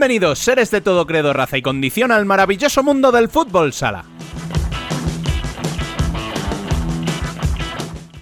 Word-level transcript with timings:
Bienvenidos, 0.00 0.38
seres 0.38 0.70
de 0.70 0.80
todo 0.80 1.06
credo, 1.06 1.34
raza 1.34 1.58
y 1.58 1.62
condición, 1.62 2.10
al 2.10 2.24
maravilloso 2.24 2.82
mundo 2.82 3.12
del 3.12 3.28
fútbol 3.28 3.74
sala. 3.74 4.06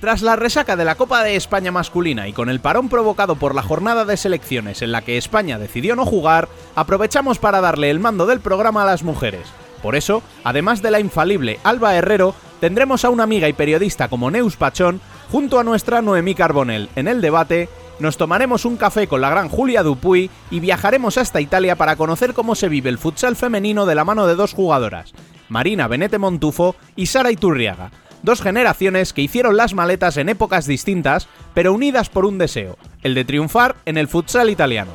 Tras 0.00 0.22
la 0.22 0.34
resaca 0.34 0.74
de 0.74 0.84
la 0.84 0.96
Copa 0.96 1.22
de 1.22 1.36
España 1.36 1.70
masculina 1.70 2.27
y 2.27 2.33
con 2.33 2.48
el 2.48 2.59
parón 2.59 2.88
provocado 2.88 3.36
por 3.36 3.55
la 3.55 3.62
jornada 3.62 4.05
de 4.05 4.16
selecciones 4.16 4.83
en 4.83 4.91
la 4.91 5.02
que 5.02 5.19
España 5.19 5.56
decidió 5.56 5.95
no 5.95 6.05
jugar, 6.05 6.48
aprovechamos 6.74 7.38
para 7.38 7.60
darle 7.60 7.91
el 7.91 8.00
mando 8.00 8.27
del 8.27 8.41
programa 8.41 8.83
a 8.83 8.86
las 8.86 9.05
mujeres. 9.05 9.47
Por 9.80 9.95
eso, 9.95 10.24
además 10.42 10.83
de 10.83 10.91
la 10.91 10.98
infalible 10.98 11.60
Alba 11.62 11.95
Herrero, 11.95 12.34
tendremos 12.58 13.05
a 13.05 13.10
una 13.10 13.22
amiga 13.22 13.48
y 13.48 13.52
periodista 13.52 14.08
como 14.08 14.33
Neus 14.33 14.56
Pachón, 14.56 15.00
junto 15.30 15.60
a 15.60 15.64
nuestra 15.64 16.02
Noemí 16.02 16.34
Carbonell 16.34 16.88
en 16.97 17.06
el 17.06 17.20
debate, 17.20 17.69
nos 17.98 18.16
tomaremos 18.16 18.64
un 18.64 18.76
café 18.76 19.06
con 19.06 19.20
la 19.20 19.30
gran 19.30 19.48
Julia 19.48 19.82
Dupuy 19.82 20.30
y 20.50 20.60
viajaremos 20.60 21.18
hasta 21.18 21.40
Italia 21.40 21.76
para 21.76 21.96
conocer 21.96 22.34
cómo 22.34 22.54
se 22.54 22.68
vive 22.68 22.90
el 22.90 22.98
futsal 22.98 23.36
femenino 23.36 23.86
de 23.86 23.94
la 23.94 24.04
mano 24.04 24.26
de 24.26 24.34
dos 24.34 24.54
jugadoras, 24.54 25.12
Marina 25.48 25.88
Benete 25.88 26.18
Montufo 26.18 26.77
y 26.96 27.06
Sara 27.06 27.30
Iturriaga, 27.30 27.90
dos 28.22 28.40
generaciones 28.42 29.12
que 29.12 29.22
hicieron 29.22 29.56
las 29.56 29.74
maletas 29.74 30.16
en 30.16 30.28
épocas 30.28 30.66
distintas, 30.66 31.28
pero 31.55 31.72
unidas 31.72 32.08
por 32.08 32.24
un 32.24 32.38
deseo, 32.38 32.77
el 33.02 33.14
de 33.14 33.24
triunfar 33.24 33.77
en 33.84 33.98
el 33.98 34.08
futsal 34.08 34.50
italiano. 34.50 34.92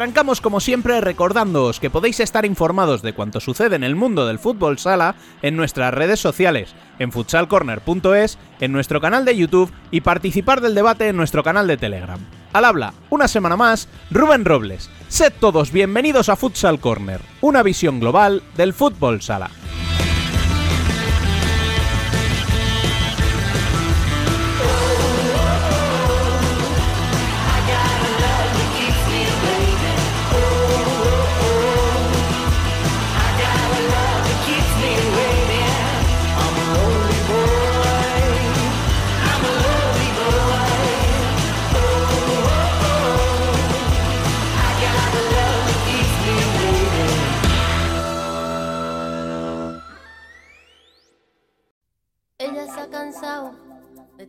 Arrancamos 0.00 0.40
como 0.40 0.60
siempre 0.60 0.98
recordándoos 1.02 1.78
que 1.78 1.90
podéis 1.90 2.20
estar 2.20 2.46
informados 2.46 3.02
de 3.02 3.12
cuanto 3.12 3.38
sucede 3.38 3.76
en 3.76 3.84
el 3.84 3.96
mundo 3.96 4.26
del 4.26 4.38
fútbol 4.38 4.78
sala 4.78 5.14
en 5.42 5.56
nuestras 5.58 5.92
redes 5.92 6.18
sociales, 6.18 6.74
en 6.98 7.12
futsalcorner.es, 7.12 8.38
en 8.60 8.72
nuestro 8.72 9.02
canal 9.02 9.26
de 9.26 9.36
YouTube 9.36 9.70
y 9.90 10.00
participar 10.00 10.62
del 10.62 10.74
debate 10.74 11.08
en 11.08 11.18
nuestro 11.18 11.42
canal 11.42 11.66
de 11.66 11.76
Telegram. 11.76 12.18
Al 12.54 12.64
habla, 12.64 12.94
una 13.10 13.28
semana 13.28 13.58
más, 13.58 13.88
Rubén 14.10 14.46
Robles. 14.46 14.88
Sed 15.08 15.34
todos 15.38 15.70
bienvenidos 15.70 16.30
a 16.30 16.36
Futsal 16.36 16.80
Corner, 16.80 17.20
una 17.42 17.62
visión 17.62 18.00
global 18.00 18.42
del 18.56 18.72
fútbol 18.72 19.20
sala. 19.20 19.50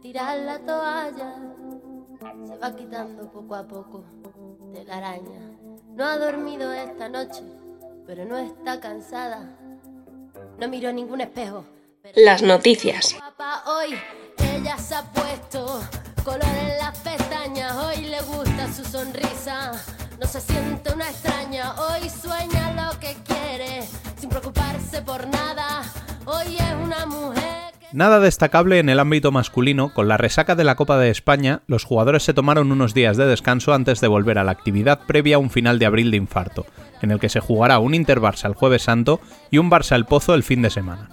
Tirar 0.02 0.38
la 0.40 0.60
toalla, 0.60 1.36
se 2.48 2.58
va 2.58 2.76
quitando 2.76 3.32
poco 3.32 3.56
a 3.56 3.68
poco 3.68 4.04
de 4.74 4.84
la 4.84 4.98
araña. 4.98 5.40
No 5.94 6.06
ha 6.06 6.18
dormido 6.18 6.74
esta 6.74 7.08
noche, 7.08 7.44
pero 8.08 8.26
no 8.26 8.38
está 8.38 8.80
cansada. 8.80 9.58
No 10.58 10.68
miró 10.68 10.92
ningún 10.92 11.22
espejo. 11.22 11.66
Las 12.16 12.42
noticias. 12.42 13.16
Hoy 13.68 13.96
ella 14.56 14.78
se 14.78 14.96
ha 14.96 15.04
puesto 15.04 15.82
color 16.24 16.44
en 16.44 16.78
las 16.80 16.98
pestañas. 17.00 17.76
Hoy 17.78 18.06
le 18.06 18.22
gusta 18.22 18.72
su 18.74 18.84
sonrisa. 18.84 19.72
No 20.20 20.26
se 20.26 20.42
siente 20.42 20.94
una 20.94 21.10
extraña. 21.10 21.76
Hoy 21.80 22.10
sueña 22.10 22.74
lo 22.74 23.00
que 23.00 23.16
quiere 23.24 23.88
sin 24.18 24.30
preocuparse 24.30 25.02
por 25.04 25.28
nada. 25.28 25.84
Hoy 26.26 26.58
es 26.58 26.74
una 26.84 27.06
mujer. 27.06 27.72
Nada 27.94 28.22
destacable 28.22 28.80
en 28.80 28.88
el 28.88 29.02
ámbito 29.02 29.34
masculino, 29.34 29.94
con 29.94 30.08
la 30.08 30.16
resaca 30.16 30.56
de 30.56 30.64
la 30.64 30.76
Copa 30.76 30.98
de 30.98 31.10
España, 31.10 31.62
los 31.68 31.84
jugadores 31.84 32.24
se 32.24 32.34
tomaron 32.34 32.72
unos 32.72 32.94
días 32.94 33.18
de 33.18 33.26
descanso 33.26 33.74
antes 33.74 34.00
de 34.00 34.08
volver 34.08 34.40
a 34.40 34.46
la 34.46 34.54
actividad 34.54 35.02
previa 35.06 35.36
a 35.36 35.40
un 35.40 35.50
final 35.50 35.78
de 35.78 35.86
abril 35.86 36.10
de 36.10 36.16
infarto, 36.16 36.66
en 37.02 37.12
el 37.12 37.20
que 37.20 37.28
se 37.28 37.42
jugará 37.42 37.80
un 37.80 37.94
Inter 37.94 38.22
Barça 38.22 38.46
el 38.46 38.54
jueves 38.54 38.84
santo 38.84 39.20
y 39.50 39.58
un 39.58 39.70
Barça 39.70 39.96
el 39.96 40.06
Pozo 40.06 40.36
el 40.36 40.44
fin 40.44 40.62
de 40.62 40.70
semana. 40.70 41.10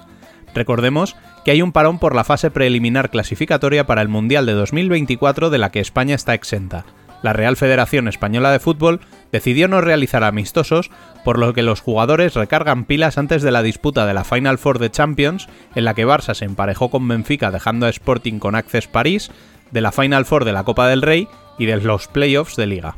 Recordemos 0.55 1.17
que 1.45 1.51
hay 1.51 1.63
un 1.63 1.73
parón 1.73 1.99
por 1.99 2.15
la 2.15 2.23
fase 2.23 2.53
preliminar 2.53 3.11
clasificatoria 3.11 3.85
para 3.85 4.01
el 4.01 4.09
Mundial 4.09 4.47
de 4.47 4.53
2024 4.53 5.51
de 5.51 5.59
la 5.59 5.73
que 5.73 5.81
España 5.81 6.15
está 6.15 6.35
exenta, 6.35 6.85
la 7.23 7.33
Real 7.33 7.57
Federación 7.57 8.09
Española 8.09 8.51
de 8.53 8.61
Fútbol 8.61 9.01
decidió 9.33 9.69
no 9.69 9.81
realizar 9.81 10.25
amistosos, 10.25 10.91
por 11.25 11.39
lo 11.39 11.53
que 11.53 11.63
los 11.63 11.81
jugadores 11.81 12.35
recargan 12.35 12.85
pilas 12.85 13.19
antes 13.19 13.43
de 13.43 13.51
la 13.51 13.63
disputa 13.63 14.07
de 14.07 14.15
la 14.15 14.25
Final 14.25 14.59
Four 14.59 14.79
de 14.79 14.91
Champions, 14.91 15.49
en 15.75 15.85
la 15.85 15.95
que 15.95 16.07
Barça 16.07 16.35
se 16.35 16.45
emparejó 16.45 16.91
con 16.91 17.07
Benfica 17.07 17.51
dejando 17.51 17.87
a 17.87 17.91
Sporting 17.91 18.39
con 18.39 18.55
Access 18.55 18.87
París, 18.87 19.31
de 19.71 19.81
la 19.81 19.93
Final 19.93 20.25
Four 20.25 20.45
de 20.45 20.53
la 20.53 20.65
Copa 20.65 20.89
del 20.89 21.03
Rey 21.03 21.29
y 21.59 21.67
de 21.67 21.77
los 21.77 22.09
playoffs 22.09 22.57
de 22.57 22.67
Liga. 22.67 22.97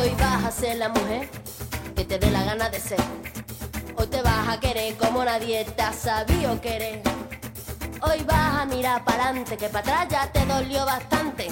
Hoy 0.00 0.10
vas 0.18 0.44
a 0.44 0.50
ser 0.50 0.76
la 0.78 0.88
mujer 0.88 1.28
que 1.94 2.04
te 2.04 2.18
dé 2.18 2.30
la 2.30 2.44
gana 2.44 2.70
de 2.70 2.80
ser. 2.80 3.00
Hoy 3.96 4.06
te 4.06 4.22
vas 4.22 4.48
a 4.48 4.60
querer 4.60 4.94
como 4.94 5.24
nadie 5.24 5.64
te 5.64 5.82
ha 5.82 5.92
querer. 6.60 7.02
Hoy 8.02 8.22
vas 8.24 8.60
a 8.60 8.66
mirar 8.66 9.04
para 9.04 9.24
adelante, 9.24 9.56
que 9.56 9.68
para 9.68 9.80
atrás 9.80 10.08
ya 10.10 10.32
te 10.32 10.46
dolió 10.46 10.84
bastante. 10.84 11.48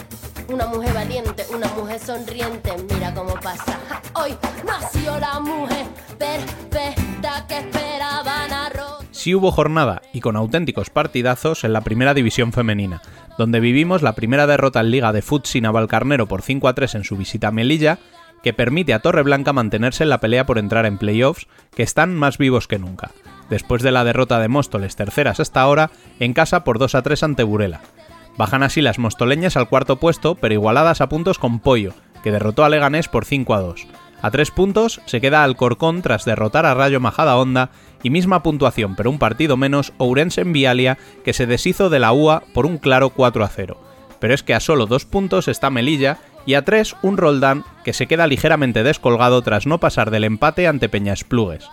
Una 0.49 0.67
mujer 0.67 0.93
valiente, 0.93 1.45
una 1.55 1.69
mujer 1.69 1.99
sonriente, 1.99 2.73
mira 2.93 3.15
cómo 3.15 3.35
pasa. 3.35 3.79
Hoy 4.15 4.37
nació 4.67 5.19
la 5.19 5.41
mujer 5.41 5.87
perfecta 6.19 7.47
que 7.49 7.59
esperaban 7.59 8.53
a 8.53 8.71
Sí 9.11 9.35
hubo 9.35 9.51
jornada 9.51 10.03
y 10.13 10.21
con 10.21 10.37
auténticos 10.37 10.91
partidazos 10.91 11.65
en 11.65 11.73
la 11.73 11.81
primera 11.81 12.13
división 12.13 12.53
femenina, 12.53 13.01
donde 13.39 13.59
vivimos 13.59 14.03
la 14.03 14.13
primera 14.15 14.47
derrota 14.47 14.81
en 14.81 14.91
Liga 14.91 15.13
de 15.15 15.23
Futsi 15.23 15.63
Navalcarnero 15.63 16.27
por 16.27 16.43
5 16.43 16.69
a 16.69 16.75
3 16.75 16.97
en 16.97 17.05
su 17.05 17.17
visita 17.17 17.49
a 17.49 17.51
Melilla, 17.51 17.99
que 18.43 18.53
permite 18.53 18.93
a 18.93 18.99
Torreblanca 18.99 19.55
mantenerse 19.55 20.03
en 20.03 20.11
la 20.11 20.21
pelea 20.21 20.45
por 20.45 20.59
entrar 20.59 20.85
en 20.85 20.99
playoffs, 20.99 21.47
que 21.75 21.83
están 21.83 22.15
más 22.15 22.37
vivos 22.37 22.69
que 22.69 22.79
nunca, 22.79 23.13
después 23.49 23.83
de 23.83 23.93
la 23.93 24.05
derrota 24.05 24.39
de 24.41 24.49
Móstoles 24.49 24.95
terceras 24.95 25.41
hasta 25.41 25.63
ahora, 25.63 25.91
en 26.21 26.35
casa 26.35 26.63
por 26.63 26.79
2 26.79 26.95
a 26.95 27.03
3 27.03 27.23
ante 27.23 27.45
Burela. 27.45 27.81
Bajan 28.37 28.63
así 28.63 28.83
las 28.83 28.99
mostoleñas 28.99 29.57
al 29.57 29.69
cuarto 29.69 29.97
puesto, 29.97 30.35
pero 30.35 30.55
igualadas 30.55 31.01
a 31.01 31.09
puntos 31.09 31.39
con 31.39 31.61
Pollo, 31.61 31.95
que 32.23 32.33
derrotó 32.33 32.65
a 32.65 32.69
Leganés 32.69 33.09
por 33.09 33.25
5 33.25 33.55
a 33.55 33.61
2. 33.61 33.87
A 34.23 34.31
tres 34.31 34.51
puntos 34.51 35.03
se 35.05 35.21
queda 35.21 35.45
Alcorcón 35.45 36.01
tras 36.01 36.25
derrotar 36.25 36.65
a 36.65 36.75
Rayo 36.75 36.99
Majada 36.99 37.37
Honda 37.37 37.71
y 38.03 38.11
misma 38.11 38.43
puntuación, 38.43 38.97
pero 38.97 39.11
un 39.11 39.19
partido 39.19 39.57
menos, 39.57 39.93
Ourense 39.99 40.41
en 40.41 40.53
Vialia, 40.53 40.99
que 41.25 41.35
se 41.35 41.47
deshizo 41.47 41.91
de 41.91 41.99
la 41.99 42.13
UA 42.13 42.43
por 42.55 42.65
un 42.65 42.79
claro 42.79 43.11
4 43.11 43.45
a 43.45 43.49
0. 43.49 43.79
Pero 44.19 44.35
es 44.35 44.43
que 44.43 44.55
a 44.55 44.61
solo 44.61 44.87
dos 44.87 45.05
puntos 45.05 45.47
está 45.47 45.69
Melilla 45.69 46.19
y 46.47 46.55
a 46.55 46.65
tres 46.65 46.97
un 47.03 47.19
Roldán 47.19 47.65
que 47.85 47.93
se 47.93 48.07
queda 48.07 48.27
ligeramente 48.27 48.83
descolgado 48.83 49.43
tras 49.43 49.67
no 49.67 49.79
pasar 49.79 50.11
del 50.11 50.25
empate 50.25 50.67
ante 50.67 50.89
Peñasplugues. 50.89 51.69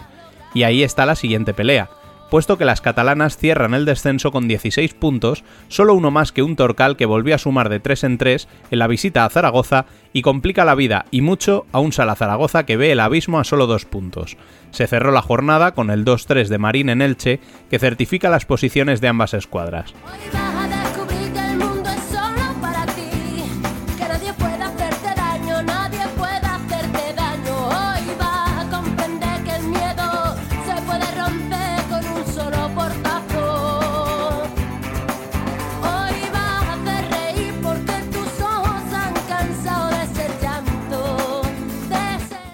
Y 0.54 0.64
ahí 0.64 0.84
está 0.84 1.06
la 1.06 1.16
siguiente 1.16 1.54
pelea 1.54 1.90
puesto 2.32 2.58
que 2.58 2.64
las 2.64 2.80
catalanas 2.80 3.36
cierran 3.36 3.74
el 3.74 3.84
descenso 3.84 4.32
con 4.32 4.48
16 4.48 4.94
puntos, 4.94 5.44
solo 5.68 5.94
uno 5.94 6.12
más 6.12 6.32
que 6.32 6.42
un 6.42 6.56
Torcal 6.56 6.96
que 6.96 7.06
volvió 7.06 7.36
a 7.36 7.38
sumar 7.38 7.68
de 7.68 7.82
3 7.82 8.06
en 8.06 8.18
3 8.18 8.48
en 8.72 8.80
la 8.80 8.88
visita 8.88 9.26
a 9.26 9.30
Zaragoza 9.30 9.86
y 10.14 10.22
complica 10.22 10.64
la 10.64 10.74
vida 10.74 11.06
y 11.12 11.20
mucho 11.20 11.66
a 11.74 11.80
un 11.80 11.92
Sala 11.92 12.16
Zaragoza 12.16 12.66
que 12.66 12.78
ve 12.78 12.94
el 12.94 13.02
abismo 13.02 13.38
a 13.38 13.44
solo 13.44 13.68
2 13.68 13.84
puntos. 13.84 14.38
Se 14.72 14.88
cerró 14.88 15.12
la 15.12 15.22
jornada 15.22 15.74
con 15.74 15.92
el 15.92 16.06
2-3 16.06 16.48
de 16.48 16.58
Marín 16.58 16.88
en 16.88 17.02
Elche, 17.02 17.42
que 17.70 17.80
certifica 17.80 18.30
las 18.30 18.46
posiciones 18.46 19.02
de 19.02 19.10
ambas 19.10 19.34
escuadras. 19.34 19.94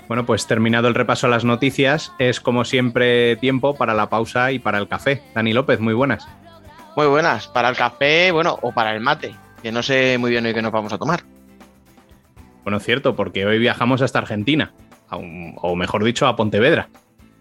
Bueno, 0.07 0.25
pues 0.25 0.48
terminado 0.48 0.88
el 0.88 0.95
repaso 0.95 1.27
a 1.27 1.30
las 1.30 1.44
noticias, 1.44 2.13
es 2.18 2.39
como 2.39 2.63
siempre 2.63 3.36
tiempo 3.36 3.75
para 3.75 3.94
la 3.94 4.09
pausa 4.09 4.51
y 4.54 4.59
para 4.59 4.77
el 4.77 4.88
café. 4.88 5.21
Dani 5.36 5.51
López, 5.51 5.81
muy 5.81 5.94
buenas. 5.94 6.27
Muy 6.95 7.07
buenas, 7.07 7.48
para 7.48 7.69
el 7.69 7.75
café, 7.75 8.31
bueno, 8.31 8.57
o 8.62 8.71
para 8.71 8.95
el 8.95 9.01
mate. 9.01 9.36
que 9.62 9.71
no 9.71 9.83
sé 9.83 10.18
muy 10.18 10.31
bien 10.31 10.45
hoy 10.45 10.54
qué 10.54 10.62
nos 10.62 10.71
vamos 10.71 10.94
a 10.94 10.98
tomar. 10.98 11.24
Bueno, 12.63 12.80
cierto, 12.80 13.15
porque 13.15 13.45
hoy 13.45 13.59
viajamos 13.59 14.01
hasta 14.01 14.19
Argentina, 14.19 14.74
o 15.09 15.75
mejor 15.75 16.04
dicho, 16.04 16.25
a 16.25 16.36
Pontevedra. 16.36 16.89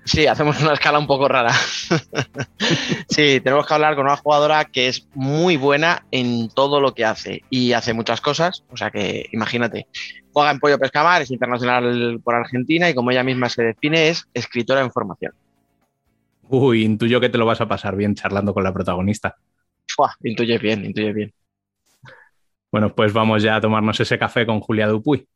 Sí, 0.07 0.29
hacemos 0.29 0.61
una 0.62 0.73
escala 0.73 1.01
un 1.01 1.09
poco 1.09 1.27
rara. 1.27 1.53
sí, 3.09 3.41
tenemos 3.41 3.67
que 3.67 3.75
hablar 3.75 3.97
con 3.97 4.07
una 4.07 4.17
jugadora 4.17 4.65
que 4.65 4.87
es 4.87 5.09
muy 5.15 5.57
buena 5.57 6.07
en 6.12 6.49
todo 6.49 6.81
lo 6.81 6.95
que 6.95 7.05
hace 7.05 7.43
y 7.51 7.73
hace 7.73 7.93
muchas 7.93 8.21
cosas. 8.21 8.62
O 8.71 8.77
sea 8.77 8.93
que 8.93 9.27
imagínate, 9.33 9.89
juega 10.37 10.50
en 10.50 10.61
Pollo 10.61 10.79
Pescamar, 10.79 11.23
es 11.23 11.31
internacional 11.31 12.21
por 12.23 12.35
Argentina 12.35 12.91
y 12.91 12.94
como 12.94 13.11
ella 13.11 13.25
misma 13.25 13.49
se 13.49 13.62
define 13.62 14.11
es 14.11 14.29
escritora 14.35 14.83
en 14.83 14.93
formación. 14.93 15.33
Uy, 16.50 16.85
intuyo 16.85 17.23
que 17.23 17.31
te 17.31 17.38
lo 17.38 17.47
vas 17.47 17.62
a 17.62 17.67
pasar 17.67 17.97
bien 17.97 18.15
charlando 18.15 18.53
con 18.53 18.62
la 18.62 18.71
protagonista. 18.71 19.35
Intuye 20.23 20.59
bien, 20.59 20.85
intuye 20.85 21.15
bien. 21.15 21.33
Bueno, 22.71 22.94
pues 22.94 23.15
vamos 23.15 23.43
ya 23.43 23.56
a 23.56 23.61
tomarnos 23.62 23.99
ese 23.99 24.19
café 24.19 24.44
con 24.44 24.61
Julia 24.61 24.88
Dupuy. 24.88 25.27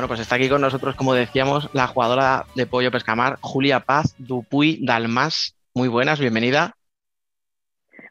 Bueno, 0.00 0.08
pues 0.08 0.20
está 0.20 0.36
aquí 0.36 0.48
con 0.48 0.62
nosotros, 0.62 0.96
como 0.96 1.12
decíamos, 1.12 1.68
la 1.74 1.86
jugadora 1.86 2.46
de 2.54 2.64
Pollo 2.64 2.90
Pescamar, 2.90 3.36
Julia 3.42 3.80
Paz 3.80 4.14
Dupuy 4.16 4.78
Dalmas. 4.80 5.54
Muy 5.74 5.88
buenas, 5.88 6.18
bienvenida. 6.18 6.72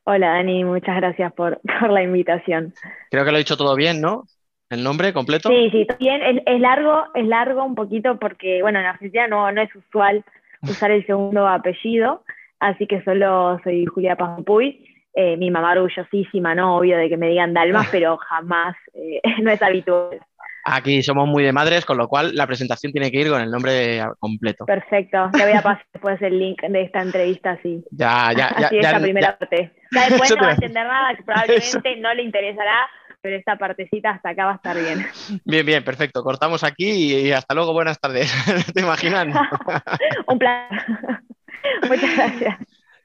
Hola 0.03 0.33
Dani, 0.33 0.63
muchas 0.65 0.97
gracias 0.97 1.33
por, 1.35 1.59
la 1.89 2.03
invitación. 2.03 2.75
Creo 3.09 3.25
que 3.25 3.31
lo 3.31 3.37
he 3.37 3.39
dicho 3.39 3.57
todo 3.57 3.75
bien, 3.75 4.01
¿no? 4.01 4.25
¿El 4.69 4.83
nombre 4.83 5.13
completo? 5.13 5.49
Sí, 5.49 5.71
sí, 5.71 5.87
bien. 5.99 6.43
Es, 6.45 6.61
largo, 6.61 7.05
es 7.15 7.25
largo 7.25 7.63
un 7.63 7.73
poquito 7.73 8.19
porque, 8.19 8.61
bueno, 8.61 8.79
en 8.79 8.85
Argentina 8.85 9.27
no, 9.27 9.51
no 9.51 9.59
es 9.59 9.75
usual 9.75 10.23
usar 10.61 10.91
el 10.91 11.03
segundo 11.07 11.47
apellido, 11.47 12.23
así 12.59 12.85
que 12.85 13.03
solo 13.03 13.59
soy 13.63 13.87
Julia 13.87 14.15
Paz 14.15 14.37
Dupuy. 14.37 14.85
Eh, 15.15 15.37
mi 15.37 15.49
mamá 15.49 15.71
orgullosísima, 15.71 16.53
¿no? 16.53 16.77
Obvio 16.77 16.97
de 16.97 17.09
que 17.09 17.17
me 17.17 17.29
digan 17.29 17.55
Dalmas, 17.55 17.87
pero 17.91 18.17
jamás, 18.17 18.75
eh, 18.93 19.21
no 19.41 19.49
es 19.49 19.61
habitual. 19.63 20.19
Aquí 20.71 21.01
somos 21.01 21.27
muy 21.27 21.43
de 21.43 21.51
madres, 21.51 21.83
con 21.83 21.97
lo 21.97 22.07
cual 22.07 22.35
la 22.35 22.45
presentación 22.45 22.91
tiene 22.91 23.09
que 23.11 23.19
ir 23.21 23.29
con 23.29 23.41
el 23.41 23.49
nombre 23.49 24.03
completo. 24.19 24.65
Perfecto, 24.65 25.29
te 25.31 25.43
voy 25.43 25.53
a 25.53 25.61
pasar 25.63 25.85
después 25.91 26.21
el 26.21 26.37
link 26.37 26.61
de 26.61 26.83
esta 26.83 27.01
entrevista, 27.01 27.57
sí. 27.63 27.83
Ya, 27.89 28.31
ya, 28.37 28.53
ya. 28.59 28.67
Así 28.67 28.77
esta 28.77 28.99
primera 28.99 29.37
parte. 29.37 29.73
después 29.89 30.29
no 30.29 30.43
va 30.43 30.49
a 30.49 30.53
entender 30.53 30.85
nada, 30.85 31.15
que 31.15 31.23
probablemente 31.23 31.95
no 31.97 32.13
le 32.13 32.23
interesará, 32.23 32.87
pero 33.21 33.35
esta 33.35 33.57
partecita 33.57 34.11
hasta 34.11 34.29
acá 34.29 34.45
va 34.45 34.51
a 34.51 34.55
estar 34.55 34.77
bien. 34.77 35.05
Bien, 35.43 35.65
bien, 35.65 35.83
perfecto. 35.83 36.23
Cortamos 36.23 36.63
aquí 36.63 37.15
y 37.15 37.31
hasta 37.31 37.55
luego, 37.55 37.73
buenas 37.73 37.99
tardes. 37.99 38.31
¿Te 38.73 38.81
imaginan? 38.81 39.33
Un 40.27 40.37
placer. 40.37 40.85
Muchas 41.87 42.15
gracias. 42.15 42.57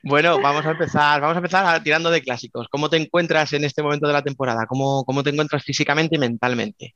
Bueno, 0.02 0.38
vamos 0.38 0.66
a 0.66 0.72
empezar, 0.72 1.18
vamos 1.22 1.36
a 1.36 1.38
empezar 1.38 1.82
tirando 1.82 2.10
de 2.10 2.20
clásicos. 2.20 2.68
¿Cómo 2.68 2.90
te 2.90 2.98
encuentras 2.98 3.54
en 3.54 3.64
este 3.64 3.82
momento 3.82 4.06
de 4.06 4.12
la 4.12 4.20
temporada? 4.20 4.66
¿Cómo, 4.68 5.02
cómo 5.06 5.22
te 5.22 5.30
encuentras 5.30 5.62
físicamente 5.64 6.16
y 6.16 6.18
mentalmente? 6.18 6.94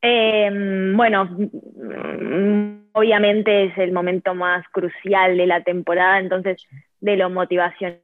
Em, 0.00 0.96
bueno, 0.96 1.28
obviamente 2.92 3.64
es 3.64 3.78
el 3.78 3.92
momento 3.92 4.34
más 4.34 4.66
crucial 4.68 5.36
de 5.36 5.46
la 5.46 5.62
temporada, 5.62 6.18
entonces 6.20 6.64
de 7.00 7.16
lo 7.16 7.30
motivacional 7.30 8.02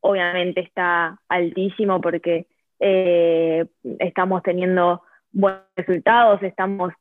obviamente 0.00 0.60
está 0.60 1.18
altísimo 1.28 2.00
porque 2.00 2.46
eh, 2.78 3.66
estamos 3.98 4.42
teniendo 4.42 5.02
buenos 5.32 5.62
resultados, 5.76 6.42
estamos 6.42 6.92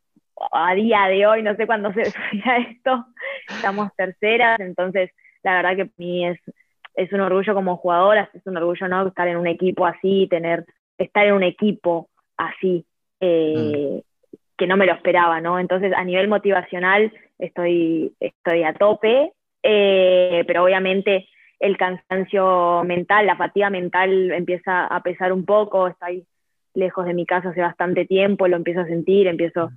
a 0.51 0.73
día 0.73 1.07
de 1.07 1.25
hoy, 1.25 1.43
no 1.43 1.55
sé 1.55 1.65
cuándo 1.65 1.91
se 1.93 2.05
subirá 2.11 2.57
esto, 2.57 3.05
estamos 3.49 3.89
terceras, 3.95 4.59
entonces 4.59 5.11
la 5.43 5.55
verdad 5.55 5.75
que 5.75 5.85
para 5.85 5.95
mí 5.97 6.27
es, 6.27 6.39
es 6.95 7.11
un 7.13 7.21
orgullo 7.21 7.53
como 7.53 7.77
jugadora, 7.77 8.29
es 8.33 8.45
un 8.45 8.57
orgullo 8.57 8.87
¿no? 8.87 9.07
estar 9.07 9.27
en 9.27 9.37
un 9.37 9.47
equipo 9.47 9.85
así, 9.85 10.27
tener, 10.29 10.65
estar 10.97 11.25
en 11.25 11.33
un 11.33 11.43
equipo 11.43 12.09
así. 12.37 12.85
Eh, 13.19 14.01
que 14.57 14.67
no 14.67 14.77
me 14.77 14.85
lo 14.85 14.93
esperaba, 14.93 15.39
¿no? 15.39 15.57
Entonces, 15.57 15.93
a 15.95 16.03
nivel 16.03 16.27
motivacional, 16.27 17.11
estoy, 17.39 18.13
estoy 18.19 18.63
a 18.63 18.73
tope, 18.73 19.31
eh, 19.63 20.43
pero 20.45 20.63
obviamente 20.63 21.27
el 21.59 21.77
cansancio 21.77 22.83
mental, 22.83 23.25
la 23.25 23.37
fatiga 23.37 23.69
mental 23.69 24.31
empieza 24.31 24.85
a 24.85 25.01
pesar 25.01 25.33
un 25.33 25.45
poco, 25.45 25.87
estoy 25.87 26.25
lejos 26.73 27.05
de 27.05 27.13
mi 27.13 27.25
casa 27.25 27.49
hace 27.49 27.61
bastante 27.61 28.05
tiempo, 28.05 28.47
lo 28.47 28.57
empiezo 28.57 28.81
a 28.81 28.85
sentir, 28.85 29.27
empiezo 29.27 29.71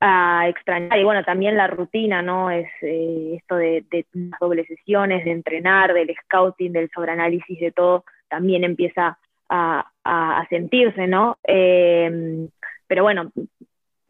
a 0.00 0.48
extrañar, 0.48 0.98
y 0.98 1.04
bueno, 1.04 1.22
también 1.24 1.56
la 1.56 1.68
rutina, 1.68 2.22
¿no? 2.22 2.50
Es 2.50 2.68
eh, 2.82 3.34
esto 3.36 3.56
de, 3.56 3.84
de 3.90 4.04
dobles 4.40 4.66
sesiones, 4.66 5.24
de 5.24 5.30
entrenar, 5.30 5.92
del 5.94 6.12
scouting, 6.24 6.72
del 6.72 6.90
sobreanálisis, 6.90 7.60
de 7.60 7.70
todo, 7.70 8.04
también 8.28 8.64
empieza 8.64 9.18
a, 9.48 9.86
a, 10.04 10.46
sentirse, 10.48 11.06
¿no? 11.06 11.38
Eh, 11.46 12.48
pero 12.92 13.04
bueno, 13.04 13.32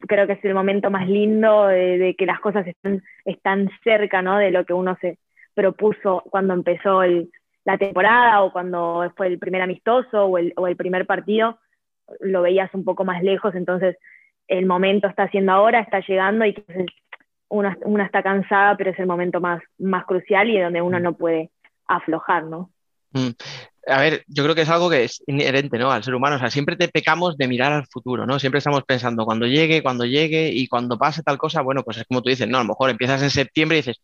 creo 0.09 0.27
que 0.27 0.33
es 0.33 0.45
el 0.45 0.55
momento 0.55 0.91
más 0.91 1.09
lindo 1.09 1.69
de, 1.69 2.17
que 2.19 2.27
las 2.27 2.41
cosas 2.41 2.67
están, 2.67 3.01
están 3.25 3.71
cerca, 3.85 4.23
¿no? 4.23 4.39
De 4.39 4.51
lo 4.51 4.65
que 4.65 4.73
uno 4.73 4.99
se 5.01 5.21
propuso 5.55 6.25
cuando 6.29 6.53
empezó 6.53 7.01
la 7.65 7.79
temporada 7.79 8.43
o 8.43 8.53
cuando 8.53 9.09
fue 9.17 9.29
el 9.29 9.39
primer 9.39 9.63
amistoso 9.63 10.25
o 10.25 10.37
el, 10.37 10.53
o 10.57 10.67
el 10.67 10.75
primer 10.75 11.07
partido, 11.07 11.61
lo 12.19 12.43
veías 12.43 12.75
un 12.75 12.83
poco 12.83 13.05
más 13.05 13.23
lejos, 13.23 13.55
entonces 13.55 13.97
el 14.49 14.67
momento 14.67 15.07
está 15.07 15.29
siendo 15.29 15.53
ahora, 15.53 15.79
está 15.79 16.01
llegando 16.01 16.45
y 16.45 16.57
una, 17.51 17.79
una 17.85 18.07
está 18.07 18.21
cansada, 18.25 18.77
pero 18.77 18.91
es 18.91 18.99
el 18.99 19.07
momento 19.07 19.41
más, 19.41 19.63
más 19.79 20.05
crucial 20.07 20.51
y 20.51 20.59
donde 20.59 20.83
uno 20.83 20.99
no 20.99 21.13
puede 21.13 21.53
aflojar, 21.87 22.47
¿no? 22.47 22.71
A 23.87 24.01
ver, 24.01 24.23
yo 24.29 24.45
creo 24.45 24.55
que 24.55 24.63
es 24.63 24.69
algo 24.69 24.89
que 24.89 25.05
es 25.05 25.23
inherente, 25.27 25.77
¿no? 25.77 25.91
Al 25.91 26.05
ser 26.05 26.15
humano. 26.15 26.37
O 26.37 26.39
sea, 26.39 26.51
siempre 26.51 26.77
te 26.77 26.89
pecamos 26.89 27.37
de 27.37 27.49
mirar 27.49 27.73
al 27.73 27.87
futuro, 27.87 28.27
¿no? 28.27 28.39
Siempre 28.39 28.59
estamos 28.59 28.85
pensando 28.85 29.25
cuando 29.25 29.47
llegue, 29.47 29.83
cuando 29.83 30.05
llegue 30.05 30.51
y 30.53 30.69
cuando 30.69 30.99
pase 30.99 31.23
tal 31.23 31.37
cosa, 31.37 31.63
bueno, 31.63 31.83
pues 31.83 31.99
es 31.99 32.05
como 32.05 32.23
tú 32.23 32.31
dices, 32.31 32.49
no, 32.49 32.59
a 32.59 32.63
lo 32.63 32.69
mejor 32.69 32.91
empiezas 32.91 33.23
en 33.23 33.31
septiembre 33.31 33.79
y 33.79 33.81
dices, 33.81 34.01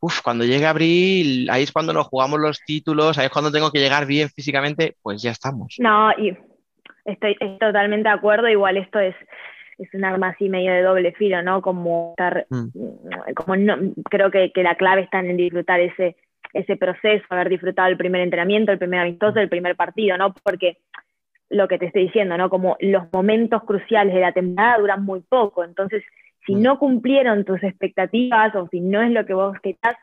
uff, 0.00 0.20
cuando 0.20 0.44
llegue 0.44 0.66
abril, 0.66 1.48
ahí 1.50 1.62
es 1.62 1.72
cuando 1.72 1.94
nos 1.94 2.08
jugamos 2.08 2.40
los 2.40 2.60
títulos, 2.66 3.16
ahí 3.16 3.26
es 3.26 3.32
cuando 3.32 3.50
tengo 3.50 3.70
que 3.70 3.78
llegar 3.78 4.04
bien 4.04 4.28
físicamente, 4.28 4.96
pues 5.00 5.22
ya 5.22 5.30
estamos. 5.30 5.76
No, 5.78 6.10
y 6.18 6.36
estoy, 7.06 7.36
totalmente 7.58 8.08
de 8.08 8.14
acuerdo, 8.14 8.48
igual 8.48 8.76
esto 8.76 8.98
es, 8.98 9.14
es 9.78 9.88
un 9.94 10.04
arma 10.04 10.28
así 10.28 10.50
medio 10.50 10.72
de 10.72 10.82
doble 10.82 11.12
filo, 11.12 11.42
¿no? 11.42 11.62
Como 11.62 12.10
estar, 12.10 12.46
mm. 12.50 13.32
como 13.34 13.56
no, 13.56 13.76
creo 14.10 14.30
que, 14.30 14.52
que 14.52 14.62
la 14.62 14.74
clave 14.74 15.02
está 15.02 15.20
en 15.20 15.38
disfrutar 15.38 15.80
ese 15.80 16.16
ese 16.52 16.76
proceso, 16.76 17.24
haber 17.30 17.48
disfrutado 17.48 17.88
el 17.88 17.96
primer 17.96 18.20
entrenamiento, 18.20 18.72
el 18.72 18.78
primer 18.78 19.00
amistoso, 19.00 19.38
el 19.38 19.48
primer 19.48 19.76
partido, 19.76 20.16
¿no? 20.18 20.34
Porque 20.42 20.78
lo 21.48 21.68
que 21.68 21.78
te 21.78 21.86
estoy 21.86 22.04
diciendo, 22.04 22.36
¿no? 22.36 22.50
Como 22.50 22.76
los 22.80 23.04
momentos 23.12 23.62
cruciales 23.64 24.14
de 24.14 24.20
la 24.20 24.32
temporada 24.32 24.78
duran 24.78 25.04
muy 25.04 25.20
poco, 25.20 25.64
entonces 25.64 26.02
si 26.46 26.54
mm. 26.54 26.62
no 26.62 26.78
cumplieron 26.78 27.44
tus 27.44 27.62
expectativas 27.62 28.54
o 28.54 28.68
si 28.68 28.80
no 28.80 29.02
es 29.02 29.10
lo 29.10 29.24
que 29.26 29.34
vos 29.34 29.56
querías, 29.62 29.96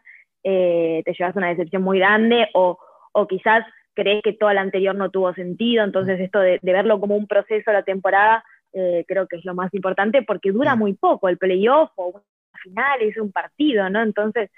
eh, 0.44 1.02
te 1.06 1.14
llevas 1.14 1.36
una 1.36 1.50
decepción 1.50 1.82
muy 1.82 2.00
grande 2.00 2.48
o, 2.54 2.78
o, 3.12 3.28
quizás 3.28 3.66
crees 3.94 4.22
que 4.24 4.34
todo 4.34 4.54
lo 4.54 4.60
anterior 4.60 4.96
no 4.96 5.10
tuvo 5.10 5.34
sentido, 5.34 5.84
entonces 5.84 6.20
esto 6.20 6.40
de, 6.40 6.60
verlo 6.64 7.00
como 7.00 7.16
un 7.16 7.28
proceso 7.28 7.72
de 7.72 7.78
la 7.78 7.84
temporada 7.84 8.44
eh, 8.72 9.04
creo 9.08 9.28
que 9.28 9.38
es 9.38 9.46
lo 9.46 9.56
más 9.56 9.74
importante 9.74 10.22
porque 10.22 10.52
dura 10.52 10.76
mm. 10.76 10.80
muy 10.80 10.94
poco, 10.94 11.30
el 11.30 11.38
playoff 11.38 11.92
o 11.96 12.08
una 12.08 12.24
final 12.64 13.02
es 13.02 13.18
un 13.18 13.32
partido, 13.32 13.90
¿no? 13.90 14.02
Entonces 14.02 14.50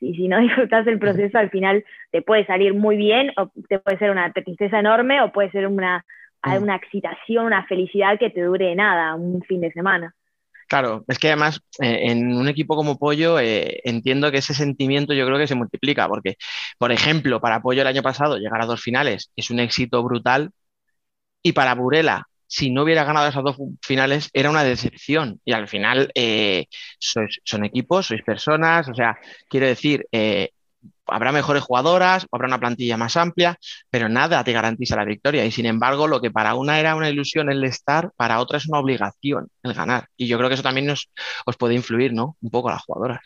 y 0.00 0.14
si 0.14 0.28
no 0.28 0.38
disfrutas 0.40 0.86
el 0.86 0.98
proceso, 0.98 1.38
al 1.38 1.50
final 1.50 1.84
te 2.10 2.22
puede 2.22 2.46
salir 2.46 2.74
muy 2.74 2.96
bien, 2.96 3.30
o 3.36 3.50
te 3.68 3.78
puede 3.78 3.98
ser 3.98 4.10
una 4.10 4.32
tristeza 4.32 4.78
enorme, 4.78 5.20
o 5.20 5.32
puede 5.32 5.50
ser 5.50 5.66
una, 5.66 6.04
mm. 6.42 6.62
una 6.62 6.76
excitación, 6.76 7.46
una 7.46 7.66
felicidad 7.66 8.18
que 8.18 8.30
te 8.30 8.42
dure 8.42 8.74
nada, 8.74 9.14
un 9.14 9.42
fin 9.42 9.60
de 9.60 9.72
semana. 9.72 10.14
Claro, 10.66 11.04
es 11.08 11.18
que 11.18 11.28
además 11.28 11.60
eh, 11.80 12.10
en 12.10 12.34
un 12.34 12.48
equipo 12.48 12.74
como 12.74 12.98
Pollo 12.98 13.38
eh, 13.38 13.80
entiendo 13.84 14.30
que 14.30 14.38
ese 14.38 14.54
sentimiento 14.54 15.12
yo 15.12 15.26
creo 15.26 15.38
que 15.38 15.46
se 15.46 15.54
multiplica, 15.54 16.08
porque, 16.08 16.36
por 16.78 16.90
ejemplo, 16.90 17.40
para 17.40 17.60
Pollo 17.60 17.82
el 17.82 17.86
año 17.86 18.02
pasado 18.02 18.38
llegar 18.38 18.62
a 18.62 18.66
dos 18.66 18.80
finales 18.80 19.30
es 19.36 19.50
un 19.50 19.60
éxito 19.60 20.02
brutal 20.02 20.50
y 21.42 21.52
para 21.52 21.74
Burela 21.74 22.26
si 22.54 22.70
no 22.70 22.84
hubiera 22.84 23.02
ganado 23.02 23.26
esas 23.26 23.42
dos 23.42 23.56
finales, 23.82 24.30
era 24.32 24.48
una 24.48 24.62
decepción. 24.62 25.40
Y 25.44 25.52
al 25.52 25.66
final, 25.66 26.12
eh, 26.14 26.66
son 27.00 27.64
equipos, 27.64 28.06
sois 28.06 28.22
personas, 28.22 28.88
o 28.88 28.94
sea, 28.94 29.18
quiero 29.48 29.66
decir, 29.66 30.06
eh, 30.12 30.50
habrá 31.08 31.32
mejores 31.32 31.64
jugadoras, 31.64 32.28
habrá 32.30 32.46
una 32.46 32.60
plantilla 32.60 32.96
más 32.96 33.16
amplia, 33.16 33.58
pero 33.90 34.08
nada 34.08 34.44
te 34.44 34.52
garantiza 34.52 34.94
la 34.94 35.04
victoria. 35.04 35.44
Y 35.44 35.50
sin 35.50 35.66
embargo, 35.66 36.06
lo 36.06 36.20
que 36.20 36.30
para 36.30 36.54
una 36.54 36.78
era 36.78 36.94
una 36.94 37.10
ilusión 37.10 37.50
el 37.50 37.64
estar, 37.64 38.12
para 38.16 38.38
otra 38.38 38.58
es 38.58 38.68
una 38.68 38.78
obligación 38.78 39.48
el 39.64 39.74
ganar. 39.74 40.04
Y 40.16 40.28
yo 40.28 40.38
creo 40.38 40.48
que 40.48 40.54
eso 40.54 40.62
también 40.62 40.86
nos, 40.86 41.10
os 41.46 41.56
puede 41.56 41.74
influir, 41.74 42.12
¿no? 42.12 42.36
Un 42.40 42.50
poco 42.50 42.68
a 42.68 42.74
las 42.74 42.84
jugadoras. 42.84 43.20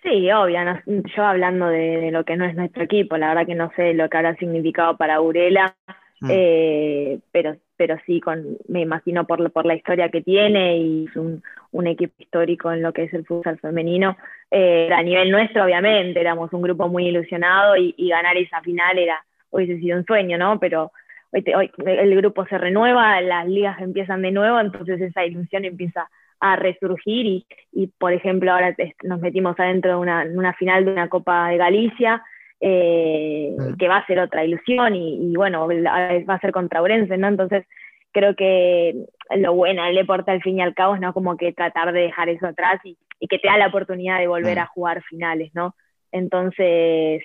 Sí, 0.00 0.30
obvio. 0.30 0.60
yo 0.86 1.24
hablando 1.24 1.66
de, 1.66 2.12
lo 2.12 2.24
que 2.24 2.36
no 2.36 2.44
es 2.44 2.54
nuestro 2.54 2.84
equipo, 2.84 3.16
la 3.16 3.30
verdad 3.30 3.46
que 3.46 3.56
no 3.56 3.72
sé 3.74 3.94
lo 3.94 4.08
que 4.08 4.16
habrá 4.16 4.36
significado 4.36 4.96
para 4.96 5.20
Urela, 5.20 5.74
mm. 6.20 6.28
eh, 6.30 7.18
pero, 7.32 7.56
pero 7.76 7.96
sí, 8.06 8.20
con, 8.20 8.58
me 8.68 8.80
imagino 8.80 9.26
por, 9.26 9.50
por 9.50 9.66
la 9.66 9.74
historia 9.74 10.08
que 10.08 10.22
tiene 10.22 10.78
y 10.78 11.06
es 11.06 11.16
un, 11.16 11.42
un 11.72 11.86
equipo 11.86 12.14
histórico 12.18 12.72
en 12.72 12.82
lo 12.82 12.92
que 12.92 13.04
es 13.04 13.14
el 13.14 13.26
futsal 13.26 13.58
femenino. 13.58 14.16
Eh, 14.50 14.88
a 14.92 15.02
nivel 15.02 15.30
nuestro, 15.30 15.64
obviamente, 15.64 16.20
éramos 16.20 16.52
un 16.52 16.62
grupo 16.62 16.88
muy 16.88 17.08
ilusionado 17.08 17.76
y, 17.76 17.94
ganar 18.08 18.36
esa 18.36 18.60
final 18.60 18.98
era, 18.98 19.24
hubiese 19.50 19.78
sido 19.80 19.98
un 19.98 20.04
sueño, 20.04 20.38
¿no? 20.38 20.58
Pero 20.60 20.92
hoy, 21.32 21.44
hoy 21.54 21.70
el 21.84 22.14
grupo 22.16 22.46
se 22.46 22.58
renueva, 22.58 23.20
las 23.20 23.46
ligas 23.48 23.80
empiezan 23.80 24.22
de 24.22 24.30
nuevo, 24.30 24.60
entonces 24.60 25.00
esa 25.00 25.24
ilusión 25.24 25.64
empieza 25.64 26.08
a 26.38 26.56
resurgir 26.56 27.26
y, 27.26 27.46
y, 27.72 27.88
por 27.88 28.12
ejemplo, 28.12 28.52
ahora 28.52 28.74
nos 29.02 29.20
metimos 29.20 29.58
adentro 29.58 29.92
de 29.92 29.96
una, 29.96 30.24
una 30.32 30.52
final 30.52 30.84
de 30.84 30.92
una 30.92 31.08
Copa 31.08 31.48
de 31.48 31.56
Galicia, 31.56 32.22
eh, 32.60 33.56
que 33.78 33.88
va 33.88 33.98
a 33.98 34.06
ser 34.06 34.18
otra 34.20 34.44
ilusión 34.44 34.94
y, 34.94 35.34
bueno, 35.36 35.66
va 35.68 36.34
a 36.34 36.40
ser 36.40 36.52
contra 36.52 36.82
Urense, 36.82 37.16
¿no? 37.18 37.28
Entonces, 37.28 37.66
creo 38.12 38.34
que 38.36 38.94
lo 39.36 39.54
bueno 39.54 39.84
del 39.84 39.96
deporte 39.96 40.30
al 40.30 40.42
fin 40.42 40.58
y 40.58 40.62
al 40.62 40.74
cabo 40.74 40.94
es 40.94 41.00
no 41.00 41.12
como 41.12 41.36
que 41.36 41.52
tratar 41.52 41.92
de 41.92 42.00
dejar 42.00 42.28
eso 42.28 42.46
atrás 42.46 42.80
y, 42.84 42.96
y 43.18 43.26
que 43.26 43.38
te 43.38 43.48
da 43.48 43.58
la 43.58 43.66
oportunidad 43.68 44.18
de 44.18 44.28
volver 44.28 44.58
a 44.58 44.66
jugar 44.66 45.02
finales, 45.02 45.50
¿no? 45.54 45.74
Entonces, 46.12 47.22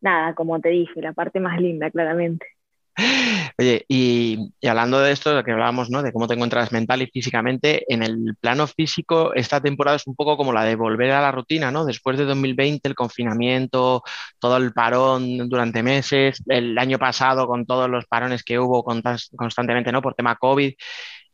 nada, 0.00 0.34
como 0.34 0.60
te 0.60 0.70
dije, 0.70 1.00
la 1.00 1.12
parte 1.12 1.40
más 1.40 1.60
linda, 1.60 1.90
claramente. 1.90 2.46
Oye, 3.58 3.84
y, 3.88 4.52
hablando 4.66 5.00
de 5.00 5.12
esto, 5.12 5.34
de 5.34 5.42
que 5.42 5.52
hablábamos, 5.52 5.90
¿no? 5.90 6.02
De 6.02 6.12
cómo 6.12 6.28
te 6.28 6.34
encuentras 6.34 6.72
mental 6.72 7.02
y 7.02 7.06
físicamente, 7.06 7.84
en 7.92 8.02
el 8.02 8.36
plano 8.40 8.66
físico, 8.66 9.32
esta 9.34 9.60
temporada 9.60 9.96
es 9.96 10.06
un 10.06 10.14
poco 10.14 10.36
como 10.36 10.52
la 10.52 10.64
de 10.64 10.76
volver 10.76 11.10
a 11.12 11.22
la 11.22 11.32
rutina, 11.32 11.70
¿no? 11.70 11.84
Después 11.84 12.18
de 12.18 12.24
2020, 12.24 12.86
el 12.88 12.94
confinamiento, 12.94 14.02
todo 14.38 14.56
el 14.58 14.72
parón 14.72 15.48
durante 15.48 15.82
meses, 15.82 16.42
el 16.48 16.78
año 16.78 16.98
pasado 16.98 17.46
con 17.46 17.64
todos 17.66 17.88
los 17.88 18.06
parones 18.06 18.42
que 18.44 18.58
hubo 18.58 18.84
constantemente, 18.84 19.92
¿no? 19.92 20.02
Por 20.02 20.14
tema 20.14 20.36
COVID. 20.36 20.74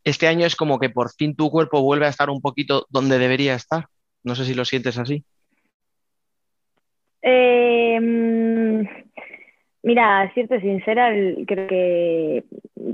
Este 0.05 0.29
año 0.29 0.47
es 0.47 0.57
como 0.57 0.79
que 0.79 0.91
por 0.91 1.13
fin 1.13 1.35
tu 1.35 1.51
cuerpo 1.51 1.83
vuelve 1.83 2.07
a 2.07 2.11
estar 2.11 2.31
un 2.31 2.41
poquito 2.41 2.87
donde 2.89 3.19
debería 3.19 3.55
estar. 3.55 3.87
No 4.23 4.35
sé 4.35 4.45
si 4.45 4.55
lo 4.55 4.65
sientes 4.65 4.99
así. 4.99 5.25
Eh, 7.21 7.99
Mira, 9.89 10.31
cierto 10.35 10.61
sincera, 10.61 11.09
creo 11.47 11.67
que 11.67 12.45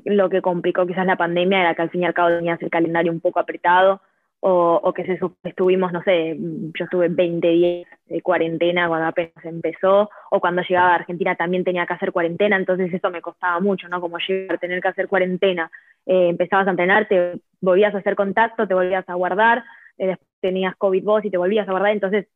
lo 0.04 0.30
que 0.30 0.40
complicó 0.40 0.86
quizás 0.86 1.04
la 1.04 1.16
pandemia 1.16 1.58
era 1.60 1.74
que 1.74 1.82
al 1.82 1.90
fin 1.90 2.02
y 2.02 2.04
al 2.04 2.14
cabo 2.14 2.36
tenías 2.36 2.62
el 2.62 2.70
calendario 2.70 3.10
un 3.10 3.18
poco 3.18 3.40
apretado 3.40 4.00
o, 4.38 4.92
que 4.94 5.04
se, 5.04 5.18
estuvimos, 5.42 5.92
no 5.92 6.04
sé, 6.04 6.36
yo 6.38 6.84
estuve 6.84 7.08
20 7.08 7.48
días 7.48 7.88
de 8.06 8.22
cuarentena 8.22 8.86
cuando 8.86 9.08
apenas 9.08 9.44
empezó 9.44 10.08
o 10.30 10.38
cuando 10.38 10.62
llegaba 10.62 10.92
a 10.92 10.94
Argentina 10.94 11.34
también 11.34 11.64
tenía 11.64 11.84
que 11.84 11.94
hacer 11.94 12.12
cuarentena, 12.12 12.56
entonces 12.56 12.94
eso 12.94 13.10
me 13.10 13.20
costaba 13.20 13.58
mucho, 13.58 13.88
¿no? 13.88 14.00
Como 14.00 14.18
llegar 14.18 14.54
a 14.54 14.60
tener 14.60 14.80
que 14.80 14.88
hacer 14.88 15.08
cuarentena, 15.08 15.72
eh, 16.06 16.28
empezabas 16.28 16.68
a 16.68 16.70
entrenar, 16.70 17.08
te 17.08 17.40
volvías 17.60 17.92
a 17.96 17.98
hacer 17.98 18.14
contacto, 18.14 18.68
te 18.68 18.74
volvías 18.74 19.08
a 19.08 19.14
guardar, 19.14 19.64
eh, 19.98 20.06
después 20.06 20.30
tenías 20.40 20.76
COVID 20.76 21.02
vos 21.02 21.24
y 21.24 21.30
te 21.30 21.38
volvías 21.38 21.66
a 21.66 21.72
guardar, 21.72 21.90
entonces 21.90 22.28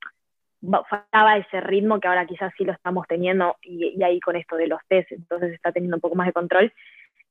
faltaba 0.88 1.36
ese 1.36 1.60
ritmo 1.60 2.00
que 2.00 2.08
ahora 2.08 2.26
quizás 2.26 2.52
sí 2.56 2.64
lo 2.64 2.72
estamos 2.72 3.06
teniendo 3.06 3.56
y, 3.62 4.02
ahí 4.02 4.20
con 4.20 4.36
esto 4.36 4.56
de 4.56 4.66
los 4.66 4.80
test, 4.88 5.12
entonces 5.12 5.52
está 5.52 5.72
teniendo 5.72 5.96
un 5.96 6.00
poco 6.00 6.16
más 6.16 6.26
de 6.26 6.32
control. 6.32 6.72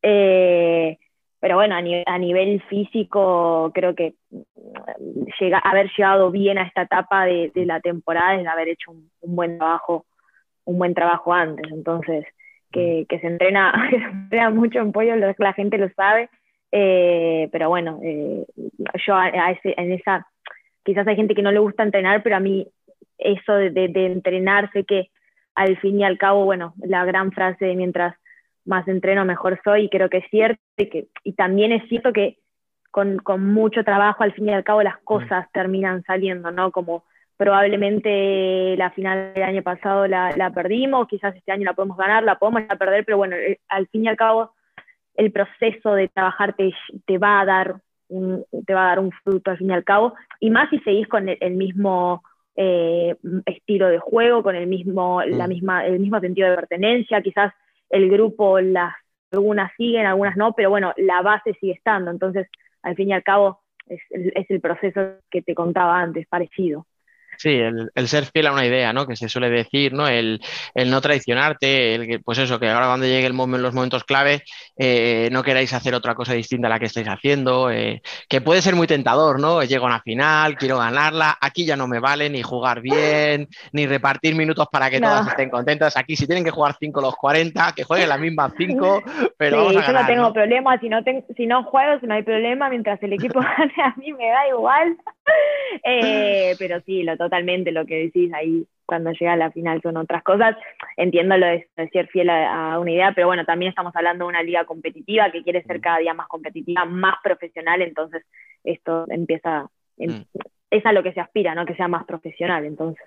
Eh, 0.02 0.98
pero 1.40 1.56
bueno, 1.56 1.76
a, 1.76 2.18
nivel 2.18 2.62
físico 2.64 3.72
creo 3.74 3.94
que 3.94 4.16
mm, 4.32 5.26
llega, 5.40 5.60
haber 5.60 5.90
llegado 5.96 6.32
bien 6.32 6.58
a 6.58 6.64
esta 6.64 6.84
etapa 6.84 7.26
de, 7.26 7.52
la 7.56 7.80
temporada 7.80 8.36
es 8.36 8.48
haber 8.48 8.70
hecho 8.70 8.92
un, 8.92 9.10
buen 9.22 9.58
trabajo, 9.58 10.06
un 10.66 10.80
buen 10.80 10.94
trabajo 10.94 11.34
antes. 11.34 11.72
Entonces, 11.72 12.26
que, 12.72 13.06
mm. 13.10 13.18
se, 13.22 13.28
entrena, 13.28 13.92
mucho 14.54 14.80
en 14.80 14.92
pollo, 14.92 15.16
la 15.16 15.54
gente 15.54 15.78
lo 15.78 15.90
sabe. 15.90 16.30
Eh, 16.72 17.48
pero 17.52 17.70
bueno, 17.70 18.00
eh, 18.04 18.46
yo 19.06 19.16
en 19.24 19.92
esa, 19.92 20.28
quizás 20.84 21.08
hay 21.08 21.16
gente 21.16 21.36
que 21.36 21.42
no 21.42 21.52
le 21.52 21.60
gusta 21.60 21.84
entrenar, 21.84 22.24
pero 22.24 22.36
a 22.36 22.40
mí 22.40 22.68
eso 23.18 23.54
de, 23.54 23.72
de, 23.72 24.06
entrenarse, 24.06 24.84
que 24.84 25.10
al 25.56 25.78
fin 25.78 26.00
y 26.00 26.04
al 26.04 26.18
cabo, 26.18 26.46
bueno, 26.46 26.74
la 26.78 27.06
gran 27.06 27.32
frase 27.32 27.66
de 27.66 27.76
mientras 27.76 28.16
más 28.66 28.88
entreno, 28.88 29.26
mejor 29.26 29.60
soy, 29.64 29.86
y 29.86 29.90
creo 29.90 30.10
que 30.10 30.18
es 30.18 30.30
cierto, 30.30 30.62
y, 30.78 30.90
que, 30.90 31.08
y 31.24 31.34
también 31.34 31.72
es 31.72 31.88
cierto 31.90 32.14
que 32.14 32.38
con, 32.92 33.18
con, 33.18 33.46
mucho 33.46 33.84
trabajo, 33.84 34.24
al 34.24 34.34
fin 34.34 34.50
y 34.50 34.54
al 34.54 34.64
cabo, 34.64 34.84
las 34.84 35.02
mm. 35.02 35.06
cosas 35.06 35.52
terminan 35.52 36.04
saliendo, 36.04 36.52
¿no? 36.52 36.72
Como 36.72 37.06
probablemente 37.38 38.76
la 38.78 38.90
final 38.92 39.34
del 39.34 39.44
año 39.44 39.62
pasado 39.62 40.08
la, 40.08 40.36
la, 40.36 40.50
perdimos, 40.50 41.08
quizás 41.08 41.36
este 41.36 41.52
año 41.52 41.66
la 41.66 41.74
podemos 41.74 41.98
ganar, 41.98 42.24
la 42.24 42.40
podemos 42.40 42.64
perder, 42.78 43.06
pero 43.06 43.18
bueno, 43.18 43.36
eh, 43.36 43.60
al 43.70 43.88
fin 43.88 44.06
y 44.06 44.08
al 44.08 44.18
cabo, 44.18 44.52
el 45.16 45.32
proceso 45.32 45.94
de 45.94 46.08
trabajar 46.08 46.54
te, 46.54 46.74
te 47.06 47.18
va 47.18 47.40
a 47.40 47.46
dar 47.46 47.76
un, 48.10 48.44
te 48.66 48.74
va 48.74 48.86
a 48.86 48.90
dar 48.90 49.00
un 49.00 49.12
fruto 49.24 49.52
al 49.52 49.58
fin 49.58 49.70
y 49.70 49.74
al 49.74 49.84
cabo, 49.84 50.16
y 50.40 50.50
más 50.50 50.70
si 50.70 50.80
seguís 50.80 51.08
con 51.08 51.30
el 51.30 51.54
mismo 51.54 52.24
eh, 52.58 53.16
estilo 53.46 53.88
de 53.88 54.00
juego, 54.00 54.44
con 54.44 54.56
el 54.56 54.68
mismo, 54.68 55.22
la 55.24 55.46
mm. 55.46 55.50
misma, 55.50 55.86
el 55.86 56.00
mismo 56.00 56.20
sentido 56.20 56.50
de 56.50 56.56
pertenencia, 56.56 57.22
quizás 57.22 57.54
el 57.90 58.10
grupo, 58.10 58.60
las, 58.60 58.94
algunas 59.32 59.72
siguen, 59.78 60.06
algunas 60.06 60.36
no, 60.36 60.54
pero 60.54 60.70
bueno, 60.70 60.94
la 60.98 61.22
base 61.22 61.54
sigue 61.62 61.74
estando, 61.74 62.12
entonces 62.12 62.48
al 62.82 62.96
fin 62.96 63.10
y 63.10 63.14
al 63.14 63.24
cabo 63.24 63.62
es, 63.88 64.02
es 64.10 64.50
el 64.50 64.60
proceso 64.60 65.02
que 65.30 65.42
te 65.42 65.56
contaba 65.56 66.00
antes, 66.00 66.28
parecido. 66.28 66.86
Sí, 67.38 67.50
el, 67.50 68.08
ser 68.08 68.26
fiel 68.26 68.48
a 68.48 68.52
una 68.52 68.66
idea, 68.66 68.94
¿no? 68.94 69.06
Que 69.06 69.16
se 69.16 69.30
suele 69.30 69.50
decir, 69.50 69.94
¿no? 69.94 70.08
El, 70.08 70.42
no 70.88 71.02
traicionarte, 71.02 71.96
el 71.96 72.08
que, 72.08 72.20
pues 72.20 72.40
eso, 72.40 72.60
que 72.60 72.70
ahora 72.70 72.88
cuando 72.88 73.06
llegue 73.06 73.28
el 73.28 73.34
momento, 73.34 73.62
los 73.62 73.74
momentos 73.74 74.04
clave, 74.04 74.44
eh, 74.76 75.30
no 75.32 75.44
queráis 75.44 75.74
hacer 75.74 75.94
otra 75.94 76.16
cosa 76.16 76.34
distinta 76.34 76.68
a 76.68 76.70
la 76.70 76.80
que 76.80 76.86
estáis 76.86 77.08
haciendo, 77.08 77.70
eh, 77.70 78.02
que 78.28 78.42
puede 78.42 78.62
ser 78.62 78.76
muy 78.76 78.88
tentador, 78.88 79.40
¿no? 79.40 79.64
Llego 79.64 79.86
a 79.86 79.90
una 79.90 80.02
final, 80.02 80.58
quiero 80.58 80.80
ganarla, 80.80 81.38
aquí 81.40 81.66
ya 81.66 81.76
no 81.76 81.88
me 81.88 82.00
vale 82.00 82.30
ni 82.30 82.42
jugar 82.42 82.82
bien, 82.82 83.48
ni 83.72 83.86
repartir 83.86 84.36
minutos 84.36 84.68
para 84.72 84.90
que 84.90 85.00
todas 85.00 85.28
estén 85.28 85.50
contentas. 85.50 85.96
Aquí 85.96 86.16
si 86.16 86.26
tienen 86.26 86.44
que 86.44 86.52
jugar 86.52 86.76
5 86.80 87.02
los 87.02 87.16
40, 87.16 87.74
que 87.76 87.84
jueguen 87.84 88.10
las 88.10 88.20
mismas 88.20 88.52
5, 88.58 89.02
pero... 89.38 89.70
Sí, 89.70 89.76
yo 89.76 89.94
no 89.94 90.06
tengo 90.08 90.34
problema, 90.34 90.80
si 90.80 90.90
no, 90.90 91.00
si 91.36 91.46
no 91.46 91.64
juego, 91.66 92.00
si 92.00 92.08
no 92.08 92.16
hay 92.16 92.24
problema, 92.24 92.70
mientras 92.70 93.02
el 93.04 93.14
equipo 93.14 93.40
gane, 93.58 93.74
a 93.84 93.94
mí 93.98 94.12
me 94.14 94.28
da 94.30 94.48
igual. 94.48 94.98
Eh, 95.84 96.56
pero 96.58 96.82
sí, 96.82 97.04
lo 97.04 97.16
totalmente 97.18 97.72
lo 97.72 97.86
que 97.86 97.96
decís 98.06 98.34
ahí 98.34 98.66
cuando 98.86 99.12
llega 99.12 99.34
a 99.34 99.38
la 99.38 99.52
final 99.52 99.82
son 99.82 99.98
otras 99.98 100.24
cosas. 100.24 100.56
Entiendo 100.96 101.38
lo 101.38 101.46
de, 101.46 101.70
ser 101.92 102.08
fiel 102.08 102.30
a, 102.30 102.80
una 102.80 102.92
idea, 102.92 103.12
pero 103.14 103.28
bueno, 103.28 103.46
también 103.46 103.70
estamos 103.70 103.96
hablando 103.96 104.26
de 104.26 104.30
una 104.30 104.44
liga 104.44 104.66
competitiva 104.66 105.32
que 105.32 105.44
quiere 105.44 105.64
ser 105.64 105.80
cada 105.80 106.00
día 106.00 106.14
más 106.14 106.28
competitiva, 106.28 106.86
más 106.86 107.16
profesional, 107.24 107.82
entonces 107.82 108.26
esto 108.64 109.06
empieza, 109.10 109.70
mm. 109.98 110.22
es 110.72 110.86
a 110.86 110.94
lo 110.94 111.04
que 111.04 111.14
se 111.14 111.22
aspira, 111.22 111.54
¿no? 111.54 111.66
Que 111.66 111.76
sea 111.76 111.88
más 111.88 112.06
profesional, 112.06 112.66
entonces. 112.66 113.06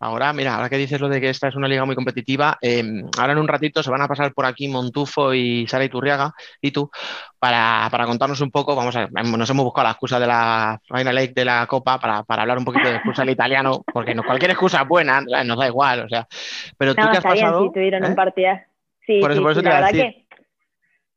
Ahora, 0.00 0.32
mira, 0.32 0.54
ahora 0.54 0.68
que 0.68 0.76
dices 0.76 1.00
lo 1.00 1.08
de 1.08 1.20
que 1.20 1.30
esta 1.30 1.48
es 1.48 1.56
una 1.56 1.66
liga 1.66 1.84
muy 1.84 1.96
competitiva, 1.96 2.56
em, 2.60 3.04
ahora 3.18 3.32
en 3.32 3.38
un 3.38 3.48
ratito 3.48 3.82
se 3.82 3.90
van 3.90 4.02
a 4.02 4.08
pasar 4.08 4.32
por 4.32 4.46
aquí 4.46 4.68
Montufo 4.68 5.34
y 5.34 5.66
Sara 5.66 5.84
Iturriaga 5.84 6.32
y 6.60 6.70
tú 6.70 6.88
para, 7.38 7.88
contarnos 8.06 8.40
un 8.40 8.50
poco, 8.50 8.76
vamos 8.76 8.94
a 8.96 9.08
nos 9.08 9.50
hemos 9.50 9.64
buscado 9.64 9.86
la 9.86 9.92
excusa 9.92 10.20
de 10.20 10.26
la 10.26 10.80
Final 10.86 11.18
Eight 11.18 11.34
de 11.34 11.44
la 11.44 11.66
Copa 11.66 11.98
para, 11.98 12.24
hablar 12.28 12.58
un 12.58 12.64
poquito 12.64 12.88
de 12.88 13.00
futsal 13.00 13.28
italiano, 13.30 13.84
porque 13.92 14.14
no, 14.14 14.22
cualquier 14.22 14.52
excusa 14.52 14.82
es 14.82 14.88
buena, 14.88 15.20
nos 15.20 15.58
da 15.58 15.66
igual, 15.66 16.00
o 16.00 16.08
sea, 16.08 16.26
pero 16.76 16.94
tú 16.94 17.02
qué 17.10 17.18
has 17.18 17.24
pasado... 17.24 17.64
sí, 17.64 17.70
tuvieron 17.74 18.04
un 18.04 18.12
¿eh? 18.12 18.14
partido. 18.14 18.52
Sí, 19.04 19.20
por 19.20 19.32
eso, 19.32 19.42
por 19.42 19.52
eso 19.52 19.62
te 19.62 19.68
la 19.68 19.74
verdad 19.76 19.90
que... 19.90 20.26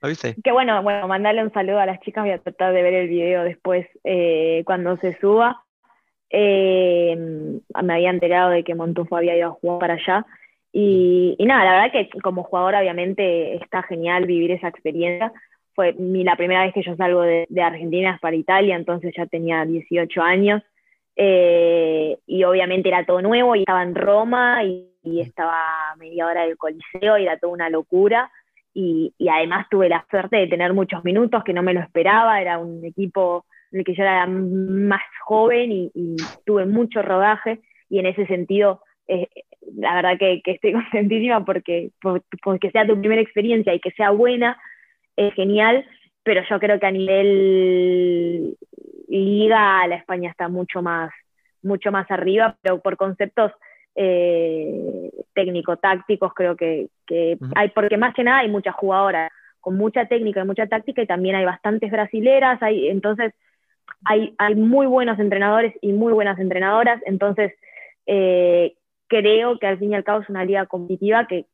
¿Lo 0.01 0.09
viste? 0.09 0.35
Que 0.43 0.51
bueno, 0.51 0.81
bueno, 0.81 1.07
mandarle 1.07 1.43
un 1.43 1.53
saludo 1.53 1.79
a 1.79 1.85
las 1.85 1.99
chicas, 1.99 2.23
voy 2.23 2.33
a 2.33 2.39
tratar 2.39 2.73
de 2.73 2.81
ver 2.81 2.93
el 2.95 3.07
video 3.07 3.43
después 3.43 3.87
eh, 4.03 4.63
cuando 4.65 4.97
se 4.97 5.15
suba. 5.19 5.63
Eh, 6.33 7.15
me 7.83 7.93
había 7.93 8.09
enterado 8.09 8.51
de 8.51 8.63
que 8.63 8.73
Montufo 8.73 9.17
había 9.17 9.37
ido 9.37 9.49
a 9.49 9.51
jugar 9.51 9.79
para 9.79 9.93
allá. 9.95 10.25
Y, 10.73 11.35
nada, 11.39 11.65
la 11.65 11.71
verdad 11.73 11.91
que 11.91 12.19
como 12.21 12.43
jugador 12.43 12.75
obviamente 12.75 13.55
está 13.55 13.83
genial 13.83 14.25
vivir 14.25 14.51
esa 14.51 14.69
experiencia. 14.69 15.33
Fue 15.73 15.93
mi, 15.93 16.23
la 16.23 16.35
primera 16.35 16.63
vez 16.63 16.73
que 16.73 16.83
yo 16.83 16.95
salgo 16.95 17.21
de, 17.21 17.47
Argentina 17.61 18.17
para 18.21 18.35
Italia, 18.35 18.75
entonces 18.75 19.13
ya 19.15 19.25
tenía 19.25 19.65
18 19.65 20.21
años. 20.21 20.63
Eh, 21.17 22.17
y 22.25 22.43
obviamente 22.45 22.87
era 22.87 23.05
todo 23.05 23.21
nuevo 23.21 23.55
y 23.55 23.59
estaba 23.59 23.83
en 23.83 23.95
Roma 23.95 24.63
y, 24.63 24.87
estaba 25.19 25.91
a 25.91 25.95
media 25.95 26.27
hora 26.27 26.45
del 26.45 26.57
Coliseo 26.57 27.17
y 27.17 27.23
era 27.23 27.37
toda 27.37 27.53
una 27.53 27.69
locura. 27.69 28.31
Y, 28.73 29.13
y, 29.17 29.27
además 29.27 29.67
tuve 29.69 29.89
la 29.89 30.05
suerte 30.09 30.37
de 30.37 30.47
tener 30.47 30.73
muchos 30.73 31.03
minutos 31.03 31.43
que 31.43 31.53
no 31.53 31.63
me 31.63 31.73
lo 31.73 31.81
esperaba, 31.81 32.39
era 32.39 32.57
un 32.57 32.85
equipo 32.85 33.45
en 33.71 33.79
el 33.79 33.85
que 33.85 33.93
yo 33.93 34.03
era 34.03 34.27
más 34.27 35.01
joven 35.25 35.71
y, 35.71 36.15
tuve 36.45 36.65
mucho 36.65 37.01
rodaje 37.01 37.59
y 37.89 37.99
en 37.99 38.05
ese 38.05 38.25
sentido, 38.27 38.81
eh, 39.07 39.27
la 39.75 39.95
verdad 39.95 40.17
que, 40.17 40.41
estoy 40.45 40.73
contentísima 40.91 41.45
porque, 41.45 41.91
porque 42.43 42.71
sea 42.71 42.87
tu 42.87 42.99
primera 42.99 43.21
experiencia 43.21 43.73
y 43.73 43.79
que 43.79 43.91
sea 43.91 44.11
buena, 44.11 44.57
es 45.15 45.33
genial, 45.33 45.85
pero 46.23 46.41
yo 46.49 46.59
creo 46.59 46.79
que 46.79 46.85
a 46.85 46.91
nivel 46.91 48.57
liga 49.07 49.85
la 49.87 49.95
España 49.95 50.29
está 50.29 50.47
mucho 50.47 50.81
más, 50.81 51.11
mucho 51.61 51.91
más 51.91 52.09
arriba, 52.09 52.57
pero 52.61 52.79
por 52.79 52.97
conceptos 52.97 53.51
eh, 53.95 55.11
técnico-tácticos 55.33 56.33
creo 56.33 56.55
que, 56.55 56.87
hay, 57.55 57.69
porque 57.69 57.97
más 57.97 58.13
que 58.13 58.23
nada 58.23 58.39
hay 58.39 58.49
muchas 58.49 58.75
jugadoras 58.75 59.31
con 59.59 59.75
mucha 59.75 60.05
técnica 60.05 60.41
y 60.41 60.45
mucha 60.45 60.67
táctica 60.67 61.01
y 61.01 61.07
también 61.07 61.35
hay 61.35 61.45
bastantes 61.45 61.91
brasileras, 61.91 62.61
hay, 62.63 62.87
entonces 62.87 63.33
hay, 64.05 64.35
hay 64.37 64.55
muy 64.55 64.85
buenos 64.85 65.19
entrenadores 65.19 65.73
y 65.81 65.93
muy 65.93 66.13
buenas 66.13 66.39
entrenadoras, 66.39 67.01
entonces 67.05 67.53
eh, 68.05 68.75
creo 69.07 69.59
que 69.59 69.67
al 69.67 69.77
fin 69.77 69.91
y 69.91 69.95
al 69.95 70.03
cabo 70.03 70.21
es 70.21 70.29
una 70.29 70.45
liga 70.45 70.65
competitiva 70.65 71.27
que, 71.27 71.45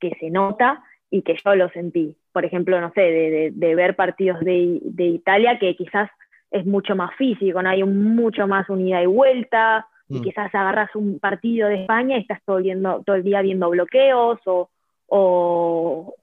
se 0.00 0.30
nota 0.30 0.82
y 1.10 1.22
que 1.22 1.36
yo 1.44 1.54
lo 1.54 1.68
sentí. 1.70 2.16
Por 2.32 2.44
ejemplo, 2.44 2.80
no 2.80 2.92
sé, 2.94 3.52
de, 3.52 3.74
ver 3.74 3.96
partidos 3.96 4.40
de, 4.40 4.80
Italia 4.96 5.58
que 5.58 5.76
quizás 5.76 6.08
es 6.50 6.64
mucho 6.66 6.96
más 6.96 7.14
físico, 7.16 7.62
¿no? 7.62 7.68
hay 7.68 7.82
mucho 7.84 8.46
más 8.46 8.68
unidad 8.68 9.02
y 9.02 9.06
vuelta, 9.06 9.86
y 10.08 10.18
mm. 10.18 10.22
quizás 10.22 10.54
agarras 10.54 10.94
un 10.96 11.18
partido 11.20 11.68
de 11.68 11.82
España 11.82 12.16
y 12.16 12.22
estás 12.22 12.40
todo, 12.44 12.60
todo 13.04 13.16
el 13.16 13.22
día 13.22 13.42
viendo 13.42 13.70
bloqueos 13.70 14.40
o, 14.46 14.68
o 15.06 16.14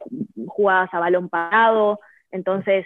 jugadas 0.48 0.94
a 0.94 1.00
balón 1.00 1.30
parado. 1.30 2.00
Entonces, 2.32 2.86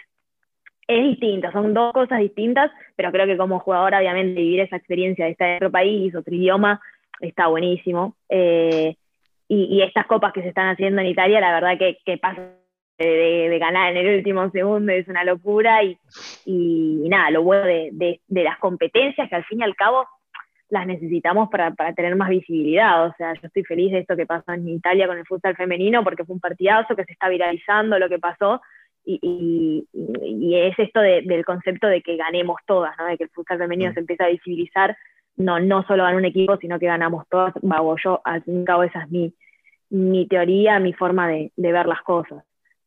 es 0.98 1.04
distinto, 1.04 1.50
son 1.52 1.74
dos 1.74 1.92
cosas 1.92 2.20
distintas, 2.20 2.70
pero 2.96 3.12
creo 3.12 3.26
que 3.26 3.36
como 3.36 3.60
jugador, 3.60 3.94
obviamente, 3.94 4.40
vivir 4.40 4.60
esa 4.60 4.76
experiencia 4.76 5.24
de 5.24 5.32
estar 5.32 5.48
en 5.48 5.56
otro 5.56 5.70
país, 5.70 6.14
otro 6.14 6.34
idioma, 6.34 6.80
está 7.20 7.46
buenísimo. 7.46 8.16
Eh, 8.28 8.96
y, 9.48 9.82
estas 9.82 10.06
copas 10.06 10.32
que 10.32 10.42
se 10.42 10.48
están 10.48 10.68
haciendo 10.68 11.02
en 11.02 11.08
Italia, 11.08 11.40
la 11.40 11.52
verdad 11.52 11.78
que, 11.78 11.98
que 12.06 12.16
pasa 12.16 12.40
de, 12.98 13.58
ganar 13.58 13.90
en 13.90 13.98
el 13.98 14.16
último 14.16 14.50
segundo 14.50 14.92
es 14.92 15.06
una 15.08 15.24
locura 15.24 15.82
y, 15.82 15.98
y, 16.46 17.08
nada, 17.08 17.30
lo 17.30 17.42
bueno 17.42 17.66
de, 17.66 18.20
de, 18.26 18.42
las 18.42 18.58
competencias 18.58 19.28
que 19.28 19.36
al 19.36 19.44
fin 19.44 19.60
y 19.60 19.64
al 19.64 19.76
cabo 19.76 20.06
las 20.70 20.86
necesitamos 20.86 21.50
para, 21.50 21.72
para, 21.72 21.92
tener 21.92 22.16
más 22.16 22.30
visibilidad. 22.30 23.06
O 23.06 23.14
sea, 23.18 23.34
yo 23.34 23.40
estoy 23.42 23.64
feliz 23.64 23.92
de 23.92 23.98
esto 23.98 24.16
que 24.16 24.24
pasó 24.24 24.52
en 24.52 24.66
Italia 24.68 25.06
con 25.06 25.18
el 25.18 25.26
fútbol 25.26 25.54
femenino 25.54 26.02
porque 26.02 26.24
fue 26.24 26.34
un 26.34 26.40
partidazo 26.40 26.96
que 26.96 27.04
se 27.04 27.12
está 27.12 27.28
viralizando 27.28 27.98
lo 27.98 28.08
que 28.08 28.18
pasó 28.18 28.62
y, 29.04 29.86
y, 29.92 30.56
es 30.56 30.78
esto 30.78 31.00
del 31.00 31.44
concepto 31.44 31.86
de 31.86 32.02
que 32.02 32.16
ganemos 32.16 32.56
todas, 32.66 32.96
¿no? 32.98 33.06
de 33.06 33.16
que 33.16 33.24
el 33.24 33.30
fútbol 33.30 33.58
femenino 33.58 33.90
mm. 33.90 33.94
se 33.94 34.00
empieza 34.00 34.24
a 34.24 34.28
visibilizar, 34.28 34.96
no, 35.36 35.58
no 35.60 35.82
solo 35.84 36.04
gana 36.04 36.16
un 36.16 36.24
equipo, 36.24 36.56
sino 36.58 36.78
que 36.78 36.86
ganamos 36.86 37.26
todas. 37.28 37.54
Vago, 37.62 37.96
yo, 38.02 38.20
al 38.24 38.42
fin 38.42 38.56
y 38.56 38.58
al 38.60 38.64
cabo, 38.64 38.82
esa 38.82 39.02
es 39.02 39.10
mi, 39.10 39.34
mi 39.90 40.26
teoría, 40.26 40.78
mi 40.78 40.92
forma 40.92 41.28
de, 41.28 41.52
de 41.56 41.72
ver 41.72 41.86
las 41.86 42.02
cosas. 42.02 42.44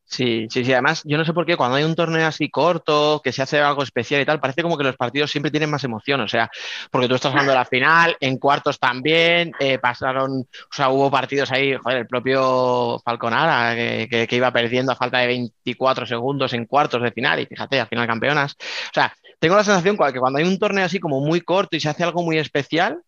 Sí, 0.08 0.48
sí, 0.52 0.64
sí. 0.64 0.72
Además, 0.72 1.02
yo 1.04 1.18
no 1.18 1.26
sé 1.26 1.34
por 1.34 1.46
qué 1.46 1.58
cuando 1.58 1.78
hay 1.78 1.84
un 1.84 1.96
torneo 1.96 2.28
así 2.28 2.50
corto, 2.50 3.22
que 3.24 3.32
se 3.32 3.42
hace 3.42 3.60
algo 3.60 3.82
especial 3.84 4.22
y 4.22 4.26
tal, 4.26 4.40
parece 4.40 4.62
como 4.62 4.78
que 4.78 4.84
los 4.84 4.96
partidos 4.96 5.32
siempre 5.32 5.52
tienen 5.52 5.70
más 5.70 5.84
emoción. 5.84 6.22
O 6.22 6.28
sea, 6.28 6.50
porque 6.92 7.08
tú 7.08 7.16
estás 7.16 7.32
hablando 7.32 7.52
de 7.52 7.58
la 7.58 7.66
final, 7.66 8.16
en 8.20 8.38
cuartos 8.38 8.80
también, 8.80 9.52
eh, 9.60 9.80
pasaron, 9.80 10.42
o 10.42 10.74
sea, 10.76 10.90
hubo 10.90 11.10
partidos 11.10 11.52
ahí, 11.52 11.76
joder, 11.76 12.00
el 12.00 12.08
propio 12.08 13.02
Falconara, 13.04 13.76
que, 13.76 14.28
iba 14.32 14.52
perdiendo 14.52 14.92
a 14.92 14.96
falta 14.96 15.20
de 15.20 15.28
24 15.28 16.06
segundos 16.06 16.54
en 16.54 16.66
cuartos 16.66 17.02
de 17.02 17.12
final, 17.12 17.40
y 17.40 17.46
fíjate, 17.48 17.80
al 17.80 17.88
final 17.88 18.08
campeonas. 18.08 18.56
O 18.60 18.94
sea, 18.94 19.14
tengo 19.40 19.56
la 19.56 19.64
sensación 19.64 19.98
que 19.98 20.20
cuando 20.20 20.40
hay 20.40 20.46
un 20.46 20.60
torneo 20.60 20.86
así 20.86 21.00
como 21.00 21.20
muy 21.20 21.42
corto 21.42 21.76
y 21.76 21.80
se 21.80 21.90
hace 21.90 22.04
algo 22.04 22.22
muy 22.22 22.38
especial, 22.38 23.02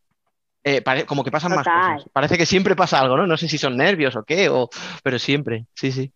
eh, 0.64 0.84
como 1.06 1.24
que 1.24 1.32
pasan 1.32 1.56
más 1.56 1.66
cosas. 1.66 2.06
Parece 2.12 2.38
que 2.38 2.46
siempre 2.46 2.76
pasa 2.76 3.00
algo, 3.00 3.16
¿no? 3.16 3.28
No 3.28 3.38
sé 3.38 3.48
si 3.48 3.58
son 3.58 3.78
nervios 3.78 4.16
o 4.16 4.24
qué, 4.24 4.50
o... 4.50 4.70
pero 5.04 5.20
siempre, 5.20 5.66
sí, 5.74 5.92
sí. 5.92 6.12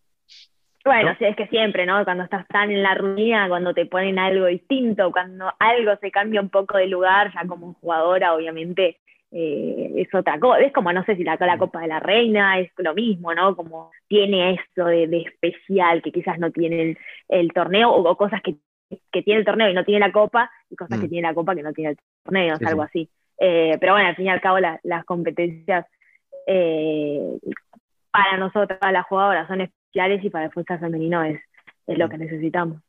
Bueno, 0.84 1.16
sí, 1.20 1.26
es 1.26 1.36
que 1.36 1.48
siempre, 1.48 1.86
¿no? 1.86 2.04
Cuando 2.04 2.24
estás 2.24 2.48
tan 2.48 2.72
en 2.72 2.82
la 2.82 2.96
ruina, 2.96 3.48
cuando 3.48 3.74
te 3.74 3.86
ponen 3.86 4.18
algo 4.18 4.48
distinto, 4.48 5.12
cuando 5.12 5.52
algo 5.60 5.96
se 5.98 6.10
cambia 6.10 6.42
un 6.42 6.50
poco 6.50 6.78
de 6.78 6.88
lugar, 6.88 7.32
ya 7.34 7.46
como 7.48 7.74
jugadora, 7.76 8.34
obviamente, 8.34 8.98
eh, 9.32 9.94
es 9.96 10.14
otra 10.14 10.40
cosa. 10.40 10.60
Es 10.62 10.74
como, 10.74 10.92
no 10.92 11.04
sé 11.06 11.16
si 11.16 11.24
la, 11.24 11.38
la 11.40 11.58
Copa 11.58 11.82
de 11.82 11.88
la 11.88 12.00
Reina 12.00 12.60
es 12.60 12.72
lo 12.78 12.94
mismo, 12.96 13.34
¿no? 13.34 13.56
Como 13.56 13.92
tiene 14.08 14.56
esto 14.56 14.86
de, 14.86 15.24
especial 15.26 16.02
que 16.02 16.12
quizás 16.12 16.40
no 16.40 16.52
tiene 16.52 16.98
el, 17.30 17.54
torneo, 17.54 17.92
o, 17.92 18.18
cosas 18.18 18.42
que, 18.42 18.56
tiene 19.22 19.40
el 19.40 19.46
torneo 19.46 19.70
y 19.70 19.74
no 19.74 19.86
tiene 19.86 20.00
la 20.06 20.12
Copa, 20.12 20.52
y 20.70 20.76
cosas 20.76 21.00
que 21.00 21.08
mm. 21.08 21.10
tiene 21.10 21.28
la 21.28 21.34
Copa 21.36 21.56
que 21.56 21.64
no 21.64 21.74
tiene 21.74 21.92
el 21.92 21.98
torneo, 22.24 22.56
es 22.56 22.68
algo 22.68 22.82
así. 22.82 23.08
Eh, 23.40 23.78
pero 23.80 23.94
bueno, 23.94 24.10
al 24.10 24.16
fin 24.16 24.26
y 24.26 24.30
al 24.30 24.42
cabo, 24.42 24.58
las 24.60 25.06
competencias 25.06 25.86
eh, 26.48 27.38
para 28.12 28.38
nosotras, 28.38 28.80
las 28.92 29.06
jugadoras, 29.06 29.48
son 29.48 29.62
y 29.94 30.30
para 30.30 30.46
el 30.46 30.52
futsal 30.52 30.80
femenino 30.80 31.24
es, 31.24 31.40
es 31.88 31.98
lo 31.98 32.10
que 32.10 32.18
necesitamos. 32.18 32.82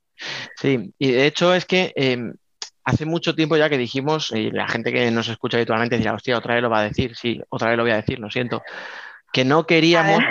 Sí, 0.57 0.93
y 0.99 1.13
de 1.13 1.27
hecho 1.27 1.55
es 1.55 1.65
que 1.65 1.93
em, 1.97 2.35
hace 2.85 3.07
mucho 3.07 3.35
tiempo 3.35 3.57
ya 3.57 3.69
que 3.69 3.79
dijimos, 3.79 4.33
y 4.33 4.51
la 4.51 4.69
gente 4.69 4.93
que 4.93 5.11
nos 5.11 5.29
escucha 5.29 5.57
habitualmente 5.57 5.99
dirá, 5.99 6.15
hostia, 6.15 6.39
otra 6.39 6.55
vez 6.55 6.63
lo 6.63 6.71
va 6.71 6.81
a 6.81 6.85
decir, 6.85 7.17
sí, 7.17 7.41
otra 7.49 7.69
vez 7.69 7.77
lo 7.77 7.85
voy 7.85 7.93
a 7.93 7.97
decir, 7.97 8.19
lo 8.19 8.31
siento, 8.31 8.63
que 9.33 9.45
no 9.45 9.67
queríamos, 9.67 10.23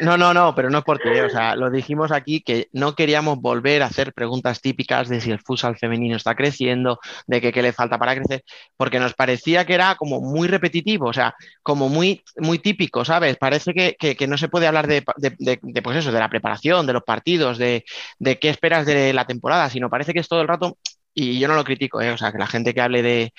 no, 0.00 0.16
no, 0.16 0.32
no, 0.32 0.54
pero 0.56 0.70
no 0.70 0.78
es 0.78 0.84
por 0.84 0.98
ti, 0.98 1.08
o 1.08 1.28
sea, 1.28 1.56
lo 1.56 1.70
dijimos 1.70 2.12
aquí 2.12 2.40
que 2.40 2.68
no 2.72 2.94
queríamos 2.94 3.40
volver 3.40 3.82
a 3.82 3.86
hacer 3.86 4.12
preguntas 4.12 4.60
típicas 4.60 5.08
de 5.08 5.20
si 5.20 5.30
el 5.30 5.40
futsal 5.40 5.76
femenino 5.76 6.16
está 6.16 6.34
creciendo, 6.34 7.00
de 7.26 7.40
que 7.40 7.52
qué 7.52 7.62
le 7.62 7.72
falta 7.72 7.98
para 7.98 8.14
crecer, 8.14 8.44
porque 8.76 9.00
nos 9.00 9.14
parecía 9.14 9.64
que 9.64 9.74
era 9.74 9.96
como 9.96 10.20
muy 10.20 10.48
repetitivo, 10.48 11.08
o 11.08 11.12
sea, 11.12 11.34
como 11.62 11.88
muy, 11.88 12.22
muy 12.36 12.58
típico, 12.58 13.04
¿sabes? 13.04 13.36
Parece 13.36 13.74
que, 13.74 14.26
no 14.26 14.38
se 14.38 14.48
puede 14.48 14.66
hablar 14.66 14.86
de, 14.86 15.02
pues 15.02 15.96
eso, 15.96 16.12
de 16.12 16.20
la 16.20 16.30
preparación, 16.30 16.86
de 16.86 16.92
los 16.92 17.02
partidos, 17.02 17.58
de, 17.58 17.84
de 18.18 18.38
qué 18.38 18.48
esperas 18.48 18.86
de 18.86 19.12
la 19.12 19.26
temporada, 19.26 19.68
sino 19.68 19.90
parece 19.90 20.12
que 20.12 20.20
es 20.20 20.28
todo 20.28 20.40
el 20.40 20.48
rato 20.48 20.78
y 21.14 21.38
yo 21.38 21.48
no 21.48 21.54
lo 21.54 21.64
critico, 21.64 22.00
¿eh? 22.00 22.10
o 22.10 22.18
sea, 22.18 22.32
que 22.32 22.38
la 22.38 22.46
gente 22.46 22.74
que 22.74 22.80
hable 22.80 23.02
de, 23.02 23.32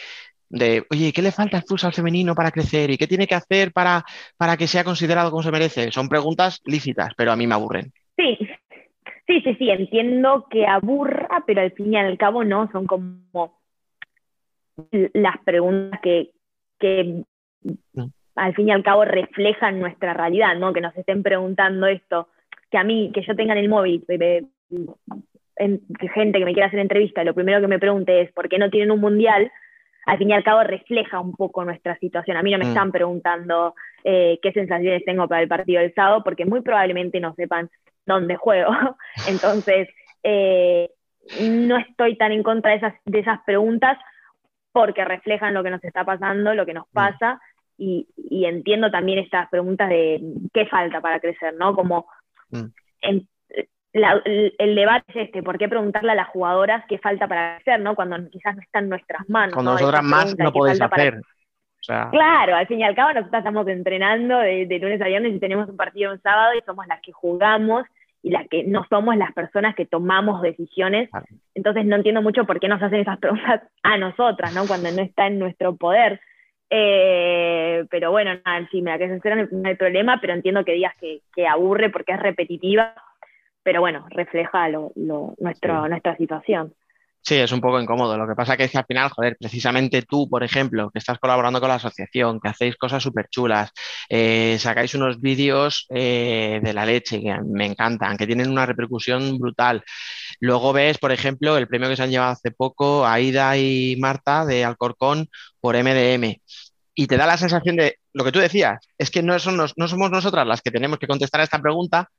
de, 0.49 0.83
oye, 0.91 1.11
¿qué 1.13 1.21
le 1.21 1.31
falta 1.31 1.57
al 1.57 1.63
futsal 1.63 1.93
femenino 1.93 2.35
para 2.35 2.51
crecer? 2.51 2.91
¿Y 2.91 2.97
qué 2.97 3.07
tiene 3.07 3.27
que 3.27 3.35
hacer 3.35 3.71
para, 3.71 4.03
para 4.37 4.57
que 4.57 4.67
sea 4.67 4.83
considerado 4.83 5.31
como 5.31 5.43
se 5.43 5.51
merece? 5.51 5.91
Son 5.91 6.07
preguntas 6.07 6.61
lícitas, 6.65 7.09
pero 7.17 7.31
a 7.31 7.35
mí 7.35 7.47
me 7.47 7.55
aburren. 7.55 7.91
Sí, 8.17 8.37
sí, 9.27 9.41
sí, 9.41 9.55
sí, 9.55 9.69
entiendo 9.69 10.47
que 10.49 10.65
aburra, 10.65 11.43
pero 11.45 11.61
al 11.61 11.71
fin 11.71 11.93
y 11.93 11.97
al 11.97 12.17
cabo 12.17 12.43
no, 12.43 12.69
son 12.71 12.85
como 12.85 13.59
las 14.91 15.37
preguntas 15.43 15.99
que, 16.01 16.31
que 16.79 17.23
mm. 17.93 18.03
al 18.35 18.53
fin 18.55 18.69
y 18.69 18.71
al 18.71 18.83
cabo 18.83 19.05
reflejan 19.05 19.79
nuestra 19.79 20.13
realidad, 20.13 20.55
¿no? 20.57 20.73
Que 20.73 20.81
nos 20.81 20.95
estén 20.95 21.23
preguntando 21.23 21.87
esto, 21.87 22.29
que 22.69 22.77
a 22.77 22.83
mí, 22.83 23.11
que 23.13 23.23
yo 23.23 23.35
tenga 23.35 23.53
en 23.53 23.59
el 23.59 23.69
móvil, 23.69 24.03
gente 26.13 26.39
que 26.39 26.45
me 26.45 26.53
quiera 26.53 26.67
hacer 26.67 26.79
entrevista, 26.79 27.23
lo 27.23 27.33
primero 27.33 27.61
que 27.61 27.67
me 27.67 27.79
pregunte 27.79 28.21
es, 28.21 28.31
¿por 28.31 28.49
qué 28.49 28.57
no 28.57 28.69
tienen 28.69 28.91
un 28.91 28.99
mundial? 28.99 29.51
Al 30.05 30.17
fin 30.17 30.29
y 30.29 30.33
al 30.33 30.43
cabo 30.43 30.63
refleja 30.63 31.19
un 31.19 31.33
poco 31.33 31.65
nuestra 31.65 31.97
situación. 31.99 32.37
A 32.37 32.43
mí 32.43 32.51
no 32.51 32.57
me 32.57 32.65
mm. 32.65 32.69
están 32.69 32.91
preguntando 32.91 33.75
eh, 34.03 34.39
qué 34.41 34.51
sensaciones 34.51 35.03
tengo 35.05 35.27
para 35.27 35.41
el 35.41 35.47
partido 35.47 35.81
del 35.81 35.93
sábado, 35.93 36.23
porque 36.23 36.45
muy 36.45 36.61
probablemente 36.61 37.19
no 37.19 37.33
sepan 37.35 37.69
dónde 38.05 38.35
juego. 38.35 38.71
Entonces, 39.27 39.89
eh, 40.23 40.89
no 41.41 41.77
estoy 41.77 42.17
tan 42.17 42.31
en 42.31 42.43
contra 42.43 42.71
de 42.71 42.77
esas, 42.77 42.93
de 43.05 43.19
esas 43.19 43.39
preguntas 43.45 43.97
porque 44.71 45.05
reflejan 45.05 45.53
lo 45.53 45.63
que 45.63 45.69
nos 45.69 45.83
está 45.83 46.03
pasando, 46.03 46.53
lo 46.53 46.65
que 46.65 46.73
nos 46.73 46.85
mm. 46.87 46.93
pasa, 46.93 47.39
y, 47.77 48.07
entiendo 48.45 48.91
también 48.91 49.19
estas 49.19 49.49
preguntas 49.49 49.89
de 49.89 50.21
qué 50.53 50.65
falta 50.65 51.01
para 51.01 51.19
crecer, 51.19 51.53
¿no? 51.55 51.75
Como 51.75 52.07
mm. 52.49 52.65
en, 53.01 53.27
el, 53.95 54.75
debate 54.75 55.05
es 55.07 55.27
este, 55.27 55.41
¿por 55.41 55.57
qué 55.57 55.69
preguntarle 55.69 56.11
a 56.11 56.15
las 56.15 56.27
jugadoras 56.27 56.83
qué 56.89 56.97
falta 56.97 57.27
para 57.27 57.55
hacer, 57.55 57.79
¿no? 57.79 57.95
Cuando 57.95 58.17
quizás 58.29 58.55
no 58.55 58.61
está 58.61 58.79
en 58.79 58.89
nuestras 58.89 59.27
manos. 59.29 59.53
Cuando 59.53 59.71
nosotras 59.71 60.03
más 60.03 60.37
no 60.37 60.51
podéis 60.51 60.81
hacer. 60.81 61.21
Claro, 62.11 62.55
al 62.55 62.67
fin 62.67 62.79
y 62.79 62.83
al 62.83 62.95
cabo 62.95 63.13
nosotros 63.13 63.39
estamos 63.39 63.67
entrenando 63.67 64.39
de, 64.39 64.79
lunes 64.81 65.01
a 65.01 65.07
viernes 65.07 65.35
y 65.35 65.39
tenemos 65.39 65.69
un 65.69 65.77
partido 65.77 66.11
un 66.11 66.21
sábado 66.21 66.53
y 66.57 66.63
somos 66.65 66.87
las 66.87 66.99
que 67.01 67.11
jugamos 67.11 67.85
y 68.23 68.31
las 68.31 68.47
que 68.49 68.63
no 68.63 68.85
somos 68.89 69.15
las 69.17 69.31
personas 69.33 69.75
que 69.75 69.85
tomamos 69.85 70.41
decisiones. 70.41 71.09
Entonces 71.53 71.85
no 71.85 71.95
entiendo 71.95 72.23
mucho 72.23 72.45
por 72.45 72.59
qué 72.59 72.67
nos 72.67 72.81
hacen 72.81 73.01
esas 73.01 73.19
preguntas 73.19 73.61
a 73.83 73.97
nosotras, 73.97 74.53
¿no? 74.53 74.65
Cuando 74.65 74.91
no 74.91 75.01
está 75.03 75.27
en 75.27 75.39
nuestro 75.39 75.75
poder. 75.75 76.19
Eh, 76.71 77.85
pero 77.91 78.09
bueno, 78.09 78.31
nada, 78.43 78.67
sí, 78.71 78.81
me 78.81 78.91
la 78.91 78.97
que 78.97 79.47
no 79.51 79.69
hay 79.69 79.75
problema, 79.75 80.19
pero 80.19 80.33
entiendo 80.33 80.65
que 80.65 80.73
digas 80.73 80.95
que, 80.99 81.21
que 81.33 81.47
aburre 81.47 81.91
porque 81.91 82.13
es 82.13 82.19
repetitiva 82.19 82.95
pero 83.65 83.81
bueno, 83.81 84.05
refleja 84.11 84.69
lo, 84.69 84.93
nuestro, 85.39 85.89
nuestra 85.89 86.15
situación. 86.17 86.75
Sí, 87.19 87.33
es 87.33 87.51
un 87.51 87.61
poco 87.61 87.81
incómodo. 87.81 88.15
Lo 88.15 88.27
que 88.27 88.35
pasa 88.35 88.55
que 88.55 88.65
es 88.65 88.71
que 88.71 88.77
al 88.77 88.85
final, 88.85 89.09
joder, 89.09 89.35
precisamente 89.39 90.03
tú, 90.03 90.29
por 90.29 90.43
ejemplo, 90.43 90.91
que 90.91 90.99
estás 90.99 91.17
colaborando 91.17 91.59
con 91.59 91.69
la 91.69 91.75
asociación, 91.75 92.39
que 92.39 92.49
hacéis 92.49 92.75
cosas 92.75 93.01
súper 93.01 93.27
chulas, 93.29 93.71
eh, 94.07 94.57
sacáis 94.59 94.93
unos 94.93 95.19
vídeos 95.19 95.87
eh, 95.89 96.59
de 96.61 96.73
la 96.73 96.85
leche 96.85 97.19
que 97.19 97.35
me 97.43 97.65
encantan, 97.65 98.17
que 98.17 98.27
tienen 98.27 98.51
una 98.51 98.67
repercusión 98.67 99.39
brutal. 99.39 99.83
Luego 100.39 100.71
ves, 100.71 100.99
por 100.99 101.11
ejemplo, 101.11 101.57
el 101.57 101.67
premio 101.67 101.89
que 101.89 101.95
se 101.95 102.03
han 102.03 102.11
llevado 102.11 102.33
hace 102.33 102.51
poco, 102.51 103.07
Aida 103.07 103.57
y 103.57 103.95
Marta 103.99 104.45
de 104.45 104.63
Alcorcón 104.63 105.27
por 105.59 105.75
MDM. 105.75 106.35
y 106.93 107.07
te 107.07 107.17
da 107.17 107.25
la 107.25 107.37
sensación 107.37 107.77
de 107.77 107.97
lo 108.13 108.23
que 108.23 108.31
tú 108.31 108.39
decías, 108.39 108.79
es 108.97 109.09
que 109.11 109.23
no, 109.23 109.35
no 109.75 109.87
somos 109.87 110.11
nosotras 110.11 110.47
las 110.47 110.61
que 110.61 110.71
tenemos 110.71 110.99
que 110.99 111.07
contestar 111.07 111.41
a 111.41 111.43
esta 111.43 111.59
pregunta, 111.61 112.09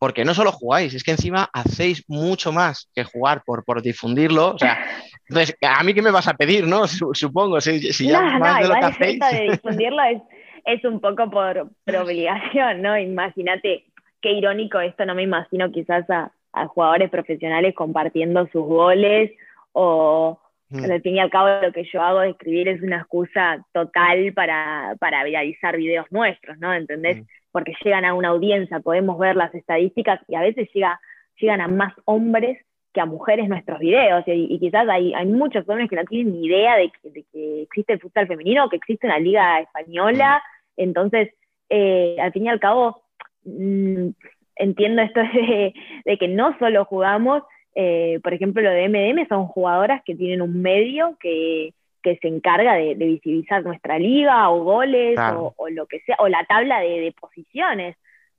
porque 0.00 0.24
no 0.24 0.32
solo 0.32 0.50
jugáis, 0.50 0.94
es 0.94 1.04
que 1.04 1.10
encima 1.10 1.50
hacéis 1.52 2.02
mucho 2.08 2.52
más 2.52 2.90
que 2.94 3.04
jugar 3.04 3.42
por, 3.44 3.66
por 3.66 3.82
difundirlo. 3.82 4.54
O 4.54 4.58
sea, 4.58 4.78
entonces, 5.28 5.54
¿a 5.60 5.84
mí 5.84 5.92
qué 5.92 6.00
me 6.00 6.10
vas 6.10 6.26
a 6.26 6.32
pedir, 6.32 6.66
no? 6.66 6.86
Supongo, 7.12 7.60
si, 7.60 8.08
ya 8.08 8.22
no, 8.22 8.38
más 8.38 8.62
de 8.62 8.68
lo 8.68 8.74
que 8.76 8.86
hacéis. 8.86 9.18
de 9.20 9.40
difundirlo 9.52 10.02
es, 10.04 10.22
es 10.64 10.84
un 10.86 11.00
poco 11.00 11.30
por, 11.30 11.70
obligación, 11.86 12.80
¿no? 12.80 12.98
Imagínate, 12.98 13.84
qué 14.22 14.32
irónico 14.32 14.80
esto, 14.80 15.04
no 15.04 15.14
me 15.14 15.22
imagino 15.22 15.70
quizás 15.70 16.08
a, 16.08 16.32
jugadores 16.68 17.10
profesionales 17.10 17.74
compartiendo 17.74 18.48
sus 18.50 18.64
goles 18.64 19.30
o, 19.72 20.40
mm. 20.70 20.90
al 20.90 21.02
fin 21.02 21.16
y 21.16 21.20
al 21.20 21.30
cabo 21.30 21.48
lo 21.62 21.72
que 21.72 21.84
yo 21.84 22.02
hago 22.02 22.20
de 22.20 22.30
escribir 22.30 22.68
es 22.68 22.82
una 22.82 22.96
excusa 22.96 23.64
total 23.72 24.32
para, 24.32 24.96
para 24.98 25.22
viralizar 25.24 25.76
videos 25.76 26.06
nuestros, 26.10 26.58
¿no? 26.58 26.72
¿Entendés? 26.72 27.18
Mm 27.18 27.39
porque 27.52 27.74
llegan 27.84 28.04
a 28.04 28.14
una 28.14 28.28
audiencia, 28.28 28.80
podemos 28.80 29.18
ver 29.18 29.36
las 29.36 29.54
estadísticas 29.54 30.20
y 30.28 30.34
a 30.34 30.40
veces 30.40 30.68
llega, 30.72 31.00
llegan 31.36 31.60
a 31.60 31.68
más 31.68 31.94
hombres 32.04 32.58
que 32.92 33.00
a 33.00 33.06
mujeres 33.06 33.48
nuestros 33.48 33.78
videos. 33.78 34.24
Y, 34.26 34.58
quizás 34.58 34.88
hay, 34.88 35.14
hay, 35.14 35.26
muchos 35.26 35.68
hombres 35.68 35.88
que 35.88 35.96
no 35.96 36.04
tienen 36.04 36.32
ni 36.32 36.46
idea 36.46 36.76
de 36.76 36.90
que, 36.90 37.62
existe 37.62 37.94
el 37.94 38.00
fútbol 38.00 38.26
femenino, 38.26 38.68
que 38.68 38.76
existe 38.76 39.06
una 39.06 39.18
liga 39.18 39.60
española. 39.60 40.42
Entonces, 40.76 41.30
eh, 41.68 42.16
al 42.20 42.32
fin 42.32 42.46
y 42.46 42.48
al 42.48 42.60
cabo, 42.60 43.02
mm, 43.44 44.08
entiendo 44.56 45.02
esto 45.02 45.20
de, 45.20 45.74
de, 46.04 46.18
que 46.18 46.28
no 46.28 46.56
solo 46.58 46.84
jugamos, 46.84 47.42
eh, 47.74 48.18
por 48.22 48.34
ejemplo, 48.34 48.62
lo 48.62 48.70
de 48.70 48.88
MDM 48.88 49.28
son 49.28 49.46
jugadoras 49.46 50.02
que 50.04 50.16
tienen 50.16 50.42
un 50.42 50.60
medio 50.60 51.16
que, 51.20 51.72
que 52.02 52.16
se 52.16 52.28
encarga 52.28 52.74
de, 52.74 52.94
visibilizar 52.94 53.62
nuestra 53.62 53.98
liga 53.98 54.50
o 54.50 54.62
goles 54.64 55.18
o, 55.56 55.68
lo 55.70 55.86
que 55.86 56.00
sea, 56.00 56.16
o 56.18 56.28
la 56.28 56.44
tabla 56.44 56.80
de, 56.80 57.14
posiciones. 57.18 57.96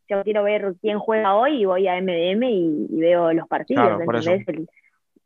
Yo 0.10 0.24
quiero 0.24 0.44
ver 0.44 0.74
quién 0.82 1.00
juega 1.00 1.36
hoy 1.36 1.62
y 1.62 1.66
voy 1.66 1.88
a 1.88 2.02
MDM 2.02 2.44
y, 2.44 2.88
veo 2.90 3.32
los 3.34 3.48
partidos, 3.48 4.02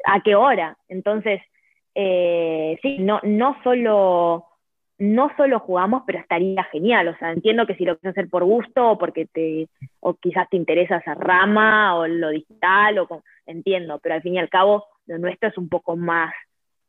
¿A 0.08 0.22
qué 0.22 0.36
hora? 0.36 0.78
Entonces, 0.88 1.42
eh, 1.96 2.78
sí, 2.84 3.00
no, 3.00 3.20
no 3.24 3.58
solo 3.64 4.46
no 4.98 5.30
solo 5.36 5.60
jugamos, 5.60 6.04
pero 6.06 6.20
estaría 6.20 6.64
genial. 6.66 7.10
O 7.10 7.18
sea, 7.18 7.32
entiendo 7.32 7.66
que 7.66 7.76
si 7.76 7.86
lo 7.86 7.98
quieres 7.98 8.18
hacer 8.18 8.30
por 8.30 8.44
gusto 8.44 8.92
o 8.92 8.98
porque 8.98 9.26
te, 9.26 9.68
o 10.00 10.14
quizás 10.14 10.50
te 10.50 10.58
interesa 10.58 10.98
esa 10.98 11.16
rama 11.16 11.98
o 11.98 12.08
lo 12.08 12.30
digital, 12.30 13.00
o 13.00 13.24
entiendo, 13.46 14.00
pero 14.02 14.16
al 14.16 14.22
fin 14.22 14.36
y 14.36 14.40
al 14.40 14.50
cabo 14.50 14.86
lo 15.06 15.18
nuestro 15.18 15.50
es 15.50 15.58
un 15.58 15.70
poco 15.70 15.96
más 15.98 16.34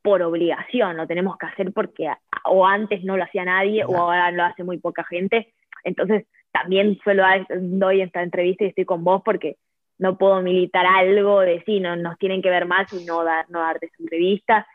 por 0.07 0.21
obligación, 0.21 0.95
lo 0.95 1.05
tenemos 1.05 1.37
que 1.37 1.47
hacer 1.47 1.73
porque 1.73 2.09
o 2.45 2.65
antes 2.65 3.03
no 3.03 3.17
lo 3.17 3.25
hacía 3.25 3.43
nadie 3.43 3.83
o 3.83 3.97
ahora 3.97 4.31
lo 4.31 4.45
hace 4.45 4.63
muy 4.63 4.77
poca 4.77 5.03
gente. 5.03 5.53
Entonces, 5.83 6.25
también 6.53 6.97
suelo 7.03 7.23
doy 7.49 7.99
esta 7.99 8.23
entrevista 8.23 8.63
y 8.63 8.67
estoy 8.69 8.85
con 8.85 9.03
vos 9.03 9.21
porque 9.25 9.57
no 9.97 10.17
puedo 10.17 10.41
militar 10.41 10.85
algo 10.85 11.41
de 11.41 11.61
sí, 11.65 11.81
no, 11.81 11.97
nos 11.97 12.17
tienen 12.19 12.41
que 12.41 12.49
ver 12.49 12.65
más 12.65 12.87
y 12.93 13.03
no, 13.03 13.21
dar, 13.25 13.49
no 13.49 13.59
darte 13.59 13.87
esa 13.87 13.95
entrevista. 13.99 14.65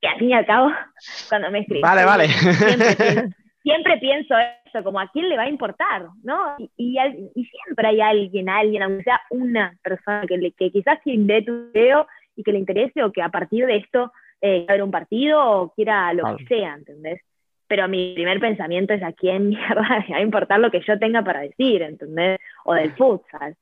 Que 0.00 0.08
al 0.08 0.18
fin 0.18 0.30
y 0.30 0.32
al 0.32 0.46
cabo, 0.46 0.70
cuando 1.28 1.50
me 1.50 1.58
escribí, 1.58 1.82
vale, 1.82 2.06
vale. 2.06 2.28
Siempre, 3.62 3.98
pienso, 3.98 4.34
eso, 4.64 4.82
como 4.82 4.98
a 4.98 5.10
quién 5.12 5.28
le 5.28 5.36
va 5.36 5.42
a 5.42 5.50
importar, 5.50 6.06
¿no? 6.22 6.56
Y, 6.58 6.96
y, 6.98 7.44
siempre 7.44 7.88
hay 7.88 8.00
alguien, 8.00 8.48
alguien, 8.48 8.82
aunque 8.82 9.02
sea 9.02 9.20
una 9.28 9.76
persona 9.82 10.24
que, 10.26 10.38
le, 10.38 10.52
que 10.52 10.70
quizás 10.70 10.98
quien 11.04 11.26
ve 11.26 11.42
tu 11.42 11.70
video 11.70 12.06
y 12.34 12.42
que 12.42 12.52
le 12.52 12.58
interese 12.58 13.02
o 13.02 13.12
que 13.12 13.20
a 13.20 13.28
partir 13.28 13.66
de 13.66 13.76
esto 13.76 14.10
eh, 14.40 14.64
ver 14.68 14.82
un 14.82 14.90
partido 14.90 15.42
o 15.42 15.74
quiera 15.74 16.12
lo 16.12 16.36
que 16.36 16.46
sea, 16.46 16.74
¿entendés? 16.74 17.20
Pero 17.66 17.88
mi 17.88 18.14
primer 18.14 18.40
pensamiento 18.40 18.94
es 18.94 19.02
a 19.02 19.12
quién 19.12 19.48
mierda 19.50 19.82
va 20.10 20.16
a 20.16 20.20
importar 20.20 20.60
lo 20.60 20.70
que 20.70 20.80
yo 20.80 20.98
tenga 20.98 21.22
para 21.22 21.40
decir, 21.40 21.82
¿entendés? 21.82 22.38
O 22.64 22.74
del 22.74 22.92
futsal. 22.94 23.56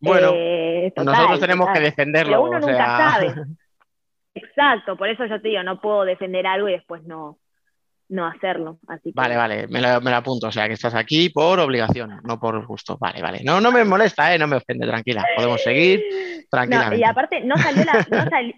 Bueno, 0.00 0.32
eh, 0.34 0.92
nosotros 0.96 1.40
tenemos 1.40 1.68
que 1.72 1.80
defenderlo. 1.80 2.30
Pero 2.30 2.42
uno 2.42 2.60
nunca 2.60 2.86
sabe. 2.86 3.34
Exacto, 4.34 4.96
por 4.96 5.08
eso 5.08 5.26
yo 5.26 5.40
te 5.40 5.48
digo, 5.48 5.62
no 5.62 5.80
puedo 5.80 6.04
defender 6.04 6.46
algo 6.46 6.68
y 6.68 6.72
después 6.72 7.04
no, 7.04 7.38
no 8.08 8.26
hacerlo. 8.26 8.78
Así 8.86 9.12
Vale, 9.14 9.36
vale, 9.36 9.66
me 9.68 9.80
lo, 9.80 10.00
me 10.00 10.10
lo, 10.10 10.16
apunto. 10.16 10.48
O 10.48 10.52
sea, 10.52 10.66
que 10.66 10.74
estás 10.74 10.94
aquí 10.94 11.30
por 11.30 11.58
obligación, 11.60 12.20
no 12.24 12.38
por 12.38 12.66
gusto. 12.66 12.96
Vale, 12.98 13.22
vale. 13.22 13.40
No, 13.44 13.60
no 13.60 13.72
me 13.72 13.84
molesta, 13.84 14.34
¿eh? 14.34 14.38
no 14.38 14.46
me 14.46 14.56
ofende, 14.56 14.86
tranquila. 14.86 15.24
Podemos 15.36 15.62
seguir 15.62 16.02
tranquilamente. 16.50 16.98
y 16.98 17.04
aparte, 17.04 17.40
no 17.40 17.56
salió 17.56 17.84
la, 17.84 18.06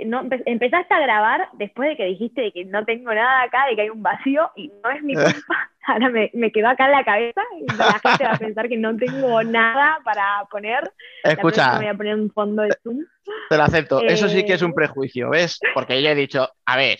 no 0.04 0.28
empezaste 0.44 0.94
a 0.94 1.00
grabar 1.00 1.48
después 1.54 1.90
de 1.90 1.96
que 1.96 2.04
dijiste 2.04 2.52
que 2.52 2.64
no 2.64 2.84
tengo 2.84 3.12
nada 3.14 3.42
acá, 3.42 3.66
de 3.68 3.76
que 3.76 3.82
hay 3.82 3.90
un 3.90 4.02
vacío, 4.02 4.50
y 4.56 4.70
no 4.82 4.90
es 4.90 5.02
mi 5.02 5.14
culpa. 5.14 5.70
Ahora 5.86 6.08
me, 6.08 6.30
me 6.34 6.50
quedó 6.50 6.68
acá 6.68 6.86
en 6.86 6.92
la 6.92 7.04
cabeza 7.04 7.40
y 7.60 7.76
la 7.76 8.00
gente 8.00 8.24
va 8.24 8.32
a 8.32 8.38
pensar 8.38 8.68
que 8.68 8.76
no 8.76 8.96
tengo 8.96 9.42
nada 9.44 10.00
para 10.04 10.44
poner. 10.50 10.92
Escucha. 11.22 11.74
Me 11.74 11.78
voy 11.78 11.86
a 11.86 11.94
poner 11.94 12.14
un 12.16 12.30
fondo 12.32 12.62
de 12.62 12.76
Zoom. 12.82 13.04
Te 13.48 13.56
lo 13.56 13.62
acepto. 13.62 14.00
Eso 14.02 14.28
sí 14.28 14.44
que 14.44 14.54
es 14.54 14.62
un 14.62 14.72
eh, 14.72 14.74
prejuicio, 14.74 15.30
¿ves? 15.30 15.60
Porque 15.74 16.02
yo 16.02 16.08
he 16.08 16.14
dicho, 16.16 16.48
a 16.64 16.76
ver, 16.76 16.98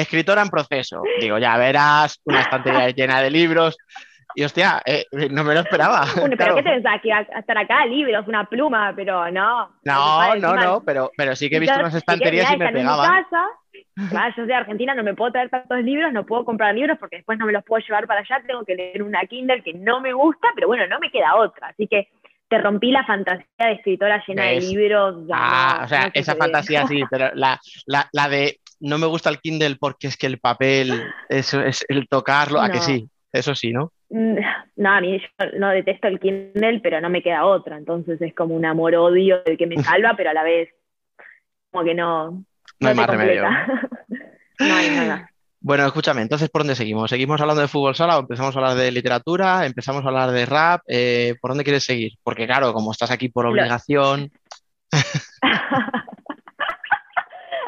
escritora 0.00 0.42
en 0.42 0.48
proceso. 0.48 1.02
Digo, 1.20 1.38
ya 1.38 1.56
verás, 1.56 2.20
una 2.24 2.40
estantería 2.40 2.90
llena 2.90 3.20
de 3.20 3.30
libros. 3.30 3.76
Y 4.34 4.44
hostia, 4.44 4.82
eh, 4.84 5.06
no 5.30 5.44
me 5.44 5.54
lo 5.54 5.60
esperaba. 5.60 6.04
¿Pero 6.14 6.56
qué 6.56 6.62
te 6.62 6.70
pensás? 6.70 7.00
Que 7.00 7.08
iba 7.08 7.18
a 7.18 7.38
estar 7.38 7.56
acá 7.56 7.86
libros, 7.86 8.28
una 8.28 8.44
pluma, 8.44 8.92
pero 8.94 9.30
no. 9.30 9.70
No, 9.84 10.36
no, 10.36 10.54
no, 10.54 10.82
pero, 10.84 11.10
pero 11.16 11.34
sí 11.34 11.48
que 11.48 11.56
he 11.56 11.60
visto 11.60 11.78
unas 11.78 11.94
estanterías 11.94 12.52
y 12.52 12.56
me 12.58 12.70
pegaba. 12.70 13.26
Claro, 14.10 14.28
yo 14.28 14.34
soy 14.42 14.46
de 14.46 14.54
Argentina, 14.54 14.94
no 14.94 15.02
me 15.02 15.14
puedo 15.14 15.32
traer 15.32 15.48
tantos 15.48 15.82
libros, 15.82 16.12
no 16.12 16.26
puedo 16.26 16.44
comprar 16.44 16.74
libros 16.74 16.98
porque 16.98 17.16
después 17.16 17.38
no 17.38 17.46
me 17.46 17.52
los 17.52 17.64
puedo 17.64 17.82
llevar 17.82 18.06
para 18.06 18.20
allá, 18.20 18.42
tengo 18.46 18.62
que 18.64 18.74
leer 18.74 19.02
una 19.02 19.20
Kindle 19.22 19.62
que 19.62 19.72
no 19.72 20.00
me 20.02 20.12
gusta, 20.12 20.48
pero 20.54 20.66
bueno, 20.66 20.86
no 20.86 20.98
me 20.98 21.10
queda 21.10 21.34
otra. 21.36 21.68
Así 21.68 21.86
que 21.86 22.08
te 22.48 22.58
rompí 22.58 22.90
la 22.90 23.04
fantasía 23.04 23.46
de 23.58 23.72
escritora 23.72 24.22
llena 24.26 24.44
de 24.44 24.60
libros. 24.60 25.16
ah, 25.32 25.80
o 25.84 25.88
sea, 25.88 26.10
esa 26.12 26.36
fantasía 26.36 26.86
sí, 26.86 27.02
pero 27.10 27.30
la, 27.34 27.58
la, 27.86 28.06
la 28.12 28.28
de 28.28 28.60
no 28.80 28.98
me 28.98 29.06
gusta 29.06 29.30
el 29.30 29.40
Kindle 29.40 29.76
porque 29.76 30.08
es 30.08 30.16
que 30.16 30.26
el 30.26 30.38
papel, 30.38 31.02
eso 31.28 31.60
es 31.62 31.84
el 31.88 32.08
tocarlo, 32.08 32.60
a 32.60 32.70
que 32.70 32.80
sí, 32.80 33.08
eso 33.32 33.54
sí, 33.54 33.72
¿no? 33.72 33.92
Mm, 34.10 34.36
no, 34.76 34.90
a 34.90 35.00
mí 35.00 35.18
yo 35.18 35.46
no 35.58 35.70
detesto 35.70 36.08
el 36.08 36.20
Kindle, 36.20 36.80
pero 36.80 37.00
no 37.00 37.10
me 37.10 37.22
queda 37.22 37.44
otra, 37.44 37.76
entonces 37.76 38.20
es 38.20 38.34
como 38.34 38.54
un 38.54 38.64
amor-odio 38.64 39.42
del 39.44 39.56
que 39.56 39.66
me 39.66 39.76
salva, 39.82 40.14
pero 40.16 40.30
a 40.30 40.34
la 40.34 40.42
vez 40.42 40.68
como 41.70 41.84
que 41.84 41.94
no... 41.94 42.44
No, 42.78 42.88
hay 42.88 42.94
más 42.94 43.06
remedio. 43.06 43.42
no 44.58 44.74
hay 44.74 44.90
nada. 44.90 45.30
Bueno, 45.60 45.86
escúchame, 45.86 46.22
entonces, 46.22 46.48
¿por 46.48 46.60
dónde 46.60 46.76
seguimos? 46.76 47.10
¿Seguimos 47.10 47.40
hablando 47.40 47.62
de 47.62 47.68
fútbol 47.68 47.96
sala 47.96 48.18
o 48.18 48.20
empezamos 48.20 48.54
a 48.54 48.58
hablar 48.58 48.76
de 48.76 48.92
literatura? 48.92 49.66
¿Empezamos 49.66 50.04
a 50.04 50.08
hablar 50.08 50.30
de 50.30 50.46
rap? 50.46 50.82
Eh, 50.86 51.34
¿Por 51.40 51.50
dónde 51.50 51.64
quieres 51.64 51.84
seguir? 51.84 52.12
Porque 52.22 52.46
claro, 52.46 52.72
como 52.72 52.92
estás 52.92 53.10
aquí 53.10 53.28
por 53.28 53.46
obligación... 53.46 54.30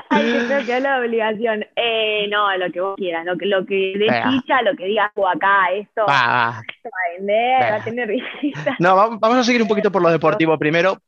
Ay, 0.10 0.46
creo 0.46 0.64
que 0.64 0.76
es 0.76 0.82
la 0.82 1.00
obligación. 1.00 1.64
Eh, 1.76 2.28
no, 2.28 2.56
lo 2.56 2.72
que 2.72 2.80
vos 2.80 2.96
quieras, 2.96 3.26
lo 3.26 3.36
que, 3.36 3.46
lo 3.46 3.66
que 3.66 3.94
de 3.98 4.06
chicha, 4.06 4.62
lo 4.62 4.74
que 4.76 4.86
digas 4.86 5.10
tú 5.14 5.26
acá, 5.26 5.70
esto, 5.72 6.06
va, 6.08 6.62
esto 6.66 6.88
va 6.88 6.98
a 7.06 7.18
vender, 7.18 7.72
va 7.72 7.76
a 7.76 7.84
tener 7.84 8.08
visitas. 8.08 8.76
No, 8.78 8.96
vamos 8.96 9.38
a 9.38 9.44
seguir 9.44 9.62
un 9.62 9.68
poquito 9.68 9.92
por 9.92 10.02
lo 10.02 10.10
deportivo 10.10 10.58
primero, 10.58 10.98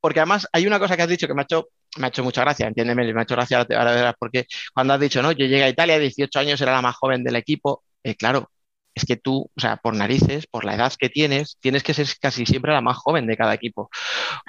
porque 0.00 0.20
además 0.20 0.48
hay 0.52 0.66
una 0.66 0.78
cosa 0.78 0.96
que 0.96 1.02
has 1.02 1.08
dicho 1.08 1.26
que 1.26 1.34
me 1.34 1.42
ha 1.42 1.44
hecho, 1.44 1.68
me 1.98 2.06
ha 2.06 2.08
hecho 2.08 2.24
mucha 2.24 2.40
gracia, 2.40 2.66
entiéndeme, 2.66 3.12
me 3.12 3.20
ha 3.20 3.22
hecho 3.22 3.36
gracia 3.36 3.58
ahora 3.58 3.92
verás, 3.92 4.14
porque 4.18 4.46
cuando 4.74 4.94
has 4.94 5.00
dicho, 5.00 5.22
no, 5.22 5.32
yo 5.32 5.46
llegué 5.46 5.64
a 5.64 5.68
Italia, 5.68 5.98
18 5.98 6.38
años, 6.38 6.60
era 6.60 6.72
la 6.72 6.82
más 6.82 6.96
joven 6.96 7.22
del 7.22 7.36
equipo, 7.36 7.84
eh, 8.02 8.16
claro, 8.16 8.50
es 9.00 9.06
que 9.06 9.16
tú, 9.16 9.50
o 9.54 9.60
sea, 9.60 9.76
por 9.76 9.96
narices, 9.96 10.46
por 10.46 10.64
la 10.64 10.74
edad 10.74 10.92
que 10.98 11.08
tienes, 11.08 11.56
tienes 11.60 11.82
que 11.82 11.94
ser 11.94 12.06
casi 12.20 12.46
siempre 12.46 12.72
la 12.72 12.80
más 12.80 12.98
joven 12.98 13.26
de 13.26 13.36
cada 13.36 13.54
equipo. 13.54 13.90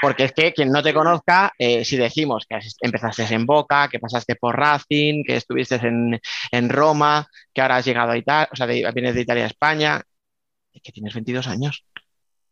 Porque 0.02 0.26
es 0.26 0.34
que 0.34 0.54
quien 0.54 0.70
no 0.70 0.84
te 0.84 0.94
conozca, 0.94 1.54
eh, 1.58 1.86
si 1.86 1.98
decimos 1.98 2.46
que 2.48 2.60
empezaste 2.82 3.24
en 3.34 3.46
Boca, 3.46 3.88
que 3.88 4.00
pasaste 4.00 4.36
por 4.36 4.58
Racing, 4.58 5.24
que 5.24 5.38
estuviste 5.38 5.80
en, 5.82 6.70
Roma, 6.70 7.28
que 7.54 7.62
ahora 7.62 7.78
has 7.78 7.86
llegado 7.86 8.12
a 8.12 8.18
Italia, 8.18 8.50
o 8.52 8.56
sea, 8.56 8.66
vienes 8.66 9.16
de 9.16 9.22
Italia 9.22 9.44
a 9.46 9.48
España, 9.48 10.02
es 10.74 10.82
que 10.82 10.92
tienes 10.92 11.14
22 11.14 11.48
años. 11.48 11.86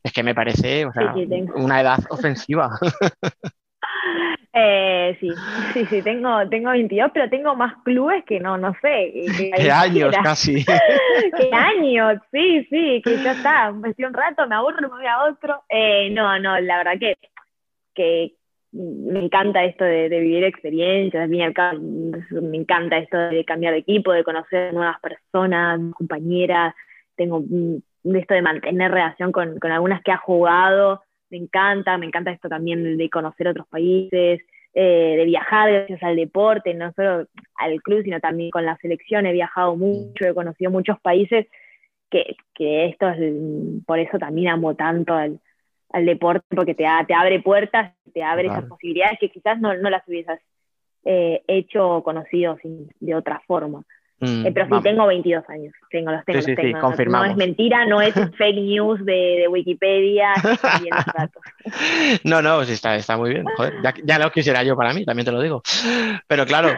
Es 0.02 0.14
que 0.14 0.24
me 0.24 0.34
parece 0.34 0.86
o 0.86 0.94
sea, 0.94 1.14
una 1.56 1.82
edad 1.82 2.00
ofensiva. 2.10 2.80
Eh, 4.62 5.18
sí, 5.20 5.30
sí, 5.74 5.86
sí, 5.86 6.02
tengo, 6.02 6.48
tengo 6.50 6.72
22, 6.72 7.12
pero 7.14 7.30
tengo 7.30 7.56
más 7.56 7.76
clubes 7.84 8.24
que 8.26 8.40
no, 8.40 8.58
no 8.58 8.74
sé. 8.82 9.14
¿Qué 9.56 9.72
años 9.72 10.14
casi? 10.24 10.66
¿Qué 11.38 11.50
años? 11.52 12.22
Sí, 12.32 12.66
sí, 12.70 13.02
que 13.04 13.18
ya 13.24 13.32
está, 13.32 13.72
me 13.72 13.90
estoy 13.90 14.06
un 14.06 14.14
rato, 14.14 14.48
me 14.48 14.56
aburro, 14.56 14.82
me 14.82 14.88
voy 14.88 15.06
a 15.06 15.24
otro. 15.24 15.64
Eh, 15.70 16.10
no, 16.12 16.38
no, 16.40 16.60
la 16.60 16.78
verdad 16.78 16.94
que, 17.00 17.18
que 17.94 18.34
me 18.72 19.24
encanta 19.26 19.64
esto 19.64 19.84
de, 19.84 20.10
vivir 20.10 20.44
experiencias, 20.44 21.28
me 21.30 22.58
encanta 22.58 22.98
esto 22.98 23.18
de 23.18 23.44
cambiar 23.46 23.74
de 23.74 23.80
equipo, 23.80 24.12
de 24.12 24.24
conocer 24.24 24.74
nuevas 24.74 25.00
personas, 25.00 25.80
compañeras, 25.96 26.76
tengo 27.16 27.42
mm, 27.42 28.16
esto 28.16 28.34
de 28.34 28.42
mantener 28.42 28.92
relación 28.92 29.32
con, 29.32 29.58
con 29.60 29.72
algunas 29.72 30.04
que 30.04 30.12
ha 30.12 30.18
jugado 30.18 31.02
me 31.30 31.38
encanta, 31.38 31.98
me 31.98 32.06
encanta 32.06 32.32
esto 32.32 32.50
también 32.50 32.98
de 32.98 33.10
conocer 33.10 33.48
otros 33.48 33.68
países, 33.68 34.42
eh, 34.74 35.16
de 35.18 35.26
viajar 35.26 35.72
gracias 35.72 36.04
al 36.04 36.16
deporte, 36.16 36.74
no 36.74 36.92
solo 36.94 37.28
al 37.56 37.82
club, 37.82 38.04
sino 38.04 38.20
también 38.20 38.52
con 38.52 38.66
la 38.66 38.78
selección. 38.78 39.26
He 39.26 39.34
viajado 39.34 39.76
mucho, 39.76 40.26
he 40.26 40.34
conocido 40.34 40.72
muchos 40.72 41.00
países 41.00 41.48
que, 42.10 42.36
esto 42.58 43.10
es, 43.10 43.34
por 43.86 44.00
eso 44.00 44.18
también 44.18 44.50
amo 44.50 44.76
tanto 44.76 45.14
al, 45.14 45.40
deporte, 46.06 46.46
porque 46.50 46.76
te, 46.76 46.86
te 47.08 47.14
abre 47.14 47.40
puertas, 47.42 47.96
te 48.14 48.24
abre 48.24 48.48
esas 48.48 48.66
posibilidades 48.66 49.18
que 49.20 49.30
quizás 49.30 49.60
no, 49.60 49.76
no 49.76 49.90
las 49.90 50.08
hubieses 50.08 50.40
eh, 51.04 51.42
hecho 51.48 51.98
o 51.98 52.04
conocido 52.04 52.58
de 53.00 53.16
otra 53.16 53.42
forma. 53.48 53.84
Mm, 54.22 54.46
eh, 54.46 54.52
pero 54.52 54.66
sí, 54.66 54.84
tengo 54.84 55.08
22 55.08 55.50
años, 55.50 55.74
tengo 55.90 56.12
los 56.12 56.26
tengo, 56.26 56.94
no, 57.08 57.24
es 57.24 57.38
mentira, 57.38 57.86
no 57.86 58.02
es 58.02 58.14
fake 58.38 58.58
news 58.58 59.06
de, 59.06 59.48
Wikipedia. 59.50 60.34
no, 62.26 62.42
no, 62.42 62.66
sí 62.66 62.74
está, 62.74 62.96
está 62.96 63.16
muy 63.16 63.32
bien. 63.32 63.46
ya, 64.04 64.20
lo 64.20 64.32
quisiera 64.32 64.64
yo 64.64 64.76
para 64.76 64.94
mí, 64.94 65.06
también 65.06 65.26
te 65.26 65.32
lo 65.32 65.42
digo. 65.42 65.62
Pero 66.28 66.46
claro, 66.46 66.78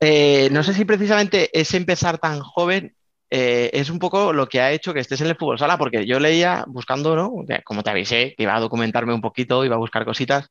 eh, 0.00 0.48
no 0.50 0.64
sé 0.64 0.74
si 0.74 0.84
precisamente 0.84 1.50
es 1.52 1.72
empezar 1.74 2.18
tan 2.18 2.40
joven 2.40 2.94
eh, 3.34 3.70
es 3.72 3.88
un 3.88 3.98
poco 3.98 4.34
lo 4.34 4.46
que 4.46 4.60
ha 4.60 4.72
hecho 4.72 4.92
que 4.92 5.00
estés 5.00 5.22
en 5.22 5.28
el 5.28 5.36
fútbol 5.36 5.58
sala, 5.58 5.78
porque 5.78 6.04
yo 6.04 6.20
leía 6.20 6.66
buscando, 6.68 7.16
¿no? 7.16 7.32
como 7.64 7.82
te 7.82 7.88
avisé, 7.88 8.34
que 8.36 8.42
iba 8.42 8.54
a 8.54 8.60
documentarme 8.60 9.14
un 9.14 9.22
poquito, 9.22 9.64
iba 9.64 9.74
a 9.74 9.78
buscar 9.78 10.04
cositas, 10.04 10.50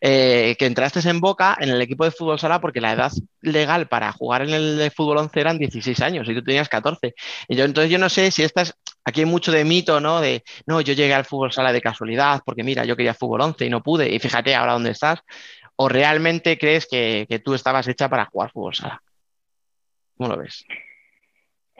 eh, 0.00 0.56
que 0.58 0.64
entraste 0.64 1.06
en 1.06 1.20
Boca 1.20 1.58
en 1.60 1.68
el 1.68 1.82
equipo 1.82 2.06
de 2.06 2.10
fútbol 2.10 2.38
sala 2.38 2.58
porque 2.58 2.80
la 2.80 2.92
edad 2.92 3.12
legal 3.42 3.86
para 3.86 4.12
jugar 4.12 4.48
en 4.48 4.54
el 4.54 4.90
fútbol 4.92 5.18
11 5.18 5.40
eran 5.40 5.58
16 5.58 6.00
años 6.00 6.26
y 6.26 6.34
tú 6.34 6.42
tenías 6.42 6.70
14. 6.70 7.12
Y 7.48 7.54
yo 7.54 7.66
entonces 7.66 7.90
yo 7.90 7.98
no 7.98 8.08
sé 8.08 8.30
si 8.30 8.42
estás, 8.42 8.78
aquí 9.04 9.20
hay 9.20 9.26
mucho 9.26 9.52
de 9.52 9.66
mito, 9.66 10.00
¿no? 10.00 10.22
De, 10.22 10.42
no, 10.64 10.80
yo 10.80 10.94
llegué 10.94 11.12
al 11.12 11.26
fútbol 11.26 11.52
sala 11.52 11.70
de 11.70 11.82
casualidad 11.82 12.40
porque 12.46 12.62
mira, 12.62 12.86
yo 12.86 12.96
quería 12.96 13.12
fútbol 13.12 13.42
11 13.42 13.66
y 13.66 13.68
no 13.68 13.82
pude 13.82 14.08
y 14.08 14.18
fíjate 14.18 14.54
ahora 14.54 14.72
dónde 14.72 14.92
estás. 14.92 15.20
¿O 15.76 15.86
realmente 15.86 16.56
crees 16.56 16.86
que, 16.86 17.26
que 17.28 17.40
tú 17.40 17.52
estabas 17.52 17.86
hecha 17.88 18.08
para 18.08 18.24
jugar 18.24 18.52
fútbol 18.52 18.74
sala? 18.74 19.02
¿Cómo 20.16 20.30
lo 20.30 20.38
ves? 20.38 20.64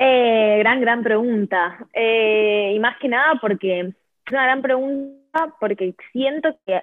Eh, 0.05 0.59
gran, 0.59 0.81
gran 0.81 1.05
pregunta. 1.05 1.79
Eh, 1.93 2.73
y 2.75 2.79
más 2.81 2.99
que 2.99 3.07
nada 3.09 3.39
porque 3.41 3.81
es 3.81 4.33
una 4.33 4.43
gran 4.43 4.61
pregunta 4.61 5.55
porque 5.61 5.95
siento 6.11 6.59
que 6.67 6.81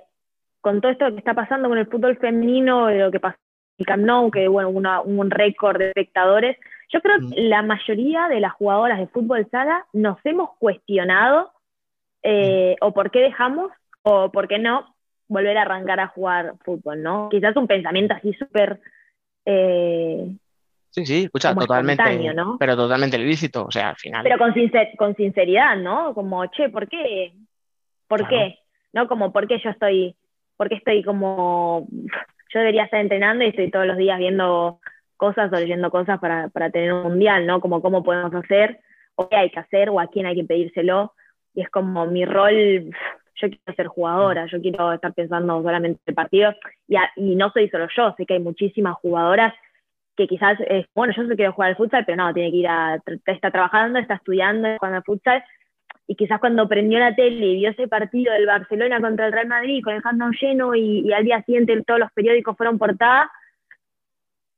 con 0.61 0.79
todo 0.79 0.93
esto 0.93 1.11
que 1.11 1.17
está 1.17 1.33
pasando 1.33 1.67
con 1.67 1.77
el 1.77 1.87
fútbol 1.87 2.15
femenino, 2.15 2.89
lo 2.89 3.11
que 3.11 3.19
pasó 3.19 3.37
en 3.77 3.85
Camp 3.85 4.05
Nou, 4.05 4.31
que 4.31 4.47
bueno, 4.47 4.69
un 4.69 5.31
récord 5.31 5.79
de 5.79 5.89
espectadores, 5.89 6.55
yo 6.93 7.01
creo 7.01 7.17
que 7.19 7.41
la 7.41 7.61
mayoría 7.61 8.29
de 8.29 8.39
las 8.39 8.53
jugadoras 8.53 8.99
de 8.99 9.07
fútbol 9.07 9.45
sala 9.51 9.85
nos 9.91 10.17
hemos 10.23 10.51
cuestionado 10.57 11.51
eh, 12.23 12.77
o 12.79 12.93
por 12.93 13.11
qué 13.11 13.19
dejamos 13.19 13.69
o 14.01 14.31
por 14.31 14.47
qué 14.47 14.59
no 14.59 14.95
volver 15.27 15.57
a 15.57 15.63
arrancar 15.63 15.99
a 15.99 16.07
jugar 16.07 16.53
fútbol, 16.63 17.03
¿no? 17.03 17.27
Quizás 17.29 17.53
un 17.57 17.67
pensamiento 17.67 18.13
así 18.13 18.31
súper 18.33 18.79
Sí, 20.91 21.05
sí, 21.05 21.23
escucha, 21.25 21.53
totalmente, 21.53 22.03
pero 22.59 22.75
totalmente 22.75 23.17
ilícito, 23.17 23.65
o 23.65 23.71
sea, 23.71 23.89
al 23.89 23.95
final. 23.95 24.23
Pero 24.23 24.37
con, 24.39 24.53
con 24.97 25.15
sinceridad, 25.15 25.77
¿no? 25.77 26.13
Como, 26.15 26.45
che, 26.47 26.69
¿por 26.69 26.87
qué? 26.87 27.33
¿Por 28.07 28.27
qué? 28.27 28.57
¿No? 28.91 29.07
Como, 29.07 29.31
¿por 29.31 29.47
qué 29.47 29.59
yo 29.63 29.69
estoy, 29.69 30.15
por 30.57 30.67
qué 30.67 30.75
estoy 30.75 31.03
como, 31.03 31.87
yo 31.91 32.59
debería 32.59 32.85
estar 32.85 32.99
entrenando 32.99 33.43
y 33.43 33.49
estoy 33.49 33.69
todos 33.69 33.85
los 33.85 33.97
días 33.97 34.17
viendo 34.17 34.79
cosas 35.15 35.53
o 35.53 35.55
leyendo 35.55 35.91
cosas 35.91 36.19
para, 36.19 36.49
para 36.49 36.71
tener 36.71 36.91
un 36.91 37.03
mundial, 37.03 37.45
¿no? 37.45 37.61
Como, 37.61 37.81
¿cómo 37.81 38.03
podemos 38.03 38.33
hacer? 38.33 38.79
¿O 39.13 39.29
qué 39.29 39.35
hay 39.35 39.51
que 39.51 39.59
hacer? 39.59 39.89
¿O 39.91 39.99
a 39.99 40.07
quién 40.07 40.25
hay 40.25 40.35
que 40.35 40.43
pedírselo? 40.43 41.13
Y 41.53 41.61
es 41.61 41.69
como 41.69 42.07
mi 42.07 42.25
rol, 42.25 42.89
yo 43.35 43.47
quiero 43.47 43.75
ser 43.75 43.87
jugadora, 43.87 44.47
yo 44.47 44.59
quiero 44.59 44.91
estar 44.91 45.13
pensando 45.13 45.61
solamente 45.61 45.99
en 46.03 46.11
el 46.11 46.15
partido. 46.15 46.51
Y, 46.87 46.95
y 47.17 47.35
no 47.35 47.51
soy 47.51 47.69
solo 47.69 47.87
yo, 47.95 48.15
sé 48.17 48.25
que 48.25 48.35
hay 48.35 48.39
muchísimas 48.39 48.95
jugadoras 48.95 49.53
que 50.19 50.27
quizás, 50.27 50.57
bueno, 50.93 51.13
yo 51.15 51.25
quiero 51.33 51.53
jugar 51.53 51.69
al 51.69 51.77
futsal, 51.77 52.03
pero 52.03 52.17
no, 52.17 52.33
tiene 52.33 52.51
que 52.51 52.57
ir 52.57 52.67
a, 52.67 53.01
está 53.25 53.51
trabajando, 53.51 53.99
está 53.99 54.15
estudiando, 54.15 54.67
jugando 54.77 54.97
al 54.97 55.03
futsal, 55.03 55.41
y 56.07 56.15
quizás 56.15 56.41
cuando 56.41 56.67
prendió 56.67 56.99
la 56.99 57.15
tele 57.15 57.45
y 57.45 57.55
vio 57.55 57.69
ese 57.69 57.87
partido 57.87 58.33
del 58.33 58.45
Barcelona 58.45 58.99
contra 58.99 59.27
el 59.27 59.31
Real 59.31 59.47
Madrid 59.47 59.81
con 59.81 59.93
el 59.93 60.01
handball 60.03 60.35
lleno 60.41 60.75
y, 60.75 61.09
al 61.13 61.23
día 61.23 61.41
siguiente 61.43 61.81
todos 61.87 62.01
los 62.01 62.11
periódicos 62.11 62.57
fueron 62.57 62.77
portadas, 62.77 63.29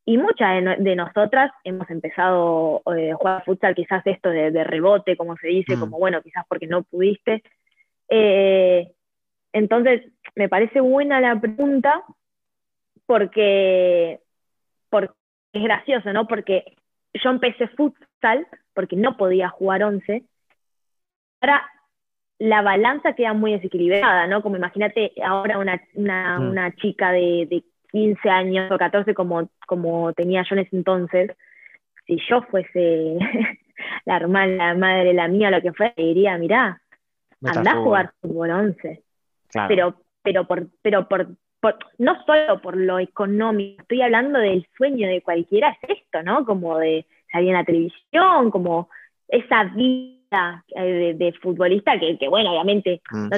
y 0.03 0.17
muchas 0.17 0.63
de, 0.79 0.95
nosotras 0.95 1.51
hemos 1.63 1.87
empezado 1.91 2.81
eh, 2.97 3.11
a 3.11 3.15
jugar 3.15 3.35
al 3.35 3.43
futsal, 3.43 3.75
quizás 3.75 4.01
esto 4.07 4.29
de, 4.29 4.63
rebote, 4.63 5.15
como 5.15 5.37
se 5.37 5.49
dice, 5.49 5.75
mm. 5.75 5.79
como 5.79 5.99
bueno, 5.99 6.23
quizás 6.23 6.43
porque 6.49 6.65
no 6.65 6.81
pudiste. 6.81 7.43
Eh, 8.09 8.91
entonces, 9.53 10.01
me 10.33 10.49
parece 10.49 10.79
buena 10.79 11.21
la 11.21 11.39
pregunta 11.39 12.03
porque, 13.05 14.21
porque 14.89 15.20
es 15.53 15.63
gracioso, 15.63 16.13
¿no? 16.13 16.27
Porque 16.27 16.63
yo 17.13 17.29
empecé 17.29 17.67
futsal 17.69 18.47
porque 18.73 18.95
no 18.95 19.17
podía 19.17 19.49
jugar 19.49 19.83
11. 19.83 20.23
Ahora 21.41 21.63
la 22.39 22.61
balanza 22.61 23.13
queda 23.13 23.33
muy 23.33 23.51
desequilibrada, 23.53 24.27
¿no? 24.27 24.41
Como 24.41 24.55
imagínate 24.55 25.11
ahora 25.23 25.57
una, 25.57 25.81
una, 25.93 26.39
una 26.39 26.75
chica 26.75 27.11
de, 27.11 27.47
de, 27.49 27.63
15 27.91 28.29
años 28.29 28.71
o 28.71 28.77
14 28.77 29.13
como, 29.13 29.49
como 29.67 30.13
tenía 30.13 30.43
yo 30.49 30.55
en 30.55 30.61
ese 30.61 30.77
entonces, 30.77 31.31
si 32.07 32.17
yo 32.29 32.41
fuese 32.43 33.17
la 34.05 34.15
hermana, 34.15 34.67
la 34.67 34.73
madre, 34.75 35.13
la 35.13 35.27
mía, 35.27 35.51
lo 35.51 35.61
que 35.61 35.73
fuera, 35.73 35.93
diría, 35.97 36.37
mirá, 36.37 36.81
anda 37.43 37.71
a 37.71 37.83
jugar 37.83 38.13
fútbol 38.21 38.51
11. 38.51 39.03
Pero, 39.67 39.95
pero, 40.23 40.47
por, 40.47 40.67
pero 40.81 41.07
por 41.09 41.27
no 41.97 42.25
solo 42.25 42.61
por 42.61 42.75
lo 42.75 42.99
económico, 42.99 43.81
estoy 43.81 44.01
hablando 44.01 44.39
del 44.39 44.67
sueño 44.77 45.07
de 45.07 45.21
cualquiera, 45.21 45.77
es 45.81 46.01
esto, 46.01 46.23
¿no? 46.23 46.45
Como 46.45 46.77
de 46.79 47.05
salir 47.31 47.49
en 47.49 47.55
la 47.55 47.63
televisión, 47.63 48.51
como 48.51 48.89
esa 49.27 49.65
vida 49.65 50.65
eh, 50.75 51.13
de, 51.15 51.33
futbolista 51.33 51.93
que, 51.99 52.27
bueno, 52.29 52.51
obviamente 52.51 53.01
mm. 53.11 53.29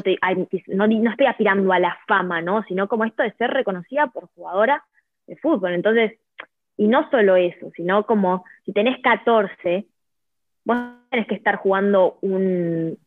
no, 0.75 0.87
no, 0.87 1.11
estoy 1.11 1.25
aspirando 1.25 1.71
a 1.73 1.79
la 1.79 1.97
fama, 2.07 2.41
¿no? 2.41 2.63
Sino 2.63 2.87
como 2.87 3.05
esto 3.05 3.23
de 3.23 3.33
ser 3.33 3.51
reconocida 3.51 4.07
por 4.07 4.29
jugadora 4.35 4.83
de 5.27 5.35
fútbol. 5.37 5.73
Entonces, 5.73 6.13
y 6.77 6.87
no 6.87 7.09
solo 7.09 7.35
eso, 7.35 7.71
sino 7.75 8.05
como 8.05 8.45
si 8.65 8.73
tenés 8.73 8.99
14, 9.01 9.85
vos 10.65 10.77
tenés 11.09 11.27
que 11.27 11.35
estar 11.35 11.57
jugando 11.57 12.17
un, 12.21 12.97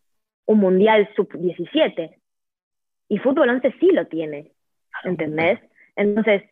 un 0.47 0.59
mundial 0.59 1.09
sub-17. 1.17 2.15
Y 3.09 3.19
fútbol 3.19 3.51
11 3.51 3.75
sí 3.81 3.91
lo 3.93 4.07
tiene. 4.07 4.53
¿Entendés? 5.05 5.61
Entonces, 5.97 6.43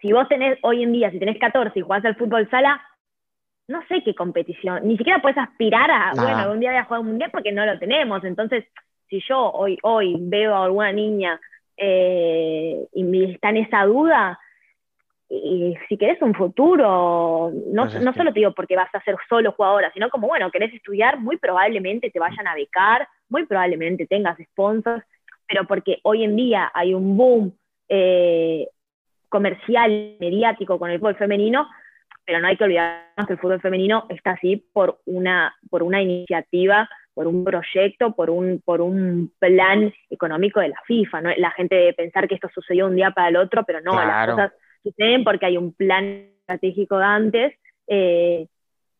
si 0.00 0.12
vos 0.12 0.28
tenés 0.28 0.58
hoy 0.62 0.82
en 0.82 0.92
día, 0.92 1.10
si 1.10 1.18
tenés 1.18 1.38
14 1.38 1.78
y 1.78 1.82
jugás 1.82 2.04
al 2.04 2.16
fútbol 2.16 2.48
sala, 2.50 2.80
no 3.68 3.82
sé 3.88 4.02
qué 4.04 4.14
competición, 4.14 4.86
ni 4.86 4.96
siquiera 4.96 5.22
puedes 5.22 5.38
aspirar 5.38 5.90
a, 5.90 6.12
bueno, 6.14 6.38
algún 6.38 6.60
día 6.60 6.70
voy 6.70 6.78
a 6.78 6.84
jugar 6.84 7.00
un 7.00 7.08
mundial 7.08 7.30
porque 7.30 7.52
no 7.52 7.64
lo 7.64 7.78
tenemos. 7.78 8.24
Entonces, 8.24 8.64
si 9.08 9.20
yo 9.28 9.50
hoy, 9.52 9.78
hoy 9.82 10.16
veo 10.18 10.54
a 10.54 10.64
alguna 10.64 10.92
niña 10.92 11.40
eh, 11.76 12.86
y 12.92 13.24
está 13.32 13.50
en 13.50 13.56
esa 13.58 13.84
duda, 13.84 14.38
y 15.32 15.76
si 15.88 15.96
querés 15.96 16.20
un 16.22 16.34
futuro, 16.34 17.52
no, 17.68 17.84
no 17.84 18.12
solo 18.14 18.32
te 18.32 18.40
digo 18.40 18.52
porque 18.52 18.74
vas 18.74 18.92
a 18.92 19.02
ser 19.02 19.14
solo 19.28 19.52
jugadora, 19.52 19.92
sino 19.92 20.10
como, 20.10 20.26
bueno, 20.26 20.50
querés 20.50 20.74
estudiar, 20.74 21.20
muy 21.20 21.36
probablemente 21.36 22.10
te 22.10 22.18
vayan 22.18 22.48
a 22.48 22.54
becar, 22.56 23.06
muy 23.28 23.46
probablemente 23.46 24.08
tengas 24.08 24.36
sponsors, 24.50 25.04
pero 25.50 25.66
porque 25.66 25.98
hoy 26.04 26.22
en 26.22 26.36
día 26.36 26.70
hay 26.72 26.94
un 26.94 27.16
boom 27.16 27.52
eh, 27.88 28.68
comercial, 29.28 30.16
mediático 30.20 30.78
con 30.78 30.90
el 30.90 31.00
fútbol 31.00 31.16
femenino, 31.16 31.68
pero 32.24 32.38
no 32.38 32.46
hay 32.46 32.56
que 32.56 32.62
olvidarnos 32.62 33.26
que 33.26 33.32
el 33.32 33.38
fútbol 33.40 33.60
femenino 33.60 34.06
está 34.10 34.32
así 34.32 34.64
por 34.72 35.00
una, 35.06 35.52
por 35.68 35.82
una 35.82 36.00
iniciativa, 36.00 36.88
por 37.14 37.26
un 37.26 37.42
proyecto, 37.42 38.14
por 38.14 38.30
un, 38.30 38.62
por 38.64 38.80
un 38.80 39.32
plan 39.40 39.92
económico 40.08 40.60
de 40.60 40.68
la 40.68 40.80
FIFA. 40.86 41.20
¿no? 41.20 41.30
La 41.36 41.50
gente 41.50 41.74
debe 41.74 41.94
pensar 41.94 42.28
que 42.28 42.36
esto 42.36 42.48
sucedió 42.54 42.86
un 42.86 42.94
día 42.94 43.10
para 43.10 43.28
el 43.28 43.36
otro, 43.36 43.64
pero 43.64 43.80
no, 43.80 43.94
las 43.94 44.30
cosas 44.30 44.52
suceden 44.84 45.24
porque 45.24 45.46
hay 45.46 45.56
un 45.56 45.72
plan 45.72 46.28
estratégico 46.42 46.98
de 46.98 47.04
antes, 47.04 47.54
eh, 47.88 48.46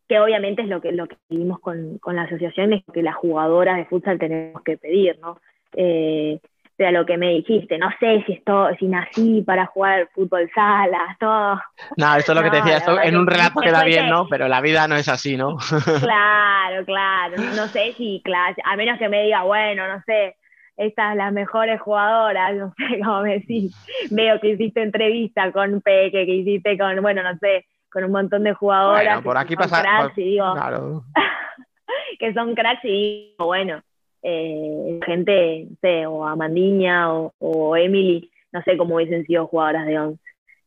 que 0.09 0.19
obviamente 0.19 0.63
es 0.63 0.69
lo 0.69 0.81
que, 0.81 0.91
lo 0.91 1.07
que 1.07 1.17
vivimos 1.29 1.61
con, 1.61 1.99
con 1.99 2.17
la 2.17 2.23
asociación, 2.23 2.73
es 2.73 2.83
que 2.93 3.05
las 3.05 3.15
jugadoras 3.15 3.77
de 3.77 3.85
futsal 3.85 4.19
tenemos 4.19 4.63
que 4.65 4.77
pedir, 4.77 5.17
¿no? 5.21 5.39
Eh, 5.77 6.39
pero 6.77 7.01
lo 7.01 7.05
que 7.05 7.19
me 7.19 7.31
dijiste, 7.35 7.77
no 7.77 7.91
sé 8.01 8.25
si 8.25 8.33
esto, 8.33 8.71
si 8.79 8.87
nací 8.87 9.43
para 9.43 9.67
jugar 9.67 10.09
fútbol 10.15 10.51
sala, 10.55 11.15
todo. 11.21 11.61
No, 11.99 12.17
esto 12.17 12.33
es 12.33 12.39
lo 12.39 12.43
que 12.43 12.51
te 12.51 12.57
decía, 12.63 12.79
esto 12.79 12.99
en 13.03 13.19
un 13.19 13.27
relato 13.27 13.61
queda 13.61 13.85
bien, 13.85 14.09
¿no? 14.09 14.27
Pero 14.29 14.49
la 14.49 14.63
vida 14.63 14.89
no 14.89 14.97
es 14.97 15.07
así, 15.09 15.37
¿no? 15.37 15.59
Claro, 16.01 16.85
claro, 16.87 17.37
no 17.55 17.67
sé 17.67 17.93
si, 17.99 18.23
claro, 18.25 18.57
a 18.65 18.77
menos 18.77 18.99
que 18.99 19.11
me 19.11 19.25
diga, 19.25 19.43
bueno, 19.43 19.87
no 19.89 20.03
sé, 20.07 20.37
estas 20.79 21.15
las 21.17 21.33
mejores 21.35 21.81
jugadoras, 21.83 22.55
no 22.57 22.73
sé 22.79 23.01
cómo 23.05 23.21
me 23.21 23.35
decís, 23.41 23.77
veo 24.11 24.41
que 24.41 24.49
hiciste 24.49 24.83
entrevista 24.83 25.53
con 25.53 25.83
Peque, 25.83 26.25
que 26.25 26.35
hiciste 26.35 26.79
con, 26.79 27.03
bueno, 27.03 27.23
no 27.23 27.37
sé, 27.39 27.67
con 27.93 28.05
un 28.05 28.13
montón 28.13 28.45
de 28.45 28.55
jugadoras. 28.55 29.05
Bueno, 29.05 29.23
por 29.23 29.37
aquí 29.37 29.55
pasa, 29.55 29.83
claro. 30.15 31.05
que 32.19 32.33
son 32.33 32.55
cracks 32.55 32.85
y 32.85 33.33
digo, 33.33 33.47
bueno, 33.47 33.83
eh, 34.23 35.01
gente, 35.05 35.67
no 35.71 35.77
sé, 35.81 36.07
o 36.07 36.25
Amandiña 36.27 37.13
o, 37.13 37.33
o, 37.39 37.77
Emily, 37.77 38.31
no 38.53 38.63
sé 38.63 38.77
cómo 38.77 38.97
hubiesen 38.97 39.25
sido 39.27 39.47
jugadoras 39.47 39.87
de 39.87 39.99
11. 39.99 40.21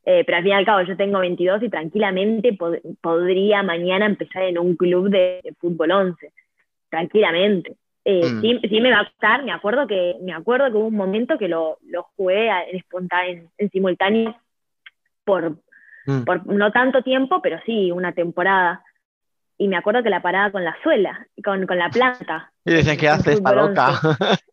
Eh, 0.06 0.24
pero 0.26 0.38
al 0.38 0.44
fin 0.44 0.52
y 0.52 0.56
al 0.56 0.66
cabo 0.66 0.82
yo 0.82 0.98
tengo 0.98 1.20
22 1.20 1.64
y 1.64 1.70
tranquilamente 1.70 2.58
podría 3.02 3.64
mañana 3.64 4.06
empezar 4.06 4.44
en 4.44 4.58
un 4.58 4.76
club 4.76 5.10
de, 5.10 5.42
fútbol 5.60 5.92
11. 5.92 6.32
tranquilamente. 6.90 7.76
Eh, 8.06 8.22
Mm. 8.26 8.42
sí, 8.42 8.60
sí 8.70 8.82
me 8.82 8.92
va 8.92 9.00
a 9.00 9.06
costar, 9.06 9.44
me 9.44 9.52
acuerdo 9.54 9.88
que, 9.88 10.16
me 10.22 10.34
acuerdo 10.34 10.68
que 10.70 10.78
hubo 10.78 10.88
un 10.88 10.96
momento 10.96 11.38
que 11.38 11.48
lo, 11.48 11.78
lo 11.88 12.04
jugué 12.18 12.50
en, 12.50 12.82
en, 13.28 13.50
en 13.58 13.70
simultáneo 13.70 14.36
por, 15.24 15.58
Mm. 16.06 16.24
por 16.24 16.46
no 16.48 16.72
tanto 16.72 17.02
tiempo, 17.02 17.42
pero 17.42 17.60
sí, 17.66 17.92
una 17.92 18.12
temporada. 18.12 18.84
Y 19.58 19.68
me 19.68 19.78
acuerdo 19.78 20.04
que 20.04 20.10
la 20.10 20.22
paraba 20.22 20.52
con 20.52 20.64
la 20.64 20.76
suela, 20.84 21.28
con, 21.44 21.66
con 21.68 21.78
la 21.78 21.90
planta. 21.90 22.52
Y 22.66 22.74
dicen, 22.74 22.98
¿qué 22.98 23.10
haces, 23.10 23.36
está 23.36 23.54
fútbol 23.54 23.70
loca? 23.70 23.90
once. 23.90 24.18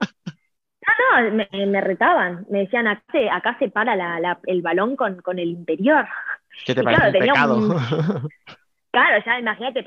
No, 1.13 1.21
no, 1.23 1.31
me, 1.53 1.67
me 1.67 1.81
retaban, 1.81 2.47
me 2.51 2.61
decían, 2.61 2.87
acá 2.87 3.03
se, 3.13 3.31
acá 3.31 3.57
se 3.59 3.69
para 3.71 3.97
la- 3.97 4.21
la- 4.21 4.41
el 4.47 4.63
balón 4.63 4.97
con, 4.97 5.21
con 5.23 5.39
el 5.39 5.49
interior. 5.49 6.07
¿Qué 6.65 6.75
te 6.75 6.81
Y 6.81 6.85
parece 6.85 7.03
claro, 7.03 7.13
un 7.13 7.13
tenía 7.13 7.33
pecado? 7.33 7.57
un- 7.57 8.29
Claro, 8.93 9.23
ya 9.25 9.39
imagínate, 9.39 9.85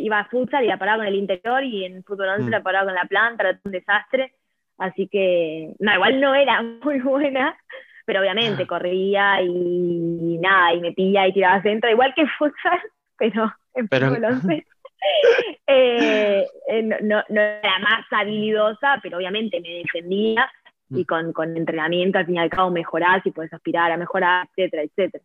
iba 0.00 0.20
a 0.20 0.24
futsal 0.28 0.64
y 0.64 0.68
la 0.68 0.78
paraba 0.78 0.98
con 0.98 1.06
el 1.06 1.16
interior 1.16 1.64
y 1.64 1.84
en 1.84 2.04
fútbol 2.04 2.28
11 2.28 2.44
Mm. 2.44 2.50
la 2.50 2.62
paraba 2.62 2.84
con 2.86 2.94
la 2.94 3.04
planta, 3.06 3.48
era 3.48 3.58
un 3.64 3.72
desastre. 3.72 4.34
Así 4.78 5.08
que, 5.08 5.74
no, 5.80 5.94
igual 5.94 6.20
no 6.20 6.34
era 6.34 6.62
muy 6.84 7.00
buena, 7.00 7.56
pero 8.04 8.20
obviamente 8.20 8.62
Ah. 8.64 8.66
corría 8.68 9.42
y, 9.42 10.38
nada, 10.40 10.74
y 10.74 10.80
metía 10.80 11.26
y 11.26 11.32
tiraba 11.32 11.62
centro, 11.62 11.90
igual 11.90 12.14
que 12.14 12.26
futsal, 12.38 12.80
pero 13.18 13.52
en 13.76 13.88
Pero- 13.88 14.08
fútbol 14.08 14.24
11. 14.24 14.66
eh, 15.66 16.46
eh, 16.68 16.82
no, 16.82 16.96
no, 17.02 17.22
no 17.28 17.40
era 17.40 17.78
más 17.80 18.04
habilidosa, 18.10 18.98
pero 19.02 19.18
obviamente 19.18 19.60
me 19.60 19.68
defendía 19.84 20.50
y 20.90 21.02
Mm. 21.02 21.04
con, 21.04 21.32
con 21.32 21.56
entrenamiento 21.56 22.18
al 22.18 22.26
fin 22.26 22.36
y 22.36 22.38
al 22.38 22.48
cabo 22.50 22.70
mejorás 22.70 23.24
y 23.26 23.30
puedes 23.32 23.52
aspirar 23.52 23.90
a 23.92 23.96
mejorar, 23.96 24.46
etcétera, 24.56 24.82
etcétera. 24.84 25.24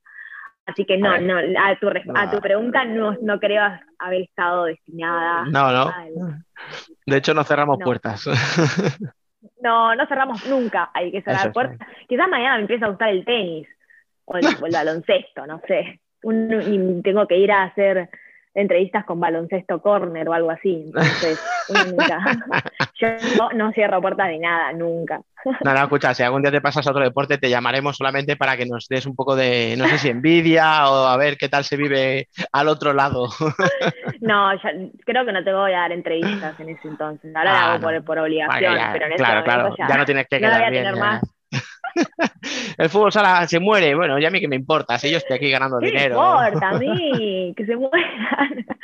Así 0.65 0.85
que 0.85 0.97
no, 0.97 1.09
A 1.11 1.19
no, 1.19 1.37
a 1.37 1.75
tu, 1.79 1.87
a 1.89 2.29
tu 2.29 2.35
No. 2.37 2.41
pregunta 2.41 2.83
no, 2.85 3.15
no 3.21 3.39
creo 3.39 3.63
haber 3.99 4.21
estado 4.21 4.65
destinada. 4.65 5.45
No, 5.45 5.71
no. 5.71 5.83
al- 5.89 6.43
De 7.05 7.17
hecho, 7.17 7.33
no 7.33 7.43
cerramos 7.43 7.79
No. 7.79 7.85
puertas. 7.85 8.25
No, 9.59 9.95
no 9.95 10.05
cerramos 10.07 10.45
nunca, 10.47 10.89
hay 10.93 11.11
que 11.11 11.21
cerrar 11.23 11.51
puertas. 11.51 11.87
Quizás 12.07 12.27
mañana 12.27 12.55
me 12.55 12.61
empieza 12.61 12.85
a 12.85 12.89
gustar 12.89 13.09
el 13.09 13.25
tenis 13.25 13.67
o 14.25 14.37
el, 14.37 14.45
o 14.59 14.65
el 14.65 14.71
baloncesto, 14.73 15.45
no 15.47 15.59
sé. 15.67 15.99
Un- 16.23 16.61
y 16.99 17.01
tengo 17.03 17.27
que 17.27 17.37
ir 17.37 17.51
a 17.51 17.63
hacer 17.63 18.09
entrevistas 18.53 19.05
con 19.05 19.19
baloncesto 19.19 19.81
corner 19.81 20.27
o 20.29 20.33
algo 20.33 20.51
así. 20.51 20.83
Entonces, 20.85 21.39
nunca. 21.69 22.19
Yo 22.99 23.07
no, 23.37 23.49
no 23.51 23.71
cierro 23.71 24.01
puertas 24.01 24.27
de 24.27 24.39
nada, 24.39 24.73
nunca. 24.73 25.21
No, 25.63 25.73
no, 25.73 25.79
escucha, 25.83 26.13
si 26.13 26.23
algún 26.23 26.41
día 26.43 26.51
te 26.51 26.61
pasas 26.61 26.85
a 26.87 26.91
otro 26.91 27.03
deporte, 27.03 27.37
te 27.37 27.49
llamaremos 27.49 27.97
solamente 27.97 28.35
para 28.35 28.55
que 28.57 28.65
nos 28.65 28.87
des 28.87 29.05
un 29.05 29.15
poco 29.15 29.35
de, 29.35 29.75
no 29.77 29.87
sé 29.87 29.97
si 29.97 30.09
envidia 30.09 30.89
o 30.89 31.05
a 31.07 31.17
ver 31.17 31.37
qué 31.37 31.49
tal 31.49 31.63
se 31.63 31.77
vive 31.77 32.27
al 32.51 32.67
otro 32.67 32.93
lado. 32.93 33.27
No, 34.21 34.53
ya, 34.55 34.71
creo 35.05 35.25
que 35.25 35.31
no 35.31 35.43
te 35.43 35.51
voy 35.53 35.71
a 35.73 35.77
dar 35.79 35.91
entrevistas 35.91 36.59
en 36.59 36.69
ese 36.69 36.87
entonces. 36.87 37.35
Ahora 37.35 37.53
la 37.53 37.59
Ah, 37.59 37.71
hago 37.73 37.79
no. 37.79 37.87
por, 37.87 38.05
por 38.05 38.19
obligación, 38.19 38.61
ya- 38.75 38.89
pero 38.93 39.05
en 39.07 39.13
ese 39.13 39.23
claro, 39.23 39.39
momento 39.45 39.63
claro, 39.63 39.75
ya, 39.77 39.87
ya 39.87 39.97
no 39.97 40.05
tienes 40.05 40.27
que 40.27 40.39
no 40.39 40.49
la 40.49 40.53
voy 40.57 40.57
quedar 40.57 40.67
a 40.67 40.71
bien. 40.71 40.83
tener 40.83 40.95
ya. 40.95 41.21
El 42.77 42.89
fútbol 42.89 43.11
sala 43.11 43.45
se 43.47 43.59
muere, 43.59 43.95
bueno, 43.95 44.19
ya 44.19 44.27
a 44.29 44.31
mí 44.31 44.39
que 44.39 44.47
me 44.47 44.55
importa, 44.55 44.97
si 44.97 45.09
yo 45.11 45.17
estoy 45.17 45.37
aquí 45.37 45.49
ganando 45.51 45.79
¿Qué 45.79 45.85
me 45.85 45.91
dinero. 45.91 46.15
importa 46.15 46.69
a 46.69 46.73
mí? 46.79 47.53
Que 47.55 47.65
se 47.65 47.75
mueran. 47.75 48.65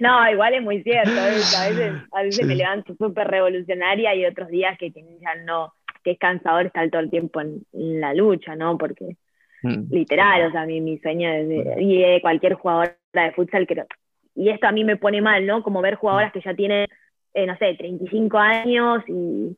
No, 0.00 0.30
igual 0.30 0.52
es 0.54 0.62
muy 0.62 0.82
cierto. 0.82 1.10
¿ves? 1.14 1.54
A 1.54 1.68
veces, 1.68 1.92
a 2.12 2.22
veces 2.22 2.46
me 2.46 2.54
levanto 2.54 2.94
súper 2.96 3.28
revolucionaria 3.28 4.14
y 4.14 4.26
otros 4.26 4.48
días 4.48 4.76
que, 4.78 4.92
que 4.92 5.02
ya 5.20 5.34
no, 5.46 5.72
que 6.04 6.10
es 6.12 6.18
cansador 6.18 6.66
estar 6.66 6.90
todo 6.90 7.00
el 7.00 7.08
tiempo 7.10 7.40
en, 7.40 7.62
en 7.72 8.00
la 8.00 8.12
lucha, 8.12 8.54
¿no? 8.56 8.76
Porque 8.78 9.16
Mm. 9.62 9.84
literal, 9.90 10.44
o 10.46 10.52
sea, 10.52 10.66
mi, 10.66 10.82
mi 10.82 10.98
sueño 10.98 11.30
es 11.30 11.48
de, 11.48 11.76
y 11.80 12.02
de 12.02 12.20
cualquier 12.20 12.54
jugadora 12.54 12.94
de 13.14 13.32
futsal, 13.32 13.66
creo. 13.66 13.86
Y 14.34 14.50
esto 14.50 14.66
a 14.66 14.72
mí 14.72 14.84
me 14.84 14.96
pone 14.98 15.22
mal, 15.22 15.46
¿no? 15.46 15.62
Como 15.62 15.80
ver 15.80 15.94
jugadoras 15.94 16.30
que 16.30 16.42
ya 16.42 16.54
tienen, 16.54 16.86
eh, 17.32 17.46
no 17.46 17.56
sé, 17.56 17.74
35 17.74 18.38
años 18.38 19.02
y, 19.08 19.56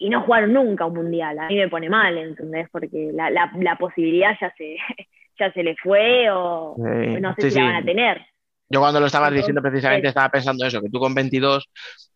y 0.00 0.08
no 0.10 0.22
jugaron 0.22 0.52
nunca 0.52 0.86
un 0.86 0.94
mundial. 0.94 1.38
A 1.38 1.46
mí 1.48 1.56
me 1.56 1.68
pone 1.68 1.88
mal, 1.88 2.16
¿entendés? 2.18 2.68
Porque 2.70 3.10
la, 3.12 3.30
la, 3.30 3.52
la 3.60 3.76
posibilidad 3.76 4.36
ya 4.40 4.52
se, 4.56 4.76
ya 5.38 5.52
se 5.52 5.62
le 5.62 5.76
fue 5.76 6.28
o 6.30 6.74
Sí, 6.76 7.20
no 7.20 7.34
sé 7.36 7.42
sí, 7.42 7.50
si 7.50 7.54
la 7.54 7.64
van 7.66 7.76
a 7.76 7.84
tener. 7.84 8.26
Yo 8.68 8.80
cuando 8.80 9.00
lo 9.00 9.06
estabas 9.06 9.32
diciendo 9.32 9.60
precisamente 9.62 10.08
estaba 10.08 10.28
pensando 10.30 10.64
eso, 10.64 10.80
que 10.80 10.88
tú 10.88 10.98
con 11.00 11.14
22, 11.14 11.68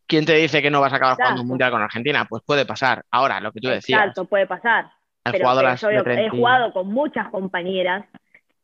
¿quién 0.06 0.24
te 0.24 0.34
dice 0.34 0.62
que 0.62 0.70
no 0.70 0.80
vas 0.80 0.92
a 0.92 0.96
acabar 0.96 1.16
jugando 1.16 1.42
un 1.42 1.48
Exacto. 1.48 1.48
mundial 1.48 1.70
con 1.72 1.82
Argentina? 1.82 2.26
Pues 2.28 2.42
puede 2.46 2.64
pasar. 2.64 3.02
Ahora, 3.10 3.40
lo 3.40 3.52
que 3.52 3.60
tú 3.60 3.68
decías, 3.68 4.00
Exacto, 4.00 4.24
puede 4.26 4.46
pasar. 4.46 4.90
pero, 5.24 5.46
pero 5.56 5.92
yo 5.92 6.00
he 6.00 6.02
30 6.02 6.22
y- 6.22 6.28
jugado 6.38 6.72
con 6.72 6.86
muchas 6.88 7.28
compañeras 7.30 8.06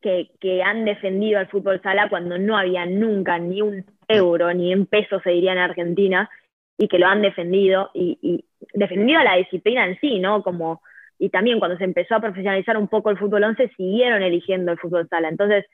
que, 0.00 0.30
que 0.40 0.62
han 0.62 0.84
defendido 0.84 1.38
al 1.40 1.48
fútbol 1.48 1.82
sala 1.82 2.08
cuando 2.08 2.38
no 2.38 2.56
había 2.56 2.86
nunca 2.86 3.38
ni 3.38 3.60
un 3.60 3.84
euro, 4.08 4.52
ni 4.54 4.72
en 4.72 4.86
pesos 4.86 5.20
se 5.22 5.30
diría 5.30 5.52
en 5.52 5.58
Argentina, 5.58 6.30
y 6.78 6.88
que 6.88 6.98
lo 6.98 7.06
han 7.06 7.22
defendido, 7.22 7.90
y, 7.92 8.18
y 8.22 8.44
defendido 8.74 9.22
la 9.22 9.36
disciplina 9.36 9.86
en 9.86 9.98
sí, 10.00 10.18
¿no? 10.18 10.42
Como, 10.42 10.82
y 11.18 11.30
también 11.30 11.58
cuando 11.58 11.76
se 11.78 11.84
empezó 11.84 12.16
a 12.16 12.20
profesionalizar 12.20 12.76
un 12.76 12.88
poco 12.88 13.10
el 13.10 13.18
fútbol 13.18 13.44
11, 13.44 13.72
siguieron 13.76 14.22
eligiendo 14.22 14.72
el 14.72 14.78
fútbol 14.78 15.08
sala. 15.08 15.28
Entonces, 15.28 15.66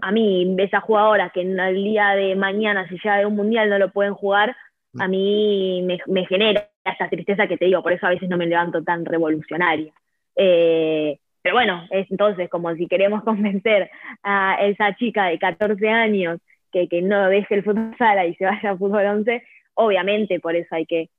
a 0.00 0.12
mí, 0.12 0.54
esas 0.58 0.82
jugadoras 0.82 1.32
que 1.32 1.42
en 1.42 1.58
el 1.58 1.74
día 1.74 2.10
de 2.10 2.34
mañana, 2.34 2.88
si 2.88 2.96
llega 2.96 3.18
de 3.18 3.26
un 3.26 3.36
mundial, 3.36 3.70
no 3.70 3.78
lo 3.78 3.92
pueden 3.92 4.14
jugar, 4.14 4.56
a 4.98 5.08
mí 5.08 5.82
me, 6.06 6.26
genera 6.26 6.68
esa 6.84 7.08
tristeza 7.08 7.46
que 7.46 7.56
te 7.56 7.64
digo, 7.64 7.82
por 7.82 7.92
eso 7.92 8.06
a 8.06 8.10
veces 8.10 8.28
no 8.28 8.36
me 8.36 8.46
levanto 8.46 8.82
tan 8.82 9.04
revolucionaria. 9.04 9.92
Eh, 10.36 11.18
pero 11.42 11.56
bueno, 11.56 11.86
es 11.90 12.10
entonces 12.10 12.48
como 12.48 12.74
si 12.74 12.86
queremos 12.86 13.22
convencer 13.24 13.90
a 14.22 14.56
esa 14.60 14.94
chica 14.96 15.26
de 15.26 15.38
14 15.38 15.88
años 15.88 16.40
que, 16.72 16.88
que 16.88 17.02
no 17.02 17.28
deje 17.28 17.56
el 17.56 17.64
fútbol 17.64 17.94
sala 17.98 18.26
y 18.26 18.34
se 18.34 18.44
vaya 18.44 18.70
al 18.70 18.78
fútbol 18.78 19.06
11, 19.06 19.42
obviamente 19.74 20.40
por 20.40 20.56
eso 20.56 20.74
hay 20.74 20.86
que, 20.86 21.10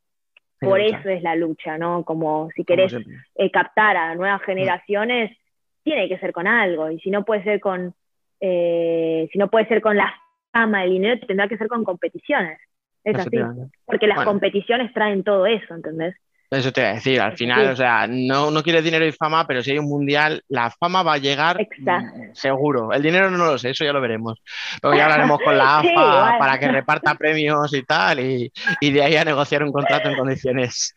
por 0.66 0.82
eso 0.82 1.10
es 1.10 1.22
la 1.24 1.36
lucha, 1.36 1.78
¿no? 1.78 2.04
Como 2.04 2.50
si 2.56 2.64
querés 2.64 2.94
eh, 3.36 3.52
captar 3.52 3.96
a 3.98 4.16
nuevas 4.16 4.42
generaciones, 4.44 5.38
tiene 5.84 6.10
que 6.10 6.18
ser 6.18 6.32
con 6.32 6.48
algo, 6.48 6.92
y 6.92 7.00
si 7.00 7.10
no 7.10 7.24
puede 7.24 7.44
ser 7.44 7.60
con, 7.60 7.94
eh, 8.42 9.30
si 9.32 9.38
no 9.38 9.50
puede 9.50 9.68
ser 9.68 9.82
con 9.82 9.96
la 9.96 10.14
fama, 10.52 10.84
el 10.84 10.92
dinero, 10.92 11.20
tendrá 11.26 11.48
que 11.48 11.58
ser 11.58 11.68
con 11.68 11.84
competiciones. 11.84 12.60
Es 13.04 13.16
así, 13.20 13.38
porque 13.86 14.08
las 14.08 14.18
Bueno. 14.18 14.32
competiciones 14.32 14.92
traen 14.94 15.24
todo 15.24 15.46
eso, 15.46 15.76
¿entendés? 15.76 16.16
Eso 16.56 16.72
te 16.72 16.82
iba 16.82 16.90
a 16.90 16.94
decir, 16.96 17.22
al 17.22 17.36
final, 17.38 17.66
sí. 17.66 17.72
o 17.74 17.76
sea, 17.76 18.08
no, 18.08 18.52
no 18.52 18.64
quieres 18.64 18.84
dinero 18.84 19.06
y 19.06 19.12
fama, 19.12 19.46
pero 19.46 19.62
si 19.62 19.72
hay 19.72 19.80
un 19.80 19.90
mundial, 19.90 20.42
la 20.48 20.72
fama 20.72 21.04
va 21.04 21.14
a 21.14 21.18
llegar 21.18 21.60
Exacto. 21.60 22.18
mm, 22.18 22.34
seguro. 22.34 22.92
El 22.94 23.02
dinero 23.02 23.30
no 23.30 23.46
lo 23.46 23.58
sé, 23.58 23.72
eso 23.72 23.84
ya 23.86 23.94
lo 23.94 24.02
veremos. 24.02 24.42
Luego 24.82 24.98
ya 24.98 25.06
hablaremos 25.06 25.40
con 25.44 25.58
la 25.58 25.82
Sí, 25.82 25.90
AFA 25.96 26.38
para 26.40 26.60
que 26.60 26.68
reparta 26.70 27.16
premios 27.18 27.74
y 27.74 27.84
tal, 27.84 28.20
y, 28.20 28.52
y 28.80 28.92
de 28.92 29.04
ahí 29.04 29.16
a 29.16 29.26
negociar 29.26 29.64
un 29.64 29.72
contrato 29.72 30.10
en 30.10 30.16
condiciones. 30.18 30.94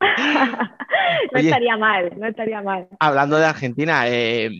no 0.00 1.38
Oye. 1.38 1.48
estaría 1.48 1.76
mal, 1.76 2.12
no 2.16 2.26
estaría 2.26 2.62
mal. 2.62 2.88
Hablando 2.98 3.36
de 3.38 3.46
Argentina, 3.46 4.04
eh, 4.08 4.50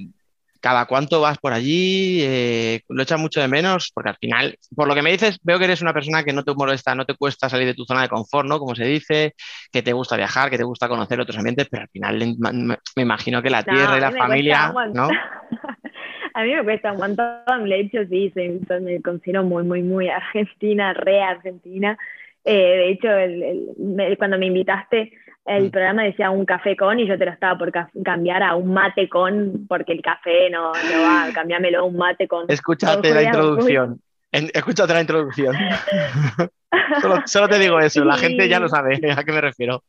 ¿cada 0.63 0.87
cuánto 0.87 1.21
vas 1.21 1.39
por 1.39 1.53
allí? 1.53 2.21
Eh, 2.23 2.83
¿lo 2.89 3.03
echas 3.05 3.21
mucho 3.21 3.41
de 3.43 3.49
menos? 3.49 3.91
Porque 3.95 4.11
al 4.11 4.17
final, 4.19 4.57
por 4.77 4.89
lo 4.89 4.95
que 4.95 5.03
me 5.03 5.13
dices, 5.13 5.39
veo 5.43 5.59
que 5.59 5.67
eres 5.67 5.83
una 5.83 5.93
persona 5.95 6.25
que 6.25 6.33
no 6.33 6.45
te 6.45 6.55
molesta, 6.55 6.95
no 6.95 7.07
te 7.07 7.15
cuesta 7.17 7.51
salir 7.51 7.67
de 7.69 7.75
tu 7.75 7.85
zona 7.85 8.03
de 8.03 8.09
confort, 8.11 8.49
¿no? 8.49 8.59
Como 8.61 8.75
se 8.77 8.85
dice, 8.87 9.35
que 9.73 9.83
te 9.83 9.93
gusta 9.93 10.17
viajar, 10.17 10.51
que 10.51 10.59
te 10.59 10.65
gusta 10.65 10.89
conocer 10.89 11.21
otros 11.21 11.39
ambientes, 11.39 11.69
pero 11.71 11.85
al 11.85 11.91
final 11.91 12.37
me 12.97 13.03
imagino 13.03 13.43
que 13.43 13.51
la 13.51 13.65
No, 13.67 13.75
tierra 13.75 13.99
y 13.99 14.01
la 14.01 14.13
familia, 14.13 14.79
¿no? 14.93 15.09
A 16.35 16.45
mí 16.45 16.55
me 16.55 16.65
cuesta 16.65 16.93
un 16.93 16.99
montón, 16.99 17.69
de 17.69 17.81
hecho 17.81 17.99
sí, 18.09 18.31
soy- 18.35 18.61
soy- 18.67 18.81
me 18.81 19.03
considero 19.03 19.45
muy, 19.45 19.65
muy, 19.65 19.83
muy 19.83 20.09
argentina, 20.09 20.95
re 20.95 21.21
argentina. 21.23 21.99
Eh, 22.45 22.53
de 22.55 22.91
hecho, 22.91 23.09
el- 23.11 23.43
el- 23.43 23.67
me- 23.79 24.17
cuando 24.17 24.39
me 24.39 24.47
invitaste, 24.47 25.13
el 25.45 25.65
Mm. 25.65 25.71
programa 25.71 26.03
decía 26.05 26.31
un 26.31 26.45
café 26.45 26.77
con 26.77 27.01
y 27.01 27.07
yo 27.07 27.19
te 27.19 27.25
lo 27.25 27.33
estaba 27.33 27.59
por 27.59 27.73
ca- 27.73 27.91
cambiar 28.05 28.43
a 28.43 28.55
un 28.55 28.73
mate 28.73 29.09
con, 29.09 29.67
porque 29.69 29.93
el 29.93 30.03
café 30.03 30.49
no, 30.51 30.73
no 30.73 30.73
va, 31.03 31.33
cambiámelo 31.35 31.81
a 31.81 31.83
un 31.85 31.97
mate 31.97 32.29
con. 32.29 32.45
Escúchate 32.49 33.09
con 33.09 33.17
la 33.17 33.23
introducción. 33.23 34.01
En- 34.31 34.51
escúchate 34.55 34.93
la 34.95 35.01
introducción. 35.01 35.55
Solo, 37.03 37.23
solo 37.27 37.49
te 37.49 37.59
digo 37.59 37.79
eso, 37.81 38.03
la 38.05 38.17
gente 38.17 38.49
ya 38.49 38.59
lo 38.59 38.67
sabe 38.69 38.95
a 39.17 39.25
qué 39.25 39.33
me 39.33 39.41
refiero. 39.41 39.83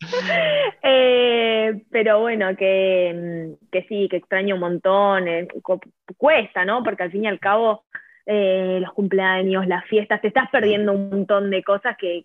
Eh, 0.82 1.82
pero 1.90 2.20
bueno, 2.20 2.56
que, 2.56 3.56
mm, 3.60 3.66
que 3.70 3.82
sí, 3.88 4.08
que 4.08 4.16
extraño 4.18 4.54
un 4.54 4.60
montón, 4.60 5.28
eh, 5.28 5.48
cu- 5.62 5.80
cuesta, 6.16 6.64
¿no? 6.64 6.82
Porque 6.82 7.02
al 7.02 7.10
fin 7.10 7.24
y 7.24 7.28
al 7.28 7.38
cabo, 7.40 7.84
eh, 8.24 8.78
los 8.80 8.92
cumpleaños, 8.92 9.66
las 9.66 9.84
fiestas, 9.86 10.20
te 10.20 10.28
estás 10.28 10.48
perdiendo 10.50 10.92
un 10.92 11.10
montón 11.10 11.50
de 11.50 11.62
cosas 11.62 11.96
que, 11.98 12.24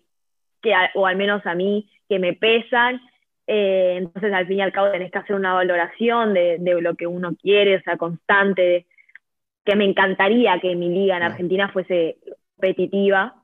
que 0.62 0.72
a- 0.74 0.90
o 0.94 1.06
al 1.06 1.16
menos 1.16 1.44
a 1.46 1.54
mí, 1.54 1.90
que 2.08 2.18
me 2.18 2.34
pesan. 2.34 3.00
eh, 3.46 3.96
entonces, 3.98 4.32
al 4.32 4.46
fin 4.46 4.58
y 4.58 4.62
al 4.62 4.72
cabo, 4.72 4.90
tenés 4.90 5.10
que 5.12 5.18
hacer 5.18 5.36
una 5.36 5.54
valoración 5.54 6.34
de, 6.34 6.58
de 6.58 6.80
lo 6.80 6.94
que 6.94 7.06
uno 7.06 7.34
quiere, 7.36 7.76
o 7.76 7.82
sea, 7.82 7.96
constante, 7.98 8.62
de- 8.62 8.86
que 9.64 9.76
me 9.76 9.84
encantaría 9.84 10.60
que 10.60 10.76
mi 10.76 10.88
liga 10.90 11.16
en. 11.16 11.22
Argentina 11.24 11.68
fuese 11.70 12.18
competitiva 12.56 13.34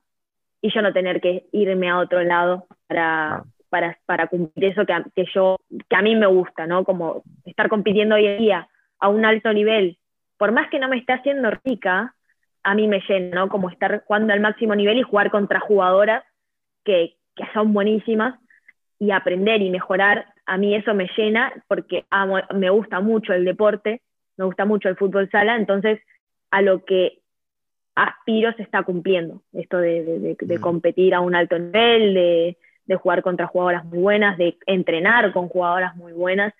y 0.61 0.71
yo 0.71 0.81
no 0.81 0.93
tener 0.93 1.21
que 1.21 1.45
irme 1.51 1.89
a 1.89 1.99
otro 1.99 2.23
lado 2.23 2.67
para, 2.87 3.43
para, 3.69 3.97
para 4.05 4.27
cumplir 4.27 4.71
eso 4.71 4.85
que 4.85 4.93
a, 4.93 5.03
que 5.15 5.25
yo, 5.33 5.57
que 5.89 5.95
a 5.95 6.01
mí 6.01 6.15
me 6.15 6.27
gusta, 6.27 6.67
¿no? 6.67 6.83
Como 6.83 7.23
estar 7.45 7.69
compitiendo 7.69 8.15
hoy 8.15 8.27
en 8.27 8.37
día 8.37 8.67
a 8.99 9.09
un 9.09 9.25
alto 9.25 9.53
nivel, 9.53 9.97
por 10.37 10.51
más 10.51 10.69
que 10.69 10.79
no 10.79 10.87
me 10.89 10.97
esté 10.97 11.13
haciendo 11.13 11.51
rica, 11.65 12.15
a 12.63 12.75
mí 12.75 12.87
me 12.87 13.01
llena, 13.07 13.35
¿no? 13.41 13.49
Como 13.49 13.69
estar 13.69 14.03
jugando 14.05 14.33
al 14.33 14.39
máximo 14.39 14.75
nivel 14.75 14.97
y 14.99 15.03
jugar 15.03 15.31
contra 15.31 15.59
jugadoras 15.59 16.23
que, 16.85 17.17
que 17.35 17.43
son 17.53 17.73
buenísimas 17.73 18.39
y 19.01 19.09
aprender 19.09 19.63
y 19.63 19.71
mejorar, 19.71 20.27
a 20.45 20.57
mí 20.57 20.75
eso 20.75 20.93
me 20.93 21.09
llena 21.17 21.51
porque 21.67 22.05
amo, 22.11 22.37
me 22.53 22.69
gusta 22.69 22.99
mucho 22.99 23.33
el 23.33 23.45
deporte, 23.45 23.99
me 24.37 24.45
gusta 24.45 24.63
mucho 24.65 24.89
el 24.89 24.95
fútbol 24.95 25.27
sala, 25.31 25.55
entonces 25.55 25.99
a 26.51 26.61
lo 26.61 26.85
que 26.85 27.17
aspiro 27.95 28.53
se 28.53 28.61
está 28.61 28.83
cumpliendo, 28.83 29.41
esto 29.53 29.79
de, 29.79 30.03
de, 30.03 30.37
de 30.39 30.59
competir 30.59 31.15
a 31.15 31.19
un 31.19 31.33
alto 31.33 31.57
nivel, 31.57 32.13
de, 32.13 32.57
de 32.85 32.95
jugar 32.95 33.23
contra 33.23 33.47
jugadoras 33.47 33.85
muy 33.85 33.97
buenas, 33.97 34.37
de 34.37 34.55
entrenar 34.67 35.33
con 35.33 35.47
jugadoras 35.49 35.95
muy 35.95 36.13
buenas, 36.13 36.53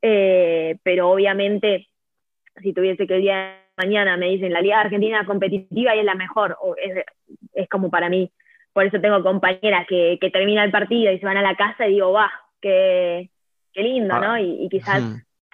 eh, 0.00 0.78
pero 0.84 1.10
obviamente 1.10 1.88
si 2.62 2.72
tuviese 2.72 3.06
que 3.06 3.16
el 3.16 3.20
día 3.20 3.36
de 3.36 3.84
mañana 3.84 4.16
me 4.16 4.30
dicen 4.30 4.54
la 4.54 4.62
Liga 4.62 4.80
Argentina 4.80 5.26
competitiva 5.26 5.94
y 5.94 5.98
es 5.98 6.04
la 6.06 6.14
mejor, 6.14 6.56
o 6.62 6.76
es, 6.76 7.04
es 7.52 7.68
como 7.68 7.90
para 7.90 8.08
mí, 8.08 8.30
por 8.74 8.84
eso 8.84 9.00
tengo 9.00 9.22
compañeras 9.22 9.86
que, 9.88 10.18
que 10.20 10.30
termina 10.30 10.62
el 10.64 10.70
partido 10.70 11.10
y 11.10 11.18
se 11.18 11.24
van 11.24 11.38
a 11.38 11.42
la 11.42 11.54
casa 11.54 11.86
y 11.86 11.94
digo, 11.94 12.12
va, 12.12 12.30
qué, 12.60 13.30
qué 13.72 13.82
lindo, 13.82 14.18
¿no? 14.20 14.36
Y, 14.36 14.64
y 14.64 14.68
quizás 14.68 15.02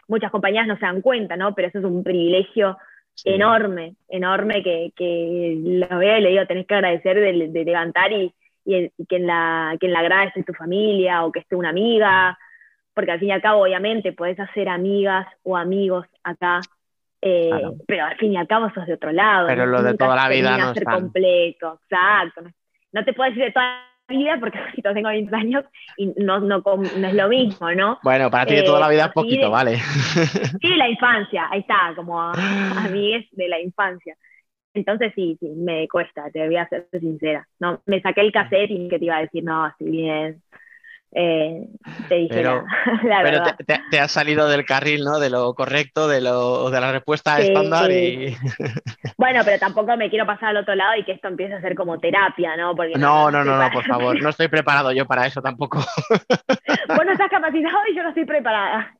muchas 0.08 0.32
compañías 0.32 0.66
no 0.66 0.74
se 0.76 0.86
dan 0.86 1.02
cuenta, 1.02 1.36
¿no? 1.36 1.54
Pero 1.54 1.68
eso 1.68 1.78
es 1.78 1.84
un 1.84 2.02
privilegio 2.02 2.76
sí. 3.14 3.30
enorme, 3.30 3.94
enorme 4.08 4.62
que, 4.64 4.92
que 4.96 5.54
lo 5.64 5.98
veo 5.98 6.18
y 6.18 6.20
le 6.22 6.30
digo, 6.30 6.46
tenés 6.46 6.66
que 6.66 6.74
agradecer 6.74 7.20
de, 7.20 7.48
de 7.48 7.64
levantar 7.64 8.10
y, 8.10 8.34
y, 8.64 8.90
y 8.96 9.06
que, 9.06 9.16
en 9.16 9.26
la, 9.28 9.76
que 9.78 9.86
en 9.86 9.92
la 9.92 10.02
grada 10.02 10.24
esté 10.24 10.42
tu 10.42 10.54
familia 10.54 11.24
o 11.24 11.30
que 11.30 11.40
esté 11.40 11.54
una 11.54 11.68
amiga, 11.70 12.36
porque 12.94 13.12
al 13.12 13.20
fin 13.20 13.28
y 13.28 13.32
al 13.32 13.42
cabo, 13.42 13.62
obviamente, 13.62 14.12
podés 14.12 14.40
hacer 14.40 14.68
amigas 14.68 15.26
o 15.44 15.56
amigos 15.56 16.06
acá, 16.24 16.60
eh, 17.22 17.50
Claro. 17.50 17.74
pero 17.86 18.04
al 18.06 18.16
fin 18.16 18.32
y 18.32 18.36
al 18.38 18.46
cabo 18.48 18.70
sos 18.74 18.86
de 18.86 18.94
otro 18.94 19.12
lado. 19.12 19.46
Pero 19.46 19.66
lo 19.66 19.82
de 19.82 19.90
nunca 19.90 20.06
toda 20.06 20.16
la 20.16 20.28
vida 20.28 20.56
no 20.56 20.72
están. 20.72 21.00
completo, 21.02 21.78
exacto. 21.84 22.42
No, 22.42 22.50
no 22.92 23.04
te 23.04 23.12
puedo 23.12 23.30
decir 23.30 23.44
de 23.44 23.52
toda 23.52 23.66
la 24.08 24.16
vida 24.16 24.36
porque 24.40 24.58
si 24.74 24.82
tengo 24.82 25.08
20 25.08 25.34
años 25.36 25.64
y 25.96 26.08
no, 26.22 26.40
no, 26.40 26.58
es 26.58 27.14
lo 27.14 27.28
mismo, 27.28 27.70
¿no? 27.72 27.98
Bueno, 28.02 28.30
para 28.30 28.46
ti 28.46 28.54
de 28.54 28.62
Eh, 28.62 28.64
toda 28.64 28.80
la 28.80 28.88
vida 28.88 29.06
es 29.06 29.12
así 29.12 29.12
poquito, 29.12 29.50
de- 29.50 29.50
vale. 29.50 29.78
Sí, 30.60 30.68
la 30.76 30.88
infancia, 30.88 31.48
ahí 31.50 31.60
está, 31.60 31.92
como 31.96 32.20
amigues 32.76 33.26
de 33.32 33.48
la 33.48 33.60
infancia. 33.60 34.16
Entonces 34.74 35.12
sí, 35.14 35.36
sí, 35.40 35.48
me 35.50 35.88
cuesta, 35.88 36.30
te 36.32 36.46
voy 36.46 36.56
a 36.56 36.68
ser 36.68 36.88
sincera. 37.00 37.46
No, 37.60 37.82
me 37.86 38.00
saqué 38.02 38.22
el 38.22 38.32
cassette 38.32 38.70
y 38.70 38.88
que 38.88 38.98
te 38.98 39.06
iba 39.06 39.16
a 39.18 39.22
decir, 39.22 39.44
no, 39.44 39.66
estoy 39.68 39.90
bien. 39.90 40.42
Eh, 41.12 41.66
te 42.08 42.14
dije 42.14 42.28
Pero- 42.34 42.64
la, 43.02 43.22
Pero 43.22 43.38
verdad. 43.38 43.56
te, 43.58 43.64
te- 43.64 43.80
te 43.90 43.98
has 44.00 44.12
salido 44.12 44.48
del 44.48 44.64
carril, 44.64 45.02
¿no? 45.02 45.18
De 45.18 45.28
lo 45.28 45.54
correcto, 45.54 46.06
de, 46.06 46.20
lo, 46.20 46.70
de 46.70 46.80
la 46.80 46.92
respuesta 46.92 47.36
Sí. 47.38 47.48
estándar 47.48 47.90
y... 47.90 48.36
Bueno, 49.16 49.40
pero 49.44 49.58
tampoco 49.58 49.96
me 49.96 50.08
quiero 50.08 50.24
pasar 50.24 50.50
al 50.50 50.58
otro 50.58 50.74
lado 50.74 50.96
y 50.96 51.04
que 51.04 51.12
esto 51.12 51.28
empiece 51.28 51.54
a 51.54 51.60
ser 51.60 51.74
como 51.74 51.98
terapia, 51.98 52.56
¿no? 52.56 52.74
Porque 52.74 52.94
No, 52.96 53.30
no, 53.30 53.44
no, 53.44 53.56
no, 53.56 53.70
por 53.70 53.84
favor, 53.84 54.22
no 54.22 54.28
estoy 54.30 54.48
preparado 54.48 54.92
yo 54.92 55.04
para 55.06 55.26
eso 55.26 55.42
tampoco. 55.42 55.78
Vos 56.88 57.04
no 57.04 57.12
estás 57.12 57.28
capacitado 57.30 57.76
y 57.92 57.96
yo 57.96 58.02
no 58.02 58.08
estoy 58.10 58.24
preparada. 58.24 58.94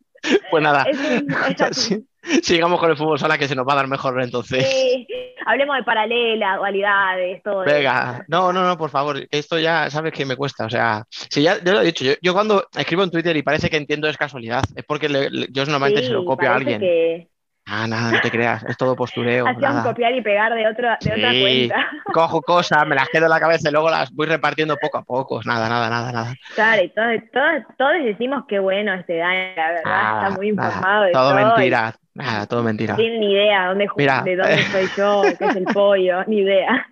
Pues 0.51 0.63
nada, 0.63 0.83
Es, 0.91 0.99
un- 0.99 1.33
es 1.49 1.61
así. 1.63 2.05
sí, 2.23 2.41
sigamos 2.43 2.79
con 2.81 2.91
el 2.91 2.97
fútbol 2.97 3.19
sala 3.19 3.39
que 3.39 3.49
se 3.49 3.55
nos 3.55 3.67
va 3.67 3.73
a 3.73 3.77
dar 3.77 3.87
mejor 3.89 4.21
entonces. 4.23 4.67
Sí, 4.69 5.07
hablemos 5.51 5.77
de 5.77 5.83
paralelas, 5.83 6.57
dualidades, 6.59 7.43
todo 7.43 7.65
eso. 7.65 7.75
Venga, 7.75 8.25
no, 8.29 8.53
no, 8.53 8.65
no, 8.67 8.79
por 8.79 8.91
favor, 8.91 9.21
esto 9.31 9.59
ya 9.59 9.91
sabes 9.91 10.13
que 10.13 10.25
me 10.25 10.37
cuesta, 10.37 10.65
o 10.67 10.71
sea, 10.71 11.05
si 11.11 11.43
ya, 11.43 11.63
yo 11.63 11.73
lo 11.73 11.81
he 11.83 11.85
dicho, 11.85 12.05
yo, 12.05 12.13
yo 12.23 12.33
cuando 12.33 12.65
escribo 12.77 13.03
en 13.03 13.11
Twitter 13.11 13.37
y 13.37 13.43
parece 13.43 13.69
que 13.71 13.77
entiendo 13.77 14.09
es 14.09 14.17
casualidad, 14.17 14.63
es 14.75 14.85
porque 14.85 15.09
le- 15.09 15.31
le- 15.31 15.47
yo 15.51 15.65
normalmente 15.67 16.03
se 16.03 16.13
lo 16.13 16.21
Sí, 16.21 16.27
copio 16.27 16.51
a 16.51 16.57
alguien. 16.57 16.81
que 16.81 17.29
Ah, 17.67 17.87
nada, 17.87 18.11
no 18.11 18.21
te 18.21 18.31
creas, 18.33 18.65
es 18.65 18.77
todo 18.77 18.97
postureo, 18.97 19.47
hacían 19.47 19.75
nada. 19.75 19.83
copiar 19.83 20.13
y 20.15 20.23
pegar 20.23 20.53
de, 20.55 20.67
otro, 20.67 20.89
de 20.89 21.13
otra 21.13 21.33
Sí. 21.33 21.69
cuenta. 21.69 21.91
Cojo 22.13 22.43
cosas, 22.43 22.85
me 22.87 22.97
las 22.97 23.09
quedo 23.11 23.27
en 23.27 23.31
la 23.31 23.39
cabeza 23.39 23.69
y 23.69 23.73
luego 23.73 23.91
las 23.91 24.11
voy 24.11 24.27
repartiendo 24.27 24.77
poco 24.77 24.99
a 24.99 25.03
poco, 25.03 25.41
nada, 25.45 25.69
nada, 25.69 25.89
nada, 25.89 26.11
nada. 26.11 26.35
Claro, 26.55 26.83
y 26.83 26.89
todos, 26.89 27.09
todos, 27.33 27.77
todos 27.79 28.05
decimos 28.05 28.45
que 28.49 28.59
bueno 28.59 28.93
este 28.95 29.19
Dani, 29.19 29.55
la 29.55 29.69
verdad, 29.69 29.85
Nada, 29.85 30.15
está 30.15 30.31
muy 30.37 30.49
nada, 30.49 30.73
informado 30.73 31.05
de 31.05 31.13
todo 31.13 31.31
todo. 31.31 31.45
mentira, 31.55 31.95
nada, 32.15 32.47
todo 32.47 32.63
mentira. 32.63 32.97
No 32.97 33.03
ni 33.03 33.33
idea 33.33 33.69
dónde, 33.69 33.89
Mira. 33.97 34.23
de 34.23 34.37
dónde 34.37 34.71
soy 34.71 34.91
yo, 34.97 35.35
qué 35.39 35.47
es 35.47 35.57
el 35.57 35.67
pollo, 35.73 36.25
ni 36.27 36.39
idea. 36.39 36.87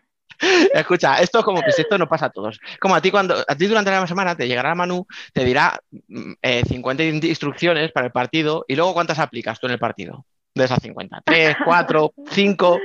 Escucha, 0.73 1.21
esto 1.21 1.41
es 1.41 1.45
como 1.45 1.63
que 1.63 1.71
esto 1.71 1.99
no 1.99 2.09
pasa 2.09 2.27
a 2.27 2.31
todos. 2.31 2.61
Como 2.81 2.95
a 2.95 3.01
ti 3.01 3.11
cuando 3.11 3.35
a 3.47 3.55
ti 3.57 3.67
durante 3.67 3.91
la 3.91 4.07
semana 4.07 4.37
te 4.37 4.47
llegará 4.47 4.75
Manu, 4.75 5.05
te 5.33 5.45
dirá 5.45 5.79
mm, 6.07 6.33
eh, 6.43 6.63
50 6.65 7.03
in- 7.03 7.25
instrucciones 7.25 7.91
para 7.91 8.07
el 8.07 8.13
partido 8.13 8.65
y 8.69 8.77
luego 8.77 8.95
cuántas 8.95 9.19
aplicas 9.19 9.59
tú 9.59 9.67
en 9.67 9.73
el 9.73 9.79
partido 9.79 10.25
de 10.55 10.65
esas 10.65 10.81
50. 10.83 11.23
3, 11.25 11.57
4, 11.65 12.13
5. 12.31 12.79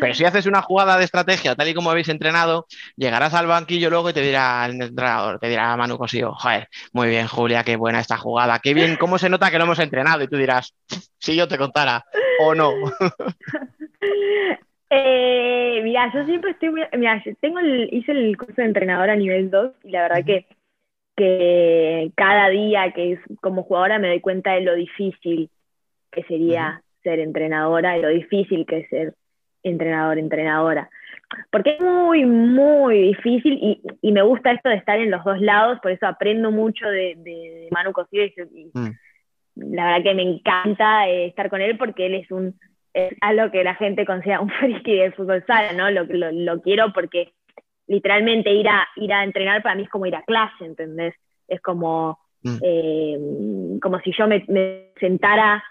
Pero 0.00 0.14
si 0.14 0.24
haces 0.24 0.46
una 0.46 0.62
jugada 0.62 0.98
de 0.98 1.04
estrategia 1.04 1.54
tal 1.54 1.68
y 1.68 1.74
como 1.74 1.90
habéis 1.90 2.08
entrenado, 2.08 2.66
llegarás 2.96 3.34
al 3.34 3.46
banquillo 3.46 3.90
luego 3.90 4.10
y 4.10 4.12
te 4.12 4.22
dirá 4.22 4.66
el 4.66 4.80
entrenador, 4.80 5.38
te 5.38 5.48
dirá 5.48 5.76
Manu 5.76 5.96
Cosío, 5.96 6.32
joder, 6.34 6.68
muy 6.92 7.08
bien 7.08 7.26
Julia, 7.26 7.64
qué 7.64 7.76
buena 7.76 8.00
esta 8.00 8.16
jugada, 8.16 8.58
qué 8.58 8.74
bien, 8.74 8.96
cómo 8.96 9.18
se 9.18 9.28
nota 9.28 9.50
que 9.50 9.58
lo 9.58 9.64
hemos 9.64 9.78
entrenado 9.78 10.22
y 10.22 10.28
tú 10.28 10.36
dirás, 10.36 10.74
si 11.18 11.36
yo 11.36 11.48
te 11.48 11.58
contara 11.58 12.04
o 12.40 12.54
no. 12.54 12.72
Eh, 14.92 15.80
mira, 15.84 16.12
yo 16.12 16.24
siempre 16.24 16.50
estoy 16.50 16.70
muy, 16.70 16.82
mira, 16.98 17.22
tengo 17.40 17.60
el, 17.60 17.88
hice 17.94 18.10
el 18.10 18.36
curso 18.36 18.54
de 18.56 18.64
entrenador 18.64 19.08
a 19.08 19.14
nivel 19.14 19.48
2 19.48 19.70
y 19.84 19.90
la 19.92 20.02
verdad 20.02 20.24
que, 20.26 20.46
que 21.16 22.10
cada 22.16 22.48
día 22.48 22.90
que 22.92 23.12
es, 23.12 23.20
como 23.40 23.62
jugadora 23.62 24.00
me 24.00 24.08
doy 24.08 24.20
cuenta 24.20 24.50
de 24.54 24.62
lo 24.62 24.74
difícil 24.74 25.48
que 26.10 26.24
sería 26.24 26.82
ser 27.02 27.18
entrenadora, 27.20 27.92
de 27.92 28.02
lo 28.02 28.08
difícil 28.08 28.66
que 28.66 28.78
es 28.78 28.88
ser 28.88 29.14
entrenador, 29.62 30.18
entrenadora. 30.18 30.88
Porque 31.52 31.70
es 31.74 31.80
muy, 31.80 32.24
muy 32.24 33.00
difícil 33.08 33.52
y, 33.54 33.80
y 34.02 34.12
me 34.12 34.22
gusta 34.22 34.50
esto 34.52 34.68
de 34.68 34.76
estar 34.76 34.98
en 34.98 35.10
los 35.10 35.22
dos 35.24 35.40
lados, 35.40 35.78
por 35.80 35.92
eso 35.92 36.06
aprendo 36.06 36.50
mucho 36.50 36.88
de, 36.88 37.14
de, 37.16 37.30
de 37.30 37.68
Manu 37.70 37.92
Cosío 37.92 38.24
y, 38.24 38.32
y 38.54 38.70
Mm. 38.74 39.74
la 39.74 39.84
verdad 39.86 40.02
que 40.04 40.14
me 40.14 40.22
encanta 40.22 41.08
eh, 41.08 41.26
estar 41.26 41.50
con 41.50 41.60
él 41.60 41.76
porque 41.76 42.06
él 42.06 42.14
es 42.14 42.30
un 42.30 42.54
es 42.94 43.12
algo 43.20 43.50
que 43.52 43.62
la 43.62 43.74
gente 43.76 44.04
considera 44.04 44.40
un 44.40 44.50
friki 44.60 44.96
del 44.96 45.12
fútbol 45.12 45.44
sala, 45.46 45.72
¿no? 45.72 45.90
Lo, 45.90 46.04
lo, 46.04 46.32
lo 46.32 46.60
quiero 46.62 46.92
porque 46.92 47.32
literalmente 47.86 48.50
ir 48.52 48.68
a, 48.68 48.88
ir 48.96 49.12
a 49.12 49.22
entrenar 49.24 49.62
para 49.62 49.74
mí 49.76 49.82
es 49.84 49.88
como 49.90 50.06
ir 50.06 50.16
a 50.16 50.22
clase, 50.22 50.64
¿entendés? 50.64 51.14
Es 51.48 51.60
como, 51.60 52.18
Mm. 52.42 52.58
eh, 52.62 53.18
como 53.82 54.00
si 54.00 54.12
yo 54.16 54.26
me, 54.26 54.42
me 54.48 54.92
sentara, 54.98 55.62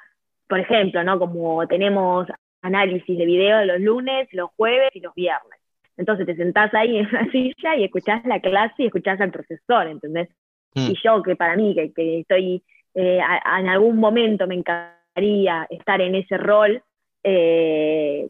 por 0.49 0.59
ejemplo, 0.59 1.03
¿no? 1.05 1.19
Como 1.19 1.67
tenemos 1.67 2.27
análisis 2.61 3.17
de 3.17 3.25
video 3.25 3.63
los 3.65 3.79
lunes, 3.79 4.27
los 4.33 4.49
jueves 4.57 4.89
y 4.95 5.01
los 5.01 5.13
viernes. 5.15 5.59
Entonces 5.97 6.25
te 6.25 6.35
sentás 6.35 6.73
ahí 6.73 6.97
en 6.97 7.07
una 7.07 7.31
silla 7.31 7.75
y 7.77 7.85
escuchás 7.85 8.25
la 8.25 8.41
clase 8.41 8.75
y 8.83 8.85
escuchás 8.87 9.21
al 9.21 9.31
profesor, 9.31 9.87
¿entendés? 9.87 10.29
Mm. 10.75 10.91
Y 10.91 10.95
yo, 11.03 11.23
que 11.23 11.35
para 11.37 11.55
mí, 11.55 11.75
que, 11.75 11.93
que 11.93 12.21
estoy, 12.21 12.63
eh, 12.95 13.21
a- 13.21 13.41
a- 13.45 13.59
en 13.61 13.69
algún 13.69 13.97
momento 13.97 14.47
me 14.47 14.55
encantaría 14.55 15.67
estar 15.69 16.01
en 16.01 16.15
ese 16.15 16.37
rol, 16.37 16.81
eh, 17.23 18.27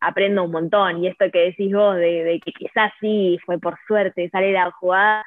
aprendo 0.00 0.44
un 0.44 0.50
montón. 0.52 1.02
Y 1.02 1.08
esto 1.08 1.26
que 1.32 1.38
decís 1.40 1.72
vos, 1.72 1.96
de, 1.96 2.24
de 2.24 2.40
que 2.40 2.52
quizás 2.52 2.92
sí 3.00 3.38
fue 3.44 3.58
por 3.58 3.78
suerte 3.86 4.28
salir 4.30 4.56
a 4.56 4.70
jugar, 4.72 5.24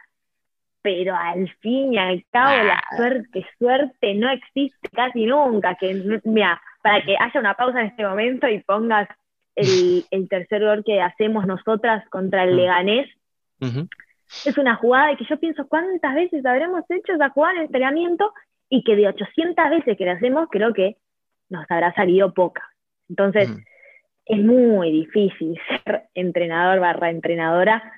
pero 0.81 1.15
al 1.15 1.49
fin 1.59 1.93
y 1.93 1.97
al 1.97 2.23
cabo 2.31 2.63
la 2.63 2.81
suerte, 2.95 3.45
suerte 3.57 4.13
no 4.15 4.29
existe 4.29 4.89
casi 4.89 5.25
nunca. 5.25 5.75
Que, 5.75 6.21
mira, 6.23 6.61
para 6.81 7.03
que 7.03 7.15
haya 7.19 7.39
una 7.39 7.53
pausa 7.55 7.81
en 7.81 7.87
este 7.87 8.05
momento 8.05 8.47
y 8.47 8.59
pongas 8.63 9.07
el, 9.55 10.05
el 10.11 10.29
tercer 10.29 10.63
gol 10.63 10.83
que 10.85 11.01
hacemos 11.01 11.45
nosotras 11.45 12.07
contra 12.09 12.43
el 12.43 12.53
Mm. 12.53 12.57
Leganés, 12.57 13.09
es 14.45 14.57
una 14.57 14.75
jugada 14.75 15.15
que 15.17 15.25
yo 15.25 15.37
pienso 15.39 15.67
cuántas 15.67 16.15
veces 16.15 16.45
habremos 16.45 16.83
hecho 16.89 17.13
esa 17.13 17.29
jugada 17.29 17.55
en 17.55 17.61
entrenamiento 17.63 18.31
y 18.69 18.83
que 18.83 18.95
de 18.95 19.07
800 19.07 19.69
veces 19.69 19.97
que 19.97 20.05
la 20.05 20.13
hacemos 20.13 20.47
creo 20.49 20.73
que 20.73 20.97
nos 21.49 21.69
habrá 21.69 21.93
salido 21.93 22.33
poca. 22.33 22.63
Entonces 23.09 23.49
Ujú. 23.49 23.59
es 24.25 24.39
muy 24.39 24.91
difícil 24.91 25.59
ser 25.83 26.03
entrenador 26.13 26.79
barra 26.79 27.09
entrenadora 27.09 27.91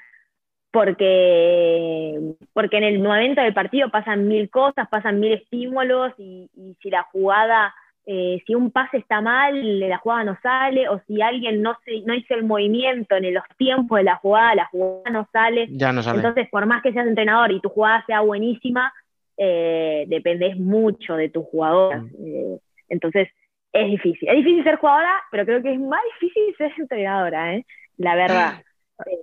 porque, 0.71 2.17
porque 2.53 2.77
en 2.77 2.83
el 2.83 2.99
momento 2.99 3.41
del 3.41 3.53
partido 3.53 3.89
pasan 3.89 4.27
mil 4.27 4.49
cosas, 4.49 4.87
pasan 4.89 5.19
mil 5.19 5.33
estímulos 5.33 6.13
y, 6.17 6.49
y 6.55 6.75
si 6.81 6.89
la 6.89 7.03
jugada, 7.03 7.73
eh, 8.05 8.41
si 8.47 8.55
un 8.55 8.71
pase 8.71 8.97
está 8.97 9.19
mal, 9.19 9.79
la 9.79 9.97
jugada 9.97 10.23
no 10.23 10.37
sale, 10.41 10.87
o 10.87 11.01
si 11.07 11.21
alguien 11.21 11.61
no, 11.61 11.77
se, 11.83 12.01
no 12.01 12.13
hizo 12.13 12.33
el 12.35 12.43
movimiento 12.43 13.15
en 13.15 13.33
los 13.33 13.43
tiempos 13.57 13.97
de 13.97 14.05
la 14.05 14.15
jugada, 14.15 14.55
la 14.55 14.65
jugada 14.67 15.11
no 15.11 15.27
sale. 15.33 15.67
Ya 15.71 15.91
no 15.91 16.01
sale. 16.01 16.17
Entonces, 16.17 16.47
por 16.49 16.65
más 16.65 16.81
que 16.81 16.93
seas 16.93 17.07
entrenador 17.07 17.51
y 17.51 17.59
tu 17.59 17.69
jugada 17.69 18.05
sea 18.05 18.21
buenísima, 18.21 18.93
eh, 19.35 20.05
dependes 20.07 20.57
mucho 20.57 21.15
de 21.15 21.29
tus 21.29 21.45
jugadoras. 21.47 22.03
Mm. 22.03 22.25
Eh, 22.25 22.59
entonces, 22.87 23.27
es 23.73 23.87
difícil. 23.87 24.29
Es 24.29 24.35
difícil 24.37 24.63
ser 24.63 24.77
jugadora, 24.77 25.21
pero 25.31 25.45
creo 25.45 25.61
que 25.61 25.73
es 25.73 25.79
más 25.79 26.01
difícil 26.13 26.55
ser 26.57 26.71
entrenadora, 26.77 27.55
¿eh? 27.55 27.65
La 27.97 28.15
verdad. 28.15 28.63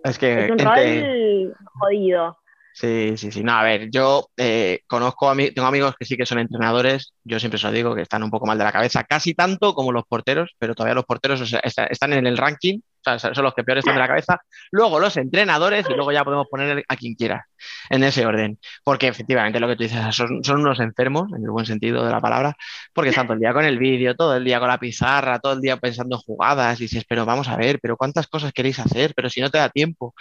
es 0.05 0.19
que 0.19 0.45
Es 0.47 0.51
un 0.51 0.59
rol 0.59 1.55
jodido. 1.81 2.39
Sí, 2.73 3.17
sí, 3.17 3.33
sí. 3.33 3.43
No, 3.43 3.53
a 3.55 3.65
ver, 3.65 3.91
yo 3.91 4.29
eh, 4.37 4.81
conozco 4.87 5.29
a 5.29 5.35
mí, 5.35 5.51
tengo 5.51 5.67
amigos 5.67 5.97
que 5.99 6.05
sí 6.05 6.17
que 6.17 6.25
son 6.27 6.39
entrenadores. 6.39 7.13
Yo 7.25 7.41
siempre 7.41 7.57
os 7.57 7.65
lo 7.65 7.73
digo 7.73 7.95
que 7.95 8.03
están 8.03 8.23
un 8.23 8.31
poco 8.31 8.47
mal 8.47 8.57
de 8.57 8.63
la 8.65 8.71
cabeza, 8.71 9.03
casi 9.03 9.35
tanto 9.35 9.75
como 9.75 9.91
los 9.91 10.05
porteros, 10.05 10.55
pero 10.59 10.75
todavía 10.77 10.95
los 10.95 11.05
porteros 11.05 11.41
o 11.41 11.47
sea, 11.47 11.59
está- 11.61 11.87
están 11.87 12.13
en 12.13 12.27
el 12.29 12.37
ranking. 12.37 12.79
Son 13.19 13.45
los 13.45 13.55
que 13.55 13.65
peor 13.65 13.79
están 13.79 13.95
de 13.95 14.01
la 14.01 14.09
cabeza, 14.09 14.41
luego 14.71 14.99
los 14.99 15.17
entrenadores 15.17 15.87
y 15.89 15.95
luego 15.95 16.13
ya 16.13 16.25
podemos 16.25 16.47
poner 16.51 16.85
a 16.89 16.97
quien 16.97 17.15
quiera 17.15 17.47
en 17.91 18.05
ese 18.05 18.27
orden. 18.27 18.59
Porque 18.85 19.09
efectivamente 19.09 19.61
lo 19.61 19.69
que 19.69 19.77
tú 19.77 19.83
dices, 19.85 20.15
son, 20.15 20.43
son 20.45 20.61
unos 20.61 20.81
enfermos, 20.81 21.29
en 21.37 21.43
el 21.43 21.51
buen 21.51 21.67
sentido 21.67 22.05
de 22.05 22.11
la 22.11 22.21
palabra, 22.21 22.57
porque 22.93 23.11
están 23.11 23.27
todo 23.27 23.35
el 23.35 23.41
día 23.41 23.53
con 23.53 23.65
el 23.65 23.79
vídeo, 23.79 24.15
todo 24.15 24.37
el 24.37 24.45
día 24.45 24.59
con 24.59 24.69
la 24.69 24.79
pizarra, 24.79 25.39
todo 25.39 25.53
el 25.53 25.61
día 25.61 25.77
pensando 25.77 26.17
en 26.17 26.23
jugadas, 26.23 26.81
y 26.81 26.85
dices, 26.85 27.05
pero 27.09 27.25
vamos 27.25 27.49
a 27.49 27.57
ver, 27.57 27.79
pero 27.81 27.97
cuántas 27.97 28.27
cosas 28.27 28.53
queréis 28.53 28.79
hacer, 28.79 29.13
pero 29.15 29.31
si 29.31 29.41
no 29.41 29.51
te 29.51 29.59
da 29.59 29.69
tiempo. 29.69 30.15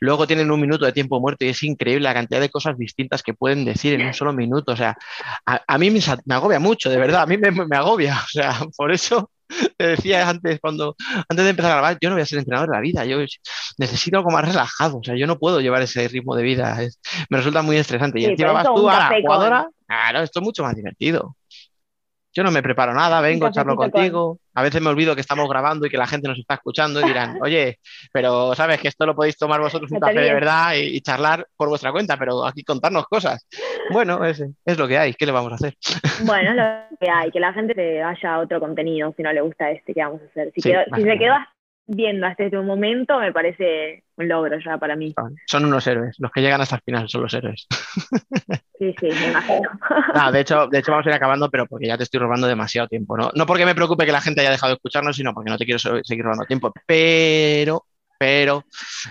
Luego 0.00 0.26
tienen 0.26 0.50
un 0.50 0.60
minuto 0.60 0.84
de 0.84 0.92
tiempo 0.92 1.20
muerto 1.20 1.44
y 1.44 1.48
es 1.48 1.62
increíble 1.62 2.04
la 2.04 2.14
cantidad 2.14 2.40
de 2.40 2.50
cosas 2.50 2.76
distintas 2.78 3.22
que 3.22 3.34
pueden 3.34 3.64
decir 3.64 3.94
en 3.94 4.06
un 4.06 4.14
solo 4.14 4.32
minuto. 4.32 4.72
O 4.72 4.76
sea, 4.76 4.96
a, 5.46 5.78
mí 5.78 5.90
me, 5.90 6.00
agobia 6.34 6.58
mucho, 6.58 6.90
de 6.90 6.96
verdad, 6.98 7.22
a 7.22 7.26
mí 7.26 7.36
me, 7.38 7.50
me 7.50 7.76
agobia. 7.76 8.18
O 8.28 8.30
sea, 8.30 8.60
por 8.76 8.92
eso 8.92 9.30
te 9.76 9.86
decía 9.86 10.28
antes, 10.28 10.60
cuando, 10.60 10.96
antes 11.28 11.44
de 11.44 11.50
empezar 11.50 11.72
a 11.72 11.74
grabar, 11.76 11.98
yo 12.00 12.08
no 12.08 12.16
voy 12.16 12.22
a 12.22 12.26
ser 12.26 12.38
entrenador 12.38 12.68
de 12.70 12.76
la 12.76 12.80
vida, 12.80 13.04
yo 13.04 13.18
necesito 13.78 14.18
algo 14.18 14.30
más 14.30 14.46
relajado, 14.46 14.98
o 14.98 15.04
sea, 15.04 15.16
yo 15.16 15.26
no 15.26 15.38
puedo 15.38 15.60
llevar 15.60 15.82
ese 15.82 16.06
ritmo 16.08 16.36
de 16.36 16.42
vida, 16.42 16.78
me 17.30 17.38
resulta 17.38 17.62
muy 17.62 17.76
estresante. 17.76 18.20
y 18.20 18.26
encima 18.26 18.52
vas 18.52 18.64
tú 18.64 18.88
a 18.88 19.10
la 19.10 19.20
jugadora, 19.20 19.68
claro, 19.86 20.22
esto 20.22 20.40
es 20.40 20.44
mucho 20.44 20.62
más 20.62 20.74
divertido. 20.74 21.36
Yo 22.38 22.44
no 22.44 22.52
me 22.52 22.62
preparo 22.62 22.94
nada, 22.94 23.20
vengo, 23.20 23.50
charlo 23.50 23.74
contigo. 23.74 24.38
A 24.54 24.62
veces 24.62 24.80
me 24.80 24.90
olvido 24.90 25.16
que 25.16 25.22
estamos 25.22 25.48
grabando 25.48 25.86
y 25.86 25.90
que 25.90 25.96
la 25.96 26.06
gente 26.06 26.28
nos 26.28 26.38
está 26.38 26.54
escuchando 26.54 27.00
y 27.00 27.04
dirán, 27.04 27.36
oye, 27.42 27.80
pero 28.12 28.54
sabes 28.54 28.80
que 28.80 28.86
esto 28.86 29.04
lo 29.06 29.16
podéis 29.16 29.36
tomar 29.36 29.60
vosotros 29.60 29.90
un 29.90 29.98
café 29.98 30.20
de 30.20 30.34
verdad 30.34 30.74
y, 30.76 31.00
charlar 31.00 31.48
por 31.56 31.68
vuestra 31.68 31.90
cuenta, 31.90 32.16
pero 32.16 32.46
aquí 32.46 32.62
contarnos 32.62 33.06
cosas. 33.06 33.44
Bueno, 33.90 34.24
es, 34.24 34.40
es, 34.64 34.78
lo 34.78 34.86
que 34.86 34.98
hay, 34.98 35.14
¿qué 35.14 35.26
le 35.26 35.32
vamos 35.32 35.50
a 35.50 35.56
hacer? 35.56 35.74
Bueno, 36.26 36.50
es 36.50 36.56
lo 36.56 36.96
que 37.00 37.10
hay, 37.10 37.32
que 37.32 37.40
la 37.40 37.52
gente 37.52 37.74
se 37.74 38.02
vaya 38.04 38.34
a 38.34 38.38
otro 38.38 38.60
contenido 38.60 39.12
si 39.16 39.24
no 39.24 39.32
le 39.32 39.40
gusta 39.40 39.72
este 39.72 39.92
que 39.92 40.04
vamos 40.04 40.22
a 40.22 40.26
hacer. 40.26 40.52
Si, 40.54 40.60
si 40.60 41.02
se 41.02 41.18
quedó 41.18 41.34
viendo 41.88 42.26
hasta 42.26 42.44
este 42.44 42.58
momento 42.58 43.18
me 43.18 43.32
parece 43.32 44.04
un 44.16 44.28
logro 44.28 44.58
ya 44.64 44.76
para 44.76 44.94
mí. 44.94 45.14
Son 45.46 45.64
unos 45.64 45.86
héroes, 45.86 46.14
los 46.18 46.30
que 46.30 46.42
llegan 46.42 46.60
hasta 46.60 46.76
el 46.76 46.82
final 46.82 47.08
son 47.08 47.22
los 47.22 47.34
héroes. 47.34 47.66
Sí, 48.78 48.94
sí, 49.00 49.08
me 49.08 49.30
imagino. 49.30 49.68
de, 50.32 50.38
hecho, 50.40 50.68
de 50.68 50.78
hecho, 50.78 50.92
vamos 50.92 51.04
a 51.04 51.10
ir 51.10 51.16
acabando, 51.16 51.50
pero 51.50 51.66
porque 51.66 51.88
ya 51.88 51.98
te 51.98 52.04
estoy 52.04 52.20
robando 52.20 52.46
demasiado 52.46 52.86
tiempo. 52.86 53.16
¿no? 53.16 53.32
no 53.34 53.44
porque 53.44 53.66
me 53.66 53.74
preocupe 53.74 54.06
que 54.06 54.12
la 54.12 54.20
gente 54.20 54.40
haya 54.40 54.52
dejado 54.52 54.70
de 54.70 54.76
escucharnos, 54.76 55.16
sino 55.16 55.34
porque 55.34 55.50
no 55.50 55.58
te 55.58 55.64
quiero 55.64 55.80
seguir 55.80 56.22
robando 56.22 56.44
tiempo. 56.44 56.72
Pero, 56.86 57.86
pero, 58.20 58.62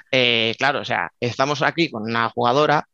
eh, 0.10 0.56
claro, 0.58 0.80
o 0.80 0.86
sea, 0.86 1.12
estamos 1.20 1.62
aquí 1.64 1.92
con 1.92 2.04
una 2.04 2.30
jugadora 2.30 2.88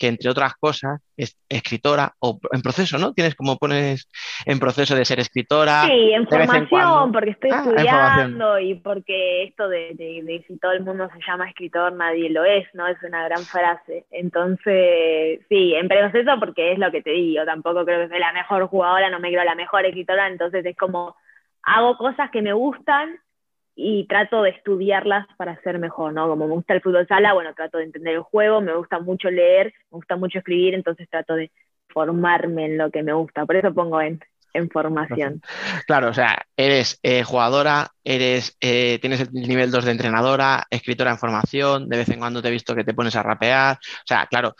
que 0.00 0.08
entre 0.08 0.30
otras 0.30 0.54
cosas 0.54 0.98
es 1.14 1.36
escritora 1.50 2.14
o 2.20 2.40
en 2.52 2.62
proceso, 2.62 2.96
¿no? 2.96 3.12
Tienes 3.12 3.34
como 3.34 3.58
pones 3.58 4.08
en 4.46 4.58
proceso 4.58 4.96
de 4.96 5.04
ser 5.04 5.20
escritora. 5.20 5.82
Sí, 5.82 6.12
en 6.14 6.26
formación, 6.26 7.12
porque 7.12 7.30
estoy 7.30 7.50
ah, 7.52 7.62
estudiando 7.66 8.58
y 8.58 8.76
porque 8.76 9.44
esto 9.44 9.68
de, 9.68 9.92
de, 9.94 10.42
si 10.48 10.58
todo 10.58 10.72
el 10.72 10.82
mundo 10.82 11.06
se 11.12 11.20
llama 11.26 11.50
escritor, 11.50 11.92
nadie 11.92 12.30
lo 12.30 12.44
es, 12.44 12.66
¿no? 12.72 12.86
Es 12.86 12.96
una 13.02 13.24
gran 13.24 13.42
frase. 13.42 14.06
Entonces, 14.10 15.40
sí, 15.50 15.74
en 15.74 15.86
proceso 15.86 16.40
porque 16.40 16.72
es 16.72 16.78
lo 16.78 16.90
que 16.90 17.02
te 17.02 17.10
digo, 17.10 17.44
tampoco 17.44 17.84
creo 17.84 18.00
que 18.00 18.08
soy 18.08 18.20
la 18.20 18.32
mejor 18.32 18.66
jugadora, 18.68 19.10
no 19.10 19.20
me 19.20 19.30
creo 19.30 19.44
la 19.44 19.54
mejor 19.54 19.84
escritora, 19.84 20.28
entonces 20.28 20.64
es 20.64 20.76
como 20.78 21.14
hago 21.62 21.98
cosas 21.98 22.30
que 22.30 22.40
me 22.40 22.54
gustan 22.54 23.18
y 23.82 24.04
trato 24.04 24.42
de 24.42 24.50
estudiarlas 24.50 25.26
para 25.38 25.58
ser 25.62 25.78
mejor, 25.78 26.12
¿no? 26.12 26.28
Como 26.28 26.46
me 26.46 26.52
gusta 26.52 26.74
el 26.74 26.82
fútbol 26.82 27.06
sala, 27.06 27.32
bueno, 27.32 27.54
trato 27.54 27.78
de 27.78 27.84
entender 27.84 28.14
el 28.14 28.20
juego, 28.20 28.60
me 28.60 28.74
gusta 28.74 28.98
mucho 28.98 29.30
leer, 29.30 29.72
me 29.90 29.96
gusta 29.96 30.16
mucho 30.16 30.38
escribir, 30.38 30.74
entonces 30.74 31.08
trato 31.08 31.34
de 31.34 31.50
formarme 31.88 32.66
en 32.66 32.76
lo 32.76 32.90
que 32.90 33.02
me 33.02 33.14
gusta, 33.14 33.46
por 33.46 33.56
eso 33.56 33.72
pongo 33.72 34.02
en, 34.02 34.20
formación. 34.70 35.40
Claro, 35.86 36.10
o 36.10 36.12
sea, 36.12 36.44
eres 36.58 36.98
eh, 37.02 37.22
jugadora, 37.22 37.92
eres, 38.04 38.58
eh, 38.60 38.98
tienes 39.00 39.20
el 39.20 39.32
nivel 39.32 39.70
2 39.70 39.86
de 39.86 39.92
entrenadora, 39.92 40.66
escritora 40.68 41.12
en 41.12 41.18
formación, 41.18 41.88
de 41.88 41.96
vez 41.96 42.08
en 42.10 42.18
cuando 42.18 42.42
te 42.42 42.48
he 42.48 42.52
visto 42.52 42.74
que 42.74 42.84
te 42.84 42.92
pones 42.92 43.16
a 43.16 43.22
rapear, 43.22 43.76
o 43.76 44.06
sea, 44.06 44.26
claro, 44.26 44.54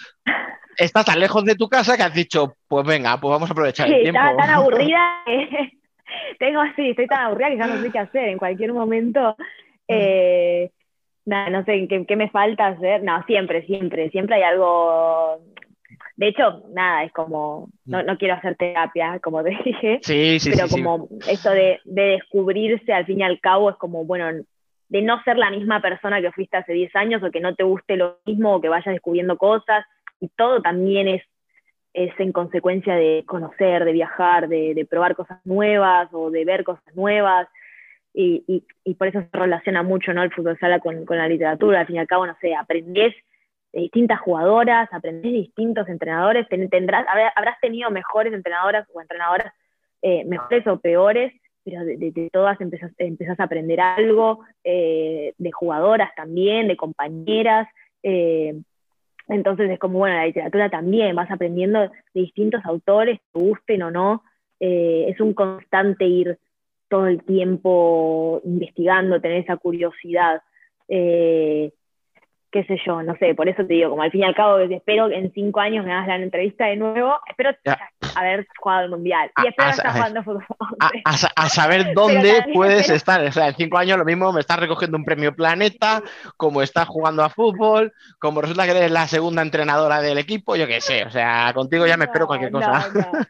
estás 0.78 1.04
tan 1.04 1.20
lejos 1.20 1.44
de 1.44 1.56
tu 1.56 1.68
casa 1.68 1.94
que 1.98 2.04
has 2.04 2.14
dicho, 2.14 2.54
pues 2.66 2.86
venga, 2.86 3.20
pues 3.20 3.30
vamos 3.30 3.50
a 3.50 3.52
aprovechar 3.52 3.86
el 3.86 4.00
tiempo. 4.00 4.18
Estaba 4.18 4.36
tan 4.38 4.50
aburrida 4.50 5.24
tengo 6.38 6.60
así, 6.60 6.90
estoy 6.90 7.06
tan 7.06 7.26
aburrida 7.26 7.50
que 7.50 7.56
ya 7.56 7.66
no 7.66 7.82
sé 7.82 7.90
qué 7.90 7.98
hacer. 7.98 8.28
En 8.28 8.38
cualquier 8.38 8.72
momento, 8.72 9.36
eh, 9.88 10.70
nada, 11.24 11.50
no 11.50 11.64
sé 11.64 11.88
¿qué, 11.88 12.16
me 12.16 12.30
falta 12.30 12.68
hacer. 12.68 13.02
No, 13.02 13.22
siempre, 13.24 13.64
siempre, 13.66 14.10
siempre 14.10 14.36
hay 14.36 14.42
algo. 14.42 15.40
De 16.16 16.28
hecho, 16.28 16.64
nada, 16.74 17.04
es 17.04 17.12
como, 17.12 17.68
no, 17.86 18.02
no 18.02 18.18
quiero 18.18 18.34
hacer 18.34 18.54
terapia, 18.56 19.18
como 19.20 19.42
te 19.42 19.50
dije, 19.64 20.00
sí, 20.02 20.38
sí, 20.38 20.50
pero 20.54 20.68
como 20.68 21.08
esto 21.26 21.50
de, 21.50 21.80
de 21.84 22.02
descubrirse 22.02 22.92
al 22.92 23.06
fin 23.06 23.20
y 23.20 23.22
al 23.22 23.40
cabo 23.40 23.70
es 23.70 23.76
como, 23.76 24.04
bueno, 24.04 24.26
de 24.90 25.02
no 25.02 25.22
ser 25.22 25.38
la 25.38 25.50
misma 25.50 25.80
persona 25.80 26.20
que 26.20 26.32
fuiste 26.32 26.56
hace 26.56 26.72
10 26.72 26.94
años 26.96 27.22
o 27.22 27.30
que 27.30 27.40
no 27.40 27.54
te 27.54 27.62
guste 27.62 27.96
lo 27.96 28.18
mismo 28.26 28.54
o 28.54 28.60
que 28.60 28.68
vayas 28.68 28.92
descubriendo 28.92 29.38
cosas 29.38 29.86
y 30.20 30.28
todo 30.28 30.60
también 30.60 31.08
es 31.08 31.22
es 31.92 32.12
en 32.18 32.32
consecuencia 32.32 32.94
de 32.94 33.24
conocer, 33.26 33.84
de 33.84 33.92
viajar, 33.92 34.48
de, 34.48 34.86
probar 34.88 35.16
cosas 35.16 35.44
nuevas 35.44 36.08
o 36.12 36.30
de 36.30 36.44
ver 36.44 36.64
cosas 36.64 36.94
nuevas. 36.94 37.48
Y, 38.12 38.64
por 38.98 39.08
eso 39.08 39.20
se 39.20 39.38
relaciona 39.38 39.82
mucho 39.82 40.12
¿no? 40.12 40.22
el 40.22 40.32
fútbol 40.32 40.58
sala 40.58 40.80
con, 40.80 41.04
la 41.08 41.28
literatura. 41.28 41.80
Al 41.80 41.86
fin 41.86 41.96
y 41.96 41.98
al 41.98 42.06
cabo, 42.06 42.26
no 42.26 42.36
sé, 42.40 42.54
aprendés 42.54 43.14
de 43.72 43.80
distintas 43.82 44.20
jugadoras, 44.20 44.88
aprendés 44.92 45.32
de 45.32 45.38
distintos 45.38 45.88
entrenadores, 45.88 46.48
tendrás, 46.48 47.06
habrás 47.36 47.60
tenido 47.60 47.90
mejores 47.90 48.32
entrenadoras 48.32 48.86
o 48.92 49.00
entrenadoras 49.00 49.52
eh, 50.02 50.24
mejores 50.24 50.66
o 50.66 50.78
peores, 50.78 51.32
pero 51.62 51.84
de, 51.84 52.30
todas 52.32 52.58
empezás, 52.60 53.38
a 53.38 53.42
aprender 53.44 53.80
algo, 53.80 54.40
eh, 54.64 55.34
de 55.36 55.52
jugadoras 55.52 56.10
también, 56.16 56.68
de 56.68 56.76
compañeras. 56.76 57.68
Eh, 58.02 58.54
entonces 59.30 59.70
es 59.70 59.78
como, 59.78 60.00
bueno, 60.00 60.16
la 60.16 60.26
literatura 60.26 60.68
también, 60.68 61.14
vas 61.16 61.30
aprendiendo 61.30 61.80
de 61.80 61.90
distintos 62.12 62.64
autores, 62.64 63.20
te 63.32 63.40
gusten 63.40 63.82
o 63.82 63.90
no, 63.90 64.24
eh, 64.58 65.06
es 65.08 65.20
un 65.20 65.34
constante 65.34 66.04
ir 66.04 66.38
todo 66.88 67.06
el 67.06 67.22
tiempo 67.22 68.40
investigando, 68.44 69.20
tener 69.20 69.38
esa 69.38 69.56
curiosidad. 69.56 70.42
Eh, 70.88 71.72
qué 72.50 72.64
sé 72.64 72.78
yo, 72.84 73.02
no 73.02 73.16
sé, 73.16 73.34
por 73.34 73.48
eso 73.48 73.64
te 73.64 73.74
digo, 73.74 73.90
como 73.90 74.02
al 74.02 74.10
fin 74.10 74.22
y 74.22 74.24
al 74.24 74.34
cabo, 74.34 74.58
espero 74.58 75.08
que 75.08 75.14
en 75.14 75.32
cinco 75.32 75.60
años 75.60 75.84
me 75.86 75.92
hagas 75.92 76.08
la 76.08 76.16
entrevista 76.16 76.66
de 76.66 76.76
nuevo, 76.76 77.14
espero 77.28 77.50
haber 78.16 78.46
jugado 78.58 78.84
el 78.84 78.90
Mundial 78.90 79.30
y 79.42 79.48
espero 79.48 79.70
estar 79.70 79.92
jugando 79.92 80.22
fútbol. 80.22 80.44
A, 81.36 81.48
saber 81.48 81.94
dónde 81.94 82.44
puedes 82.52 82.90
estar, 82.90 83.24
o 83.24 83.32
sea, 83.32 83.48
en 83.48 83.54
cinco 83.54 83.78
años 83.78 83.98
lo 83.98 84.04
mismo 84.04 84.32
me 84.32 84.40
estás 84.40 84.58
recogiendo 84.58 84.96
un 84.96 85.04
premio 85.04 85.34
Planeta, 85.34 86.02
como 86.36 86.62
estás 86.62 86.88
jugando 86.88 87.22
a 87.22 87.30
fútbol, 87.30 87.92
como 88.18 88.40
resulta 88.40 88.64
que 88.64 88.72
eres 88.72 88.90
la 88.90 89.06
segunda 89.06 89.42
entrenadora 89.42 90.00
del 90.00 90.18
equipo, 90.18 90.56
yo 90.56 90.66
qué 90.66 90.80
sé, 90.80 91.04
o 91.04 91.10
sea, 91.10 91.52
contigo 91.54 91.86
ya 91.86 91.96
me 91.96 92.06
espero 92.06 92.26
cualquier 92.26 92.50
cosa. 92.50 92.88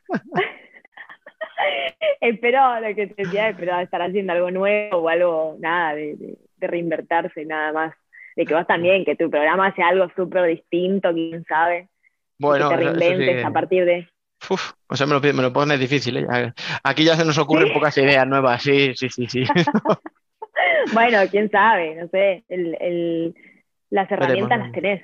espero, 2.20 2.80
lo 2.80 2.94
que 2.94 3.08
te 3.08 3.24
decía, 3.24 3.48
espero 3.48 3.78
estar 3.80 4.02
haciendo 4.02 4.32
algo 4.32 4.50
nuevo 4.50 4.98
o 4.98 5.08
algo, 5.08 5.56
nada, 5.58 5.94
de, 5.94 6.16
de 6.56 6.66
reinvertirse, 6.66 7.44
nada 7.44 7.72
más 7.72 7.94
de 8.36 8.46
que 8.46 8.54
vos 8.54 8.66
también, 8.66 9.04
que 9.04 9.16
tu 9.16 9.30
programa 9.30 9.74
sea 9.74 9.88
algo 9.88 10.08
súper 10.16 10.46
distinto, 10.46 11.12
quién 11.12 11.44
sabe. 11.44 11.88
Bueno, 12.38 12.70
que 12.70 12.76
te 12.76 12.82
reinventes 12.82 13.44
a 13.44 13.50
partir 13.50 13.84
de... 13.84 14.08
Uf, 14.48 14.72
o 14.88 14.96
sea, 14.96 15.06
me 15.06 15.14
lo, 15.14 15.20
me 15.20 15.42
lo 15.42 15.52
pones 15.52 15.78
difícil. 15.78 16.16
¿eh? 16.16 16.52
Aquí 16.82 17.04
ya 17.04 17.16
se 17.16 17.24
nos 17.24 17.38
ocurren 17.38 17.72
pocas 17.72 17.96
ideas 17.98 18.26
nuevas, 18.26 18.62
sí, 18.62 18.94
sí, 18.94 19.08
sí, 19.08 19.26
sí. 19.26 19.44
bueno, 20.92 21.18
quién 21.30 21.50
sabe, 21.50 21.94
no 21.96 22.08
sé, 22.08 22.44
el, 22.48 22.76
el, 22.80 23.34
las 23.90 24.10
herramientas 24.10 24.58
las 24.58 24.72
tenés. 24.72 25.02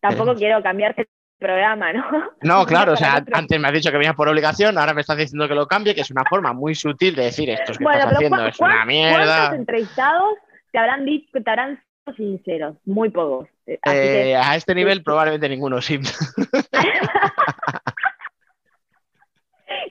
Tampoco 0.00 0.34
quiero 0.34 0.62
cambiarte 0.62 1.02
el 1.02 1.08
programa, 1.38 1.92
¿no? 1.92 2.04
No, 2.42 2.66
claro, 2.66 2.92
o 2.92 2.96
sea, 2.96 3.24
antes 3.32 3.60
me 3.60 3.68
has 3.68 3.74
dicho 3.74 3.90
que 3.90 3.98
venías 3.98 4.16
por 4.16 4.28
obligación, 4.28 4.78
ahora 4.78 4.94
me 4.94 5.02
estás 5.02 5.16
diciendo 5.16 5.46
que 5.48 5.54
lo 5.54 5.66
cambie, 5.66 5.94
que 5.94 6.00
es 6.00 6.10
una 6.10 6.24
forma 6.24 6.52
muy 6.52 6.74
sutil 6.74 7.14
de 7.14 7.24
decir 7.24 7.50
esto 7.50 7.72
que 7.74 7.84
estás 7.84 8.12
haciendo 8.12 8.46
es 8.46 8.58
una 8.58 8.84
mierda. 8.84 9.24
¿Cuántos 9.24 9.58
entrevistados 9.58 10.34
te 10.72 10.78
habrán 10.78 11.04
dicho, 11.04 11.30
te 11.32 11.50
habrán 11.50 11.80
sinceros, 12.16 12.76
muy 12.84 13.10
pocos. 13.10 13.48
Eh, 13.66 13.78
eh, 13.86 14.36
a 14.36 14.56
este 14.56 14.74
nivel 14.74 15.02
probablemente 15.02 15.48
ninguno, 15.48 15.80
sí. 15.80 15.98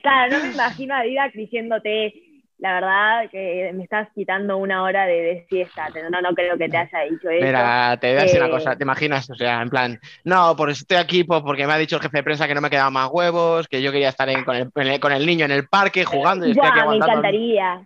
claro, 0.04 0.38
no 0.38 0.44
me 0.44 0.52
imagino 0.52 0.94
a 0.94 1.02
Didac 1.02 1.32
diciéndote, 1.32 2.14
la 2.58 2.74
verdad 2.74 3.30
que 3.30 3.72
me 3.74 3.82
estás 3.82 4.08
quitando 4.14 4.56
una 4.56 4.84
hora 4.84 5.06
de, 5.06 5.44
siesta, 5.48 5.88
no, 6.10 6.20
no 6.20 6.34
creo 6.34 6.56
que 6.56 6.68
te 6.68 6.76
haya 6.76 7.00
dicho 7.10 7.28
eso. 7.28 7.44
Mira, 7.44 7.96
te 8.00 8.12
voy 8.12 8.20
a 8.20 8.22
decir 8.22 8.40
una 8.40 8.50
cosa, 8.50 8.76
¿te 8.76 8.84
imaginas? 8.84 9.28
O 9.28 9.34
sea, 9.34 9.60
en 9.62 9.70
plan, 9.70 9.98
no, 10.22 10.54
por 10.54 10.70
estoy 10.70 10.98
aquí 10.98 11.24
pues, 11.24 11.42
porque 11.42 11.66
me 11.66 11.72
ha 11.72 11.78
dicho 11.78 11.96
el 11.96 12.02
jefe 12.02 12.18
de 12.18 12.22
prensa 12.22 12.46
que 12.46 12.54
no 12.54 12.60
me 12.60 12.70
quedaban 12.70 12.92
más 12.92 13.10
huevos, 13.10 13.66
que 13.66 13.82
yo 13.82 13.90
quería 13.90 14.10
estar 14.10 14.28
con, 14.44 14.54
el, 14.54 15.26
niño 15.26 15.46
en 15.46 15.50
el 15.50 15.66
parque 15.66 16.04
jugando. 16.04 16.46
Y 16.46 16.54
me 16.54 16.96
encantaría. 16.96 17.84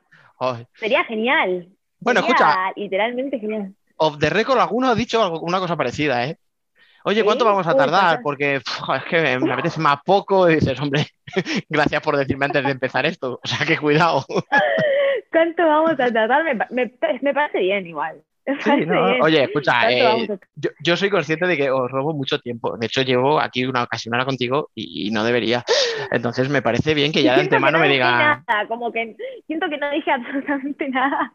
Sería 0.74 1.04
genial. 1.04 1.68
Bueno, 2.00 2.20
escucha. 2.20 2.72
Literalmente 2.76 3.38
genial 3.38 3.72
of 3.98 4.18
the 4.18 4.30
record, 4.30 4.58
alguno 4.58 4.88
ha 4.88 4.94
dicho 4.94 5.38
una 5.40 5.58
cosa 5.58 5.76
parecida, 5.76 6.24
¿eh? 6.26 6.38
Oye, 7.08 7.24
¿cuánto 7.24 7.46
vamos 7.46 7.66
a 7.66 7.74
tardar? 7.74 8.20
Porque 8.22 8.56
es 8.56 9.04
que 9.08 9.38
me 9.38 9.50
apetece 9.50 9.80
más 9.80 9.98
poco 10.04 10.50
y 10.50 10.56
dices, 10.56 10.78
hombre, 10.78 11.06
gracias 11.70 12.02
por 12.02 12.18
decirme 12.18 12.44
antes 12.44 12.62
de 12.62 12.70
empezar 12.70 13.06
esto. 13.06 13.40
O 13.42 13.46
sea, 13.48 13.66
que 13.66 13.78
cuidado. 13.78 14.26
¿Cuánto 15.32 15.66
vamos 15.66 15.92
a 15.92 16.12
tardar? 16.12 16.44
Me, 16.68 16.88
parece 17.32 17.60
bien 17.60 17.86
igual. 17.86 18.20
Sí, 18.60 18.84
no, 18.86 19.20
Oye, 19.22 19.42
escucha, 19.42 19.90
eh, 19.90 20.28
yo, 20.54 20.70
yo, 20.82 20.96
soy 20.98 21.08
consciente 21.08 21.46
de 21.46 21.56
que 21.56 21.70
os 21.70 21.90
robo 21.90 22.12
mucho 22.12 22.40
tiempo. 22.40 22.76
De 22.76 22.86
hecho, 22.86 23.00
llevo 23.00 23.40
aquí 23.40 23.64
una 23.64 23.84
ocasión 23.84 24.12
ahora 24.12 24.26
contigo 24.26 24.68
y, 24.74 25.10
no 25.10 25.24
debería. 25.24 25.64
Entonces, 26.10 26.50
me 26.50 26.60
parece 26.60 26.92
bien 26.92 27.10
que 27.10 27.22
ya 27.22 27.36
de 27.36 27.40
antemano 27.40 27.78
me 27.78 27.88
diga. 27.88 28.42
Nada, 28.46 28.68
como 28.68 28.92
que 28.92 29.16
siento 29.46 29.70
que 29.70 29.78
no 29.78 29.90
dije 29.92 30.10
absolutamente 30.12 30.90
nada. 30.90 31.32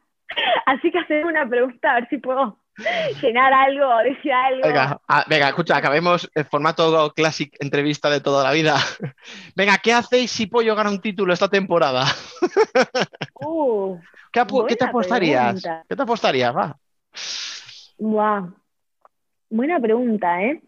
Así 0.67 0.91
que 0.91 0.99
hacer 0.99 1.25
una 1.25 1.49
pregunta 1.49 1.91
a 1.91 1.95
ver 1.95 2.09
si 2.09 2.17
puedo 2.17 2.62
llenar 3.21 3.53
algo, 3.53 3.97
decir 4.03 4.31
algo. 4.31 4.61
Venga, 4.63 5.01
ah, 5.07 5.25
venga, 5.27 5.49
escucha, 5.49 5.77
acabemos 5.77 6.29
el 6.33 6.45
formato 6.45 7.13
classic 7.15 7.55
entrevista 7.59 8.09
de 8.09 8.21
toda 8.21 8.43
la 8.43 8.51
vida. 8.51 8.75
Venga, 9.55 9.77
¿qué 9.77 9.93
hacéis 9.93 10.31
si 10.31 10.47
Pollo 10.47 10.75
gana 10.75 10.89
un 10.89 11.01
título 11.01 11.33
esta 11.33 11.49
temporada? 11.49 12.05
Uh, 13.45 13.99
¿Qué, 14.31 14.75
te 14.75 14.85
apostarías? 14.85 15.61
¿Qué 15.89 15.95
te 15.95 16.01
apostarías? 16.01 16.55
Va. 16.55 16.77
Buena 19.49 19.79
pregunta, 19.81 20.41
¿eh? 20.41 20.61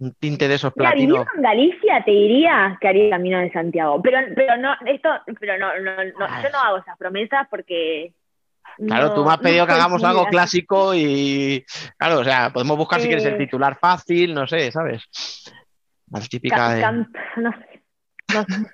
Un 0.00 0.12
tinte 0.14 0.48
de 0.48 0.54
esos 0.56 0.72
platinos. 0.72 1.26
en 1.36 1.42
Galicia 1.42 2.02
te 2.04 2.10
diría 2.10 2.76
que 2.80 2.88
haría 2.88 3.04
el 3.04 3.10
camino 3.10 3.38
de 3.38 3.52
Santiago. 3.52 4.02
Pero, 4.02 4.18
pero 4.34 4.56
no, 4.56 4.74
esto, 4.84 5.08
pero 5.40 5.58
no, 5.58 5.78
no, 5.78 6.04
no 6.04 6.42
yo 6.42 6.50
no 6.50 6.58
hago 6.58 6.78
esas 6.78 6.98
promesas 6.98 7.46
porque 7.48 8.12
Claro, 8.86 9.12
tú 9.12 9.24
me 9.24 9.32
has 9.32 9.38
pedido 9.38 9.66
que 9.66 9.72
hagamos 9.72 10.04
algo 10.04 10.26
clásico 10.26 10.94
y, 10.94 11.64
claro, 11.96 12.20
o 12.20 12.24
sea, 12.24 12.52
podemos 12.52 12.76
buscar 12.76 13.00
si 13.00 13.08
quieres 13.08 13.24
el 13.24 13.36
titular 13.36 13.76
fácil, 13.78 14.34
no 14.34 14.46
sé, 14.46 14.70
¿sabes? 14.70 15.02
Más 16.10 16.28
típica 16.28 16.74
de... 16.74 16.82
no 17.36 17.52
sé, 17.52 17.82
no 18.34 18.44
sé. 18.44 18.66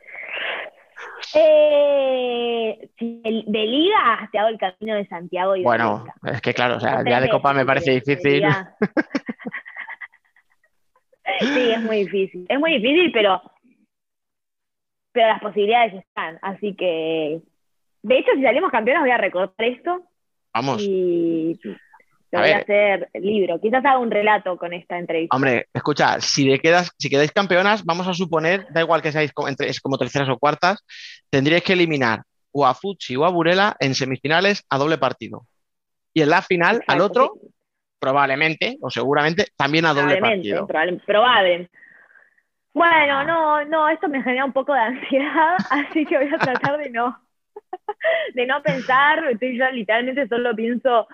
Eh, 1.35 2.91
de 2.99 3.67
liga 3.67 4.29
te 4.31 4.39
hago 4.39 4.49
el 4.49 4.59
camino 4.59 4.95
de 4.95 5.07
Santiago 5.09 5.57
y 5.57 5.65
bueno 5.65 6.05
es 6.23 6.41
que 6.41 6.55
claro 6.55 6.77
o 6.77 6.81
sea 6.81 7.03
ya 7.05 7.21
de 7.21 7.29
copa 7.29 7.53
me 7.53 7.67
parece 7.67 7.91
difícil. 7.93 8.45
sí 11.41 11.71
es 11.73 11.81
muy 11.81 12.05
difícil 12.05 12.47
es 12.49 12.61
muy 12.61 12.79
difícil 12.79 13.11
pero 13.13 13.43
pero 15.13 15.29
las 15.29 15.41
posibilidades 15.41 15.95
están 15.95 16.39
así 16.43 16.77
que 16.77 17.41
de 18.05 18.19
hecho, 18.19 18.33
si 18.37 18.43
salimos 18.43 18.71
campeones, 18.71 19.03
voy 19.03 19.11
a 19.11 19.17
recortar 19.17 19.67
esto. 19.67 20.03
Vamos. 20.53 20.83
Y 20.83 21.59
lo 22.31 22.39
voy 22.39 22.51
a 22.51 22.59
hacer 22.59 23.09
libro. 23.15 23.59
Quizás 23.59 23.83
haga 23.83 23.99
un 23.99 24.11
relato 24.11 24.59
con 24.59 24.75
esta 24.75 24.99
entrevista. 24.99 25.35
Hombre, 25.35 25.69
escucha, 25.73 26.21
si, 26.21 26.59
quedas, 26.59 26.91
si 26.99 27.09
quedáis 27.09 27.33
campeonas, 27.33 27.83
vamos 27.83 28.07
a 28.07 28.13
suponer, 28.13 28.67
da 28.71 28.83
igual 28.83 29.01
que 29.01 29.11
seáis 29.11 29.33
como, 29.33 29.49
como 29.83 29.97
terceras 29.97 30.29
o 30.29 30.39
cuartas, 30.39 30.85
tendríais 31.31 31.65
que 31.65 31.73
eliminar 31.73 32.21
o 32.53 32.67
a 32.67 32.75
Fuchi 32.75 33.17
o 33.17 33.25
a 33.25 33.31
Burela 33.31 33.75
en 33.81 33.95
semifinales 33.95 34.67
a 34.69 34.77
doble 34.77 34.99
partido. 34.99 35.47
Y 36.13 36.21
en 36.21 36.29
la 36.29 36.43
final, 36.43 36.83
al 36.87 37.01
otro, 37.01 37.33
probablemente 37.99 38.77
o 38.83 38.91
seguramente, 38.91 39.47
también 39.57 39.87
a 39.87 39.95
doble 39.95 40.19
partido. 40.19 40.67
probable. 41.07 41.71
Bueno, 42.75 43.19
ah. 43.19 43.25
no, 43.25 43.65
no, 43.65 43.89
esto 43.89 44.09
me 44.09 44.23
genera 44.23 44.45
un 44.45 44.53
poco 44.53 44.75
de 44.75 44.81
ansiedad, 44.81 45.57
así 45.71 46.05
que 46.05 46.19
voy 46.19 46.29
a 46.29 46.39
tratar 46.39 46.77
de 46.77 46.91
no 46.91 47.24
de 48.35 48.47
no 48.47 48.63
pensar, 48.63 49.25
estoy 49.31 49.59
yo 49.59 49.71
literalmente 49.71 50.29
solo 50.29 50.55
pienso 50.55 51.07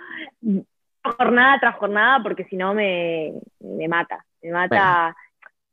jornada 1.03 1.59
tras 1.61 1.77
jornada 1.77 2.23
porque 2.23 2.45
si 2.45 2.57
no 2.57 2.75
me, 2.75 3.33
me 3.61 3.89
mata, 3.89 4.25
me 4.43 4.51
mata 4.51 5.17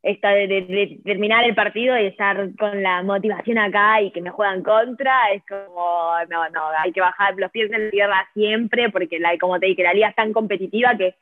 esta 0.03 0.29
de, 0.29 0.99
terminar 1.03 1.43
el 1.43 1.55
partido 1.55 1.97
y 1.97 2.05
estar 2.05 2.49
con 2.57 2.81
la 2.81 3.03
motivación 3.03 3.57
acá 3.57 4.01
y 4.01 4.11
que 4.11 4.21
me 4.21 4.29
juegan 4.29 4.63
contra, 4.63 5.31
es 5.33 5.43
como, 5.45 6.13
no, 6.29 6.49
no, 6.49 6.61
hay 6.77 6.91
que 6.93 7.01
bajar 7.01 7.35
los 7.37 7.51
pies 7.51 7.71
en 7.71 7.85
la 7.85 7.91
tierra 7.91 8.29
siempre 8.33 8.89
porque 8.89 9.19
la, 9.19 9.37
como 9.37 9.59
te 9.59 9.65
dije, 9.65 9.83
la 9.83 9.93
liga 9.93 10.09
es 10.09 10.15
tan 10.15 10.33
competitiva 10.33 10.95
que 10.97 11.15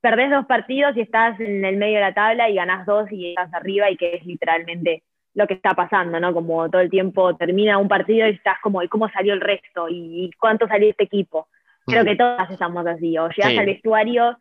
perdés 0.00 0.30
dos 0.30 0.46
partidos 0.46 0.96
y 0.96 1.02
estás 1.02 1.38
en 1.40 1.64
el 1.64 1.76
medio 1.76 1.96
de 1.96 2.00
la 2.00 2.14
tabla 2.14 2.48
y 2.48 2.54
ganás 2.54 2.86
dos 2.86 3.10
y 3.12 3.30
estás 3.30 3.52
arriba 3.54 3.90
y 3.90 3.96
que 3.96 4.16
es 4.16 4.26
literalmente 4.26 5.02
lo 5.36 5.46
que 5.46 5.54
está 5.54 5.74
pasando, 5.74 6.18
¿no? 6.18 6.32
Como 6.32 6.68
todo 6.70 6.80
el 6.80 6.90
tiempo 6.90 7.36
termina 7.36 7.76
un 7.76 7.88
partido 7.88 8.26
y 8.26 8.30
estás 8.30 8.56
como, 8.62 8.82
¿y 8.82 8.88
cómo 8.88 9.08
salió 9.10 9.34
el 9.34 9.42
resto? 9.42 9.86
¿Y 9.90 10.30
cuánto 10.40 10.66
salió 10.66 10.88
este 10.88 11.04
equipo? 11.04 11.48
Creo 11.84 12.02
mm. 12.02 12.06
que 12.06 12.16
todas 12.16 12.50
estamos 12.50 12.86
así, 12.86 13.18
o 13.18 13.28
llegas 13.28 13.58
al 13.58 13.66
vestuario, 13.66 14.38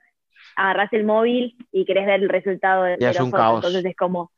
agarras 0.56 0.93
el 0.93 1.04
móvil 1.04 1.58
y 1.74 1.86
querés 1.86 2.06
ver 2.06 2.24
el 2.24 2.30
resultado 2.30 2.84
de, 2.84 2.98
los 2.98 3.20
otros, 3.20 3.56
entonces 3.56 3.86
es 3.86 3.96
como 3.96 4.32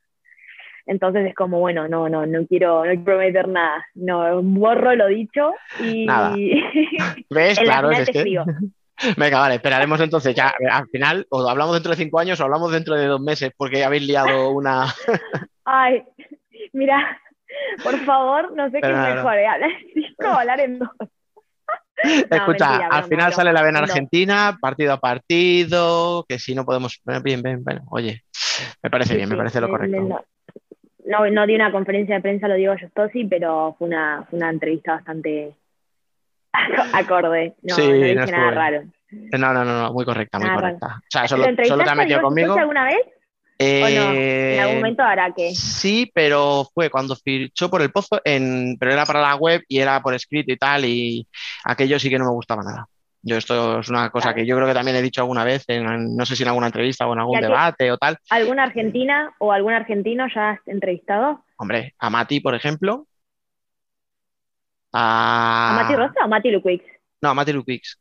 entonces 0.88 1.28
es 1.28 1.36
como 1.36 1.60
bueno 1.60 1.86
no 1.90 2.08
no 2.08 2.26
no 2.26 2.48
quiero 2.48 2.86
no 2.86 2.92
quiero 2.92 3.04
prometer 3.04 3.50
nada 3.50 3.86
no 3.94 4.42
borro 4.42 4.96
lo 4.96 5.08
dicho 5.08 5.52
y 5.82 6.08
ves 7.30 7.60
claro 7.60 7.92
es 7.92 8.10
que... 8.10 8.24
Venga, 9.18 9.40
vale, 9.40 9.56
esperaremos 9.56 10.00
entonces 10.02 10.34
ya 10.34 10.52
al 10.72 10.88
final, 10.88 11.28
o 11.30 11.48
hablamos 11.48 11.76
dentro 11.76 11.92
de 11.92 11.98
cinco 11.98 12.20
años 12.20 12.40
o 12.40 12.46
hablamos 12.46 12.72
dentro 12.72 12.96
de 12.96 13.06
dos 13.06 13.22
meses, 13.22 13.52
porque 13.56 13.84
habéis 13.84 14.08
liado 14.08 14.50
una. 14.50 14.88
Ay, 15.66 16.04
Mira, 16.74 17.20
por 17.84 17.98
favor, 18.06 18.54
no 18.56 18.70
sé 18.70 18.82
qué 18.82 18.92
es 18.92 18.98
mejor, 18.98 19.38
¿eh? 19.38 19.48
hablar 19.48 19.72
en 19.72 19.94
cinco 19.94 20.28
o 20.28 20.34
hablar 20.40 20.60
en 20.60 20.80
dos. 20.80 20.90
Escucha, 22.30 22.88
al 22.88 23.06
final 23.06 23.34
sale 23.34 23.52
la 23.52 23.64
vena 23.64 23.80
Argentina, 23.80 24.58
partido 24.62 24.94
a 24.94 25.00
partido, 25.00 26.26
que 26.30 26.38
si 26.38 26.54
no 26.54 26.64
podemos. 26.64 27.02
Bien, 27.24 27.42
bien, 27.42 27.64
bueno, 27.64 27.82
oye, 27.90 28.24
me 28.84 28.90
parece 28.90 29.16
bien, 29.16 29.30
me 29.30 29.36
parece 29.36 29.60
lo 29.60 29.70
correcto. 29.70 30.24
No, 31.08 31.26
no, 31.30 31.48
di 31.48 31.56
una 31.56 31.72
conferencia 31.72 32.16
de 32.16 32.22
prensa, 32.22 32.48
lo 32.48 32.56
digo 32.56 32.76
yo, 32.76 32.88
sí, 33.12 33.24
pero 33.26 33.76
fue 33.80 33.88
una, 33.88 34.26
fue 34.30 34.38
una 34.38 34.50
entrevista 34.50 34.94
bastante 34.94 35.56
acorde. 36.94 37.56
No, 37.64 37.76
sí, 37.76 37.88
no 37.88 37.94
dije 37.94 38.32
nada 38.32 38.52
raro. 38.52 38.84
No, 39.10 39.54
no, 39.54 39.64
no, 39.64 39.94
muy 39.94 40.06
correcta, 40.06 40.38
muy 40.38 40.50
correcta. 40.50 40.98
O 40.98 41.08
sea, 41.10 41.28
solo, 41.28 41.46
solo 41.64 41.84
te 41.84 41.90
ha 41.90 41.96
metido 41.96 42.22
conmigo. 42.22 42.58
alguna 42.58 42.86
vez? 42.86 43.00
¿En 43.60 44.00
algún 44.00 44.16
eh, 44.18 44.76
momento 44.76 45.04
hará 45.04 45.34
que? 45.34 45.56
Sí, 45.56 46.12
pero 46.14 46.68
fue 46.74 46.90
cuando 46.90 47.16
fichó 47.16 47.70
por 47.70 47.82
el 47.82 47.92
pozo, 47.92 48.22
en, 48.24 48.78
pero 48.80 48.92
era 48.92 49.06
para 49.06 49.22
la 49.22 49.36
web 49.36 49.64
y 49.68 49.80
era 49.80 50.02
por 50.02 50.14
escrito 50.14 50.52
y 50.52 50.58
tal, 50.58 50.86
y 50.86 51.28
aquello 51.64 51.98
sí 52.00 52.10
que 52.10 52.20
no 52.20 52.26
me 52.26 52.32
gustaba 52.32 52.64
nada. 52.64 52.88
Yo 53.24 53.36
esto 53.36 53.80
es 53.80 53.90
una 53.90 54.10
cosa 54.10 54.34
que 54.34 54.46
yo 54.46 54.56
creo 54.56 54.68
que 54.68 54.74
también 54.74 54.96
he 54.96 55.02
dicho 55.02 55.22
alguna 55.22 55.44
vez, 55.44 55.66
en, 55.68 56.16
no 56.16 56.26
sé 56.26 56.36
si 56.36 56.44
en 56.44 56.50
alguna 56.50 56.68
entrevista 56.68 57.08
o 57.08 57.14
en 57.14 57.20
algún 57.20 57.42
debate 57.42 57.92
o 57.92 57.98
tal. 57.98 58.18
¿Alguna 58.30 58.64
argentina 58.64 59.34
o 59.40 59.52
algún 59.52 59.74
argentino 59.74 60.28
ya 60.34 60.52
has 60.52 60.68
entrevistado? 60.68 61.44
Hombre, 61.58 61.96
a 61.98 62.10
Mati, 62.10 62.40
por 62.40 62.54
ejemplo. 62.56 63.08
A, 64.94 65.72
¿A 65.72 65.84
Mati 65.84 65.96
Rosa 65.96 66.24
o 66.24 66.28
Mati 66.28 66.52
Luquix? 66.52 66.86
No, 67.22 67.30
a 67.30 67.34
Mati 67.34 67.52
Luquix. 67.52 67.98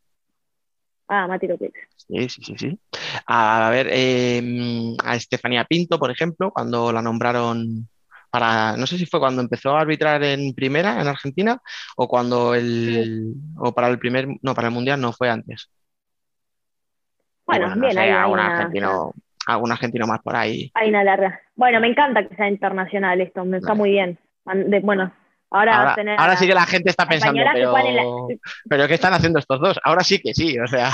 Ah, 1.09 1.26
Mati 1.26 1.46
Luquix. 1.46 1.72
Sí, 1.96 2.28
sí, 2.28 2.42
sí, 2.42 2.54
sí. 2.59 2.78
A, 3.26 3.70
ver, 3.70 3.88
em, 3.90 4.96
a 5.04 5.16
Estefanía 5.16 5.64
Pinto, 5.64 5.98
por 5.98 6.11
ejemplo, 6.11 6.50
cuando 6.50 6.92
la 6.92 7.02
nombraron 7.02 7.88
para, 8.30 8.76
no 8.76 8.86
sé 8.86 8.98
si 8.98 9.07
fue 9.07 9.20
cuando 9.20 9.40
empezó 9.40 9.76
a 9.76 9.80
arbitrar 9.80 10.22
en 10.24 10.52
primera 10.54 11.00
en 11.00 11.07
Argentina 11.07 11.61
o 11.96 12.09
cuando 12.09 12.54
el, 12.54 13.34
o 13.57 13.72
para 13.72 13.88
el 13.88 13.98
primer, 13.98 14.26
no, 14.42 14.54
para 14.54 14.68
el 14.68 14.74
mundial 14.74 15.00
no 15.00 15.12
fue 15.12 15.30
antes. 15.30 15.70
Bueno, 17.46 17.72
bien, 17.76 17.96
hay, 17.96 18.11
algún, 18.11 18.40
argentino, 18.40 19.12
algún 19.46 19.70
argentino 19.70 20.07
más 20.07 20.20
por 20.20 20.34
ahí. 20.34 20.70
Hay 20.74 20.88
una 20.88 21.04
larga. 21.04 21.40
Bueno, 21.54 21.80
me 21.80 21.86
encanta 21.86 22.26
que 22.26 22.34
sea 22.34 22.48
internacional 22.48 23.20
esto, 23.20 23.44
me 23.44 23.59
está 23.59 23.74
muy 23.74 23.90
bien. 23.90 24.18
bueno, 24.82 25.12
Ahora, 25.51 25.94
ahora, 26.18 26.36
sí 26.36 26.47
que 26.47 26.55
la 26.55 26.66
gente 26.66 26.90
está 26.90 27.07
pensando, 27.07 27.40
pero, 27.53 28.28
pero 28.68 28.88
¿qué 28.88 28.94
están 28.94 29.14
haciendo 29.14 29.38
estos 29.38 29.61
dos? 29.61 29.80
Ahora 29.84 30.03
sí 30.03 30.20
que 30.20 30.34
sí, 30.34 30.59
o 30.59 30.66
sea. 30.66 30.90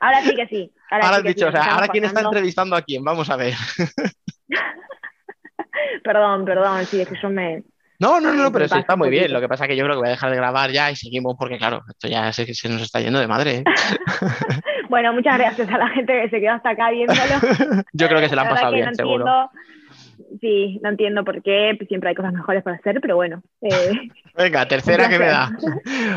Ahora 0.00 0.22
sí 0.22 0.34
que 0.34 0.46
sí. 0.46 0.72
Ahora, 0.90 1.16
has 1.16 1.22
dicho, 1.22 1.48
o 1.48 1.52
sea, 1.52 1.74
ahora 1.74 1.88
quién 1.88 2.04
está 2.04 2.20
entrevistando 2.20 2.76
a 2.76 2.82
quién, 2.82 3.04
vamos 3.04 3.30
a 3.30 3.36
ver. 3.36 3.54
perdón, 6.04 6.44
perdón, 6.44 6.84
sí, 6.86 7.00
es 7.00 7.08
que 7.08 7.16
yo 7.20 7.30
me. 7.30 7.62
No, 7.98 8.20
no, 8.20 8.34
no, 8.34 8.52
pero 8.52 8.68
sí 8.68 8.78
está 8.78 8.96
muy 8.96 9.08
bien. 9.08 9.32
Lo 9.32 9.40
que 9.40 9.48
pasa 9.48 9.64
es 9.64 9.70
que 9.70 9.76
yo 9.76 9.84
creo 9.84 9.96
que 9.96 10.00
voy 10.00 10.08
a 10.08 10.12
dejar 10.12 10.30
de 10.30 10.36
grabar 10.36 10.70
ya 10.70 10.90
y 10.90 10.96
seguimos 10.96 11.36
porque, 11.38 11.58
claro, 11.58 11.82
esto 11.88 12.08
ya 12.08 12.32
se 12.32 12.68
nos 12.68 12.82
está 12.82 13.00
yendo 13.00 13.20
de 13.20 13.28
madre. 13.28 13.58
¿eh? 13.58 13.64
bueno, 14.88 15.12
muchas 15.12 15.38
gracias 15.38 15.70
a 15.70 15.78
la 15.78 15.88
gente 15.88 16.12
que 16.12 16.28
se 16.28 16.40
quedó 16.40 16.52
hasta 16.52 16.70
acá 16.70 16.90
viéndolo. 16.90 17.20
yo 17.92 18.08
creo 18.08 18.20
que 18.20 18.28
se 18.28 18.36
la 18.36 18.42
han 18.42 18.48
pasado 18.48 18.72
bien, 18.72 18.94
seguro. 18.94 19.50
Sí, 20.40 20.80
no 20.82 20.88
entiendo 20.88 21.24
por 21.24 21.42
qué, 21.42 21.74
pues, 21.76 21.88
siempre 21.88 22.10
hay 22.10 22.14
cosas 22.14 22.32
mejores 22.32 22.62
para 22.62 22.76
hacer, 22.76 23.00
pero 23.00 23.16
bueno. 23.16 23.42
Eh, 23.60 23.70
Venga, 24.36 24.66
tercera 24.66 25.08
que 25.08 25.18
me 25.18 25.26
da. 25.26 25.50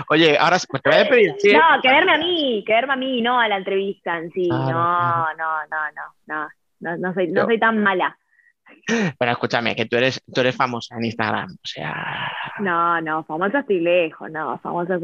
Oye, 0.09 0.38
ahora 0.38 0.57
pues 0.68 0.82
te 0.82 0.89
voy 0.89 0.99
a 0.99 1.09
pedir. 1.09 1.36
No, 1.53 1.82
que 1.82 1.89
verme 1.89 2.13
a 2.13 2.18
mí, 2.18 2.63
que 2.65 2.74
verme 2.74 2.93
a 2.93 2.97
mí, 2.97 3.22
no 3.22 3.39
a 3.39 3.47
la 3.47 3.57
entrevista 3.57 4.18
en 4.18 4.32
sí. 4.32 4.47
no, 4.47 4.63
no, 4.63 5.34
no, 5.36 5.78
no, 6.28 6.49
no, 6.80 6.97
no, 6.97 7.13
soy, 7.13 7.28
no 7.28 7.45
soy 7.45 7.59
tan 7.59 7.82
mala. 7.84 8.18
Pero 9.20 9.32
escúchame, 9.32 9.76
que 9.76 9.86
tú 9.86 9.97
eres, 9.97 10.22
tú 10.34 10.41
eres 10.41 10.55
famosa 10.55 10.95
en 10.95 11.05
Instagram, 11.05 11.49
o 11.51 11.68
sea. 11.68 12.32
No, 12.59 13.01
no, 13.01 13.24
famosa 13.24 13.59
estoy 13.59 13.82
lejos, 13.82 14.32
no, 14.32 14.57
famosa. 14.59 14.97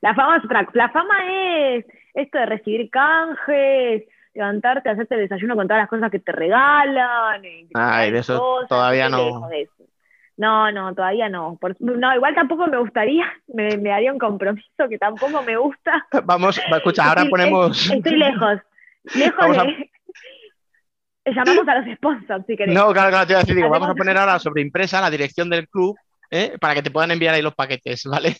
La 0.00 0.14
fama 0.14 0.42
la 0.74 0.88
fama 0.90 1.14
es 1.28 1.86
esto 2.14 2.38
de 2.38 2.46
recibir 2.46 2.90
canjes, 2.90 4.04
levantarte, 4.40 4.90
hacerte 4.90 5.14
el 5.14 5.22
desayuno 5.22 5.54
con 5.54 5.66
todas 5.68 5.82
las 5.82 5.88
cosas 5.88 6.10
que 6.10 6.18
te 6.18 6.32
regalan. 6.32 7.42
Ay, 7.74 8.10
de 8.10 8.18
eso 8.18 8.66
todavía 8.68 9.08
no. 9.08 9.48
No, 10.36 10.72
no, 10.72 10.94
todavía 10.94 11.28
no. 11.28 11.58
no, 11.80 12.14
igual 12.14 12.34
tampoco 12.34 12.66
me 12.66 12.78
gustaría, 12.78 13.26
me, 13.48 13.76
me, 13.76 13.92
haría 13.92 14.12
un 14.12 14.18
compromiso 14.18 14.88
que 14.88 14.98
tampoco 14.98 15.42
me 15.42 15.56
gusta. 15.56 16.06
Vamos, 16.24 16.58
escucha, 16.58 17.08
ahora 17.08 17.24
ponemos. 17.30 17.90
Estoy 17.90 18.16
lejos, 18.16 18.58
lejos 19.14 19.56
de. 19.56 19.90
Llamamos 21.26 21.68
a 21.68 21.80
los 21.80 21.96
sponsors, 21.96 22.46
si 22.46 22.56
querés. 22.56 22.74
No, 22.74 22.90
claro, 22.92 23.10
claro, 23.10 23.26
te 23.26 23.34
iba 23.34 23.40
a 23.40 23.42
decir, 23.42 23.54
digo, 23.54 23.68
vamos 23.68 23.90
a 23.90 23.94
poner 23.94 24.16
ahora 24.16 24.38
sobre 24.38 24.62
impresa 24.62 25.02
la 25.02 25.10
dirección 25.10 25.50
del 25.50 25.68
club 25.68 25.94
¿eh? 26.30 26.56
para 26.58 26.74
que 26.74 26.82
te 26.82 26.90
puedan 26.90 27.10
enviar 27.10 27.34
ahí 27.34 27.42
los 27.42 27.54
paquetes, 27.54 28.04
¿vale? 28.06 28.36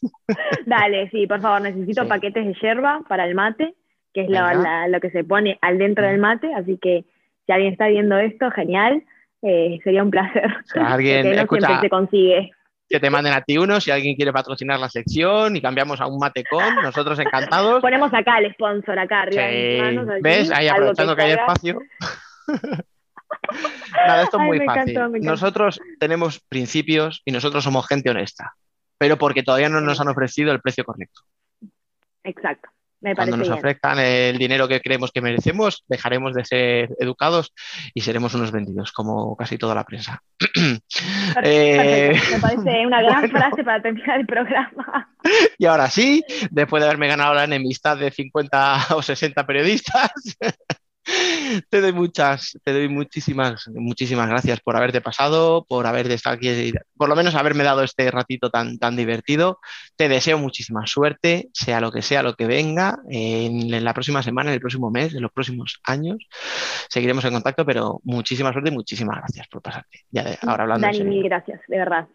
Dale, 0.64 1.10
sí, 1.10 1.26
por 1.26 1.40
favor, 1.40 1.60
necesito 1.60 2.08
paquetes 2.08 2.46
de 2.46 2.54
yerba 2.54 3.02
para 3.06 3.26
el 3.26 3.34
mate, 3.34 3.74
que 4.12 4.22
es 4.22 4.28
lo, 4.28 5.00
que 5.00 5.10
se 5.10 5.24
pone 5.24 5.58
al 5.60 5.78
dentro 5.78 6.06
del 6.06 6.18
mate, 6.18 6.52
así 6.54 6.78
que 6.78 7.04
si 7.46 7.52
alguien 7.52 7.72
está 7.72 7.88
viendo 7.88 8.18
esto, 8.18 8.50
genial, 8.50 9.04
eh, 9.42 9.78
sería 9.82 10.02
un 10.02 10.10
placer. 10.10 10.50
Alguien 10.74 11.34
no 11.34 11.42
escucha, 11.42 11.80
se 11.80 11.88
consigue. 11.88 12.50
Que 12.88 13.00
te 13.00 13.08
manden 13.08 13.32
a 13.32 13.42
ti 13.42 13.56
uno, 13.56 13.80
si 13.80 13.92
alguien 13.92 14.16
quiere 14.16 14.32
patrocinar 14.32 14.80
la 14.80 14.88
sección 14.88 15.54
y 15.54 15.62
cambiamos 15.62 16.00
a 16.00 16.06
un 16.06 16.18
matecón, 16.18 16.74
nosotros 16.82 17.18
encantados. 17.20 17.80
Ponemos 17.82 18.12
acá 18.12 18.38
el 18.38 18.52
sponsor, 18.52 18.98
acá 18.98 19.22
arriba. 19.22 20.16
¿Ves? 20.20 20.50
Ahí 20.50 20.66
aprovechando 20.66 21.14
que 21.14 21.22
hay 21.22 21.32
espacio. 21.32 21.80
Nada, 24.06 24.24
esto 24.24 24.40
es 24.40 24.44
muy 24.44 24.60
fácil. 24.66 24.98
nosotros 25.22 25.80
tenemos 26.00 26.40
principios 26.40 27.22
y 27.24 27.30
nosotros 27.30 27.62
somos 27.62 27.86
gente 27.86 28.10
honesta, 28.10 28.54
pero 28.98 29.16
porque 29.18 29.44
todavía 29.44 29.68
no 29.68 29.80
nos 29.80 30.00
han 30.00 30.08
ofrecido 30.08 30.50
el 30.52 30.60
precio 30.60 30.84
correcto. 30.84 31.22
Exacto. 32.24 32.70
Cuando 33.00 33.36
nos 33.38 33.48
ofrezcan 33.48 33.98
el 33.98 34.36
dinero 34.36 34.68
que 34.68 34.80
creemos 34.80 35.10
que 35.10 35.22
merecemos, 35.22 35.84
dejaremos 35.88 36.34
de 36.34 36.44
ser 36.44 36.90
educados 36.98 37.54
y 37.94 38.02
seremos 38.02 38.34
unos 38.34 38.52
vendidos, 38.52 38.92
como 38.92 39.34
casi 39.36 39.56
toda 39.56 39.74
la 39.74 39.84
prensa. 39.84 40.22
Eh, 41.42 42.12
Me 42.32 42.40
parece 42.40 42.86
una 42.86 43.00
gran 43.02 43.30
frase 43.30 43.62
para 43.64 43.80
terminar 43.80 44.20
el 44.20 44.26
programa. 44.26 45.08
Y 45.58 45.66
ahora 45.66 45.88
sí, 45.88 46.22
después 46.50 46.82
de 46.82 46.88
haberme 46.88 47.08
ganado 47.08 47.34
la 47.34 47.44
enemistad 47.44 47.96
de 47.96 48.10
50 48.10 48.88
o 48.96 49.02
60 49.02 49.46
periodistas, 49.46 50.10
te 51.68 51.80
doy 51.80 51.92
muchas, 51.92 52.58
te 52.64 52.72
doy 52.72 52.88
muchísimas, 52.88 53.68
muchísimas 53.68 54.28
gracias 54.28 54.60
por 54.60 54.76
haberte 54.76 55.00
pasado, 55.00 55.64
por 55.68 55.86
haber 55.86 56.10
estado 56.10 56.36
aquí, 56.36 56.72
por 56.96 57.08
lo 57.08 57.16
menos 57.16 57.34
haberme 57.34 57.64
dado 57.64 57.82
este 57.82 58.10
ratito 58.10 58.50
tan, 58.50 58.78
tan 58.78 58.96
divertido. 58.96 59.58
Te 59.96 60.08
deseo 60.08 60.38
muchísima 60.38 60.86
suerte, 60.86 61.48
sea 61.52 61.80
lo 61.80 61.92
que 61.92 62.02
sea 62.02 62.22
lo 62.22 62.34
que 62.34 62.46
venga, 62.46 62.98
en, 63.08 63.84
la 63.84 63.94
próxima 63.94 64.22
semana, 64.22 64.50
en 64.50 64.54
el 64.54 64.60
próximo 64.60 64.90
mes, 64.90 65.14
en 65.14 65.22
los 65.22 65.32
próximos 65.32 65.80
años. 65.84 66.18
Seguiremos 66.88 67.24
en 67.24 67.32
contacto, 67.32 67.64
pero 67.64 68.00
muchísima 68.04 68.52
suerte 68.52 68.70
y 68.70 68.74
muchísimas 68.74 69.18
gracias 69.18 69.48
por 69.48 69.62
pasarte. 69.62 70.00
Ya 70.10 70.38
ahora 70.42 70.64
hablando. 70.64 70.86
Dani, 70.86 71.04
mil 71.04 71.22
gracias, 71.24 71.60
de 71.68 71.78
verdad. 71.78 72.08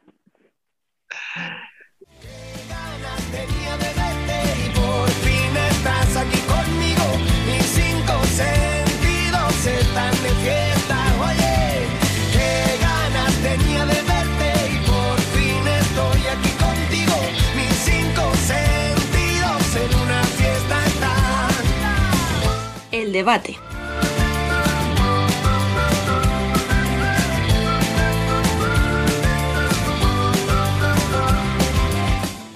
De 10.26 10.32
fiesta. 10.32 10.98
Oye, 11.22 11.86
qué 12.34 12.78
ganas 12.82 13.34
tenía 13.44 13.86
de 13.86 14.02
verte 14.02 14.50
y 14.74 14.78
por 14.90 15.18
fin 15.36 15.64
estoy 15.68 16.22
aquí 16.34 16.52
contigo. 16.66 17.16
Mis 17.56 17.74
cinco 17.90 18.24
sentidos 18.36 19.64
en 19.84 19.92
una 20.04 20.24
fiesta 20.24 20.86
están. 20.88 21.52
El 22.92 23.12
debate. 23.12 23.56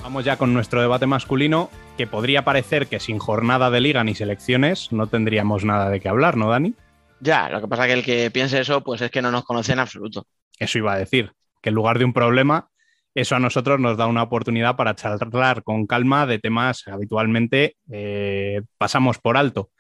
Vamos 0.02 0.26
ya 0.26 0.38
con 0.38 0.54
nuestro 0.56 0.82
debate 0.82 1.06
masculino, 1.06 1.70
que 1.98 2.08
podría 2.08 2.44
parecer 2.44 2.88
que 2.88 3.00
sin 3.00 3.20
jornada 3.20 3.70
de 3.70 3.80
liga 3.80 4.04
ni 4.04 4.16
selecciones 4.16 4.92
no 4.92 5.06
tendríamos 5.06 5.66
nada 5.66 5.92
de 5.92 6.00
qué 6.00 6.10
hablar, 6.10 6.36
¿no, 6.36 6.50
Dani? 6.50 6.74
Ya, 7.22 7.50
lo 7.50 7.62
que 7.62 7.68
pasa 7.68 7.86
es 7.86 7.88
que 7.88 8.00
el 8.00 8.06
que 8.06 8.32
piense 8.32 8.60
eso, 8.60 8.84
pues 8.84 9.02
es 9.02 9.12
que 9.12 9.22
no 9.22 9.32
nos 9.32 9.44
conoce 9.44 9.74
en 9.74 9.80
absoluto. 9.80 10.26
Eso 10.58 10.78
iba 10.78 10.94
a 10.94 10.98
decir, 10.98 11.32
que 11.62 11.70
en 11.70 11.76
lugar 11.76 12.00
de 12.00 12.06
un 12.06 12.14
problema, 12.14 12.70
eso 13.14 13.36
a 13.36 13.40
nosotros 13.40 13.80
nos 13.80 13.98
da 13.98 14.08
una 14.08 14.24
oportunidad 14.24 14.76
para 14.76 14.96
charlar 14.96 15.64
con 15.64 15.88
calma 15.88 16.26
de 16.26 16.40
temas 16.40 16.84
que 16.84 16.92
habitualmente 16.92 17.76
eh, 17.92 18.62
pasamos 18.78 19.20
por 19.20 19.38
alto. 19.38 19.72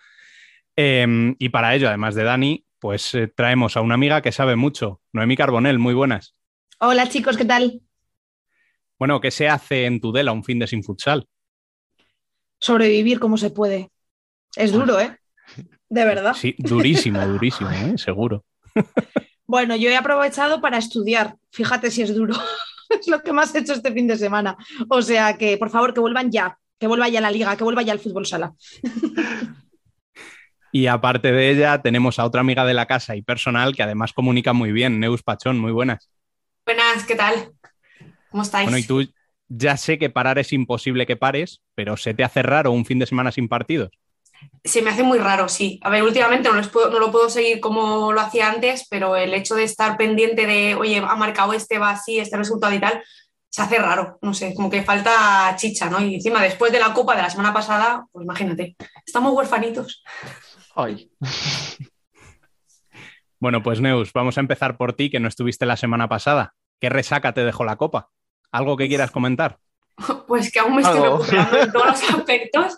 Em, 0.75 1.35
y 1.39 1.49
para 1.49 1.75
ello, 1.75 1.87
además 1.87 2.15
de 2.15 2.23
Dani, 2.23 2.65
pues 2.79 3.13
eh, 3.13 3.27
traemos 3.27 3.77
a 3.77 3.81
una 3.81 3.95
amiga 3.95 4.21
que 4.21 4.31
sabe 4.31 4.55
mucho, 4.55 5.01
Noemí 5.13 5.35
Carbonel, 5.35 5.79
muy 5.79 5.93
buenas. 5.93 6.35
Hola 6.79 7.07
chicos, 7.09 7.37
¿qué 7.37 7.45
tal? 7.45 7.81
Bueno, 8.97 9.21
¿qué 9.21 9.31
se 9.31 9.47
hace 9.47 9.85
en 9.85 10.01
Tudela 10.01 10.31
un 10.31 10.43
fin 10.43 10.59
de 10.59 10.67
sin 10.67 10.83
futsal? 10.83 11.27
Sobrevivir 12.59 13.19
como 13.19 13.37
se 13.37 13.49
puede. 13.49 13.89
Es 14.55 14.71
duro, 14.71 14.99
¿eh? 14.99 15.17
De 15.89 16.05
verdad. 16.05 16.35
Sí, 16.35 16.55
durísimo, 16.57 17.25
durísimo, 17.25 17.69
¿eh? 17.71 17.97
seguro. 17.97 18.45
Bueno, 19.49 19.75
yo 19.75 19.89
he 19.89 19.97
aprovechado 19.97 20.61
para 20.61 20.77
estudiar. 20.77 21.35
Fíjate 21.51 21.89
si 21.89 22.03
es 22.03 22.13
duro. 22.13 22.35
es 22.89 23.07
lo 23.07 23.23
que 23.23 23.33
más 23.33 23.53
he 23.55 23.59
hecho 23.59 23.73
este 23.73 23.91
fin 23.91 24.05
de 24.05 24.15
semana. 24.15 24.55
O 24.89 25.01
sea 25.01 25.37
que, 25.37 25.57
por 25.57 25.71
favor, 25.71 25.91
que 25.91 25.99
vuelvan 25.99 26.31
ya. 26.31 26.59
Que 26.77 26.85
vuelva 26.85 27.09
ya 27.09 27.19
la 27.19 27.31
liga, 27.31 27.57
que 27.57 27.63
vuelva 27.63 27.81
ya 27.81 27.93
el 27.93 27.99
fútbol 27.99 28.27
sala. 28.27 28.53
y 30.71 30.85
aparte 30.85 31.31
de 31.31 31.49
ella, 31.49 31.81
tenemos 31.81 32.19
a 32.19 32.25
otra 32.25 32.41
amiga 32.41 32.63
de 32.63 32.75
la 32.75 32.85
casa 32.85 33.15
y 33.15 33.23
personal 33.23 33.75
que 33.75 33.81
además 33.81 34.13
comunica 34.13 34.53
muy 34.53 34.71
bien, 34.71 34.99
Neus 34.99 35.23
Pachón. 35.23 35.57
Muy 35.57 35.71
buenas. 35.71 36.11
Buenas, 36.63 37.03
¿qué 37.05 37.15
tal? 37.15 37.51
¿Cómo 38.29 38.43
estáis? 38.43 38.69
Bueno, 38.69 38.77
y 38.77 38.83
tú 38.83 39.11
ya 39.47 39.77
sé 39.77 39.97
que 39.97 40.11
parar 40.11 40.37
es 40.37 40.53
imposible 40.53 41.07
que 41.07 41.17
pares, 41.17 41.63
pero 41.73 41.97
¿se 41.97 42.13
te 42.13 42.23
hace 42.23 42.43
raro 42.43 42.71
un 42.71 42.85
fin 42.85 42.99
de 42.99 43.07
semana 43.07 43.31
sin 43.31 43.47
partidos? 43.47 43.89
Se 44.63 44.81
me 44.81 44.89
hace 44.91 45.03
muy 45.03 45.19
raro, 45.19 45.47
sí. 45.47 45.79
A 45.83 45.89
ver, 45.89 46.03
últimamente 46.03 46.49
no, 46.49 46.61
lo 46.99 47.11
puedo 47.11 47.29
seguir 47.29 47.59
como 47.59 48.11
lo 48.11 48.21
hacía 48.21 48.49
antes, 48.49 48.87
pero 48.89 49.15
el 49.15 49.33
hecho 49.33 49.55
de 49.55 49.63
estar 49.63 49.97
pendiente 49.97 50.45
de, 50.45 50.75
oye, 50.75 50.97
ha 50.97 51.15
marcado 51.15 51.53
este, 51.53 51.79
va 51.79 51.91
así, 51.91 52.19
este 52.19 52.37
resultado 52.37 52.73
y 52.73 52.79
tal, 52.79 53.01
se 53.49 53.61
hace 53.61 53.79
raro, 53.79 54.19
no 54.21 54.33
sé, 54.33 54.53
como 54.53 54.69
que 54.69 54.83
falta 54.83 55.55
chicha, 55.55 55.89
¿no? 55.89 56.01
Y 56.01 56.15
encima, 56.15 56.41
después 56.41 56.71
de 56.71 56.79
la 56.79 56.93
Copa 56.93 57.15
de 57.15 57.23
la 57.23 57.29
semana 57.29 57.53
pasada, 57.53 58.05
pues 58.11 58.23
imagínate, 58.23 58.75
estamos 59.05 59.33
huerfanitos. 59.33 60.03
Ay. 60.75 61.09
Bueno, 63.41 63.63
pues 63.63 63.79
Neus, 63.79 64.11
vamos 64.11 64.37
a 64.37 64.41
empezar 64.41 64.75
por 64.75 64.91
ti, 64.91 65.09
que 65.09 65.21
no 65.21 65.29
estuviste 65.29 65.65
la 65.65 65.77
semana 65.77 66.09
pasada. 66.09 66.55
¿Qué 66.81 66.89
resaca 66.89 67.33
te 67.33 67.45
dejó 67.45 67.63
la 67.63 67.77
Copa? 67.77 68.09
¿Algo 68.51 68.75
que 68.75 68.87
quieras 68.87 69.11
comentar? 69.11 69.59
Pues 70.27 70.51
que 70.51 70.59
aún 70.59 70.75
me 70.75 70.81
estoy 70.81 70.99
recuperando 71.01 71.57
en 71.57 71.71
todos 71.71 71.87
los 71.87 72.09
aspectos. 72.15 72.77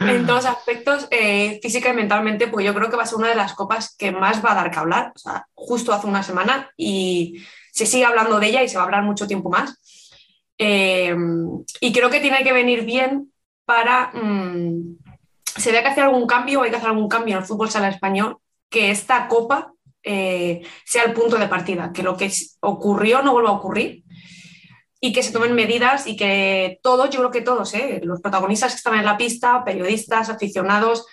En 0.00 0.26
todos 0.26 0.46
aspectos, 0.46 1.06
eh, 1.10 1.60
física 1.62 1.90
y 1.90 1.94
mentalmente, 1.94 2.48
pues 2.48 2.64
yo 2.64 2.74
creo 2.74 2.88
que 2.90 2.96
va 2.96 3.02
a 3.02 3.06
ser 3.06 3.18
una 3.18 3.28
de 3.28 3.34
las 3.34 3.54
copas 3.54 3.94
que 3.96 4.10
más 4.12 4.44
va 4.44 4.52
a 4.52 4.54
dar 4.54 4.70
que 4.70 4.78
hablar, 4.78 5.12
o 5.14 5.18
sea, 5.18 5.46
justo 5.54 5.92
hace 5.92 6.06
una 6.06 6.22
semana 6.22 6.70
y 6.76 7.42
se 7.70 7.86
sigue 7.86 8.04
hablando 8.04 8.40
de 8.40 8.46
ella 8.46 8.62
y 8.62 8.68
se 8.68 8.76
va 8.76 8.82
a 8.82 8.86
hablar 8.86 9.02
mucho 9.02 9.26
tiempo 9.26 9.50
más. 9.50 9.78
Eh, 10.58 11.14
y 11.80 11.92
creo 11.92 12.10
que 12.10 12.20
tiene 12.20 12.42
que 12.42 12.52
venir 12.52 12.84
bien 12.84 13.32
para, 13.64 14.10
mm, 14.12 14.98
se 15.44 15.72
ve 15.72 15.82
que 15.82 15.88
hacer 15.88 16.04
algún 16.04 16.26
cambio, 16.26 16.62
hay 16.62 16.70
que 16.70 16.76
hacer 16.76 16.88
algún 16.88 17.08
cambio 17.08 17.36
en 17.36 17.42
el 17.42 17.46
fútbol 17.46 17.70
sala 17.70 17.88
español, 17.88 18.38
que 18.68 18.90
esta 18.90 19.28
copa 19.28 19.72
eh, 20.02 20.62
sea 20.84 21.04
el 21.04 21.12
punto 21.12 21.36
de 21.36 21.46
partida, 21.46 21.92
que 21.92 22.02
lo 22.02 22.16
que 22.16 22.32
ocurrió 22.60 23.22
no 23.22 23.32
vuelva 23.32 23.50
a 23.50 23.54
ocurrir 23.54 24.02
y 25.00 25.12
que 25.12 25.22
se 25.22 25.32
tomen 25.32 25.54
medidas 25.54 26.06
y 26.06 26.16
que 26.16 26.78
todos, 26.82 27.08
yo 27.10 27.20
creo 27.20 27.30
que 27.30 27.40
todos, 27.40 27.72
¿eh? 27.74 28.00
los 28.04 28.20
protagonistas 28.20 28.72
que 28.72 28.76
están 28.76 28.98
en 28.98 29.06
la 29.06 29.16
pista, 29.16 29.64
periodistas, 29.64 30.28
aficionados, 30.28 31.06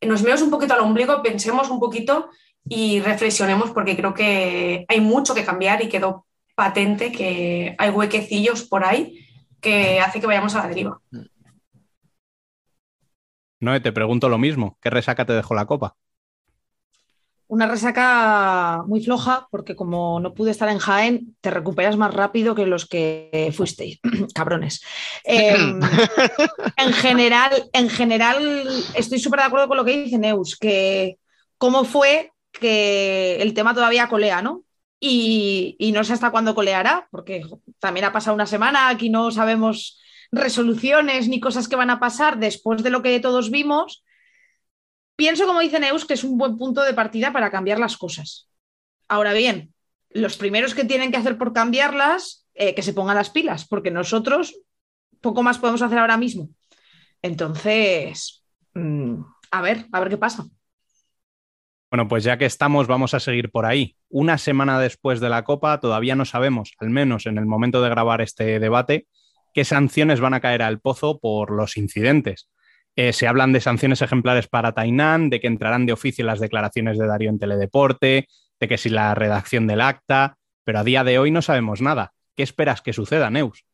nos 0.00 0.22
veamos 0.22 0.42
un 0.42 0.50
poquito 0.50 0.74
al 0.74 0.80
ombligo, 0.80 1.22
pensemos 1.22 1.70
un 1.70 1.78
poquito 1.78 2.30
y 2.68 3.00
reflexionemos 3.00 3.70
porque 3.70 3.96
creo 3.96 4.12
que 4.12 4.84
hay 4.88 5.00
mucho 5.00 5.34
que 5.34 5.44
cambiar 5.44 5.82
y 5.82 5.88
quedó 5.88 6.26
patente 6.54 7.12
que 7.12 7.76
hay 7.78 7.90
huequecillos 7.90 8.64
por 8.64 8.84
ahí 8.84 9.24
que 9.60 10.00
hace 10.00 10.20
que 10.20 10.26
vayamos 10.26 10.54
a 10.54 10.62
la 10.62 10.68
deriva. 10.68 11.00
No, 13.60 13.80
te 13.80 13.92
pregunto 13.92 14.28
lo 14.28 14.38
mismo, 14.38 14.78
¿qué 14.80 14.90
resaca 14.90 15.24
te 15.24 15.32
dejó 15.32 15.54
la 15.54 15.66
copa? 15.66 15.96
Una 17.48 17.66
resaca 17.66 18.84
muy 18.86 19.02
floja, 19.02 19.48
porque 19.50 19.74
como 19.74 20.20
no 20.20 20.34
pude 20.34 20.50
estar 20.50 20.68
en 20.68 20.78
Jaén, 20.78 21.36
te 21.40 21.50
recuperas 21.50 21.96
más 21.96 22.12
rápido 22.12 22.54
que 22.54 22.66
los 22.66 22.86
que 22.86 23.52
fuisteis, 23.56 24.00
cabrones. 24.34 24.82
Em, 25.24 25.80
en, 26.76 26.92
general, 26.92 27.50
en 27.72 27.88
general, 27.88 28.68
estoy 28.94 29.18
súper 29.18 29.40
de 29.40 29.46
acuerdo 29.46 29.68
con 29.68 29.78
lo 29.78 29.84
que 29.84 30.04
dice 30.04 30.18
Neus, 30.18 30.58
que 30.58 31.16
cómo 31.56 31.84
fue 31.84 32.32
que 32.52 33.40
el 33.40 33.54
tema 33.54 33.74
todavía 33.74 34.08
colea, 34.08 34.42
¿no? 34.42 34.64
Y, 35.00 35.76
y 35.78 35.92
no 35.92 36.04
sé 36.04 36.12
hasta 36.12 36.30
cuándo 36.30 36.54
coleará, 36.54 37.08
porque 37.10 37.42
también 37.78 38.04
ha 38.04 38.12
pasado 38.12 38.34
una 38.34 38.46
semana, 38.46 38.88
aquí 38.88 39.08
no 39.08 39.30
sabemos 39.30 39.98
resoluciones 40.30 41.28
ni 41.28 41.40
cosas 41.40 41.66
que 41.66 41.76
van 41.76 41.88
a 41.88 42.00
pasar 42.00 42.38
después 42.38 42.82
de 42.82 42.90
lo 42.90 43.00
que 43.00 43.18
todos 43.20 43.50
vimos 43.50 44.04
Pienso, 45.18 45.48
como 45.48 45.58
dice 45.58 45.80
Neus, 45.80 46.04
que 46.04 46.14
es 46.14 46.22
un 46.22 46.38
buen 46.38 46.56
punto 46.56 46.84
de 46.84 46.94
partida 46.94 47.32
para 47.32 47.50
cambiar 47.50 47.80
las 47.80 47.96
cosas. 47.96 48.48
Ahora 49.08 49.32
bien, 49.32 49.74
los 50.10 50.36
primeros 50.36 50.76
que 50.76 50.84
tienen 50.84 51.10
que 51.10 51.16
hacer 51.16 51.36
por 51.36 51.52
cambiarlas, 51.52 52.46
eh, 52.54 52.72
que 52.72 52.82
se 52.82 52.92
pongan 52.92 53.16
las 53.16 53.28
pilas, 53.28 53.66
porque 53.66 53.90
nosotros 53.90 54.54
poco 55.20 55.42
más 55.42 55.58
podemos 55.58 55.82
hacer 55.82 55.98
ahora 55.98 56.16
mismo. 56.16 56.50
Entonces, 57.20 58.44
mm, 58.74 59.20
a 59.50 59.60
ver, 59.60 59.86
a 59.90 59.98
ver 59.98 60.08
qué 60.08 60.18
pasa. 60.18 60.46
Bueno, 61.90 62.06
pues 62.06 62.22
ya 62.22 62.38
que 62.38 62.46
estamos, 62.46 62.86
vamos 62.86 63.12
a 63.12 63.18
seguir 63.18 63.50
por 63.50 63.66
ahí. 63.66 63.96
Una 64.08 64.38
semana 64.38 64.78
después 64.78 65.18
de 65.18 65.30
la 65.30 65.42
Copa, 65.42 65.80
todavía 65.80 66.14
no 66.14 66.26
sabemos, 66.26 66.74
al 66.78 66.90
menos 66.90 67.26
en 67.26 67.38
el 67.38 67.46
momento 67.46 67.82
de 67.82 67.90
grabar 67.90 68.20
este 68.20 68.60
debate, 68.60 69.08
qué 69.52 69.64
sanciones 69.64 70.20
van 70.20 70.34
a 70.34 70.40
caer 70.40 70.62
al 70.62 70.78
pozo 70.78 71.18
por 71.18 71.50
los 71.50 71.76
incidentes. 71.76 72.48
Eh, 73.00 73.12
se 73.12 73.28
hablan 73.28 73.52
de 73.52 73.60
sanciones 73.60 74.02
ejemplares 74.02 74.48
para 74.48 74.72
Tainán, 74.72 75.30
de 75.30 75.38
que 75.38 75.46
entrarán 75.46 75.86
de 75.86 75.92
oficio 75.92 76.24
las 76.24 76.40
declaraciones 76.40 76.98
de 76.98 77.06
Darío 77.06 77.30
en 77.30 77.38
Teledeporte, 77.38 78.26
de 78.58 78.68
que 78.68 78.76
si 78.76 78.88
la 78.88 79.14
redacción 79.14 79.68
del 79.68 79.82
acta, 79.82 80.36
pero 80.64 80.80
a 80.80 80.82
día 80.82 81.04
de 81.04 81.16
hoy 81.20 81.30
no 81.30 81.40
sabemos 81.40 81.80
nada. 81.80 82.12
¿Qué 82.34 82.42
esperas 82.42 82.82
que 82.82 82.92
suceda, 82.92 83.30
Neus? 83.30 83.64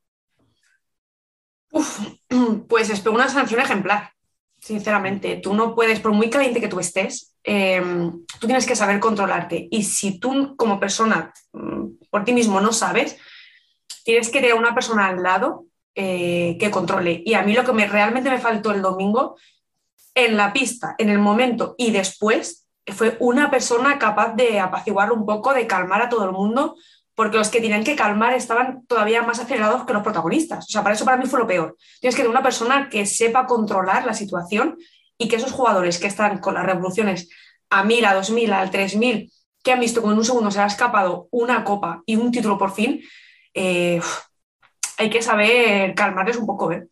pues 2.69 2.91
espero 2.91 3.15
una 3.15 3.31
sanción 3.31 3.63
ejemplar, 3.63 4.11
sinceramente. 4.59 5.37
Tú 5.37 5.55
no 5.55 5.75
puedes, 5.75 6.01
por 6.01 6.13
muy 6.13 6.29
caliente 6.29 6.61
que 6.61 6.69
tú 6.69 6.79
estés, 6.79 7.35
em, 7.45 8.27
tú 8.39 8.47
tienes 8.47 8.67
que 8.67 8.77
saber 8.77 9.01
controlarte. 9.01 9.69
Y 9.71 9.85
si 9.85 10.21
tú 10.21 10.55
como 10.55 10.79
persona 10.79 11.33
mm, 11.55 11.87
por 12.11 12.25
ti 12.25 12.35
mismo 12.35 12.61
no 12.61 12.75
sabes, 12.75 13.17
tienes 14.05 14.29
que 14.29 14.43
tener 14.43 14.55
una 14.55 14.75
persona 14.75 15.07
al 15.07 15.23
lado 15.23 15.65
eh, 15.95 16.57
que 16.59 16.71
controle. 16.71 17.23
Y 17.25 17.35
a 17.35 17.43
mí 17.43 17.55
lo 17.55 17.65
que 17.65 17.73
me, 17.73 17.87
realmente 17.87 18.31
me 18.31 18.39
faltó 18.39 18.73
el 18.73 18.83
domingo, 18.83 19.37
en 20.15 20.37
la 20.37 20.53
pista, 20.53 20.95
en 20.99 21.11
el 21.11 21.19
momento 21.19 21.75
y 21.77 21.91
después, 21.91 22.67
fue 22.87 23.17
una 23.19 23.51
persona 23.51 23.99
capaz 23.99 24.35
de 24.35 24.61
apaciguar 24.61 25.11
un 25.11 25.25
poco, 25.25 25.55
de 25.55 25.67
calmar 25.67 26.03
a 26.03 26.09
todo 26.09 26.25
el 26.25 26.33
mundo, 26.33 26.77
porque 27.15 27.39
los 27.39 27.49
que 27.49 27.61
tenían 27.61 27.83
que 27.83 27.97
calmar 27.97 28.35
estaban 28.35 28.85
todavía 28.87 29.23
más 29.23 29.39
acelerados 29.41 29.85
que 29.85 29.93
los 29.93 30.03
protagonistas. 30.03 30.67
O 30.67 30.71
sea, 30.71 30.83
para 30.83 30.95
eso 30.95 31.05
para 31.05 31.17
mí 31.17 31.27
fue 31.27 31.39
lo 31.39 31.47
peor. 31.47 31.77
Tienes 32.01 32.15
que 32.15 32.23
tener 32.23 32.31
una 32.31 32.43
persona 32.43 32.89
que 32.91 33.07
sepa 33.07 33.47
controlar 33.47 34.05
la 34.05 34.13
situación 34.13 34.77
y 35.17 35.29
que 35.29 35.37
esos 35.37 35.53
jugadores 35.53 35.99
que 35.99 36.09
están 36.09 36.39
con 36.39 36.55
las 36.55 36.67
revoluciones 36.67 37.29
a 37.71 37.85
1000, 37.85 38.05
a 38.05 38.15
2000, 38.15 38.53
al 38.53 38.71
3000, 38.71 39.33
que 39.63 39.73
han 39.73 39.81
visto 39.81 40.01
como 40.03 40.13
en 40.13 40.19
un 40.19 40.25
segundo 40.25 40.51
se 40.51 40.61
ha 40.61 40.67
escapado 40.67 41.29
una 41.31 41.65
copa 41.65 42.03
y 42.05 42.17
un 42.17 42.31
título 42.31 42.59
por 42.59 42.73
fin, 42.73 43.03
eh, 43.55 44.01
hay 44.97 45.11
que 45.11 45.23
saber 45.23 45.95
calmarles 45.95 46.37
un 46.37 46.47
poco. 46.47 46.73
¿eh? 46.73 46.87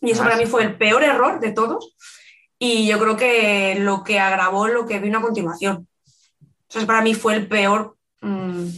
Y 0.00 0.10
eso 0.10 0.22
para 0.22 0.36
mí 0.36 0.46
fue 0.46 0.62
el 0.62 0.76
peor 0.76 1.02
error 1.02 1.40
de 1.40 1.52
todos 1.52 1.94
y 2.58 2.86
yo 2.86 2.98
creo 2.98 3.16
que 3.16 3.76
lo 3.78 4.04
que 4.04 4.18
agravó 4.18 4.68
lo 4.68 4.86
que 4.86 4.98
vino 4.98 5.18
a 5.18 5.22
continuación. 5.22 5.88
Entonces, 6.62 6.86
para 6.86 7.02
mí 7.02 7.14
fue 7.14 7.34
el 7.34 7.48
peor... 7.48 7.96
Mm, 8.20 8.68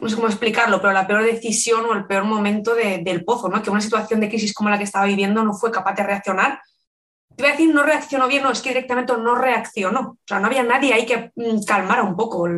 no 0.00 0.08
sé 0.08 0.14
cómo 0.14 0.28
explicarlo, 0.28 0.80
pero 0.80 0.92
la 0.92 1.06
peor 1.06 1.24
decisión 1.24 1.84
o 1.84 1.92
el 1.92 2.06
peor 2.06 2.24
momento 2.24 2.74
del 2.74 3.24
pozo, 3.24 3.48
¿no? 3.48 3.62
que 3.62 3.70
una 3.70 3.80
situación 3.80 4.20
de 4.20 4.28
crisis 4.28 4.54
como 4.54 4.70
la 4.70 4.78
que 4.78 4.84
estaba 4.84 5.04
viviendo 5.04 5.42
no 5.44 5.52
fue 5.52 5.70
capaz 5.70 5.94
de 5.94 6.04
reaccionar. 6.04 6.60
Te 7.36 7.42
voy 7.42 7.48
a 7.48 7.52
decir, 7.52 7.74
no 7.74 7.82
reaccionó 7.82 8.28
bien, 8.28 8.42
no, 8.42 8.50
es 8.50 8.62
que 8.62 8.70
directamente 8.70 9.12
no 9.16 9.34
reaccionó. 9.34 10.00
O 10.00 10.18
sea, 10.26 10.40
no 10.40 10.46
había 10.46 10.62
nadie 10.62 10.94
ahí 10.94 11.06
que 11.06 11.32
mm, 11.34 11.64
calmara 11.64 12.02
un 12.02 12.16
poco 12.16 12.48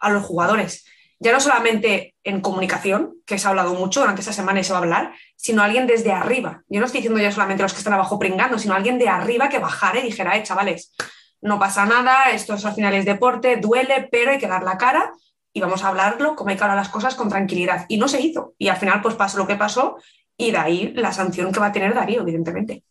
a 0.00 0.10
los 0.10 0.24
jugadores. 0.24 0.84
Ya 1.18 1.32
no 1.32 1.40
solamente 1.40 2.11
en 2.24 2.40
comunicación, 2.40 3.14
que 3.26 3.38
se 3.38 3.46
ha 3.46 3.50
hablado 3.50 3.74
mucho 3.74 4.00
durante 4.00 4.20
esta 4.20 4.32
semana 4.32 4.60
y 4.60 4.64
se 4.64 4.72
va 4.72 4.78
a 4.78 4.82
hablar, 4.82 5.14
sino 5.36 5.62
alguien 5.62 5.86
desde 5.86 6.12
arriba. 6.12 6.62
Yo 6.68 6.80
no 6.80 6.86
estoy 6.86 7.00
diciendo 7.00 7.20
ya 7.20 7.32
solamente 7.32 7.62
los 7.62 7.72
que 7.72 7.78
están 7.78 7.94
abajo 7.94 8.18
pringando, 8.18 8.58
sino 8.58 8.74
alguien 8.74 8.98
de 8.98 9.08
arriba 9.08 9.48
que 9.48 9.58
bajara 9.58 9.98
y 9.98 10.04
dijera, 10.04 10.36
eh, 10.36 10.42
chavales, 10.42 10.94
no 11.40 11.58
pasa 11.58 11.84
nada, 11.84 12.30
esto 12.30 12.54
es 12.54 12.64
al 12.64 12.74
final 12.74 12.94
es 12.94 13.04
deporte, 13.04 13.56
duele, 13.56 14.08
pero 14.10 14.30
hay 14.30 14.38
que 14.38 14.46
dar 14.46 14.62
la 14.62 14.78
cara 14.78 15.12
y 15.52 15.60
vamos 15.60 15.82
a 15.84 15.88
hablarlo 15.88 16.36
como 16.36 16.50
hay 16.50 16.56
que 16.56 16.62
hablar 16.62 16.78
las 16.78 16.88
cosas 16.88 17.14
con 17.14 17.28
tranquilidad. 17.28 17.84
Y 17.88 17.98
no 17.98 18.08
se 18.08 18.20
hizo. 18.20 18.54
Y 18.58 18.68
al 18.68 18.76
final, 18.76 19.02
pues 19.02 19.16
pasó 19.16 19.38
lo 19.38 19.46
que 19.46 19.56
pasó 19.56 19.96
y 20.36 20.52
de 20.52 20.58
ahí 20.58 20.92
la 20.94 21.12
sanción 21.12 21.52
que 21.52 21.60
va 21.60 21.66
a 21.66 21.72
tener 21.72 21.94
Darío, 21.94 22.22
evidentemente. 22.22 22.84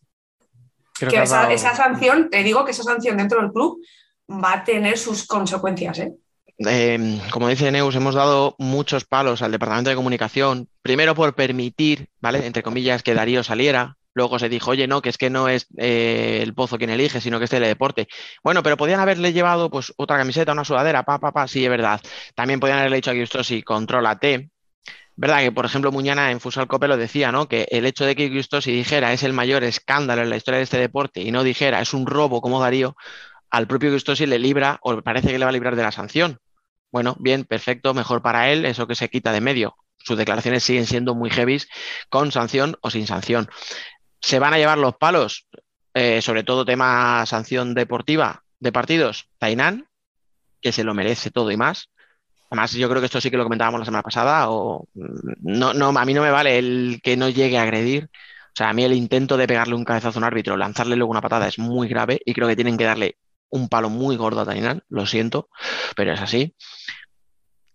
que, 0.98 1.22
esa, 1.22 1.74
sanción, 1.74 2.30
te 2.30 2.42
digo 2.42 2.64
que 2.64 2.70
esa 2.70 2.82
sanción 2.82 3.16
dentro 3.16 3.40
del 3.40 3.52
club 3.52 3.82
va 4.30 4.52
a 4.52 4.64
tener 4.64 4.96
sus 4.98 5.26
consecuencias. 5.26 5.98
¿eh? 5.98 6.12
Em, 6.66 7.18
como 7.30 7.48
dice 7.48 7.70
Neus, 7.70 7.94
hemos 7.96 8.14
dado 8.14 8.54
muchos 8.58 9.04
palos 9.04 9.42
al 9.42 9.52
Departamento 9.52 9.90
de 9.90 9.96
Comunicación, 9.96 10.68
primero 10.82 11.14
por 11.14 11.34
permitir, 11.34 12.08
¿vale? 12.20 12.46
Entre 12.46 12.62
comillas, 12.62 13.02
que 13.02 13.14
Darío 13.14 13.42
saliera, 13.42 13.96
Luego 14.14 14.38
se 14.38 14.48
dijo, 14.48 14.70
oye, 14.70 14.86
no, 14.86 15.00
que 15.00 15.08
es 15.08 15.16
que 15.16 15.30
no 15.30 15.48
es 15.48 15.66
eh, 15.78 16.40
el 16.42 16.54
pozo 16.54 16.76
quien 16.76 16.90
elige, 16.90 17.20
sino 17.20 17.38
que 17.38 17.44
es 17.44 17.50
teledeporte. 17.50 18.08
Bueno, 18.44 18.62
pero 18.62 18.76
podían 18.76 19.00
haberle 19.00 19.32
llevado 19.32 19.70
pues 19.70 19.92
otra 19.96 20.18
camiseta, 20.18 20.52
una 20.52 20.64
sudadera, 20.64 21.02
pa, 21.04 21.18
pa, 21.18 21.32
pa, 21.32 21.48
sí, 21.48 21.64
es 21.64 21.70
verdad. 21.70 22.00
También 22.34 22.60
podían 22.60 22.78
haberle 22.78 22.96
dicho 22.96 23.10
a 23.10 23.14
Gustosi, 23.14 23.62
contrólate. 23.62 24.50
Verdad 25.16 25.40
que, 25.40 25.52
por 25.52 25.64
ejemplo, 25.64 25.92
Muñana 25.92 26.30
en 26.30 26.40
Fusal 26.40 26.66
Cope 26.68 26.88
lo 26.88 26.96
decía, 26.96 27.32
¿no? 27.32 27.48
Que 27.48 27.66
el 27.70 27.86
hecho 27.86 28.04
de 28.04 28.16
que 28.16 28.28
Gustosi 28.28 28.72
dijera 28.72 29.12
es 29.12 29.22
el 29.22 29.32
mayor 29.32 29.64
escándalo 29.64 30.22
en 30.22 30.30
la 30.30 30.36
historia 30.36 30.58
de 30.58 30.64
este 30.64 30.78
deporte 30.78 31.20
y 31.20 31.30
no 31.30 31.42
dijera 31.44 31.80
es 31.80 31.94
un 31.94 32.06
robo 32.06 32.40
como 32.40 32.60
Darío, 32.60 32.96
al 33.50 33.66
propio 33.66 33.92
Gustosi 33.92 34.26
le 34.26 34.38
libra, 34.38 34.78
o 34.82 35.00
parece 35.02 35.28
que 35.28 35.38
le 35.38 35.44
va 35.44 35.50
a 35.50 35.52
librar 35.52 35.76
de 35.76 35.82
la 35.82 35.92
sanción. 35.92 36.40
Bueno, 36.92 37.16
bien, 37.18 37.44
perfecto, 37.44 37.94
mejor 37.94 38.22
para 38.22 38.52
él, 38.52 38.64
eso 38.64 38.86
que 38.86 38.94
se 38.94 39.08
quita 39.10 39.32
de 39.32 39.40
medio 39.40 39.76
sus 40.04 40.18
declaraciones 40.18 40.64
siguen 40.64 40.86
siendo 40.86 41.14
muy 41.14 41.30
heavy, 41.30 41.58
con 42.08 42.32
sanción 42.32 42.76
o 42.80 42.90
sin 42.90 43.06
sanción 43.06 43.48
se 44.20 44.38
van 44.38 44.54
a 44.54 44.58
llevar 44.58 44.78
los 44.78 44.96
palos, 44.96 45.46
eh, 45.94 46.22
sobre 46.22 46.44
todo 46.44 46.64
tema 46.64 47.26
sanción 47.26 47.74
deportiva 47.74 48.44
de 48.60 48.72
partidos, 48.72 49.28
Tainán, 49.38 49.88
que 50.60 50.72
se 50.72 50.84
lo 50.84 50.94
merece 50.94 51.30
todo 51.30 51.50
y 51.50 51.56
más. 51.56 51.90
Además, 52.50 52.72
yo 52.72 52.88
creo 52.88 53.00
que 53.00 53.06
esto 53.06 53.20
sí 53.20 53.30
que 53.30 53.36
lo 53.36 53.44
comentábamos 53.44 53.80
la 53.80 53.84
semana 53.84 54.02
pasada, 54.02 54.50
o 54.50 54.86
mm, 54.94 55.32
no, 55.40 55.74
no, 55.74 55.88
a 55.88 56.04
mí 56.04 56.14
no 56.14 56.22
me 56.22 56.30
vale 56.30 56.58
el 56.58 57.00
que 57.02 57.16
no 57.16 57.28
llegue 57.28 57.58
a 57.58 57.62
agredir. 57.62 58.04
O 58.04 58.54
sea, 58.54 58.68
a 58.68 58.72
mí 58.74 58.84
el 58.84 58.92
intento 58.92 59.36
de 59.36 59.46
pegarle 59.48 59.74
un 59.74 59.84
cabezazo 59.84 60.18
a 60.18 60.20
un 60.20 60.24
árbitro, 60.24 60.56
lanzarle 60.56 60.94
luego 60.94 61.10
una 61.10 61.22
patada 61.22 61.48
es 61.48 61.58
muy 61.58 61.88
grave 61.88 62.20
y 62.24 62.34
creo 62.34 62.46
que 62.46 62.56
tienen 62.56 62.76
que 62.76 62.84
darle 62.84 63.16
un 63.52 63.68
palo 63.68 63.90
muy 63.90 64.16
gordo 64.16 64.40
a 64.40 64.46
Tainán, 64.46 64.82
lo 64.88 65.06
siento, 65.06 65.48
pero 65.94 66.12
es 66.12 66.20
así. 66.20 66.54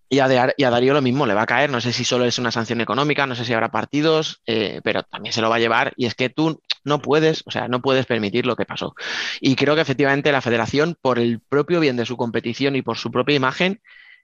Y 0.09 0.19
a, 0.19 0.27
Darío 0.27 0.93
lo 0.93 1.01
mismo 1.01 1.25
le 1.25 1.33
va 1.33 1.43
a 1.43 1.45
caer, 1.45 1.69
no 1.69 1.81
sé 1.81 1.91
si 1.91 2.03
solo 2.03 2.25
es 2.25 2.39
una 2.39 2.51
sanción 2.51 2.79
económica, 2.81 3.27
no 3.27 3.35
sé 3.35 3.43
si 3.43 3.53
habrá 3.53 3.69
partidos, 3.71 4.41
eh, 4.45 4.79
pero 4.83 5.03
también 5.03 5.33
se 5.33 5.41
lo 5.41 5.49
va 5.49 5.57
a 5.57 5.59
llevar 5.59 5.93
y 5.97 6.05
es 6.05 6.15
que 6.15 6.29
tú 6.29 6.61
no 6.85 7.01
puedes, 7.01 7.43
o 7.45 7.51
sea, 7.51 7.67
no 7.67 7.81
puedes 7.81 8.05
permitir 8.05 8.45
lo 8.45 8.55
que 8.55 8.65
pasó. 8.65 8.95
Y 9.41 9.55
creo 9.55 9.75
que 9.75 9.81
efectivamente 9.81 10.31
la 10.31 10.41
federación, 10.41 10.97
por 11.01 11.19
el 11.19 11.41
propio 11.41 11.79
bien 11.81 11.97
de 11.97 12.05
su 12.05 12.15
competición 12.15 12.75
y 12.77 12.81
por 12.81 12.97
su 12.97 13.11
propia 13.11 13.35
imagen, 13.35 13.81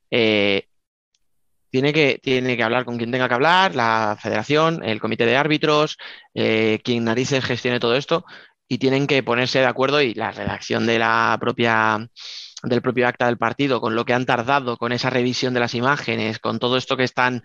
eh, 0.10 0.68
tiene, 1.70 1.92
que, 1.92 2.20
tiene 2.24 2.56
que 2.56 2.64
hablar 2.64 2.86
con 2.86 2.98
quien 2.98 3.12
tenga 3.12 3.28
que 3.28 3.34
hablar, 3.34 3.76
la 3.76 4.18
federación, 4.20 4.84
el 4.86 5.02
comité 5.02 5.26
de 5.26 5.36
árbitros, 5.36 5.98
eh, 6.34 6.80
quien 6.84 7.04
narices 7.04 7.44
gestione 7.44 7.82
todo 7.82 7.96
esto, 7.96 8.26
y 8.74 8.80
tienen 8.80 9.06
que 9.06 9.22
ponerse 9.22 9.60
de 9.60 9.68
acuerdo 9.68 10.02
y 10.02 10.16
la 10.16 10.32
redacción 10.32 10.88
de 10.88 10.98
la 10.98 11.38
propia 11.40 12.10
del 12.64 12.82
propio 12.82 13.08
acta 13.08 13.28
del 13.28 13.38
partido, 13.38 13.80
con 13.82 13.94
lo 13.94 14.06
que 14.06 14.14
han 14.14 14.26
tardado, 14.26 14.78
con 14.78 14.94
esa 14.94 15.10
revisión 15.10 15.54
de 15.54 15.60
las 15.60 15.76
imágenes, 15.76 16.40
con 16.40 16.58
todo 16.60 16.78
esto 16.78 16.98
que 16.98 17.04
están, 17.04 17.44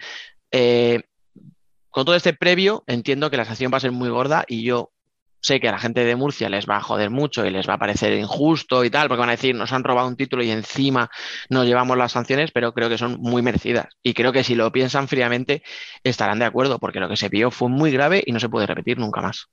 eh, 0.52 1.02
con 1.90 2.06
todo 2.06 2.14
este 2.14 2.32
previo, 2.32 2.84
entiendo 2.86 3.28
que 3.28 3.36
la 3.36 3.44
sanción 3.44 3.72
va 3.72 3.76
a 3.76 3.80
ser 3.80 3.92
muy 3.92 4.08
gorda 4.08 4.44
y 4.46 4.62
yo 4.62 4.92
sé 5.40 5.60
que 5.60 5.68
a 5.68 5.72
la 5.72 5.78
gente 5.78 6.04
de 6.04 6.16
Murcia 6.16 6.48
les 6.48 6.66
va 6.66 6.76
a 6.76 6.82
joder 6.82 7.10
mucho 7.10 7.44
y 7.44 7.50
les 7.50 7.68
va 7.68 7.74
a 7.74 7.78
parecer 7.78 8.12
injusto 8.14 8.84
y 8.84 8.90
tal, 8.90 9.08
porque 9.08 9.20
van 9.20 9.28
a 9.28 9.32
decir, 9.32 9.54
nos 9.54 9.72
han 9.72 9.84
robado 9.84 10.08
un 10.08 10.16
título 10.16 10.42
y 10.42 10.50
encima 10.50 11.10
nos 11.50 11.66
llevamos 11.66 11.98
las 11.98 12.12
sanciones, 12.12 12.52
pero 12.52 12.72
creo 12.72 12.88
que 12.88 12.96
son 12.96 13.18
muy 13.20 13.42
merecidas. 13.42 13.88
Y 14.02 14.14
creo 14.14 14.32
que 14.32 14.44
si 14.44 14.54
lo 14.54 14.72
piensan 14.72 15.08
fríamente, 15.08 15.62
estarán 16.04 16.38
de 16.38 16.46
acuerdo, 16.46 16.78
porque 16.78 17.00
lo 17.00 17.08
que 17.08 17.16
se 17.16 17.28
vio 17.28 17.50
fue 17.50 17.68
muy 17.68 17.90
grave 17.90 18.22
y 18.24 18.32
no 18.32 18.40
se 18.40 18.48
puede 18.48 18.66
repetir 18.66 18.98
nunca 18.98 19.20
más. 19.20 19.48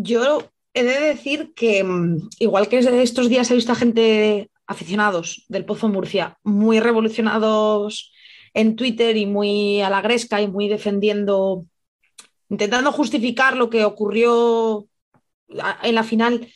Yo 0.00 0.48
he 0.74 0.84
de 0.84 1.00
decir 1.00 1.52
que, 1.56 1.82
mm, 1.82 2.28
igual 2.38 2.68
que 2.68 2.78
estos 2.78 3.28
días 3.28 3.50
he 3.50 3.56
visto 3.56 3.72
a 3.72 3.74
gente 3.74 4.48
aficionados 4.64 5.44
del 5.48 5.64
Pozo 5.64 5.88
Murcia 5.88 6.38
muy 6.44 6.78
revolucionados 6.78 8.12
en 8.54 8.76
Twitter 8.76 9.16
y 9.16 9.26
muy 9.26 9.80
a 9.80 9.90
la 9.90 10.00
gresca 10.00 10.40
y 10.40 10.46
muy 10.46 10.68
defendiendo, 10.68 11.66
intentando 12.48 12.92
justificar 12.92 13.56
lo 13.56 13.70
que 13.70 13.84
ocurrió 13.84 14.86
en 15.82 15.94
la 15.96 16.04
final, 16.04 16.46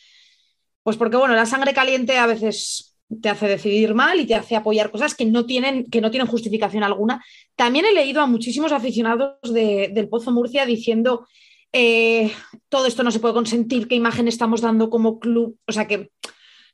pues 0.85 0.97
porque 0.97 1.17
bueno, 1.17 1.35
la 1.35 1.47
sangre 1.47 1.75
caliente 1.75 2.19
a 2.19 2.27
veces 2.27 2.97
te 3.21 3.29
hace 3.29 3.49
decidir 3.49 3.93
mal 3.93 4.21
y 4.21 4.27
te 4.27 4.37
hace 4.37 4.55
apoyar 4.55 4.93
cosas 4.93 5.17
que 5.17 5.25
no 5.25 5.47
tienen, 5.47 5.87
que 5.87 6.01
no 6.01 6.13
tienen 6.13 6.29
justificación 6.29 6.85
alguna. 6.85 7.25
También 7.57 7.87
he 7.87 7.93
leído 7.93 8.21
a 8.21 8.27
muchísimos 8.27 8.71
aficionados 8.71 9.53
del 9.53 10.09
Pozo 10.09 10.31
Murcia 10.31 10.65
diciendo 10.65 11.27
eh, 11.73 12.33
todo 12.69 12.87
esto 12.87 13.03
no 13.03 13.11
se 13.11 13.21
puede 13.21 13.35
consentir, 13.35 13.89
qué 13.89 13.95
imagen 13.95 14.29
estamos 14.29 14.61
dando 14.61 14.91
como 14.91 15.19
club, 15.19 15.57
o 15.67 15.73
sea 15.73 15.87
que, 15.87 16.11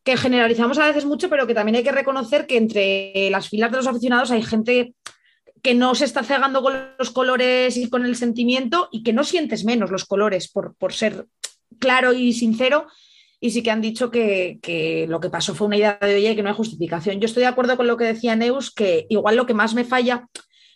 que 0.03 0.17
generalizamos 0.17 0.79
a 0.79 0.87
veces 0.87 1.05
mucho, 1.05 1.29
pero 1.29 1.47
que 1.47 1.55
también 1.55 1.77
hay 1.77 1.85
que 1.85 1.93
reconocer 1.93 2.47
que 2.47 2.57
entre 2.57 3.31
las 3.31 3.49
filas 3.49 3.71
de 3.71 3.77
los 3.77 3.87
aficionados 3.87 4.31
hay 4.31 4.43
gente 4.43 4.95
que 5.63 5.75
no 5.75 5.95
se 5.95 6.05
está 6.05 6.23
cegando 6.23 6.63
con 6.63 6.75
los 6.99 7.11
colores 7.11 7.77
y 7.77 7.89
con 7.91 8.05
el 8.05 8.17
sentimiento 8.17 8.89
y 8.93 9.03
que 9.03 9.13
no 9.13 9.25
sientes 9.25 9.65
menos 9.65 9.91
los 9.91 10.05
colores 10.05 10.49
por, 10.49 10.75
por 10.77 10.93
ser 10.93 11.27
claro 11.79 12.13
y 12.13 12.33
sincero. 12.33 12.87
y 13.41 13.51
sí 13.51 13.63
que 13.63 13.71
han 13.71 13.81
dicho 13.81 14.11
que, 14.11 14.59
que, 14.63 15.07
lo 15.09 15.21
que 15.21 15.31
pasó 15.31 15.55
fue 15.55 15.67
una 15.67 15.77
idea 15.77 15.99
de 16.01 16.15
oye 16.15 16.37
que 16.37 16.43
no 16.43 16.49
hay 16.49 16.55
justificación. 16.55 17.21
Yo 17.21 17.27
estoy 17.27 17.43
de 17.43 17.49
acuerdo 17.49 17.77
con 17.77 17.87
lo 17.87 17.97
que 17.97 18.05
decía 18.05 18.37
Neus, 18.37 18.73
que 18.73 19.07
igual 19.09 19.37
lo 19.37 19.47
que 19.47 19.55
más 19.55 19.75
me 19.75 19.85
falla, 19.85 20.29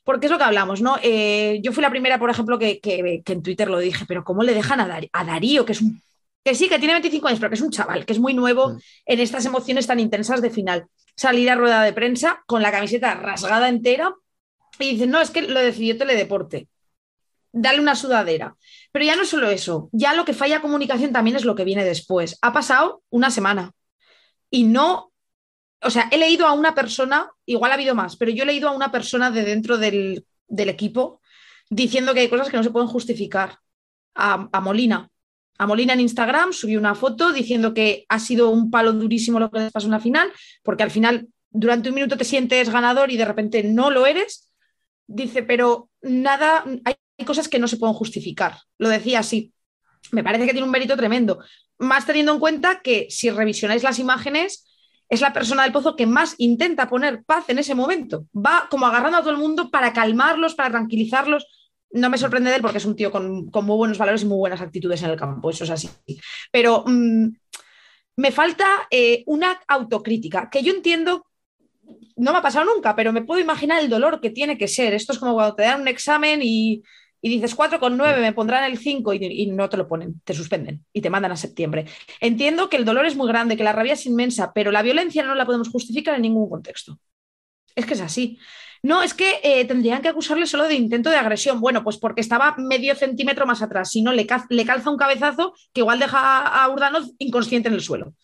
porque 0.05 0.26
es 0.26 0.32
lo 0.32 0.38
que 0.38 0.44
hablamos, 0.44 0.82
¿no? 0.82 0.96
Eh, 1.03 1.61
yo 1.62 1.72
fui 1.72 1.82
la 1.82 1.90
primera, 1.90 2.18
por 2.18 2.30
ejemplo, 2.30 2.59
que, 2.59 2.80
que, 2.80 3.22
en 3.24 3.42
Twitter 3.42 3.68
lo 3.70 3.78
dije, 3.78 4.05
pero 4.07 4.24
¿cómo 4.24 4.42
le 4.42 4.55
dejan 4.55 4.80
a, 4.80 5.00
a 5.12 5.24
Darío, 5.24 5.64
que 5.64 5.72
es 5.72 5.80
un 5.80 6.00
que 6.44 6.55
sí, 6.55 6.68
que 6.68 6.78
tiene 6.78 6.94
25 6.94 7.28
años, 7.28 7.40
pero 7.40 7.50
que 7.50 7.55
es 7.55 7.61
un 7.61 7.70
chaval, 7.70 8.05
que 8.05 8.12
es 8.12 8.18
muy 8.18 8.34
nuevo 8.34 8.76
en 9.07 9.20
estas 9.20 9.44
emociones 9.46 9.86
tan 9.86 10.00
intensas 10.00 10.42
de 10.42 10.50
final. 10.50 10.86
Salir 11.14 11.48
a 11.50 11.55
rueda 11.55 11.82
de 11.82 11.92
prensa 11.92 12.42
con 12.46 12.62
la 12.62 12.72
camiseta 12.72 13.14
rasgada 13.14 13.68
entera 13.68 14.12
y 14.78 14.92
dicen, 14.92 15.11
no, 15.11 15.20
es 15.20 15.30
que 15.30 15.42
lo 15.42 15.61
decidió 15.61 15.96
Teledeporte. 15.96 16.68
Dale 17.53 17.80
una 17.80 17.94
sudadera. 17.94 18.57
Pero 18.90 19.05
ya 19.05 19.14
no 19.14 19.24
solo 19.24 19.50
eso, 19.50 19.88
ya 19.92 20.14
lo 20.14 20.24
que 20.24 20.32
falla 20.32 20.62
comunicación 20.62 21.12
también 21.12 21.36
es 21.36 21.44
lo 21.44 21.55
que 21.55 21.64
viene 21.64 21.84
después. 21.84 22.38
Ha 22.42 22.53
pasado 22.53 23.03
una 23.11 23.30
semana 23.30 23.72
y 24.50 24.64
no, 24.64 25.11
o 25.83 25.91
sea, 25.91 26.09
he 26.11 26.18
leído 26.18 26.47
a 26.47 26.53
una 26.53 26.74
persona, 26.74 27.30
igual 27.47 27.70
ha 27.70 27.74
habido 27.74 27.95
más, 27.95 28.16
pero 28.16 28.30
yo 28.30 28.45
he 28.45 28.47
leído 28.47 28.68
a 28.68 28.72
una 28.72 28.93
persona 28.93 29.30
de 29.30 29.43
dentro 29.43 29.78
del, 29.78 30.24
equipo 30.49 31.20
diciendo 31.70 32.12
que 32.12 32.20
hay 32.20 32.28
cosas 32.28 32.51
que 32.51 32.57
no 32.57 32.62
se 32.62 32.70
pueden 32.70 32.89
justificar. 32.89 33.59
a 34.14 34.61
Molina, 34.61 35.11
a 35.59 35.66
Molina 35.66 35.93
en 35.93 36.01
Instagram, 36.01 36.53
subió 36.53 36.78
una 36.78 36.95
foto 36.95 37.33
diciendo 37.33 37.72
que 37.72 38.05
ha 38.09 38.18
sido 38.18 38.51
un 38.51 38.70
palo 38.70 38.93
durísimo 38.93 39.39
lo 39.39 39.51
que 39.51 39.61
les 39.61 39.72
pasó 39.72 39.87
en 39.87 39.93
la 39.93 40.01
final, 40.01 40.33
porque 40.62 40.83
al 40.83 40.91
final 40.91 41.28
durante 41.51 41.89
un 41.89 41.95
minuto 41.95 42.16
te 42.16 42.24
sientes 42.24 42.70
ganador 42.70 43.11
y 43.11 43.16
de 43.16 43.24
repente 43.24 43.62
no 43.62 43.91
lo 43.91 44.07
eres. 44.07 44.51
Dice, 45.07 45.43
pero 45.43 45.91
nada, 46.01 46.64
hay 46.85 47.24
cosas 47.24 47.49
que 47.49 47.59
no 47.59 47.68
se 47.68 47.76
pueden 47.76 47.95
justificar. 47.95 48.59
Lo 48.78 48.89
decía 48.89 49.20
así. 49.20 49.53
Me 50.11 50.24
parece 50.24 50.47
que 50.47 50.53
tiene 50.53 50.64
un 50.64 50.72
mérito 50.72 50.97
tremendo. 50.97 51.39
Más 51.78 52.07
teniendo 52.07 52.33
en 52.33 52.41
cuenta 52.41 52.80
que 52.80 53.07
si 53.11 53.30
revisionáis 53.30 53.83
las 53.83 53.99
imágenes, 53.99 54.66
es 55.12 55.20
la 55.20 55.32
persona 55.32 55.62
del 55.62 55.72
pozo 55.72 55.94
que 55.94 56.06
más 56.06 56.34
intenta 56.38 56.88
poner 56.88 57.22
paz 57.22 57.44
en 57.48 57.58
ese 57.58 57.74
momento. 57.74 58.24
Va 58.34 58.66
como 58.70 58.86
agarrando 58.86 59.18
a 59.18 59.20
todo 59.20 59.32
el 59.32 59.36
mundo 59.36 59.70
para 59.70 59.92
calmarlos, 59.92 60.54
para 60.54 60.70
tranquilizarlos 60.70 61.46
no 61.92 62.08
me 62.08 62.18
sorprende 62.18 62.50
de 62.50 62.56
él 62.56 62.62
porque 62.62 62.78
es 62.78 62.86
un 62.86 62.96
tío 62.96 63.10
con, 63.10 63.50
muy 63.52 63.76
buenos 63.76 63.98
valores 63.98 64.22
y 64.22 64.26
muy 64.26 64.38
buenas 64.38 64.60
actitudes 64.60 65.02
en 65.02 65.10
el 65.10 65.16
campo, 65.18 65.50
eso 65.50 65.64
es 65.64 65.70
así. 65.70 65.90
Pero 66.50 66.84
mm, 66.86 67.26
me 68.16 68.32
falta 68.32 68.88
eh, 68.90 69.22
una 69.26 69.60
autocrítica, 69.68 70.48
que 70.50 70.62
yo 70.62 70.72
entiendo, 70.72 71.26
no 72.16 72.32
me 72.32 72.38
ha 72.38 72.42
pasado 72.42 72.64
nunca, 72.64 72.96
pero 72.96 73.12
me 73.12 73.22
puedo 73.22 73.40
imaginar 73.40 73.82
el 73.82 73.90
dolor 73.90 74.20
que 74.20 74.30
tiene 74.30 74.56
que 74.56 74.68
ser. 74.68 74.94
Esto 74.94 75.12
es 75.12 75.18
como 75.18 75.34
cuando 75.34 75.54
te 75.54 75.64
dan 75.64 75.82
un 75.82 75.88
examen 75.88 76.40
y, 76.42 76.82
y 77.23 77.31
dices 77.31 77.57
4,9, 77.57 78.20
me 78.20 78.33
pondrán 78.33 78.64
el 78.64 78.77
5 78.77 79.14
y, 79.14 79.25
y, 79.25 79.47
no 79.47 79.68
te 79.68 79.77
lo 79.77 79.89
ponen, 79.89 80.20
te 80.25 80.35
suspenden 80.35 80.85
y 80.93 81.01
te 81.01 81.09
mandan 81.09 81.33
a 81.33 81.37
septiembre. 81.37 81.87
Entiendo 82.20 82.68
que 82.68 82.77
el 82.77 82.85
dolor 82.85 83.07
es 83.07 83.16
muy 83.16 83.29
grande, 83.29 83.57
que 83.57 83.64
la 83.64 83.73
rabia 83.73 83.93
es 83.93 84.05
inmensa, 84.07 84.53
pero 84.53 84.73
la 84.73 84.83
violencia 84.83 85.23
no 85.23 85.37
la 85.37 85.47
podemos 85.47 85.68
justificar 85.70 86.16
en 86.16 86.23
ningún 86.23 86.51
contexto. 86.51 86.99
Es 87.77 87.87
que 87.87 87.95
es 87.95 88.01
así. 88.01 88.39
No, 88.83 89.03
es 89.03 89.14
que 89.14 89.39
eh, 89.45 89.64
tendrían 89.64 90.03
que 90.03 90.09
acusarle 90.09 90.47
solo 90.47 90.64
de 90.66 90.75
intento 90.75 91.09
de 91.09 91.16
agresión. 91.16 91.61
Bueno, 91.61 91.85
pues 91.85 91.99
porque 91.99 92.20
estaba 92.20 92.57
medio 92.59 92.97
centímetro 92.97 93.47
más 93.47 93.62
atrás. 93.62 93.91
Si 93.91 94.03
no, 94.03 94.12
le, 94.12 94.27
calza 94.27 94.91
un 94.91 94.97
cabezazo 94.97 95.55
que 95.73 95.83
igual 95.83 96.01
deja 96.01 96.47
a 96.47 96.68
Urdanoz 96.68 97.12
inconsciente 97.18 97.68
en 97.68 97.75
el 97.75 97.81
suelo. 97.81 98.14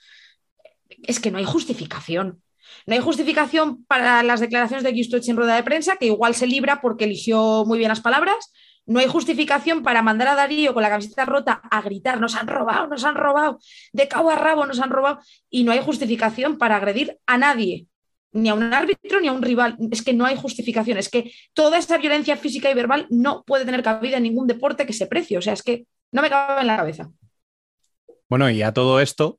Es 0.88 1.20
que 1.20 1.30
no 1.30 1.38
hay 1.38 1.44
justificación. 1.44 2.42
No 2.86 2.94
hay 2.94 3.00
justificación 3.00 3.84
para 3.84 4.22
las 4.24 4.40
declaraciones 4.40 4.82
de 4.82 4.92
Gistoch 4.92 5.26
en 5.28 5.36
rueda 5.36 5.54
de 5.54 5.62
prensa, 5.62 5.96
que 5.96 6.06
igual 6.06 6.34
se 6.34 6.48
libra 6.48 6.80
porque 6.80 7.04
eligió 7.04 7.64
muy 7.64 7.78
bien 7.78 7.88
las 7.90 8.00
palabras. 8.00 8.52
No 8.88 8.98
hay 8.98 9.06
justificación 9.06 9.82
para 9.82 10.02
mandar 10.02 10.28
a 10.28 10.34
Darío 10.34 10.74
con 10.74 10.82
la 10.82 10.88
camiseta 10.88 11.24
rota 11.24 11.60
a 11.70 11.80
gritar, 11.82 12.20
nos 12.20 12.34
han 12.34 12.48
robado, 12.48 12.88
nos 12.88 13.04
han 13.04 13.14
robado, 13.14 13.58
de 13.92 14.08
cabo 14.08 14.30
a 14.30 14.36
rabo 14.36 14.66
nos 14.66 14.80
han 14.80 14.90
robado. 14.90 15.20
Y 15.50 15.62
no 15.62 15.72
hay 15.72 15.80
justificación 15.80 16.58
para 16.58 16.76
agredir 16.76 17.18
a 17.26 17.38
nadie 17.38 17.86
ni 18.32 18.48
a 18.48 18.54
un 18.54 18.72
árbitro 18.72 19.20
ni 19.20 19.28
a 19.28 19.32
un 19.32 19.42
rival. 19.42 19.76
Es 19.90 20.02
que 20.02 20.12
no 20.12 20.24
hay 20.24 20.36
justificación. 20.36 20.98
Es 20.98 21.08
que 21.08 21.30
toda 21.52 21.78
esa 21.78 21.98
violencia 21.98 22.36
física 22.36 22.70
y 22.70 22.74
verbal 22.74 23.06
no 23.10 23.44
puede 23.44 23.64
tener 23.64 23.82
cabida 23.82 24.16
en 24.16 24.24
ningún 24.24 24.46
deporte 24.46 24.86
que 24.86 24.92
se 24.92 25.06
precie. 25.06 25.38
O 25.38 25.42
sea, 25.42 25.52
es 25.52 25.62
que 25.62 25.86
no 26.10 26.22
me 26.22 26.30
cabe 26.30 26.62
en 26.62 26.66
la 26.66 26.76
cabeza. 26.76 27.10
Bueno, 28.28 28.50
y 28.50 28.62
a 28.62 28.72
todo 28.72 29.00
esto 29.00 29.38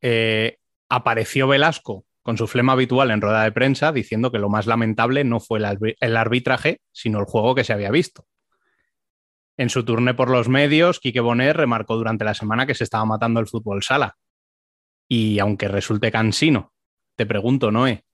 eh, 0.00 0.58
apareció 0.88 1.48
Velasco 1.48 2.04
con 2.22 2.36
su 2.36 2.46
flema 2.46 2.74
habitual 2.74 3.10
en 3.10 3.22
rueda 3.22 3.44
de 3.44 3.52
prensa 3.52 3.92
diciendo 3.92 4.30
que 4.30 4.38
lo 4.38 4.50
más 4.50 4.66
lamentable 4.66 5.24
no 5.24 5.40
fue 5.40 5.58
el, 5.58 6.16
arbitraje, 6.16 6.80
sino 6.92 7.20
el 7.20 7.24
juego 7.24 7.54
que 7.54 7.64
se 7.64 7.72
había 7.72 7.90
visto. 7.90 8.26
En 9.58 9.68
su 9.68 9.84
turné 9.84 10.14
por 10.14 10.30
los 10.30 10.48
medios, 10.48 11.00
Quique 11.00 11.20
Bonet 11.20 11.54
remarcó 11.54 11.96
durante 11.96 12.24
la 12.24 12.34
semana 12.34 12.64
que 12.64 12.74
se 12.74 12.84
estaba 12.84 13.04
matando 13.04 13.40
el 13.40 13.48
fútbol 13.48 13.82
sala. 13.82 14.16
Y 15.08 15.38
aunque 15.40 15.68
resulte 15.68 16.10
cansino 16.10 16.72
te 17.18 17.26
pregunto, 17.26 17.72
Noé, 17.72 18.04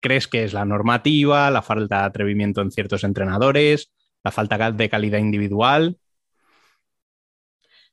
¿crees 0.00 0.26
que 0.26 0.42
es 0.42 0.52
la 0.52 0.64
normativa, 0.64 1.48
la 1.52 1.62
falta 1.62 2.00
de 2.00 2.06
atrevimiento 2.06 2.60
en 2.62 2.72
ciertos 2.72 3.04
entrenadores, 3.04 3.92
la 4.24 4.32
falta 4.32 4.72
de 4.72 4.88
calidad 4.90 5.20
individual? 5.20 5.96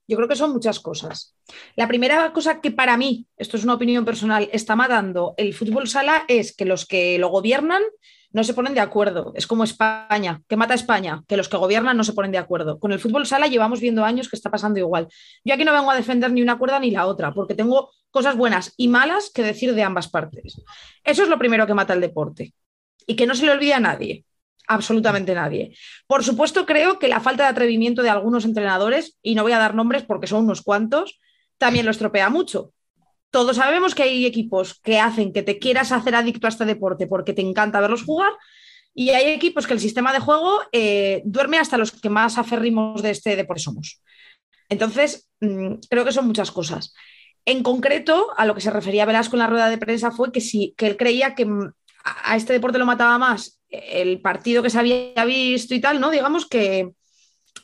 Yo 0.07 0.17
creo 0.17 0.27
que 0.27 0.35
son 0.35 0.51
muchas 0.51 0.79
cosas. 0.79 1.37
La 1.75 1.87
primera 1.87 2.33
cosa 2.33 2.59
que 2.59 2.71
para 2.71 2.97
mí, 2.97 3.27
esto 3.37 3.55
es 3.55 3.65
una 3.65 3.75
opinión 3.75 4.03
personal, 4.03 4.49
está 4.51 4.75
matando 4.75 5.35
el 5.37 5.53
fútbol 5.53 5.87
sala 5.87 6.25
es 6.27 6.55
que 6.55 6.65
los 6.65 6.87
que 6.87 7.19
lo 7.19 7.29
gobiernan 7.29 7.83
no 8.31 8.43
se 8.43 8.53
ponen 8.53 8.73
de 8.73 8.79
acuerdo. 8.79 9.31
Es 9.35 9.47
como 9.47 9.63
España, 9.63 10.41
que 10.47 10.57
mata 10.57 10.73
a 10.73 10.75
España, 10.75 11.23
que 11.27 11.37
los 11.37 11.49
que 11.49 11.57
gobiernan 11.57 11.95
no 11.97 12.03
se 12.03 12.13
ponen 12.13 12.31
de 12.31 12.37
acuerdo. 12.37 12.79
Con 12.79 12.91
el 12.91 12.99
fútbol 12.99 13.25
sala 13.25 13.47
llevamos 13.47 13.79
viendo 13.79 14.03
años 14.03 14.29
que 14.29 14.35
está 14.35 14.51
pasando 14.51 14.79
igual. 14.79 15.07
Yo 15.43 15.53
aquí 15.53 15.65
no 15.65 15.73
vengo 15.73 15.91
a 15.91 15.95
defender 15.95 16.31
ni 16.31 16.41
una 16.41 16.57
cuerda 16.57 16.79
ni 16.79 16.91
la 16.91 17.07
otra, 17.07 17.33
porque 17.33 17.55
tengo 17.55 17.91
cosas 18.11 18.35
buenas 18.35 18.73
y 18.77 18.87
malas 18.87 19.31
que 19.33 19.43
decir 19.43 19.73
de 19.73 19.83
ambas 19.83 20.09
partes. 20.09 20.61
Eso 21.03 21.23
es 21.23 21.29
lo 21.29 21.39
primero 21.39 21.65
que 21.65 21.73
mata 21.73 21.93
el 21.93 22.01
deporte. 22.01 22.53
Y 23.05 23.15
que 23.15 23.25
no 23.25 23.35
se 23.35 23.45
le 23.45 23.51
olvide 23.51 23.73
a 23.73 23.79
nadie, 23.79 24.25
absolutamente 24.67 25.33
nadie. 25.33 25.77
Por 26.07 26.23
supuesto, 26.23 26.65
creo 26.65 26.99
que 26.99 27.07
la 27.07 27.21
falta 27.21 27.43
de 27.43 27.49
atrevimiento 27.49 28.03
de 28.03 28.09
algunos 28.09 28.43
entrenadores, 28.43 29.17
y 29.21 29.35
no 29.35 29.43
voy 29.43 29.53
a 29.53 29.59
dar 29.59 29.75
nombres 29.75 30.03
porque 30.03 30.27
son 30.27 30.43
unos 30.43 30.61
cuantos, 30.61 31.19
también 31.57 31.85
lo 31.85 31.91
estropea 31.91 32.29
mucho 32.29 32.73
todos 33.31 33.57
sabemos 33.57 33.95
que 33.95 34.03
hay 34.03 34.25
equipos 34.25 34.79
que 34.81 34.99
hacen 34.99 35.33
que 35.33 35.43
te 35.43 35.59
quieras 35.59 35.91
hacer 35.91 36.15
adicto 36.15 36.47
a 36.47 36.49
este 36.49 36.65
deporte 36.65 37.07
porque 37.07 37.33
te 37.33 37.41
encanta 37.41 37.79
verlos 37.79 38.03
jugar 38.03 38.31
y 38.93 39.09
hay 39.11 39.31
equipos 39.31 39.67
que 39.67 39.73
el 39.73 39.79
sistema 39.79 40.11
de 40.11 40.19
juego 40.19 40.61
eh, 40.71 41.21
duerme 41.25 41.59
hasta 41.59 41.77
los 41.77 41.91
que 41.91 42.09
más 42.09 42.37
aferrimos 42.37 43.01
de 43.01 43.11
este 43.11 43.35
deporte 43.35 43.61
somos. 43.61 44.01
Entonces, 44.69 45.29
mm, 45.39 45.75
creo 45.89 46.03
que 46.03 46.11
son 46.11 46.25
muchas 46.25 46.51
cosas. 46.51 46.93
En 47.45 47.63
concreto, 47.63 48.33
a 48.35 48.45
lo 48.45 48.55
que 48.55 48.61
se 48.61 48.71
refería 48.71 49.05
Velasco 49.05 49.35
en 49.35 49.39
la 49.39 49.47
rueda 49.47 49.69
de 49.69 49.77
prensa 49.77 50.11
fue 50.11 50.31
que 50.31 50.41
sí, 50.41 50.73
que 50.77 50.87
él 50.87 50.97
creía 50.97 51.35
que 51.35 51.45
mm, 51.45 51.71
a 52.03 52.35
este 52.35 52.53
deporte 52.53 52.79
lo 52.79 52.85
mataba 52.85 53.17
más 53.17 53.57
el 53.69 54.21
partido 54.21 54.63
que 54.63 54.69
se 54.69 54.79
había 54.79 55.25
visto 55.25 55.75
y 55.75 55.81
tal, 55.81 55.99
¿no? 55.99 56.09
Digamos 56.09 56.47
que, 56.47 56.91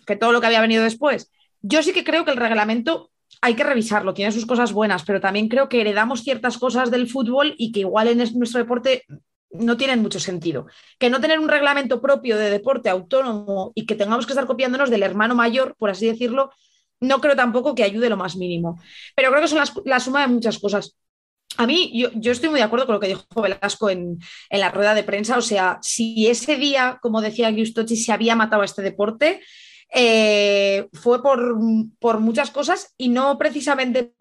que 0.06 0.16
todo 0.16 0.32
lo 0.32 0.42
que 0.42 0.48
había 0.48 0.62
venido 0.62 0.84
después. 0.84 1.32
Yo 1.62 1.82
sí 1.82 1.94
que 1.94 2.04
creo 2.04 2.26
que 2.26 2.32
el 2.32 2.38
reglamento 2.38 3.12
hay 3.44 3.56
que 3.56 3.64
revisarlo, 3.66 4.14
tiene 4.14 4.32
sus 4.32 4.46
cosas 4.46 4.72
buenas, 4.72 5.04
pero 5.04 5.20
también 5.20 5.50
creo 5.50 5.68
que 5.68 5.82
heredamos 5.82 6.24
ciertas 6.24 6.58
cosas 6.58 6.90
del 6.90 7.10
fútbol 7.10 7.56
y 7.58 7.74
que 7.74 7.82
igual 7.82 8.08
en 8.08 8.18
nuestro 8.18 8.60
deporte 8.60 9.04
no 9.52 9.76
tienen 9.76 10.02
mucho 10.02 10.18
sentido. 10.22 10.66
Que 10.98 11.10
no 11.10 11.20
tener 11.20 11.40
un 11.40 11.50
reglamento 11.50 12.02
propio 12.02 12.38
de 12.38 12.50
deporte 12.50 12.90
autónomo 12.90 13.74
y 13.76 13.86
que 13.86 13.96
tengamos 13.96 14.26
que 14.26 14.32
estar 14.32 14.46
copiándonos 14.46 14.90
del 14.90 15.04
hermano 15.04 15.36
mayor, 15.36 15.76
por 15.78 15.90
así 15.90 16.08
decirlo, 16.08 16.52
no 17.02 17.20
creo 17.20 17.36
tampoco 17.36 17.76
que 17.76 17.84
ayude 17.84 18.10
lo 18.10 18.16
más 18.16 18.38
mínimo. 18.38 18.80
Pero 19.14 19.30
creo 19.30 19.42
que 19.42 19.50
son 19.50 19.62
la 19.84 20.00
suma 20.00 20.22
de 20.22 20.28
muchas 20.28 20.58
cosas. 20.58 20.96
A 21.58 21.68
mí, 21.68 21.92
yo, 21.94 22.32
estoy 22.32 22.48
muy 22.48 22.60
de 22.60 22.64
acuerdo 22.64 22.86
con 22.86 22.96
lo 22.96 23.02
que 23.02 23.10
dijo 23.10 23.26
Velasco 23.42 23.90
en, 23.90 24.20
la 24.50 24.72
rueda 24.72 24.96
de 24.96 25.04
prensa. 25.04 25.38
O 25.38 25.42
sea, 25.42 25.80
si 25.82 26.28
ese 26.28 26.56
día, 26.56 26.98
como 27.02 27.20
decía 27.20 27.52
Giustochi, 27.52 27.98
se 27.98 28.14
había 28.14 28.38
matado 28.38 28.64
este 28.64 28.82
deporte, 28.82 29.42
eh, 29.94 30.90
fue 30.94 31.22
por, 31.22 31.56
por, 32.00 32.20
muchas 32.20 32.50
cosas 32.50 32.94
y 32.98 33.10
no 33.10 33.38
precisamente 33.38 34.14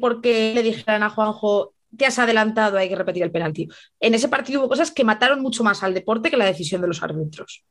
porque 0.00 0.54
le 0.54 0.62
dijeran 0.62 1.02
a 1.02 1.10
Juanjo, 1.10 1.74
te 1.96 2.06
has 2.06 2.18
adelantado, 2.18 2.78
hay 2.78 2.88
que 2.88 2.96
repetir 2.96 3.22
el 3.22 3.30
penalti. 3.30 3.68
En 4.00 4.14
ese 4.14 4.28
partido 4.28 4.60
hubo 4.60 4.70
cosas 4.70 4.90
que 4.90 5.04
mataron 5.04 5.42
mucho 5.42 5.62
más 5.62 5.82
al 5.82 5.92
deporte 5.92 6.30
que 6.30 6.38
la 6.38 6.46
decisión 6.46 6.80
de 6.80 6.88
los 6.88 7.02
árbitros. 7.02 7.62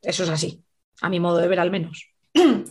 Eso 0.00 0.22
es 0.22 0.28
así, 0.28 0.62
a 1.00 1.08
mi 1.08 1.18
modo 1.18 1.38
de 1.38 1.48
ver 1.48 1.58
al 1.58 1.72
menos. 1.72 2.12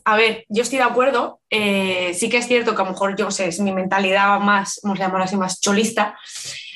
A 0.05 0.15
ver, 0.15 0.45
yo 0.47 0.63
estoy 0.63 0.77
de 0.77 0.85
acuerdo. 0.85 1.41
Eh, 1.49 2.13
sí 2.13 2.29
que 2.29 2.37
es 2.37 2.47
cierto 2.47 2.73
que 2.73 2.81
a 2.81 2.85
lo 2.85 2.91
mejor, 2.91 3.17
yo 3.17 3.29
sé, 3.29 3.49
es 3.49 3.59
mi 3.59 3.73
mentalidad 3.73 4.39
más, 4.39 4.79
vamos 4.83 4.99
a 4.99 5.03
llamarlo 5.03 5.25
así, 5.25 5.35
más 5.35 5.59
cholista. 5.59 6.17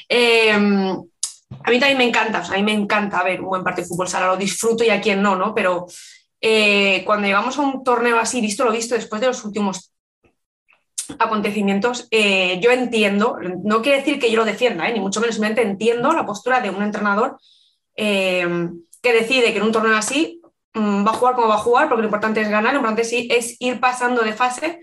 Eh, 0.09 0.51
a 1.63 1.69
mí 1.69 1.79
también 1.79 1.97
me 1.97 2.05
encanta, 2.05 2.43
a 2.43 2.55
mí 2.55 2.63
me 2.63 2.73
encanta 2.73 3.23
ver 3.23 3.41
un 3.41 3.47
buen 3.47 3.63
partido 3.63 3.85
de 3.85 3.89
fútbol 3.89 4.07
sala, 4.07 4.27
lo 4.27 4.37
disfruto 4.37 4.83
y 4.83 4.89
a 4.89 4.99
quien 4.99 5.21
no, 5.21 5.35
¿no? 5.35 5.53
Pero 5.53 5.85
eh, 6.41 7.03
cuando 7.05 7.27
llegamos 7.27 7.57
a 7.57 7.61
un 7.61 7.83
torneo 7.83 8.19
así, 8.19 8.41
visto 8.41 8.65
lo 8.65 8.71
visto 8.71 8.95
después 8.95 9.21
de 9.21 9.27
los 9.27 9.45
últimos 9.45 9.93
acontecimientos, 11.19 12.07
eh, 12.09 12.59
yo 12.61 12.71
entiendo, 12.71 13.37
no 13.63 13.81
quiere 13.83 13.99
decir 13.99 14.19
que 14.19 14.31
yo 14.31 14.37
lo 14.37 14.45
defienda, 14.45 14.89
eh, 14.89 14.93
ni 14.93 14.99
mucho 14.99 15.21
menos, 15.21 15.39
entiendo 15.39 16.11
la 16.13 16.25
postura 16.25 16.59
de 16.59 16.71
un 16.71 16.81
entrenador 16.81 17.37
que 17.95 19.13
decide 19.13 19.51
que 19.51 19.57
en 19.57 19.63
un 19.63 19.71
torneo 19.71 19.95
así 19.95 20.41
mm, 20.73 21.05
va 21.05 21.11
a 21.11 21.13
jugar 21.13 21.35
como 21.35 21.49
va 21.49 21.55
a 21.55 21.59
jugar, 21.59 21.87
porque 21.87 22.01
lo 22.01 22.07
importante 22.07 22.41
es 22.41 22.49
ganar, 22.49 22.73
lo 22.73 22.79
importante 22.79 23.03
sí 23.03 23.27
es 23.29 23.57
ir 23.59 23.79
pasando 23.79 24.23
de 24.23 24.33
fase 24.33 24.79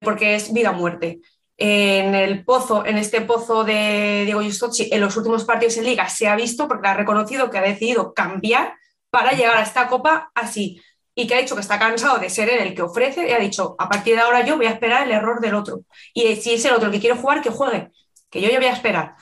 porque 0.00 0.34
es 0.34 0.52
vida 0.52 0.70
o 0.70 0.74
muerte. 0.74 1.20
en 1.56 2.14
el 2.14 2.44
pozo, 2.44 2.86
en 2.86 2.96
este 2.96 3.20
pozo 3.22 3.64
de 3.64 4.22
Diego 4.24 4.40
Giustozzi, 4.40 4.88
en 4.92 5.00
los 5.00 5.16
últimos 5.16 5.44
partidos 5.44 5.76
en 5.76 5.84
liga 5.84 6.08
se 6.08 6.28
ha 6.28 6.36
visto 6.36 6.68
porque 6.68 6.88
ha 6.88 6.94
reconocido 6.94 7.50
que 7.50 7.58
ha 7.58 7.62
decidido 7.62 8.14
cambiar 8.14 8.77
para 9.10 9.32
llegar 9.32 9.56
a 9.56 9.62
esta 9.62 9.88
copa 9.88 10.30
así 10.34 10.80
y 11.14 11.26
que 11.26 11.34
ha 11.34 11.40
dicho 11.40 11.56
que 11.56 11.62
está 11.62 11.78
cansado 11.80 12.18
de 12.18 12.30
ser 12.30 12.48
él 12.48 12.60
el 12.60 12.74
que 12.74 12.82
ofrece 12.82 13.28
y 13.28 13.32
ha 13.32 13.38
dicho, 13.40 13.74
a 13.78 13.88
partir 13.88 14.14
de 14.14 14.20
ahora 14.20 14.44
yo 14.44 14.56
voy 14.56 14.66
a 14.66 14.70
esperar 14.70 15.04
el 15.04 15.10
error 15.10 15.40
del 15.40 15.54
otro. 15.54 15.80
Y 16.14 16.36
si 16.36 16.54
es 16.54 16.64
el 16.64 16.74
otro 16.74 16.86
el 16.86 16.92
que 16.92 17.00
quiere 17.00 17.16
jugar, 17.16 17.42
que 17.42 17.50
juegue, 17.50 17.90
que 18.30 18.40
yo 18.40 18.48
ya 18.48 18.58
voy 18.58 18.68
a 18.68 18.72
esperar. 18.72 19.16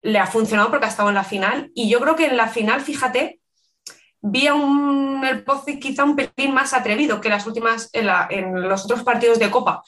Le 0.00 0.18
ha 0.18 0.26
funcionado 0.26 0.70
porque 0.70 0.86
ha 0.86 0.88
estado 0.88 1.10
en 1.10 1.16
la 1.16 1.24
final 1.24 1.70
y 1.74 1.90
yo 1.90 2.00
creo 2.00 2.16
que 2.16 2.26
en 2.26 2.38
la 2.38 2.48
final, 2.48 2.80
fíjate, 2.80 3.40
vi 4.22 4.46
a 4.46 4.54
un, 4.54 5.22
el 5.22 5.44
Pozo 5.44 5.66
quizá 5.78 6.04
un 6.04 6.16
pelín 6.16 6.54
más 6.54 6.72
atrevido 6.72 7.20
que 7.20 7.28
las 7.28 7.46
últimas, 7.46 7.90
en, 7.92 8.08
en 8.30 8.66
los 8.66 8.86
otros 8.86 9.02
partidos 9.02 9.38
de 9.38 9.50
Copa. 9.50 9.82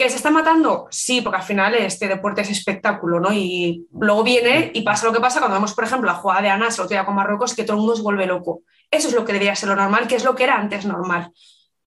¿Que 0.00 0.08
se 0.08 0.16
está 0.16 0.30
matando? 0.30 0.88
Sí, 0.90 1.20
porque 1.20 1.36
al 1.36 1.42
final 1.42 1.74
este 1.74 2.08
deporte 2.08 2.40
es 2.40 2.48
espectáculo, 2.48 3.20
¿no? 3.20 3.34
Y 3.34 3.86
luego 3.92 4.22
viene 4.22 4.70
y 4.72 4.80
pasa 4.80 5.04
lo 5.04 5.12
que 5.12 5.20
pasa 5.20 5.40
cuando 5.40 5.56
vemos, 5.56 5.74
por 5.74 5.84
ejemplo, 5.84 6.10
la 6.10 6.16
jugada 6.16 6.40
de 6.40 6.48
Anas 6.48 6.78
el 6.78 6.84
otro 6.84 6.94
día 6.94 7.04
con 7.04 7.14
Marruecos, 7.14 7.54
que 7.54 7.64
todo 7.64 7.74
el 7.74 7.80
mundo 7.80 7.96
se 7.96 8.00
vuelve 8.00 8.24
loco. 8.24 8.62
Eso 8.90 9.08
es 9.08 9.14
lo 9.14 9.26
que 9.26 9.34
debería 9.34 9.54
ser 9.54 9.68
lo 9.68 9.76
normal, 9.76 10.08
que 10.08 10.14
es 10.14 10.24
lo 10.24 10.34
que 10.34 10.44
era 10.44 10.56
antes 10.56 10.86
normal. 10.86 11.30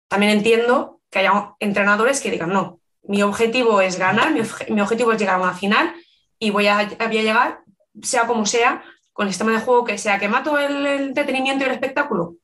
También 0.08 0.32
entiendo 0.32 1.00
que 1.10 1.18
haya 1.18 1.56
entrenadores 1.60 2.22
que 2.22 2.30
digan, 2.30 2.54
no, 2.54 2.82
mi 3.02 3.24
objetivo 3.24 3.82
es 3.82 3.98
ganar, 3.98 4.32
mi, 4.32 4.82
objetivo 4.82 5.12
es 5.12 5.20
llegar 5.20 5.40
a 5.40 5.42
una 5.42 5.56
final 5.56 5.96
y 6.38 6.52
voy 6.52 6.68
a, 6.68 6.88
voy 7.08 7.18
a, 7.18 7.24
llegar, 7.24 7.62
sea 8.04 8.28
como 8.28 8.46
sea, 8.46 8.84
con 9.12 9.26
el 9.26 9.34
sistema 9.34 9.54
de 9.54 9.62
juego 9.62 9.86
que 9.86 9.98
sea, 9.98 10.20
que 10.20 10.30
mato 10.30 10.60
el, 10.60 10.86
el 10.86 11.02
entretenimiento 11.08 11.64
y 11.64 11.68
el 11.68 11.74
espectáculo. 11.74 12.36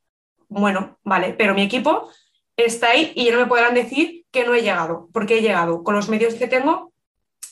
Bueno, 0.48 0.98
vale, 1.04 1.36
pero 1.38 1.54
mi 1.54 1.62
equipo 1.62 2.10
está 2.58 2.90
ahí 2.90 3.14
y 3.16 3.26
ya 3.26 3.34
no 3.34 3.42
me 3.42 3.46
podrán 3.46 3.76
decir 3.76 4.19
que 4.32 4.46
no 4.46 4.54
he 4.54 4.62
llegado, 4.62 5.10
porque 5.12 5.38
he 5.38 5.42
llegado 5.42 5.84
con 5.84 5.96
los 5.96 6.10
medios 6.10 6.36
que 6.36 6.48
tengo 6.48 6.94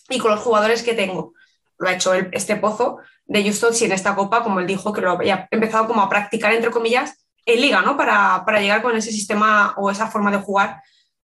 y 0.10 0.20
con 0.20 0.32
los 0.32 0.40
jugadores 0.40 0.84
que 0.84 0.94
tengo. 0.94 1.34
Lo 1.78 1.90
ha 1.90 1.94
hecho 1.94 2.14
este 2.14 2.56
pozo 2.56 3.00
de 3.26 3.44
Justos 3.44 3.82
y 3.82 3.86
en 3.86 3.92
esta 3.92 4.16
copa, 4.16 4.44
como 4.44 4.60
él 4.60 4.68
dijo, 4.68 4.94
que 4.94 5.02
lo 5.02 5.12
había 5.12 5.48
empezado 5.52 5.88
como 5.88 6.02
a 6.02 6.10
practicar, 6.10 6.54
entre 6.54 6.72
comillas, 6.72 7.26
en 7.46 7.62
liga, 7.62 7.82
¿no? 7.82 7.98
Para, 7.98 8.44
para 8.46 8.62
llegar 8.62 8.82
con 8.82 8.96
ese 8.96 9.12
sistema 9.12 9.74
o 9.78 9.90
esa 9.92 10.08
forma 10.08 10.32
de 10.32 10.38
jugar 10.38 10.82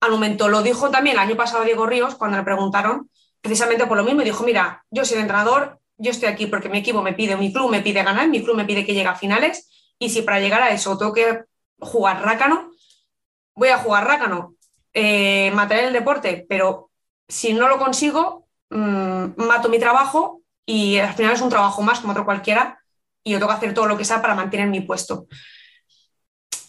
al 0.01 0.11
momento. 0.11 0.49
Lo 0.49 0.63
dijo 0.63 0.91
también 0.91 1.17
el 1.17 1.23
año 1.23 1.37
pasado 1.37 1.65
Diego 1.65 1.87
Ríos, 1.87 2.15
cuando 2.15 2.37
le 2.37 2.43
preguntaron, 2.43 3.11
precisamente 3.41 3.87
por 3.87 3.97
lo 3.97 4.05
mismo, 4.05 4.23
y 4.23 4.25
dijo, 4.25 4.45
mira, 4.45 4.85
yo 4.91 5.05
soy 5.05 5.17
el 5.17 5.23
entrenador, 5.23 5.79
yo 5.99 6.11
estoy 6.11 6.29
aquí 6.29 6.47
porque 6.47 6.69
mi 6.69 6.79
equipo 6.79 7.03
me 7.03 7.13
pide, 7.13 7.37
mi 7.37 7.53
club 7.53 7.71
me 7.71 7.81
pide 7.81 8.03
ganar, 8.03 8.29
mi 8.29 8.43
club 8.43 8.57
me 8.57 8.65
pide 8.65 8.85
que 8.85 8.95
llegue 8.95 9.09
a 9.09 9.15
finales, 9.15 9.69
y 9.99 10.11
si 10.11 10.23
para 10.23 10.41
llegar 10.41 10.63
a 10.63 10.71
eso 10.71 10.97
tengo 10.97 11.13
que 11.13 11.45
jugar 11.79 12.23
rácano, 12.23 12.71
voy 13.55 13.69
a 13.69 13.79
jugar 13.79 14.07
rácano, 14.07 14.55
eh, 14.95 15.51
matar 15.53 15.81
el 15.81 15.93
deporte, 15.93 16.47
pero 16.49 16.91
si 17.29 17.53
no 17.53 17.69
lo 17.69 17.79
consigo, 17.79 18.47
mmm, 18.71 19.27
mato 19.37 19.69
mi 19.69 19.79
trabajo 19.79 20.43
y 20.67 20.99
al 20.99 21.15
final 21.15 21.33
es 21.35 21.41
un 21.41 21.51
trabajo 21.51 21.83
más 21.83 22.01
como 22.01 22.13
otro 22.13 22.25
cualquiera 22.25 22.81
y 23.23 23.33
yo 23.33 23.39
tengo 23.39 23.51
que 23.51 23.57
hacer 23.57 23.75
todo 23.75 23.87
lo 23.87 23.97
que 23.97 24.05
sea 24.05 24.21
para 24.21 24.35
mantener 24.35 24.69
mi 24.69 24.81
puesto. 24.81 25.27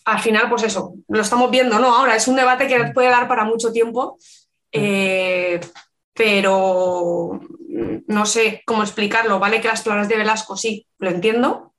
Al 0.05 0.19
final, 0.19 0.49
pues 0.49 0.63
eso, 0.63 0.93
lo 1.07 1.22
estamos 1.22 1.51
viendo, 1.51 1.80
¿no? 1.80 1.95
Ahora 1.95 2.15
es 2.15 2.28
un 2.28 2.36
debate 2.36 2.67
que 2.67 2.91
puede 2.93 3.09
dar 3.09 3.28
para 3.28 3.45
mucho 3.45 3.72
tiempo, 3.72 4.17
eh, 4.72 5.59
pero 6.13 7.39
no 8.07 8.26
sé 8.26 8.63
cómo 8.65 8.84
explicarlo. 8.84 9.39
Vale 9.39 9.61
que 9.61 9.67
las 9.67 9.84
palabras 9.84 10.09
de 10.09 10.17
Velasco 10.17 10.57
sí, 10.57 10.88
lo 10.97 11.09
entiendo, 11.09 11.74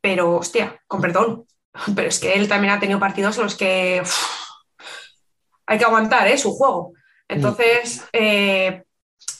pero 0.00 0.36
hostia, 0.36 0.80
con 0.86 1.00
perdón, 1.00 1.46
pero 1.94 2.08
es 2.08 2.18
que 2.18 2.34
él 2.34 2.48
también 2.48 2.72
ha 2.72 2.80
tenido 2.80 2.98
partidos 2.98 3.36
en 3.36 3.44
los 3.44 3.54
que 3.54 4.02
hay 5.66 5.78
que 5.78 5.84
aguantar 5.84 6.28
¿eh? 6.28 6.38
su 6.38 6.52
juego. 6.52 6.92
Entonces, 7.28 8.04
eh, 8.12 8.84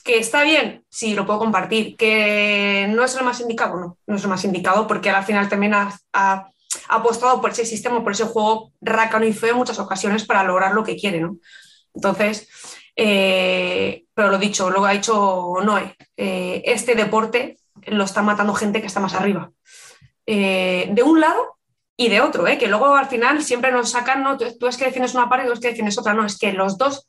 que 0.04 0.18
está 0.18 0.42
bien, 0.42 0.84
sí, 0.88 1.14
lo 1.14 1.24
puedo 1.24 1.38
compartir. 1.38 1.96
Que 1.96 2.86
no 2.90 3.04
es 3.04 3.14
lo 3.14 3.22
más 3.22 3.40
indicado, 3.40 3.78
no, 3.78 3.98
no 4.06 4.16
es 4.16 4.22
lo 4.22 4.28
más 4.28 4.44
indicado 4.44 4.86
porque 4.86 5.10
al 5.10 5.24
final 5.24 5.48
también 5.48 5.74
ha, 5.74 5.96
ha, 6.12 6.48
apostado 6.88 7.40
por 7.40 7.50
ese 7.50 7.64
sistema, 7.64 8.02
por 8.02 8.12
ese 8.12 8.24
juego 8.24 8.72
rácano 8.80 9.24
y 9.24 9.32
feo 9.32 9.52
en 9.52 9.56
muchas 9.56 9.78
ocasiones 9.78 10.24
para 10.24 10.44
lograr 10.44 10.74
lo 10.74 10.84
que 10.84 10.96
quiere, 10.96 11.20
¿no? 11.20 11.36
Entonces, 11.94 12.48
eh, 12.94 14.04
pero 14.14 14.28
lo 14.28 14.38
dicho, 14.38 14.70
lo 14.70 14.84
ha 14.84 14.92
dicho 14.92 15.54
Noé, 15.64 15.96
eh, 16.16 16.62
este 16.66 16.94
deporte 16.94 17.56
lo 17.86 18.04
está 18.04 18.22
matando 18.22 18.54
gente 18.54 18.80
que 18.80 18.86
está 18.86 19.00
más 19.00 19.14
arriba. 19.14 19.50
De 20.26 21.02
un 21.04 21.20
lado 21.20 21.55
y 21.96 22.08
de 22.08 22.20
otro, 22.20 22.46
¿eh? 22.46 22.58
que 22.58 22.68
luego 22.68 22.94
al 22.94 23.06
final 23.06 23.42
siempre 23.42 23.72
nos 23.72 23.90
sacan, 23.90 24.22
no, 24.22 24.36
tú, 24.36 24.66
es 24.66 24.76
que 24.76 24.84
defines 24.84 25.14
una 25.14 25.28
parte 25.28 25.46
y 25.46 25.48
tú 25.48 25.54
es 25.54 25.60
que 25.60 25.68
defines 25.68 25.98
otra, 25.98 26.12
no, 26.12 26.26
es 26.26 26.38
que 26.38 26.52
los 26.52 26.76
dos 26.76 27.08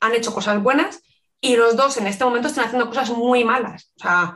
han 0.00 0.14
hecho 0.14 0.32
cosas 0.32 0.62
buenas 0.62 1.02
y 1.40 1.56
los 1.56 1.76
dos 1.76 1.96
en 1.96 2.06
este 2.06 2.24
momento 2.24 2.48
están 2.48 2.66
haciendo 2.66 2.88
cosas 2.88 3.10
muy 3.10 3.44
malas. 3.44 3.92
O 3.96 4.02
sea, 4.02 4.34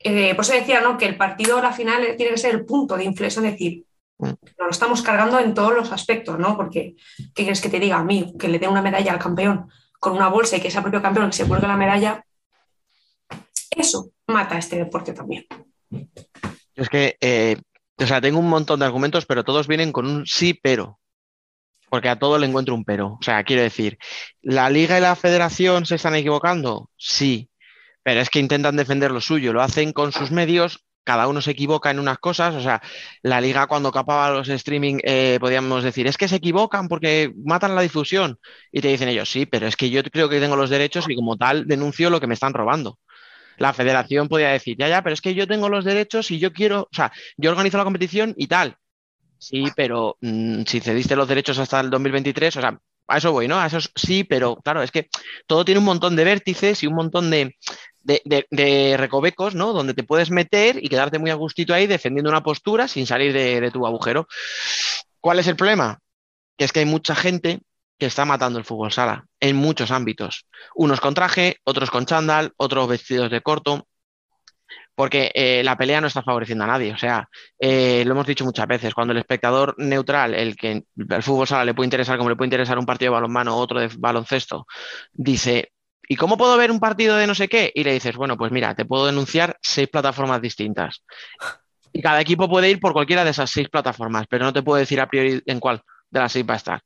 eh, 0.00 0.34
por 0.34 0.44
eso 0.44 0.54
decía 0.54 0.80
¿no? 0.80 0.98
que 0.98 1.06
el 1.06 1.16
partido, 1.16 1.60
la 1.62 1.72
final, 1.72 2.16
tiene 2.16 2.32
que 2.32 2.38
ser 2.38 2.54
el 2.54 2.64
punto 2.64 2.96
de 2.96 3.04
inflexión, 3.04 3.44
es 3.44 3.52
decir, 3.52 3.84
mm. 4.18 4.24
nos 4.26 4.58
lo 4.58 4.70
estamos 4.70 5.02
cargando 5.02 5.38
en 5.38 5.54
todos 5.54 5.74
los 5.74 5.92
aspectos, 5.92 6.38
¿no? 6.38 6.56
Porque, 6.56 6.96
¿qué 7.16 7.42
quieres 7.42 7.60
que 7.60 7.68
te 7.68 7.78
diga 7.78 7.98
a 7.98 8.04
mí? 8.04 8.34
Que 8.38 8.48
le 8.48 8.58
dé 8.58 8.66
una 8.66 8.82
medalla 8.82 9.12
al 9.12 9.18
campeón 9.18 9.70
con 10.00 10.14
una 10.14 10.28
bolsa 10.28 10.56
y 10.56 10.60
que 10.60 10.70
sea 10.70 10.82
propio 10.82 11.02
campeón 11.02 11.30
que 11.30 11.36
se 11.36 11.46
cuelgue 11.46 11.68
la 11.68 11.76
medalla. 11.76 12.24
Eso 13.70 14.10
mata 14.26 14.56
a 14.56 14.58
este 14.58 14.76
deporte 14.76 15.12
también. 15.12 15.46
Es 16.74 16.88
que 16.88 17.16
eh, 17.20 17.56
o 18.00 18.06
sea, 18.06 18.20
tengo 18.20 18.38
un 18.38 18.48
montón 18.48 18.80
de 18.80 18.86
argumentos, 18.86 19.26
pero 19.26 19.44
todos 19.44 19.68
vienen 19.68 19.92
con 19.92 20.06
un 20.06 20.26
sí, 20.26 20.54
pero. 20.54 20.98
Porque 21.90 22.08
a 22.08 22.18
todo 22.18 22.38
le 22.38 22.46
encuentro 22.46 22.74
un 22.74 22.84
pero. 22.84 23.18
O 23.20 23.22
sea, 23.22 23.42
quiero 23.44 23.62
decir, 23.62 23.98
¿la 24.42 24.70
liga 24.70 24.98
y 24.98 25.00
la 25.00 25.16
federación 25.16 25.86
se 25.86 25.96
están 25.96 26.14
equivocando? 26.14 26.90
Sí. 26.96 27.50
Pero 28.02 28.20
es 28.20 28.30
que 28.30 28.38
intentan 28.38 28.76
defender 28.76 29.10
lo 29.10 29.20
suyo, 29.20 29.52
lo 29.52 29.62
hacen 29.62 29.92
con 29.92 30.12
sus 30.12 30.30
medios, 30.30 30.84
cada 31.04 31.28
uno 31.28 31.42
se 31.42 31.50
equivoca 31.50 31.90
en 31.90 31.98
unas 31.98 32.18
cosas. 32.18 32.54
O 32.54 32.60
sea, 32.62 32.80
la 33.22 33.40
liga 33.40 33.66
cuando 33.66 33.92
capaba 33.92 34.30
los 34.30 34.48
streaming, 34.48 34.98
eh, 35.02 35.38
podíamos 35.40 35.82
decir, 35.84 36.06
es 36.06 36.16
que 36.16 36.28
se 36.28 36.36
equivocan 36.36 36.88
porque 36.88 37.32
matan 37.44 37.74
la 37.74 37.82
difusión. 37.82 38.38
Y 38.72 38.80
te 38.80 38.88
dicen 38.88 39.08
ellos, 39.08 39.30
sí, 39.30 39.46
pero 39.46 39.66
es 39.66 39.76
que 39.76 39.90
yo 39.90 40.02
creo 40.04 40.28
que 40.28 40.40
tengo 40.40 40.56
los 40.56 40.70
derechos 40.70 41.06
y 41.08 41.16
como 41.16 41.36
tal 41.36 41.66
denuncio 41.66 42.08
lo 42.10 42.20
que 42.20 42.26
me 42.26 42.34
están 42.34 42.54
robando 42.54 42.98
la 43.60 43.74
federación 43.74 44.26
podía 44.26 44.48
decir, 44.48 44.76
ya, 44.78 44.88
ya, 44.88 45.02
pero 45.02 45.12
es 45.12 45.20
que 45.20 45.34
yo 45.34 45.46
tengo 45.46 45.68
los 45.68 45.84
derechos 45.84 46.30
y 46.30 46.38
yo 46.38 46.50
quiero, 46.50 46.88
o 46.90 46.94
sea, 46.96 47.12
yo 47.36 47.50
organizo 47.50 47.76
la 47.76 47.84
competición 47.84 48.34
y 48.38 48.46
tal. 48.46 48.78
Sí, 49.36 49.66
pero 49.76 50.16
mmm, 50.22 50.62
si 50.66 50.80
cediste 50.80 51.14
los 51.14 51.28
derechos 51.28 51.58
hasta 51.58 51.78
el 51.80 51.90
2023, 51.90 52.56
o 52.56 52.60
sea, 52.62 52.80
a 53.06 53.18
eso 53.18 53.32
voy, 53.32 53.48
¿no? 53.48 53.60
A 53.60 53.66
eso 53.66 53.78
sí, 53.94 54.24
pero 54.24 54.56
claro, 54.56 54.82
es 54.82 54.90
que 54.90 55.10
todo 55.46 55.66
tiene 55.66 55.78
un 55.78 55.84
montón 55.84 56.16
de 56.16 56.24
vértices 56.24 56.82
y 56.82 56.86
un 56.86 56.94
montón 56.94 57.30
de, 57.30 57.54
de, 58.02 58.22
de, 58.24 58.46
de, 58.50 58.96
recovecos, 58.96 59.54
¿no? 59.54 59.74
Donde 59.74 59.92
te 59.92 60.04
puedes 60.04 60.30
meter 60.30 60.82
y 60.82 60.88
quedarte 60.88 61.18
muy 61.18 61.28
a 61.28 61.34
gustito 61.34 61.74
ahí 61.74 61.86
defendiendo 61.86 62.30
una 62.30 62.42
postura 62.42 62.88
sin 62.88 63.06
salir 63.06 63.34
de, 63.34 63.70
tu 63.70 63.86
agujero. 63.86 64.26
¿Cuál 65.20 65.38
es 65.38 65.46
el 65.48 65.56
problema? 65.56 65.98
Que 66.56 66.64
es 66.64 66.72
que 66.72 66.80
hay 66.80 66.86
mucha 66.86 67.14
gente 67.14 67.60
que 68.00 68.06
está 68.06 68.24
matando 68.24 68.58
el 68.58 68.64
fútbol 68.64 68.90
sala 68.90 69.26
en 69.38 69.56
muchos 69.56 69.90
ámbitos. 69.90 70.46
Unos 70.74 71.00
con 71.00 71.12
traje, 71.12 71.58
otros 71.64 71.90
con 71.90 72.06
chándal, 72.06 72.52
otros 72.56 72.88
vestidos 72.88 73.30
de 73.30 73.42
corto, 73.42 73.86
porque 74.94 75.30
eh, 75.34 75.62
la 75.62 75.76
pelea 75.76 76.00
no 76.00 76.06
está 76.06 76.22
favoreciendo 76.22 76.64
a 76.64 76.66
nadie. 76.66 76.92
O 76.94 76.96
sea, 76.96 77.28
eh, 77.58 78.02
lo 78.06 78.12
hemos 78.12 78.26
dicho 78.26 78.44
muchas 78.44 78.66
veces, 78.66 78.94
cuando 78.94 79.12
el 79.12 79.18
espectador 79.18 79.74
neutral, 79.76 80.34
el 80.34 80.56
que 80.56 80.82
el 80.96 81.22
fútbol 81.22 81.46
sala 81.46 81.66
le 81.66 81.74
puede 81.74 81.88
interesar 81.88 82.16
como 82.16 82.30
le 82.30 82.36
puede 82.36 82.46
interesar 82.46 82.78
un 82.78 82.86
partido 82.86 83.10
de 83.10 83.16
balonmano 83.16 83.54
o 83.54 83.60
otro 83.60 83.80
de 83.80 83.90
baloncesto, 83.98 84.66
dice, 85.12 85.72
¿y 86.08 86.16
cómo 86.16 86.38
puedo 86.38 86.56
ver 86.56 86.70
un 86.70 86.80
partido 86.80 87.16
de 87.18 87.26
no 87.26 87.34
sé 87.34 87.48
qué? 87.48 87.70
Y 87.74 87.84
le 87.84 87.92
dices, 87.92 88.16
bueno, 88.16 88.38
pues 88.38 88.50
mira, 88.50 88.74
te 88.74 88.86
puedo 88.86 89.06
denunciar 89.06 89.58
seis 89.60 89.88
plataformas 89.88 90.40
distintas. 90.40 91.04
Y 91.92 92.00
cada 92.00 92.20
equipo 92.20 92.48
puede 92.48 92.70
ir 92.70 92.80
por 92.80 92.94
cualquiera 92.94 93.24
de 93.24 93.30
esas 93.30 93.50
seis 93.50 93.68
plataformas, 93.68 94.26
pero 94.26 94.46
no 94.46 94.54
te 94.54 94.62
puedo 94.62 94.78
decir 94.78 95.00
a 95.00 95.08
priori 95.08 95.42
en 95.44 95.60
cuál 95.60 95.82
de 96.10 96.20
las 96.20 96.32
seis 96.32 96.44
va 96.48 96.54
a 96.54 96.56
estar. 96.56 96.82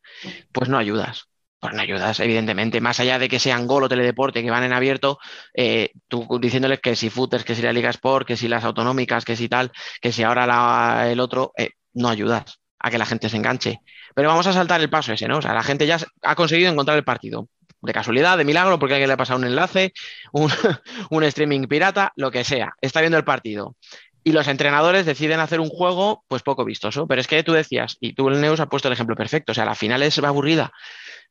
Pues 0.53 0.69
no 0.69 0.79
ayudas. 0.79 1.29
Pues 1.61 1.75
no 1.75 1.81
ayudas, 1.81 2.21
evidentemente. 2.21 2.81
Más 2.81 3.01
allá 3.01 3.19
de 3.19 3.29
que 3.29 3.39
sean 3.39 3.67
gol 3.67 3.85
o 3.85 3.89
teledeporte, 3.89 4.43
que 4.43 4.51
van 4.51 4.65
en 4.65 4.75
abierto, 4.75 5.19
eh, 5.55 5.93
tú 6.09 6.27
diciéndoles 6.39 6.81
que 6.81 6.95
si 6.95 7.09
footers, 7.09 7.45
que 7.45 7.55
si 7.55 7.63
la 7.63 7.73
Liga 7.73 7.89
Sport, 7.91 8.27
que 8.27 8.37
si 8.37 8.49
las 8.49 8.65
autonómicas, 8.65 9.25
que 9.25 9.35
si 9.35 9.49
tal, 9.49 9.73
que 10.01 10.13
si 10.13 10.23
ahora 10.23 11.11
el 11.11 11.21
otro, 11.21 11.53
eh, 11.57 11.71
no 11.95 12.11
ayudas 12.11 12.61
a 12.79 12.91
que 12.91 12.99
la 12.99 13.07
gente 13.07 13.31
se 13.31 13.39
enganche. 13.39 13.81
Pero 14.15 14.29
vamos 14.29 14.47
a 14.47 14.53
saltar 14.53 14.81
el 14.83 14.91
paso 14.91 15.15
ese, 15.15 15.27
¿no? 15.27 15.39
O 15.39 15.43
sea, 15.43 15.55
la 15.55 15.63
gente 15.63 15.87
ya 15.87 15.99
ha 16.23 16.35
conseguido 16.35 16.71
encontrar 16.71 16.99
el 16.99 17.05
partido. 17.05 17.49
De 17.81 17.93
casualidad, 17.93 18.39
de 18.39 18.45
milagro, 18.45 18.79
porque 18.79 18.95
alguien 18.95 19.09
le 19.09 19.15
ha 19.15 19.19
pasado 19.19 19.39
un 19.39 19.47
enlace, 19.47 19.93
un 20.33 20.51
streaming 21.25 21.67
pirata, 21.67 22.13
lo 22.17 22.31
que 22.31 22.45
sea. 22.45 22.75
Está 22.81 23.01
viendo 23.01 23.19
el 23.19 23.25
partido 23.25 23.77
y 24.25 24.33
los 24.33 24.49
entrenadores 24.49 25.05
deciden 25.05 25.39
hacer 25.39 25.61
un 25.61 25.69
juego 25.69 26.25
pues 26.29 26.43
poco 26.43 26.65
vistoso. 26.65 27.07
Pero 27.07 27.21
es 27.21 27.27
que 27.27 27.43
tú 27.45 27.53
decías, 27.53 27.99
y 28.01 28.15
tú 28.15 28.29
el 28.31 28.41
Neus 28.41 28.59
ha 28.59 28.67
puesto 28.67 28.89
el 28.89 28.95
ejemplo 28.95 29.15
perfecto, 29.15 29.53
o 29.53 29.55
sea, 29.55 29.67
la 29.67 29.75
final 29.75 30.03
es 30.03 30.19
aburrida. 30.19 30.73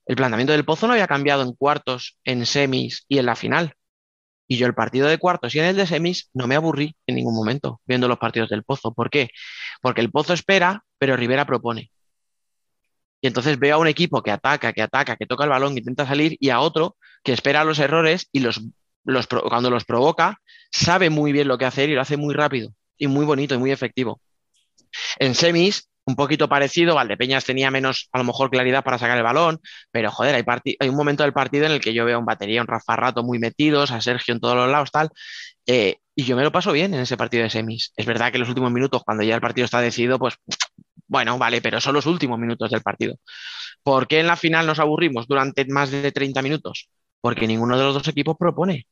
El 0.06 0.16
planteamiento 0.16 0.54
del 0.54 0.64
Pozo 0.64 0.86
no 0.86 0.94
había 0.94 1.08
cambiado 1.08 1.42
en 1.42 1.54
cuartos, 1.54 2.18
en 2.24 2.46
semis 2.46 3.06
y 3.08 3.18
en 3.18 3.26
la 3.26 3.36
final. 3.36 3.74
Y 4.48 4.58
yo 4.58 4.68
el 4.68 4.76
partido 4.76 5.08
de 5.08 5.18
cuartos 5.18 5.56
y 5.56 5.60
en 5.60 5.66
el 5.66 5.76
de 5.76 5.88
semis 5.88 6.30
no 6.34 6.46
me 6.48 6.56
aburrí 6.56 6.96
en 7.08 7.16
ningún 7.16 7.34
momento 7.34 7.82
viendo 7.86 8.08
los 8.08 8.20
partidos 8.20 8.50
del 8.50 8.64
Pozo. 8.64 8.94
¿Por 8.94 9.10
qué? 9.10 9.30
Porque 9.82 10.02
el 10.02 10.12
Pozo 10.12 10.34
espera, 10.34 10.84
pero 11.00 11.18
Rivera 11.18 11.46
propone. 11.46 11.90
Y 13.22 13.28
entonces 13.28 13.58
veo 13.58 13.76
a 13.76 13.80
un 13.80 13.88
equipo 13.88 14.22
que 14.22 14.32
ataca, 14.32 14.72
que 14.74 14.82
ataca, 14.84 15.16
que 15.16 15.26
toca 15.26 15.46
el 15.46 15.50
balón, 15.50 15.74
que 15.74 15.80
intenta 15.80 16.06
salir, 16.06 16.38
y 16.40 16.50
a 16.50 16.60
otro 16.60 16.98
que 17.24 17.32
espera 17.32 17.64
los 17.64 17.80
errores 17.80 18.28
y 18.34 18.42
los, 18.42 18.62
los, 19.06 19.28
cuando 19.28 19.72
los 19.72 19.86
provoca, 19.86 20.38
sabe 20.72 21.10
muy 21.10 21.32
bien 21.32 21.48
lo 21.48 21.58
que 21.58 21.66
hacer 21.66 21.90
y 21.90 21.96
lo 21.96 22.02
hace 22.02 22.18
muy 22.18 22.36
rápido 22.36 22.74
y 22.98 23.08
muy 23.08 23.26
bonito 23.26 23.56
y 23.56 23.58
muy 23.58 23.72
efectivo. 23.72 24.22
En 25.20 25.36
semis, 25.36 25.90
un 26.06 26.16
poquito 26.16 26.50
parecido, 26.50 26.96
Valdepeñas 26.96 27.46
tenía 27.46 27.72
menos, 27.72 28.10
a 28.12 28.18
lo 28.18 28.24
mejor, 28.26 28.50
claridad 28.50 28.84
para 28.84 28.98
sacar 28.98 29.18
el 29.18 29.24
balón, 29.24 29.60
pero 29.92 30.12
joder, 30.12 30.36
hay, 30.36 30.90
un 30.90 30.96
momento 30.96 31.24
del 31.24 31.34
partido 31.34 31.66
en 31.66 31.72
el 31.72 31.80
que 31.80 31.94
yo 31.94 32.06
veo 32.06 32.18
a 32.18 32.20
un 32.20 32.26
batería, 32.26 32.62
un 32.62 32.68
Rafa 32.68 32.96
Rato 32.96 33.24
muy 33.24 33.40
metidos, 33.40 33.92
a 33.92 34.02
Sergio 34.02 34.34
en 34.34 34.40
todos 34.40 34.56
los 34.56 34.70
lados, 34.70 34.92
tal, 34.92 35.10
eh, 35.66 35.98
y 36.16 36.26
yo 36.26 36.36
me 36.36 36.44
lo 36.44 36.52
paso 36.52 36.72
bien 36.72 36.94
en 36.94 37.02
ese 37.02 37.18
partido 37.18 37.44
de 37.44 37.50
semis. 37.50 37.92
Es 37.96 38.06
verdad 38.06 38.32
que 38.32 38.38
los 38.38 38.50
últimos 38.50 38.72
minutos, 38.72 39.02
cuando 39.04 39.24
ya 39.24 39.36
el 39.36 39.42
partido 39.42 39.66
está 39.66 39.82
decidido, 39.82 40.20
pues 40.20 40.36
bueno, 41.08 41.38
vale, 41.38 41.62
pero 41.62 41.82
son 41.82 41.96
los 41.96 42.06
últimos 42.06 42.40
minutos 42.40 42.70
del 42.72 42.82
partido. 42.82 43.16
¿Por 43.84 44.08
qué 44.08 44.20
en 44.20 44.28
la 44.28 44.36
final 44.36 44.66
nos 44.68 44.80
aburrimos 44.80 45.28
durante 45.28 45.66
más 45.66 45.92
de 45.92 46.12
30 46.12 46.42
minutos? 46.42 46.90
Porque 47.22 47.48
ninguno 47.48 47.78
de 47.78 47.84
los 47.84 47.94
dos 47.96 48.08
equipos 48.08 48.36
propone 48.38 48.88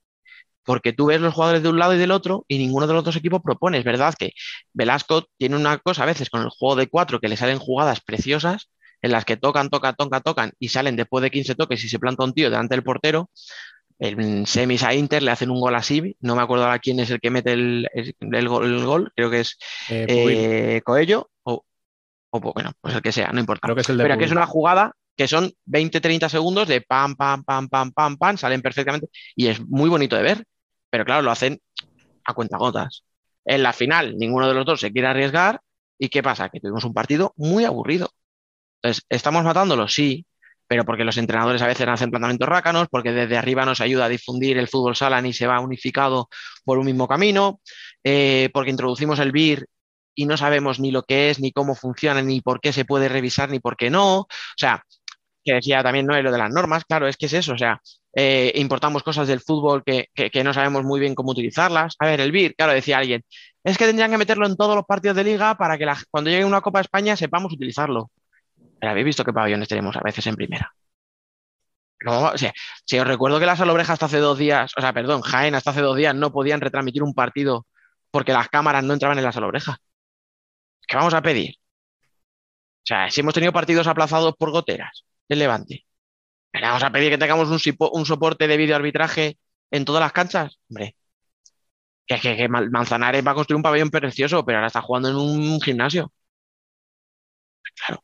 porque 0.63 0.93
tú 0.93 1.07
ves 1.07 1.21
los 1.21 1.33
jugadores 1.33 1.63
de 1.63 1.69
un 1.69 1.79
lado 1.79 1.93
y 1.95 1.97
del 1.97 2.11
otro 2.11 2.45
y 2.47 2.57
ninguno 2.57 2.88
de 2.88 2.93
los 2.93 3.03
dos 3.03 3.15
equipos 3.15 3.41
propone. 3.43 3.77
Es 3.77 3.83
verdad 3.83 4.13
que 4.17 4.31
Velasco 4.73 5.25
tiene 5.38 5.55
una 5.55 5.77
cosa 5.79 6.03
a 6.03 6.07
veces 6.07 6.29
con 6.29 6.41
el 6.41 6.49
juego 6.49 6.75
de 6.75 6.88
cuatro 6.88 7.19
que 7.19 7.27
le 7.27 7.38
salen 7.38 7.59
jugadas 7.59 8.01
preciosas 8.01 8.69
en 9.01 9.11
las 9.11 9.25
que 9.25 9.38
tocan, 9.38 9.69
tocan, 9.69 9.95
tocan, 9.95 10.21
tocan 10.21 10.51
y 10.59 10.69
salen 10.69 10.95
después 10.95 11.23
de 11.23 11.31
15 11.31 11.55
toques 11.55 11.83
y 11.83 11.89
se 11.89 11.99
planta 11.99 12.23
un 12.23 12.33
tío 12.33 12.49
delante 12.49 12.75
del 12.75 12.83
portero. 12.83 13.29
En 13.99 14.47
semis 14.47 14.81
a 14.81 14.95
Inter 14.95 15.21
le 15.21 15.29
hacen 15.29 15.51
un 15.51 15.59
gol 15.59 15.75
así, 15.75 16.15
no 16.21 16.35
me 16.35 16.41
acuerdo 16.41 16.65
a 16.67 16.79
quién 16.79 16.99
es 16.99 17.11
el 17.11 17.19
que 17.19 17.29
mete 17.29 17.53
el, 17.53 17.88
gol, 18.47 19.11
creo 19.15 19.29
que 19.29 19.41
es 19.41 19.59
eh, 19.89 20.05
eh, 20.07 20.81
Coello 20.83 21.29
o, 21.43 21.63
bueno, 22.39 22.71
pues 22.79 22.95
el 22.95 23.01
que 23.01 23.11
sea, 23.11 23.29
no 23.33 23.41
importa. 23.41 23.61
Creo 23.61 23.75
que 23.75 23.81
es 23.81 23.89
el 23.89 23.97
Pero 23.97 24.17
que 24.17 24.23
es 24.23 24.31
una 24.31 24.45
jugada 24.45 24.93
que 25.17 25.27
son 25.27 25.51
20-30 25.65 26.29
segundos 26.29 26.67
de 26.67 26.81
pam, 26.81 27.15
pam, 27.15 27.43
pam, 27.43 27.67
pam, 27.67 27.91
pam, 27.91 28.17
pam, 28.17 28.38
salen 28.38 28.61
perfectamente 28.61 29.07
y 29.35 29.47
es 29.47 29.59
muy 29.67 29.89
bonito 29.89 30.15
de 30.15 30.23
ver, 30.23 30.45
pero 30.91 31.05
claro, 31.05 31.23
lo 31.23 31.31
hacen 31.31 31.59
a 32.26 32.34
cuentagotas. 32.35 33.03
En 33.45 33.63
la 33.63 33.73
final, 33.73 34.18
ninguno 34.18 34.47
de 34.47 34.53
los 34.53 34.65
dos 34.65 34.81
se 34.81 34.91
quiere 34.91 35.07
arriesgar 35.07 35.61
y 35.97 36.09
¿qué 36.09 36.22
pasa? 36.22 36.49
Que 36.49 36.59
tuvimos 36.59 36.84
un 36.84 36.93
partido 36.93 37.34
muy 37.38 37.65
aburrido. 37.65 38.11
Entonces, 38.81 39.05
¿estamos 39.09 39.43
matándolo? 39.43 39.88
Sí, 39.88 40.26
pero 40.68 40.85
porque 40.85 41.03
los 41.03 41.18
entrenadores 41.18 41.61
a 41.61 41.68
veces 41.68 41.88
hacen 41.88 42.11
planteamientos 42.11 42.47
rácanos, 42.47 42.88
porque 42.89 43.11
desde 43.11 43.38
arriba 43.38 43.65
nos 43.65 43.81
ayuda 43.81 44.05
a 44.05 44.09
difundir 44.09 44.57
el 44.57 44.68
fútbol 44.68 44.95
sala 44.95 45.19
y 45.27 45.34
se 45.34 45.47
va 45.47 45.59
unificado 45.59 46.30
por 46.63 46.77
un 46.77 46.85
mismo 46.85 47.07
camino, 47.07 47.61
eh, 48.03 48.49
porque 48.53 48.72
introducimos 48.72 49.19
el 49.19 49.31
BIR 49.31 49.68
y 50.15 50.26
no 50.26 50.38
sabemos 50.38 50.80
ni 50.80 50.91
lo 50.91 51.03
que 51.03 51.30
es, 51.30 51.39
ni 51.39 51.51
cómo 51.51 51.76
funciona, 51.76 52.22
ni 52.22 52.41
por 52.41 52.61
qué 52.61 52.73
se 52.73 52.85
puede 52.85 53.09
revisar, 53.09 53.49
ni 53.49 53.59
por 53.59 53.77
qué 53.77 53.89
no. 53.89 54.19
O 54.19 54.27
sea, 54.57 54.84
que 55.43 55.53
decía 55.55 55.84
también 55.84 56.05
no 56.05 56.19
lo 56.22 56.31
de 56.31 56.38
las 56.38 56.51
normas, 56.51 56.85
claro, 56.85 57.07
es 57.07 57.18
que 57.18 57.26
es 57.27 57.34
eso, 57.34 57.53
o 57.53 57.57
sea, 57.57 57.81
eh, 58.13 58.51
importamos 58.55 59.03
cosas 59.03 59.27
del 59.27 59.39
fútbol 59.39 59.83
que, 59.83 60.09
no 60.43 60.53
sabemos 60.53 60.83
muy 60.83 60.99
bien 60.99 61.15
cómo 61.15 61.31
utilizarlas. 61.31 61.95
A 61.99 62.07
ver, 62.07 62.21
el 62.21 62.31
BIR, 62.31 62.55
claro, 62.55 62.73
decía 62.73 62.97
alguien, 62.97 63.23
es 63.63 63.77
que 63.77 63.85
tendrían 63.85 64.11
que 64.11 64.17
meterlo 64.17 64.45
en 64.47 64.57
todos 64.57 64.75
los 64.75 64.85
partidos 64.85 65.15
de 65.17 65.23
liga 65.23 65.55
para 65.55 65.77
que 65.77 65.88
cuando 66.09 66.29
llegue 66.29 66.45
una 66.45 66.61
Copa 66.61 66.79
de 66.79 66.83
España 66.83 67.15
sepamos 67.15 67.53
utilizarlo. 67.53 68.11
Pero 68.79 68.91
habéis 68.91 69.05
visto 69.05 69.23
qué 69.25 69.33
pabellones 69.33 69.67
tenemos 69.69 69.95
a 69.95 70.01
veces 70.01 70.25
en 70.27 70.35
primera. 70.35 70.73
o 72.05 72.38
sea, 72.38 72.53
si 72.85 72.99
os 72.99 73.07
recuerdo 73.07 73.39
que 73.39 73.45
las 73.45 73.59
Salobrejas 73.59 73.93
hasta 73.93 74.07
hace 74.07 74.17
dos 74.17 74.38
días, 74.38 74.73
o 74.77 74.81
sea, 74.81 74.93
perdón, 74.93 75.21
Jaén 75.21 75.55
hasta 75.55 75.71
hace 75.71 75.81
dos 75.81 75.95
días 75.97 76.15
no 76.15 76.31
podían 76.31 76.61
retransmitir 76.61 77.03
un 77.03 77.13
partido 77.13 77.67
porque 78.11 78.33
las 78.33 78.49
cámaras 78.49 78.83
no 78.83 78.93
entraban 78.93 79.17
en 79.17 79.23
las 79.25 79.35
Salobrejas. 79.35 79.77
¿Qué 80.88 80.97
vamos 80.97 81.13
a 81.13 81.21
pedir? 81.21 81.55
O 82.83 82.85
sea, 82.85 83.09
si 83.09 83.21
hemos 83.21 83.33
tenido 83.33 83.53
partidos 83.53 83.88
aplazados 83.88 84.35
por 84.38 84.51
goteras, 84.51 85.05
el 85.29 85.39
Levante. 85.39 85.85
¿Le 86.53 86.61
vamos 86.61 86.84
a 86.84 86.91
pedir 86.91 87.10
que 87.11 87.18
tengamos 87.18 87.49
un, 87.49 88.06
soporte 88.06 88.48
de 88.48 88.57
videoarbitraje 88.57 89.38
en 89.72 89.86
todas 89.86 90.02
las 90.02 90.11
canchas? 90.11 90.60
Hombre, 90.69 90.95
que, 92.06 92.19
que, 92.19 92.48
Manzanares 92.49 93.26
va 93.26 93.32
a 93.32 93.36
construir 93.36 93.57
un 93.57 93.64
pabellón 93.64 93.90
precioso, 93.90 94.45
pero 94.45 94.57
ahora 94.57 94.68
está 94.68 94.82
jugando 94.82 95.10
en 95.10 95.15
un 95.15 95.61
gimnasio. 95.61 96.11
Claro. 97.76 98.03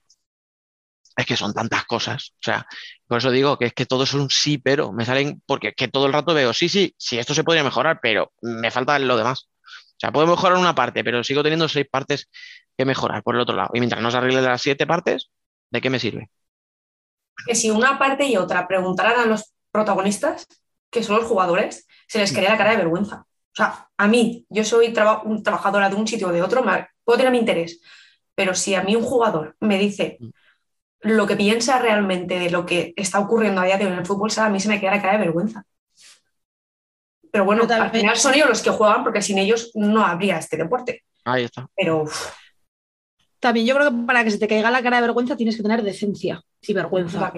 Es 1.15 1.25
que 1.25 1.35
son 1.35 1.53
tantas 1.53 1.85
cosas. 1.85 2.33
O 2.35 2.43
sea, 2.43 2.67
por 3.07 3.17
eso 3.17 3.31
digo 3.31 3.57
que 3.57 3.65
es 3.65 3.73
que 3.73 3.85
todo 3.85 4.03
es 4.03 4.13
un 4.13 4.29
sí, 4.29 4.57
pero 4.59 4.93
me 4.93 5.03
salen, 5.05 5.41
porque 5.45 5.73
que 5.73 5.87
todo 5.87 6.05
el 6.05 6.13
rato 6.13 6.33
veo, 6.33 6.53
sí, 6.53 6.69
sí, 6.69 6.93
sí, 6.97 7.17
esto 7.17 7.33
se 7.33 7.43
podría 7.43 7.63
mejorar, 7.63 7.99
pero 8.01 8.33
me 8.41 8.71
falta 8.71 8.99
lo 8.99 9.17
demás. 9.17 9.49
O 9.97 9.99
sea, 9.99 10.11
puedo 10.11 10.27
mejorar 10.27 10.57
una 10.59 10.75
parte, 10.75 11.03
pero 11.03 11.23
sigo 11.23 11.43
teniendo 11.43 11.67
seis 11.67 11.87
partes 11.89 12.29
que 12.77 12.85
mejorar 12.85 13.23
por 13.23 13.35
el 13.35 13.41
otro 13.41 13.55
lado. 13.55 13.71
Y 13.73 13.79
mientras 13.79 14.01
no 14.01 14.11
se 14.11 14.17
arregle 14.17 14.41
las 14.41 14.61
siete 14.61 14.85
partes, 14.85 15.31
¿de 15.71 15.81
qué 15.81 15.89
me 15.89 15.99
sirve? 15.99 16.29
Que 17.45 17.55
si 17.55 17.69
una 17.69 17.99
parte 17.99 18.25
y 18.25 18.37
otra 18.37 18.67
preguntaran 18.67 19.19
a 19.19 19.25
los 19.25 19.53
protagonistas, 19.71 20.47
que 20.89 21.03
son 21.03 21.17
los 21.17 21.25
jugadores, 21.25 21.87
se 22.07 22.19
les 22.19 22.31
quería 22.31 22.49
la 22.49 22.57
cara 22.57 22.71
de 22.71 22.77
vergüenza. 22.77 23.25
O 23.25 23.55
sea, 23.55 23.89
a 23.97 24.07
mí, 24.07 24.45
yo 24.49 24.63
soy 24.63 24.93
un 25.23 25.43
trabajadora 25.43 25.89
de 25.89 25.95
un 25.95 26.07
sitio 26.07 26.27
o 26.29 26.31
de 26.31 26.41
otro, 26.41 26.63
puedo 27.03 27.17
tener 27.17 27.31
mi 27.31 27.39
interés, 27.39 27.81
pero 28.35 28.53
si 28.53 28.75
a 28.75 28.83
mí 28.83 28.95
un 28.95 29.03
jugador 29.03 29.55
me 29.59 29.77
dice 29.79 30.19
lo 31.01 31.25
que 31.27 31.35
piensa 31.35 31.79
realmente 31.79 32.39
de 32.39 32.49
lo 32.49 32.65
que 32.65 32.93
está 32.95 33.19
ocurriendo 33.19 33.61
a 33.61 33.65
día 33.65 33.77
de 33.77 33.85
hoy 33.85 33.93
en 33.93 33.99
el 33.99 34.05
fútbol, 34.05 34.29
a 34.37 34.49
mí 34.49 34.59
se 34.59 34.69
me 34.69 34.79
queda 34.79 34.91
la 34.91 35.01
cara 35.01 35.13
de 35.13 35.25
vergüenza. 35.25 35.63
Pero 37.31 37.45
bueno, 37.45 37.63
al 37.69 37.91
final 37.91 38.17
son 38.17 38.33
ellos 38.33 38.49
los 38.49 38.61
que 38.61 38.69
juegan 38.69 39.03
porque 39.03 39.21
sin 39.21 39.37
ellos 39.37 39.71
no 39.75 40.05
habría 40.05 40.37
este 40.37 40.57
deporte. 40.57 41.03
Ahí 41.25 41.43
está. 41.43 41.67
Pero 41.75 42.05
también 43.47 43.65
yo 43.65 43.75
creo 43.75 43.89
que 43.89 44.05
para 44.05 44.25
que 44.25 44.31
se 44.31 44.39
te 44.39 44.47
caiga 44.49 44.69
la 44.69 44.83
cara 44.83 44.97
de 44.97 45.03
vergüenza 45.03 45.37
tienes 45.37 45.55
que 45.55 45.63
tener 45.63 45.81
decencia 45.81 46.43
y 46.61 46.73
vergüenza. 46.73 47.31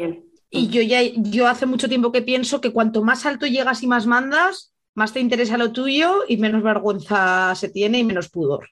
Y 0.50 0.70
yo 0.70 0.82
ya 0.82 1.04
yo 1.04 1.48
hace 1.48 1.68
mucho 1.68 1.88
tiempo 1.88 2.12
que 2.12 2.24
pienso 2.24 2.62
que 2.62 2.74
cuanto 2.74 3.04
más 3.04 3.28
alto 3.28 3.46
llegas 3.46 3.84
y 3.84 3.88
más 3.88 4.08
mandas, 4.08 4.74
más 4.96 5.14
te 5.14 5.20
interesa 5.20 5.60
lo 5.60 5.72
tuyo 5.72 6.24
y 6.28 6.38
menos 6.38 6.64
vergüenza 6.64 7.54
se 7.54 7.70
tiene 7.70 8.00
y 8.00 8.04
menos 8.04 8.30
pudor. 8.30 8.70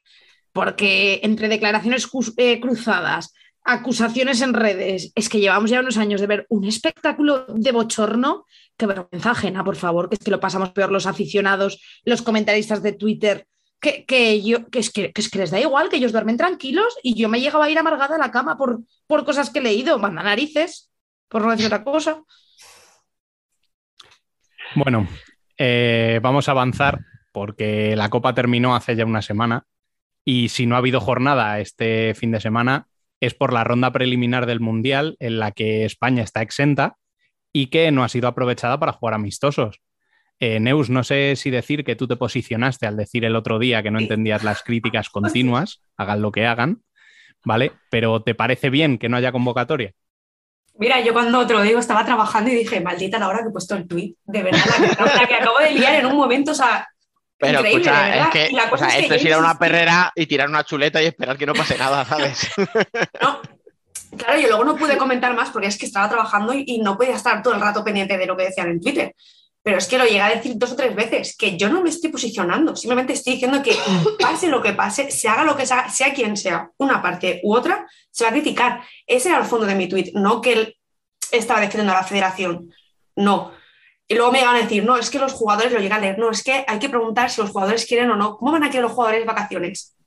Porque 0.51 1.19
entre 1.21 1.47
declaraciones 1.47 2.09
eh, 2.37 2.59
cruzadas, 2.59 3.35
acusaciones 3.63 4.41
en 4.41 4.55
redes, 4.55 5.11
es 5.13 5.29
que 5.29 5.39
llevamos 5.39 5.69
ya 5.69 5.81
unos 5.81 5.97
años 5.97 6.19
de 6.19 6.25
ver 6.25 6.47
un 6.49 6.65
espectáculo 6.65 7.45
de 7.49 7.71
bochorno, 7.71 8.45
que 8.75 8.87
vergüenza 8.87 9.29
ajena, 9.29 9.63
por 9.63 9.75
favor, 9.75 10.09
que 10.09 10.15
es 10.15 10.23
que 10.23 10.31
lo 10.31 10.39
pasamos 10.39 10.71
peor 10.71 10.91
los 10.91 11.05
aficionados, 11.05 12.01
los 12.03 12.23
comentaristas 12.23 12.81
de 12.81 12.93
Twitter, 12.93 13.45
que, 13.79 14.41
yo, 14.41 14.67
que, 14.69 14.79
es 14.79 14.91
que, 14.91 15.11
es 15.13 15.29
que 15.29 15.39
les 15.39 15.51
da 15.51 15.59
igual, 15.59 15.89
que 15.89 15.97
ellos 15.97 16.11
duermen 16.11 16.37
tranquilos 16.37 16.97
y 17.03 17.15
yo 17.15 17.29
me 17.29 17.39
llegaba 17.39 17.65
a 17.65 17.69
ir 17.69 17.77
amargada 17.77 18.15
a 18.15 18.19
la 18.19 18.31
cama 18.31 18.57
por, 18.57 18.81
por 19.05 19.25
cosas 19.25 19.49
que 19.49 19.59
he 19.59 19.63
leído, 19.63 19.99
manda 19.99 20.23
narices, 20.23 20.91
por 21.27 21.43
no 21.43 21.51
decir 21.51 21.67
otra 21.67 21.83
cosa. 21.83 22.23
Bueno, 24.75 25.07
eh, 25.57 26.19
vamos 26.21 26.47
a 26.47 26.51
avanzar 26.51 26.99
porque 27.31 27.95
la 27.95 28.09
Copa 28.09 28.33
terminó 28.33 28.75
hace 28.75 28.95
ya 28.95 29.05
una 29.05 29.21
semana 29.21 29.65
y 30.25 30.49
si 30.49 30.65
no 30.65 30.75
ha 30.75 30.79
habido 30.79 30.99
jornada 30.99 31.59
este 31.59 32.13
fin 32.15 32.31
de 32.31 32.41
semana 32.41 32.87
es 33.19 33.33
por 33.33 33.53
la 33.53 33.63
ronda 33.63 33.91
preliminar 33.91 34.45
del 34.45 34.59
Mundial 34.59 35.15
en 35.19 35.39
la 35.39 35.51
que 35.51 35.85
España 35.85 36.23
está 36.23 36.41
exenta 36.41 36.97
y 37.53 37.67
que 37.67 37.91
no 37.91 38.03
ha 38.03 38.09
sido 38.09 38.27
aprovechada 38.27 38.79
para 38.79 38.91
jugar 38.91 39.15
amistosos. 39.15 39.81
Eh, 40.39 40.59
Neus, 40.59 40.89
no 40.89 41.03
sé 41.03 41.35
si 41.35 41.49
decir 41.49 41.83
que 41.83 41.95
tú 41.95 42.07
te 42.07 42.15
posicionaste 42.15 42.85
al 42.85 42.95
decir 42.95 43.25
el 43.25 43.35
otro 43.35 43.57
día 43.57 43.81
que 43.81 43.89
no 43.89 43.99
entendías 43.99 44.43
las 44.43 44.61
críticas 44.61 45.09
continuas, 45.09 45.81
hagan 45.97 46.21
lo 46.21 46.31
que 46.31 46.45
hagan, 46.45 46.83
¿vale? 47.43 47.71
Pero 47.89 48.21
¿te 48.21 48.35
parece 48.35 48.69
bien 48.69 48.97
que 48.97 49.09
no 49.09 49.17
haya 49.17 49.31
convocatoria? 49.31 49.93
Mira, 50.79 51.01
yo 51.01 51.11
cuando 51.11 51.39
otro 51.39 51.61
digo 51.63 51.79
estaba 51.79 52.05
trabajando 52.05 52.51
y 52.51 52.55
dije, 52.55 52.81
maldita 52.81 53.17
la 53.17 53.29
hora 53.29 53.39
que 53.39 53.49
he 53.49 53.51
puesto 53.51 53.75
el 53.75 53.87
tweet, 53.87 54.13
de 54.25 54.43
verdad, 54.43 54.61
la 54.79 55.27
que, 55.27 55.33
acabo 55.33 55.57
de 55.57 55.71
liar 55.71 55.95
en 55.95 56.05
un 56.05 56.15
momento, 56.15 56.51
o 56.51 56.55
sea, 56.55 56.87
pero 57.39 57.61
escucha, 57.61 58.15
es 58.15 58.27
que, 58.29 58.49
o 58.71 58.77
sea, 58.77 58.97
esto 58.97 59.15
es 59.15 59.25
ir 59.25 59.33
a 59.33 59.39
una 59.39 59.57
perrera 59.57 60.11
y 60.15 60.27
tirar 60.27 60.49
una 60.49 60.63
chuleta 60.63 61.01
y 61.01 61.07
esperar 61.07 61.37
que 61.37 61.47
no 61.47 61.53
pase 61.53 61.77
nada, 61.79 62.05
¿sabes? 62.05 62.47
No, 63.21 63.41
claro, 64.15 64.39
yo 64.39 64.47
luego 64.49 64.63
no 64.63 64.75
pude 64.75 64.97
comentar 64.97 65.35
más 65.35 65.49
porque 65.49 65.67
es 65.67 65.77
que 65.77 65.87
estaba 65.87 66.09
trabajando 66.09 66.53
y, 66.53 66.79
no 66.79 66.95
podía 66.95 67.15
estar 67.15 67.41
todo 67.41 67.55
el 67.55 67.61
rato 67.61 67.83
pendiente 67.83 68.17
de 68.17 68.25
lo 68.27 68.37
que 68.37 68.45
decían 68.45 68.69
en 68.69 68.81
Twitter 68.81 69.15
pero 69.67 69.79
es 69.79 69.87
que 69.87 69.97
lo 69.97 70.05
llega 70.05 70.27
a 70.27 70.33
decir 70.33 70.53
dos 70.55 70.71
o 70.71 70.75
tres 70.77 70.95
veces, 70.95 71.35
que 71.35 71.57
yo 71.57 71.67
no 71.67 71.81
me 71.81 71.89
estoy 71.89 72.09
posicionando, 72.09 72.73
simplemente 72.73 73.11
estoy 73.11 73.33
diciendo 73.33 73.61
que 73.61 73.75
pase 74.17 74.47
lo 74.47 74.61
que 74.61 74.71
pase, 74.71 75.11
se 75.11 75.27
haga 75.27 75.43
lo 75.43 75.57
que 75.57 75.65
sea, 75.65 75.89
sea 75.89 76.13
quien 76.13 76.37
sea, 76.37 76.71
una 76.77 77.01
parte 77.01 77.41
u 77.43 77.53
otra, 77.53 77.85
se 78.09 78.23
va 78.23 78.29
a 78.29 78.31
criticar. 78.31 78.81
Ese 79.05 79.27
era 79.27 79.39
el 79.39 79.43
fondo 79.43 79.65
de 79.65 79.75
mi 79.75 79.89
tweet, 79.89 80.11
no 80.13 80.39
que 80.39 80.53
él 80.53 80.77
estaba 81.33 81.59
defendiendo 81.59 81.91
a 81.91 81.97
la 81.97 82.07
federación, 82.07 82.73
no. 83.17 83.51
Y 84.07 84.15
luego 84.15 84.31
me 84.31 84.39
iban 84.39 84.55
a 84.55 84.59
decir, 84.59 84.85
no, 84.85 84.95
es 84.95 85.09
que 85.09 85.19
los 85.19 85.33
jugadores 85.33 85.73
lo 85.73 85.81
llegan 85.81 85.97
a 85.97 86.01
leer, 86.01 86.17
no, 86.17 86.31
es 86.31 86.45
que 86.45 86.63
hay 86.65 86.79
que 86.79 86.87
preguntar 86.87 87.29
si 87.29 87.41
los 87.41 87.49
jugadores 87.49 87.85
quieren 87.85 88.09
o 88.09 88.15
no. 88.15 88.37
¿Cómo 88.37 88.53
van 88.53 88.63
a 88.63 88.69
querer 88.69 88.83
los 88.83 88.93
jugadores 88.93 89.25
vacaciones? 89.25 89.97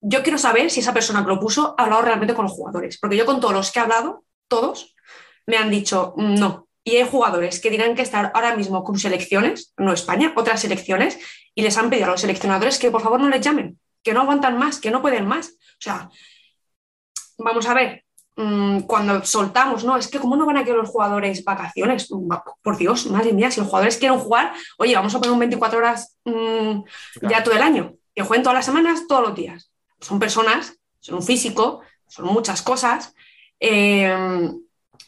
Yo 0.00 0.22
quiero 0.22 0.38
saber 0.38 0.70
si 0.70 0.80
esa 0.80 0.94
persona 0.94 1.22
que 1.22 1.28
lo 1.28 1.38
puso 1.38 1.74
ha 1.76 1.82
hablado 1.82 2.00
realmente 2.00 2.32
con 2.32 2.46
los 2.46 2.54
jugadores, 2.54 2.96
porque 2.98 3.18
yo 3.18 3.26
con 3.26 3.38
todos 3.38 3.52
los 3.52 3.70
que 3.70 3.80
he 3.80 3.82
hablado, 3.82 4.24
todos, 4.48 4.94
me 5.46 5.58
han 5.58 5.68
dicho, 5.68 6.14
no, 6.16 6.67
y 6.88 6.96
hay 6.96 7.06
jugadores 7.06 7.60
que 7.60 7.70
dirán 7.70 7.94
que 7.94 8.00
están 8.00 8.30
ahora 8.32 8.56
mismo 8.56 8.82
con 8.82 8.98
selecciones, 8.98 9.74
no 9.76 9.92
España, 9.92 10.32
otras 10.36 10.60
selecciones, 10.60 11.18
y 11.54 11.60
les 11.60 11.76
han 11.76 11.90
pedido 11.90 12.06
a 12.06 12.10
los 12.12 12.22
seleccionadores 12.22 12.78
que 12.78 12.90
por 12.90 13.02
favor 13.02 13.20
no 13.20 13.28
les 13.28 13.42
llamen, 13.42 13.78
que 14.02 14.14
no 14.14 14.22
aguantan 14.22 14.56
más, 14.58 14.80
que 14.80 14.90
no 14.90 15.02
pueden 15.02 15.26
más. 15.26 15.48
O 15.48 15.80
sea, 15.80 16.08
vamos 17.36 17.66
a 17.66 17.74
ver, 17.74 18.04
mm, 18.36 18.80
cuando 18.80 19.22
soltamos, 19.22 19.84
¿no? 19.84 19.98
Es 19.98 20.08
que 20.08 20.18
¿cómo 20.18 20.34
no 20.36 20.46
van 20.46 20.56
a 20.56 20.64
querer 20.64 20.78
los 20.78 20.88
jugadores 20.88 21.44
vacaciones? 21.44 22.08
Por 22.62 22.78
Dios, 22.78 23.06
madre 23.06 23.34
mía, 23.34 23.50
si 23.50 23.60
los 23.60 23.68
jugadores 23.68 23.98
quieren 23.98 24.18
jugar, 24.18 24.54
oye, 24.78 24.94
vamos 24.94 25.14
a 25.14 25.18
poner 25.18 25.32
un 25.32 25.40
24 25.40 25.78
horas 25.78 26.16
mm, 26.24 26.80
ya 27.28 27.42
todo 27.42 27.54
el 27.54 27.62
año, 27.62 27.96
que 28.14 28.22
jueguen 28.22 28.42
todas 28.42 28.56
las 28.56 28.64
semanas, 28.64 29.06
todos 29.06 29.28
los 29.28 29.34
días. 29.34 29.70
Son 30.00 30.18
personas, 30.18 30.78
son 31.00 31.16
un 31.16 31.22
físico, 31.22 31.82
son 32.06 32.26
muchas 32.26 32.62
cosas. 32.62 33.14
eh, 33.60 34.50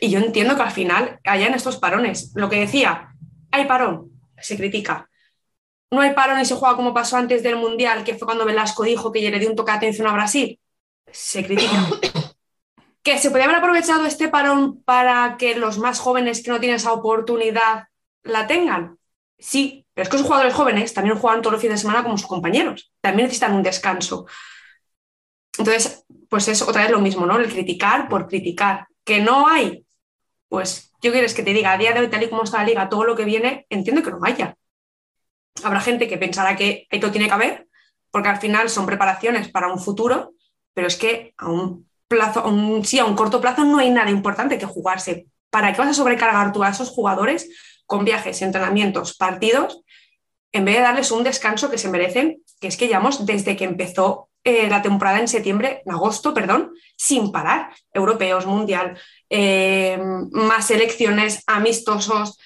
y 0.01 0.10
yo 0.10 0.18
entiendo 0.18 0.56
que 0.56 0.62
al 0.62 0.70
final 0.70 1.20
hayan 1.24 1.55
estos 1.55 1.77
parones. 1.77 2.32
Lo 2.35 2.48
que 2.48 2.60
decía, 2.60 3.14
hay 3.51 3.66
parón, 3.66 4.10
se 4.39 4.56
critica. 4.56 5.09
No 5.90 6.01
hay 6.01 6.14
parón 6.14 6.40
y 6.40 6.47
se 6.47 6.55
juega 6.55 6.77
como 6.77 6.94
pasó 6.94 7.16
antes 7.16 7.43
del 7.43 7.56
Mundial, 7.56 8.02
que 8.02 8.14
fue 8.14 8.27
cuando 8.27 8.47
Velasco 8.47 8.85
dijo 8.85 9.12
que 9.12 9.31
le 9.31 9.39
dio 9.39 9.51
un 9.51 9.56
toque 9.56 9.72
de 9.72 9.77
atención 9.77 10.06
a 10.06 10.12
Brasil. 10.12 10.59
Se 11.12 11.44
critica. 11.44 11.86
¿Que 13.02 13.18
se 13.18 13.31
podría 13.31 13.47
haber 13.47 13.59
aprovechado 13.59 14.05
este 14.05 14.28
parón 14.28 14.82
para 14.82 15.36
que 15.39 15.56
los 15.56 15.78
más 15.78 15.98
jóvenes 15.98 16.43
que 16.43 16.51
no 16.51 16.60
tienen 16.60 16.77
esa 16.77 16.93
oportunidad 16.93 17.89
la 18.22 18.47
tengan? 18.47 18.98
Sí, 19.39 19.86
pero 19.94 20.05
es 20.05 20.09
que 20.10 20.18
los 20.18 20.27
jugadores 20.27 20.55
jóvenes 20.55 20.93
también 20.93 21.16
juegan 21.16 21.40
todos 21.40 21.52
los 21.52 21.62
fines 21.62 21.78
de 21.78 21.82
semana 21.82 22.02
como 22.02 22.18
sus 22.18 22.27
compañeros. 22.27 22.93
También 23.01 23.24
necesitan 23.24 23.55
un 23.55 23.62
descanso. 23.62 24.27
Entonces, 25.59 26.05
pues 26.28 26.47
es 26.48 26.62
otra 26.62 26.82
vez 26.82 26.90
lo 26.90 27.01
mismo, 27.01 27.27
¿no? 27.27 27.39
El 27.39 27.51
criticar 27.51 28.09
por 28.09 28.28
criticar. 28.28 28.86
Que 29.02 29.20
no 29.20 29.48
hay, 29.48 29.85
pues 30.51 30.93
yo 31.01 31.12
quieres 31.12 31.32
que 31.32 31.44
te 31.44 31.55
diga, 31.55 31.72
a 31.72 31.78
día 31.78 31.93
de 31.93 32.01
hoy, 32.01 32.09
tal 32.09 32.24
y 32.24 32.28
como 32.28 32.43
está 32.43 32.59
la 32.59 32.64
liga, 32.64 32.89
todo 32.89 33.05
lo 33.05 33.16
que 33.16 33.24
viene, 33.24 33.66
entiendo 33.70 34.02
que 34.02 34.10
no 34.10 34.18
haya. 34.22 34.56
Habrá 35.62 35.81
gente 35.81 36.09
que 36.09 36.18
pensará 36.18 36.56
que 36.56 36.89
esto 36.90 37.10
tiene 37.12 37.28
que 37.28 37.32
haber, 37.32 37.68
porque 38.10 38.28
al 38.28 38.39
final 38.39 38.68
son 38.68 38.85
preparaciones 38.85 39.48
para 39.48 39.72
un 39.72 39.78
futuro, 39.78 40.32
pero 40.74 40.89
es 40.89 40.97
que 40.97 41.35
a 41.39 41.48
un 41.48 41.89
plazo, 42.09 42.40
a 42.40 42.48
un, 42.48 42.85
sí, 42.85 42.98
a 42.98 43.05
un 43.05 43.14
corto 43.14 43.40
plazo 43.40 43.64
no 43.64 43.78
hay 43.78 43.90
nada 43.90 44.10
importante 44.10 44.59
que 44.59 44.66
jugarse. 44.66 45.28
¿Para 45.51 45.72
qué 45.72 45.78
vas 45.78 45.90
a 45.90 45.94
sobrecargar 45.94 46.52
tú 46.52 46.64
a 46.64 46.70
esos 46.70 46.90
jugadores 46.90 47.48
con 47.86 48.05
viajes, 48.05 48.43
entrenamientos, 48.43 49.16
partidos, 49.16 49.82
en 50.52 50.64
vez 50.64 50.77
de 50.77 50.82
darles 50.82 51.12
un 51.12 51.22
descanso 51.22 51.70
que 51.70 51.78
se 51.78 51.89
merecen, 51.89 52.43
que 52.60 52.66
es 52.66 52.77
que 52.77 52.89
llevamos 52.89 53.24
desde 53.24 53.56
que 53.56 53.64
empezó 53.64 54.30
eh, 54.45 54.69
la 54.69 54.83
temporada 54.83 55.19
en 55.21 55.29
septiembre, 55.29 55.83
en 55.85 55.93
agosto, 55.93 56.33
perdón, 56.33 56.73
sin 56.97 57.31
parar. 57.33 57.73
Europeos, 57.93 58.47
Mundial, 58.47 58.99
eh, 59.29 59.99
más 60.33 60.67
selecciones, 60.67 61.43
amistosos, 61.47 62.39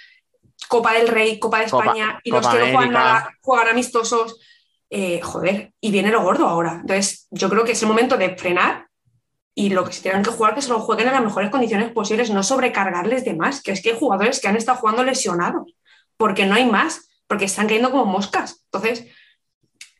Copa 0.69 0.95
del 0.95 1.09
Rey, 1.09 1.39
Copa 1.39 1.61
de 1.61 1.71
Copa- 1.71 1.85
España, 1.85 2.21
y 2.25 2.31
los 2.31 2.41
Copa 2.47 2.53
que 2.59 2.65
no 2.67 2.73
juegan 2.73 2.93
nada 2.93 3.31
juegan 3.43 3.69
amistosos. 3.69 4.41
Eh, 4.91 5.21
joder, 5.23 5.73
y 5.81 5.91
viene 5.91 6.11
lo 6.11 6.23
gordo 6.23 6.47
ahora. 6.47 6.79
Entonces, 6.81 7.27
yo 7.31 7.49
creo 7.49 7.65
que 7.65 7.73
es 7.73 7.83
el 7.83 7.89
momento 7.89 8.17
de 8.17 8.37
frenar 8.37 8.87
y 9.55 9.71
lo 9.71 9.85
que 9.85 9.93
se 9.93 10.03
tienen 10.03 10.23
que 10.23 10.31
jugar, 10.31 10.55
que 10.55 10.63
se 10.63 10.69
lo 10.69 10.79
jueguen 10.81 11.09
en 11.09 11.15
las 11.15 11.25
mejores 11.25 11.51
condiciones 11.51 11.91
posibles, 11.91 12.31
no 12.31 12.43
sobrecargarles 12.43 13.25
de 13.25 13.35
más, 13.35 13.61
que 13.63 13.73
es 13.73 13.83
que 13.83 13.91
hay 13.91 13.99
jugadores 13.99 14.41
que 14.41 14.47
han 14.49 14.57
estado 14.57 14.79
jugando 14.79 15.03
lesionados, 15.03 15.75
porque 16.17 16.47
no 16.47 16.55
hay 16.55 16.67
más, 16.67 17.09
porque 17.27 17.47
están 17.47 17.67
cayendo 17.67 17.91
como 17.91 18.05
moscas. 18.05 18.65
Entonces, 18.67 19.07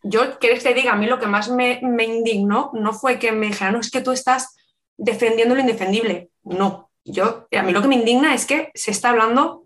yo, 0.05 0.39
¿quieres 0.39 0.63
que 0.63 0.69
te 0.69 0.75
diga? 0.75 0.93
A 0.93 0.97
mí 0.97 1.07
lo 1.07 1.19
que 1.19 1.27
más 1.27 1.49
me, 1.49 1.81
me 1.83 2.05
indignó 2.05 2.71
no 2.75 2.93
fue 2.93 3.19
que 3.19 3.33
me 3.33 3.47
dijeran, 3.47 3.75
no, 3.75 3.81
es 3.81 3.91
que 3.91 4.03
tú 4.03 4.13
estás 4.13 4.55
defendiendo 4.97 5.55
lo 5.55 5.61
indefendible. 5.63 6.31
No, 6.45 6.91
yo, 7.05 7.49
a 7.51 7.63
mí 7.63 7.73
lo 7.73 7.83
que 7.83 7.89
me 7.89 7.97
indigna 7.97 8.35
es 8.35 8.47
que 8.47 8.71
se 8.75 8.91
está 8.91 9.11
hablando 9.11 9.65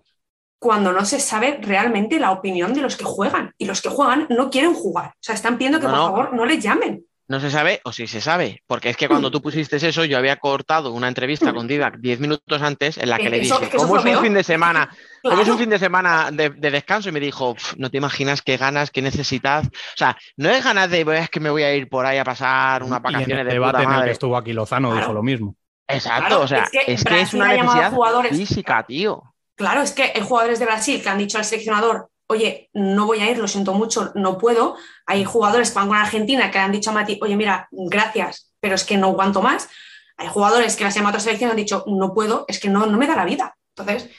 cuando 0.61 0.93
no 0.93 1.05
se 1.05 1.21
sabe 1.21 1.59
realmente 1.61 2.19
la 2.19 2.31
opinión 2.31 2.73
de 2.73 2.81
los 2.81 2.97
que 2.97 3.05
juegan. 3.05 3.53
Y 3.59 3.67
los 3.67 3.83
que 3.83 3.89
juegan 3.89 4.27
no 4.31 4.49
quieren 4.51 4.75
jugar. 4.75 5.11
O 5.11 5.19
sea, 5.21 5.35
están 5.35 5.59
pidiendo 5.59 5.81
que 5.81 5.87
No, 5.87 5.93
por 5.93 6.01
no. 6.01 6.07
favor 6.07 6.35
no 6.35 6.45
les 6.47 6.63
llamen. 6.63 7.05
No 7.29 7.41
se 7.41 7.51
sabe 7.51 7.83
o 7.85 7.93
sí 7.93 8.07
se 8.07 8.23
sabe, 8.23 8.63
porque 8.67 8.89
es 8.89 8.97
que 8.97 9.07
cuando 9.07 9.31
tú 9.31 9.43
pusiste 9.43 9.77
eso, 9.77 10.05
yo 10.07 10.17
había 10.17 10.37
cortado 10.37 10.93
una 10.93 11.09
entrevista 11.09 11.53
con 11.53 11.69
Didac 11.69 11.99
10 11.99 12.21
minutos 12.21 12.63
antes 12.63 12.97
en 12.97 13.11
la 13.11 13.19
que 13.19 13.29
le 13.29 13.43
Eso- 13.43 13.59
dije, 13.59 13.77
eso 13.77 13.77
¿cómo 13.87 13.99
es 13.99 14.17
un 14.17 14.23
fin 14.23 14.33
de 14.33 14.43
semana? 14.43 14.89
¿Cómo 15.23 15.43
es 15.43 15.49
un 15.49 15.59
fin 15.59 15.69
de 15.69 15.79
semana 15.79 16.31
de, 16.33 16.49
de 16.49 16.71
descanso? 16.71 17.11
Y 17.11 17.13
me 17.13 17.21
dijo, 17.21 17.55
"Pf, 17.55 17.75
no 17.77 17.91
te 17.91 17.99
imaginas 17.99 18.41
qué 18.41 18.57
ganas, 18.57 18.91
qué 18.91 19.03
necesidad. 19.03 19.63
O 19.67 19.97
sea, 19.97 20.17
no 20.39 20.49
es 20.49 20.65
ganas 20.65 20.89
de, 20.91 21.05
"Pues 21.05 21.21
es 21.25 21.29
que 21.29 21.39
me 21.41 21.51
voy 21.51 21.65
a 21.65 21.75
ir 21.75 21.89
por 21.91 22.07
ahí 22.07 22.17
a 22.17 22.25
pasar 22.25 22.83
unas 22.83 22.99
Y 22.99 23.03
en 23.03 23.07
el 23.09 23.13
vacaciones 23.13 23.45
de 23.47 23.53
debate 23.53 23.79
puta 23.79 23.93
en 23.93 23.99
el 23.99 24.05
que 24.07 24.11
estuvo 24.13 24.37
aquí 24.37 24.53
Lozano 24.55 24.89
Claro. 24.89 25.01
dijo 25.03 25.13
lo 25.13 25.23
mismo. 25.23 25.55
Exacto, 25.87 26.27
Claro, 26.29 26.43
o 26.45 26.49
sea, 26.49 26.63
es 26.65 26.71
que 26.71 26.93
es 26.93 27.05
que 27.05 27.21
es 27.21 27.35
una 27.35 27.51
ha 27.51 27.57
llamado 27.57 27.71
a 27.73 27.75
necesidad 27.75 27.93
jugadores- 27.95 28.37
física, 28.39 28.83
tío. 28.87 29.23
Claro, 29.55 29.83
es 29.83 29.93
que 29.93 30.13
hay 30.15 30.23
jugadores 30.23 30.59
de 30.61 30.65
Brasil 30.65 31.03
que 31.03 31.09
han 31.11 31.19
dicho 31.19 31.37
al 31.37 31.45
seleccionador, 31.45 32.09
oye, 32.29 32.71
no 32.73 33.07
voy 33.07 33.21
a 33.21 33.31
ir, 33.31 33.39
lo 33.39 33.49
siento 33.49 33.75
mucho, 33.75 34.13
no 34.15 34.39
puedo. 34.39 34.77
Hay 35.07 35.25
jugadores 35.25 35.71
que 35.71 35.79
van 35.79 35.89
con 35.89 35.97
Argentina 35.97 36.51
que 36.51 36.59
le 36.59 36.65
han 36.65 36.73
dicho 36.73 36.91
a 36.91 36.93
Mati, 36.93 37.19
oye, 37.23 37.37
mira, 37.37 37.69
gracias, 37.73 38.53
pero 38.61 38.75
es 38.77 38.85
que 38.85 38.97
no 38.97 39.09
aguanto 39.09 39.43
más. 39.43 39.69
Hay 40.17 40.29
jugadores 40.29 40.77
que 40.77 40.85
las 40.85 40.95
llaman 40.95 41.09
a 41.09 41.11
otra 41.11 41.21
selección 41.21 41.49
y 41.49 41.53
han 41.53 41.57
dicho, 41.57 41.85
no 41.87 42.13
puedo, 42.15 42.45
es 42.49 42.61
que 42.61 42.69
no, 42.69 42.87
no 42.87 42.99
me 42.99 43.07
da 43.07 43.17
la 43.17 43.25
vida. 43.25 43.57
Entonces, 43.77 44.11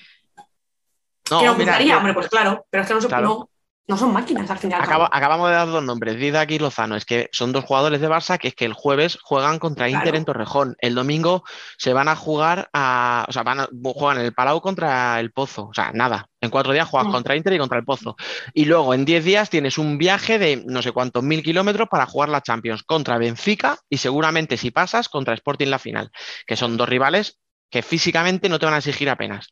No, 1.30 1.40
que 1.42 1.46
nos 1.46 1.56
gustaría, 1.58 1.98
hombre, 1.98 2.14
pues 2.14 2.28
claro, 2.30 2.66
pero 2.70 2.82
es 2.84 2.88
que 2.88 2.94
no, 2.96 3.02
se- 3.02 3.08
Claro. 3.08 3.28
no, 3.28 3.50
no 3.90 3.98
son 3.98 4.14
máquinas 4.14 4.50
al 4.50 4.58
final. 4.60 4.82
Acaba- 4.82 5.10
acabamos 5.12 5.50
de 5.50 5.56
dar 5.56 5.68
dos 5.68 5.84
nombres, 5.84 6.16
Didac 6.18 6.52
y 6.52 6.60
Lozano. 6.60 6.96
Es 6.96 7.06
que 7.06 7.28
son 7.32 7.52
dos 7.52 7.66
jugadores 7.66 8.00
de 8.00 8.08
Barça 8.08 8.38
que 8.38 8.50
es 8.50 8.56
que 8.56 8.66
el 8.66 8.74
jueves 8.74 9.18
juegan 9.24 9.58
contra 9.60 9.88
Claro. 9.88 10.00
Inter 10.06 10.16
en 10.16 10.26
Torrejón. 10.26 10.76
El 10.80 10.94
domingo 10.96 11.44
se 11.78 11.92
van 11.94 12.08
a 12.08 12.16
jugar 12.16 12.70
a. 12.72 13.26
O 13.28 13.32
sea, 13.32 13.44
van 13.44 13.62
a, 13.62 13.70
juegan 13.96 14.20
en 14.20 14.26
el 14.26 14.34
Palau 14.34 14.62
contra 14.62 15.20
el 15.20 15.32
Pozo. 15.32 15.68
O 15.70 15.74
sea, 15.74 15.92
nada. 15.92 16.28
En 16.40 16.52
cuatro 16.52 16.72
días 16.72 16.88
juegas 16.88 17.10
Mm. 17.10 17.12
contra 17.12 17.36
Inter 17.36 17.54
y 17.54 17.58
contra 17.58 17.80
el 17.80 17.84
Pozo. 17.84 18.16
Y 18.54 18.66
luego 18.66 18.94
en 18.94 19.06
diez 19.06 19.26
días 19.26 19.50
tienes 19.50 19.78
un 19.80 19.98
viaje 19.98 20.38
de 20.40 20.64
no 20.68 20.82
sé 20.82 20.92
cuántos 20.92 21.24
mil 21.24 21.42
kilómetros 21.44 21.88
para 21.90 22.06
jugar 22.06 22.30
la 22.30 22.42
Champions 22.42 22.84
contra 22.84 23.18
Benfica 23.18 23.78
y 23.90 23.98
seguramente 23.98 24.56
si 24.56 24.72
pasas 24.72 25.10
contra 25.10 25.34
Sporting 25.34 25.68
la 25.68 25.80
final, 25.80 26.12
que 26.46 26.56
son 26.56 26.78
dos 26.78 26.88
rivales 26.88 27.40
que 27.72 27.82
físicamente 27.84 28.50
no 28.50 28.58
te 28.60 28.66
van 28.66 28.76
a 28.76 28.80
exigir 28.80 29.10
apenas. 29.10 29.48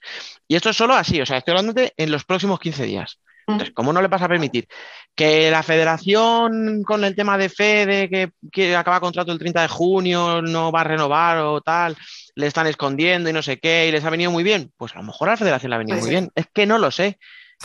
Y 0.47 0.55
esto 0.55 0.69
es 0.69 0.77
solo 0.77 0.95
así, 0.95 1.21
o 1.21 1.25
sea, 1.25 1.37
estoy 1.37 1.51
hablándote 1.51 1.93
en 1.97 2.11
los 2.11 2.23
próximos 2.23 2.59
15 2.59 2.83
días. 2.85 3.19
Entonces, 3.47 3.73
¿cómo 3.73 3.93
no 3.93 4.01
le 4.01 4.09
vas 4.09 4.21
a 4.21 4.27
permitir 4.27 4.67
que 5.15 5.49
la 5.49 5.63
federación 5.63 6.83
con 6.83 7.03
el 7.05 7.15
tema 7.15 7.37
de 7.37 7.49
Fede, 7.49 8.09
que, 8.09 8.31
que 8.51 8.75
acaba 8.75 8.99
contrato 8.99 9.31
el 9.31 9.39
30 9.39 9.61
de 9.61 9.67
junio, 9.69 10.41
no 10.41 10.71
va 10.71 10.81
a 10.81 10.83
renovar 10.83 11.37
o 11.39 11.61
tal, 11.61 11.95
le 12.35 12.47
están 12.47 12.67
escondiendo 12.67 13.29
y 13.29 13.33
no 13.33 13.41
sé 13.41 13.57
qué, 13.59 13.87
y 13.87 13.91
les 13.91 14.03
ha 14.03 14.09
venido 14.09 14.31
muy 14.31 14.43
bien? 14.43 14.71
Pues 14.77 14.93
a 14.95 14.99
lo 14.99 15.05
mejor 15.05 15.29
a 15.29 15.31
la 15.31 15.37
federación 15.37 15.69
le 15.69 15.75
ha 15.75 15.79
venido 15.79 15.95
Pues 15.95 16.01
muy 16.03 16.09
sí. 16.09 16.15
bien. 16.15 16.31
Es 16.35 16.47
que 16.53 16.65
no 16.65 16.77
lo 16.77 16.91
sé. 16.91 17.17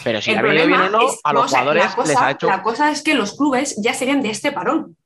Pero 0.04 0.22
si 0.22 0.30
El 0.30 0.36
le 0.36 0.40
ha 0.40 0.42
venido 0.44 0.66
bien 0.66 0.80
o 0.80 0.88
no, 0.90 1.08
es- 1.08 1.20
a 1.24 1.32
los 1.32 1.44
o 1.44 1.48
sea, 1.48 1.58
jugadores 1.58 1.84
la 1.84 1.94
cosa, 1.96 2.08
les 2.08 2.16
ha 2.22 2.30
hecho. 2.30 2.46
La 2.46 2.62
cosa 2.62 2.90
es 2.90 3.02
que 3.02 3.14
los 3.14 3.36
clubes 3.36 3.76
ya 3.82 3.92
serían 3.92 4.22
de 4.22 4.30
este 4.30 4.52
parón. 4.52 4.96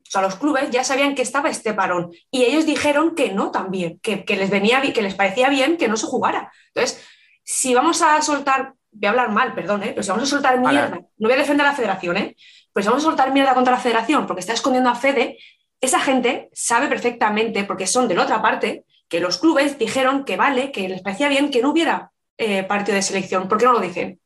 O 0.00 0.10
sea, 0.12 0.22
los 0.22 0.34
clubes 0.36 0.70
ya 0.70 0.82
sabían 0.84 1.14
que 1.14 1.22
estaba 1.22 1.48
este 1.48 1.72
parón 1.72 2.10
y 2.30 2.42
ellos 2.42 2.66
dijeron 2.66 3.14
que 3.14 3.32
no 3.32 3.50
también, 3.50 3.98
que, 4.00 4.24
que 4.24 4.36
les 4.36 4.50
venía 4.50 4.82
que 4.82 5.00
les 5.02 5.14
parecía 5.14 5.48
bien 5.48 5.76
que 5.76 5.88
no 5.88 5.96
se 5.96 6.06
jugara. 6.06 6.52
Entonces, 6.74 7.02
si 7.44 7.72
vamos 7.74 8.02
a 8.02 8.20
soltar, 8.20 8.74
voy 8.92 9.06
a 9.06 9.10
hablar 9.10 9.30
mal, 9.30 9.54
perdón, 9.54 9.82
¿eh? 9.82 9.88
pero 9.90 10.02
si 10.02 10.10
vamos 10.10 10.24
a 10.24 10.26
soltar 10.30 10.60
mierda, 10.60 11.00
no 11.18 11.28
voy 11.28 11.32
a 11.32 11.36
defender 11.40 11.66
a 11.66 11.70
la 11.70 11.76
federación, 11.76 12.16
¿eh? 12.18 12.36
pero 12.72 12.82
si 12.84 12.88
vamos 12.88 13.02
a 13.04 13.08
soltar 13.08 13.32
mierda 13.32 13.54
contra 13.54 13.72
la 13.74 13.80
federación 13.80 14.26
porque 14.26 14.40
está 14.40 14.52
escondiendo 14.52 14.90
a 14.90 14.94
Fede, 14.94 15.38
esa 15.80 15.98
gente 16.00 16.48
sabe 16.52 16.86
perfectamente, 16.88 17.64
porque 17.64 17.86
son 17.86 18.06
de 18.06 18.14
la 18.14 18.22
otra 18.22 18.40
parte, 18.40 18.84
que 19.08 19.18
los 19.20 19.38
clubes 19.38 19.78
dijeron 19.78 20.24
que 20.24 20.36
vale, 20.36 20.70
que 20.72 20.88
les 20.88 21.02
parecía 21.02 21.28
bien 21.28 21.50
que 21.50 21.60
no 21.60 21.70
hubiera 21.70 22.12
eh, 22.38 22.62
partido 22.62 22.94
de 22.94 23.02
selección. 23.02 23.48
¿Por 23.48 23.58
qué 23.58 23.64
no 23.66 23.72
lo 23.72 23.80
dicen? 23.80 24.20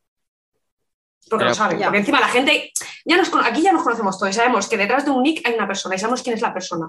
Porque 1.29 1.43
Pero- 1.43 1.49
lo 1.51 1.55
saben. 1.55 1.79
Ya. 1.79 1.87
Porque 1.87 1.99
encima 1.99 2.21
la 2.21 2.29
gente, 2.29 2.71
ya 3.05 3.17
nos, 3.17 3.31
aquí 3.45 3.63
ya 3.63 3.73
nos 3.73 3.83
conocemos 3.83 4.19
todos 4.19 4.31
y 4.31 4.35
sabemos 4.37 4.69
que 4.69 4.77
detrás 4.77 5.05
de 5.05 5.11
un 5.11 5.23
nick 5.23 5.47
hay 5.47 5.55
una 5.55 5.67
persona 5.67 5.95
y 5.95 5.99
sabemos 5.99 6.23
quién 6.23 6.37
es 6.37 6.43
la 6.43 6.53
persona 6.55 6.89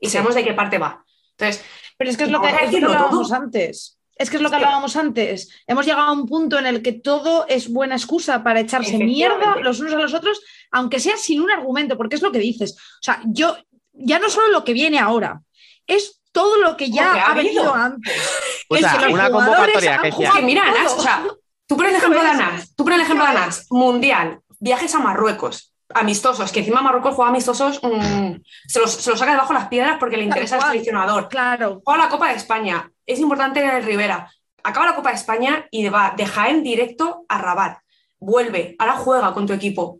y 0.00 0.06
Sí. 0.06 0.12
sabemos 0.12 0.34
de 0.34 0.44
qué 0.44 0.54
parte 0.54 0.78
va. 0.78 1.04
Entonces, 1.36 1.64
Pero 1.98 2.10
es 2.10 2.16
que 2.16 2.24
es 2.24 2.30
lo 2.30 2.40
que, 2.40 2.48
todo. 2.80 3.34
antes. 3.34 3.98
Es 4.16 4.30
que 4.30 4.36
es 4.36 4.42
lo 4.42 4.48
que 4.50 4.56
hablábamos 4.56 4.96
antes. 4.96 5.50
Hemos 5.66 5.86
llegado 5.86 6.08
a 6.08 6.12
un 6.12 6.26
punto 6.26 6.58
en 6.58 6.66
el 6.66 6.82
que 6.82 6.92
todo 6.92 7.46
es 7.48 7.72
buena 7.72 7.96
excusa 7.96 8.42
para 8.44 8.60
echarse 8.60 8.96
mierda 8.98 9.56
los 9.60 9.80
unos 9.80 9.94
a 9.94 9.98
los 9.98 10.14
otros, 10.14 10.40
aunque 10.70 11.00
sea 11.00 11.16
sin 11.16 11.40
un 11.40 11.50
argumento, 11.50 11.96
porque 11.96 12.16
es 12.16 12.22
lo 12.22 12.30
que 12.30 12.38
dices. 12.38 12.74
O 12.76 13.02
sea, 13.02 13.20
yo 13.26 13.56
ya 13.92 14.18
no 14.18 14.30
solo 14.30 14.48
lo 14.50 14.64
que 14.64 14.72
viene 14.72 14.98
ahora, 14.98 15.40
es 15.86 16.20
todo 16.32 16.56
lo 16.58 16.76
que 16.76 16.90
ya 16.90 17.12
ha 17.12 17.30
ha 17.30 17.34
venido 17.34 17.62
habido. 17.62 17.74
antes. 17.74 18.12
O 18.68 18.76
Es 18.76 18.80
sea, 18.80 18.96
que 18.98 19.12
una 19.12 19.30
convocatoria 19.30 19.98
que 20.00 20.08
es 20.08 20.14
que 20.14 20.42
mira, 20.42 20.64
o 20.88 21.00
sea, 21.02 21.22
tú 21.66 21.76
pones 21.76 21.92
el 21.92 21.98
ejemplo 21.98 22.22
de 22.22 22.28
Anas, 22.28 22.74
tú 22.74 22.82
pones 22.82 22.98
el 22.98 23.04
ejemplo 23.04 23.26
de 23.26 23.30
Anas, 23.32 23.66
mundial, 23.68 24.40
viajes 24.58 24.94
a 24.94 25.00
Marruecos, 25.00 25.73
amistosos, 25.92 26.50
que 26.52 26.60
encima 26.60 26.80
Marruecos 26.82 27.14
juega 27.14 27.30
amistosos, 27.30 27.80
mm, 27.82 28.32
se, 28.66 28.80
los, 28.80 28.90
se 28.92 29.10
los 29.10 29.18
saca 29.18 29.32
debajo 29.32 29.52
las 29.52 29.68
piedras 29.68 29.96
porque 29.98 30.16
le 30.16 30.24
interesa 30.24 30.56
al 30.56 30.60
cual. 30.62 30.72
seleccionador. 30.72 31.28
Claro. 31.28 31.82
Juega 31.84 32.04
la 32.04 32.08
Copa 32.10 32.28
de 32.28 32.36
España, 32.36 32.90
es 33.06 33.18
importante 33.20 33.60
en 33.62 33.70
el 33.70 33.84
Rivera. 33.84 34.30
Acaba 34.62 34.86
la 34.86 34.94
Copa 34.96 35.10
de 35.10 35.16
España 35.16 35.66
y 35.70 35.86
va 35.88 36.14
de 36.16 36.24
Jaén 36.26 36.62
directo 36.62 37.24
a 37.28 37.38
Rabat. 37.38 37.78
Vuelve, 38.18 38.76
ahora 38.78 38.94
juega 38.94 39.34
con 39.34 39.46
tu 39.46 39.52
equipo. 39.52 39.98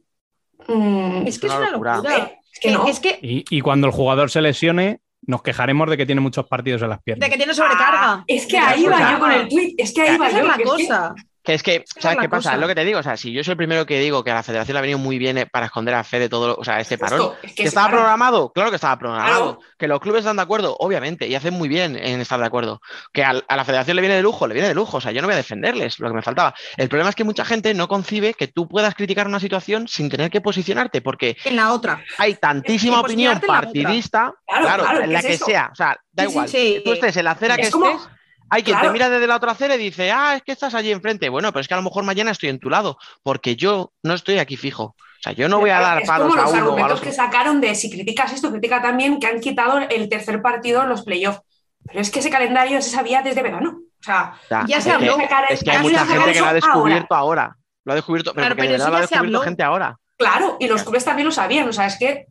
Mm, 0.68 1.26
Es 1.26 1.38
que 1.38 1.46
es 1.48 1.54
una 1.54 1.70
locura. 1.70 1.96
locura. 1.96 2.32
es 2.52 2.60
que 2.60 2.70
no. 2.70 2.86
Es 2.86 3.00
que 3.00 3.18
Y, 3.20 3.44
y 3.50 3.60
cuando 3.60 3.86
el 3.86 3.92
jugador 3.92 4.30
se 4.30 4.40
lesione, 4.40 5.00
nos 5.26 5.42
quejaremos 5.42 5.88
de 5.90 5.96
que 5.98 6.06
tiene 6.06 6.20
muchos 6.22 6.46
partidos 6.46 6.80
en 6.82 6.88
las 6.90 7.02
piernas. 7.02 7.26
de 7.26 7.30
que 7.30 7.36
tiene 7.36 7.52
sobrecarga. 7.54 8.24
Es 8.26 8.46
que 8.46 8.52
De 8.52 8.58
ahí 8.58 8.84
va 8.86 9.12
yo 9.12 9.18
con 9.18 9.32
el 9.32 9.48
tweet, 9.48 9.74
es 9.78 9.92
que 9.92 10.02
ahí 10.02 10.16
va 10.16 10.30
yo. 10.30 10.38
es 10.38 10.44
la 10.46 10.58
cosa. 10.64 11.14
Que 11.44 11.54
es 11.54 11.62
que, 11.62 11.76
es 11.76 11.84
¿sabes 12.00 12.16
qué 12.18 12.28
pasa? 12.28 12.38
cosa. 12.50 12.54
Es 12.54 12.60
lo 12.60 12.66
que 12.66 12.74
te 12.74 12.84
digo. 12.84 12.98
O 13.00 13.02
sea, 13.02 13.16
si 13.18 13.30
yo 13.32 13.44
soy 13.44 13.52
el 13.52 13.56
primero 13.58 13.84
que 13.84 14.00
digo 14.00 14.24
que 14.24 14.30
a 14.30 14.34
la 14.34 14.42
federación 14.42 14.72
le 14.74 14.78
ha 14.78 14.82
venido 14.82 14.98
muy 14.98 15.18
bien 15.18 15.36
eh, 15.36 15.46
para 15.46 15.66
esconder 15.66 15.94
a 15.94 16.02
Fede 16.02 16.28
todo, 16.30 16.48
lo- 16.48 16.54
o 16.56 16.64
sea, 16.64 16.80
este 16.80 16.96
parón. 16.96 17.32
Es 17.42 17.50
que 17.50 17.54
¿Que 17.56 17.62
es 17.64 17.68
estaba 17.68 17.88
programado? 17.90 18.50
Claro 18.52 18.70
que 18.70 18.76
estaba 18.76 18.98
programado. 18.98 19.56
Claro. 19.58 19.58
Que 19.78 19.86
los 19.86 20.00
clubes 20.00 20.20
están 20.20 20.36
de 20.36 20.42
acuerdo, 20.42 20.74
obviamente, 20.80 21.28
y 21.28 21.34
hacen 21.34 21.52
muy 21.52 21.68
bien 21.68 21.96
en 21.96 22.20
estar 22.20 22.40
de 22.40 22.46
acuerdo. 22.46 22.80
Que 23.12 23.22
a 23.24 23.34
la 23.34 23.64
federación 23.64 23.96
le 23.96 24.00
viene 24.00 24.16
de 24.16 24.22
lujo, 24.22 24.46
le 24.46 24.54
viene 24.54 24.68
de 24.68 24.74
lujo. 24.74 24.96
O 24.96 25.00
sea, 25.02 25.12
yo 25.12 25.20
no 25.20 25.28
voy 25.28 25.34
a 25.34 25.36
defenderles 25.36 25.98
lo 26.00 26.08
que 26.08 26.14
me 26.14 26.22
faltaba. 26.22 26.54
El 26.78 26.88
problema 26.88 27.10
es 27.10 27.14
que 27.16 27.24
mucha 27.24 27.44
gente 27.44 27.74
no 27.74 27.88
concibe 27.88 28.32
que 28.32 28.48
tú 28.48 28.66
puedas 28.66 28.94
criticar 28.94 29.26
una 29.26 29.38
situación 29.38 29.86
sin 29.86 30.08
tener 30.08 30.30
que 30.30 30.40
posicionarte, 30.40 31.02
porque 31.02 31.36
En 31.44 31.56
la 31.56 31.72
otra. 31.74 32.02
hay 32.16 32.36
tantísima 32.36 33.00
opinión 33.00 33.38
partidista, 33.40 34.32
Claro, 34.46 34.64
claro, 34.64 34.82
claro, 34.84 34.98
en 35.00 35.06
¿qué 35.08 35.12
la 35.12 35.18
es 35.20 35.26
que 35.26 35.32
eso? 35.34 35.44
sea. 35.44 35.68
O 35.72 35.74
sea, 35.74 35.96
da 36.12 36.22
Sí, 36.24 36.28
sí, 36.28 36.32
igual. 36.32 36.48
sí. 36.48 36.82
Tú 36.84 36.92
estés 36.94 37.16
en 37.18 37.24
la 37.24 37.30
acera 37.32 37.54
Es 37.56 37.66
que 37.66 37.70
como- 37.72 37.86
estés. 37.90 38.08
Hay 38.54 38.62
quien 38.62 38.76
Claro. 38.76 38.88
te 38.88 38.92
mira 38.92 39.10
desde 39.10 39.26
la 39.26 39.36
otra 39.36 39.52
acera 39.52 39.74
y 39.74 39.78
dice, 39.78 40.12
ah, 40.12 40.36
es 40.36 40.42
que 40.42 40.52
estás 40.52 40.74
allí 40.74 40.92
enfrente. 40.92 41.28
Bueno, 41.28 41.50
pero 41.52 41.60
es 41.60 41.68
que 41.68 41.74
a 41.74 41.76
lo 41.76 41.82
mejor 41.82 42.04
mañana 42.04 42.30
estoy 42.30 42.50
en 42.50 42.60
tu 42.60 42.70
lado, 42.70 42.96
porque 43.22 43.56
yo 43.56 43.92
no 44.02 44.14
estoy 44.14 44.38
aquí 44.38 44.56
fijo. 44.56 44.84
O 44.84 44.96
sea, 45.20 45.32
yo 45.32 45.48
no 45.48 45.58
voy 45.58 45.70
a 45.70 45.80
dar 45.80 46.02
es 46.02 46.06
palos 46.08 46.28
como 46.28 46.40
a 46.40 46.44
los 46.44 46.52
uno 46.52 46.62
argumentos 46.62 46.98
otro. 46.98 47.10
que 47.10 47.12
sacaron 47.16 47.60
de 47.60 47.74
si 47.74 47.90
criticas 47.90 48.32
esto, 48.32 48.50
critica 48.50 48.80
también 48.80 49.18
que 49.18 49.26
han 49.26 49.40
quitado 49.40 49.78
el 49.78 50.08
tercer 50.08 50.40
partido 50.42 50.82
en 50.82 50.88
los 50.90 51.02
playoffs. 51.02 51.40
Pero 51.86 52.00
es 52.00 52.10
que 52.10 52.20
ese 52.20 52.30
calendario 52.30 52.80
se 52.80 52.90
sabía 52.90 53.22
desde 53.22 53.42
verano. 53.42 53.78
O 53.80 54.02
sea, 54.02 54.34
Ya, 54.50 54.64
Ya 54.68 54.80
se 54.80 54.90
habló. 54.92 55.16
Es 55.48 55.64
que 55.64 55.70
hay 55.70 55.82
mucha 55.82 56.06
gente 56.06 56.32
que 56.32 56.40
lo 56.40 56.46
ha 56.46 56.52
descubierto 56.52 57.14
ahora. 57.14 57.56
Lo 57.84 57.92
ha 57.92 57.96
descubierto, 57.96 58.32
pero 58.34 58.54
Claro, 58.54 58.68
de 58.70 58.76
eso 58.76 58.88
lo 58.90 58.96
ha 58.96 59.00
descubierto 59.00 59.40
gente 59.40 59.62
ahora. 59.62 59.98
claro, 60.16 60.56
y 60.60 60.68
los 60.68 60.82
clubes 60.84 61.04
también 61.04 61.26
lo 61.26 61.32
sabían. 61.32 61.68
O 61.68 61.72
sea, 61.72 61.86
es 61.86 61.98
que 61.98 62.26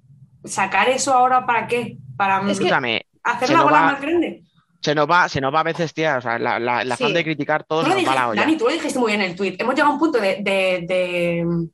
sacar 0.46 0.88
eso 0.90 1.14
ahora 1.14 1.46
para 1.46 1.68
qué? 1.68 1.98
Para 2.18 2.38
Es 2.40 2.46
que- 2.46 2.52
Escúchame, 2.54 3.06
hacer 3.24 3.50
la 3.50 3.62
bola 3.64 3.82
va- 3.82 3.92
más 3.94 4.02
grande. 4.02 4.43
Se 4.84 4.94
nos 4.94 5.10
va, 5.10 5.30
se 5.30 5.40
nos 5.42 5.54
va 5.54 5.62
a 5.62 5.64
veces, 5.64 5.94
tía, 5.94 6.18
o 6.18 6.22
sea, 6.22 6.38
la, 6.38 6.60
la, 6.60 6.82
el 6.82 6.92
afán 6.92 7.08
Sí. 7.10 7.14
de 7.14 7.24
criticar 7.24 7.64
todo 7.64 7.84
se 7.84 7.90
nos 7.90 8.06
va 8.08 8.16
la 8.16 8.28
olla. 8.30 8.42
Dani, 8.42 8.58
tú 8.58 8.66
lo 8.66 8.72
dijiste 8.72 9.00
muy 9.00 9.12
bien 9.12 9.22
en 9.22 9.32
el 9.32 9.36
tweet. 9.38 9.56
Hemos 9.58 9.74
llegado 9.76 9.92
a 9.92 9.94
un 9.94 10.00
punto 10.00 10.20
de, 10.20 10.38
de- 10.42 10.84
de, 10.88 11.46
mm, 11.46 11.66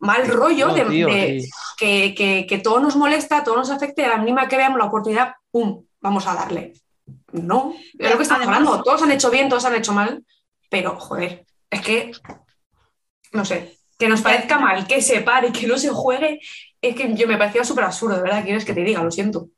mal 0.00 0.26
rollo, 0.28 0.68
No, 0.68 0.74
de, 0.74 0.84
tío, 0.84 1.06
de 1.08 1.40
sí. 1.40 1.50
que, 1.78 2.14
que- 2.14 2.46
que 2.48 2.58
todo 2.58 2.80
nos 2.80 2.96
molesta, 2.96 3.42
todo 3.44 3.56
nos 3.56 3.70
afecte, 3.70 4.04
a 4.04 4.10
la 4.10 4.16
mínima 4.18 4.48
que 4.48 4.56
veamos 4.56 4.78
la 4.78 4.86
oportunidad, 4.86 5.34
¡pum! 5.50 5.84
Vamos 6.00 6.26
a 6.26 6.34
darle. 6.34 6.72
No, 7.32 7.74
es 7.98 8.10
lo 8.10 8.16
que 8.16 8.22
estamos 8.22 8.42
Además- 8.46 8.58
hablando. 8.58 8.82
Todos 8.82 9.02
han 9.02 9.10
hecho 9.12 9.30
bien, 9.30 9.48
todos 9.48 9.64
han 9.64 9.74
hecho 9.74 9.92
mal, 9.92 10.24
pero 10.70 10.98
joder, 10.98 11.44
es 11.70 11.80
que, 11.80 12.12
no 13.32 13.44
sé, 13.44 13.76
que 13.98 14.08
nos 14.08 14.20
parezca 14.20 14.58
mal, 14.58 14.86
que 14.86 15.00
se 15.00 15.20
pare, 15.20 15.52
que 15.52 15.66
no 15.66 15.78
se 15.78 15.88
juegue, 15.90 16.40
es 16.80 16.94
que 16.96 17.14
yo 17.14 17.26
me 17.28 17.36
parecía 17.38 17.64
súper 17.64 17.84
absurdo, 17.84 18.16
de 18.16 18.22
verdad, 18.22 18.42
quieres 18.44 18.64
que 18.64 18.74
te 18.74 18.82
diga, 18.82 19.02
lo 19.02 19.10
siento. 19.10 19.48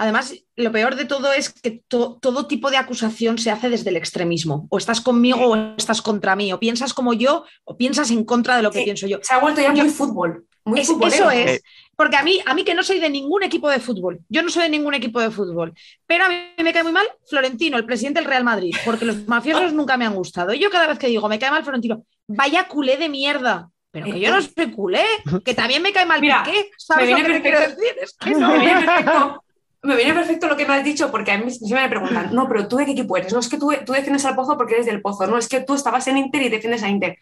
Además, 0.00 0.34
lo 0.56 0.72
peor 0.72 0.96
de 0.96 1.04
todo 1.04 1.30
es 1.30 1.50
que 1.50 1.82
to- 1.86 2.18
todo 2.22 2.46
tipo 2.46 2.70
de 2.70 2.78
acusación 2.78 3.36
se 3.36 3.50
hace 3.50 3.68
desde 3.68 3.90
el 3.90 3.96
extremismo. 3.98 4.66
O 4.70 4.78
estás 4.78 5.00
conmigo 5.02 5.40
o 5.46 5.56
estás 5.76 6.00
contra 6.00 6.34
mí. 6.36 6.52
O 6.54 6.58
piensas 6.58 6.94
como 6.94 7.12
yo 7.12 7.44
o 7.64 7.76
piensas 7.76 8.10
en 8.10 8.24
contra 8.24 8.56
de 8.56 8.62
lo 8.62 8.70
que 8.70 8.78
Sí. 8.78 8.84
pienso 8.86 9.06
yo. 9.06 9.18
Se 9.22 9.34
ha 9.34 9.38
vuelto 9.38 9.60
ya 9.60 9.74
Yo- 9.74 9.84
muy 9.84 9.92
fútbol. 9.92 10.46
Muy 10.64 10.80
Es- 10.80 10.88
eso 10.88 11.30
es. 11.30 11.62
Porque 11.96 12.16
a 12.16 12.22
mí, 12.22 12.40
a 12.46 12.54
mí 12.54 12.64
que 12.64 12.74
no 12.74 12.82
soy 12.82 12.98
de 12.98 13.10
ningún 13.10 13.42
equipo 13.42 13.68
de 13.68 13.78
fútbol, 13.80 14.20
yo 14.30 14.42
no 14.42 14.48
soy 14.48 14.62
de 14.64 14.68
ningún 14.70 14.94
equipo 14.94 15.20
de 15.20 15.30
fútbol, 15.30 15.74
pero 16.06 16.24
a 16.24 16.28
mí 16.30 16.36
me 16.62 16.72
cae 16.72 16.82
muy 16.82 16.92
mal 16.92 17.06
Florentino, 17.28 17.76
el 17.76 17.84
presidente 17.84 18.20
del 18.20 18.28
Real 18.28 18.44
Madrid, 18.44 18.74
porque 18.86 19.04
los 19.04 19.26
mafiosos 19.28 19.74
nunca 19.74 19.98
me 19.98 20.06
han 20.06 20.14
gustado. 20.14 20.54
Y 20.54 20.58
yo 20.58 20.70
cada 20.70 20.86
vez 20.86 20.98
que 20.98 21.08
digo, 21.08 21.28
me 21.28 21.38
cae 21.38 21.50
mal 21.50 21.62
Florentino, 21.62 22.04
vaya 22.26 22.68
culé 22.68 22.96
de 22.96 23.10
mierda. 23.10 23.68
Pero 23.92 24.06
que 24.06 24.20
yo 24.20 24.30
no 24.30 24.40
soy 24.40 24.70
culé, 24.70 25.04
que 25.44 25.52
también 25.52 25.82
me 25.82 25.92
cae 25.92 26.06
mal 26.06 26.20
Mira, 26.20 26.42
Piqué. 26.44 26.70
¿Sabes 26.78 27.10
me 27.10 27.18
lo 27.22 27.26
que 27.26 27.32
te 27.34 27.42
quiero 27.42 27.60
decir? 27.60 27.94
Es 28.00 28.12
que 28.16 28.30
Me 28.30 28.38
no. 28.40 28.52
viene 28.52 28.86
perfecto. 28.86 29.44
Me 29.82 29.96
viene 29.96 30.12
perfecto 30.12 30.46
lo 30.46 30.56
que 30.56 30.66
me 30.66 30.74
has 30.74 30.84
dicho, 30.84 31.10
porque 31.10 31.32
a 31.32 31.38
mí 31.38 31.50
siempre 31.50 31.82
me 31.84 31.88
preguntan, 31.88 32.34
no, 32.34 32.46
pero 32.48 32.68
tú 32.68 32.76
de 32.76 32.84
qué 32.84 32.92
equipo 32.92 33.16
eres, 33.16 33.32
no 33.32 33.40
es 33.40 33.48
que 33.48 33.56
tú, 33.58 33.72
tú 33.86 33.92
defiendes 33.92 34.24
al 34.26 34.34
Pozo 34.36 34.56
porque 34.58 34.74
eres 34.74 34.86
del 34.86 35.00
Pozo, 35.00 35.26
no 35.26 35.38
es 35.38 35.48
que 35.48 35.60
tú 35.60 35.74
estabas 35.74 36.06
en 36.08 36.18
Inter 36.18 36.42
y 36.42 36.48
defiendes 36.50 36.82
a 36.82 36.88
Inter. 36.90 37.16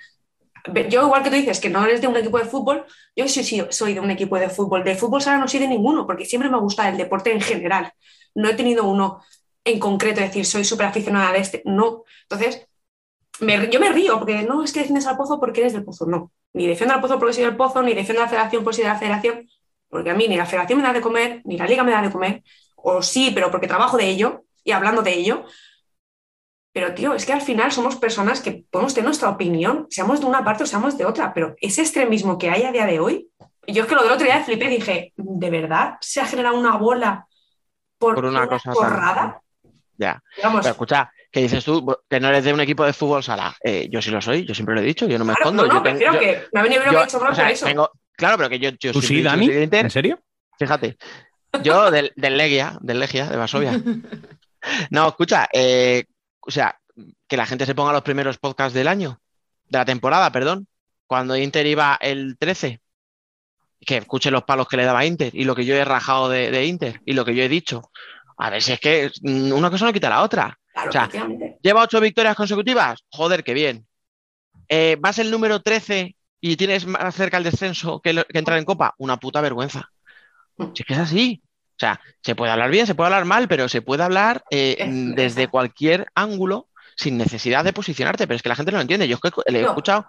Yo, 0.90 1.06
igual 1.06 1.22
que 1.22 1.30
tú 1.30 1.36
dices 1.36 1.60
que 1.60 1.70
no 1.70 1.84
eres 1.84 2.00
de 2.00 2.08
un 2.08 2.16
equipo 2.16 2.38
de 2.38 2.44
fútbol, 2.44 2.84
yo 3.16 3.26
sí, 3.28 3.42
sí 3.44 3.62
soy 3.70 3.94
de 3.94 4.00
un 4.00 4.10
equipo 4.10 4.38
de 4.38 4.50
fútbol. 4.50 4.84
De 4.84 4.96
fútbol 4.96 5.22
sala 5.22 5.38
no 5.38 5.48
soy 5.48 5.60
de 5.60 5.68
ninguno, 5.68 6.06
porque 6.06 6.24
siempre 6.26 6.50
me 6.50 6.58
gusta 6.58 6.88
el 6.88 6.96
deporte 6.98 7.32
en 7.32 7.40
general. 7.40 7.92
No 8.34 8.48
he 8.48 8.54
tenido 8.54 8.84
uno 8.84 9.22
en 9.64 9.78
concreto, 9.78 10.20
decir, 10.20 10.44
soy 10.44 10.64
súper 10.64 10.86
aficionada 10.86 11.32
de 11.32 11.38
este. 11.38 11.62
No. 11.64 12.04
Entonces, 12.28 12.66
me- 13.40 13.70
yo 13.70 13.80
me 13.80 13.90
río, 13.92 14.18
porque 14.18 14.42
no 14.42 14.62
es 14.64 14.72
que 14.72 14.80
defiendes 14.80 15.06
al 15.06 15.16
Pozo 15.16 15.40
porque 15.40 15.60
eres 15.60 15.72
del 15.74 15.84
Pozo, 15.84 16.06
no. 16.06 16.32
Ni 16.54 16.66
defiendo 16.66 16.94
al 16.94 17.00
Pozo 17.00 17.18
porque 17.18 17.34
soy 17.34 17.44
del 17.44 17.56
Pozo, 17.56 17.82
ni 17.82 17.94
defiendo 17.94 18.22
a 18.22 18.24
la 18.26 18.30
Federación 18.30 18.64
porque 18.64 18.76
soy 18.76 18.84
de 18.84 18.90
la 18.90 18.98
Federación, 18.98 19.48
porque 19.88 20.10
a 20.10 20.14
mí 20.14 20.28
ni 20.28 20.36
la 20.36 20.46
Federación 20.46 20.78
me 20.80 20.86
da 20.86 20.92
de 20.92 21.00
comer, 21.00 21.42
ni 21.44 21.56
la 21.56 21.66
Liga 21.66 21.82
me 21.84 21.92
da 21.92 22.02
de 22.02 22.10
comer, 22.10 22.42
o 22.76 23.02
sí, 23.02 23.30
pero 23.34 23.50
porque 23.50 23.66
trabajo 23.68 23.96
de 23.96 24.08
ello 24.08 24.44
y 24.64 24.72
hablando 24.72 25.02
de 25.02 25.14
ello. 25.14 25.44
Pero, 26.72 26.94
tío, 26.94 27.14
es 27.14 27.24
que 27.26 27.32
al 27.32 27.40
final 27.40 27.72
somos 27.72 27.96
personas 27.96 28.40
que 28.40 28.64
podemos 28.70 28.94
tener 28.94 29.06
nuestra 29.06 29.30
opinión, 29.30 29.86
seamos 29.90 30.20
de 30.20 30.26
una 30.26 30.44
parte 30.44 30.62
o 30.64 30.66
seamos 30.66 30.96
de 30.96 31.06
otra, 31.06 31.32
pero 31.34 31.54
ese 31.60 31.80
extremismo 31.80 32.38
que 32.38 32.50
hay 32.50 32.62
a 32.64 32.72
día 32.72 32.86
de 32.86 33.00
hoy, 33.00 33.28
yo 33.66 33.82
es 33.82 33.88
que 33.88 33.94
lo 33.94 34.02
del 34.02 34.12
otro 34.12 34.24
día 34.26 34.44
flipé 34.44 34.66
y 34.66 34.76
dije, 34.76 35.12
¿de 35.16 35.50
verdad 35.50 35.94
se 36.00 36.20
ha 36.20 36.26
generado 36.26 36.56
una 36.58 36.76
bola 36.76 37.26
por, 37.98 38.14
Por 38.14 38.26
una 38.26 38.46
cosa 38.46 38.72
porrada? 38.72 39.40
Ya. 39.96 40.22
Vamos, 40.42 40.60
Pero 40.60 40.72
escucha, 40.72 41.10
que 41.32 41.40
dices 41.40 41.64
tú 41.64 41.84
que 42.08 42.20
no 42.20 42.28
eres 42.28 42.44
de 42.44 42.52
un 42.52 42.60
equipo 42.60 42.84
de 42.84 42.92
fútbol 42.92 43.22
sala. 43.24 43.56
Eh, 43.64 43.88
yo 43.90 44.00
sí 44.00 44.10
lo 44.10 44.20
soy, 44.20 44.44
yo 44.46 44.54
siempre 44.54 44.74
lo 44.76 44.80
he 44.80 44.84
dicho, 44.84 45.06
yo 45.08 45.18
no 45.18 45.24
me 45.24 45.34
claro, 45.34 45.50
escondo. 45.50 45.62
no, 45.66 45.68
no, 45.68 45.74
yo 45.74 45.82
tengo- 45.82 45.98
prefiero 45.98 46.12
yo- 46.14 46.20
que 46.20 46.48
me 46.52 46.60
ha 46.60 46.62
venido 46.62 46.82
bien 46.82 46.94
que 46.94 47.00
he 47.00 47.04
hecho 47.04 47.18
o 47.18 47.34
sea, 47.34 47.50
eso. 47.50 47.66
tengo- 47.66 47.90
claro, 48.18 48.36
pero 48.36 48.50
que 48.50 48.58
yo, 48.58 48.70
yo 48.78 48.92
¿Tú 48.92 49.00
sí, 49.00 49.22
Dani? 49.22 49.46
Inter. 49.46 49.86
¿En 49.86 49.90
serio? 49.90 50.20
Fíjate, 50.58 50.98
yo 51.62 51.90
del, 51.90 52.12
del 52.16 52.36
Legia, 52.36 52.76
del 52.82 52.98
Legia, 52.98 53.26
de 53.26 53.36
Varsovia. 53.36 53.80
No, 54.90 55.06
escucha, 55.06 55.48
eh, 55.52 56.04
o 56.40 56.50
sea, 56.50 56.76
que 57.28 57.36
la 57.36 57.46
gente 57.46 57.64
se 57.64 57.76
ponga 57.76 57.92
los 57.92 58.02
primeros 58.02 58.38
podcasts 58.38 58.74
del 58.74 58.88
año, 58.88 59.20
de 59.68 59.78
la 59.78 59.84
temporada, 59.84 60.32
perdón, 60.32 60.66
cuando 61.06 61.36
Inter 61.36 61.64
iba 61.64 61.96
el 62.00 62.36
13, 62.36 62.80
que 63.80 63.98
escuche 63.98 64.32
los 64.32 64.42
palos 64.42 64.66
que 64.66 64.76
le 64.76 64.84
daba 64.84 65.06
Inter 65.06 65.30
y 65.32 65.44
lo 65.44 65.54
que 65.54 65.64
yo 65.64 65.76
he 65.76 65.84
rajado 65.84 66.28
de, 66.28 66.50
de 66.50 66.66
Inter 66.66 67.00
y 67.04 67.12
lo 67.12 67.24
que 67.24 67.36
yo 67.36 67.44
he 67.44 67.48
dicho. 67.48 67.90
A 68.36 68.50
ver 68.50 68.60
si 68.62 68.72
es 68.72 68.80
que 68.80 69.10
una 69.22 69.70
cosa 69.70 69.86
no 69.86 69.92
quita 69.92 70.10
la 70.10 70.22
otra. 70.22 70.58
Claro, 70.72 70.88
o 70.88 70.92
sea. 70.92 71.08
¿Lleva 71.62 71.82
ocho 71.84 72.00
victorias 72.00 72.36
consecutivas? 72.36 73.04
Joder, 73.10 73.44
qué 73.44 73.54
bien. 73.54 73.86
Eh, 74.68 74.96
¿Vas 75.00 75.18
el 75.18 75.30
número 75.30 75.62
13 75.62 76.14
y 76.40 76.56
tienes 76.56 76.86
más 76.86 77.14
cerca 77.14 77.36
el 77.36 77.44
descenso 77.44 78.00
que, 78.00 78.12
lo- 78.12 78.24
que 78.24 78.38
entrar 78.38 78.58
en 78.58 78.64
Copa? 78.64 78.94
Una 78.98 79.16
puta 79.18 79.40
vergüenza. 79.40 79.90
Si 80.74 80.82
es 80.82 80.86
que 80.86 80.94
es 80.94 80.98
así. 81.00 81.42
O 81.44 81.78
sea, 81.80 82.00
se 82.22 82.34
puede 82.34 82.50
hablar 82.52 82.70
bien, 82.70 82.86
se 82.86 82.94
puede 82.94 83.06
hablar 83.08 83.24
mal, 83.24 83.46
pero 83.48 83.68
se 83.68 83.82
puede 83.82 84.02
hablar 84.02 84.42
eh, 84.50 84.76
mm, 84.90 85.14
desde 85.14 85.48
cualquier 85.48 86.06
ángulo 86.14 86.68
sin 86.96 87.16
necesidad 87.16 87.64
de 87.64 87.72
posicionarte. 87.72 88.26
Pero 88.26 88.36
es 88.36 88.42
que 88.42 88.48
la 88.48 88.56
gente 88.56 88.72
no 88.72 88.78
lo 88.78 88.82
entiende. 88.82 89.06
Yo 89.08 89.18
es 89.22 89.32
que 89.32 89.52
le 89.52 89.60
he 89.60 89.62
escuchado 89.70 90.06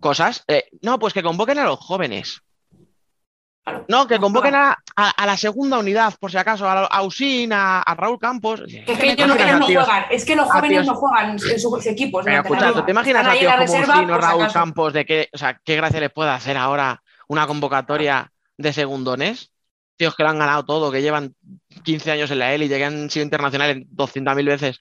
cosas. 0.00 0.44
eh, 0.48 0.68
no, 0.80 0.98
pues 0.98 1.12
que 1.12 1.22
convoquen 1.22 1.58
a 1.58 1.64
los 1.64 1.78
jóvenes. 1.80 2.40
Claro. 3.64 3.84
No, 3.88 4.06
que 4.08 4.18
convoquen 4.18 4.54
a, 4.56 4.76
a- 4.96 5.10
a 5.10 5.26
la 5.26 5.36
segunda 5.36 5.78
unidad, 5.78 6.12
por 6.18 6.30
si 6.32 6.36
acaso, 6.36 6.68
a, 6.68 6.86
a 6.86 7.02
Usín, 7.02 7.52
a, 7.52 7.80
a 7.80 7.94
Raúl 7.94 8.18
Campos. 8.18 8.60
Que 8.66 8.84
es 8.92 8.98
que 8.98 9.12
ellos 9.12 9.28
no, 9.28 9.34
no 9.36 9.66
tíos- 9.66 9.84
juegan, 9.84 10.04
es 10.10 10.24
que 10.24 10.34
los 10.36 10.46
jóvenes 10.50 10.70
tíos- 10.80 10.86
no 10.86 10.94
juegan 10.96 11.30
en 11.30 11.38
sus 11.60 11.86
equipos. 11.86 12.24
Pero 12.24 12.36
la 12.36 12.42
escucha, 12.42 12.60
¿tú 12.68 12.74
liga. 12.74 12.84
te 12.86 12.90
imaginas 12.90 13.26
a 13.26 13.32
tíos 13.32 13.52
como 13.54 13.72
Usín 13.82 14.10
o 14.10 14.18
Raúl 14.18 14.42
acaso. 14.42 14.58
Campos 14.58 14.92
de 14.92 15.04
que, 15.04 15.28
o 15.32 15.38
sea, 15.38 15.60
qué 15.64 15.76
gracia 15.76 16.00
les 16.00 16.10
puede 16.10 16.30
hacer 16.30 16.56
ahora 16.56 17.02
una 17.28 17.46
convocatoria 17.46 18.32
de 18.58 18.72
segundones? 18.72 19.52
Tíos 19.96 20.16
que 20.16 20.24
lo 20.24 20.30
han 20.30 20.38
ganado 20.40 20.64
todo, 20.64 20.90
que 20.90 21.02
llevan 21.02 21.34
15 21.84 22.10
años 22.10 22.30
en 22.32 22.40
la 22.40 22.52
élite, 22.52 22.78
que 22.78 22.84
han 22.84 23.10
sido 23.10 23.22
internacionales 23.24 23.84
200.000 23.94 24.44
veces. 24.46 24.80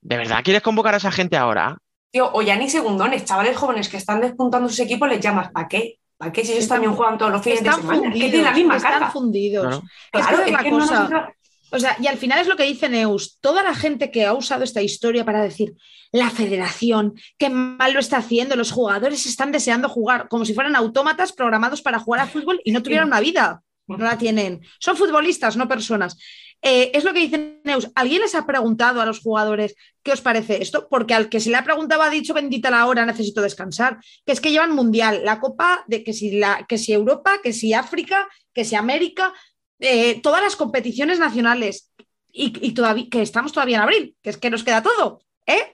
¿De 0.00 0.16
verdad 0.16 0.40
quieres 0.44 0.62
convocar 0.62 0.94
a 0.94 0.98
esa 0.98 1.10
gente 1.10 1.36
ahora? 1.36 1.76
Tío, 2.12 2.30
o 2.32 2.42
ya 2.42 2.56
ni 2.56 2.68
segundones, 2.70 3.24
chavales 3.24 3.56
jóvenes 3.56 3.88
que 3.88 3.96
están 3.96 4.20
despuntando 4.20 4.68
sus 4.68 4.80
equipos, 4.80 5.08
les 5.08 5.20
llamas, 5.20 5.50
¿para 5.50 5.68
qué? 5.68 5.96
¿Para 6.20 6.32
qué 6.32 6.44
si 6.44 6.52
ellos 6.52 6.64
Están- 6.64 6.76
también 6.76 6.92
juegan 6.94 7.16
todos 7.16 7.32
los 7.32 7.42
fines 7.42 7.62
de 7.62 7.68
Están 7.70 7.80
semana? 7.80 7.96
Es 7.96 8.02
que 8.02 8.08
fundidos. 8.10 8.30
tienen 8.30 8.44
la 8.44 8.52
misma 8.52 8.76
están 8.76 8.92
carga. 8.92 9.10
fundidos. 9.10 9.66
Claro. 9.66 9.82
Es 10.12 10.26
que 10.26 10.44
es 10.44 10.52
la 10.52 10.62
que 10.62 10.70
no 10.70 10.78
nos 10.78 10.90
cosa. 10.90 11.32
O 11.72 11.78
sea, 11.78 11.96
y 11.98 12.06
al 12.08 12.18
final 12.18 12.38
es 12.40 12.46
lo 12.46 12.56
que 12.56 12.64
dice 12.64 12.88
Neus, 12.90 13.38
toda 13.40 13.62
la 13.62 13.74
gente 13.74 14.10
que 14.10 14.26
ha 14.26 14.34
usado 14.34 14.62
esta 14.64 14.82
historia 14.82 15.24
para 15.24 15.40
decir 15.42 15.74
la 16.12 16.28
federación, 16.28 17.14
qué 17.38 17.48
mal 17.48 17.94
lo 17.94 18.00
está 18.00 18.18
haciendo, 18.18 18.54
los 18.56 18.70
jugadores 18.70 19.24
están 19.24 19.50
deseando 19.50 19.88
jugar 19.88 20.28
como 20.28 20.44
si 20.44 20.52
fueran 20.52 20.76
autómatas 20.76 21.32
programados 21.32 21.80
para 21.80 21.98
jugar 22.00 22.20
a 22.20 22.26
fútbol 22.26 22.60
y 22.64 22.72
no 22.72 22.82
tuvieran 22.82 23.06
una 23.06 23.20
vida, 23.20 23.62
no 23.86 23.96
la 23.96 24.18
tienen. 24.18 24.60
Son 24.78 24.96
futbolistas, 24.96 25.56
no 25.56 25.66
personas. 25.68 26.18
Eh, 26.62 26.90
es 26.92 27.04
lo 27.04 27.14
que 27.14 27.20
dice 27.20 27.60
Neus, 27.64 27.90
¿alguien 27.94 28.20
les 28.20 28.34
ha 28.34 28.46
preguntado 28.46 29.00
a 29.00 29.06
los 29.06 29.20
jugadores 29.20 29.74
qué 30.02 30.12
os 30.12 30.20
parece 30.20 30.60
esto? 30.62 30.88
Porque 30.90 31.14
al 31.14 31.28
que 31.30 31.40
se 31.40 31.50
le 31.50 31.56
ha 31.56 31.64
preguntado 31.64 32.02
ha 32.02 32.10
dicho, 32.10 32.34
bendita 32.34 32.70
la 32.70 32.86
hora, 32.86 33.06
necesito 33.06 33.40
descansar, 33.40 33.98
que 34.26 34.32
es 34.32 34.40
que 34.40 34.50
llevan 34.50 34.74
mundial, 34.74 35.22
la 35.24 35.40
copa, 35.40 35.84
de 35.86 36.04
que 36.04 36.12
si, 36.12 36.32
la, 36.32 36.66
que 36.68 36.76
si 36.76 36.92
Europa, 36.92 37.40
que 37.42 37.54
si 37.54 37.72
África, 37.72 38.28
que 38.52 38.64
si 38.64 38.76
América, 38.76 39.32
eh, 39.78 40.20
todas 40.20 40.42
las 40.42 40.56
competiciones 40.56 41.18
nacionales 41.18 41.90
y, 42.30 42.52
y 42.66 42.72
todavía, 42.72 43.06
que 43.10 43.22
estamos 43.22 43.52
todavía 43.52 43.78
en 43.78 43.82
abril, 43.82 44.16
que 44.22 44.30
es 44.30 44.36
que 44.36 44.50
nos 44.50 44.62
queda 44.62 44.82
todo. 44.82 45.22
¿eh? 45.46 45.70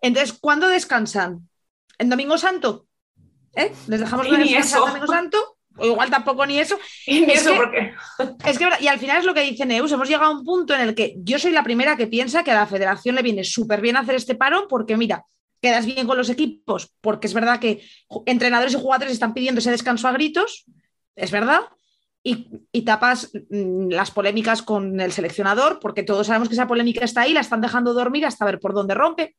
Entonces, 0.00 0.38
¿cuándo 0.38 0.68
descansan? 0.68 1.48
¿En 1.98 2.08
Domingo 2.08 2.38
Santo? 2.38 2.86
¿Eh? 3.54 3.72
¿Les 3.88 4.00
dejamos 4.00 4.26
descansar 4.30 4.60
eso. 4.60 4.86
Domingo 4.86 5.06
Santo? 5.08 5.57
O 5.78 5.86
igual 5.86 6.10
tampoco 6.10 6.44
ni 6.46 6.58
eso. 6.58 6.78
Y 7.06 7.24
Es 7.24 7.40
eso 7.42 7.52
que- 7.52 7.56
porque 7.56 7.94
Es 8.44 8.58
que, 8.58 8.68
y 8.80 8.88
al 8.88 8.98
final 8.98 9.18
es 9.18 9.24
lo 9.24 9.34
que 9.34 9.42
dice 9.42 9.64
Neus, 9.66 9.92
hemos 9.92 10.08
llegado 10.08 10.32
a 10.32 10.36
un 10.38 10.44
punto 10.44 10.74
en 10.74 10.80
el 10.80 10.94
que 10.94 11.14
yo 11.18 11.38
soy 11.38 11.52
la 11.52 11.62
primera 11.62 11.96
que 11.96 12.06
piensa 12.06 12.44
que 12.44 12.50
a 12.50 12.54
la 12.54 12.66
federación 12.66 13.14
le 13.14 13.22
viene 13.22 13.44
súper 13.44 13.80
bien 13.80 13.96
hacer 13.96 14.14
este 14.14 14.34
parón 14.34 14.64
porque, 14.68 14.96
mira, 14.96 15.24
quedas 15.60 15.86
bien 15.86 16.06
con 16.06 16.16
los 16.16 16.30
equipos, 16.30 16.92
porque 17.00 17.26
es 17.26 17.34
verdad 17.34 17.58
que 17.58 17.82
entrenadores 18.26 18.74
y 18.74 18.80
jugadores 18.80 19.12
están 19.12 19.34
pidiendo 19.34 19.58
ese 19.58 19.70
descanso 19.72 20.06
a 20.06 20.12
gritos, 20.12 20.64
es 21.16 21.30
verdad, 21.32 21.62
y, 22.22 22.48
y, 22.72 22.82
tapas 22.82 23.30
mm, 23.50 23.88
las 23.90 24.10
polémicas 24.10 24.62
con 24.62 25.00
el 25.00 25.12
seleccionador, 25.12 25.78
porque 25.80 26.02
todos 26.02 26.26
sabemos 26.26 26.48
que 26.48 26.54
esa 26.54 26.66
polémica 26.68 27.04
está 27.04 27.22
ahí, 27.22 27.32
la 27.32 27.40
están 27.40 27.60
dejando 27.60 27.94
dormir 27.94 28.26
hasta 28.26 28.44
ver 28.44 28.60
por 28.60 28.72
dónde 28.74 28.94
rompe. 28.94 29.36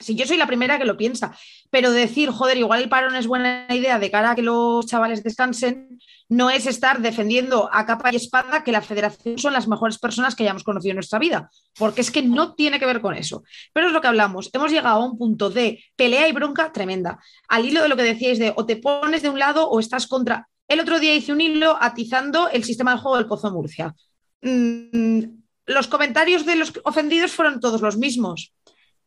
Si 0.00 0.14
yo 0.14 0.26
soy 0.26 0.38
la 0.38 0.46
primera 0.46 0.78
que 0.78 0.86
lo 0.86 0.96
piensa, 0.96 1.36
pero 1.68 1.92
decir, 1.92 2.30
joder, 2.30 2.56
igual 2.56 2.82
el 2.82 2.88
parón 2.88 3.14
es 3.16 3.26
buena 3.26 3.66
idea 3.68 3.98
de 3.98 4.10
cara 4.10 4.30
a 4.30 4.34
que 4.34 4.42
los 4.42 4.86
chavales 4.86 5.22
descansen, 5.22 6.00
no 6.28 6.48
es 6.48 6.66
estar 6.66 7.02
defendiendo 7.02 7.68
a 7.70 7.84
capa 7.84 8.10
y 8.10 8.16
espada 8.16 8.64
que 8.64 8.72
la 8.72 8.80
federación 8.80 9.36
son 9.38 9.52
las 9.52 9.68
mejores 9.68 9.98
personas 9.98 10.34
que 10.34 10.42
hayamos 10.42 10.64
conocido 10.64 10.92
en 10.92 10.96
nuestra 10.96 11.18
vida, 11.18 11.50
porque 11.78 12.00
es 12.00 12.10
que 12.10 12.22
no 12.22 12.54
tiene 12.54 12.80
que 12.80 12.86
ver 12.86 13.02
con 13.02 13.14
eso. 13.14 13.44
Pero 13.74 13.88
es 13.88 13.92
lo 13.92 14.00
que 14.00 14.08
hablamos, 14.08 14.48
hemos 14.54 14.72
llegado 14.72 15.02
a 15.02 15.04
un 15.04 15.18
punto 15.18 15.50
de 15.50 15.84
pelea 15.96 16.26
y 16.28 16.32
bronca 16.32 16.72
tremenda, 16.72 17.18
al 17.48 17.66
hilo 17.66 17.82
de 17.82 17.88
lo 17.88 17.96
que 17.96 18.02
decíais 18.02 18.38
de 18.38 18.54
o 18.56 18.64
te 18.64 18.76
pones 18.76 19.20
de 19.20 19.28
un 19.28 19.38
lado 19.38 19.68
o 19.68 19.80
estás 19.80 20.06
contra. 20.06 20.48
El 20.66 20.80
otro 20.80 20.98
día 20.98 21.14
hice 21.14 21.32
un 21.32 21.42
hilo 21.42 21.76
atizando 21.78 22.48
el 22.48 22.64
sistema 22.64 22.94
de 22.94 23.00
juego 23.00 23.18
del 23.18 23.26
Pozo 23.26 23.50
Murcia. 23.50 23.94
Mm, 24.40 25.20
los 25.66 25.88
comentarios 25.88 26.46
de 26.46 26.56
los 26.56 26.72
ofendidos 26.84 27.32
fueron 27.32 27.60
todos 27.60 27.82
los 27.82 27.98
mismos 27.98 28.54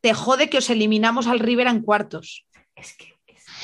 te 0.03 0.13
jode 0.13 0.49
que 0.49 0.57
os 0.57 0.69
eliminamos 0.69 1.27
al 1.27 1.39
River 1.39 1.67
en 1.67 1.81
cuartos. 1.81 2.45
Es 2.75 2.93
que, 2.97 3.15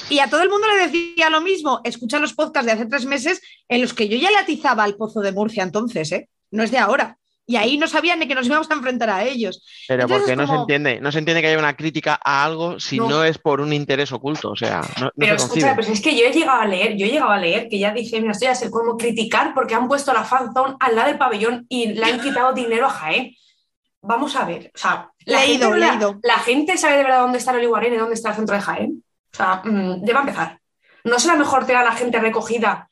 Y 0.10 0.20
a 0.20 0.30
todo 0.30 0.42
el 0.42 0.50
mundo 0.50 0.68
le 0.70 0.88
decía 0.88 1.30
lo 1.30 1.42
mismo. 1.42 1.82
Escucha 1.84 2.18
los 2.18 2.34
podcasts 2.34 2.66
de 2.66 2.72
hace 2.72 2.86
tres 2.86 3.06
meses 3.06 3.42
en 3.68 3.82
los 3.82 3.94
que 3.94 4.08
yo 4.08 4.18
ya 4.18 4.32
le 4.32 4.38
atizaba 4.38 4.86
al 4.86 4.96
pozo 4.96 5.20
de 5.20 5.34
Murcia 5.34 5.64
entonces, 5.64 6.14
¿eh? 6.14 6.30
No 6.50 6.64
es 6.64 6.72
de 6.72 6.78
ahora. 6.78 7.18
Y 7.46 7.58
ahí 7.58 7.78
no 7.78 7.88
sabían 7.88 8.20
ni 8.20 8.28
que 8.28 8.36
nos 8.36 8.46
íbamos 8.46 8.72
a 8.72 8.76
enfrentar 8.76 9.10
a 9.10 9.26
ellos. 9.26 9.66
Pero 9.88 10.08
porque 10.08 10.38
no 10.38 10.48
se 10.48 10.54
entiende, 10.54 11.02
no 11.02 11.12
se 11.12 11.20
entiende 11.20 11.42
que 11.42 11.48
haya 11.50 11.60
una 11.60 11.76
crítica 11.76 12.18
a 12.24 12.46
algo 12.46 12.80
si 12.80 13.00
no, 13.00 13.24
es 13.26 13.38
por 13.38 13.60
un 13.60 13.74
interés 13.74 14.14
oculto. 14.14 14.52
O 14.52 14.56
sea, 14.56 14.82
no, 15.02 15.12
Pero 15.18 15.36
escucha, 15.36 15.76
pues 15.76 15.90
es 15.90 16.00
que 16.00 16.16
yo 16.16 16.26
he 16.26 16.32
llegado 16.32 16.62
a 16.62 16.66
leer, 16.66 16.96
yo 16.96 17.06
he 17.06 17.10
llegado 17.10 17.32
a 17.32 17.38
leer 17.38 17.68
que 17.68 17.80
ya 17.80 17.92
dije, 17.92 18.22
mira, 18.22 18.32
estoy 18.32 18.48
a 18.48 18.56
ser 18.56 18.70
como 18.70 18.96
criticar 18.96 19.54
porque 19.54 19.76
han 19.76 19.90
puesto 19.90 20.14
la 20.14 20.24
fanzone 20.24 20.76
al 20.80 20.96
lado 20.96 21.10
del 21.10 21.18
pabellón 21.18 21.66
y 21.68 21.88
le 21.88 22.06
han 22.06 22.22
quitado 22.22 22.54
dinero 22.54 22.86
a 22.86 22.92
Jaén 22.92 23.34
vamos 24.02 24.36
a 24.36 24.46
ver, 24.46 24.72
o 24.74 24.78
sea, 24.78 25.12
la, 25.30 25.46
leído, 25.46 25.72
gente, 25.72 25.88
leído. 25.88 26.20
La, 26.24 26.36
la, 26.36 26.40
gente 26.40 26.78
sabe 26.78 26.98
de 26.98 27.04
verdad 27.04 27.22
dónde 27.22 27.38
está 27.38 27.52
el 27.56 27.64
Iguarén 27.64 27.94
y 27.94 27.98
dónde 27.98 28.16
está 28.16 28.30
el 28.30 28.36
centro 28.36 28.56
de 28.56 28.62
Jaén. 28.62 29.04
O 29.34 29.36
sea, 29.36 29.62
mmm, 29.64 30.02
debe 30.02 30.20
empezar. 30.20 30.60
¿No 31.04 31.20
será 31.20 31.36
mejor 31.36 31.66
tener 31.66 31.82
a 31.82 31.86
la 31.86 31.92
gente 31.94 32.20
recogida 32.20 32.90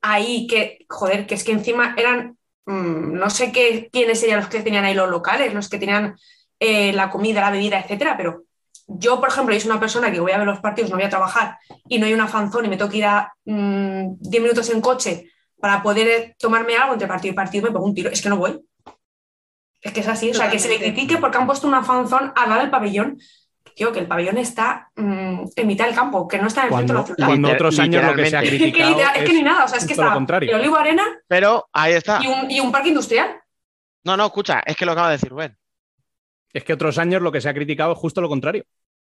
ahí 0.00 0.46
que, 0.46 0.84
joder, 0.88 1.26
que 1.26 1.34
es 1.34 1.44
que 1.44 1.52
encima 1.52 1.94
eran, 1.96 2.36
mmm, 2.66 3.14
no 3.14 3.30
sé 3.30 3.52
qué, 3.52 3.88
quiénes 3.92 4.20
serían 4.20 4.40
los 4.40 4.48
que 4.48 4.60
tenían 4.60 4.84
ahí 4.84 4.94
los 4.94 5.08
locales, 5.08 5.54
los 5.54 5.68
que 5.68 5.78
tenían 5.78 6.16
eh, 6.58 6.92
la 6.92 7.10
comida, 7.10 7.40
la 7.40 7.50
bebida, 7.50 7.80
etcétera, 7.80 8.16
pero 8.16 8.44
yo, 8.86 9.20
por 9.20 9.28
ejemplo, 9.28 9.58
soy 9.58 9.70
una 9.70 9.80
persona 9.80 10.10
que 10.10 10.20
voy 10.20 10.32
a 10.32 10.38
ver 10.38 10.46
los 10.46 10.60
partidos, 10.60 10.90
no 10.90 10.96
voy 10.96 11.04
a 11.04 11.10
trabajar 11.10 11.58
y 11.88 11.98
no 11.98 12.06
hay 12.06 12.14
una 12.14 12.28
fanzón 12.28 12.66
y 12.66 12.68
me 12.68 12.76
tengo 12.76 12.90
que 12.90 12.98
ir 12.98 13.06
a 13.06 13.32
10 13.44 13.56
mmm, 13.56 14.42
minutos 14.42 14.68
en 14.70 14.80
coche 14.80 15.30
para 15.60 15.82
poder 15.82 16.34
tomarme 16.38 16.76
algo 16.76 16.94
entre 16.94 17.08
partido 17.08 17.32
y 17.32 17.36
partido, 17.36 17.64
me 17.64 17.70
pongo 17.70 17.86
un 17.86 17.94
tiro. 17.94 18.10
Es 18.10 18.20
que 18.20 18.28
no 18.28 18.36
voy. 18.36 18.60
Es 19.82 19.92
que 19.92 20.00
es 20.00 20.08
así, 20.08 20.30
o 20.30 20.34
sea, 20.34 20.48
que 20.48 20.60
se 20.60 20.68
le 20.68 20.78
critique 20.78 21.18
porque 21.18 21.36
han 21.38 21.46
puesto 21.46 21.66
una 21.66 21.82
fanzón 21.82 22.32
al 22.36 22.48
lado 22.48 22.62
del 22.62 22.70
pabellón. 22.70 23.18
Tío, 23.74 23.90
que 23.90 24.00
el 24.00 24.06
pabellón 24.06 24.38
está 24.38 24.90
mmm, 24.96 25.44
en 25.56 25.66
mitad 25.66 25.86
del 25.86 25.94
campo, 25.94 26.28
que 26.28 26.38
no 26.38 26.46
está 26.46 26.60
en 26.60 26.66
el 26.66 26.70
cuando, 26.70 26.94
centro 26.94 26.94
de 26.94 27.00
la 27.00 27.14
ciudad. 27.16 27.26
Cuando 27.26 27.52
otros 27.52 27.78
años 27.78 28.04
lo 28.04 28.14
que 28.14 28.26
se 28.26 28.36
ha 28.36 28.40
criticado 28.40 29.00
es, 29.00 29.08
que, 29.12 29.18
es 29.18 29.24
que 29.24 29.34
ni 29.34 29.42
nada, 29.42 29.64
o 29.64 29.68
sea, 29.68 29.78
es 29.78 29.86
que 29.86 29.92
está 29.94 30.14
el 30.14 30.54
Olivo 30.54 30.76
Arena 30.76 31.02
Pero 31.26 31.68
ahí 31.72 31.94
está. 31.94 32.20
Y, 32.22 32.26
un, 32.26 32.50
y 32.50 32.60
un 32.60 32.70
parque 32.70 32.88
industrial. 32.88 33.40
No, 34.04 34.16
no, 34.16 34.26
escucha, 34.26 34.62
es 34.64 34.76
que 34.76 34.84
lo 34.84 34.92
acaba 34.92 35.08
de 35.08 35.14
decir 35.14 35.30
Rubén. 35.30 35.56
Es 36.52 36.64
que 36.64 36.74
otros 36.74 36.98
años 36.98 37.22
lo 37.22 37.32
que 37.32 37.40
se 37.40 37.48
ha 37.48 37.54
criticado 37.54 37.92
es 37.92 37.98
justo 37.98 38.20
lo 38.20 38.28
contrario. 38.28 38.64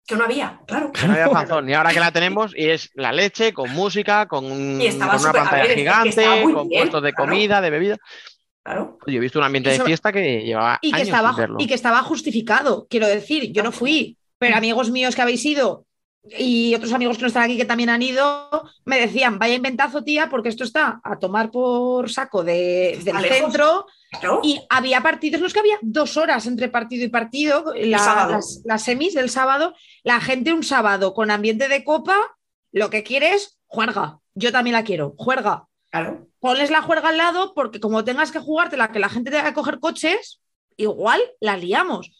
Que 0.07 0.15
no 0.15 0.25
había, 0.25 0.61
claro. 0.67 0.91
Que 0.93 1.07
no 1.07 1.13
había 1.13 1.29
fanzón. 1.31 1.69
Y 1.69 1.75
ahora 1.75 1.93
que 1.93 2.01
la 2.01 2.13
tenemos, 2.13 2.55
y 2.57 2.71
es 2.71 2.91
la 2.95 3.13
leche, 3.13 3.53
con 3.53 3.71
música, 3.71 4.27
con, 4.27 4.45
con 4.45 4.81
una 4.81 5.33
pantalla 5.33 5.65
ver, 5.65 5.77
gigante, 5.77 6.09
es 6.09 6.15
que 6.47 6.53
con 6.53 6.69
bien, 6.69 6.83
puestos 6.83 7.03
de 7.03 7.13
claro. 7.13 7.31
comida, 7.31 7.61
de 7.61 7.71
bebida. 7.71 7.97
Claro. 8.67 8.99
Yo 9.07 9.15
he 9.15 9.21
visto 9.21 9.39
un 9.39 9.45
ambiente 9.45 9.71
de 9.71 9.81
fiesta 9.81 10.11
que 10.11 10.43
llevaba 10.43 10.81
y 10.83 10.91
que 10.91 10.97
años 10.97 11.09
estaba 11.09 11.29
sin 11.29 11.37
verlo. 11.37 11.57
y 11.61 11.69
que 11.69 11.75
estaba 11.75 12.03
justificado. 12.03 12.89
Quiero 12.91 13.07
decir, 13.07 13.53
yo 13.53 13.63
no 13.63 13.71
fui, 13.71 14.19
pero 14.39 14.57
amigos 14.57 14.91
míos 14.91 15.15
que 15.15 15.23
habéis 15.23 15.45
ido 15.45 15.87
y 16.37 16.75
otros 16.75 16.93
amigos 16.93 17.17
que 17.17 17.23
no 17.23 17.29
están 17.29 17.45
aquí 17.45 17.57
que 17.57 17.65
también 17.65 17.91
han 17.91 18.03
ido 18.03 18.51
me 18.85 18.99
decían 18.99 19.39
vaya 19.39 19.55
inventazo 19.55 20.03
tía 20.03 20.29
porque 20.29 20.49
esto 20.49 20.65
está 20.65 21.01
a 21.05 21.21
tomar 21.21 21.53
por 21.53 22.11
saco 22.11 22.43
de, 22.43 22.99
del 23.05 23.17
centro 23.27 23.87
y 24.43 24.61
había 24.69 25.01
partidos 25.05 25.41
los 25.41 25.53
que 25.53 25.61
había 25.61 25.79
dos 25.83 26.17
horas 26.17 26.47
entre 26.49 26.69
partido 26.69 27.05
y 27.05 27.11
partido 27.11 27.73
la, 27.77 28.27
las, 28.29 28.61
las 28.65 28.83
semis 28.83 29.15
del 29.15 29.31
sábado 29.31 29.75
la 30.03 30.21
gente 30.21 30.53
un 30.53 30.65
sábado 30.65 31.15
con 31.15 31.31
ambiente 31.31 31.69
de 31.69 31.85
copa 31.85 32.17
lo 32.73 32.91
que 32.91 33.05
quieres 33.05 33.61
juerga 33.67 34.19
yo 34.35 34.51
también 34.51 34.75
la 34.75 34.83
quiero 34.83 35.15
juerga 35.17 35.69
Claro. 35.91 36.27
Ponles 36.47 36.71
la 36.71 36.81
juerga 36.81 37.09
al 37.09 37.17
lado 37.17 37.55
porque 37.55 37.81
como 37.81 38.05
tengas 38.05 38.31
que 38.31 38.39
jugártela, 38.39 38.93
que 38.93 39.01
la 39.01 39.09
gente 39.09 39.33
tenga 39.33 39.47
que 39.47 39.53
coger 39.53 39.81
coches, 39.81 40.41
igual 40.77 41.21
la 41.41 41.57
liamos. 41.57 42.13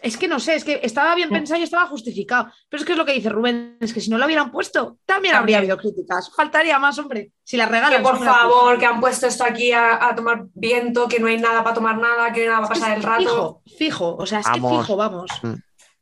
Es 0.00 0.16
que 0.16 0.28
no 0.28 0.38
sé, 0.38 0.54
es 0.54 0.62
que 0.62 0.78
estaba 0.84 1.16
bien 1.16 1.30
pensado 1.30 1.58
y 1.58 1.64
estaba 1.64 1.88
justificado. 1.88 2.46
Pero 2.68 2.80
es 2.80 2.86
que 2.86 2.92
es 2.92 2.98
lo 2.98 3.04
que 3.04 3.12
dice 3.12 3.28
Rubén, 3.28 3.78
es 3.80 3.92
que 3.92 4.00
si 4.00 4.08
no 4.08 4.18
lo 4.18 4.26
hubieran 4.26 4.52
puesto, 4.52 4.98
también, 5.04 5.32
también. 5.32 5.34
habría 5.34 5.58
habido 5.58 5.76
críticas. 5.78 6.30
Faltaría 6.34 6.78
más, 6.78 6.96
hombre. 7.00 7.32
Si 7.42 7.56
la 7.56 7.66
regalan. 7.66 8.00
Que 8.00 8.08
por 8.08 8.24
favor, 8.24 8.78
que 8.78 8.86
han 8.86 9.00
puesto 9.00 9.26
esto 9.26 9.42
aquí 9.42 9.72
a, 9.72 10.06
a, 10.08 10.14
tomar 10.14 10.44
viento, 10.54 11.08
que 11.08 11.18
no 11.18 11.26
hay 11.26 11.38
nada 11.38 11.64
para 11.64 11.74
tomar 11.74 11.98
nada, 11.98 12.32
que 12.32 12.46
nada 12.46 12.58
para 12.58 12.68
pasar 12.68 12.96
el 12.96 13.02
rato. 13.02 13.62
Fijo, 13.66 13.78
fijo, 13.78 14.16
o 14.16 14.26
sea, 14.26 14.38
es 14.38 14.46
vamos. 14.46 14.70
que 14.70 14.78
fijo, 14.78 14.96
vamos. 14.96 15.30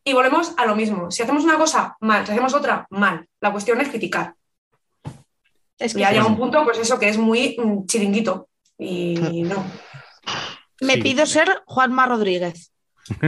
Y 0.05 0.13
volvemos 0.13 0.53
a 0.59 0.67
lo 0.67 0.77
mismo. 0.77 1.11
Si 1.11 1.23
hacemos 1.23 1.45
una 1.45 1.57
cosa, 1.57 1.97
mal. 2.01 2.27
Si 2.27 2.33
hacemos 2.33 2.53
otra, 2.53 2.87
mal. 2.91 3.27
La 3.41 3.53
cuestión 3.53 3.81
es 3.81 3.89
criticar. 3.89 4.35
Es 5.81 5.95
que 5.95 6.01
ya 6.01 6.13
llega 6.13 6.27
un 6.27 6.37
punto, 6.37 6.63
pues 6.63 6.79
eso, 6.79 6.99
que 6.99 7.09
es 7.09 7.17
muy 7.17 7.57
mm, 7.59 7.87
chiringuito. 7.87 8.49
Y 8.79 9.43
no. 9.43 9.65
Me 10.83 10.99
pido 10.99 11.27
ser 11.27 11.63
Juanma 11.67 12.07
Rodríguez. 12.07 12.73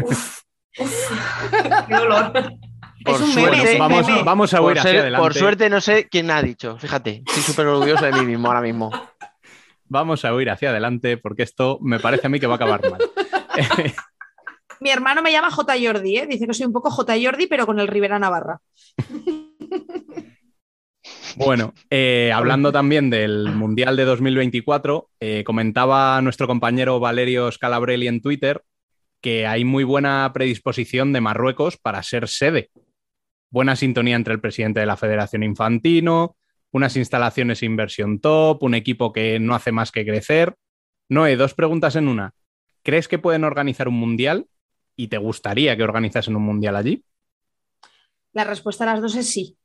Uf, 0.02 0.40
uf. 0.78 1.10
Qué 1.88 1.94
dolor. 1.94 2.32
Por 3.04 3.14
es 3.14 3.20
un 3.20 3.32
suerte, 3.32 3.56
meme, 3.56 3.78
vamos, 3.78 4.06
meme. 4.06 4.22
vamos, 4.22 4.54
a 4.54 4.60
huir 4.60 4.76
por, 4.76 4.86
hacia 4.86 5.00
adelante. 5.00 5.22
por 5.22 5.34
suerte 5.34 5.68
no 5.68 5.80
sé 5.80 6.08
quién 6.08 6.30
ha 6.30 6.40
dicho, 6.40 6.78
fíjate, 6.78 7.24
estoy 7.26 7.42
súper 7.42 7.66
orgulloso 7.66 8.04
de 8.04 8.12
mí 8.12 8.24
mismo 8.24 8.46
ahora 8.46 8.60
mismo. 8.60 8.92
Vamos 9.86 10.24
a 10.24 10.32
huir 10.32 10.50
hacia 10.50 10.70
adelante 10.70 11.16
porque 11.16 11.42
esto 11.42 11.78
me 11.82 11.98
parece 11.98 12.28
a 12.28 12.30
mí 12.30 12.38
que 12.38 12.46
va 12.46 12.54
a 12.54 12.56
acabar 12.56 12.80
mal. 12.88 13.00
Mi 14.80 14.90
hermano 14.90 15.20
me 15.20 15.32
llama 15.32 15.50
J. 15.50 15.74
Jordi, 15.82 16.18
¿eh? 16.18 16.26
dice 16.26 16.46
que 16.46 16.54
soy 16.54 16.66
un 16.66 16.72
poco 16.72 16.90
J. 16.90 17.14
Jordi, 17.20 17.48
pero 17.48 17.66
con 17.66 17.80
el 17.80 17.88
Rivera 17.88 18.20
Navarra. 18.20 18.60
Bueno, 21.36 21.72
eh, 21.90 22.30
hablando 22.34 22.72
también 22.72 23.10
del 23.10 23.52
Mundial 23.52 23.96
de 23.96 24.04
2024, 24.04 25.10
eh, 25.20 25.44
comentaba 25.44 26.20
nuestro 26.22 26.46
compañero 26.46 27.00
Valerio 27.00 27.50
Scalabrelli 27.50 28.08
en 28.08 28.20
Twitter 28.20 28.62
que 29.22 29.46
hay 29.46 29.64
muy 29.64 29.84
buena 29.84 30.30
predisposición 30.34 31.12
de 31.14 31.22
Marruecos 31.22 31.78
para 31.78 32.02
ser 32.02 32.28
sede. 32.28 32.70
Buena 33.50 33.76
sintonía 33.76 34.16
entre 34.16 34.34
el 34.34 34.40
presidente 34.40 34.80
de 34.80 34.86
la 34.86 34.96
Federación 34.96 35.44
Infantino, 35.44 36.36
unas 36.72 36.96
instalaciones 36.96 37.62
inversión 37.62 38.18
top, 38.18 38.62
un 38.64 38.74
equipo 38.74 39.12
que 39.12 39.38
no 39.38 39.54
hace 39.54 39.72
más 39.72 39.92
que 39.92 40.04
crecer. 40.04 40.56
Noé, 41.08 41.36
dos 41.36 41.54
preguntas 41.54 41.94
en 41.96 42.08
una. 42.08 42.34
¿Crees 42.82 43.06
que 43.06 43.18
pueden 43.18 43.44
organizar 43.44 43.86
un 43.86 43.94
mundial? 43.94 44.46
¿Y 44.96 45.06
te 45.08 45.18
gustaría 45.18 45.76
que 45.76 45.84
organizasen 45.84 46.34
un 46.34 46.42
mundial 46.42 46.74
allí? 46.74 47.04
La 48.32 48.44
respuesta 48.44 48.84
a 48.84 48.94
las 48.94 49.02
dos 49.02 49.14
es 49.14 49.28
sí. 49.28 49.56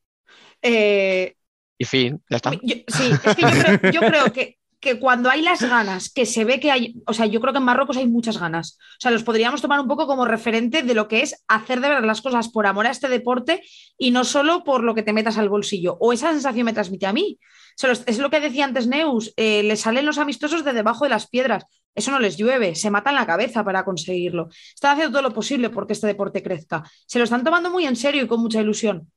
Eh, 0.61 1.36
y 1.77 1.85
fin, 1.85 2.21
ya 2.29 2.37
está. 2.37 2.51
Yo, 2.51 2.75
sí, 2.87 3.11
es 3.23 3.35
que 3.35 3.41
yo 3.41 3.49
creo, 3.49 3.91
yo 3.93 3.99
creo 4.01 4.33
que, 4.33 4.57
que, 4.79 4.99
cuando 4.99 5.29
hay 5.29 5.41
las 5.41 5.61
ganas, 5.61 6.09
que 6.09 6.25
se 6.25 6.43
ve 6.43 6.59
que 6.59 6.71
hay, 6.71 6.95
o 7.05 7.13
sea, 7.13 7.25
yo 7.25 7.39
creo 7.39 7.53
que 7.53 7.59
en 7.59 7.65
Marruecos 7.65 7.97
hay 7.97 8.07
muchas 8.07 8.39
ganas. 8.39 8.77
O 8.79 8.99
sea, 8.99 9.11
los 9.11 9.23
podríamos 9.23 9.61
tomar 9.61 9.79
un 9.79 9.87
poco 9.87 10.07
como 10.07 10.25
referente 10.25 10.81
de 10.81 10.93
lo 10.93 11.07
que 11.07 11.21
es 11.21 11.43
hacer 11.47 11.81
de 11.81 11.89
verdad 11.89 12.07
las 12.07 12.21
cosas 12.21 12.49
por 12.49 12.65
amor 12.65 12.87
a 12.87 12.91
este 12.91 13.07
deporte 13.07 13.61
y 13.97 14.11
no 14.11 14.23
solo 14.23 14.63
por 14.63 14.83
lo 14.83 14.95
que 14.95 15.03
te 15.03 15.13
metas 15.13 15.37
al 15.37 15.49
bolsillo. 15.49 15.97
O 15.99 16.13
esa 16.13 16.31
sensación 16.31 16.65
me 16.65 16.73
transmite 16.73 17.05
a 17.05 17.13
mí. 17.13 17.37
O 17.41 17.79
sea, 17.79 17.91
es 17.91 18.17
lo 18.17 18.31
que 18.31 18.39
decía 18.39 18.65
antes 18.65 18.87
Neus, 18.87 19.33
eh, 19.37 19.61
le 19.61 19.75
salen 19.75 20.05
los 20.05 20.17
amistosos 20.17 20.65
de 20.65 20.73
debajo 20.73 21.05
de 21.05 21.11
las 21.11 21.27
piedras. 21.27 21.65
Eso 21.93 22.09
no 22.11 22.19
les 22.19 22.37
llueve, 22.37 22.73
se 22.75 22.89
matan 22.89 23.15
la 23.15 23.27
cabeza 23.27 23.63
para 23.63 23.85
conseguirlo. 23.85 24.49
Están 24.73 24.93
haciendo 24.93 25.11
todo 25.11 25.29
lo 25.29 25.33
posible 25.33 25.69
porque 25.69 25.93
este 25.93 26.07
deporte 26.07 26.41
crezca. 26.41 26.83
Se 27.05 27.19
lo 27.19 27.23
están 27.23 27.43
tomando 27.43 27.69
muy 27.69 27.85
en 27.85 27.95
serio 27.95 28.23
y 28.23 28.27
con 28.27 28.39
mucha 28.39 28.61
ilusión. 28.61 29.11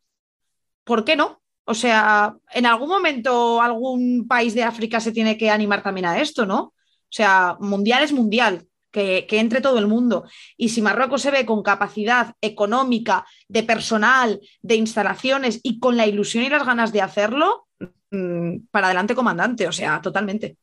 ¿Por 0.84 1.04
qué 1.04 1.16
no? 1.16 1.40
O 1.70 1.74
sea, 1.74 2.34
en 2.52 2.66
algún 2.66 2.88
momento 2.88 3.62
algún 3.62 4.26
país 4.26 4.54
de 4.54 4.64
África 4.64 4.98
se 4.98 5.12
tiene 5.12 5.38
que 5.38 5.50
animar 5.50 5.84
también 5.84 6.06
a 6.06 6.20
esto, 6.20 6.44
¿no? 6.44 6.58
O 6.62 7.12
sea, 7.12 7.56
mundial 7.60 8.02
es 8.02 8.12
mundial, 8.12 8.66
que, 8.90 9.24
que, 9.28 9.38
entre 9.38 9.60
todo 9.60 9.78
el 9.78 9.86
mundo. 9.86 10.24
Y 10.56 10.70
si 10.70 10.82
Marruecos 10.82 11.22
se 11.22 11.30
ve 11.30 11.46
con 11.46 11.62
capacidad 11.62 12.34
económica, 12.40 13.24
de 13.46 13.62
personal, 13.62 14.40
de 14.62 14.74
instalaciones 14.74 15.60
y 15.62 15.78
con 15.78 15.96
la 15.96 16.08
ilusión 16.08 16.42
y 16.42 16.48
las 16.48 16.66
ganas 16.66 16.92
de 16.92 17.02
hacerlo, 17.02 17.68
mmm, 18.10 18.66
para 18.72 18.88
adelante, 18.88 19.14
comandante, 19.14 19.68
o 19.68 19.72
sea, 19.72 20.00
totalmente. 20.00 20.56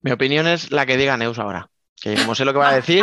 Mi 0.00 0.12
opinión 0.12 0.46
es 0.46 0.72
la 0.72 0.86
que 0.86 0.96
diga 0.96 1.18
Neus 1.18 1.38
ahora. 1.38 1.68
Que 2.00 2.14
como 2.14 2.34
sé 2.34 2.44
lo 2.44 2.52
que 2.52 2.58
va 2.58 2.70
a 2.70 2.76
decir, 2.80 3.02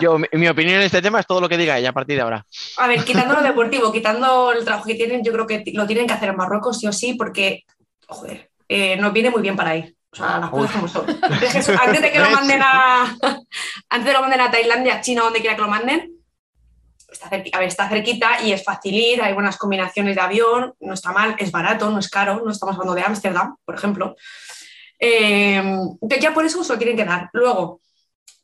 yo, 0.00 0.18
mi, 0.18 0.48
opinión 0.48 0.76
en 0.76 0.82
este 0.86 1.02
tema 1.02 1.20
es 1.20 1.26
todo 1.26 1.40
lo 1.40 1.48
que 1.48 1.58
diga 1.58 1.78
ella 1.78 1.90
a 1.90 1.94
partir 1.94 2.16
de 2.16 2.22
ahora. 2.22 2.46
A 2.80 2.88
ver, 2.88 3.04
quitando 3.04 3.34
lo 3.34 3.42
deportivo, 3.42 3.92
quitando 3.92 4.52
el 4.52 4.64
trabajo 4.64 4.86
que 4.86 4.94
tienen, 4.94 5.22
yo 5.22 5.32
creo 5.32 5.46
que 5.46 5.62
lo 5.74 5.86
tienen 5.86 6.06
que 6.06 6.14
hacer 6.14 6.30
en 6.30 6.36
Marruecos 6.36 6.78
sí 6.78 6.86
o 6.86 6.92
sí, 6.92 7.12
porque, 7.12 7.64
joder, 8.06 8.50
eh, 8.68 8.96
nos 8.96 9.12
viene 9.12 9.28
muy 9.28 9.42
bien 9.42 9.54
para 9.54 9.76
ir. 9.76 9.94
O 10.10 10.16
sea, 10.16 10.38
las 10.38 10.48
cosas 10.48 10.72
como 10.72 10.88
son. 10.88 11.04
Antes 11.22 12.00
de 12.00 12.10
que 12.10 12.18
lo 12.18 12.30
manden 12.30 12.60
a. 12.62 13.16
Antes 13.90 14.04
de 14.04 14.10
que 14.10 14.12
lo 14.12 14.22
manden 14.22 14.40
a 14.40 14.50
Tailandia, 14.50 15.02
China, 15.02 15.24
donde 15.24 15.40
quiera 15.40 15.56
que 15.56 15.62
lo 15.62 15.68
manden, 15.68 16.10
está, 17.12 17.28
a 17.28 17.58
ver, 17.58 17.68
está 17.68 17.86
cerquita 17.86 18.42
y 18.42 18.52
es 18.52 18.64
fácil 18.64 18.94
ir, 18.94 19.22
hay 19.22 19.34
buenas 19.34 19.58
combinaciones 19.58 20.14
de 20.16 20.22
avión, 20.22 20.72
no 20.80 20.94
está 20.94 21.12
mal, 21.12 21.36
es 21.38 21.52
barato, 21.52 21.90
no 21.90 21.98
es 21.98 22.08
caro, 22.08 22.42
no 22.42 22.50
estamos 22.50 22.76
hablando 22.76 22.94
de 22.94 23.02
Ámsterdam, 23.02 23.56
por 23.62 23.74
ejemplo. 23.74 24.16
Eh, 24.98 25.62
ya 26.18 26.32
por 26.32 26.46
eso 26.46 26.64
se 26.64 26.72
lo 26.72 26.78
tienen 26.78 26.96
que 26.96 27.04
dar. 27.04 27.28
Luego, 27.34 27.82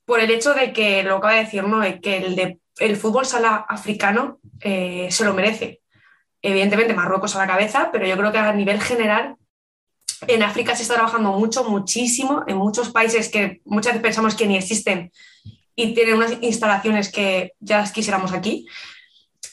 por 0.04 0.20
el 0.20 0.30
hecho 0.30 0.52
de 0.52 0.74
que, 0.74 1.02
lo 1.02 1.16
acaba 1.16 1.34
de 1.34 1.44
decir, 1.44 1.64
¿no? 1.64 1.80
que 2.00 2.18
el, 2.18 2.36
de, 2.36 2.60
el 2.78 2.96
fútbol 2.96 3.26
sala 3.26 3.66
africano 3.68 4.38
eh, 4.60 5.08
se 5.10 5.24
lo 5.24 5.34
merece. 5.34 5.80
Evidentemente, 6.42 6.94
Marruecos 6.94 7.34
a 7.36 7.38
la 7.38 7.46
cabeza, 7.46 7.90
pero 7.92 8.06
yo 8.06 8.16
creo 8.16 8.32
que 8.32 8.38
a 8.38 8.52
nivel 8.52 8.80
general 8.80 9.36
en 10.26 10.42
África 10.42 10.74
se 10.74 10.82
está 10.82 10.94
trabajando 10.94 11.32
mucho, 11.32 11.64
muchísimo, 11.64 12.44
en 12.46 12.56
muchos 12.56 12.90
países 12.90 13.28
que 13.28 13.60
muchas 13.64 13.92
veces 13.92 14.02
pensamos 14.02 14.34
que 14.34 14.46
ni 14.46 14.56
existen 14.56 15.10
y 15.74 15.94
tienen 15.94 16.14
unas 16.14 16.38
instalaciones 16.40 17.10
que 17.10 17.52
ya 17.60 17.78
las 17.78 17.92
quisiéramos 17.92 18.32
aquí. 18.32 18.66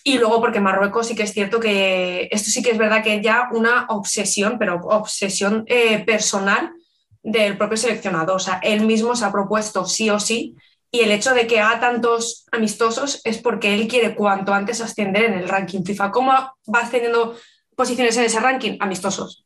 Y 0.06 0.18
luego 0.18 0.41
porque 0.41 0.60
Marruecos 0.60 1.08
sí 1.08 1.16
que 1.16 1.24
es 1.24 1.34
cierto 1.34 1.60
que 1.60 2.28
esto 2.32 2.50
sí 2.50 2.62
que 2.62 2.72
es 2.72 2.78
verdad 2.78 3.04
que 3.04 3.22
ya 3.22 3.50
una 3.54 3.86
obsesión, 3.90 4.58
pero 4.58 4.76
obsesión 4.76 5.64
eh, 5.68 6.00
personal 6.06 6.74
del 7.22 7.58
propio 7.58 7.78
seleccionador. 7.78 8.36
O 8.36 8.40
sea, 8.40 8.60
él 8.64 8.86
mismo 8.86 9.16
se 9.16 9.26
ha 9.26 9.32
propuesto 9.32 9.86
sí 9.86 10.10
o 10.10 10.20
sí 10.20 10.56
y 10.94 10.99
el 10.99 11.11
hecho 11.11 11.34
de 11.34 11.48
que 11.48 11.60
haga 11.60 11.80
tantos 11.80 12.45
amistosos 12.52 13.20
es 13.24 13.40
porque 13.40 13.74
él 13.74 13.88
quiere 13.88 14.14
cuanto 14.14 14.53
antes 14.53 14.80
ascender 14.80 15.24
en 15.24 15.34
el 15.34 15.49
ranking 15.49 15.84
FIFA. 15.84 16.11
¿Cómo 16.11 16.32
va 16.32 16.80
ascendiendo 16.80 17.36
posiciones 17.76 18.15
en 18.18 18.26
ese 18.26 18.40
ranking? 18.40 18.78
Amistosos. 18.80 19.44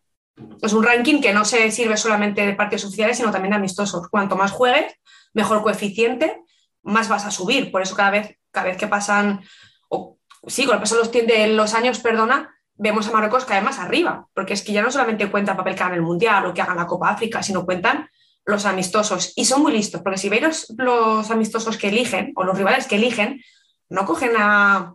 Es 0.61 0.74
un 0.74 0.84
ranking 0.84 1.22
que 1.22 1.32
no 1.32 1.45
se 1.45 1.72
sirve 1.72 1.95
solamente 1.95 2.45
de 2.45 2.53
partidos 2.53 2.84
oficiales, 2.84 3.15
sino 3.15 3.32
también 3.32 3.52
de 3.52 3.56
amistosos. 3.56 4.10
Cuanto 4.10 4.36
más 4.36 4.52
juegues, 4.52 4.94
mejor 5.34 5.64
coeficiente 5.64 6.44
más 6.84 7.07
vas 7.07 7.24
a 7.24 7.32
subir. 7.32 7.72
Por 7.72 7.82
eso 7.82 7.95
cada 7.95 8.10
vez, 8.10 8.38
cada 8.52 8.65
vez 8.65 8.76
que 8.76 8.88
pasan, 8.88 9.40
o 9.88 10.18
sí, 10.48 10.65
con 10.65 10.76
el 10.76 10.82
paso 10.82 11.02
de 11.02 11.48
los, 11.48 11.74
años, 11.74 11.99
perdona, 11.99 12.53
vemos 12.76 13.07
a 13.07 13.11
Marruecos 13.14 13.45
caer 13.45 13.64
más 13.64 13.80
arriba, 13.80 14.28
porque 14.34 14.52
es 14.52 14.64
que 14.64 14.74
ya 14.74 14.82
no 14.82 14.91
solamente 14.91 15.32
cuenta 15.32 15.52
el 15.52 15.57
papel 15.57 15.76
que 15.76 15.84
hagan 15.84 15.95
el 15.95 16.02
Mundial 16.02 16.45
o 16.45 16.53
que 16.53 16.61
hagan 16.61 16.76
la 16.76 16.88
Copa 16.88 17.07
África, 17.07 17.41
sino 17.41 17.65
cuentan 17.65 18.10
los 18.48 18.65
amistosos. 18.65 19.34
Y 19.36 19.45
son 19.45 19.61
muy 19.61 19.74
listos, 19.74 20.02
porque 20.02 20.18
si 20.18 20.30
veis 20.30 20.68
los, 20.78 21.30
amistosos 21.30 21.78
que 21.78 21.90
eligen, 21.90 22.32
o 22.36 22.44
los 22.44 22.57
rivales 22.57 22.88
que 22.88 22.95
eligen, 22.95 23.44
no 23.90 24.06
cogen 24.06 24.32
a, 24.38 24.94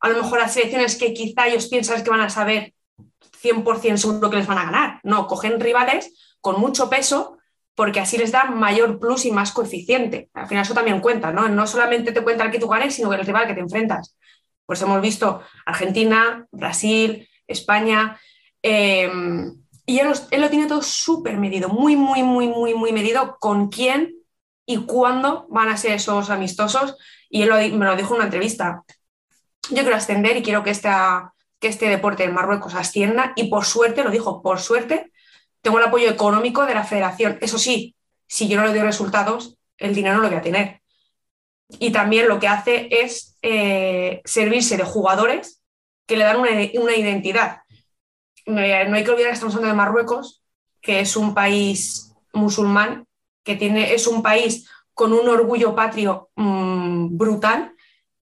a 0.00 0.08
lo 0.08 0.22
mejor 0.22 0.40
a 0.40 0.48
selecciones 0.48 0.96
que 0.96 1.12
quizá 1.12 1.46
ellos 1.46 1.68
piensan 1.68 2.02
que 2.02 2.10
van 2.10 2.22
a 2.22 2.30
saber 2.30 2.72
100% 3.42 3.96
seguro 3.98 4.30
que 4.30 4.38
les 4.38 4.46
van 4.46 4.58
a 4.58 4.64
ganar. 4.64 5.00
No, 5.04 5.26
cogen 5.26 5.60
rivales 5.60 6.36
con 6.40 6.58
mucho 6.58 6.88
peso 6.88 7.38
porque 7.74 8.00
así 8.00 8.16
les 8.16 8.32
da 8.32 8.44
mayor 8.44 8.98
plus 8.98 9.26
y 9.26 9.30
más 9.30 9.52
coeficiente. 9.52 10.30
Al 10.32 10.48
final 10.48 10.64
eso 10.64 10.74
también 10.74 11.00
cuenta, 11.00 11.32
¿no? 11.32 11.48
No 11.48 11.66
solamente 11.66 12.12
te 12.12 12.22
cuenta 12.22 12.44
el 12.44 12.50
que 12.50 12.58
tú 12.58 12.68
ganes, 12.68 12.94
sino 12.94 13.12
el 13.12 13.26
rival 13.26 13.46
que 13.46 13.54
te 13.54 13.60
enfrentas. 13.60 14.16
Pues 14.64 14.80
hemos 14.80 15.02
visto 15.02 15.42
Argentina, 15.66 16.46
Brasil, 16.50 17.28
España, 17.46 18.18
em, 18.62 19.63
y 19.86 19.98
él, 19.98 20.08
lo 20.08 20.50
tiene 20.50 20.66
todo 20.66 20.82
súper 20.82 21.36
medido, 21.36 21.68
muy, 21.68 21.96
muy, 21.96 22.22
muy, 22.22 22.48
muy, 22.48 22.74
muy 22.74 22.92
medido 22.92 23.36
con 23.38 23.68
quién 23.68 24.14
y 24.66 24.78
cuándo 24.86 25.46
van 25.50 25.68
a 25.68 25.76
ser 25.76 25.92
esos 25.92 26.30
amistosos. 26.30 26.96
Y 27.28 27.42
él 27.42 27.50
me 27.74 27.84
lo 27.84 27.96
dijo 27.96 28.14
en 28.14 28.16
una 28.16 28.24
entrevista. 28.24 28.82
Yo 29.70 29.82
quiero 29.82 29.96
ascender 29.96 30.36
y 30.36 30.42
quiero 30.42 30.62
que, 30.62 30.72
que 31.60 31.68
este 31.68 31.88
deporte 31.88 32.24
en 32.24 32.34
Marruecos 32.34 32.74
ascienda 32.74 33.32
y 33.36 33.48
por 33.48 33.64
suerte, 33.64 34.04
lo 34.04 34.10
dijo, 34.10 34.42
por 34.42 34.60
suerte, 34.60 35.12
tengo 35.60 35.78
el 35.78 35.84
apoyo 35.84 36.08
económico 36.08 36.66
de 36.66 36.74
la 36.74 36.84
federación. 36.84 37.38
Eso 37.40 37.58
sí, 37.58 37.94
si 38.26 38.48
yo 38.48 38.58
no 38.58 38.66
le 38.66 38.72
doy 38.72 38.82
resultados, 38.82 39.58
el 39.78 39.94
dinero 39.94 40.16
no 40.16 40.22
lo 40.22 40.28
voy 40.28 40.38
a 40.38 40.42
tener. 40.42 40.82
Y 41.78 41.90
también 41.90 42.28
lo 42.28 42.38
que 42.38 42.48
hace 42.48 42.88
es 42.90 43.38
eh, 43.42 44.20
servirse 44.24 44.76
de 44.76 44.84
jugadores 44.84 45.62
que 46.06 46.16
le 46.16 46.24
dan 46.24 46.36
una, 46.38 46.50
identidad. 46.96 47.62
No 48.46 48.60
hay 48.60 49.04
que 49.04 49.10
olvidar 49.10 49.30
que 49.30 49.34
estamos 49.34 49.54
hablando 49.54 49.74
de 49.74 49.76
Marruecos, 49.76 50.42
que 50.80 51.00
es 51.00 51.16
un 51.16 51.34
país 51.34 52.14
musulmán, 52.32 53.06
que 53.42 53.56
tiene, 53.56 53.94
es 53.94 54.06
un 54.06 54.22
país 54.22 54.68
con 54.92 55.12
un 55.12 55.28
orgullo 55.28 55.74
patrio 55.74 56.30
mm, 56.36 57.16
brutal 57.16 57.74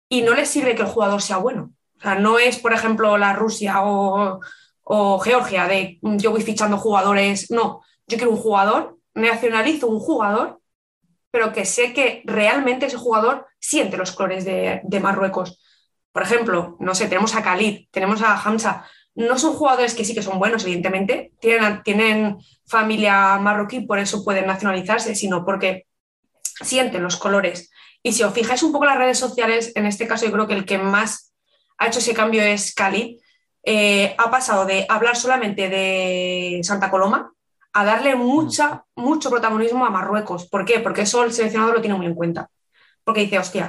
y 0.08 0.22
no 0.22 0.34
le 0.34 0.46
sirve 0.46 0.74
que 0.74 0.82
el 0.82 0.88
jugador 0.88 1.22
sea 1.22 1.38
bueno. 1.38 1.72
O 1.98 2.00
sea, 2.02 2.16
no 2.16 2.38
es, 2.38 2.58
por 2.58 2.72
ejemplo, 2.72 3.16
la 3.16 3.32
Rusia 3.32 3.76
o, 3.82 4.40
Georgia, 5.20 5.68
de 5.68 5.98
mm, 6.02 6.16
yo 6.18 6.32
voy 6.32 6.42
fichando 6.42 6.76
jugadores. 6.76 7.50
No, 7.50 7.82
yo 8.06 8.16
quiero 8.16 8.32
un 8.32 8.38
jugador, 8.38 8.98
nacionalizo 9.14 9.86
un 9.86 10.00
jugador, 10.00 10.60
pero 11.30 11.52
que 11.52 11.64
sé 11.64 11.92
que 11.92 12.22
realmente 12.24 12.86
ese 12.86 12.96
jugador 12.96 13.46
siente 13.58 13.96
los 13.96 14.12
colores 14.12 14.44
de, 14.44 15.00
Marruecos. 15.00 15.60
Por 16.12 16.22
ejemplo, 16.22 16.76
no 16.78 16.94
sé, 16.94 17.08
tenemos 17.08 17.34
a 17.34 17.42
Khalid, 17.42 17.86
tenemos 17.90 18.20
a 18.22 18.36
Hamza. 18.36 18.84
No 19.14 19.38
son 19.38 19.54
jugadores 19.54 19.94
que 19.94 20.04
sí 20.04 20.14
que 20.14 20.22
son 20.22 20.38
buenos, 20.38 20.64
evidentemente, 20.64 21.32
tienen, 21.40 21.82
tienen 21.82 22.38
familia 22.66 23.38
marroquí, 23.38 23.80
por 23.80 23.98
eso 23.98 24.24
pueden 24.24 24.46
nacionalizarse, 24.46 25.14
sino 25.14 25.44
porque 25.44 25.86
sienten 26.60 27.02
los 27.02 27.16
colores. 27.16 27.70
Y 28.02 28.12
si 28.12 28.22
os 28.22 28.32
fijáis 28.32 28.62
un 28.62 28.72
poco 28.72 28.84
en 28.84 28.90
las 28.90 28.98
redes 28.98 29.18
sociales, 29.18 29.72
en 29.74 29.86
este 29.86 30.06
caso 30.06 30.24
yo 30.26 30.32
creo 30.32 30.46
que 30.46 30.54
el 30.54 30.64
que 30.64 30.78
más 30.78 31.32
ha 31.78 31.86
hecho 31.86 31.98
ese 31.98 32.14
cambio 32.14 32.42
es 32.42 32.74
Khalid, 32.74 33.18
eh, 33.64 34.14
ha 34.18 34.30
pasado 34.30 34.64
de 34.66 34.86
hablar 34.88 35.16
solamente 35.16 35.68
de 35.68 36.60
Santa 36.64 36.90
Coloma 36.90 37.32
a 37.72 37.84
darle 37.84 38.16
mucha, 38.16 38.84
mucho 38.96 39.30
protagonismo 39.30 39.86
a 39.86 39.90
Marruecos. 39.90 40.48
¿Por 40.48 40.64
qué? 40.64 40.80
Porque 40.80 41.02
eso 41.02 41.24
el 41.24 41.32
seleccionador 41.32 41.76
lo 41.76 41.80
tiene 41.80 41.96
muy 41.96 42.06
en 42.06 42.14
cuenta. 42.14 42.50
Porque 43.04 43.22
dice, 43.22 43.38
hostia, 43.38 43.68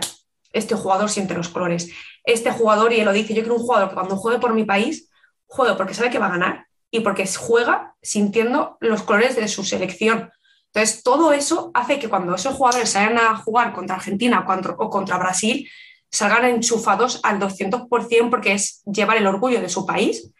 este 0.51 0.75
jugador 0.75 1.09
siente 1.09 1.33
los 1.33 1.49
colores. 1.49 1.89
Este 2.25 2.51
jugador, 2.51 2.91
y 2.91 2.99
él 2.99 3.05
lo 3.05 3.13
dice, 3.13 3.33
yo 3.33 3.41
quiero 3.41 3.55
un 3.55 3.61
jugador 3.61 3.89
que 3.89 3.95
cuando 3.95 4.17
juegue 4.17 4.39
por 4.39 4.53
mi 4.53 4.65
país, 4.65 5.09
juegue 5.53 5.75
porque 5.75 5.93
sabe 5.93 6.09
que 6.09 6.19
va 6.19 6.25
a 6.25 6.37
ganar 6.37 6.67
y 6.89 7.01
porque 7.01 7.27
juega 7.27 7.95
sintiendo 8.01 8.77
los 8.79 9.03
colores 9.03 9.35
de 9.35 9.47
su 9.47 9.63
selección. 9.63 10.31
Entonces, 10.73 11.03
todo 11.03 11.31
eso 11.31 11.71
hace 11.75 11.99
que 11.99 12.09
cuando 12.09 12.33
esos 12.33 12.55
jugadores 12.55 12.89
salgan 12.89 13.19
a 13.19 13.37
jugar 13.37 13.73
contra 13.73 13.95
Argentina 13.95 14.45
o 14.77 14.89
contra 14.89 15.17
Brasil, 15.17 15.69
salgan 16.11 16.45
enchufados 16.45 17.19
al 17.23 17.39
200% 17.39 18.29
porque 18.29 18.53
es 18.53 18.81
llevar 18.85 19.17
el 19.17 19.27
orgullo 19.27 19.61
de 19.61 19.69
su 19.69 19.85
país 19.85 20.31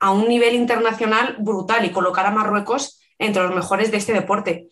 a 0.00 0.10
un 0.10 0.28
nivel 0.28 0.54
internacional 0.54 1.36
brutal 1.38 1.84
y 1.84 1.90
colocar 1.90 2.26
a 2.26 2.32
Marruecos 2.32 3.00
entre 3.18 3.44
los 3.44 3.54
mejores 3.54 3.90
de 3.90 3.96
este 3.98 4.12
deporte. 4.12 4.68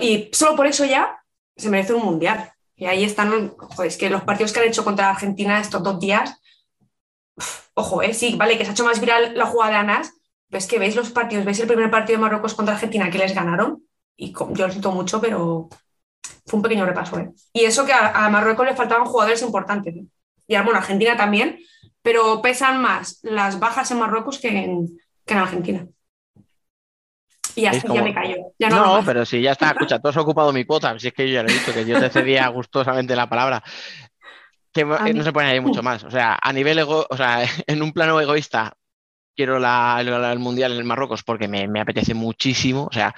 y 0.00 0.30
solo 0.32 0.56
por 0.56 0.66
eso 0.66 0.84
ya 0.84 1.20
se 1.56 1.68
merece 1.68 1.94
un 1.94 2.04
mundial. 2.04 2.52
Y 2.76 2.86
ahí 2.86 3.04
están, 3.04 3.50
joder, 3.56 3.88
es 3.88 3.96
que 3.96 4.10
los 4.10 4.22
partidos 4.22 4.52
que 4.52 4.60
han 4.60 4.68
hecho 4.68 4.84
contra 4.84 5.10
Argentina 5.10 5.60
estos 5.60 5.82
dos 5.82 5.98
días, 5.98 6.40
ojo, 7.76 8.02
eh, 8.02 8.14
sí, 8.14 8.36
vale, 8.36 8.56
que 8.56 8.64
se 8.64 8.70
ha 8.70 8.72
hecho 8.72 8.84
más 8.84 9.00
viral 9.00 9.36
la 9.36 9.46
jugada 9.46 9.72
de 9.72 9.76
Anas, 9.78 10.12
pero 10.48 10.58
es 10.58 10.66
que 10.66 10.78
veis 10.78 10.96
los 10.96 11.10
partidos, 11.10 11.44
veis 11.44 11.60
el 11.60 11.66
primer 11.66 11.90
partido 11.90 12.18
de 12.18 12.22
Marruecos 12.22 12.54
contra 12.54 12.74
Argentina 12.74 13.10
que 13.10 13.18
les 13.18 13.34
ganaron, 13.34 13.82
y 14.16 14.32
yo 14.32 14.66
lo 14.66 14.70
siento 14.70 14.92
mucho, 14.92 15.20
pero 15.20 15.68
fue 16.46 16.56
un 16.56 16.62
pequeño 16.62 16.86
repaso. 16.86 17.18
¿eh? 17.18 17.30
Y 17.52 17.64
eso 17.64 17.84
que 17.84 17.92
a, 17.92 18.28
Marruecos 18.30 18.66
le 18.66 18.74
faltaban 18.74 19.06
jugadores 19.06 19.42
importantes. 19.42 19.94
¿eh? 19.94 20.06
Y 20.46 20.54
a 20.54 20.62
bueno, 20.62 20.78
Argentina 20.78 21.16
también, 21.16 21.58
pero 22.02 22.40
pesan 22.40 22.80
más 22.80 23.20
las 23.22 23.58
bajas 23.60 23.90
en 23.90 23.98
Marruecos 23.98 24.38
que 24.38 24.48
en, 24.48 24.98
en 25.26 25.38
Argentina. 25.38 25.86
Y 27.56 27.62
ya, 27.62 27.72
ya 27.72 28.02
me 28.02 28.12
callo. 28.12 28.52
no, 28.70 29.02
pero 29.04 29.24
si 29.24 29.40
ya 29.40 29.52
está, 29.52 29.70
escucha, 29.70 29.98
tú 29.98 30.08
has 30.08 30.16
ocupado 30.18 30.52
mi 30.52 30.66
cuota, 30.66 30.98
si 30.98 31.08
es 31.08 31.14
que 31.14 31.26
yo 31.26 31.34
ya 31.34 31.42
lo 31.42 31.48
he 31.48 31.54
dicho, 31.54 31.72
que 31.72 31.86
yo 31.86 31.98
te 31.98 32.10
cedía 32.10 32.46
gustosamente 32.48 33.16
la 33.16 33.28
palabra. 33.28 33.62
Que 34.84 35.14
no 35.14 35.24
se 35.24 35.32
puede 35.32 35.46
añadir 35.46 35.62
mucho 35.62 35.82
más. 35.82 36.04
O 36.04 36.10
sea, 36.10 36.38
a 36.40 36.52
nivel 36.52 36.78
ego, 36.78 37.06
o 37.08 37.16
sea, 37.16 37.42
en 37.66 37.82
un 37.82 37.92
plano 37.92 38.20
egoísta, 38.20 38.74
quiero 39.34 39.58
la, 39.58 40.00
el 40.00 40.38
mundial 40.38 40.72
en 40.72 40.78
el 40.78 40.84
Marruecos 40.84 41.22
porque 41.22 41.48
me, 41.48 41.68
me, 41.68 41.80
apetece 41.80 42.14
muchísimo. 42.14 42.88
O 42.90 42.92
sea, 42.92 43.14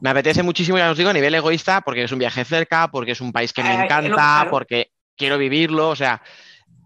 me 0.00 0.10
apetece 0.10 0.42
muchísimo, 0.42 0.78
ya 0.78 0.90
os 0.90 0.96
digo, 0.96 1.10
a 1.10 1.12
nivel 1.12 1.34
egoísta, 1.34 1.80
porque 1.80 2.04
es 2.04 2.12
un 2.12 2.18
viaje 2.20 2.44
cerca, 2.44 2.88
porque 2.88 3.12
es 3.12 3.20
un 3.20 3.32
país 3.32 3.52
que 3.52 3.62
me 3.62 3.84
encanta, 3.84 4.46
porque 4.50 4.92
quiero 5.16 5.36
vivirlo, 5.36 5.88
o 5.88 5.96
sea, 5.96 6.22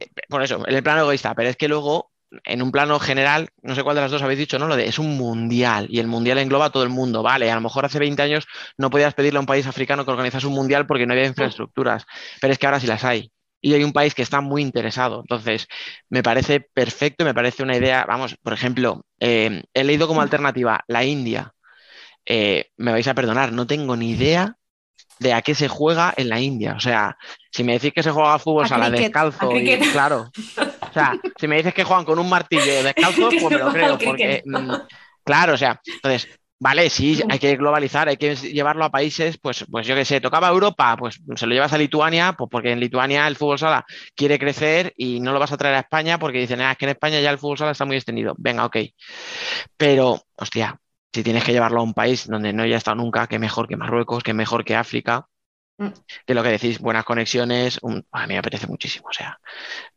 eh, 0.01 0.09
por 0.28 0.43
eso, 0.43 0.66
en 0.66 0.74
el 0.74 0.82
plano 0.82 1.02
egoísta, 1.02 1.34
pero 1.34 1.51
es 1.51 1.56
que 1.56 1.68
luego, 1.68 2.10
en 2.44 2.62
un 2.62 2.72
plano 2.72 2.98
general, 2.98 3.51
no 3.62 3.74
sé 3.74 3.82
cuál 3.82 3.97
de 3.97 4.02
las 4.02 4.10
dos 4.10 4.22
habéis 4.22 4.39
dicho, 4.39 4.59
¿no? 4.59 4.66
Lo 4.66 4.76
de 4.76 4.86
es 4.86 4.98
un 4.98 5.18
mundial 5.18 5.86
y 5.90 5.98
el 5.98 6.06
mundial 6.06 6.39
engloba 6.39 6.66
a 6.66 6.70
todo 6.70 6.82
el 6.82 6.89
mundo, 6.89 7.22
vale, 7.22 7.51
a 7.51 7.55
lo 7.55 7.60
mejor 7.60 7.84
hace 7.84 7.98
20 7.98 8.22
años 8.22 8.47
no 8.78 8.89
podías 8.89 9.12
pedirle 9.12 9.36
a 9.36 9.40
un 9.40 9.47
país 9.47 9.66
africano 9.66 10.06
que 10.06 10.10
organizase 10.10 10.47
un 10.47 10.55
mundial 10.55 10.86
porque 10.86 11.06
no 11.06 11.12
había 11.12 11.26
infraestructuras, 11.26 12.06
pero 12.40 12.55
es 12.55 12.59
que 12.59 12.66
ahora 12.66 12.80
sí 12.80 12.86
las 12.86 13.05
hay. 13.05 13.30
Y 13.62 13.74
hay 13.74 13.84
un 13.84 13.93
país 13.93 14.14
que 14.14 14.22
está 14.22 14.40
muy 14.40 14.60
interesado. 14.60 15.20
Entonces, 15.20 15.68
me 16.10 16.22
parece 16.22 16.60
perfecto, 16.60 17.24
me 17.24 17.32
parece 17.32 17.62
una 17.62 17.76
idea, 17.76 18.05
vamos, 18.06 18.36
por 18.43 18.52
ejemplo, 18.52 19.06
eh, 19.20 19.62
he 19.72 19.84
leído 19.84 20.09
como 20.09 20.20
alternativa 20.20 20.84
la 20.89 21.05
India, 21.05 21.55
eh, 22.26 22.66
me 22.76 22.93
vais 22.93 23.06
a 23.06 23.14
perdonar, 23.14 23.52
no 23.52 23.66
tengo 23.66 23.97
ni 23.97 24.10
idea 24.10 24.56
de 25.18 25.32
a 25.32 25.43
qué 25.43 25.55
se 25.55 25.68
juega 25.68 26.12
en 26.16 26.28
la 26.28 26.40
India. 26.40 26.74
O 26.76 26.80
sea, 26.80 27.16
si 27.51 27.64
me 27.64 27.74
decís 27.74 27.93
que 27.94 28.02
se 28.02 28.10
juega 28.10 28.34
a 28.34 28.39
fútbol 28.39 28.64
A 28.64 28.68
sala 28.68 28.89
cricket, 28.89 29.06
descalzo, 29.06 29.51
a 29.51 29.55
y, 29.55 29.56
cricket. 29.64 29.93
claro. 29.93 30.30
O 30.80 30.93
sea, 30.93 31.14
si 31.39 31.48
me 31.48 31.56
dices 31.56 31.72
que 31.72 31.84
juegan 31.84 32.05
con 32.05 32.18
un 32.18 32.28
martillo 32.28 32.82
descalzo, 32.82 33.28
pues 33.40 33.51
me 33.51 33.59
lo 33.59 33.72
creo. 33.72 33.98
Porque, 33.98 34.43
mm, 34.44 34.72
claro, 35.24 35.55
o 35.55 35.56
sea, 35.56 35.80
entonces, 35.86 36.28
vale, 36.62 36.89
sí, 36.90 37.20
hay 37.28 37.39
que 37.40 37.56
globalizar, 37.56 38.09
hay 38.09 38.16
que 38.16 38.36
llevarlo 38.36 38.84
a 38.84 38.90
países, 38.90 39.36
pues, 39.39 39.64
pues 39.70 39.84
yo 39.86 39.94
qué 39.97 40.05
sé, 40.05 40.20
tocaba 40.20 40.48
Europa, 40.48 40.97
pues 40.97 41.20
se 41.34 41.47
lo 41.47 41.55
llevas 41.55 41.72
a 41.72 41.78
Lituania, 41.78 42.34
pues 42.34 42.48
porque 42.51 42.70
en 42.70 42.78
Lituania 42.80 43.26
el 43.26 43.34
fútbol 43.36 43.59
sala 43.59 43.84
quiere 44.14 44.39
crecer 44.39 44.93
y 44.97 45.18
no 45.20 45.32
lo 45.32 45.40
vas 45.40 45.51
a 45.52 45.56
traer 45.56 45.74
a 45.74 45.80
España 45.80 46.18
porque 46.18 46.39
dicen, 46.39 46.60
ah, 46.60 46.72
es 46.72 46.78
que 46.78 46.84
en 46.84 46.90
España 46.90 47.20
ya 47.20 47.30
el 47.30 47.39
fútbol 47.39 47.59
sala 47.59 47.72
está 47.72 47.84
muy 47.84 47.97
extendido. 47.97 48.34
Venga, 48.39 48.64
ok. 48.64 48.76
Pero, 49.76 50.20
hostia, 50.36 50.78
si 51.12 51.22
tienes 51.22 51.44
que 51.44 51.52
llevarlo 51.52 51.80
a 51.80 51.84
un 51.84 51.94
país 51.94 52.26
donde 52.28 52.52
no 52.52 52.62
haya 52.62 52.76
estado 52.76 52.97
nunca, 52.97 53.26
que 53.26 53.39
mejor 53.39 53.68
que 53.68 53.76
Marruecos, 53.76 54.22
que 54.22 54.34
mejor 54.34 54.64
que 54.64 54.76
África, 54.76 55.26
Mm. 55.78 55.89
que 56.26 56.34
lo 56.34 56.43
que 56.43 56.51
decís, 56.51 56.78
buenas 56.78 57.05
conexiones, 57.05 57.78
un- 57.82 58.06
a 58.12 58.26
mí 58.26 58.34
me 58.34 58.39
apetece 58.39 58.66
muchísimo, 58.66 59.09
o 59.09 59.12
sea, 59.12 59.39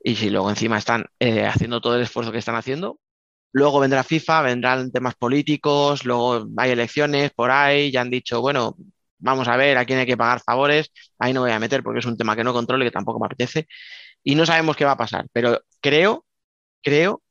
y 0.03 0.15
si 0.15 0.29
luego 0.29 0.49
encima 0.49 0.77
están 0.77 1.05
eh, 1.19 1.45
haciendo 1.45 1.81
todo 1.81 1.95
el 1.97 2.03
esfuerzo 2.03 2.31
que 2.31 2.37
están 2.39 2.55
haciendo, 2.55 2.99
luego 3.56 3.80
vendrá 3.80 4.03
FIFA, 4.03 4.41
vendrán 4.44 4.91
temas 4.91 5.15
políticos, 5.15 6.06
luego 6.06 6.48
hay 6.57 6.72
elecciones 6.72 7.32
por 7.34 7.52
ahí, 7.52 7.91
ya 7.91 8.02
han 8.02 8.10
dicho, 8.11 8.41
bueno, 8.41 8.76
vamos 9.19 9.48
a 9.48 9.57
ver 9.57 9.77
a 9.77 9.86
quién 9.86 9.99
hay 9.99 10.06
que 10.06 10.18
pagar 10.18 10.41
favores, 10.41 10.91
ahí 11.19 11.34
no 11.34 11.41
voy 11.41 11.52
a 11.52 11.60
meter 11.60 11.82
porque 11.84 11.99
es 11.99 12.06
un 12.06 12.18
tema 12.18 12.36
que 12.36 12.44
no 12.44 12.53
controlo 12.53 12.84
y 12.84 12.88
que 12.88 12.91
tampoco 12.91 13.19
me 13.19 13.27
apetece, 13.27 13.68
y 14.23 14.36
no 14.36 14.45
sabemos 14.45 14.76
qué 14.77 14.86
va 14.86 14.91
a 14.94 14.98
pasar, 14.98 15.27
pero 15.34 15.61
creo, 15.82 16.26
creo 16.84 17.23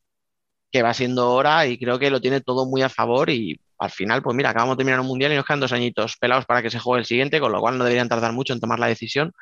que 0.73 0.83
va 0.83 0.95
siendo 0.95 1.33
hora 1.33 1.67
y 1.67 1.79
creo 1.79 1.99
que 1.99 2.11
lo 2.11 2.21
tiene 2.21 2.41
todo 2.41 2.67
muy 2.67 2.83
a 2.83 2.89
favor 2.89 3.31
y 3.31 3.61
al 3.79 3.91
final, 3.91 4.23
pues 4.23 4.37
mira, 4.37 4.51
acabamos 4.51 4.77
de 4.77 4.79
terminar 4.81 5.01
un 5.01 5.07
mundial 5.07 5.33
y 5.33 5.37
nos 5.37 5.45
quedan 5.45 5.61
dos 5.61 5.73
añitos 5.73 6.17
pelados 6.19 6.47
para 6.47 6.63
que 6.63 6.71
se 6.71 6.79
juegue 6.79 7.01
el 7.01 7.07
siguiente, 7.07 7.41
con 7.41 7.53
lo 7.53 7.61
cual 7.61 7.77
no 7.79 7.85
deberían 7.85 8.09
tardar 8.09 8.33
mucho 8.33 8.53
en 8.53 8.61
tomar 8.61 8.79
la 8.79 8.87
decisión. 8.87 9.33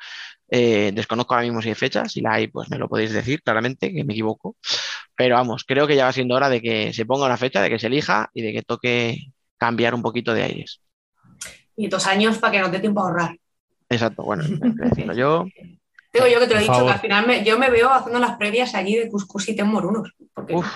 Eh, 0.49 0.91
desconozco 0.93 1.33
ahora 1.35 1.45
mismo 1.45 1.61
si 1.61 1.69
hay 1.69 1.75
fechas, 1.75 2.13
si 2.13 2.21
la 2.21 2.33
hay, 2.33 2.47
pues 2.47 2.69
me 2.69 2.77
lo 2.79 2.89
podéis 2.89 3.13
decir 3.13 3.41
claramente, 3.43 3.93
que 3.93 4.03
me 4.03 4.13
equivoco. 4.13 4.57
Pero 5.15 5.35
vamos, 5.35 5.63
creo 5.65 5.85
que 5.87 5.95
ya 5.95 6.05
va 6.05 6.11
siendo 6.11 6.35
hora 6.35 6.49
de 6.49 6.61
que 6.61 6.93
se 6.93 7.05
ponga 7.05 7.25
una 7.25 7.37
fecha, 7.37 7.61
de 7.61 7.69
que 7.69 7.79
se 7.79 7.87
elija 7.87 8.29
y 8.33 8.41
de 8.41 8.53
que 8.53 8.61
toque 8.63 9.27
cambiar 9.57 9.93
un 9.93 10.01
poquito 10.01 10.33
de 10.33 10.43
aires. 10.43 10.81
Y 11.75 11.87
dos 11.87 12.05
años 12.07 12.37
para 12.37 12.51
que 12.51 12.59
nos 12.59 12.71
dé 12.71 12.79
tiempo 12.79 13.01
a 13.01 13.03
ahorrar. 13.03 13.37
Exacto, 13.89 14.23
bueno, 14.23 14.43
decirlo 14.47 15.13
yo. 15.13 15.45
Digo 16.13 16.27
yo 16.27 16.39
que 16.39 16.45
te 16.47 16.53
lo 16.53 16.59
he 16.59 16.63
dicho, 16.63 16.73
favor. 16.73 16.87
que 16.89 16.93
al 16.93 16.99
final 16.99 17.27
me- 17.27 17.43
yo 17.43 17.57
me 17.57 17.71
veo 17.71 17.89
haciendo 17.91 18.19
las 18.19 18.37
previas 18.37 18.75
allí 18.75 18.95
de 18.95 19.09
Cuscus 19.09 19.49
y 19.49 19.63
Morunos. 19.63 20.13
Porque 20.33 20.55
Uf. 20.55 20.67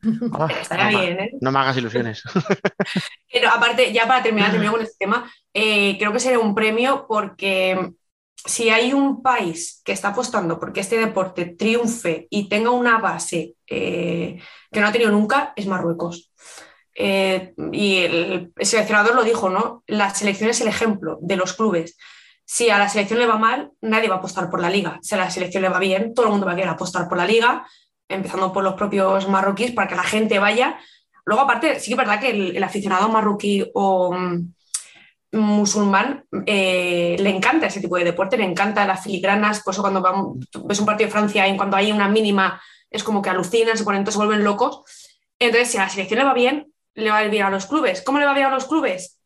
Ah, 0.32 0.48
estaría 0.60 0.90
no, 0.92 1.00
bien, 1.00 1.18
¿eh? 1.20 1.30
no 1.40 1.50
me 1.50 1.58
hagas 1.58 1.76
ilusiones. 1.76 2.22
Pero 3.32 3.48
aparte, 3.50 3.92
ya 3.92 4.06
para 4.06 4.22
terminar, 4.22 4.50
termino 4.52 4.70
con 4.72 4.80
este 4.82 4.96
tema, 4.96 5.30
eh, 5.52 5.96
creo 5.98 6.12
que 6.12 6.20
sería 6.20 6.38
un 6.38 6.54
premio 6.54 7.04
porque 7.08 7.92
si 8.44 8.70
hay 8.70 8.92
un 8.92 9.22
país 9.22 9.82
que 9.84 9.92
está 9.92 10.08
apostando 10.08 10.58
porque 10.58 10.80
este 10.80 10.98
deporte 10.98 11.46
triunfe 11.46 12.26
y 12.30 12.48
tenga 12.48 12.70
una 12.70 12.98
base 12.98 13.54
eh, 13.66 14.40
que 14.70 14.80
no 14.80 14.86
ha 14.86 14.92
tenido 14.92 15.10
nunca, 15.10 15.52
es 15.56 15.66
Marruecos. 15.66 16.30
Eh, 16.94 17.54
y 17.72 17.98
el, 17.98 18.52
el 18.56 18.66
seleccionador 18.66 19.14
lo 19.14 19.22
dijo, 19.22 19.50
¿no? 19.50 19.84
La 19.86 20.12
selección 20.14 20.50
es 20.50 20.60
el 20.60 20.68
ejemplo 20.68 21.18
de 21.20 21.36
los 21.36 21.52
clubes. 21.52 21.96
Si 22.44 22.70
a 22.70 22.78
la 22.78 22.88
selección 22.88 23.18
le 23.18 23.26
va 23.26 23.38
mal, 23.38 23.70
nadie 23.82 24.08
va 24.08 24.16
a 24.16 24.18
apostar 24.18 24.50
por 24.50 24.60
la 24.60 24.70
liga. 24.70 24.98
Si 25.02 25.14
a 25.14 25.18
la 25.18 25.30
selección 25.30 25.62
le 25.62 25.68
va 25.68 25.78
bien, 25.78 26.14
todo 26.14 26.26
el 26.26 26.32
mundo 26.32 26.46
va 26.46 26.52
a 26.52 26.56
querer 26.56 26.70
apostar 26.70 27.08
por 27.08 27.18
la 27.18 27.26
liga, 27.26 27.66
empezando 28.08 28.52
por 28.52 28.64
los 28.64 28.74
propios 28.74 29.28
marroquíes, 29.28 29.72
para 29.72 29.86
que 29.86 29.96
la 29.96 30.02
gente 30.02 30.38
vaya. 30.38 30.78
Luego, 31.26 31.42
aparte, 31.42 31.78
sí 31.78 31.88
que 31.88 31.92
es 31.92 31.98
verdad 31.98 32.20
que 32.20 32.30
el, 32.30 32.56
el 32.56 32.64
aficionado 32.64 33.08
marroquí 33.10 33.70
o 33.74 34.12
mm, 34.12 34.54
musulmán 35.32 36.24
eh, 36.46 37.16
le 37.18 37.30
encanta 37.30 37.66
ese 37.66 37.80
tipo 37.80 37.96
de 37.96 38.04
deporte, 38.04 38.38
le 38.38 38.44
encanta 38.44 38.86
las 38.86 39.02
filigranas, 39.02 39.62
por 39.62 39.74
eso 39.74 39.82
cuando 39.82 40.34
ves 40.64 40.80
un 40.80 40.86
partido 40.86 41.08
de 41.08 41.12
Francia 41.12 41.46
y 41.46 41.56
cuando 41.56 41.76
hay 41.76 41.92
una 41.92 42.08
mínima 42.08 42.60
es 42.90 43.04
como 43.04 43.20
que 43.20 43.30
alucinan, 43.30 43.76
se 43.76 43.84
ponen, 43.84 44.06
se 44.06 44.16
vuelven 44.16 44.44
locos. 44.44 44.82
Entonces, 45.38 45.70
si 45.70 45.78
a 45.78 45.82
la 45.82 45.88
selección 45.88 46.18
le 46.18 46.24
va 46.24 46.34
bien, 46.34 46.72
le 46.94 47.10
va 47.10 47.18
a 47.18 47.24
ir 47.24 47.30
bien 47.30 47.44
a 47.44 47.50
los 47.50 47.66
clubes. 47.66 48.02
¿Cómo 48.02 48.18
le 48.18 48.24
va 48.24 48.34
bien 48.34 48.46
a 48.46 48.50
los 48.50 48.64
clubes? 48.64 49.18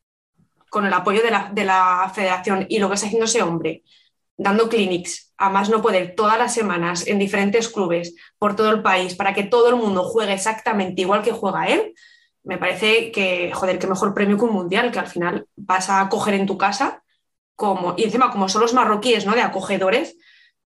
Con 0.69 0.85
el 0.85 0.93
apoyo 0.93 1.23
de 1.23 1.31
la, 1.31 1.51
de 1.53 1.65
la 1.65 2.11
federación 2.15 2.67
y 2.69 2.79
lo 2.79 2.89
que 2.89 2.95
está 2.95 3.07
haciendo 3.07 3.27
ese 3.27 3.43
hombre, 3.43 3.85
dando 4.37 4.69
clinics, 4.69 5.33
a 5.37 5.51
más 5.51 5.71
no 5.71 5.81
poder, 5.81 6.15
todas 6.17 6.39
las 6.39 6.53
semanas 6.53 7.07
en 7.07 7.19
diferentes 7.19 7.69
clubes 7.69 8.15
por 8.39 8.57
todo 8.57 8.71
el 8.71 8.83
país, 8.83 9.15
para 9.15 9.35
que 9.35 9.45
todo 9.45 9.69
el 9.69 9.77
mundo 9.77 10.03
juegue 10.05 10.33
exactamente 10.33 11.03
igual 11.03 11.23
que 11.23 11.33
juega 11.33 11.67
él, 11.67 11.95
me 12.45 12.59
parece 12.59 13.11
que, 13.13 13.53
joder, 13.53 13.79
qué 13.79 13.87
mejor 13.87 14.15
premio 14.15 14.37
que 14.37 14.45
un 14.45 14.53
mundial, 14.53 14.91
que 14.91 14.99
al 14.99 15.07
final 15.07 15.47
vas 15.57 15.89
a 15.91 16.09
coger 16.09 16.35
en 16.35 16.47
tu 16.47 16.59
casa, 16.59 17.03
como, 17.55 17.95
y 17.97 18.05
encima 18.05 18.31
como 18.31 18.49
son 18.49 18.63
los 18.63 18.75
marroquíes, 18.75 19.27
¿no? 19.27 19.35
De 19.35 19.43
acogedores, 19.43 20.17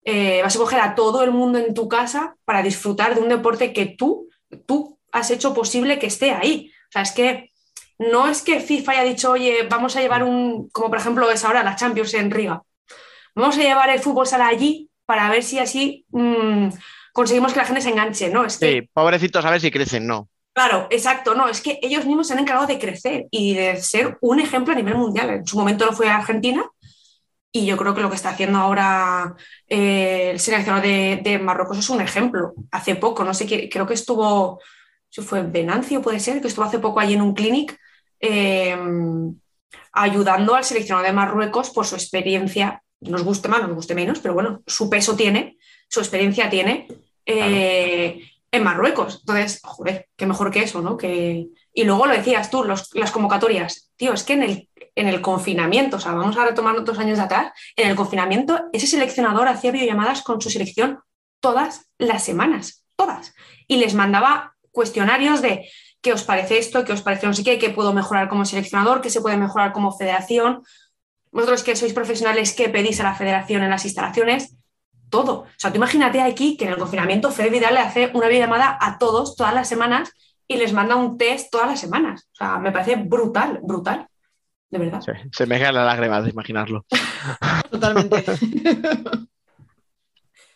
eh, 0.05 0.41
vas 0.43 0.57
a 0.57 0.59
coger 0.59 0.81
a 0.81 0.95
todo 0.95 1.23
el 1.23 1.33
mundo 1.33 1.59
en 1.59 1.75
tu 1.75 1.89
casa 1.89 2.37
para 2.45 2.63
disfrutar 2.63 3.15
de 3.15 3.21
un 3.21 3.29
deporte 3.29 3.73
que 3.73 3.87
tú, 3.87 4.29
tú 4.67 4.99
has 5.13 5.31
hecho 5.31 5.53
posible 5.53 5.99
que 5.99 6.07
esté 6.07 6.31
ahí. 6.31 6.71
O 6.89 6.93
sea, 6.93 7.03
es 7.03 7.13
que 7.13 7.53
no 7.99 8.29
es 8.29 8.43
que 8.43 8.61
FIFA 8.61 8.93
haya 8.93 9.03
dicho, 9.03 9.33
oye, 9.33 9.67
vamos 9.69 9.97
a 9.97 10.01
llevar 10.01 10.23
un, 10.23 10.69
como 10.71 10.89
por 10.91 10.99
ejemplo 10.99 11.31
es 11.31 11.45
ahora 11.45 11.63
la 11.63 11.77
Champions 11.77 12.15
en 12.15 12.31
Riga, 12.31 12.63
vamos 13.35 13.57
a 13.59 13.63
llevar 13.63 13.91
el 13.91 14.01
fútbol 14.01 14.27
sala 14.27 14.49
allí 14.49 14.91
para 15.07 15.31
ver 15.31 15.43
si 15.43 15.59
así 15.59 16.05
mm, 16.11 16.69
conseguimos 17.13 17.53
que 17.53 17.61
la 17.61 17.65
gente 17.65 17.81
se 17.81 17.91
enganche, 17.91 18.29
¿no? 18.29 18.49
Sí, 18.51 18.83
pobrecitos 18.93 19.45
a 19.45 19.51
ver 19.51 19.61
si 19.61 19.71
crecen, 19.71 20.07
no. 20.07 20.29
Claro, 20.57 20.87
exacto, 20.89 21.35
no, 21.35 21.49
es 21.49 21.61
que 21.61 21.79
ellos 21.83 22.07
mismos 22.07 22.27
se 22.27 22.33
han 22.33 22.39
encargado 22.39 22.67
de 22.67 22.79
crecer 22.79 23.27
y 23.31 23.55
de 23.55 23.77
ser 23.77 24.17
un 24.23 24.41
ejemplo 24.41 24.73
a 24.73 24.77
nivel 24.77 24.95
mundial. 24.95 25.29
En 25.29 25.47
su 25.47 25.59
momento 25.59 25.85
lo 25.85 25.93
fue 25.93 26.09
Argentina 26.09 26.65
y 27.53 27.67
yo 27.67 27.77
creo 27.77 27.95
que 27.95 28.01
lo 28.01 28.09
que 28.09 28.17
está 28.17 28.31
haciendo 28.31 28.59
ahora 28.59 29.37
eh, 29.69 30.31
el 30.31 30.41
seleccionador 30.41 30.87
de, 30.87 31.21
de 31.23 31.39
Marruecos 31.39 31.77
es 31.77 31.91
un 31.91 32.01
ejemplo. 32.01 32.55
Hace 32.71 32.95
poco, 32.95 33.23
no 33.23 33.35
sé 33.35 33.47
qué, 33.47 33.69
creo 33.69 33.87
que 33.87 33.93
estuvo, 33.93 34.59
si 35.11 35.21
fue 35.21 35.43
Venancio, 35.43 36.01
puede 36.01 36.21
ser, 36.21 36.41
que 36.41 36.49
estuvo 36.49 36.65
hace 36.65 36.79
poco 36.79 37.01
allí 37.01 37.13
en 37.13 37.23
un 37.23 37.35
clinic 37.35 37.79
eh, 38.21 38.75
ayudando 39.93 40.55
al 40.55 40.65
seleccionador 40.65 41.07
de 41.07 41.13
Marruecos 41.13 41.69
por 41.69 41.85
su 41.85 41.97
experiencia, 41.97 42.83
nos 43.01 43.25
guste 43.25 43.49
más, 43.49 43.61
nos 43.61 43.75
guste 43.75 43.95
menos, 43.95 44.21
pero 44.21 44.33
bueno, 44.33 44.63
su 44.67 44.89
peso 44.89 45.17
tiene, 45.17 45.59
su 45.87 46.01
experiencia 46.01 46.49
tiene 46.49 46.89
eh, 47.27 48.23
en 48.57 48.65
Marruecos. 48.65 49.19
Entonces, 49.21 49.61
joder, 49.63 50.09
qué 50.17 50.27
mejor 50.27 50.51
que 50.51 50.63
eso, 50.63 50.81
¿no? 50.81 50.97
Que... 50.97 51.47
Y 51.73 51.85
luego 51.85 52.07
lo 52.07 52.15
decías 52.15 52.51
tú, 52.51 52.65
las 52.65 53.11
convocatorias. 53.13 53.91
Tío, 53.97 54.13
es 54.13 54.25
que 54.25 54.33
en 54.33 54.43
el, 54.43 54.71
en 54.95 55.09
el 55.09 55.21
confinamiento, 55.21 55.97
o 55.97 56.01
sea, 56.01 56.13
vamos 56.13 56.37
a 56.37 56.45
retomar 56.45 56.77
otros 56.77 56.99
años 56.99 57.19
de 57.19 57.25
atrás, 57.25 57.53
en 57.77 57.89
el 57.89 57.97
confinamiento 57.97 58.65
ese 58.73 58.87
seleccionador 58.87 59.49
hacía 59.49 59.71
videollamadas 59.71 60.23
con 60.23 60.41
su 60.41 60.51
selección 60.51 61.01
todas 61.41 61.91
las 61.99 62.25
semanas, 62.25 62.85
todas. 62.97 63.35
Y 63.69 63.77
les 63.77 63.95
mandaba 63.95 64.57
cuestionarios 64.73 65.43
de 65.43 65.69
qué 66.01 66.13
os 66.13 66.25
parece 66.25 66.59
esto, 66.59 66.85
qué 66.85 66.93
os 66.93 67.03
parece 67.03 67.27
no 67.27 67.35
sé 67.35 67.45
qué, 67.45 67.59
qué 67.59 67.71
puedo 67.71 67.93
mejorar 67.93 68.29
como 68.29 68.45
seleccionador, 68.45 69.01
qué 69.01 69.11
se 69.11 69.21
puede 69.21 69.37
mejorar 69.37 69.73
como 69.73 69.97
federación. 69.97 70.63
Vosotros 71.31 71.63
que 71.63 71.77
sois 71.77 71.93
profesionales, 71.93 72.55
¿qué 72.55 72.69
pedís 72.69 73.01
a 73.01 73.05
la 73.05 73.15
federación 73.15 73.63
en 73.63 73.71
las 73.71 73.85
instalaciones? 73.85 74.56
Todo. 75.11 75.33
O 75.41 75.47
sea, 75.57 75.71
tú 75.71 75.77
imagínate 75.77 76.21
aquí 76.21 76.57
que 76.57 76.65
en 76.67 76.73
el 76.73 76.79
confinamiento 76.79 77.31
Fred 77.31 77.51
Vidal 77.53 77.75
le 77.75 77.81
hace 77.81 78.11
una 78.15 78.29
videollamada 78.29 78.77
a 78.81 78.99
todos 78.99 79.37
todas 79.37 79.55
las 79.55 79.69
semanas 79.69 80.13
y 80.49 80.57
les 80.57 80.73
manda 80.73 80.97
un 80.97 81.17
test 81.19 81.51
todas 81.51 81.69
las 81.69 81.81
semanas. 81.81 82.29
O 82.33 82.37
sea, 82.37 82.59
me 82.59 82.73
parece 82.73 82.97
brutal, 82.97 83.61
brutal. 83.63 84.07
De 84.71 84.79
verdad. 84.79 85.01
Se, 85.01 85.13
se 85.33 85.47
me 85.47 85.61
caen 85.61 85.75
las 85.77 85.87
lágrimas 85.87 86.25
de 86.25 86.31
imaginarlo. 86.31 86.85
Totalmente. 87.71 88.25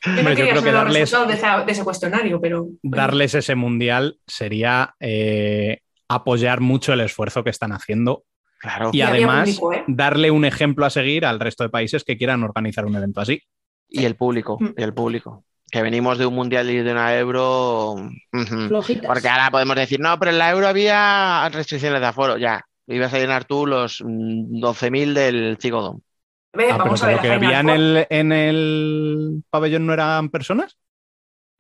Yo 0.03 0.23
no 0.23 0.31
yo 0.31 0.37
quería 0.37 0.53
creo 0.53 0.63
que 0.63 0.73
darles- 0.73 1.01
resultados 1.01 1.29
de, 1.29 1.35
esa- 1.35 1.65
de 1.65 1.73
ese 1.73 1.85
cuestionario, 1.85 2.41
pero. 2.41 2.67
Darles 2.83 3.35
ese 3.35 3.55
mundial 3.55 4.19
sería 4.27 4.95
eh, 4.99 5.81
apoyar 6.09 6.61
mucho 6.61 6.93
el 6.93 7.01
esfuerzo 7.01 7.45
que 7.45 7.51
están 7.51 7.73
haciendo 7.73 8.25
Claro. 8.61 8.91
y 8.93 8.99
Y 8.99 9.03
además 9.03 9.59
público, 9.59 9.73
¿eh? 9.75 9.85
darle 9.89 10.31
un 10.31 10.45
ejemplo 10.45 10.87
a 10.87 10.91
seguir 10.91 11.25
al 11.25 11.39
resto 11.41 11.65
de 11.65 11.71
países 11.71 12.03
que 12.05 12.17
quieran 12.17 12.43
organizar 12.43 12.85
un 12.87 12.97
evento 12.97 13.21
así. 13.21 13.43
Y 13.91 14.05
el 14.05 14.15
público, 14.17 14.57
Mm. 14.61 14.75
y 14.77 14.83
el 14.83 14.95
público. 14.95 15.45
Que 15.71 15.83
venimos 15.83 16.19
de 16.19 16.27
un 16.27 16.35
mundial 16.35 16.69
y 16.71 16.79
de 16.79 16.93
una 16.93 17.17
euro. 17.17 17.93
ujú. 17.93 18.69
Flojitas. 18.69 19.07
Porque 19.07 19.29
ahora 19.29 19.51
podemos 19.51 19.77
decir, 19.77 20.01
no, 20.01 20.19
pero 20.19 20.31
en 20.31 20.39
la 20.39 20.51
euro 20.51 20.67
había 20.69 21.49
restricciones 21.53 22.01
de 22.01 22.07
aforo. 22.07 22.37
Ya, 22.39 22.65
ibas 22.89 23.13
a 23.15 23.19
llenar 23.19 23.45
tú 23.45 23.67
los 23.67 24.01
mm, 24.05 24.61
12.000 24.61 25.15
del 25.15 25.59
Cigodón. 25.61 26.03
Ah, 26.03 26.57
pero 26.57 26.79
vamos 26.79 27.03
a 27.03 27.07
ver 27.07 27.17
lo 27.17 27.23
que 27.23 27.31
había 27.33 27.61
en 27.61 27.69
el, 27.69 28.07
en 28.11 28.33
el 28.33 29.45
pabellón 29.51 29.87
no 29.87 29.93
eran 29.93 30.29
personas. 30.31 30.77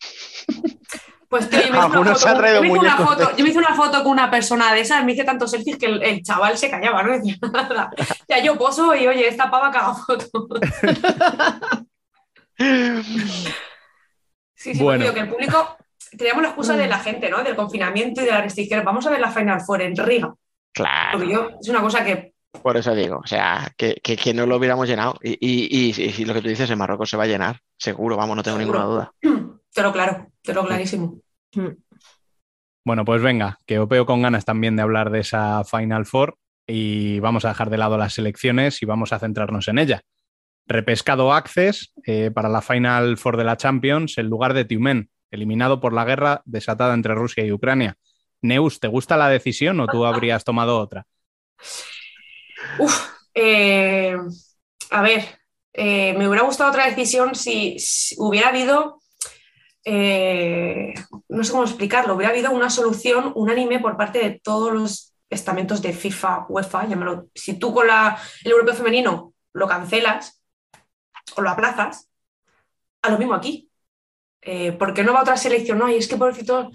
Pues 1.30 1.48
tío, 1.48 1.60
yo 1.60 1.70
me 1.70 1.70
hice 1.70 1.76
una 1.78 1.84
Algunos 1.84 2.20
foto 2.20 2.32
con- 2.32 2.40
traído 2.42 2.56
yo 2.56 2.62
me 2.62 2.68
hice 2.70 2.78
una 2.80 2.96
foto- 2.96 3.36
yo 3.36 3.44
me 3.44 3.50
hice 3.50 3.58
una 3.60 3.74
foto 3.76 4.02
con 4.02 4.10
una 4.10 4.30
persona 4.32 4.74
de 4.74 4.80
esas, 4.80 5.04
me 5.04 5.12
hice 5.12 5.22
tantos 5.22 5.52
selfies 5.52 5.78
que 5.78 5.86
el, 5.86 6.02
el 6.02 6.22
chaval 6.24 6.58
se 6.58 6.68
callaba, 6.68 7.04
no 7.04 7.12
decía 7.12 7.36
nada. 7.52 7.88
Ya 8.28 8.42
yo 8.42 8.58
poso 8.58 8.96
y 8.96 9.06
oye, 9.06 9.28
esta 9.28 9.48
pava 9.48 9.70
caga 9.70 9.94
foto. 9.94 10.26
Sí, 14.54 14.74
sí, 14.74 14.82
Bueno. 14.82 15.12
que 15.14 15.20
el 15.20 15.28
público, 15.28 15.76
teníamos 16.16 16.42
la 16.42 16.48
excusa 16.48 16.76
de 16.76 16.86
la 16.86 16.98
gente, 16.98 17.30
¿no? 17.30 17.42
Del 17.42 17.56
confinamiento 17.56 18.20
y 18.20 18.24
de 18.26 18.30
las 18.30 18.42
restricciones. 18.42 18.84
Vamos 18.84 19.06
a 19.06 19.10
ver 19.10 19.20
la 19.20 19.30
Final 19.30 19.60
Four 19.62 19.82
en 19.82 19.96
Riga. 19.96 20.34
Claro. 20.72 21.18
Porque 21.18 21.32
yo, 21.32 21.48
es 21.60 21.68
una 21.68 21.80
cosa 21.80 22.04
que 22.04 22.34
Por 22.62 22.76
eso 22.76 22.94
digo, 22.94 23.20
o 23.24 23.26
sea, 23.26 23.72
que, 23.76 23.96
que, 24.02 24.16
que 24.16 24.34
no 24.34 24.44
lo 24.46 24.56
hubiéramos 24.56 24.86
llenado. 24.88 25.16
Y, 25.22 25.32
y, 25.40 25.90
y, 25.90 26.14
y, 26.18 26.24
lo 26.24 26.34
que 26.34 26.42
tú 26.42 26.48
dices, 26.48 26.68
en 26.70 26.78
Marruecos 26.78 27.08
se 27.08 27.16
va 27.16 27.24
a 27.24 27.28
llenar, 27.28 27.60
seguro, 27.78 28.16
vamos, 28.16 28.36
no 28.36 28.42
tengo 28.42 28.58
Seguro. 28.58 28.78
ninguna 28.78 28.94
duda. 28.94 29.12
Te 29.72 29.82
lo 29.82 29.92
claro, 29.92 30.26
te 30.42 30.52
lo 30.52 30.66
clarísimo. 30.66 31.20
Bueno, 32.84 33.04
pues 33.04 33.22
venga, 33.22 33.56
que 33.66 33.78
os 33.78 33.88
veo 33.88 34.04
con 34.04 34.20
ganas 34.20 34.44
también 34.44 34.74
de 34.74 34.82
hablar 34.82 35.10
de 35.10 35.20
esa 35.20 35.62
Final 35.62 36.06
Four 36.06 36.36
y 36.66 37.20
vamos 37.20 37.44
a 37.44 37.48
dejar 37.50 37.70
de 37.70 37.78
lado 37.78 37.96
las 37.96 38.14
selecciones 38.14 38.82
y 38.82 38.86
vamos 38.86 39.12
a 39.12 39.20
centrarnos 39.20 39.68
en 39.68 39.78
ella. 39.78 40.00
Repescado 40.70 41.32
Access 41.32 41.92
eh, 42.06 42.30
para 42.32 42.48
la 42.48 42.62
Final 42.62 43.16
Four 43.16 43.36
de 43.36 43.42
la 43.42 43.56
Champions 43.56 44.18
en 44.18 44.28
lugar 44.28 44.54
de 44.54 44.64
Tiumen, 44.64 45.10
eliminado 45.32 45.80
por 45.80 45.92
la 45.92 46.04
guerra 46.04 46.42
desatada 46.44 46.94
entre 46.94 47.16
Rusia 47.16 47.44
y 47.44 47.50
Ucrania. 47.50 47.96
Neus, 48.40 48.78
¿te 48.78 48.86
gusta 48.86 49.16
la 49.16 49.28
decisión 49.28 49.80
o 49.80 49.88
tú 49.88 50.06
habrías 50.06 50.44
tomado 50.44 50.78
otra? 50.78 51.08
Uf, 52.78 53.04
eh, 53.34 54.16
a 54.92 55.02
ver, 55.02 55.24
eh, 55.72 56.14
me 56.16 56.28
hubiera 56.28 56.46
gustado 56.46 56.70
otra 56.70 56.86
decisión 56.86 57.34
si, 57.34 57.76
si 57.80 58.14
hubiera 58.18 58.50
habido, 58.50 59.00
eh, 59.84 60.94
no 61.28 61.42
sé 61.42 61.50
cómo 61.50 61.64
explicarlo, 61.64 62.14
hubiera 62.14 62.32
habido 62.32 62.52
una 62.52 62.70
solución 62.70 63.32
unánime 63.34 63.80
por 63.80 63.96
parte 63.96 64.20
de 64.20 64.40
todos 64.40 64.72
los 64.72 65.14
estamentos 65.28 65.82
de 65.82 65.92
FIFA, 65.92 66.46
UEFA, 66.48 66.86
llámalo. 66.86 67.26
Si 67.34 67.58
tú 67.58 67.74
con 67.74 67.88
la, 67.88 68.16
el 68.44 68.52
europeo 68.52 68.74
femenino 68.74 69.34
lo 69.52 69.66
cancelas 69.66 70.39
o 71.36 71.42
lo 71.42 71.50
aplazas, 71.50 72.08
a 73.02 73.10
lo 73.10 73.18
mismo 73.18 73.34
aquí. 73.34 73.70
Eh, 74.42 74.72
¿Por 74.72 74.94
qué 74.94 75.02
no 75.04 75.12
va 75.12 75.22
otra 75.22 75.36
selección? 75.36 75.78
No, 75.78 75.88
y 75.88 75.96
es 75.96 76.08
que, 76.08 76.16
pobrecito, 76.16 76.70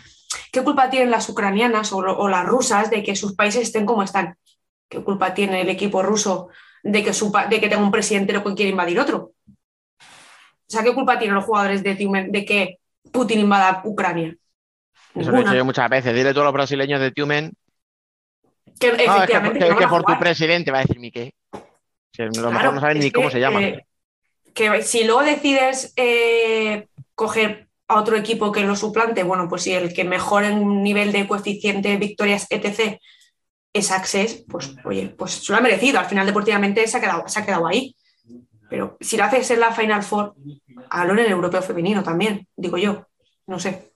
¿qué 0.52 0.64
culpa 0.64 0.90
tienen 0.90 1.11
las 1.11 1.27
ucranianas 1.30 1.91
o, 1.94 1.98
o 1.98 2.27
las 2.30 2.45
rusas 2.45 2.90
de 2.90 3.03
que 3.03 3.15
sus 3.15 3.36
países 3.36 3.64
estén 3.64 3.86
como 3.86 4.03
están? 4.03 4.38
¿Qué 4.88 5.03
culpa 5.03 5.34
tiene 5.34 5.61
el 5.61 5.69
equipo 5.69 6.03
ruso 6.03 6.49
de 6.84 7.03
que, 7.03 7.14
su, 7.14 7.32
de 7.49 7.60
que 7.60 7.68
tenga 7.69 7.84
un 7.84 7.91
presidente 7.91 8.34
lo 8.34 8.44
que 8.44 8.53
quiere 8.53 8.72
invadir 8.72 8.99
otro? 8.99 9.32
O 9.98 10.72
sea, 10.72 10.84
¿qué 10.84 10.94
culpa 10.94 11.18
tienen 11.18 11.36
los 11.36 11.45
jugadores 11.45 11.84
de, 11.84 11.95
Tiumen 11.95 12.32
de 12.32 12.45
que 12.45 12.80
Putin 13.11 13.40
invada 13.40 13.82
Ucrania? 13.84 14.36
Eso 15.15 15.32
lo 15.32 15.38
he 15.38 15.41
dicho 15.41 15.56
yo 15.56 15.65
muchas 15.65 15.90
veces. 15.90 16.14
Dile 16.14 16.30
a 16.30 16.34
todos 16.34 16.45
los 16.45 16.53
brasileños 16.53 16.99
de 16.99 17.11
Tiumen. 17.11 17.53
Que, 18.80 18.91
No, 18.91 19.23
es 19.23 19.30
que, 19.30 19.40
no 19.40 19.90
por 19.90 20.03
tu 20.03 20.19
presidente 20.19 20.72
va 20.72 20.80
a 20.80 20.82
decir 20.82 20.99
mi 20.99 21.11
qué. 21.11 21.34
Si 22.11 22.22
a 22.22 22.26
lo 22.26 22.32
Claro, 22.32 22.52
mejor 22.52 22.73
no 22.73 22.82
saben 22.82 22.99
ni 22.99 23.11
cómo 23.11 23.30
se 23.30 23.40
llama. 23.40 23.61
eh, 23.61 23.86
que 24.56 24.82
si 24.82 25.03
luego 25.03 25.22
decides 25.22 25.94
eh, 25.98 26.88
coger 27.14 27.68
a 27.88 27.99
otro 27.99 28.15
equipo 28.15 28.52
que 28.52 28.64
lo 28.64 28.76
suplante, 28.76 29.22
bueno, 29.22 29.48
pues 29.48 29.64
si 29.64 29.73
el 29.73 29.94
que 29.94 30.06
mejor 30.06 30.45
en 30.45 30.82
nivel 30.82 31.11
de 31.11 31.27
coeficiente, 31.27 31.98
victorias, 31.98 32.48
etc., 32.49 32.98
es 33.73 33.91
Access, 33.91 34.45
pues 34.49 34.73
oye, 34.86 35.10
pues 35.10 35.34
se 35.34 35.52
lo 35.52 35.57
ha 35.57 35.61
merecido. 35.61 35.99
Al 35.99 36.06
final, 36.06 36.26
deportivamente, 36.26 36.88
se 36.88 36.98
ha 36.98 37.02
quedado, 37.02 37.27
se 37.27 37.40
ha 37.40 37.45
quedado 37.45 37.68
ahí. 37.68 37.94
Pero 38.69 38.98
si 39.02 39.18
lo 39.18 39.26
haces 39.26 39.52
en 39.52 39.60
la 39.60 39.73
Final 39.73 40.02
Four, 40.02 40.34
hazlo 40.90 41.14
en 41.14 41.19
el 41.19 41.32
europeo 41.32 41.61
femenino 41.61 42.02
también, 42.02 42.48
digo 42.56 42.77
yo. 42.77 43.06
No 43.48 43.60
sé. 43.60 43.91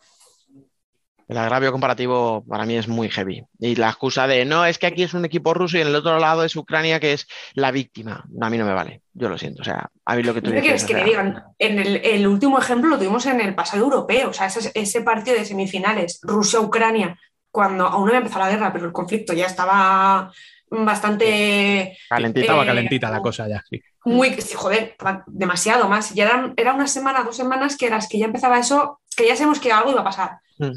El 1.30 1.38
agravio 1.38 1.72
comparativo 1.72 2.44
para 2.50 2.66
mí 2.66 2.76
es 2.76 2.88
muy 2.88 3.08
heavy. 3.10 3.46
Y 3.60 3.76
la 3.76 3.90
excusa 3.90 4.26
de 4.28 4.46
no, 4.46 4.66
es 4.66 4.80
que 4.80 4.88
aquí 4.88 5.04
es 5.04 5.14
un 5.14 5.24
equipo 5.26 5.54
ruso 5.54 5.78
y 5.78 5.82
en 5.82 5.88
el 5.88 5.96
otro 5.96 6.18
lado 6.20 6.44
es 6.44 6.56
Ucrania 6.56 7.00
que 7.00 7.14
es 7.14 7.28
la 7.54 7.70
víctima. 7.72 8.26
No, 8.30 8.48
a 8.48 8.50
mí 8.50 8.58
no 8.58 8.66
me 8.66 8.74
vale. 8.74 9.04
Yo 9.14 9.30
lo 9.30 9.38
siento. 9.38 9.62
O 9.62 9.66
sea, 9.66 9.90
a 10.06 10.16
mí 10.16 10.24
lo 10.24 10.34
que 10.34 10.42
tú 10.42 10.50
¿Qué 10.50 10.60
dices. 10.60 10.84
quieres 10.84 10.86
que 10.86 10.94
le 10.96 11.04
digan? 11.04 11.44
En 11.60 11.78
el, 11.80 11.98
el 12.04 12.28
último 12.28 12.58
ejemplo 12.60 12.90
lo 12.90 12.98
tuvimos 12.98 13.26
en 13.28 13.40
el 13.42 13.54
pasado 13.54 13.84
europeo, 13.84 14.30
o 14.30 14.34
sea, 14.34 14.48
ese, 14.48 14.72
ese 14.74 15.02
partido 15.02 15.38
de 15.38 15.46
semifinales, 15.46 16.20
Rusia-Ucrania, 16.24 17.18
cuando 17.52 17.86
aún 17.86 18.02
no 18.06 18.08
había 18.08 18.18
empezado 18.20 18.46
la 18.46 18.52
guerra, 18.52 18.74
pero 18.74 18.86
el 18.88 18.92
conflicto 18.92 19.34
ya 19.34 19.46
estaba 19.46 20.32
bastante 20.72 21.98
Calentita. 22.10 22.42
Estaba 22.42 22.64
Eh, 22.64 22.68
calentita 22.68 23.12
la 23.12 23.20
cosa 23.22 23.48
ya, 23.48 23.64
sí. 23.70 23.82
muy, 24.06 24.34
sí, 24.42 24.56
joder, 24.56 24.96
demasiado 25.28 25.88
más. 25.88 26.14
Ya 26.14 26.26
eran, 26.26 26.54
era 26.58 26.74
una 26.74 26.88
semana, 26.88 27.24
dos 27.24 27.36
semanas 27.38 27.78
que 27.78 27.90
las 27.90 28.08
que 28.08 28.20
ya 28.20 28.26
empezaba 28.26 28.60
eso, 28.60 29.00
que 29.16 29.28
ya 29.28 29.36
sabemos 29.36 29.60
que 29.60 29.72
algo 29.72 29.92
iba 29.92 30.02
a 30.02 30.06
pasar. 30.06 30.38
Mm. 30.58 30.72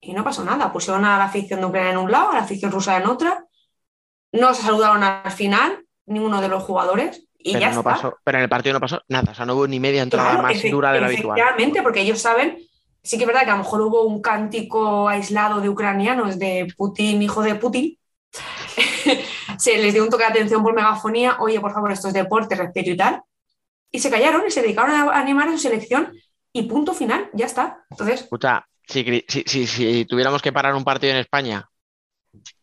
Y 0.00 0.12
no 0.12 0.24
pasó 0.24 0.44
nada. 0.44 0.72
Pusieron 0.72 1.04
a 1.04 1.18
la 1.18 1.24
afición 1.24 1.60
de 1.60 1.66
Ucrania 1.66 1.92
en 1.92 1.98
un 1.98 2.10
lado, 2.10 2.30
a 2.30 2.34
la 2.34 2.40
afición 2.40 2.70
rusa 2.70 2.96
en 2.96 3.06
otra. 3.06 3.44
No 4.32 4.54
se 4.54 4.62
saludaron 4.62 5.02
al 5.02 5.30
final, 5.32 5.84
ninguno 6.06 6.40
de 6.40 6.48
los 6.48 6.62
jugadores, 6.62 7.28
y 7.38 7.52
pero, 7.52 7.60
ya 7.60 7.70
no 7.70 7.80
está. 7.80 7.90
pasó, 7.94 8.18
pero 8.24 8.38
en 8.38 8.44
el 8.44 8.48
partido 8.48 8.74
no 8.74 8.80
pasó 8.80 9.00
nada. 9.08 9.32
O 9.32 9.34
sea, 9.34 9.46
no 9.46 9.54
hubo 9.54 9.66
ni 9.66 9.80
media 9.80 10.02
entrada 10.02 10.30
Claro, 10.30 10.42
más 10.42 10.62
dura 10.70 10.92
de 10.92 11.00
lo 11.00 11.06
habitual. 11.06 11.38
Efectivamente, 11.38 11.82
porque 11.82 12.00
ellos 12.00 12.20
saben, 12.20 12.58
sí 13.02 13.16
que 13.16 13.24
es 13.24 13.26
verdad 13.26 13.44
que 13.44 13.50
a 13.50 13.56
lo 13.56 13.62
mejor 13.62 13.80
hubo 13.80 14.02
un 14.02 14.20
cántico 14.20 15.08
aislado 15.08 15.60
de 15.60 15.68
ucranianos 15.68 16.38
de 16.38 16.72
Putin, 16.76 17.22
hijo 17.22 17.42
de 17.42 17.54
Putin. 17.54 17.98
se 19.58 19.78
les 19.78 19.94
dio 19.94 20.02
un 20.04 20.10
toque 20.10 20.24
de 20.24 20.30
atención 20.30 20.62
por 20.62 20.74
megafonía, 20.74 21.36
oye, 21.40 21.60
por 21.60 21.72
favor, 21.72 21.90
esto 21.90 22.08
es 22.08 22.14
deporte, 22.14 22.54
respeto 22.54 22.90
y 22.90 22.96
tal. 22.96 23.22
Y 23.90 24.00
se 24.00 24.10
callaron 24.10 24.42
y 24.46 24.50
se 24.50 24.60
dedicaron 24.60 24.94
a 24.94 25.18
animar 25.18 25.48
a 25.48 25.52
su 25.52 25.58
selección 25.58 26.12
y 26.52 26.64
punto 26.64 26.92
final, 26.92 27.30
ya 27.32 27.46
está. 27.46 27.84
Entonces, 27.90 28.22
Escucha, 28.22 28.66
si, 28.88 29.24
si, 29.46 29.66
si- 29.66 30.04
tuviéramos 30.06 30.42
que 30.42 30.52
parar 30.52 30.74
un 30.74 30.84
partido 30.84 31.12
en 31.12 31.18
España, 31.20 31.68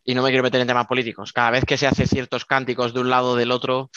y 0.04 0.14
no 0.16 0.22
me 0.22 0.30
quiero 0.30 0.44
meter 0.44 0.62
en 0.62 0.68
temas 0.68 0.88
políticos, 0.88 1.32
cada 1.34 1.52
vez 1.52 1.66
que 1.66 1.78
se 1.78 1.88
hace 1.88 2.06
ciertos 2.08 2.46
cánticos 2.46 2.94
de 2.94 3.00
un 3.02 3.10
lado 3.10 3.32
o 3.32 3.36
del 3.36 3.52
otro, 3.52 3.90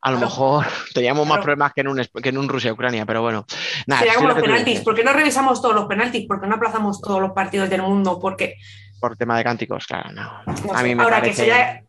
a 0.00 0.10
lo 0.10 0.18
Claro. 0.18 0.30
mejor 0.30 0.66
teníamos 0.94 1.26
más 1.26 1.38
problemas 1.40 1.72
que 1.72 1.80
en 1.80 1.88
un, 1.88 2.00
es- 2.00 2.10
que 2.22 2.28
en 2.28 2.38
un 2.38 2.48
Rusia-Ucrania, 2.48 3.06
pero 3.06 3.22
bueno. 3.22 3.46
Nada, 3.86 4.00
sería 4.02 4.14
como 4.16 4.28
lo 4.28 4.34
los 4.34 4.42
penaltis. 4.44 4.80
¿Por 4.80 4.94
qué 4.94 5.02
no 5.04 5.12
revisamos 5.12 5.60
todos 5.62 5.74
los 5.74 5.86
penaltis? 5.86 6.26
¿Por 6.26 6.40
qué 6.40 6.46
no 6.46 6.56
aplazamos 6.56 7.00
todos 7.00 7.20
los 7.20 7.32
partidos 7.32 7.70
del 7.70 7.82
mundo? 7.82 8.18
Porque 8.20 8.56
Por 9.00 9.16
tema 9.16 9.36
de 9.38 9.44
cánticos, 9.44 9.86
claro, 9.86 10.10
no. 10.12 10.22
No 10.46 10.74
A 10.74 10.82
mí 10.82 10.94
me 10.94 11.02
Ahora, 11.02 11.20
parece... 11.20 11.30
que 11.44 11.50
sería. 11.50 11.84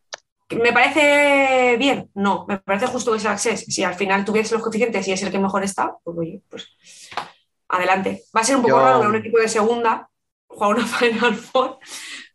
¿Me 0.64 0.72
parece 0.72 1.76
bien? 1.78 2.10
No, 2.14 2.46
me 2.48 2.60
parece 2.60 2.86
justo 2.86 3.12
que 3.12 3.20
sea 3.20 3.32
Access. 3.32 3.66
Si 3.68 3.84
al 3.84 3.96
final 3.96 4.24
tuviese 4.24 4.54
los 4.54 4.62
coeficientes 4.62 5.08
y 5.08 5.12
es 5.12 5.24
el 5.24 5.32
que 5.32 5.40
mejor 5.40 5.64
está, 5.64 5.94
pues 6.04 6.18
oye, 6.20 6.42
pues 6.50 6.68
adelante. 7.70 8.22
Va 8.36 8.42
a 8.42 8.44
ser 8.44 8.56
un 8.58 8.62
poco 8.64 8.76
Yo- 8.78 8.84
raro 8.84 9.02
que 9.02 9.08
un 9.08 9.16
equipo 9.16 9.38
de 9.40 9.48
segunda 9.48 10.10
juega 10.48 10.76
una 10.76 10.86
Final 10.88 11.36
Four, 11.36 11.80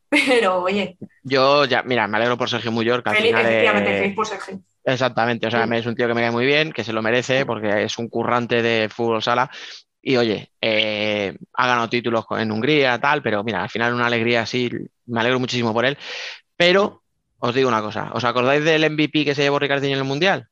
pero 0.08 0.62
oye, 0.62 0.96
Yo 1.22 1.64
ya, 1.66 1.82
mira, 1.82 2.06
me 2.08 2.16
alegro 2.16 2.36
por 2.36 2.48
Sergio 2.50 2.72
Muyor, 2.72 3.02
que 3.02 3.10
al 3.10 3.16
feliz, 3.16 3.30
final 3.30 3.46
efectivamente, 3.46 3.98
feliz 3.98 4.14
por 4.16 4.26
Sergio. 4.26 4.60
Exactamente, 4.82 5.46
o 5.46 5.50
sea, 5.50 5.64
es 5.64 5.86
un 5.86 5.94
tío 5.94 6.08
que 6.08 6.14
me 6.14 6.22
cae 6.22 6.30
muy 6.30 6.46
bien, 6.46 6.72
que 6.72 6.84
se 6.84 6.92
lo 6.92 7.02
merece 7.02 7.44
porque 7.46 7.84
es 7.84 7.98
un 7.98 8.08
currante 8.08 8.62
de 8.62 8.88
fútbol 8.88 9.22
sala. 9.22 9.50
Y 10.02 10.16
oye, 10.16 10.50
eh, 10.60 11.36
ha 11.52 11.66
ganado 11.66 11.90
títulos 11.90 12.24
en 12.30 12.50
Hungría, 12.50 12.98
tal, 12.98 13.22
pero 13.22 13.44
mira, 13.44 13.62
al 13.62 13.68
final 13.68 13.92
una 13.92 14.06
alegría 14.06 14.42
así, 14.42 14.70
me 15.06 15.20
alegro 15.20 15.38
muchísimo 15.38 15.74
por 15.74 15.84
él. 15.84 15.98
Pero 16.56 17.02
os 17.38 17.54
digo 17.54 17.68
una 17.68 17.82
cosa, 17.82 18.10
¿os 18.14 18.24
acordáis 18.24 18.64
del 18.64 18.82
MVP 18.90 19.24
que 19.26 19.34
se 19.34 19.42
llevó 19.42 19.58
Ricardinho 19.58 19.92
en 19.94 19.98
el 20.02 20.08
Mundial? 20.08 20.48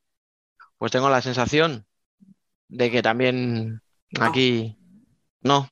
Pues 0.77 0.93
tengo 0.93 1.09
la 1.09 1.23
sensación 1.23 1.87
de 2.69 2.91
que 2.91 3.01
también 3.03 3.81
aquí 4.21 4.77
no, 5.43 5.69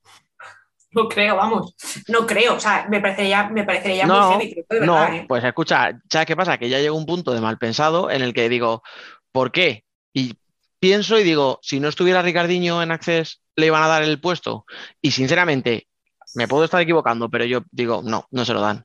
No 0.92 1.08
creo, 1.08 1.36
vamos. 1.36 1.74
No 2.08 2.26
creo. 2.26 2.54
O 2.54 2.60
sea, 2.60 2.86
me 2.88 3.00
parecería, 3.00 3.48
me 3.48 3.64
parecería 3.64 4.06
No, 4.06 4.32
muy 4.32 4.46
heavy, 4.46 4.64
creo 4.66 4.80
de 4.80 4.86
no, 4.86 4.94
verdad, 4.94 5.14
¿eh? 5.14 5.24
pues 5.28 5.44
escucha, 5.44 6.00
¿sabes 6.10 6.26
qué 6.26 6.36
pasa? 6.36 6.58
Que 6.58 6.68
ya 6.68 6.78
llegó 6.78 6.96
un 6.96 7.06
punto 7.06 7.32
de 7.32 7.40
mal 7.40 7.58
pensado 7.58 8.10
en 8.10 8.22
el 8.22 8.32
que 8.32 8.48
digo, 8.48 8.82
¿por 9.32 9.52
qué? 9.52 9.84
Y 10.12 10.34
pienso 10.78 11.18
y 11.18 11.24
digo, 11.24 11.58
si 11.62 11.80
no 11.80 11.88
estuviera 11.88 12.22
Ricardinho 12.22 12.82
en 12.82 12.92
Access, 12.92 13.42
le 13.56 13.66
iban 13.66 13.82
a 13.82 13.88
dar 13.88 14.02
el 14.02 14.20
puesto. 14.20 14.64
Y 15.02 15.10
sinceramente, 15.10 15.88
me 16.34 16.48
puedo 16.48 16.64
estar 16.64 16.80
equivocando, 16.80 17.28
pero 17.28 17.44
yo 17.44 17.62
digo, 17.70 18.02
no, 18.04 18.26
no 18.30 18.44
se 18.44 18.54
lo 18.54 18.60
dan. 18.60 18.84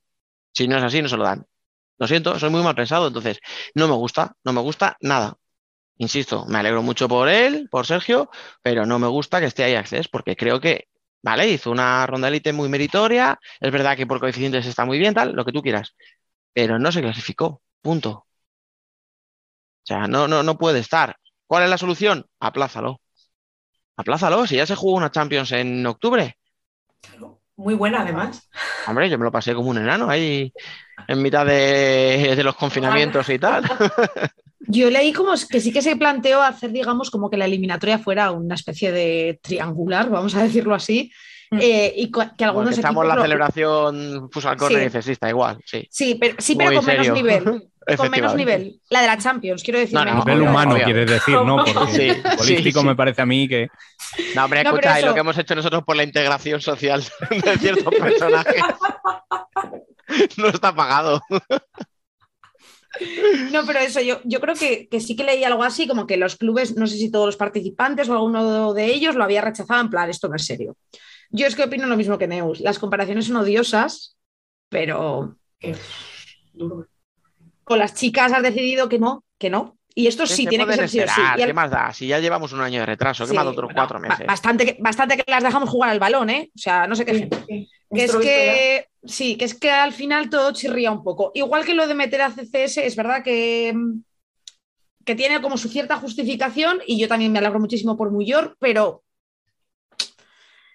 Si 0.54 0.68
no 0.68 0.78
es 0.78 0.84
así, 0.84 1.02
no 1.02 1.10
se 1.10 1.18
lo 1.18 1.24
dan. 1.24 1.46
Lo 1.98 2.08
siento, 2.08 2.38
soy 2.40 2.50
muy 2.50 2.64
mal 2.64 2.76
pensado, 2.76 3.08
entonces 3.08 3.40
no 3.76 3.88
me 3.88 3.94
gusta, 3.94 4.34
no 4.44 4.54
me 4.54 4.62
gusta 4.62 4.98
nada. 5.02 5.36
Insisto, 6.02 6.46
me 6.48 6.58
alegro 6.58 6.82
mucho 6.82 7.08
por 7.08 7.30
él, 7.30 7.70
por 7.70 7.86
Sergio, 7.86 8.32
pero 8.64 8.88
no 8.88 8.98
me 8.98 9.06
gusta 9.08 9.40
que 9.40 9.46
esté 9.46 9.64
ahí 9.64 9.76
Access, 9.76 10.08
porque 10.08 10.36
creo 10.36 10.60
que, 10.60 10.88
vale, 11.22 11.48
hizo 11.48 11.70
una 11.70 12.08
ronda 12.08 12.28
élite 12.28 12.54
muy 12.54 12.70
meritoria, 12.70 13.40
es 13.60 13.72
verdad 13.72 13.96
que 13.96 14.08
por 14.08 14.20
coeficientes 14.20 14.66
está 14.66 14.84
muy 14.84 14.98
bien, 14.98 15.14
tal, 15.14 15.34
lo 15.34 15.46
que 15.46 15.52
tú 15.52 15.62
quieras, 15.62 15.96
pero 16.54 16.80
no 16.80 16.92
se 16.92 17.02
clasificó, 17.02 17.62
punto. 17.84 18.10
O 18.10 18.26
sea, 19.84 20.08
no, 20.08 20.28
no, 20.28 20.42
no 20.42 20.58
puede 20.58 20.80
estar. 20.80 21.16
¿Cuál 21.46 21.66
es 21.66 21.70
la 21.70 21.78
solución? 21.78 22.26
Aplázalo. 22.40 23.00
Aplázalo, 23.96 24.48
si 24.48 24.56
ya 24.56 24.66
se 24.66 24.76
jugó 24.76 24.98
una 24.98 25.12
Champions 25.12 25.52
en 25.52 25.86
octubre. 25.86 26.36
Muy 27.58 27.76
buena, 27.76 28.02
además. 28.02 28.50
Hombre, 28.88 29.08
yo 29.08 29.20
me 29.20 29.26
lo 29.26 29.32
pasé 29.32 29.54
como 29.54 29.70
un 29.70 29.78
enano 29.78 30.10
ahí 30.10 30.52
en 31.08 31.22
mitad 31.22 31.46
de, 31.46 32.34
de 32.36 32.44
los 32.44 32.56
confinamientos 32.56 33.30
y 33.30 33.38
tal. 33.38 33.66
Yo 34.68 34.90
leí 34.90 35.12
como 35.14 35.34
que 35.50 35.60
sí 35.60 35.72
que 35.74 35.82
se 35.82 35.96
planteó 35.96 36.42
hacer, 36.42 36.72
digamos, 36.72 37.10
como 37.10 37.30
que 37.30 37.38
la 37.38 37.46
eliminatoria 37.46 37.98
fuera 38.00 38.32
una 38.32 38.56
especie 38.56 38.92
de 38.92 39.40
triangular, 39.42 40.10
vamos 40.10 40.36
a 40.36 40.44
decirlo 40.44 40.76
así, 40.76 41.12
Mm. 41.54 41.60
eh, 41.62 41.94
y 41.98 42.10
que 42.10 42.46
algunos 42.46 42.70
que 42.70 42.76
estamos 42.76 43.04
equipos 43.04 43.08
la 43.08 43.16
lo- 43.16 43.22
celebración 43.24 44.30
Fusal 44.32 44.56
Corner 44.56 44.84
Sí. 44.84 44.88
y 44.88 44.90
cesista, 44.90 45.28
igual, 45.28 45.58
sí. 45.66 45.86
Sí, 45.92 46.16
pero, 46.18 46.36
sí, 46.38 46.56
pero 46.56 46.70
Muy 46.70 46.78
con 46.78 46.86
menos 46.86 47.10
nivel. 47.12 47.44
Con 47.98 48.10
menos 48.12 48.36
nivel. 48.36 48.80
La 48.92 49.02
de 49.02 49.08
la 49.08 49.18
Champions, 49.18 49.64
quiero 49.64 49.80
decir. 49.80 49.96
No, 49.96 50.06
no, 50.06 50.12
menos 50.12 50.26
nivel 50.28 50.42
humano, 50.44 50.76
obvio. 50.76 50.84
quieres 50.86 51.10
decir, 51.10 51.34
¿no? 51.36 51.58
Porque 51.74 52.14
Sí, 52.14 52.38
político 52.38 52.82
sí. 52.82 52.86
me 52.88 52.96
parece 52.96 53.24
a 53.24 53.26
mí 53.26 53.48
que. 53.50 53.68
No, 54.36 54.46
hombre, 54.46 54.64
No, 54.64 54.70
escucha, 54.70 55.02
y 55.02 55.04
lo 55.04 55.14
que 55.16 55.20
hemos 55.20 55.38
hecho 55.38 55.56
nosotros 55.56 55.84
por 55.84 55.96
la 55.98 56.04
integración 56.04 56.62
social 56.62 57.04
de 57.32 57.58
ciertos 57.58 57.94
personajes 57.96 58.62
no 60.38 60.48
está 60.48 60.74
pagado. 60.74 61.22
No, 63.52 63.66
pero 63.66 63.80
eso, 63.80 64.02
yo, 64.02 64.20
yo 64.26 64.40
creo 64.42 64.56
que, 64.56 64.88
que 64.90 65.00
sí 65.00 65.16
que 65.16 65.24
leí 65.24 65.44
algo 65.44 65.64
así, 65.64 65.88
como 65.88 66.06
que 66.06 66.18
los 66.18 66.36
clubes, 66.36 66.76
no 66.76 66.88
sé 66.88 66.98
si 66.98 67.10
todos 67.12 67.26
los 67.26 67.38
participantes 67.38 68.10
o 68.10 68.14
alguno 68.14 68.74
de 68.74 68.86
ellos 68.86 69.16
lo 69.16 69.24
había 69.24 69.42
rechazado 69.42 69.82
en 69.82 69.90
plan, 69.90 70.10
esto 70.10 70.28
no 70.28 70.36
es 70.36 70.46
serio. 70.46 70.76
Yo 71.30 71.48
es 71.48 71.56
que 71.56 71.64
opino 71.64 71.88
lo 71.88 71.96
mismo 71.98 72.18
que 72.18 72.28
Neus. 72.28 72.60
Las 72.60 72.80
comparaciones 72.80 73.26
son 73.28 73.38
odiosas, 73.38 74.18
pero 74.70 75.38
Eh, 75.62 75.76
duro. 76.54 76.88
con 77.64 77.80
las 77.80 77.94
chicas 77.94 78.34
has 78.34 78.44
decidido 78.44 78.90
que 78.90 79.00
no, 79.00 79.24
que 79.38 79.50
no. 79.50 79.78
Y 79.94 80.08
esto 80.08 80.26
sí 80.26 80.48
tiene 80.48 80.66
que 80.66 80.74
ser 80.74 80.90
sí 80.90 81.00
o 81.02 81.08
sí. 81.08 81.22
el- 81.38 81.46
¿Qué 81.48 81.54
más 81.54 81.70
da? 81.70 81.92
Si 81.94 82.08
ya 82.08 82.20
llevamos 82.20 82.54
un 82.54 82.62
año 82.62 82.80
de 82.82 82.86
retraso, 82.86 83.26
¿qué 83.26 83.32
Sí, 83.32 83.36
más 83.36 83.44
da 83.46 83.52
otros 83.52 83.68
bueno, 83.68 83.78
cuatro 83.82 84.00
meses? 84.00 84.26
Bastante 84.26 84.66
que, 84.66 84.78
bastante 84.82 85.18
que 85.18 85.24
las 85.30 85.44
dejamos 85.44 85.70
jugar 85.70 85.90
al 85.90 86.00
balón, 86.00 86.30
¿eh? 86.30 86.50
O 86.56 86.60
sea, 86.60 86.88
no 86.88 86.96
sé 86.96 87.06
qué. 87.06 87.30
Sí. 87.48 87.70
Que 87.94 88.04
es 88.06 88.12
que 88.24 88.88
sí, 89.04 89.38
que 89.38 89.46
es 89.46 89.54
que 89.60 89.70
al 89.72 89.92
final 89.94 90.30
todo 90.30 90.52
chirría 90.52 90.92
un 90.92 91.04
poco. 91.04 91.32
Igual 91.34 91.66
que 91.66 91.74
lo 91.74 91.88
de 91.88 91.94
meter 91.96 92.22
a 92.22 92.32
CCS, 92.32 92.78
es 92.86 92.96
verdad 92.96 93.24
que, 93.24 93.74
mm, 93.76 94.04
que 95.06 95.16
tiene 95.16 95.42
como 95.42 95.58
su 95.58 95.68
cierta 95.68 95.98
justificación 95.98 96.80
y 96.86 97.00
yo 97.00 97.08
también 97.08 97.32
me 97.32 97.40
alegro 97.40 97.60
muchísimo 97.60 97.98
por 97.98 98.12
Muyor, 98.12 98.56
pero 98.60 99.04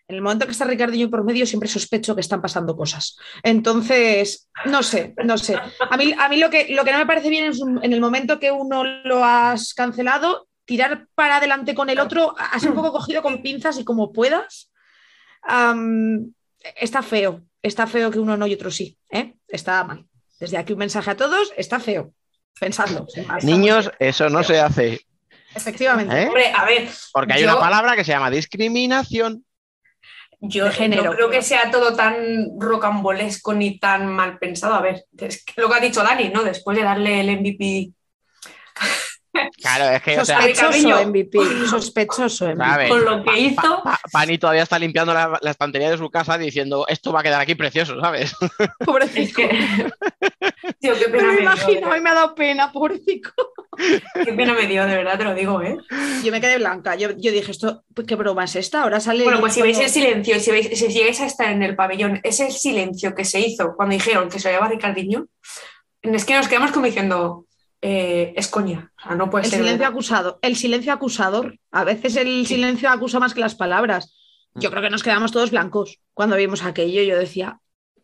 en 0.09 0.15
el 0.17 0.23
momento 0.23 0.47
que 0.47 0.53
está 0.53 0.65
Ricardinho 0.65 1.11
por 1.11 1.25
medio 1.25 1.47
siempre 1.47 1.69
sospecho 1.69 2.15
que 2.15 2.21
están 2.21 2.41
pasando 2.41 2.77
cosas. 2.77 3.17
Entonces, 3.43 4.49
no 4.67 4.83
sé, 4.85 5.15
no 5.25 5.37
sé. 5.37 5.57
A 5.91 5.97
mí, 5.97 6.13
a 6.17 6.29
mí 6.29 6.37
lo, 6.37 6.49
que, 6.49 6.67
lo 6.71 6.85
que 6.85 6.93
no 6.93 6.99
me 6.99 7.07
parece 7.07 7.29
bien 7.29 7.47
es 7.47 7.61
un- 7.61 7.83
en 7.85 7.93
el 7.93 8.01
momento 8.01 8.39
que 8.39 8.53
uno 8.53 8.85
lo 8.85 9.25
has 9.25 9.75
cancelado, 9.75 10.47
tirar 10.65 11.09
para 11.17 11.37
adelante 11.39 11.75
con 11.75 11.91
el 11.91 11.99
otro, 11.99 12.35
así 12.39 12.69
un 12.69 12.75
poco 12.75 12.93
cogido 12.93 13.23
con 13.23 13.43
pinzas 13.43 13.79
y 13.79 13.85
como 13.85 14.13
puedas. 14.13 14.71
Está 16.77 17.03
feo, 17.03 17.43
está 17.63 17.87
feo 17.87 18.11
que 18.11 18.19
uno 18.19 18.37
no 18.37 18.47
y 18.47 18.55
otro 18.55 18.71
sí, 18.71 18.99
¿eh? 19.11 19.35
Está 19.49 19.83
mal. 19.85 20.05
Desde 20.41 20.59
aquí 20.59 20.73
un 20.73 20.79
mensaje 20.81 21.11
a 21.11 21.17
todos, 21.17 21.53
está 21.57 21.81
feo. 21.81 22.13
Más. 23.27 23.45
Niños, 23.45 23.91
eso 23.99 24.31
no 24.31 24.43
se 24.43 24.59
hace. 24.61 25.01
Efectivamente. 25.55 26.23
¿eh? 26.23 26.27
Hombre, 26.27 26.53
a 26.55 26.65
ver, 26.65 26.89
Porque 27.13 27.35
hay 27.35 27.43
yo- 27.43 27.51
una 27.51 27.59
palabra 27.61 27.95
que 27.97 28.05
se 28.05 28.13
llama 28.13 28.31
discriminación. 28.31 29.45
Yo 30.41 30.71
género. 30.71 31.05
no 31.05 31.13
creo 31.13 31.31
que 31.31 31.41
sea 31.43 31.71
todo 31.71 31.95
tan 31.97 32.49
rocambolesco 32.59 33.55
ni 33.55 33.79
tan 33.79 34.07
mal 34.07 34.39
pensado. 34.39 34.75
A 34.75 34.83
ver, 34.83 35.05
es 35.19 35.43
que 35.45 35.61
lo 35.61 35.69
que 35.71 35.75
ha 35.77 35.81
dicho 35.81 36.03
Dani, 36.03 36.29
¿no? 36.29 36.45
Después 36.45 36.77
de 36.77 36.85
darle 36.85 37.21
el 37.21 37.31
MVP. 37.41 37.93
Claro, 39.61 39.85
es 39.97 40.03
que, 40.03 40.19
o 40.21 40.25
sea, 40.25 40.41
Sospe- 40.41 40.55
Sospechoso. 40.55 41.07
MVP. 41.07 41.39
Sospechoso 41.69 42.45
MVP. 42.47 42.65
¿sabes? 42.65 42.89
Con 42.91 43.05
lo 43.05 43.25
que 43.25 43.39
hizo. 43.39 43.83
Pa- 43.83 44.01
Pani 44.13 44.39
todavía 44.39 44.63
está 44.63 44.79
limpiando 44.79 45.13
la, 45.15 45.39
la 45.41 45.51
estantería 45.51 45.91
de 45.91 45.99
su 45.99 46.11
casa 46.11 46.37
diciendo 46.39 46.85
esto 46.89 47.13
va 47.13 47.21
a 47.21 47.23
quedar 47.23 47.41
aquí 47.41 47.55
precioso, 47.55 48.01
¿sabes? 48.01 48.35
Es 48.59 48.87
Pobrecito. 48.87 49.37
que. 49.37 49.91
Tío, 50.81 50.95
qué 50.99 51.09
Me 51.09 51.19
pena 51.19 51.25
me, 51.29 51.33
dio. 51.33 51.41
imagino, 51.43 51.81
de 51.89 51.93
hoy 51.95 52.01
me 52.01 52.11
ha 52.11 52.15
dado 52.15 52.35
pena, 52.35 52.73
pobrecito. 52.73 53.31
Qué 54.25 54.33
pena 54.33 54.55
me 54.55 54.67
dio, 54.67 54.85
de 54.87 54.97
verdad 54.97 55.19
te 55.19 55.25
lo 55.25 55.35
digo, 55.35 55.61
¿eh? 55.63 55.77
Yo 56.25 56.33
me 56.33 56.41
quedé 56.41 56.59
blanca. 56.59 56.95
Yo, 56.97 57.11
yo 57.17 57.31
dije, 57.33 57.51
esto, 57.51 57.85
pues, 57.95 58.07
¿qué 58.07 58.15
broma 58.17 58.45
es 58.45 58.57
esta? 58.57 58.83
Ahora 58.83 59.01
sale. 59.01 59.23
Bueno, 59.25 59.41
pues 59.41 59.53
si 59.55 59.63
veis 59.63 59.79
el 59.79 59.89
silencio, 59.91 60.39
si, 60.41 60.51
veis, 60.51 60.69
si 60.79 60.89
llegáis 60.89 61.21
a 61.21 61.27
estar 61.27 61.51
en 61.51 61.63
el 61.63 61.77
pabellón, 61.77 62.21
ese 62.23 62.51
silencio 62.51 63.15
que 63.15 63.25
se 63.25 63.41
hizo 63.41 63.75
cuando 63.77 63.95
dijeron 63.95 64.29
que 64.29 64.39
se 64.39 64.49
llevaba 64.51 64.69
Ricardinho, 64.69 65.27
es 66.03 66.25
que 66.25 66.35
nos 66.35 66.49
quedamos 66.49 66.73
como 66.73 66.87
diciendo, 66.87 67.47
eh, 67.83 68.33
es 68.37 68.49
coña, 68.49 68.93
o 68.99 69.03
sea, 69.03 69.15
no 69.17 69.31
puede 69.31 69.45
El 69.45 69.51
ser. 69.51 69.59
silencio 69.61 69.79
verdad. 69.81 69.93
acusado, 69.93 70.39
el 70.43 70.57
silencio 70.57 70.93
acusador. 70.93 71.59
A 71.71 71.85
veces 71.85 72.17
el 72.17 72.47
silencio 72.47 72.91
acusa 72.91 73.19
más 73.21 73.35
que 73.35 73.41
las 73.41 73.55
palabras. 73.55 74.15
Yo 74.55 74.71
creo 74.71 74.83
que 74.83 74.91
nos 74.91 75.03
quedamos 75.03 75.33
todos 75.33 75.51
blancos 75.51 75.99
cuando 76.15 76.35
vimos 76.37 76.63
aquello. 76.65 77.03
Yo 77.03 77.19
decía, 77.19 77.59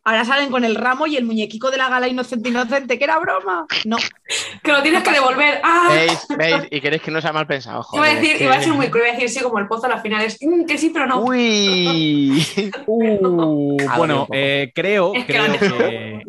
ahora 0.04 0.24
salen 0.26 0.50
con 0.50 0.64
el 0.66 0.74
ramo 0.74 1.06
y 1.06 1.16
el 1.16 1.24
muñequico 1.24 1.70
de 1.70 1.78
la 1.78 1.88
gala 1.88 2.08
inocente 2.08 2.50
inocente, 2.50 2.98
que 2.98 3.04
era 3.04 3.18
broma. 3.18 3.66
No, 3.86 3.96
Que 4.62 4.70
lo 4.72 4.82
tienes 4.82 5.02
que 5.02 5.12
devolver. 5.12 5.60
¡Ah! 5.64 5.88
¿Veis? 5.90 6.26
¿Veis? 6.38 6.68
Y 6.70 6.80
queréis 6.82 7.00
que 7.02 7.10
no 7.10 7.22
sea 7.22 7.32
mal 7.32 7.46
pensado. 7.46 7.86
Iba 7.94 8.04
a 8.06 8.14
decir, 8.14 8.36
que- 8.36 8.44
iba 8.44 8.54
a 8.54 8.60
ser 8.62 8.74
muy 8.74 8.88
cruel, 8.90 9.06
iba 9.06 9.16
a 9.16 9.18
decir 9.20 9.30
sí, 9.30 9.42
como 9.42 9.58
el 9.60 9.66
pozo 9.66 9.86
a 9.86 9.88
la 9.88 10.02
final 10.02 10.22
es 10.24 10.36
"Mm, 10.42 10.66
que 10.66 10.76
sí, 10.76 10.90
pero 10.90 11.06
no. 11.06 11.22
Uy. 11.24 12.46
Uh, 12.86 13.76
bueno, 13.96 14.26
eh, 14.32 14.70
creo, 14.74 15.14
Es 15.14 15.24
que 15.24 15.32
creo 15.32 15.52
que. 15.58 16.22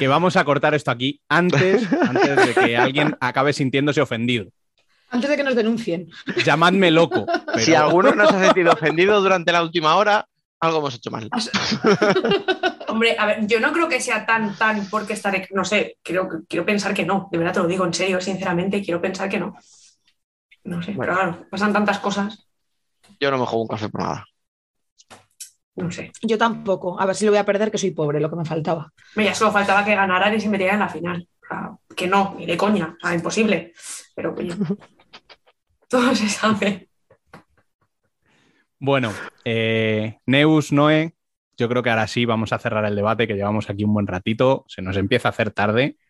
Que 0.00 0.08
vamos 0.08 0.34
a 0.36 0.44
cortar 0.44 0.74
esto 0.74 0.90
aquí 0.90 1.20
antes, 1.28 1.86
antes 1.92 2.36
de 2.46 2.54
que 2.54 2.76
alguien 2.76 3.16
acabe 3.20 3.52
sintiéndose 3.52 4.00
ofendido. 4.00 4.46
antes 5.10 5.28
de 5.28 5.36
que 5.36 5.44
nos 5.44 5.54
denuncien. 5.54 6.08
Llamadme 6.44 6.90
loco. 6.90 7.26
pero- 7.46 7.58
Si 7.58 7.74
alguno 7.74 8.12
nos 8.14 8.32
ha 8.32 8.40
sentido 8.46 8.72
ofendido 8.72 9.20
durante 9.20 9.52
la 9.52 9.62
última 9.62 9.96
hora, 9.96 10.26
algo 10.60 10.78
hemos 10.78 10.94
hecho 10.94 11.10
mal. 11.10 11.28
Hombre, 12.88 13.14
a 13.18 13.26
ver, 13.26 13.46
yo 13.46 13.60
no 13.60 13.72
creo 13.72 13.88
que 13.88 14.00
sea 14.00 14.24
tan, 14.26 14.56
tan 14.56 14.88
porque 14.88 15.12
estaré, 15.12 15.46
no 15.52 15.64
sé, 15.64 15.98
quiero, 16.02 16.28
quiero 16.48 16.64
pensar 16.66 16.92
que 16.94 17.04
no, 17.06 17.28
de 17.30 17.38
verdad 17.38 17.52
te 17.54 17.60
lo 17.60 17.66
digo 17.68 17.84
en 17.84 17.94
serio, 17.94 18.20
sinceramente, 18.20 18.82
quiero 18.82 19.00
pensar 19.00 19.28
que 19.28 19.38
no. 19.38 19.54
No 20.64 20.82
sé, 20.82 20.92
Bueno. 20.92 21.00
pero 21.00 21.14
claro, 21.14 21.46
pasan 21.50 21.72
tantas 21.72 21.98
cosas, 22.00 22.46
Yo 23.20 23.30
no 23.30 23.38
me 23.38 23.46
juego 23.46 23.62
un 23.62 23.68
café 23.68 23.88
por 23.88 24.00
nada. 24.02 24.24
No 25.76 25.90
sé. 25.90 26.12
Yo 26.22 26.36
tampoco. 26.38 27.00
A 27.00 27.06
ver 27.06 27.14
si 27.14 27.24
lo 27.24 27.32
voy 27.32 27.38
a 27.38 27.44
perder, 27.44 27.70
que 27.70 27.78
soy 27.78 27.92
pobre, 27.92 28.20
lo 28.20 28.30
que 28.30 28.36
me 28.36 28.44
faltaba. 28.44 28.92
Me 29.16 29.24
ya 29.24 29.34
solo 29.34 29.52
faltaba 29.52 29.84
que 29.84 29.94
ganaran 29.94 30.34
y 30.34 30.40
se 30.40 30.48
metieran 30.48 30.74
en 30.76 30.80
la 30.80 30.88
final. 30.88 31.28
O 31.42 31.46
sea, 31.46 31.70
que 31.96 32.06
no, 32.06 32.34
ni 32.38 32.46
de 32.46 32.56
coña, 32.56 32.96
o 33.02 33.06
sea, 33.06 33.14
imposible. 33.14 33.72
Pero 34.14 34.34
coño, 34.34 34.54
todo 35.88 36.14
se 36.14 36.28
sabe. 36.28 36.88
Bueno, 38.78 39.12
eh, 39.44 40.18
Neus, 40.26 40.72
Noé, 40.72 41.14
yo 41.56 41.68
creo 41.68 41.82
que 41.82 41.90
ahora 41.90 42.06
sí 42.06 42.24
vamos 42.24 42.52
a 42.52 42.58
cerrar 42.58 42.84
el 42.86 42.96
debate, 42.96 43.26
que 43.26 43.34
llevamos 43.34 43.68
aquí 43.68 43.84
un 43.84 43.92
buen 43.92 44.06
ratito, 44.06 44.64
se 44.68 44.80
nos 44.80 44.96
empieza 44.96 45.28
a 45.28 45.30
hacer 45.30 45.50
tarde. 45.50 45.96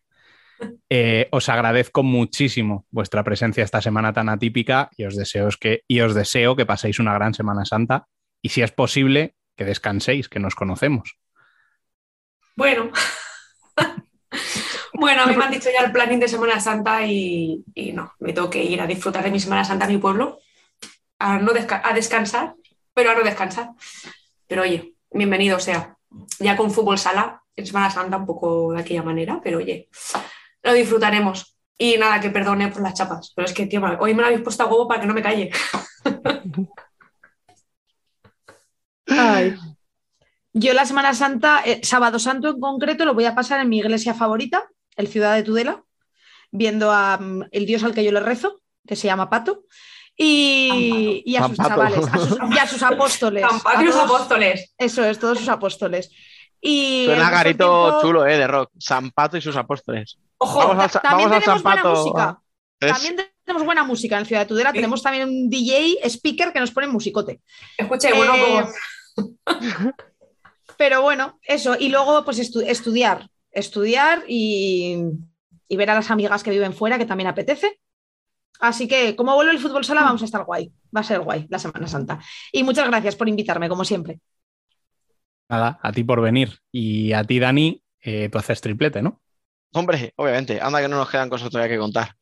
Eh, 0.90 1.26
os 1.30 1.48
agradezco 1.48 2.02
muchísimo 2.02 2.84
vuestra 2.90 3.24
presencia 3.24 3.64
esta 3.64 3.80
semana 3.80 4.12
tan 4.12 4.28
atípica 4.28 4.90
y 4.94 5.04
os, 5.04 5.16
deseo 5.16 5.48
que, 5.58 5.84
y 5.88 6.00
os 6.00 6.14
deseo 6.14 6.54
que 6.54 6.66
paséis 6.66 6.98
una 6.98 7.14
gran 7.14 7.32
Semana 7.32 7.64
Santa 7.64 8.08
y 8.42 8.50
si 8.50 8.60
es 8.60 8.70
posible, 8.70 9.36
que 9.60 9.66
descanséis, 9.66 10.30
que 10.30 10.40
nos 10.40 10.54
conocemos. 10.54 11.18
Bueno. 12.56 12.90
Bueno, 14.92 15.22
a 15.22 15.26
mí 15.26 15.34
me 15.34 15.44
han 15.44 15.50
dicho 15.50 15.70
ya 15.72 15.86
el 15.86 15.92
planning 15.92 16.20
de 16.20 16.28
Semana 16.28 16.60
Santa 16.60 17.06
y, 17.06 17.64
no, 17.94 18.12
me 18.18 18.34
tengo 18.34 18.50
que 18.50 18.62
ir 18.62 18.82
a 18.82 18.86
disfrutar 18.86 19.24
de 19.24 19.30
mi 19.30 19.40
Semana 19.40 19.64
Santa 19.64 19.86
en 19.86 19.92
mi 19.92 19.98
pueblo, 19.98 20.40
a, 21.18 21.38
no 21.38 21.52
a 21.52 21.94
descansar, 21.94 22.54
pero 22.92 23.10
a 23.10 23.14
no 23.14 23.22
descansar. 23.22 23.70
Pero 24.46 24.62
oye, 24.62 24.94
bienvenido 25.10 25.58
sea. 25.58 25.96
Ya 26.38 26.54
con 26.54 26.70
fútbol 26.70 26.98
sala, 26.98 27.42
en 27.56 27.66
Semana 27.66 27.90
Santa 27.90 28.18
un 28.18 28.26
poco 28.26 28.74
de 28.74 28.80
aquella 28.80 29.02
manera, 29.02 29.40
pero 29.42 29.56
oye, 29.56 29.88
lo 30.62 30.74
disfrutaremos. 30.74 31.56
Y 31.78 31.96
nada, 31.96 32.20
que 32.20 32.28
perdone 32.28 32.68
por 32.68 32.82
las 32.82 32.92
chapas, 32.92 33.32
pero 33.34 33.46
es 33.46 33.54
que, 33.54 33.66
tío, 33.66 33.80
hoy 34.00 34.12
me 34.12 34.20
lo 34.20 34.26
habéis 34.26 34.42
puesto 34.42 34.64
a 34.64 34.66
huevo 34.66 34.86
para 34.86 35.00
que 35.00 35.06
no 35.06 35.14
me 35.14 35.22
calle. 35.22 35.50
Ay. 39.10 39.56
Yo 40.52 40.72
la 40.74 40.84
Semana 40.84 41.14
Santa, 41.14 41.62
eh, 41.64 41.80
Sábado 41.84 42.18
Santo 42.18 42.48
en 42.50 42.60
concreto, 42.60 43.04
lo 43.04 43.14
voy 43.14 43.24
a 43.24 43.34
pasar 43.34 43.60
en 43.60 43.68
mi 43.68 43.78
iglesia 43.78 44.14
favorita, 44.14 44.68
el 44.96 45.06
Ciudad 45.08 45.34
de 45.36 45.42
Tudela, 45.44 45.84
viendo 46.50 46.90
a 46.90 47.18
mm, 47.18 47.44
el 47.52 47.66
dios 47.66 47.84
al 47.84 47.94
que 47.94 48.02
yo 48.04 48.10
le 48.12 48.20
rezo, 48.20 48.60
que 48.86 48.96
se 48.96 49.06
llama 49.06 49.30
Pato, 49.30 49.62
y, 50.16 51.22
y 51.24 51.36
a 51.36 51.46
sus 51.48 51.56
Pato. 51.56 51.68
chavales, 51.70 52.06
a 52.08 52.18
sus, 52.18 52.38
y 52.54 52.58
a 52.58 52.66
sus 52.66 52.82
apóstoles. 52.82 53.44
San 53.48 53.60
Patrio 53.60 53.86
y 53.88 53.92
a 53.92 53.92
todos- 53.94 54.04
apóstoles. 54.10 54.74
Eso 54.76 55.04
es, 55.04 55.18
todos 55.18 55.38
sus 55.38 55.48
apóstoles. 55.48 56.10
Y 56.60 57.04
Suena 57.06 57.30
garito 57.30 57.84
tiempo, 57.90 58.00
chulo, 58.02 58.26
¿eh? 58.26 58.36
De 58.36 58.46
rock. 58.46 58.70
San 58.78 59.10
Pato 59.12 59.36
y 59.38 59.40
sus 59.40 59.56
apóstoles. 59.56 60.18
Ojo, 60.38 60.68
Vamos 60.68 60.92
Sa- 60.92 61.00
También 61.00 61.30
vamos 61.30 61.44
tenemos 61.44 61.62
San 61.62 61.62
buena 61.62 61.82
Pato. 61.82 61.94
música. 62.02 62.40
Es- 62.80 62.92
También 62.92 63.16
tenemos 63.44 63.64
buena 63.64 63.84
música 63.84 64.18
en 64.18 64.26
Ciudad 64.26 64.42
de 64.42 64.46
Tudela. 64.48 64.70
Sí. 64.70 64.76
Tenemos 64.76 65.02
también 65.02 65.28
un 65.28 65.48
DJ, 65.48 65.98
speaker, 66.10 66.52
que 66.52 66.60
nos 66.60 66.70
pone 66.70 66.86
musicote. 66.88 67.40
escuche, 67.78 68.12
bueno, 68.12 68.34
Eh, 68.34 68.40
como- 68.40 68.72
Pero 70.76 71.02
bueno, 71.02 71.38
eso. 71.42 71.76
Y 71.78 71.88
luego, 71.88 72.24
pues 72.24 72.38
estu- 72.38 72.64
estudiar. 72.66 73.28
Estudiar 73.50 74.24
y, 74.28 75.02
y 75.68 75.76
ver 75.76 75.90
a 75.90 75.94
las 75.94 76.10
amigas 76.10 76.42
que 76.42 76.50
viven 76.50 76.72
fuera, 76.72 76.98
que 76.98 77.06
también 77.06 77.28
apetece. 77.28 77.80
Así 78.60 78.86
que, 78.86 79.16
como 79.16 79.34
vuelve 79.34 79.52
el 79.52 79.58
fútbol 79.58 79.84
sala, 79.84 80.02
vamos 80.02 80.22
a 80.22 80.26
estar 80.26 80.44
guay. 80.44 80.72
Va 80.94 81.00
a 81.00 81.04
ser 81.04 81.20
guay 81.20 81.46
la 81.48 81.58
Semana 81.58 81.86
Santa. 81.88 82.20
Y 82.52 82.62
muchas 82.62 82.88
gracias 82.88 83.16
por 83.16 83.28
invitarme, 83.28 83.68
como 83.68 83.84
siempre. 83.84 84.20
Nada, 85.48 85.80
a 85.82 85.92
ti 85.92 86.04
por 86.04 86.20
venir. 86.20 86.58
Y 86.70 87.12
a 87.12 87.24
ti, 87.24 87.38
Dani, 87.40 87.82
eh, 88.00 88.28
tú 88.28 88.38
haces 88.38 88.60
triplete, 88.60 89.02
¿no? 89.02 89.20
Hombre, 89.72 90.12
obviamente. 90.16 90.60
Anda 90.60 90.80
que 90.80 90.88
no 90.88 90.96
nos 90.96 91.10
quedan 91.10 91.28
cosas 91.30 91.50
todavía 91.50 91.74
que 91.74 91.80
contar. 91.80 92.14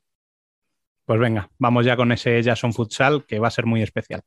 Pues 1.05 1.19
venga, 1.21 1.51
vamos 1.59 1.85
ya 1.87 1.97
con 1.97 2.13
ese 2.13 2.43
Jason 2.43 2.73
Futsal 2.73 3.25
que 3.27 3.39
va 3.39 3.49
a 3.49 3.53
ser 3.53 3.67
muy 3.67 3.83
especial. 3.83 4.23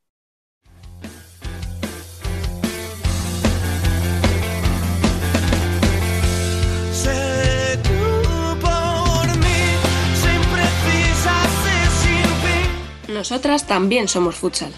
Nosotras 13.22 13.68
también 13.68 14.08
somos 14.08 14.34
futsal. 14.34 14.74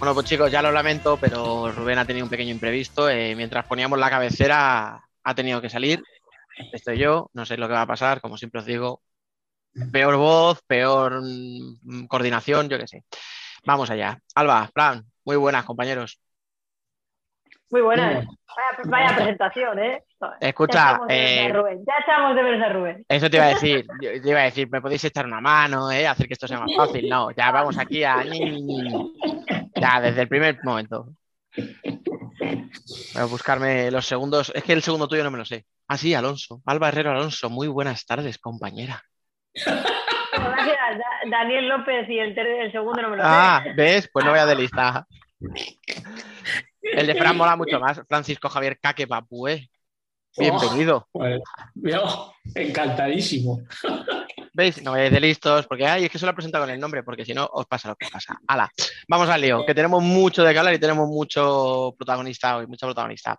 Bueno, 0.00 0.14
pues 0.14 0.26
chicos, 0.26 0.50
ya 0.50 0.60
lo 0.60 0.72
lamento, 0.72 1.16
pero 1.16 1.70
Rubén 1.70 2.00
ha 2.00 2.04
tenido 2.04 2.24
un 2.26 2.30
pequeño 2.30 2.50
imprevisto. 2.50 3.08
eh, 3.08 3.36
mientras 3.36 3.64
poníamos 3.66 4.00
la 4.00 4.10
cabecera, 4.10 5.00
ha 5.22 5.34
tenido 5.36 5.60
que 5.60 5.70
salir. 5.70 6.02
Estoy 6.72 6.98
yo, 6.98 7.30
no 7.34 7.46
sé 7.46 7.56
lo 7.56 7.68
que 7.68 7.74
va 7.74 7.82
a 7.82 7.86
pasar, 7.86 8.20
como 8.20 8.36
siempre 8.36 8.58
os 8.62 8.66
digo. 8.66 9.00
Peor 9.92 10.16
voz, 10.16 10.60
peor 10.66 11.22
mm, 11.22 12.06
coordinación, 12.08 12.68
yo 12.68 12.78
qué 12.78 12.88
sé. 12.88 13.04
Vamos 13.64 13.90
allá. 13.90 14.18
Alba, 14.34 14.68
Fran, 14.74 15.04
muy 15.24 15.36
buenas, 15.36 15.64
compañeros. 15.64 16.20
Muy 17.70 17.80
buena. 17.80 18.08
Vaya, 18.10 18.26
vaya 18.84 19.16
presentación, 19.16 19.78
¿eh? 19.78 20.02
Escucha, 20.40 21.00
ya 21.08 21.08
echamos 21.08 21.08
de 21.08 21.14
menos 21.14 21.40
eh, 21.40 21.46
a 21.46 21.52
Rubén. 21.52 21.84
Ya 21.86 22.66
de 22.66 22.72
Rubén. 22.72 23.04
Eso 23.08 23.30
te 23.30 23.36
iba 23.36 23.46
a 23.46 23.48
decir, 23.48 23.86
yo 24.00 24.22
te 24.22 24.28
iba 24.28 24.40
a 24.40 24.44
decir, 24.44 24.68
me 24.70 24.80
podéis 24.80 25.04
echar 25.04 25.26
una 25.26 25.40
mano, 25.40 25.90
¿eh? 25.90 26.06
hacer 26.06 26.26
que 26.26 26.34
esto 26.34 26.46
sea 26.46 26.60
más 26.60 26.74
fácil. 26.76 27.08
No, 27.08 27.30
ya 27.32 27.50
vamos 27.50 27.78
aquí 27.78 28.04
a. 28.04 28.22
Ya, 29.74 30.00
desde 30.00 30.22
el 30.22 30.28
primer 30.28 30.58
momento. 30.62 31.08
Voy 31.56 33.22
a 33.22 33.24
buscarme 33.24 33.90
los 33.90 34.06
segundos. 34.06 34.52
Es 34.54 34.62
que 34.62 34.72
el 34.72 34.82
segundo 34.82 35.08
tuyo 35.08 35.24
no 35.24 35.30
me 35.30 35.38
lo 35.38 35.44
sé. 35.44 35.66
Ah, 35.88 35.96
sí, 35.96 36.14
Alonso. 36.14 36.62
Alba 36.66 36.88
Herrero 36.88 37.10
Alonso. 37.10 37.50
Muy 37.50 37.68
buenas 37.68 38.06
tardes, 38.06 38.38
compañera. 38.38 39.02
Daniel 41.30 41.68
López 41.68 42.08
y 42.08 42.18
el, 42.18 42.34
segundo 42.72 43.02
no 43.02 43.10
me 43.10 43.16
lo 43.16 43.22
sé. 43.22 43.28
Ah, 43.30 43.64
¿ves? 43.76 44.08
Pues 44.12 44.24
no 44.24 44.30
voy 44.30 44.40
a 44.40 44.46
de 44.46 44.54
lista. 44.54 45.06
El 46.82 47.06
de 47.06 47.14
Fran 47.14 47.36
mola 47.36 47.56
mucho 47.56 47.78
más. 47.78 48.00
Francisco 48.08 48.48
Javier 48.48 48.78
Caque 48.80 49.06
Papue. 49.06 49.68
Bienvenido. 50.36 51.08
Pues, 51.12 51.40
yo, 51.74 52.32
encantadísimo. 52.54 53.60
¿Veis? 54.54 54.82
No 54.82 54.92
vayáis 54.92 55.12
de 55.12 55.20
listos, 55.20 55.66
porque 55.66 55.86
ay, 55.86 56.04
es 56.04 56.10
que 56.10 56.18
solo 56.18 56.32
he 56.32 56.34
presentado 56.34 56.64
con 56.64 56.72
el 56.74 56.80
nombre, 56.80 57.02
porque 57.02 57.24
si 57.24 57.32
no 57.32 57.48
os 57.52 57.66
pasa 57.66 57.88
lo 57.88 57.96
que 57.96 58.08
pasa. 58.10 58.38
Hala, 58.46 58.70
vamos 59.08 59.28
al 59.30 59.40
lío, 59.40 59.64
que 59.64 59.74
tenemos 59.74 60.02
mucho 60.02 60.42
de 60.44 60.52
que 60.52 60.58
hablar 60.58 60.74
y 60.74 60.78
tenemos 60.78 61.08
mucho 61.08 61.94
protagonista 61.96 62.56
hoy, 62.58 62.66
mucha 62.66 62.86
protagonista. 62.86 63.38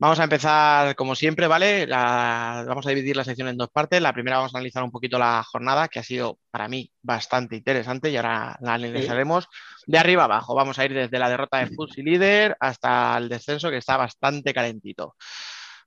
Vamos 0.00 0.20
a 0.20 0.24
empezar 0.24 0.94
como 0.94 1.14
siempre, 1.16 1.48
¿vale? 1.48 1.84
La- 1.86 2.64
vamos 2.68 2.86
a 2.86 2.90
dividir 2.90 3.16
la 3.16 3.24
sección 3.24 3.48
en 3.48 3.56
dos 3.58 3.68
partes. 3.68 4.00
La 4.00 4.12
primera 4.12 4.36
vamos 4.36 4.54
a 4.54 4.58
analizar 4.58 4.82
un 4.84 4.92
poquito 4.92 5.18
la 5.18 5.42
jornada, 5.42 5.88
que 5.88 5.98
ha 5.98 6.04
sido 6.04 6.38
para 6.52 6.68
mí 6.68 6.90
bastante 7.02 7.56
interesante 7.56 8.08
y 8.08 8.16
ahora 8.16 8.56
la 8.60 8.74
analizaremos 8.74 9.48
de 9.86 9.98
arriba 9.98 10.24
abajo. 10.24 10.54
Vamos 10.54 10.78
a 10.78 10.84
ir 10.84 10.94
desde 10.94 11.18
la 11.18 11.28
derrota 11.28 11.58
de 11.58 11.66
Futsi 11.74 12.02
líder 12.02 12.56
hasta 12.60 13.18
el 13.18 13.28
descenso, 13.28 13.70
que 13.70 13.78
está 13.78 13.96
bastante 13.96 14.54
calentito. 14.54 15.16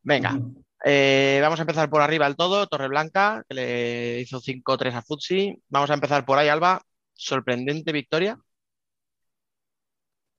Venga, 0.03 0.31
eh, 0.83 1.39
vamos 1.41 1.59
a 1.59 1.63
empezar 1.63 1.89
por 1.89 2.01
arriba 2.01 2.25
del 2.25 2.35
todo, 2.35 2.67
Torreblanca, 2.67 3.43
que 3.47 3.55
le 3.55 4.19
hizo 4.21 4.39
5-3 4.39 4.95
a 4.95 5.01
Futsi. 5.01 5.55
Vamos 5.69 5.91
a 5.91 5.93
empezar 5.93 6.25
por 6.25 6.37
ahí, 6.37 6.47
Alba. 6.49 6.81
Sorprendente 7.13 7.91
victoria. 7.91 8.37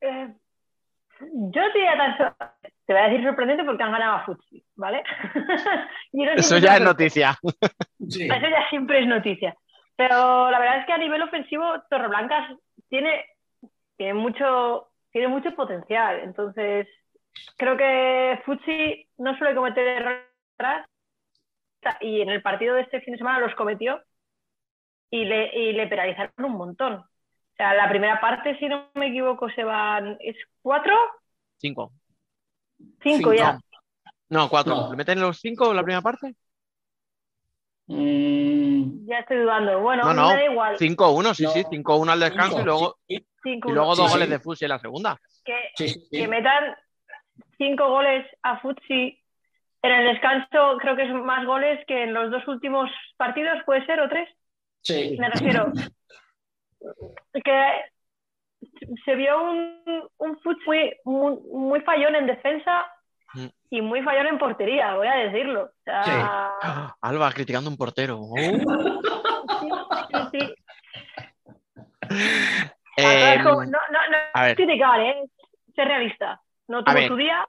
Eh, 0.00 0.34
yo 1.20 1.72
te 1.72 1.78
diría 1.78 1.96
tan 1.96 2.18
so- 2.18 2.36
te 2.84 2.92
voy 2.92 3.02
a 3.02 3.08
decir 3.08 3.24
sorprendente 3.24 3.64
porque 3.64 3.82
han 3.84 3.92
ganado 3.92 4.16
a 4.16 4.24
Futsi, 4.24 4.64
¿vale? 4.74 5.02
No 6.12 6.32
Eso 6.32 6.58
ya 6.58 6.76
es 6.76 6.82
noticia. 6.82 7.38
Sí. 8.08 8.24
Eso 8.24 8.48
ya 8.48 8.68
siempre 8.68 9.00
es 9.00 9.06
noticia. 9.06 9.56
Pero 9.96 10.50
la 10.50 10.58
verdad 10.58 10.80
es 10.80 10.86
que 10.86 10.92
a 10.92 10.98
nivel 10.98 11.22
ofensivo, 11.22 11.64
Torreblanca 11.88 12.48
tiene, 12.88 13.24
tiene, 13.96 14.14
mucho, 14.14 14.90
tiene 15.12 15.28
mucho 15.28 15.54
potencial. 15.54 16.20
Entonces, 16.20 16.88
creo 17.56 17.76
que 17.76 18.40
Futsi 18.44 19.08
no 19.18 19.36
suele 19.36 19.54
cometer 19.54 19.86
errores 19.86 20.26
atrás 20.58 20.86
y 22.00 22.20
en 22.20 22.30
el 22.30 22.42
partido 22.42 22.74
de 22.76 22.82
este 22.82 23.00
fin 23.00 23.12
de 23.12 23.18
semana 23.18 23.40
los 23.40 23.54
cometió 23.54 24.00
y 25.10 25.24
le, 25.24 25.54
y 25.58 25.72
le 25.72 25.86
penalizaron 25.88 26.32
un 26.38 26.52
montón. 26.52 26.94
O 26.94 27.54
sea, 27.56 27.74
la 27.74 27.88
primera 27.88 28.20
parte, 28.20 28.58
si 28.58 28.66
no 28.68 28.90
me 28.94 29.08
equivoco, 29.08 29.50
se 29.50 29.62
van. 29.64 30.16
¿Es 30.20 30.36
cuatro? 30.62 30.94
Cinco. 31.58 31.92
Cinco, 33.02 33.30
Cinco. 33.30 33.34
ya. 33.34 33.58
No, 34.30 34.48
cuatro. 34.48 34.74
No. 34.74 34.90
¿Le 34.90 34.96
meten 34.96 35.20
los 35.20 35.38
cinco 35.38 35.70
en 35.70 35.76
la 35.76 35.82
primera 35.82 36.00
parte? 36.00 36.34
Mm, 37.86 39.06
Ya 39.06 39.18
estoy 39.18 39.38
dudando. 39.38 39.80
Bueno, 39.80 40.04
No, 40.04 40.14
no. 40.14 40.28
me 40.30 40.34
da 40.36 40.44
igual. 40.44 40.76
5-1, 40.78 41.34
sí, 41.34 41.42
No. 41.44 41.50
sí. 41.50 41.64
5-1 41.70 42.10
al 42.12 42.20
descanso 42.20 42.60
y 42.60 42.64
luego, 42.64 42.96
y 43.06 43.18
luego 43.64 43.94
dos 43.96 44.06
Sí, 44.06 44.12
goles 44.12 44.26
sí. 44.28 44.32
de 44.32 44.38
Futsi 44.40 44.64
en 44.64 44.68
la 44.70 44.78
segunda. 44.78 45.20
Que, 45.44 45.54
sí, 45.76 45.88
sí, 45.88 46.08
que 46.10 46.28
metan 46.28 46.74
cinco 47.58 47.88
goles 47.88 48.26
a 48.42 48.58
Futsi 48.60 49.18
en 49.82 49.90
el 49.92 50.06
descanso, 50.12 50.76
creo 50.78 50.94
que 50.96 51.02
es 51.02 51.12
más 51.12 51.44
goles 51.44 51.84
que 51.86 52.04
en 52.04 52.14
los 52.14 52.30
dos 52.30 52.46
últimos 52.48 52.90
partidos, 53.16 53.58
puede 53.66 53.84
ser, 53.86 54.00
o 54.00 54.08
tres. 54.08 54.28
sí. 54.82 55.16
Me 55.18 55.28
refiero. 55.30 55.72
Que 57.44 57.84
se 59.04 59.14
vio 59.14 59.42
un, 59.42 60.08
un 60.18 60.38
Futsi 60.40 60.64
muy, 60.66 60.94
muy, 61.04 61.38
muy 61.52 61.80
fallón 61.82 62.14
en 62.16 62.26
defensa 62.26 62.86
Mm. 63.34 63.46
y 63.70 63.80
muy 63.80 64.02
fallón 64.02 64.26
en 64.26 64.38
portería, 64.38 64.94
voy 64.94 65.06
a 65.06 65.14
decirlo. 65.14 65.62
O 65.62 65.70
sea, 65.84 66.02
Ah, 66.62 66.94
Alba 67.00 67.32
criticando 67.32 67.70
un 67.70 67.78
portero. 67.78 68.18
Oh. 68.20 68.36
sí, 69.60 69.70
sí, 70.10 70.38
sí. 70.38 70.54
Eh, 72.98 73.38
No, 73.42 73.54
no, 73.54 73.64
no, 73.64 73.78
no 74.10 74.16
a 74.34 74.42
ver. 74.44 74.56
criticar, 74.56 75.00
¿eh? 75.00 75.24
Ser 75.74 75.88
realista. 75.88 76.42
No 76.72 76.82
tuvo 76.84 76.94
ver. 76.94 77.08
su 77.08 77.16
día. 77.16 77.46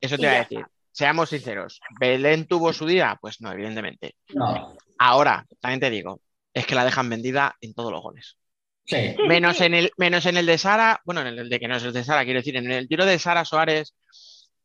eso 0.00 0.16
te 0.16 0.22
iba 0.22 0.32
a 0.32 0.38
decir. 0.38 0.66
Seamos 0.92 1.30
sinceros. 1.30 1.80
¿Belén 1.98 2.46
tuvo 2.46 2.72
su 2.72 2.86
día? 2.86 3.16
Pues 3.20 3.40
no, 3.40 3.50
evidentemente. 3.52 4.14
No, 4.34 4.76
Ahora, 4.98 5.44
también 5.60 5.80
te 5.80 5.90
digo, 5.90 6.20
es 6.52 6.66
que 6.66 6.74
la 6.74 6.84
dejan 6.84 7.08
vendida 7.10 7.54
en 7.60 7.74
todos 7.74 7.90
los 7.90 8.00
goles. 8.02 8.36
sí. 8.84 9.16
Menos 9.26 9.60
en 9.60 9.74
el, 9.74 9.90
menos 9.96 10.26
en 10.26 10.36
el 10.36 10.46
de 10.46 10.58
Sara, 10.58 11.00
bueno, 11.04 11.20
en 11.22 11.38
el 11.38 11.48
de 11.48 11.58
que 11.58 11.66
no 11.68 11.76
es 11.76 11.82
el 11.84 11.92
de 11.92 12.04
Sara, 12.04 12.24
quiero 12.24 12.40
decir, 12.40 12.56
en 12.56 12.70
el 12.70 12.86
tiro 12.88 13.04
de 13.06 13.18
Sara 13.18 13.44
Suárez, 13.44 13.94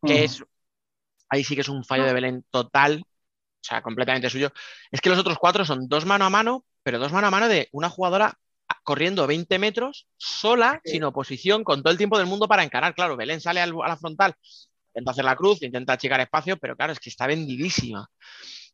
que 0.06 0.14
Mm. 0.22 0.24
es, 0.24 0.44
ahí 1.30 1.44
sí 1.44 1.56
que 1.56 1.62
es 1.62 1.70
un 1.70 1.84
fallo 1.84 2.06
de 2.06 2.14
Belén 2.14 2.44
total, 2.52 3.02
o 3.04 3.64
sea, 3.64 3.82
completamente 3.82 4.30
suyo. 4.30 4.52
Es 4.92 5.02
que 5.02 5.10
los 5.10 5.20
otros 5.20 5.38
cuatro 5.40 5.66
son 5.66 5.88
dos 5.88 6.06
mano 6.06 6.26
a 6.26 6.30
mano, 6.30 6.64
pero 6.84 7.00
dos 7.00 7.12
mano 7.12 7.28
a 7.28 7.32
mano 7.32 7.48
de 7.48 7.70
una 7.72 7.90
jugadora 7.90 8.38
corriendo 8.90 9.28
20 9.28 9.60
metros, 9.60 10.08
sola, 10.18 10.82
sin 10.84 11.04
oposición, 11.04 11.64
con 11.64 11.84
todo 11.84 11.92
el 11.92 11.98
tiempo 12.00 12.18
del 12.18 12.26
mundo 12.26 12.48
para 12.48 12.64
encarar. 12.64 12.96
Claro, 12.96 13.16
Belén 13.16 13.40
sale 13.40 13.62
al- 13.62 13.76
a 13.84 13.88
la 13.88 13.98
frontal, 13.98 14.34
intenta 14.88 15.12
hacer 15.12 15.26
la 15.26 15.36
cruz, 15.36 15.62
intenta 15.62 15.94
achicar 15.94 16.20
espacio, 16.22 16.58
pero 16.58 16.76
claro, 16.76 16.92
es 16.94 17.00
que 17.00 17.10
está 17.12 17.28
vendidísima. 17.28 18.08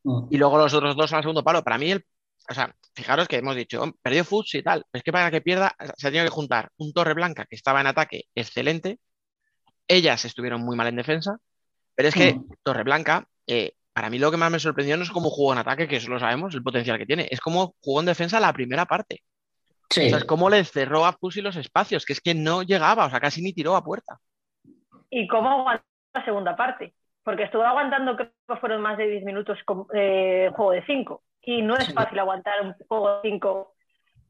Mm. 0.05 0.27
Y 0.31 0.37
luego 0.37 0.57
los 0.57 0.73
otros 0.73 0.95
dos 0.95 1.11
al 1.11 1.21
segundo 1.21 1.43
palo. 1.43 1.61
Para 1.65 1.77
mí, 1.77 1.91
el, 1.91 2.05
o 2.49 2.53
sea, 2.53 2.73
fijaros 2.95 3.27
que 3.27 3.35
hemos 3.35 3.57
dicho, 3.57 3.83
"Oh, 3.83 3.91
perdió 4.01 4.23
Futs 4.23 4.55
y 4.55 4.63
tal. 4.63 4.85
Pero 4.89 4.99
es 4.99 5.03
que 5.03 5.11
para 5.11 5.29
que 5.29 5.41
pierda, 5.41 5.75
se 5.97 6.07
ha 6.07 6.11
tenido 6.11 6.23
que 6.23 6.29
juntar 6.31 6.69
un 6.77 6.93
Torre 6.93 7.13
Blanca 7.13 7.45
que 7.45 7.57
estaba 7.57 7.81
en 7.81 7.87
ataque 7.87 8.23
excelente. 8.33 8.99
Ellas 9.85 10.23
estuvieron 10.23 10.61
muy 10.61 10.77
mal 10.77 10.87
en 10.87 10.95
defensa. 10.95 11.37
Pero 11.93 12.07
es 12.07 12.15
que 12.15 12.35
Mm. 12.35 12.47
Torre 12.63 12.83
Blanca, 12.83 13.27
eh, 13.47 13.73
para 13.93 14.09
mí 14.09 14.17
lo 14.19 14.31
que 14.31 14.37
más 14.37 14.51
me 14.51 14.59
sorprendió 14.59 14.95
no 14.97 15.03
es 15.03 15.09
cómo 15.11 15.29
jugó 15.29 15.51
en 15.53 15.59
ataque, 15.59 15.87
que 15.87 15.97
eso 15.97 16.09
lo 16.09 16.19
sabemos, 16.19 16.53
el 16.55 16.63
potencial 16.63 16.97
que 16.97 17.05
tiene. 17.05 17.27
Es 17.31 17.39
cómo 17.41 17.75
jugó 17.81 17.99
en 17.99 18.05
defensa 18.07 18.39
la 18.39 18.51
primera 18.53 18.85
parte. 18.85 19.21
Sí. 19.95 20.05
O 20.07 20.09
sea, 20.09 20.17
es 20.19 20.25
cómo 20.25 20.49
le 20.49 20.63
cerró 20.63 21.05
a 21.05 21.13
Fusi 21.13 21.41
los 21.41 21.55
espacios, 21.55 22.05
que 22.05 22.13
es 22.13 22.21
que 22.21 22.33
no 22.35 22.63
llegaba, 22.63 23.05
o 23.05 23.09
sea, 23.09 23.19
casi 23.19 23.41
ni 23.41 23.53
tiró 23.53 23.75
a 23.75 23.83
puerta. 23.83 24.17
y 25.09 25.27
cómo 25.27 25.49
aguantó 25.49 25.83
la 26.13 26.25
segunda 26.25 26.55
parte. 26.55 26.93
Porque 27.23 27.43
estuvo 27.43 27.63
aguantando, 27.63 28.15
creo 28.15 28.31
que 28.47 28.55
fueron 28.57 28.81
más 28.81 28.97
de 28.97 29.07
10 29.07 29.23
minutos 29.23 29.57
con 29.65 29.87
eh, 29.93 30.51
juego 30.55 30.71
de 30.71 30.85
5. 30.85 31.23
Y 31.41 31.61
no 31.61 31.75
es 31.75 31.85
Sí. 31.85 31.93
fácil 31.93 32.19
aguantar 32.19 32.61
un 32.61 32.73
juego 32.87 33.21
de 33.21 33.29
5 33.29 33.73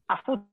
a 0.09 0.21
fútbol. 0.21 0.47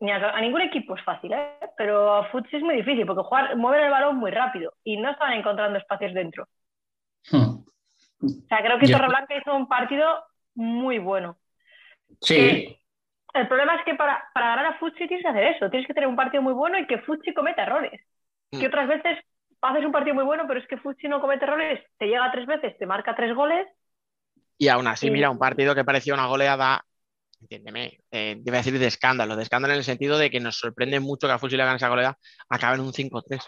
Ni 0.00 0.10
a, 0.12 0.16
a 0.16 0.40
ningún 0.40 0.60
equipo 0.60 0.94
es 0.96 1.02
fácil, 1.04 1.32
¿eh? 1.32 1.58
pero 1.76 2.14
a 2.14 2.24
fútbol 2.30 2.48
es 2.52 2.62
muy 2.62 2.76
difícil 2.76 3.04
porque 3.06 3.22
jugar, 3.22 3.56
mueven 3.56 3.84
el 3.84 3.90
balón 3.90 4.16
muy 4.16 4.30
rápido 4.30 4.72
y 4.84 4.96
no 4.96 5.10
estaban 5.10 5.32
encontrando 5.34 5.78
espacios 5.78 6.12
dentro. 6.14 6.46
Mm. 7.32 7.64
O 8.24 8.28
sea, 8.48 8.58
creo 8.62 8.78
que. 8.78 8.88
Torreblanca 8.90 9.36
hizo 9.36 9.54
un 9.54 9.66
partido 9.68 10.06
muy 10.54 10.98
bueno. 10.98 11.36
Sí, 12.20 12.78
El 13.38 13.48
problema 13.48 13.76
es 13.76 13.84
que 13.84 13.94
para, 13.94 14.22
para 14.34 14.48
ganar 14.48 14.66
a 14.66 14.78
Futsi 14.78 15.06
tienes 15.06 15.22
que 15.22 15.28
hacer 15.28 15.44
eso, 15.44 15.70
tienes 15.70 15.86
que 15.86 15.94
tener 15.94 16.08
un 16.08 16.16
partido 16.16 16.42
muy 16.42 16.52
bueno 16.52 16.78
y 16.78 16.86
que 16.86 16.98
Futsi 16.98 17.32
cometa 17.34 17.62
errores. 17.62 18.00
Mm. 18.50 18.60
Que 18.60 18.66
otras 18.66 18.88
veces 18.88 19.18
haces 19.60 19.84
un 19.84 19.92
partido 19.92 20.14
muy 20.14 20.24
bueno, 20.24 20.44
pero 20.46 20.60
es 20.60 20.66
que 20.66 20.76
Futsi 20.78 21.08
no 21.08 21.20
comete 21.20 21.44
errores, 21.44 21.80
te 21.98 22.06
llega 22.06 22.30
tres 22.32 22.46
veces, 22.46 22.76
te 22.78 22.86
marca 22.86 23.14
tres 23.16 23.34
goles. 23.34 23.66
Y 24.56 24.68
aún 24.68 24.86
así, 24.86 25.06
Sí. 25.06 25.12
mira, 25.12 25.30
un 25.30 25.38
partido 25.38 25.74
que 25.74 25.84
parecía 25.84 26.14
una 26.14 26.26
goleada, 26.26 26.82
entiéndeme, 27.40 28.00
eh, 28.10 28.40
iba 28.44 28.56
a 28.56 28.58
decir 28.60 28.78
de 28.78 28.86
escándalo, 28.86 29.36
de 29.36 29.42
escándalo 29.44 29.74
en 29.74 29.78
el 29.78 29.84
sentido 29.84 30.18
de 30.18 30.30
que 30.30 30.40
nos 30.40 30.56
sorprende 30.58 30.98
mucho 31.00 31.26
que 31.28 31.32
a 31.34 31.38
Fusi 31.38 31.56
le 31.56 31.64
gane 31.64 31.76
esa 31.76 31.88
goleada, 31.88 32.16
acaba 32.48 32.74
en 32.74 32.80
un 32.80 32.92
5-3. 32.92 33.44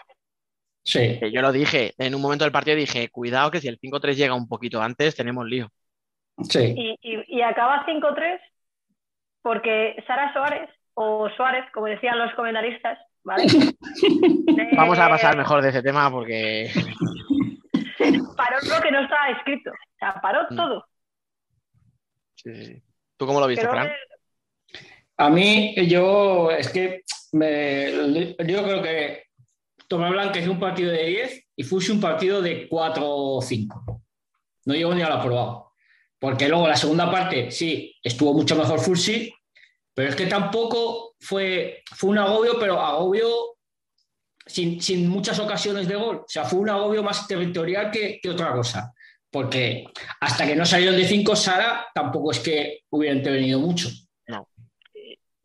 sí. 0.83 1.19
Que 1.19 1.31
yo 1.31 1.41
lo 1.41 1.51
dije, 1.51 1.93
en 1.97 2.15
un 2.15 2.21
momento 2.21 2.43
del 2.45 2.51
partido 2.51 2.75
dije, 2.77 3.09
cuidado 3.09 3.51
que 3.51 3.59
si 3.59 3.67
el 3.67 3.77
5-3 3.79 4.15
llega 4.17 4.33
un 4.35 4.47
poquito 4.47 4.81
antes, 4.81 5.15
tenemos 5.15 5.45
lío. 5.45 5.67
Sí. 6.43 6.73
Y, 6.75 6.97
y- 7.01 7.37
y 7.37 7.41
acaba 7.41 7.85
5-3 7.85 8.39
porque 9.41 9.95
Sara 10.07 10.31
Suárez, 10.33 10.69
o 10.93 11.29
Suárez, 11.35 11.65
como 11.73 11.87
decían 11.87 12.17
los 12.19 12.33
comentaristas, 12.35 12.97
¿vale? 13.23 13.43
Vamos 14.77 14.99
a 14.99 15.09
pasar 15.09 15.37
mejor 15.37 15.61
de 15.61 15.69
ese 15.69 15.81
tema 15.83 16.09
porque 16.11 16.69
Paró 18.37 18.57
lo 18.63 18.81
que 18.81 18.91
no 18.91 19.01
estaba 19.01 19.29
escrito. 19.29 19.71
O 19.71 19.97
sea, 19.99 20.19
paró 20.21 20.47
Mm. 20.49 20.55
todo. 20.55 20.85
Sí, 22.35 22.55
sí, 22.55 22.65
sí. 22.65 22.83
¿Tú 23.17 23.27
cómo 23.27 23.39
lo 23.39 23.47
viste, 23.47 23.67
Fran? 23.67 23.87
que- 23.87 24.79
A 25.17 25.29
mí, 25.29 25.75
yo, 25.87 26.49
es 26.51 26.69
que 26.69 27.01
me- 27.33 28.33
yo 28.47 28.63
creo 28.63 28.81
que 28.81 29.25
Torreblanca 29.87 30.39
hizo 30.39 30.51
un 30.51 30.59
partido 30.59 30.91
de 30.91 31.03
10 31.05 31.49
y 31.55 31.63
Fusi 31.63 31.91
un 31.91 32.01
partido 32.01 32.41
de 32.41 32.67
4 32.67 33.03
o 33.05 33.41
5. 33.41 34.01
No 34.65 34.73
llegó 34.73 34.95
ni 34.95 35.03
a 35.03 35.09
la 35.09 35.21
probado. 35.21 35.70
Porque 36.21 36.47
luego 36.47 36.67
la 36.67 36.75
segunda 36.75 37.09
parte, 37.09 37.49
sí, 37.49 37.95
estuvo 38.03 38.31
mucho 38.31 38.55
mejor 38.55 38.79
Fusi, 38.79 39.33
pero 39.91 40.09
es 40.09 40.15
que 40.15 40.27
tampoco 40.27 41.15
fue, 41.19 41.81
fue 41.95 42.11
un 42.11 42.19
agobio, 42.19 42.59
pero 42.59 42.79
agobio 42.79 43.55
sin, 44.45 44.79
sin 44.79 45.09
muchas 45.09 45.39
ocasiones 45.39 45.87
de 45.87 45.95
gol. 45.95 46.17
O 46.17 46.27
sea, 46.27 46.43
fue 46.43 46.59
un 46.59 46.69
agobio 46.69 47.01
más 47.01 47.27
territorial 47.27 47.89
que, 47.89 48.19
que 48.21 48.29
otra 48.29 48.51
cosa. 48.51 48.93
Porque 49.31 49.85
hasta 50.19 50.45
que 50.45 50.55
no 50.55 50.63
salieron 50.63 50.95
de 50.95 51.05
5 51.05 51.35
Sara, 51.35 51.87
tampoco 51.91 52.29
es 52.29 52.39
que 52.39 52.81
hubiera 52.91 53.15
intervenido 53.15 53.59
mucho. 53.59 53.89
No, 54.27 54.47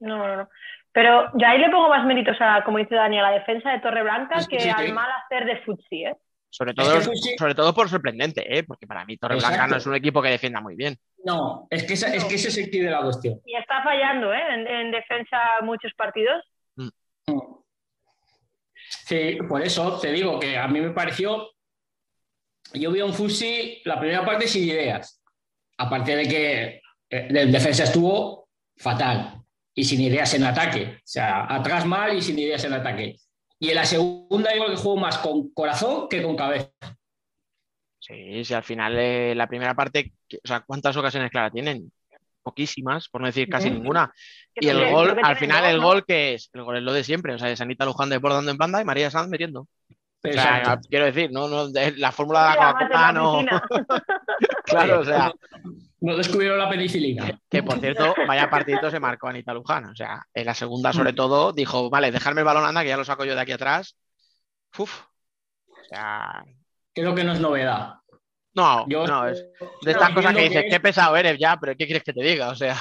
no, 0.01 0.37
no. 0.37 0.49
Pero 0.93 1.31
yo 1.39 1.47
ahí 1.47 1.59
le 1.59 1.71
pongo 1.71 1.89
más 1.89 2.05
méritos 2.05 2.37
a, 2.39 2.63
como 2.65 2.77
dice 2.77 2.97
Dani, 2.97 3.19
a 3.19 3.23
la 3.23 3.31
defensa 3.31 3.71
de 3.71 3.81
Torreblanca 3.81 4.41
Sí, 4.41 4.49
que 4.49 4.61
sí, 4.61 4.69
al 4.69 4.93
mal 4.93 5.09
hacer 5.25 5.47
de 5.47 5.57
Futsi, 5.63 6.05
¿eh? 6.05 6.17
Sobre 6.57 6.71
Es 6.71 6.77
todo, 6.77 6.99
que 7.13 7.37
sobre 7.39 7.55
todo 7.55 7.75
por 7.75 7.91
sorprendente, 7.91 8.43
¿eh? 8.59 8.63
porque 8.65 8.87
para 8.87 9.05
mí 9.05 9.19
Torreblanca 9.19 9.67
no 9.67 9.77
es 9.77 9.85
un 9.85 9.95
equipo 9.95 10.23
que 10.23 10.31
defienda 10.31 10.59
muy 10.63 10.75
bien. 10.75 10.97
No, 11.23 11.67
es 11.69 11.85
que, 11.85 11.93
esa- 11.93 12.15
es 12.15 12.25
que 12.25 12.37
ese 12.37 12.49
es 12.49 12.57
el 12.57 12.71
de 12.71 12.91
la 12.91 13.03
cuestión. 13.03 13.39
Y 13.45 13.55
está 13.57 13.83
fallando, 13.83 14.33
¿eh? 14.33 14.41
En, 14.55 14.67
en 14.67 14.91
defensa 14.91 15.37
muchos 15.63 15.93
partidos. 15.95 16.43
Sí, 18.89 19.37
por 19.49 19.63
eso 19.63 19.99
te 20.01 20.13
digo 20.13 20.39
que 20.41 20.57
a 20.57 20.67
mí 20.69 20.81
me 20.81 20.91
pareció. 20.93 21.51
Yo 22.73 22.91
vi 22.91 23.01
a 23.01 23.05
un 23.05 23.13
Fusi 23.13 23.83
la 23.85 23.99
primera 24.01 24.25
parte 24.25 24.47
sin 24.47 24.65
ideas. 24.65 25.23
Aparte 25.77 26.17
de 26.17 26.27
que 26.29 26.65
eh, 27.11 27.29
el 27.31 27.53
defensa 27.53 27.85
estuvo 27.85 28.49
fatal 28.77 29.43
y 29.75 29.85
sin 29.85 30.01
ideas 30.01 30.33
en 30.35 30.45
ataque. 30.45 30.95
O 30.97 31.01
sea, 31.05 31.53
atrás 31.55 31.85
mal 31.85 32.17
y 32.17 32.23
sin 32.23 32.39
ideas 32.39 32.65
en 32.65 32.73
ataque. 32.73 33.17
Y 33.59 33.71
en 33.71 33.75
la 33.75 33.85
segunda, 33.85 34.55
yo 34.55 34.65
creo 34.65 34.77
que 34.77 34.83
jugó 34.83 34.97
más 34.97 35.19
con 35.19 35.51
corazón 35.53 36.09
que 36.09 36.23
con 36.23 36.37
cabeza. 36.37 36.71
Sí, 37.99 38.45
sí, 38.45 38.55
al 38.55 38.63
final 38.63 38.97
eh, 38.99 39.35
la 39.35 39.49
primera 39.49 39.75
parte, 39.75 40.13
o 40.33 40.47
sea, 40.47 40.61
¿cuántas 40.61 40.97
ocasiones 40.97 41.31
claras 41.31 41.53
tienen? 41.53 41.91
Poquísimas, 42.43 43.09
por 43.09 43.21
no 43.21 43.27
decir 43.27 43.49
casi 43.49 43.71
ninguna. 43.71 44.13
Y 44.55 44.69
el 44.69 44.91
gol, 44.93 45.19
al 45.21 45.37
final 45.37 45.65
el 45.65 45.81
gol 45.81 46.05
que 46.07 46.35
es, 46.35 46.49
el 46.53 46.63
gol 46.63 46.77
es 46.77 46.83
lo 46.83 46.93
de 46.93 47.03
siempre, 47.03 47.35
o 47.35 47.39
sea, 47.39 47.51
es 47.51 47.61
Anita 47.61 47.85
Luján 47.85 48.09
desbordando 48.09 48.51
en 48.51 48.57
banda 48.57 48.81
y 48.81 48.85
María 48.85 49.11
Sanz 49.11 49.29
metiendo. 49.29 49.67
O 50.23 50.33
sea, 50.33 50.79
quiero 50.89 51.07
decir, 51.07 51.31
no, 51.33 51.49
no, 51.49 51.69
la 51.97 52.13
fórmula 52.13 52.51
de 52.51 52.57
la 52.57 52.73
Coca-Cola 52.73 53.01
la 53.01 53.13
no. 53.13 53.45
Claro, 54.65 55.01
o 55.01 55.05
sea, 55.05 55.33
No 56.01 56.17
descubrieron 56.17 56.59
la 56.59 56.69
penicilina. 56.69 57.41
que 57.49 57.63
por 57.63 57.79
cierto, 57.81 58.15
vaya 58.27 58.51
partidito 58.51 58.91
se 58.91 59.01
marcó 59.01 59.29
Anita 59.29 59.55
Luján. 59.55 59.87
O 59.87 59.95
sea, 59.97 60.23
en 60.35 60.45
la 60.47 60.55
segunda, 60.55 60.93
sobre 60.93 61.13
todo, 61.15 61.53
dijo, 61.53 61.89
vale, 61.89 62.11
dejarme 62.13 62.43
el 62.43 62.45
balón, 62.45 62.65
anda, 62.67 62.83
que 62.83 62.89
ya 62.89 62.97
lo 62.99 63.05
saco 63.05 63.25
yo 63.25 63.35
de 63.35 63.41
aquí 63.41 63.53
atrás. 63.53 63.97
Uf. 64.79 65.05
O 65.69 65.85
sea, 65.89 66.45
Creo 66.95 67.15
que 67.15 67.25
no 67.25 67.33
es 67.33 67.41
novedad. 67.41 67.95
no, 68.55 68.87
Yo 68.89 69.07
no, 69.07 69.27
es 69.29 69.39
de 69.83 69.91
estas 69.91 70.11
cosas 70.11 70.35
que 70.35 70.43
dices, 70.43 70.63
que- 70.65 70.69
qué 70.71 70.81
pesado 70.81 71.17
eres 71.17 71.39
ya, 71.39 71.57
pero 71.61 71.75
¿qué 71.77 71.87
quieres 71.87 72.03
que 72.03 72.13
te 72.13 72.23
diga? 72.23 72.49
O 72.51 72.55
sea, 72.55 72.77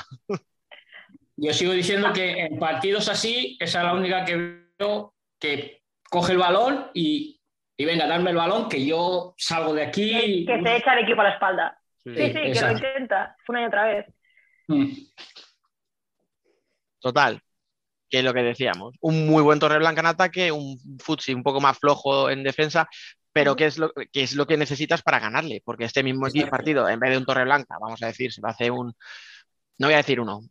Yo 1.37 1.53
sigo 1.53 1.73
diciendo 1.73 2.13
que 2.13 2.45
en 2.45 2.59
partidos 2.59 3.09
así, 3.09 3.57
esa 3.59 3.79
es 3.79 3.85
la 3.85 3.93
única 3.93 4.23
que 4.25 4.65
veo 4.79 5.13
que 5.39 5.81
coge 6.09 6.31
el 6.31 6.37
balón 6.37 6.91
y, 6.93 7.41
y 7.77 7.85
venga, 7.85 8.07
darme 8.07 8.31
el 8.31 8.37
balón, 8.37 8.69
que 8.69 8.85
yo 8.85 9.33
salgo 9.37 9.73
de 9.73 9.83
aquí. 9.83 10.45
Que 10.45 10.61
se 10.63 10.77
echa 10.77 10.93
el 10.93 11.03
equipo 11.03 11.21
a 11.21 11.25
la 11.25 11.31
espalda. 11.31 11.77
Sí, 12.06 12.11
Sí, 12.15 12.27
sí, 12.27 12.34
que 12.53 12.61
lo 12.61 12.72
intenta 12.72 13.36
una 13.49 13.61
y 13.61 13.65
otra 13.65 13.86
vez. 13.86 14.06
Mm. 14.68 14.91
total. 16.99 17.41
Que 18.10 18.19
es 18.19 18.23
lo 18.23 18.34
que 18.34 18.44
decíamos. 18.44 18.95
Un 19.02 19.26
muy 19.27 19.41
buen 19.44 19.60
Torreblanca 19.60 20.02
en 20.02 20.07
ataque, 20.07 20.52
un 20.52 20.77
Futsi 20.99 21.34
un 21.34 21.44
poco 21.44 21.60
más 21.60 21.77
flojo 21.77 22.30
en 22.30 22.44
defensa, 22.44 22.88
pero 23.34 23.56
¿qué 23.56 23.65
es 23.65 23.77
lo, 23.77 23.91
qué 23.94 24.22
es 24.23 24.36
lo 24.36 24.45
que 24.45 24.57
necesitas 24.57 25.02
para 25.02 25.19
ganarle? 25.19 25.61
Porque 25.65 25.86
este 25.86 26.03
mismo 26.03 26.27
Exacto. 26.27 26.49
partido, 26.52 26.88
en 26.88 26.99
vez 26.99 27.11
de 27.11 27.18
un 27.18 27.26
Torreblanca, 27.26 27.77
vamos 27.82 28.02
a 28.03 28.07
decir, 28.07 28.32
se 28.32 28.41
lo 28.41 28.48
hace 28.48 28.69
un. 28.72 28.94
No 29.80 29.88
voy 29.88 29.95
a 29.95 29.98
decir 29.98 30.19
uno, 30.22 30.41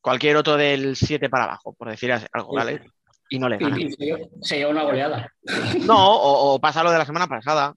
cualquier 0.00 0.36
otro 0.36 0.56
del 0.56 0.94
7 0.94 1.28
para 1.30 1.44
abajo, 1.44 1.74
por 1.74 1.88
decir 1.90 2.12
algo, 2.12 2.54
¿vale? 2.54 2.82
Y 3.30 3.38
no 3.38 3.48
le 3.48 3.56
gana. 3.58 3.78
Y, 3.80 3.84
y 3.86 3.90
se, 3.92 4.04
lleva- 4.04 4.28
se 4.42 4.56
lleva 4.58 4.70
una 4.70 4.82
goleada. 4.82 5.32
No, 5.86 5.96
o, 6.16 6.54
o 6.54 6.60
pasa 6.60 6.82
lo 6.84 6.92
de 6.92 6.98
la 6.98 7.06
semana 7.06 7.26
pasada 7.26 7.74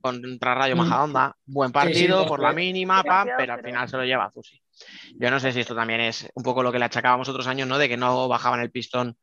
contra 0.00 0.54
Rayo 0.54 0.74
Mm. 0.74 0.78
Majadahonda. 0.78 1.36
Buen 1.46 1.72
partido 1.72 2.22
sí, 2.22 2.28
por 2.28 2.40
la 2.40 2.52
mínima, 2.52 3.02
pam, 3.02 3.28
pero 3.36 3.54
al 3.54 3.62
final 3.62 3.88
se 3.88 3.96
lo 3.96 4.04
lleva 4.04 4.30
Fusi. 4.30 4.60
Yo 5.18 5.30
no 5.30 5.38
sé 5.40 5.52
si 5.52 5.60
esto 5.60 5.74
también 5.74 6.00
es 6.00 6.30
un 6.34 6.42
poco 6.42 6.62
lo 6.62 6.72
que 6.72 6.78
le 6.78 6.84
achacábamos 6.86 7.28
otros 7.28 7.46
años, 7.46 7.68
¿no? 7.68 7.78
De 7.78 7.88
que 7.88 7.96
no 7.96 8.28
bajaban 8.28 8.60
el 8.60 8.70
pistón 8.70 9.16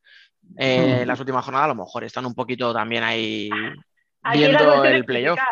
eh, 0.56 0.78
Mm. 0.98 1.02
en 1.02 1.08
las 1.08 1.20
últimas 1.20 1.44
jornadas, 1.44 1.66
a 1.66 1.68
lo 1.68 1.74
mejor 1.74 2.04
están 2.04 2.24
un 2.24 2.34
poquito 2.34 2.72
también 2.72 3.02
ahí 3.02 3.50
viendo 4.32 4.84
el 4.84 5.04
playoff. 5.04 5.38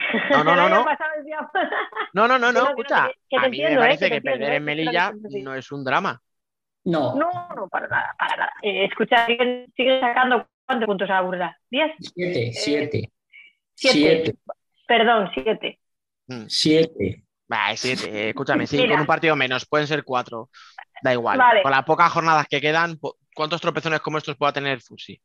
No, 0.30 0.42
no, 0.42 0.56
no, 0.56 0.68
no. 0.68 0.86
No, 2.14 2.26
no, 2.26 2.38
no, 2.38 2.50
no, 2.52 2.68
escucha. 2.70 3.06
que- 3.08 3.12
que 3.28 3.36
te 3.38 3.46
a 3.46 3.48
mí 3.48 3.60
entiendo, 3.60 3.80
me 3.80 3.86
¿eh? 3.86 3.88
parece 3.90 4.10
Que 4.10 4.22
perder 4.22 4.42
en 4.48 4.52
¿eh? 4.52 4.54
Que 4.56 4.60
Melilla 4.60 5.12
no 5.44 5.54
es 5.54 5.70
un 5.70 5.84
drama. 5.84 6.20
No, 6.84 7.14
No, 7.14 7.30
no, 7.54 7.68
para 7.68 7.86
nada, 7.86 8.14
para 8.18 8.36
nada. 8.36 8.52
Eh, 8.62 8.86
escucha, 8.86 9.26
siguen, 9.26 9.70
siguen 9.76 10.00
sacando 10.00 10.46
cuántos 10.66 10.86
puntos 10.86 11.10
a 11.10 11.14
la 11.14 11.20
burla. 11.20 11.58
¿Diez? 11.70 11.92
siete, 12.14 12.52
siete. 12.54 13.10
siete. 13.74 13.92
Siete. 13.92 14.34
Perdón, 14.90 15.30
siete. 15.32 15.78
Siete. 16.48 17.22
Va, 17.52 17.70
es 17.70 17.78
siete. 17.78 18.08
eh, 18.10 18.28
Escúchame, 18.30 18.66
sí, 18.66 18.76
Mira. 18.76 18.90
con 18.90 19.00
un 19.02 19.06
partido 19.06 19.36
menos, 19.36 19.64
pueden 19.66 19.86
ser 19.86 20.02
cuatro. 20.02 20.50
Da 21.00 21.12
igual. 21.12 21.38
Vale. 21.38 21.62
Con 21.62 21.70
las 21.70 21.84
pocas 21.84 22.10
jornadas 22.10 22.46
que 22.50 22.60
quedan, 22.60 22.98
¿cuántos 23.32 23.60
tropezones 23.60 24.00
como 24.00 24.18
estos 24.18 24.36
pueda 24.36 24.52
tener 24.52 24.80
Fusi? 24.80 25.20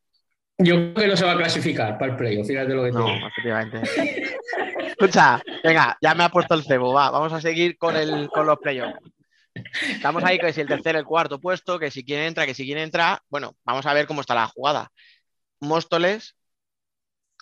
Yo 0.58 0.76
creo 0.76 0.94
que 0.94 1.06
no 1.08 1.16
se 1.16 1.24
va 1.24 1.32
a 1.32 1.36
clasificar 1.36 1.98
para 1.98 2.12
el 2.12 2.16
playoff, 2.16 2.46
fíjate 2.46 2.74
lo 2.74 2.84
que 2.84 2.92
te 2.92 2.96
No, 2.96 3.26
efectivamente. 3.26 3.82
Escucha, 4.86 5.42
venga, 5.64 5.98
ya 6.00 6.14
me 6.14 6.22
ha 6.22 6.28
puesto 6.28 6.54
el 6.54 6.62
cebo, 6.62 6.92
va, 6.92 7.10
vamos 7.10 7.32
a 7.32 7.40
seguir 7.40 7.76
con, 7.76 7.96
el, 7.96 8.28
con 8.28 8.46
los 8.46 8.58
playoffs. 8.60 9.00
Estamos 9.90 10.22
ahí 10.22 10.38
que 10.38 10.52
si 10.52 10.60
el 10.60 10.68
tercer, 10.68 10.94
el 10.94 11.04
cuarto 11.04 11.40
puesto, 11.40 11.76
que 11.80 11.90
si 11.90 12.04
quién 12.04 12.20
entra, 12.20 12.46
que 12.46 12.54
si 12.54 12.64
quién 12.64 12.78
entra. 12.78 13.20
Bueno, 13.28 13.56
vamos 13.64 13.84
a 13.84 13.92
ver 13.94 14.06
cómo 14.06 14.20
está 14.20 14.34
la 14.36 14.46
jugada. 14.46 14.90
Móstoles, 15.60 16.35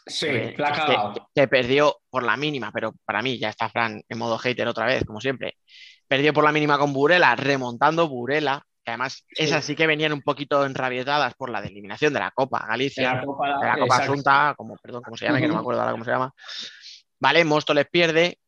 Sí, 0.07 0.27
eh, 0.27 0.55
la 0.59 0.69
ha 0.69 0.73
que, 0.73 0.79
cagado. 0.81 1.31
que 1.35 1.49
perdió 1.49 1.97
por 2.11 2.23
la 2.23 2.37
mínima, 2.37 2.71
pero 2.73 2.93
para 3.05 3.23
mí 3.23 3.39
ya 3.39 3.49
está 3.49 3.69
Fran 3.71 4.03
en 4.09 4.19
modo 4.19 4.37
hater 4.39 4.69
otra 4.69 4.87
vez, 4.87 5.05
como 5.05 5.21
siempre. 5.21 5.57
Perdió 6.07 6.33
por 6.35 6.45
la 6.45 6.53
mínima 6.53 6.79
con 6.79 6.93
Burela, 6.93 7.35
remontando 7.37 8.09
Burela, 8.09 8.63
que 8.85 8.91
además 8.91 9.25
Sí. 9.29 9.45
esas 9.45 9.65
sí 9.65 9.75
que 9.75 9.87
venían 9.87 10.13
un 10.13 10.21
poquito 10.23 10.65
enrabietadas 10.67 11.35
por 11.35 11.49
la 11.51 11.61
eliminación 11.61 12.13
de 12.13 12.21
la 12.21 12.31
Copa 12.33 12.67
Galicia 12.69 13.09
De 13.11 13.17
la 13.17 13.25
Copa, 13.25 13.47
de 13.47 13.67
la 13.67 13.73
Copa 13.79 13.85
exacto. 13.87 14.13
Asunta, 14.13 14.55
como, 14.57 14.77
perdón, 14.77 15.03
¿cómo 15.03 15.17
se 15.17 15.25
llama? 15.25 15.41
Que 15.41 15.49
no 15.49 15.55
me 15.55 15.61
acuerdo 15.61 15.81
ahora 15.81 15.93
cómo 15.93 16.05
se 16.05 16.11
llama. 16.11 16.33
Vale, 17.19 17.45
Móstoles 17.45 17.87
pierde, 17.91 18.39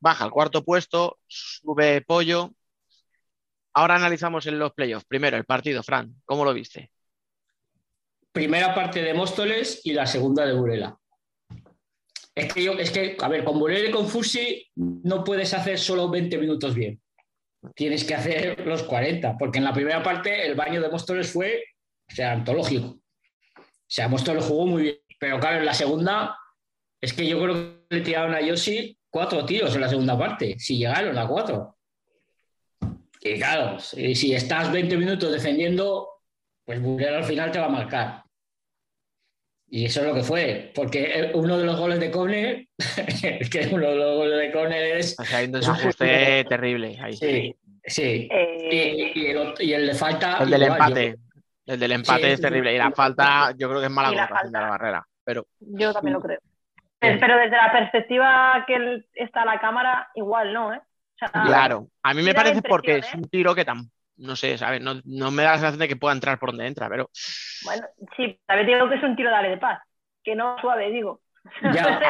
baja 0.00 0.24
al 0.24 0.30
cuarto 0.32 0.64
puesto, 0.64 1.18
sube 1.28 2.00
Pollo. 2.02 2.50
Ahora 3.72 3.94
analizamos 3.96 4.46
en 4.46 4.58
los 4.58 4.72
playoffs. 4.72 5.04
Primero, 5.06 5.36
el 5.36 5.44
partido, 5.44 5.82
Fran, 5.84 6.14
¿cómo 6.24 6.44
lo 6.44 6.52
viste? 6.52 6.90
Primera 8.34 8.74
parte 8.74 9.00
de 9.00 9.14
Móstoles 9.14 9.80
y 9.84 9.92
la 9.92 10.08
segunda 10.08 10.44
de 10.44 10.54
Burela. 10.54 10.98
Es 12.34 12.52
que 12.52 12.64
yo, 12.64 12.72
es 12.72 12.90
que, 12.90 13.16
a 13.20 13.28
ver, 13.28 13.44
con 13.44 13.60
Burela 13.60 13.88
y 13.88 13.92
con 13.92 14.08
Fusi 14.08 14.66
no 14.74 15.22
puedes 15.22 15.54
hacer 15.54 15.78
solo 15.78 16.10
20 16.10 16.36
minutos 16.38 16.74
bien. 16.74 17.00
Tienes 17.76 18.02
que 18.02 18.16
hacer 18.16 18.66
los 18.66 18.82
40, 18.82 19.38
porque 19.38 19.58
en 19.58 19.64
la 19.64 19.72
primera 19.72 20.02
parte 20.02 20.44
el 20.44 20.56
baño 20.56 20.82
de 20.82 20.88
Móstoles 20.88 21.30
fue, 21.30 21.62
o 22.10 22.12
sea, 22.12 22.32
antológico. 22.32 22.98
O 23.56 23.62
sea, 23.86 24.08
Móstoles 24.08 24.44
jugó 24.44 24.66
muy 24.66 24.82
bien. 24.82 24.98
Pero 25.16 25.38
claro, 25.38 25.58
en 25.58 25.66
la 25.66 25.74
segunda, 25.74 26.36
es 27.00 27.12
que 27.12 27.28
yo 27.28 27.40
creo 27.40 27.54
que 27.54 27.94
le 27.94 28.00
tiraron 28.00 28.34
a 28.34 28.40
Yoshi 28.40 28.98
cuatro 29.08 29.46
tiros 29.46 29.72
en 29.76 29.80
la 29.80 29.88
segunda 29.88 30.18
parte, 30.18 30.58
si 30.58 30.76
llegaron 30.76 31.16
a 31.16 31.28
cuatro. 31.28 31.78
Y 33.20 33.34
claro, 33.36 33.78
si 33.78 34.34
estás 34.34 34.72
20 34.72 34.96
minutos 34.96 35.30
defendiendo, 35.30 36.08
pues 36.64 36.82
Burela 36.82 37.18
al 37.18 37.24
final 37.24 37.52
te 37.52 37.60
va 37.60 37.66
a 37.66 37.70
marcar. 37.70 38.23
Y 39.66 39.86
eso 39.86 40.00
es 40.00 40.06
lo 40.06 40.14
que 40.14 40.22
fue, 40.22 40.70
porque 40.74 41.30
uno 41.34 41.58
de 41.58 41.64
los 41.64 41.78
goles 41.78 41.98
de 41.98 42.10
córner, 42.10 42.66
es 42.78 43.50
que 43.50 43.68
uno 43.72 43.88
de 43.88 43.96
los 43.96 44.16
goles 44.16 44.38
de 44.38 44.52
córner 44.52 44.96
es... 44.98 45.16
O 45.18 45.24
sea, 45.24 45.38
hay 45.38 45.46
un 45.46 45.56
Es 45.56 45.66
un 45.66 45.74
desajuste 45.74 46.44
terrible 46.44 46.96
ahí. 47.00 47.14
Sí, 47.14 47.56
sí. 47.84 48.28
Eh, 48.30 49.12
Y, 49.14 49.20
y 49.20 49.26
el, 49.26 49.54
y 49.58 49.72
el 49.72 49.86
de 49.88 49.94
falta... 49.94 50.38
El 50.42 50.50
del 50.50 50.62
igual, 50.62 50.80
empate. 50.80 51.16
El 51.66 51.80
del 51.80 51.92
empate 51.92 52.24
Sí, 52.24 52.30
es 52.32 52.40
terrible. 52.40 52.74
Y 52.74 52.78
la 52.78 52.90
falta, 52.92 53.52
yo 53.56 53.68
creo 53.68 53.80
que 53.80 53.86
es 53.86 53.92
mala 53.92 54.10
la 54.10 54.28
falta. 54.28 54.60
la 54.60 54.68
barrera. 54.68 55.06
Pero 55.24 55.46
yo 55.58 55.92
también 55.92 56.14
lo 56.14 56.20
creo. 56.20 56.38
Pero 57.00 57.36
desde 57.36 57.56
la 57.56 57.72
perspectiva 57.72 58.64
que 58.66 59.02
está 59.14 59.44
la 59.44 59.58
cámara, 59.60 60.08
igual 60.14 60.52
no, 60.52 60.72
¿eh? 60.72 60.78
O 60.78 61.18
sea, 61.18 61.28
claro, 61.30 61.88
a 62.02 62.12
mí 62.14 62.22
me 62.22 62.34
parece 62.34 62.60
porque 62.62 62.92
es 62.92 62.96
impresión, 62.98 63.22
un 63.22 63.28
tiro 63.28 63.54
que 63.54 63.64
tan, 63.64 63.90
no 64.16 64.36
sé, 64.36 64.58
¿sabes? 64.58 64.80
No, 64.80 65.00
no 65.04 65.30
me 65.30 65.42
da 65.42 65.50
la 65.52 65.56
sensación 65.56 65.80
de 65.80 65.88
que 65.88 65.96
pueda 65.96 66.14
entrar 66.14 66.38
por 66.38 66.50
donde 66.50 66.66
entra, 66.66 66.88
pero 66.88 67.10
Bueno, 67.64 67.86
sí, 68.16 68.38
también 68.46 68.66
digo 68.66 68.88
que 68.88 68.96
es 68.96 69.02
un 69.02 69.16
tiro 69.16 69.30
de 69.30 69.36
ale 69.36 69.48
de 69.50 69.58
paz, 69.58 69.80
que 70.22 70.34
no 70.34 70.56
suave, 70.60 70.90
digo. 70.90 71.20
Ya. 71.74 72.00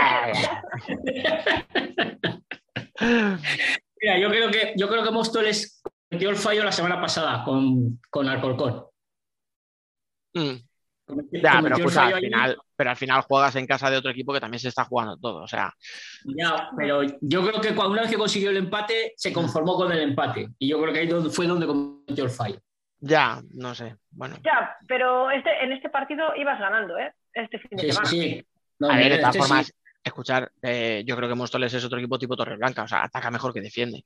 Mira, 4.01 4.19
yo 4.19 4.29
creo 4.29 4.51
que, 4.51 4.75
yo 4.77 4.89
creo 4.89 5.03
que 5.03 5.11
Móstoles 5.11 5.83
metió 6.11 6.31
el 6.31 6.37
fallo 6.37 6.63
la 6.63 6.73
semana 6.73 7.01
pasada 7.01 7.43
con, 7.45 8.01
con 8.11 8.29
Alcorcón. 8.29 8.85
mm, 10.35 10.55
cometió- 11.07 11.41
Ya, 11.43 11.61
pero 11.63 11.77
al 11.77 12.15
ahí. 12.15 12.21
final, 12.25 12.59
pero 12.77 12.91
al 12.91 12.97
final 12.97 13.21
juegas 13.23 13.57
en 13.57 13.67
casa 13.67 13.91
de 13.91 13.97
otro 13.99 14.11
equipo 14.11 14.33
que 14.33 14.41
también 14.41 14.59
se 14.61 14.69
está 14.69 14.85
jugando 14.85 15.17
todo. 15.17 15.43
O 15.43 15.49
sea, 15.49 15.73
Ya, 16.25 16.71
pero 16.77 17.03
yo 17.21 17.47
creo 17.47 17.61
que 17.61 17.75
cuando 17.75 17.93
una 17.93 18.03
vez 18.03 18.11
que 18.11 18.17
consiguió 18.17 18.51
el 18.51 18.57
empate, 18.57 19.13
se 19.17 19.33
conformó 19.33 19.77
con 19.77 19.93
el 19.93 20.01
empate. 20.01 20.49
Y 20.59 20.69
yo 20.69 20.81
creo 20.81 20.93
que 20.93 21.01
ahí 21.01 21.09
fue 21.31 21.47
donde 21.47 21.67
cometió 21.67 22.25
el 22.25 22.31
fallo. 22.31 22.59
ya, 23.01 23.43
no 23.55 23.75
sé. 23.75 23.97
Bueno, 24.11 24.37
Ya, 24.45 24.77
pero 24.89 25.31
este, 25.31 25.63
en 25.65 25.73
este 25.73 25.91
partido 25.91 26.35
ibas 26.37 26.59
ganando, 26.59 26.97
¿eh? 26.99 27.13
Este 27.35 27.59
fin 27.59 27.77
de 27.77 27.83
Sí, 27.83 27.87
sí, 27.89 27.93
semana. 27.93 28.09
sí. 28.11 28.47
No, 28.79 28.89
a 28.91 28.97
ver, 28.97 29.05
de 29.05 29.09
este 29.11 29.21
todas 29.21 29.35
sí. 29.35 29.39
formas, 29.41 29.73
escuchar, 30.03 30.53
eh, 30.63 31.03
yo 31.07 31.17
creo 31.17 31.29
que 31.29 31.35
Móstoles 31.35 31.75
es 31.75 31.85
otro 31.85 31.99
equipo 31.99 32.19
tipo 32.19 32.37
Torreblanca. 32.37 32.83
O 32.85 32.89
sea, 32.89 33.05
ataca 33.05 33.31
mejor 33.31 33.53
que 33.53 33.61
defiende. 33.61 34.05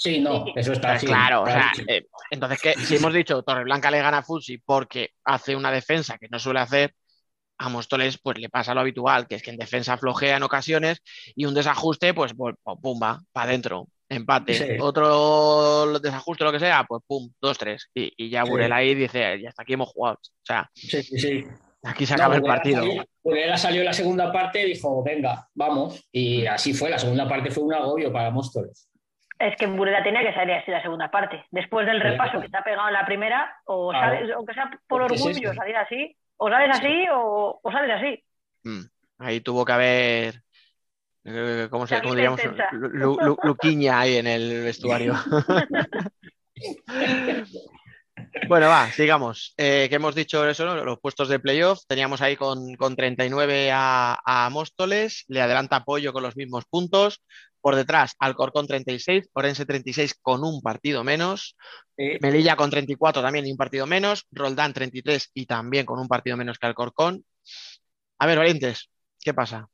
Sí, 0.00 0.20
no, 0.20 0.44
eso 0.54 0.72
está 0.72 0.88
Pues 0.90 0.96
así. 0.98 1.06
claro, 1.06 1.42
o 1.42 1.46
sea, 1.46 1.72
Sí. 1.74 1.82
eh, 1.88 2.06
entonces 2.30 2.60
que 2.62 2.74
si 2.74 2.96
hemos 2.96 3.12
dicho 3.12 3.42
Torreblanca 3.42 3.90
le 3.90 4.00
gana 4.00 4.18
a 4.18 4.22
Futsi 4.22 4.58
porque 4.58 5.10
hace 5.24 5.56
una 5.56 5.72
defensa 5.72 6.18
que 6.18 6.28
no 6.30 6.38
suele 6.38 6.60
hacer, 6.60 6.94
a 7.58 7.68
Móstoles 7.68 8.18
pues 8.22 8.38
le 8.38 8.48
pasa 8.48 8.74
lo 8.74 8.80
habitual, 8.80 9.26
que 9.26 9.34
es 9.34 9.42
que 9.42 9.50
en 9.50 9.56
defensa 9.56 9.98
flojea 9.98 10.36
en 10.36 10.44
ocasiones 10.44 11.02
y 11.34 11.44
un 11.46 11.54
desajuste, 11.54 12.14
pues, 12.14 12.32
pues 12.36 12.54
pum, 12.80 13.00
va, 13.02 13.20
para 13.32 13.48
adentro, 13.50 13.88
empate. 14.08 14.54
Sí. 14.54 14.76
Otro 14.80 15.98
desajuste, 15.98 16.44
lo 16.44 16.52
que 16.52 16.60
sea, 16.60 16.84
pues 16.88 17.02
pum, 17.04 17.28
dos, 17.40 17.58
tres. 17.58 17.88
Y, 17.92 18.12
y 18.16 18.30
ya 18.30 18.44
Sí. 18.44 18.50
Burela 18.50 18.76
ahí 18.76 18.94
dice, 18.94 19.40
ya 19.42 19.48
hasta 19.48 19.62
aquí 19.64 19.72
hemos 19.72 19.88
jugado. 19.88 20.14
O 20.22 20.44
sea, 20.44 20.70
Sí, 20.74 21.02
sí, 21.02 21.18
sí. 21.18 21.44
aquí 21.82 22.06
se 22.06 22.14
No, 22.14 22.22
acaba 22.22 22.36
el 22.36 22.42
partido. 22.42 22.84
Burela 23.24 23.58
salió 23.58 23.80
en 23.80 23.86
la 23.86 23.92
segunda 23.92 24.30
parte 24.30 24.62
y 24.62 24.74
dijo, 24.74 25.02
venga, 25.02 25.48
vamos. 25.54 26.08
Y 26.12 26.46
así 26.46 26.72
fue. 26.72 26.88
La 26.90 26.98
segunda 27.00 27.28
parte 27.28 27.50
fue 27.50 27.64
un 27.64 27.74
agobio 27.74 28.12
para 28.12 28.30
Móstoles. 28.30 28.88
Es 29.38 29.54
que 29.56 29.66
Burela 29.66 30.02
tenía 30.02 30.22
que 30.22 30.34
salir 30.34 30.54
así 30.54 30.70
la 30.70 30.82
segunda 30.82 31.10
parte. 31.10 31.44
Después 31.50 31.86
del 31.86 32.00
Claro. 32.00 32.12
repaso 32.12 32.40
que 32.40 32.48
te 32.48 32.56
ha 32.56 32.64
pegado 32.64 32.88
en 32.88 32.94
la 32.94 33.06
primera, 33.06 33.54
o 33.66 33.90
Claro. 33.90 34.16
sales, 34.16 34.34
aunque 34.34 34.54
sea 34.54 34.70
por 34.88 35.12
es 35.12 35.20
orgullo, 35.22 35.54
salir 35.54 35.76
así, 35.76 36.16
o 36.36 36.48
sales 36.50 36.76
así 36.76 37.06
o, 37.12 37.60
o 37.62 37.72
sales 37.72 37.96
así. 37.96 38.24
Mm, 38.64 38.80
Ahí 39.20 39.40
tuvo 39.40 39.64
que 39.64 39.72
haber, 39.72 40.34
eh, 41.24 41.68
¿cómo, 41.70 41.86
se, 41.86 42.00
cómo 42.02 42.14
diríamos? 42.14 42.42
intensa. 42.42 42.68
Lu- 42.72 42.88
Lu- 42.88 43.18
Lu- 43.20 43.38
Luquiña 43.42 44.00
ahí 44.00 44.16
en 44.16 44.26
el 44.26 44.62
vestuario. 44.64 45.14
Bueno, 48.48 48.68
va, 48.68 48.90
sigamos. 48.90 49.54
Eh, 49.56 49.86
que 49.88 49.96
hemos 49.96 50.14
dicho 50.14 50.46
eso, 50.48 50.64
¿no? 50.64 50.84
Los 50.84 50.98
puestos 51.00 51.28
de 51.28 51.38
playoff. 51.38 51.80
Teníamos 51.86 52.20
ahí 52.20 52.36
con, 52.36 52.74
con 52.74 52.96
39 52.96 53.70
a, 53.72 54.18
a 54.24 54.50
Móstoles, 54.50 55.24
le 55.28 55.40
adelanta 55.40 55.76
apoyo 55.76 56.12
con 56.12 56.22
los 56.22 56.36
mismos 56.36 56.64
puntos. 56.66 57.22
Por 57.60 57.74
detrás, 57.74 58.14
Alcorcón 58.20 58.66
36, 58.66 59.28
Orense 59.34 59.66
36 59.66 60.14
con 60.22 60.44
un 60.44 60.60
partido 60.62 61.02
menos, 61.04 61.56
Eh, 61.96 62.18
Melilla 62.22 62.54
con 62.54 62.70
34 62.70 63.20
también 63.20 63.46
y 63.46 63.50
un 63.50 63.56
partido 63.56 63.86
menos, 63.86 64.26
Roldán 64.30 64.72
33 64.72 65.30
y 65.34 65.46
también 65.46 65.84
con 65.84 65.98
un 65.98 66.06
partido 66.06 66.36
menos 66.36 66.58
que 66.58 66.66
Alcorcón. 66.66 67.24
A 68.20 68.26
ver, 68.26 68.38
Valientes, 68.38 68.88
¿qué 69.20 69.34
pasa? 69.34 69.66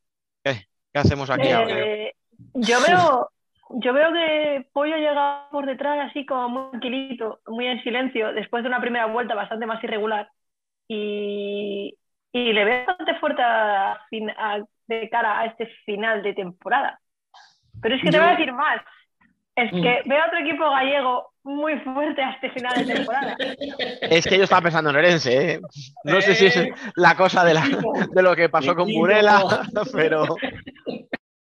¿Qué, 0.42 0.64
¿Qué 0.92 0.98
hacemos 0.98 1.28
aquí 1.30 1.50
ahora? 1.50 1.78
Eh, 1.78 2.14
yo 2.54 2.78
veo, 2.80 3.30
yo 3.70 3.92
veo 3.92 4.12
que 4.12 4.66
Pollo 4.72 4.96
llega 4.96 5.48
por 5.50 5.66
detrás 5.66 6.08
así 6.10 6.24
como 6.24 6.48
muy 6.48 6.70
tranquilito, 6.70 7.40
muy 7.46 7.66
en 7.66 7.82
silencio, 7.82 8.32
después 8.32 8.62
de 8.62 8.68
una 8.70 8.80
primera 8.80 9.06
vuelta 9.06 9.34
bastante 9.34 9.66
más 9.66 9.82
irregular. 9.84 10.28
Y, 10.88 11.96
y 12.32 12.52
le 12.52 12.64
veo 12.64 12.86
bastante 12.86 13.14
fuerte 13.20 13.42
a 13.42 14.00
fin- 14.10 14.30
a- 14.30 14.64
de 14.86 15.08
cara 15.08 15.40
a 15.40 15.46
este 15.46 15.66
final 15.86 16.22
de 16.22 16.34
temporada. 16.34 17.00
Pero 17.84 17.94
es 17.96 18.02
que 18.02 18.10
te 18.10 18.18
voy 18.18 18.26
a 18.28 18.30
decir 18.30 18.52
más. 18.52 18.80
Es 19.56 19.70
Mm. 19.72 19.82
que 19.82 20.02
veo 20.06 20.20
a 20.22 20.26
otro 20.26 20.38
equipo 20.40 20.68
gallego 20.70 21.32
muy 21.44 21.78
fuerte 21.80 22.22
a 22.22 22.30
este 22.32 22.50
final 22.50 22.72
de 22.86 22.94
temporada. 22.94 23.36
Es 24.00 24.26
que 24.26 24.38
yo 24.38 24.44
estaba 24.44 24.62
pensando 24.62 24.88
en 24.90 24.96
Orense, 24.96 25.52
¿eh? 25.52 25.60
No 26.04 26.20
sé 26.22 26.34
si 26.34 26.46
es 26.46 26.68
la 26.96 27.14
cosa 27.14 27.44
de, 27.44 27.52
la, 27.54 27.62
de 28.10 28.22
lo 28.22 28.34
que 28.34 28.48
pasó 28.48 28.74
con. 28.74 28.90
Burela, 28.92 29.42
pero 29.92 30.24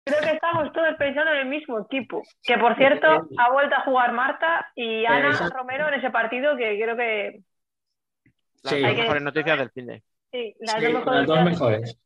Creo 0.05 0.19
que 0.21 0.31
estamos 0.31 0.73
todos 0.73 0.95
pensando 0.99 1.31
en 1.31 1.37
el 1.37 1.45
mismo 1.47 1.79
equipo. 1.79 2.21
Que 2.43 2.57
por 2.57 2.75
cierto, 2.75 3.07
ha 3.37 3.51
vuelto 3.53 3.75
a 3.77 3.83
jugar 3.85 4.11
Marta 4.11 4.67
y 4.75 5.05
Ana 5.05 5.29
Exacto. 5.29 5.57
Romero 5.57 5.87
en 5.87 5.93
ese 5.95 6.09
partido 6.11 6.57
que 6.57 6.77
creo 6.79 6.97
que 6.97 7.39
las 8.63 8.73
Sí. 8.73 8.81
dos 8.81 8.95
mejores 8.97 9.23
noticias 9.23 9.57
del 9.59 9.71
fin 9.71 9.87
de. 9.87 10.03
sí, 10.31 10.55
las 10.59 10.75
Sí, 10.75 10.83
dos 10.83 10.93
mejores 10.93 11.19
las 11.19 11.27
dos 11.27 11.43
mejores. 11.45 11.99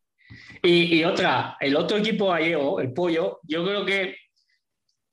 Y, 0.61 0.99
y 0.99 1.03
otra, 1.05 1.57
el 1.59 1.75
otro 1.75 1.97
equipo 1.97 2.29
gallego, 2.29 2.79
el 2.79 2.93
Pollo, 2.93 3.39
yo 3.43 3.65
creo 3.65 3.83
que 3.85 4.15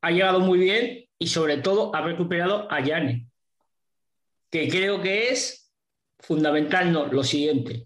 ha 0.04 0.10
llegado 0.10 0.40
muy 0.40 0.58
bien 0.58 1.04
y 1.18 1.26
sobre 1.28 1.58
todo 1.58 1.94
ha 1.94 2.02
recuperado 2.02 2.70
a 2.70 2.80
Yane, 2.80 3.26
que 4.50 4.68
creo 4.68 5.00
que 5.00 5.30
es 5.30 5.72
fundamental, 6.18 6.92
no, 6.92 7.06
lo 7.06 7.24
siguiente. 7.24 7.84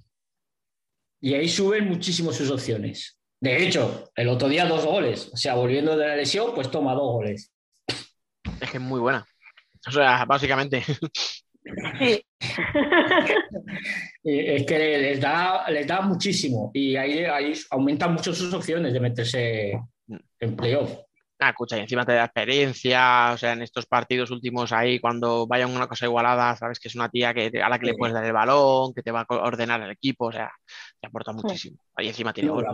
Y 1.20 1.34
ahí 1.34 1.48
suben 1.48 1.88
muchísimo 1.88 2.32
sus 2.32 2.50
opciones. 2.50 3.18
De 3.40 3.64
hecho, 3.64 4.10
el 4.16 4.28
otro 4.28 4.48
día 4.48 4.66
dos 4.66 4.84
goles, 4.84 5.30
o 5.32 5.36
sea, 5.36 5.54
volviendo 5.54 5.96
de 5.96 6.06
la 6.06 6.16
lesión, 6.16 6.52
pues 6.54 6.70
toma 6.70 6.94
dos 6.94 7.12
goles. 7.12 7.52
Es 8.60 8.70
que 8.70 8.78
es 8.78 8.82
muy 8.82 9.00
buena. 9.00 9.24
O 9.86 9.90
sea, 9.92 10.24
básicamente. 10.24 10.82
Sí. 11.98 12.24
Eh, 14.24 14.56
Es 14.56 14.66
que 14.66 14.78
les 14.78 15.20
da, 15.20 15.68
les 15.70 15.86
da 15.86 16.00
muchísimo 16.00 16.70
y 16.74 16.96
ahí, 16.96 17.24
ahí 17.24 17.52
aumentan 17.70 18.12
mucho 18.12 18.34
sus 18.34 18.52
opciones 18.52 18.92
de 18.92 19.00
meterse 19.00 19.80
en 20.40 20.56
playoff. 20.56 20.92
Ah, 21.40 21.50
escucha, 21.50 21.76
y 21.76 21.80
encima 21.80 22.04
te 22.04 22.14
da 22.14 22.24
experiencia, 22.24 23.30
o 23.32 23.38
sea, 23.38 23.52
en 23.52 23.62
estos 23.62 23.86
partidos 23.86 24.30
últimos 24.32 24.72
ahí, 24.72 24.98
cuando 24.98 25.46
vaya 25.46 25.68
una 25.68 25.86
cosa 25.86 26.06
igualada, 26.06 26.56
sabes 26.56 26.80
que 26.80 26.88
es 26.88 26.96
una 26.96 27.08
tía 27.08 27.32
que, 27.32 27.62
a 27.62 27.68
la 27.68 27.78
que 27.78 27.86
le 27.86 27.94
puedes 27.94 28.12
dar 28.12 28.24
el 28.24 28.32
balón, 28.32 28.92
que 28.92 29.02
te 29.02 29.12
va 29.12 29.20
a 29.28 29.34
ordenar 29.34 29.80
el 29.82 29.90
equipo, 29.92 30.26
o 30.26 30.32
sea, 30.32 30.50
te 31.00 31.06
aporta 31.06 31.32
muchísimo. 31.32 31.76
Y 31.98 32.08
encima 32.08 32.32
tiene 32.32 32.50
gol. 32.50 32.66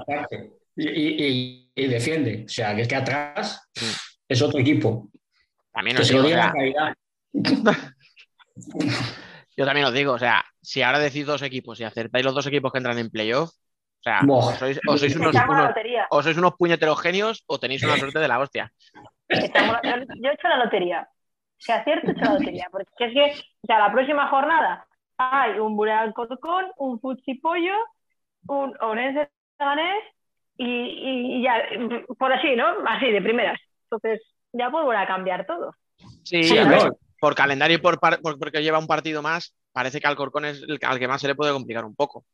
Y, 0.76 0.88
y- 0.88 1.24
y- 1.26 1.70
y 1.74 1.86
defiende. 1.88 2.44
O 2.46 2.48
sea, 2.48 2.74
que 2.74 2.82
es 2.82 2.88
que 2.88 2.96
atrás 2.96 3.68
Sí. 3.74 3.86
es 4.28 4.40
otro 4.40 4.58
equipo. 4.58 5.10
También 5.70 5.96
Que 5.96 6.02
os 6.02 6.08
se 6.08 6.14
lo 6.14 6.22
digo, 6.22 6.38
o 6.38 6.40
sea, 6.40 6.52
yo 9.56 9.64
también 9.64 9.86
os 9.86 9.92
digo, 9.92 10.12
o 10.14 10.18
sea, 10.18 10.44
si 10.62 10.82
ahora 10.82 10.98
decís 10.98 11.26
dos 11.26 11.42
equipos 11.42 11.78
y 11.80 11.84
acertáis 11.84 12.24
los 12.24 12.34
dos 12.34 12.46
equipos 12.46 12.72
que 12.72 12.78
entran 12.78 12.98
en 12.98 13.10
playoff, 13.10 13.50
o 14.04 14.10
sea, 14.10 14.20
o 14.28 14.52
sois, 14.52 14.78
o 14.86 14.96
sois 14.98 15.16
unos, 15.16 15.34
unos- 15.34 15.74
o 16.10 16.22
sois 16.22 16.36
unos 16.36 16.54
puñeteros 16.56 17.00
genios 17.00 17.42
o 17.46 17.58
tenéis 17.58 17.82
una 17.84 17.96
suerte 17.96 18.18
de 18.18 18.28
la 18.28 18.38
hostia. 18.38 18.70
Yo, 19.30 19.38
he 19.40 20.34
hecho 20.34 20.48
la 20.48 20.58
lotería. 20.62 21.08
Si 21.56 21.72
acierto, 21.72 22.08
he 22.08 22.12
hecho 22.12 22.24
la 22.26 22.34
lotería. 22.34 22.66
Porque 22.70 22.86
es 22.98 23.12
que, 23.14 23.32
o 23.62 23.66
sea, 23.66 23.78
la 23.78 23.90
próxima 23.92 24.28
jornada 24.28 24.86
hay 25.16 25.58
un 25.58 25.74
Bureal 25.76 26.12
Corcón, 26.12 26.66
un 26.76 27.00
Futsi 27.00 27.34
Pollo, 27.36 27.74
un 28.46 28.74
Orense 28.82 29.30
Ganés 29.58 30.04
y, 30.58 30.66
y- 30.66 31.38
y 31.38 31.42
ya, 31.42 31.62
por 32.18 32.30
así, 32.32 32.54
¿no? 32.56 32.66
Así, 32.86 33.10
de 33.10 33.22
primeras. 33.22 33.58
Entonces, 33.84 34.20
ya 34.52 34.70
puedo 34.70 34.84
volver 34.84 35.00
a 35.00 35.06
cambiar 35.06 35.46
todo. 35.46 35.72
Sí, 36.24 36.44
Sí, 36.44 36.58
a 36.58 36.64
no. 36.64 36.70
ver, 36.70 36.92
por 37.18 37.34
calendario 37.34 37.76
y 37.78 37.80
por, 37.80 37.98
por- 37.98 38.38
porque 38.38 38.62
lleva 38.62 38.78
un 38.78 38.86
partido 38.86 39.22
más, 39.22 39.54
parece 39.72 39.98
que 40.00 40.06
Alcorcón 40.06 40.44
es 40.44 40.62
el 40.62 40.78
al 40.82 40.98
que 40.98 41.08
más 41.08 41.22
se 41.22 41.28
le 41.28 41.34
puede 41.34 41.52
complicar 41.54 41.84
un 41.86 41.94
poco. 41.94 42.24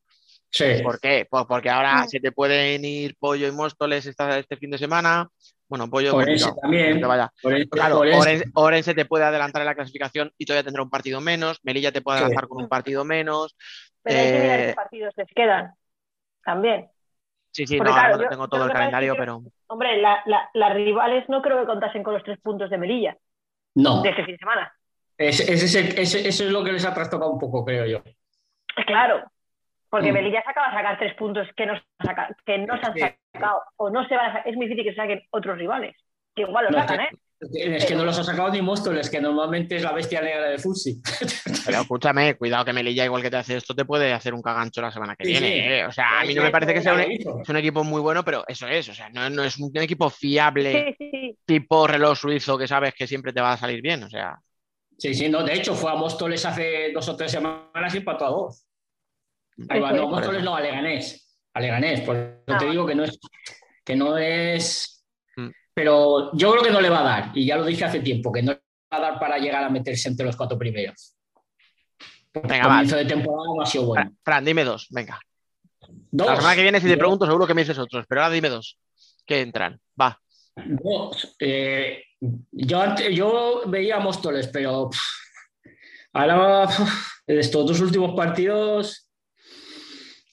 Sí. 0.50 0.82
¿Por 0.82 0.98
qué? 1.00 1.26
Pues 1.30 1.44
porque 1.48 1.70
ahora 1.70 2.04
se 2.08 2.18
te 2.20 2.32
pueden 2.32 2.84
ir 2.84 3.16
Pollo 3.18 3.46
y 3.46 3.52
Móstoles 3.52 4.04
esta- 4.06 4.38
este 4.38 4.56
fin 4.56 4.70
de 4.70 4.78
semana. 4.78 5.28
Bueno, 5.68 5.88
Pollo, 5.88 6.16
Orense 6.16 6.46
complicado, 6.46 6.60
también. 6.62 6.98
que 6.98 7.06
vaya. 7.06 7.32
Orense- 7.44 7.68
Claro, 7.70 7.98
Orense- 8.00 8.50
Orense, 8.54 8.94
te 8.94 9.04
puede 9.04 9.24
adelantar 9.24 9.62
en 9.62 9.66
la 9.66 9.74
clasificación 9.76 10.32
y 10.36 10.44
todavía 10.44 10.64
tendrá 10.64 10.82
un 10.82 10.90
partido 10.90 11.20
menos. 11.20 11.60
Melilla 11.62 11.92
te 11.92 12.02
puede 12.02 12.18
Sí. 12.18 12.24
adelantar 12.24 12.48
con 12.48 12.62
un 12.62 12.68
partido 12.68 13.04
menos. 13.04 13.56
Pero 14.02 14.18
hay 14.18 14.26
que 14.32 14.40
mirar 14.40 14.60
Eh, 14.60 14.66
qué 14.66 14.74
partidos 14.74 15.14
les 15.16 15.28
quedan 15.34 15.74
también. 16.44 16.88
Sí, 17.52 17.66
sí, 17.66 17.76
Porque 17.78 17.90
no, 17.92 17.96
claro, 17.96 18.16
no 18.16 18.22
yo- 18.24 18.28
tengo 18.28 18.48
todo 18.48 18.64
el 18.64 18.72
calendario, 18.72 19.12
es 19.12 19.16
que 19.16 19.20
pero 19.22 19.42
Hombre, 19.68 20.00
la- 20.00 20.22
la- 20.26 20.50
las 20.54 20.74
rivales 20.74 21.28
no 21.28 21.42
creo 21.42 21.60
que 21.60 21.66
contasen 21.66 22.02
con 22.02 22.14
los 22.14 22.24
tres 22.24 22.38
puntos 22.40 22.70
de 22.70 22.78
Melilla 22.78 23.16
No. 23.76 24.02
de 24.02 24.08
este 24.10 24.24
fin 24.24 24.34
de 24.34 24.38
semana. 24.38 24.72
Ese- 25.18 25.52
ese 25.52 25.66
es 25.66 25.74
el- 25.76 25.98
ese- 25.98 26.28
eso 26.28 26.44
es 26.44 26.50
lo 26.50 26.64
que 26.64 26.72
les 26.72 26.84
ha 26.84 26.94
trastocado 26.94 27.30
un 27.30 27.38
poco, 27.38 27.64
creo 27.64 27.86
yo. 27.86 28.02
Claro, 28.86 29.24
porque 29.90 30.10
Mm. 30.10 30.14
Melilla 30.14 30.42
se 30.42 30.50
acaba 30.50 30.68
de 30.68 30.74
sacar 30.76 30.98
tres 30.98 31.14
puntos 31.14 31.48
que 31.56 31.66
no, 31.66 31.74
se 31.74 31.82
han 31.98 32.06
saca- 32.06 32.36
que 32.46 32.58
no 32.58 32.78
se 32.80 32.86
han 32.86 32.94
Sí. 32.94 33.00
sacado 33.32 33.62
o 33.76 33.90
no 33.90 34.06
se 34.08 34.16
van 34.16 34.26
a 34.26 34.32
sacar. 34.32 34.48
Es 34.48 34.56
muy 34.56 34.66
difícil 34.66 34.84
que 34.84 34.90
se 34.90 34.96
saquen 34.96 35.22
otros 35.30 35.58
rivales, 35.58 35.96
que 36.34 36.42
igual 36.42 36.64
lo 36.66 36.70
No, 36.70 36.78
sacan, 36.78 36.98
que- 36.98 37.04
¿eh? 37.04 37.08
Es 37.76 37.86
que 37.86 37.94
no 37.94 38.04
los 38.04 38.18
ha 38.18 38.22
sacado 38.22 38.50
ni 38.50 38.60
Móstoles, 38.60 39.08
que 39.08 39.18
normalmente 39.18 39.74
es 39.76 39.82
la 39.82 39.92
bestia 39.92 40.20
negra 40.20 40.50
de 40.50 40.58
Futsi. 40.58 41.00
Pero 41.66 41.80
escúchame, 41.80 42.34
cuidado 42.36 42.66
que 42.66 42.74
Melilla, 42.74 43.06
igual 43.06 43.22
que 43.22 43.30
te 43.30 43.38
hace 43.38 43.56
esto, 43.56 43.74
te 43.74 43.86
puede 43.86 44.12
hacer 44.12 44.34
un 44.34 44.42
cagancho 44.42 44.82
la 44.82 44.90
semana 44.90 45.16
que 45.16 45.24
Sí, 45.24 45.30
viene. 45.32 45.46
sí. 45.48 45.58
¿eh? 45.58 45.86
O 45.86 45.90
sea, 45.90 46.20
a 46.20 46.24
mí 46.24 46.34
no 46.34 46.42
me 46.42 46.50
parece 46.50 46.74
que 46.74 46.82
sea 46.82 46.92
un, 46.92 47.00
es 47.00 47.48
un 47.48 47.56
equipo 47.56 47.82
muy 47.82 48.02
bueno, 48.02 48.22
pero 48.22 48.44
eso 48.46 48.68
es. 48.68 48.90
O 48.90 48.94
sea, 48.94 49.08
no, 49.08 49.30
no 49.30 49.42
es 49.42 49.56
un 49.58 49.70
equipo 49.78 50.10
fiable, 50.10 50.70
Sí, 50.70 50.94
sí, 50.98 51.10
sí. 51.10 51.38
tipo 51.46 51.86
reloj 51.86 52.14
suizo, 52.18 52.58
que 52.58 52.68
sabes 52.68 52.92
que 52.94 53.06
siempre 53.06 53.32
te 53.32 53.40
va 53.40 53.52
a 53.52 53.56
salir 53.56 53.80
bien. 53.80 54.02
O 54.02 54.10
sea, 54.10 54.36
Sí, 54.98 55.14
sí, 55.14 55.30
no. 55.30 55.42
De 55.42 55.54
hecho, 55.54 55.74
fue 55.74 55.90
a 55.90 55.94
Móstoles 55.94 56.44
hace 56.44 56.92
dos 56.92 57.08
o 57.08 57.16
tres 57.16 57.32
semanas 57.32 57.94
y 57.94 57.98
empató 57.98 58.26
a 58.26 58.28
dos. 58.28 58.66
Ahí 59.68 59.80
va, 59.80 59.92
no. 59.92 60.08
Móstoles 60.08 60.42
no, 60.42 60.56
a 60.56 60.60
Leganés. 60.60 61.38
A 61.54 61.60
Leganés, 61.60 62.00
por 62.02 62.16
eso 62.16 62.34
Ah. 62.46 62.58
te 62.58 62.66
digo 62.70 62.86
que 62.86 62.94
no 62.94 63.04
es. 63.04 63.18
Que 63.84 63.96
no 63.96 64.16
es... 64.16 65.04
Mm. 65.36 65.48
Pero 65.74 66.30
yo 66.36 66.52
creo 66.52 66.62
que 66.62 66.70
no 66.70 66.80
le 66.80 66.90
va 66.90 67.00
a 67.00 67.04
dar, 67.04 67.32
y 67.34 67.46
ya 67.46 67.56
lo 67.56 67.64
dije 67.64 67.84
hace 67.84 68.00
tiempo, 68.00 68.30
que 68.32 68.42
no 68.42 68.52
le 68.52 68.58
va 68.92 68.98
a 68.98 69.00
dar 69.00 69.18
para 69.20 69.38
llegar 69.38 69.64
a 69.64 69.70
meterse 69.70 70.08
entre 70.08 70.26
los 70.26 70.36
cuatro 70.36 70.58
primeros. 70.58 71.16
Venga, 72.32 72.56
el 72.56 72.62
va. 72.62 72.68
comienzo 72.68 72.96
de 72.96 73.04
temporada 73.06 73.48
no 73.56 73.62
ha 73.62 73.66
sido 73.66 73.86
bueno. 73.86 74.02
Fran, 74.04 74.18
Fran, 74.22 74.44
dime 74.44 74.64
dos, 74.64 74.86
venga. 74.90 75.18
Dos. 76.12 76.26
La 76.28 76.36
semana 76.36 76.54
que 76.54 76.62
viene, 76.62 76.80
si 76.80 76.86
te 76.88 76.96
pregunto, 76.96 77.26
seguro 77.26 77.46
que 77.46 77.54
me 77.54 77.62
dices 77.62 77.78
otros, 77.78 78.04
pero 78.08 78.22
ahora 78.22 78.34
dime 78.34 78.48
dos 78.48 78.78
que 79.26 79.40
entran. 79.40 79.80
Va. 80.00 80.20
Dos. 80.56 81.36
Eh, 81.38 82.02
yo, 82.50 82.94
yo 83.10 83.62
veía 83.66 83.96
a 83.96 84.00
Móstoles, 84.00 84.48
pero 84.48 84.90
pff, 84.90 85.00
ahora 86.12 86.66
pff, 86.66 87.22
estos 87.26 87.66
dos 87.66 87.80
últimos 87.80 88.14
partidos, 88.14 89.09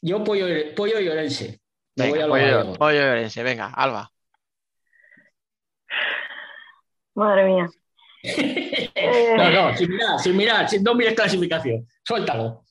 yo 0.07 0.23
pollo, 0.23 0.45
pollo 0.75 0.99
y 0.99 1.09
Orense. 1.09 1.59
Me 1.95 2.09
voy 2.09 2.19
a 2.19 2.27
lo 2.27 2.33
pollo, 2.33 2.73
pollo 2.73 2.99
de 2.99 3.09
Orense, 3.09 3.43
venga, 3.43 3.67
Alba. 3.67 4.09
Madre 7.15 7.45
mía. 7.45 7.69
No, 9.37 9.51
no, 9.51 9.77
sin 9.77 9.89
mirar, 9.89 10.19
sin 10.19 10.35
mirar, 10.35 10.69
sin, 10.69 10.83
no 10.83 10.95
mires 10.95 11.13
clasificación. 11.13 11.87
Suéltalo. 12.03 12.63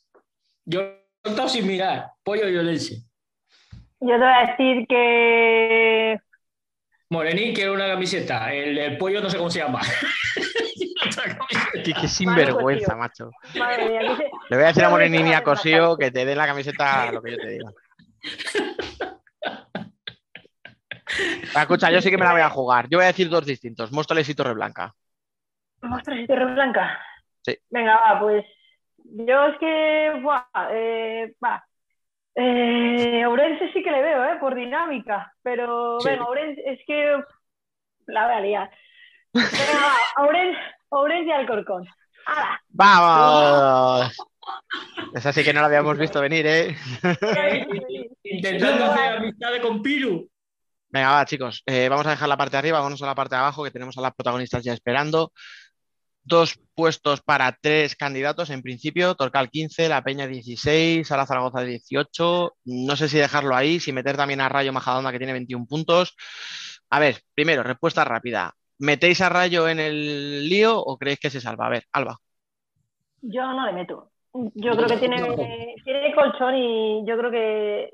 Yo 0.65 0.81
he 0.81 1.07
soltado 1.25 1.49
sin 1.49 1.67
mirar. 1.67 2.11
Pollo 2.23 2.49
y 2.49 2.57
Orense. 2.57 2.97
Yo 4.01 4.09
te 4.09 4.19
voy 4.19 4.27
a 4.27 4.47
decir 4.51 4.87
que. 4.89 6.19
Morenín 7.09 7.55
quiere 7.55 7.71
una 7.71 7.87
camiseta. 7.87 8.53
El, 8.53 8.77
el 8.77 8.99
pollo 8.99 9.21
no 9.21 9.31
sé 9.31 9.39
cómo 9.39 9.51
se 9.51 9.61
llama. 9.61 9.81
Qué, 11.85 11.93
qué 11.93 12.09
sinvergüenza, 12.09 12.97
macho. 12.97 13.31
Madre 13.59 13.89
mía, 13.89 14.01
que 14.01 14.16
se- 14.16 14.31
Le 14.51 14.57
voy 14.57 14.65
a 14.65 14.69
decir 14.69 14.85
a 14.85 14.90
Morenini 14.90 15.32
a 15.35 15.43
Cosío 15.43 15.97
que 15.97 16.11
te 16.11 16.24
den 16.24 16.39
la 16.39 16.47
camiseta 16.47 17.11
lo 17.12 17.23
que 17.23 17.32
yo 17.32 17.36
te 17.39 17.48
diga. 17.48 17.70
Va, 21.57 21.62
escucha, 21.62 21.90
yo 21.90 22.01
sí 22.01 22.11
que 22.11 22.19
me 22.19 22.24
la 22.24 22.32
voy 22.32 22.40
a 22.40 22.51
jugar. 22.51 22.89
Yo 22.89 22.98
voy 22.98 23.05
a 23.05 23.09
decir 23.09 23.28
dos 23.28 23.47
distintos, 23.47 23.93
Móstoles 23.93 24.28
y 24.28 24.35
Torreblanca. 24.35 24.93
Mostras 25.82 26.19
y 26.19 26.27
Torre 26.27 26.47
Blanca. 26.53 26.98
Sí. 27.43 27.57
Venga, 27.70 27.97
va, 27.97 28.19
pues. 28.20 28.44
Yo 29.05 29.47
es 29.47 29.59
que. 29.59 30.20
Buah, 30.23 30.44
eh, 30.73 31.35
va. 31.44 31.65
Eh, 32.35 33.24
Ourense 33.27 33.73
sí 33.73 33.82
que 33.82 33.90
le 33.90 34.03
veo, 34.03 34.24
¿eh? 34.24 34.36
Por 34.40 34.55
dinámica. 34.55 35.32
Pero, 35.43 36.01
Sí. 36.01 36.09
venga, 36.11 36.24
Ourense 36.24 36.62
es 36.66 36.81
que. 36.86 37.23
La 38.09 38.27
voy 38.27 38.35
a 38.36 38.40
liar. 38.40 38.70
Venga, 39.32 39.47
va, 40.16 40.23
Ourense, 40.24 40.61
Ourense 40.91 41.29
y 41.29 41.33
Alcorcón. 41.33 41.87
¡Hala! 42.27 42.61
¡Vamos! 42.69 44.17
Esa 45.15 45.33
sí 45.33 45.43
que 45.45 45.53
no 45.53 45.61
la 45.61 45.67
habíamos 45.67 45.99
visto 45.99 46.21
venir, 46.21 46.47
¿eh? 46.47 46.77
Intentando 48.25 48.85
hacer 48.87 49.17
amistades 49.19 49.61
con 49.61 49.83
Piru. 49.83 50.29
Venga, 50.89 51.11
va, 51.13 51.25
chicos. 51.27 51.63
eh, 51.67 51.89
vamos 51.89 52.07
a 52.07 52.11
dejar 52.11 52.29
la 52.29 52.37
parte 52.37 52.53
de 52.53 52.59
arriba, 52.59 52.81
vamos 52.81 53.03
a 53.03 53.07
la 53.07 53.15
parte 53.15 53.35
de 53.35 53.41
abajo, 53.41 53.65
que 53.65 53.71
tenemos 53.71 53.97
a 53.99 54.01
las 54.01 54.15
protagonistas 54.15 54.63
ya 54.65 54.73
esperando. 54.73 55.33
Dos 56.23 56.59
puestos 56.75 57.21
para 57.23 57.57
tres 57.61 57.95
candidatos, 57.95 58.51
en 58.51 58.63
principio. 58.63 59.15
Torcal 59.15 59.49
15, 59.51 59.89
La 59.89 60.03
Peña 60.03 60.27
16, 60.27 61.07
Sala 61.07 61.27
Zaragoza 61.27 61.61
18. 61.61 62.57
No 62.65 62.97
sé 62.97 63.09
si 63.09 63.19
dejarlo 63.19 63.55
ahí, 63.55 63.79
si 63.79 63.93
meter 63.93 64.17
también 64.17 64.41
a 64.41 64.49
Rayo 64.49 64.73
Majadahonda, 64.73 65.13
que 65.13 65.19
tiene 65.19 65.33
21 65.35 65.67
puntos. 65.67 66.17
A 66.91 66.99
ver, 66.99 67.21
primero, 67.35 67.63
respuesta 67.63 68.05
rápida. 68.05 68.53
¿Metéis 68.78 69.20
a 69.20 69.28
Rayo 69.28 69.69
en 69.69 69.81
el 69.81 70.48
lío 70.48 70.78
o 70.78 70.98
creéis 70.98 71.20
que 71.20 71.31
se 71.31 71.40
salva? 71.40 71.66
A 71.66 71.70
ver, 71.70 71.85
Alba. 71.93 72.19
Yo 73.23 73.43
no 73.53 73.66
le 73.66 73.73
meto. 73.73 74.11
Yo 74.55 74.77
creo 74.77 74.86
que 74.89 74.97
tiene, 74.98 75.16
tiene 75.85 76.15
colchón 76.15 76.55
y 76.55 77.05
yo 77.07 77.16
creo 77.16 77.31
que 77.31 77.90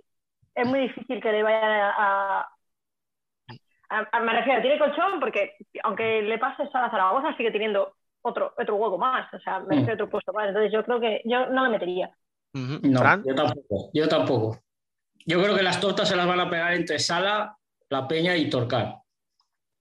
es 0.55 0.67
muy 0.69 0.81
difícil 0.81 1.21
que 1.21 1.33
le 1.33 1.43
vaya 1.43 1.91
a, 1.91 2.41
a- 3.91 4.09
a- 4.13 4.21
Me 4.21 4.33
refiero, 4.33 4.61
tiene 4.63 4.79
colchón 4.79 5.21
porque 5.21 5.55
aunque 5.85 6.23
le 6.23 6.39
pase 6.39 6.65
a 6.65 6.91
Zaragoza 6.91 7.37
sigue 7.37 7.51
teniendo 7.53 7.95
otro, 8.23 8.55
otro 8.59 8.77
juego 8.77 8.99
más, 8.99 9.33
o 9.35 9.39
sea, 9.41 9.61
Mm. 9.61 9.67
merece 9.69 9.93
otro 9.95 10.11
puesto 10.11 10.33
más. 10.33 10.49
Entonces 10.49 10.73
yo 10.73 10.85
creo 10.85 11.01
que 11.01 11.23
yo 11.25 11.47
no 11.47 11.65
le 11.65 11.71
metería. 11.71 12.11
No, 12.55 12.99
Fran. 13.01 13.23
yo 13.25 13.35
tampoco. 13.35 13.91
Yo 13.95 14.09
tampoco. 14.09 14.59
Yo 15.25 15.43
creo 15.43 15.57
que 15.57 15.63
las 15.63 15.81
tortas 15.81 16.09
se 16.09 16.17
las 16.17 16.27
van 16.27 16.41
a 16.41 16.51
pegar 16.51 16.73
entre 16.75 16.99
Sala, 16.99 17.57
La 17.89 18.07
Peña 18.09 18.37
y 18.37 18.51
Torcal. 18.51 18.97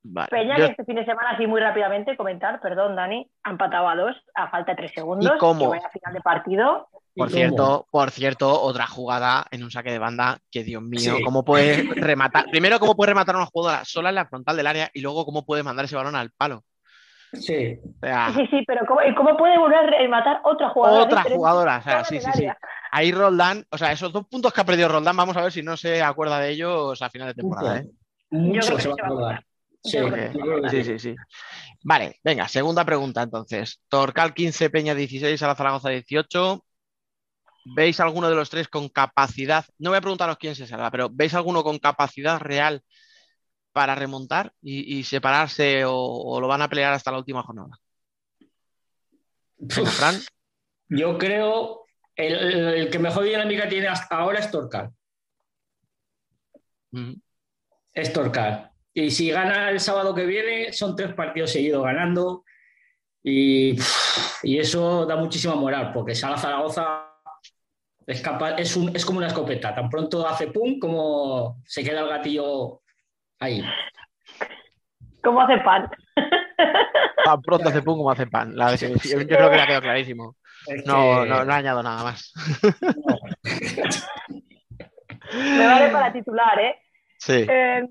Vale. 0.04 0.28
Peña, 0.30 0.58
Yo- 0.58 0.66
que 0.66 0.72
este 0.72 0.86
fin 0.86 0.96
de 0.96 1.06
semana, 1.06 1.32
así 1.32 1.46
muy 1.46 1.62
rápidamente, 1.62 2.18
comentar, 2.18 2.60
perdón, 2.60 2.96
Dani, 2.96 3.30
ha 3.44 3.52
empatado 3.52 3.88
a 3.88 3.96
dos 3.96 4.16
a 4.34 4.50
falta 4.50 4.72
de 4.72 4.78
tres 4.78 4.92
segundos. 4.94 5.32
¿Y 5.36 5.38
cómo? 5.38 5.60
Que 5.66 5.68
vaya 5.78 5.88
a 5.88 5.92
final 5.92 6.14
de 6.14 6.22
partido. 6.22 6.88
Por 7.16 7.30
¿Y 7.30 7.34
cierto, 7.34 7.86
por 7.92 8.10
cierto, 8.10 8.62
otra 8.62 8.88
jugada 8.88 9.46
en 9.52 9.64
un 9.64 9.70
saque 9.70 9.92
de 9.92 10.00
banda 10.00 10.40
que, 10.50 10.64
Dios 10.64 10.82
mío, 10.82 11.18
Sí. 11.18 11.24
cómo 11.24 11.44
puede 11.44 11.84
rematar. 11.96 12.46
Primero, 12.50 12.80
cómo 12.80 12.96
puede 12.96 13.10
rematar 13.12 13.36
a 13.36 13.40
una 13.40 13.48
jugadora 13.48 13.86
sola 13.86 14.10
en 14.10 14.16
la 14.16 14.26
frontal 14.26 14.56
del 14.58 14.68
área 14.68 14.90
y 14.94 15.02
luego 15.02 15.26
cómo 15.26 15.46
puede 15.46 15.62
mandar 15.62 15.86
ese 15.86 15.96
balón 15.98 16.16
al 16.16 16.32
palo. 16.32 16.64
Sí. 17.34 17.78
O 17.84 18.00
sea, 18.06 18.32
Sí, 18.34 18.48
sí, 18.50 18.64
pero 18.66 18.86
¿cómo, 18.88 19.02
y 19.04 19.14
cómo 19.16 19.38
puede 19.38 19.58
volver 19.58 19.94
a 19.94 20.08
matar 20.10 20.42
otra 20.44 20.70
jugadora? 20.70 21.04
otra 21.04 21.24
jugadora. 21.24 21.78
O 21.78 21.82
sea, 21.82 22.04
sí, 22.06 22.20
sí, 22.20 22.30
sí. 22.34 22.48
Ahí 22.92 23.12
Roldán, 23.12 23.66
o 23.70 23.78
sea, 23.78 23.92
esos 23.92 24.12
dos 24.12 24.26
puntos 24.28 24.52
que 24.54 24.62
ha 24.62 24.66
perdido 24.66 24.90
Roldán, 24.90 25.16
vamos 25.16 25.38
a 25.38 25.42
ver 25.44 25.52
si 25.52 25.62
no 25.64 25.78
se 25.78 26.02
acuerda 26.02 26.40
de 26.40 26.50
ellos 26.50 27.02
a 27.02 27.10
final 27.10 27.28
de 27.30 27.34
temporada. 27.36 27.78
¿eh? 27.78 27.88
Mucho 28.32 28.68
creo 28.68 28.76
que 28.78 28.82
se 28.84 28.90
va 28.90 28.96
se 28.96 29.02
a 29.02 29.04
va 29.04 29.10
a 29.10 29.14
acordar. 29.14 29.46
Sí, 29.84 29.98
Sí, 30.70 30.84
sí, 30.84 31.00
sí. 31.00 31.16
Vale, 31.84 32.20
venga, 32.24 32.48
segunda 32.48 32.86
pregunta 32.86 33.24
entonces. 33.24 33.82
Torcal 33.90 34.34
15, 34.34 34.70
Peña 34.70 34.94
16, 34.94 35.40
Sala 35.40 35.56
Zaragoza 35.56 35.90
18. 35.90 36.64
¿Veis 37.76 38.00
alguno 38.00 38.30
de 38.30 38.36
los 38.36 38.50
tres 38.50 38.68
con 38.68 38.90
capacidad? 38.90 39.66
No 39.78 39.92
voy 39.92 39.98
a 39.98 40.02
preguntaros 40.02 40.38
quién 40.38 40.56
se 40.56 40.68
salva, 40.68 40.90
pero 40.92 41.10
¿veis 41.12 41.34
alguno 41.34 41.64
con 41.64 41.80
capacidad 41.80 42.40
real 42.40 42.84
para 43.72 43.96
remontar 43.96 44.54
y, 44.62 44.98
y 45.00 45.04
separarse 45.04 45.86
o, 45.86 45.94
o 45.96 46.40
lo 46.42 46.48
van 46.48 46.62
a 46.62 46.70
pelear 46.70 46.94
hasta 46.94 47.12
la 47.12 47.20
última 47.20 47.44
jornada? 47.44 47.78
Venga, 49.58 49.92
Fran. 49.92 50.16
Yo 50.90 51.18
creo 51.18 51.86
el, 52.16 52.34
el- 52.76 52.90
que 52.90 53.00
mejor 53.00 53.24
dinámica 53.24 53.70
tiene 53.70 53.88
hasta 53.88 54.18
ahora 54.18 54.40
es 54.40 54.52
Torcal. 54.52 54.92
Es 57.94 58.12
Torcal. 58.12 58.71
Y 58.94 59.10
si 59.12 59.32
gana 59.32 59.70
el 59.70 59.80
sábado 59.80 60.14
que 60.14 60.26
viene, 60.26 60.74
son 60.74 60.96
tres 60.96 61.14
partidos 61.14 61.52
seguidos 61.52 61.84
ganando. 61.84 62.44
Y, 63.24 63.78
y 64.44 64.58
eso 64.60 65.06
da 65.06 65.16
muchísima 65.16 65.56
moral, 65.56 65.92
porque 65.94 66.16
Sala 66.16 66.38
Zaragoza 66.38 67.08
es, 68.08 68.20
capaz, 68.22 68.56
es, 68.58 68.76
un, 68.76 68.94
es 68.96 69.06
como 69.06 69.20
una 69.20 69.28
escopeta. 69.28 69.74
Tan 69.76 69.90
pronto 69.90 70.28
hace 70.28 70.48
pum, 70.48 70.80
como 70.80 71.62
se 71.66 71.84
queda 71.84 72.02
el 72.02 72.10
gatillo 72.10 72.82
ahí. 73.40 73.64
¿Cómo 75.24 75.40
hace 75.42 75.58
pan? 75.60 75.90
Tan 77.24 77.42
pronto 77.44 77.70
hace 77.70 77.82
pum 77.84 77.98
como 78.00 78.12
hace 78.12 78.26
pan. 78.28 78.56
La 78.56 78.76
yo 78.76 78.90
creo 78.98 79.50
que 79.50 79.56
le 79.56 79.62
ha 79.62 79.68
quedado 79.68 79.82
clarísimo. 79.84 80.36
Es 80.68 80.86
No, 80.86 81.22
que- 81.24 81.30
no, 81.30 81.46
no 81.46 81.54
añado 81.54 81.82
nada 81.84 82.04
más. 82.04 82.34
Me 85.34 85.68
vale 85.68 85.90
para 85.92 86.12
titular, 86.12 86.60
¿eh? 86.60 86.76
Sí. 87.18 87.46
Eh, 87.48 87.88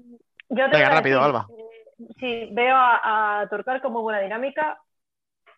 yo 0.51 0.57
te 0.57 0.63
Venga, 0.63 0.77
voy 0.77 0.83
a 0.83 0.91
rápido, 0.91 1.19
decir, 1.21 1.27
Alba. 1.35 1.47
sí, 2.21 2.49
veo 2.53 2.77
a, 2.77 3.41
a 3.41 3.49
Torcal 3.49 3.81
como 3.83 4.03
buena 4.03 4.21
dinámica, 4.21 4.79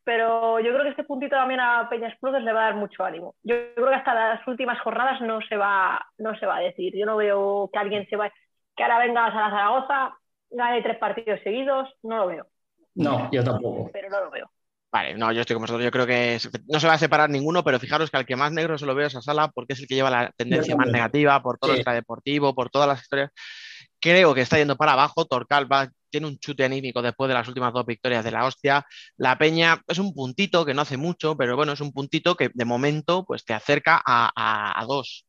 pero 0.05 0.59
yo 0.60 0.73
creo 0.73 0.82
que 0.85 0.90
este 0.90 1.05
puntito 1.05 1.36
también 1.36 1.60
a 1.60 1.89
Peñas 1.89 2.16
Pluses 2.20 2.43
le 2.43 2.52
va 2.52 2.62
a 2.62 2.64
dar 2.66 2.74
mucho 2.74 3.05
ánimo. 3.05 3.35
Yo 3.43 3.55
creo 3.74 3.89
que 3.89 3.94
hasta 3.94 4.14
las 4.14 4.47
últimas 4.48 4.81
jornadas 4.81 5.20
no 5.20 5.40
se 5.43 5.56
va, 5.56 6.05
no 6.19 6.36
se 6.39 6.47
va 6.47 6.56
a 6.56 6.60
decir. 6.60 6.93
Yo 6.97 7.06
no 7.06 7.16
veo 7.16 7.70
que 7.73 7.78
alguien 7.78 8.06
se 8.09 8.16
va, 8.16 8.31
que 8.77 8.82
ahora 8.82 8.98
venga 8.98 9.24
a 9.27 9.28
la 9.28 9.51
Zaragoza, 9.51 10.14
gane 10.51 10.82
tres 10.82 10.98
partidos 10.98 11.40
seguidos, 11.44 11.89
no 12.02 12.16
lo 12.19 12.27
veo, 12.27 12.47
No, 12.94 13.31
yo 13.32 13.44
tampoco. 13.44 13.90
pero 13.93 14.10
no 14.10 14.20
lo 14.24 14.31
veo. 14.31 14.51
Vale, 14.90 15.14
no, 15.14 15.32
yo 15.32 15.40
estoy 15.40 15.55
con 15.55 15.62
vosotros. 15.62 15.82
Yo 15.85 15.90
creo 15.90 16.06
que 16.06 16.36
no 16.69 16.78
se 16.78 16.86
va 16.86 16.93
a 16.94 16.98
separar 16.98 17.31
ninguno, 17.31 17.64
pero 17.64 17.78
fijaros 17.78 18.10
que 18.10 18.19
al 18.19 18.27
que 18.27 18.36
más 18.36 18.52
negro 18.52 18.77
se 18.77 18.85
lo 18.85 18.94
veo 18.94 19.06
es 19.06 19.16
a 19.16 19.23
Sala 19.23 19.48
porque 19.48 19.73
es 19.73 19.81
el 19.81 19.86
que 19.86 19.94
lleva 19.94 20.10
la 20.10 20.31
tendencia 20.36 20.77
más 20.77 20.89
negativa 20.89 21.40
por 21.43 21.56
todo 21.59 21.70
Sí. 21.70 21.77
el 21.77 21.81
extradeportivo, 21.81 22.55
por 22.55 22.69
todas 22.69 22.89
las 22.89 23.01
historias. 23.01 23.31
Creo 24.02 24.34
que 24.34 24.40
está 24.40 24.58
yendo 24.58 24.76
para 24.76 24.94
abajo. 24.94 25.24
Torcal 25.26 25.70
va, 25.72 25.88
tiene 26.10 26.26
un 26.26 26.36
chute 26.38 26.64
anímico 26.64 27.00
después 27.00 27.28
de 27.28 27.34
las 27.34 27.46
últimas 27.46 27.72
dos 27.72 27.86
victorias 27.86 28.24
de 28.24 28.32
la 28.32 28.44
hostia. 28.44 28.84
La 29.16 29.38
Peña 29.38 29.80
es 29.86 29.98
un 29.98 30.12
puntito 30.12 30.64
que 30.66 30.74
no 30.74 30.82
hace 30.82 30.96
mucho, 30.96 31.36
pero 31.36 31.54
bueno, 31.54 31.72
es 31.72 31.80
un 31.80 31.92
puntito 31.92 32.34
que 32.34 32.50
de 32.52 32.64
momento 32.64 33.24
pues 33.24 33.44
te 33.44 33.54
acerca 33.54 34.02
a, 34.04 34.30
a- 34.34 34.80
a 34.80 34.84
dos. 34.86 35.24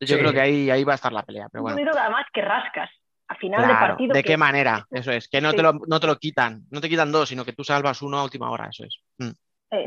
Yo 0.00 0.06
Sí. 0.14 0.20
creo 0.20 0.32
que 0.32 0.40
ahí, 0.40 0.70
ahí 0.70 0.84
va 0.84 0.92
a 0.92 0.94
estar 0.94 1.12
la 1.12 1.24
pelea. 1.24 1.48
Pero 1.50 1.62
Un 1.62 1.64
bueno, 1.64 1.76
puntito 1.78 1.92
que 1.96 2.00
además 2.00 2.26
que 2.32 2.42
rascas 2.42 2.90
a 3.28 3.34
final 3.36 3.60
de 3.62 3.66
claro, 3.68 3.86
partido. 3.88 4.14
¿de 4.14 4.22
que- 4.22 4.28
qué 4.28 4.36
manera? 4.36 4.86
Eso 4.90 5.10
es, 5.10 5.26
que 5.28 5.40
no, 5.40 5.50
Sí. 5.50 5.56
te 5.56 5.62
lo, 5.62 5.72
no 5.86 5.98
te 6.00 6.06
lo 6.06 6.16
quitan. 6.18 6.62
No 6.70 6.80
te 6.80 6.88
quitan 6.88 7.10
dos, 7.12 7.28
sino 7.28 7.44
que 7.44 7.52
tú 7.52 7.64
salvas 7.64 8.02
uno 8.02 8.18
a 8.18 8.24
última 8.24 8.50
hora. 8.50 8.68
Eso 8.70 8.84
es. 8.84 8.98
Mm. 9.18 9.30
eh, 9.72 9.84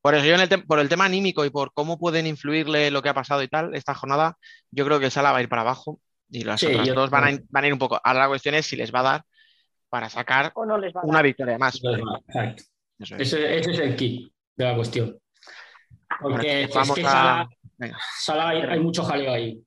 Por 0.00 0.14
eso 0.14 0.26
yo 0.26 0.34
en 0.34 0.40
el 0.42 0.64
por 0.66 0.78
el 0.80 0.88
tema 0.90 1.06
anímico 1.06 1.44
y 1.46 1.50
por 1.50 1.72
cómo 1.72 1.98
pueden 1.98 2.26
influirle 2.26 2.90
lo 2.90 3.00
que 3.02 3.08
ha 3.08 3.14
pasado 3.14 3.42
y 3.42 3.48
tal, 3.48 3.74
esta 3.74 3.94
jornada, 3.94 4.36
yo 4.70 4.84
creo 4.84 5.00
que 5.00 5.10
Sala 5.10 5.32
va 5.32 5.38
a 5.38 5.42
ir 5.42 5.48
para 5.48 5.62
abajo 5.62 5.98
y 6.30 6.44
las 6.44 6.60
Sí, 6.60 6.66
otras 6.66 6.94
dos 6.94 7.10
van 7.10 7.22
a, 7.24 7.26
también. 7.28 7.46
van 7.50 7.64
a 7.64 7.66
ir 7.66 7.72
un 7.72 7.78
poco. 7.78 8.00
Ahora 8.02 8.20
la 8.20 8.28
cuestión 8.28 8.54
es 8.54 8.66
si 8.66 8.76
les 8.76 8.92
va 8.94 9.00
a 9.00 9.02
dar 9.04 9.22
para 9.88 10.08
sacar 10.10 10.50
o 10.54 10.64
no 10.66 10.76
les 10.78 10.92
va 10.94 11.00
a 11.02 11.04
una 11.04 11.18
dar. 11.18 11.24
victoria 11.24 11.58
más. 11.58 11.80
Exacto. 11.82 12.62
Eso 12.98 13.14
es. 13.16 13.20
Ese, 13.20 13.58
ese 13.58 13.70
es 13.72 13.78
el 13.80 13.96
kit 13.96 14.32
de 14.56 14.64
la 14.64 14.74
cuestión. 14.74 15.18
Porque 16.20 16.36
Bueno, 16.36 16.42
es 16.68 16.74
vamos 16.74 16.94
que 16.94 17.04
a- 17.06 17.48
Sala, 18.20 18.48
hay, 18.50 18.62
hay 18.62 18.80
mucho 18.80 19.02
jaleo 19.02 19.32
ahí. 19.32 19.60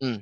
Mm. 0.00 0.16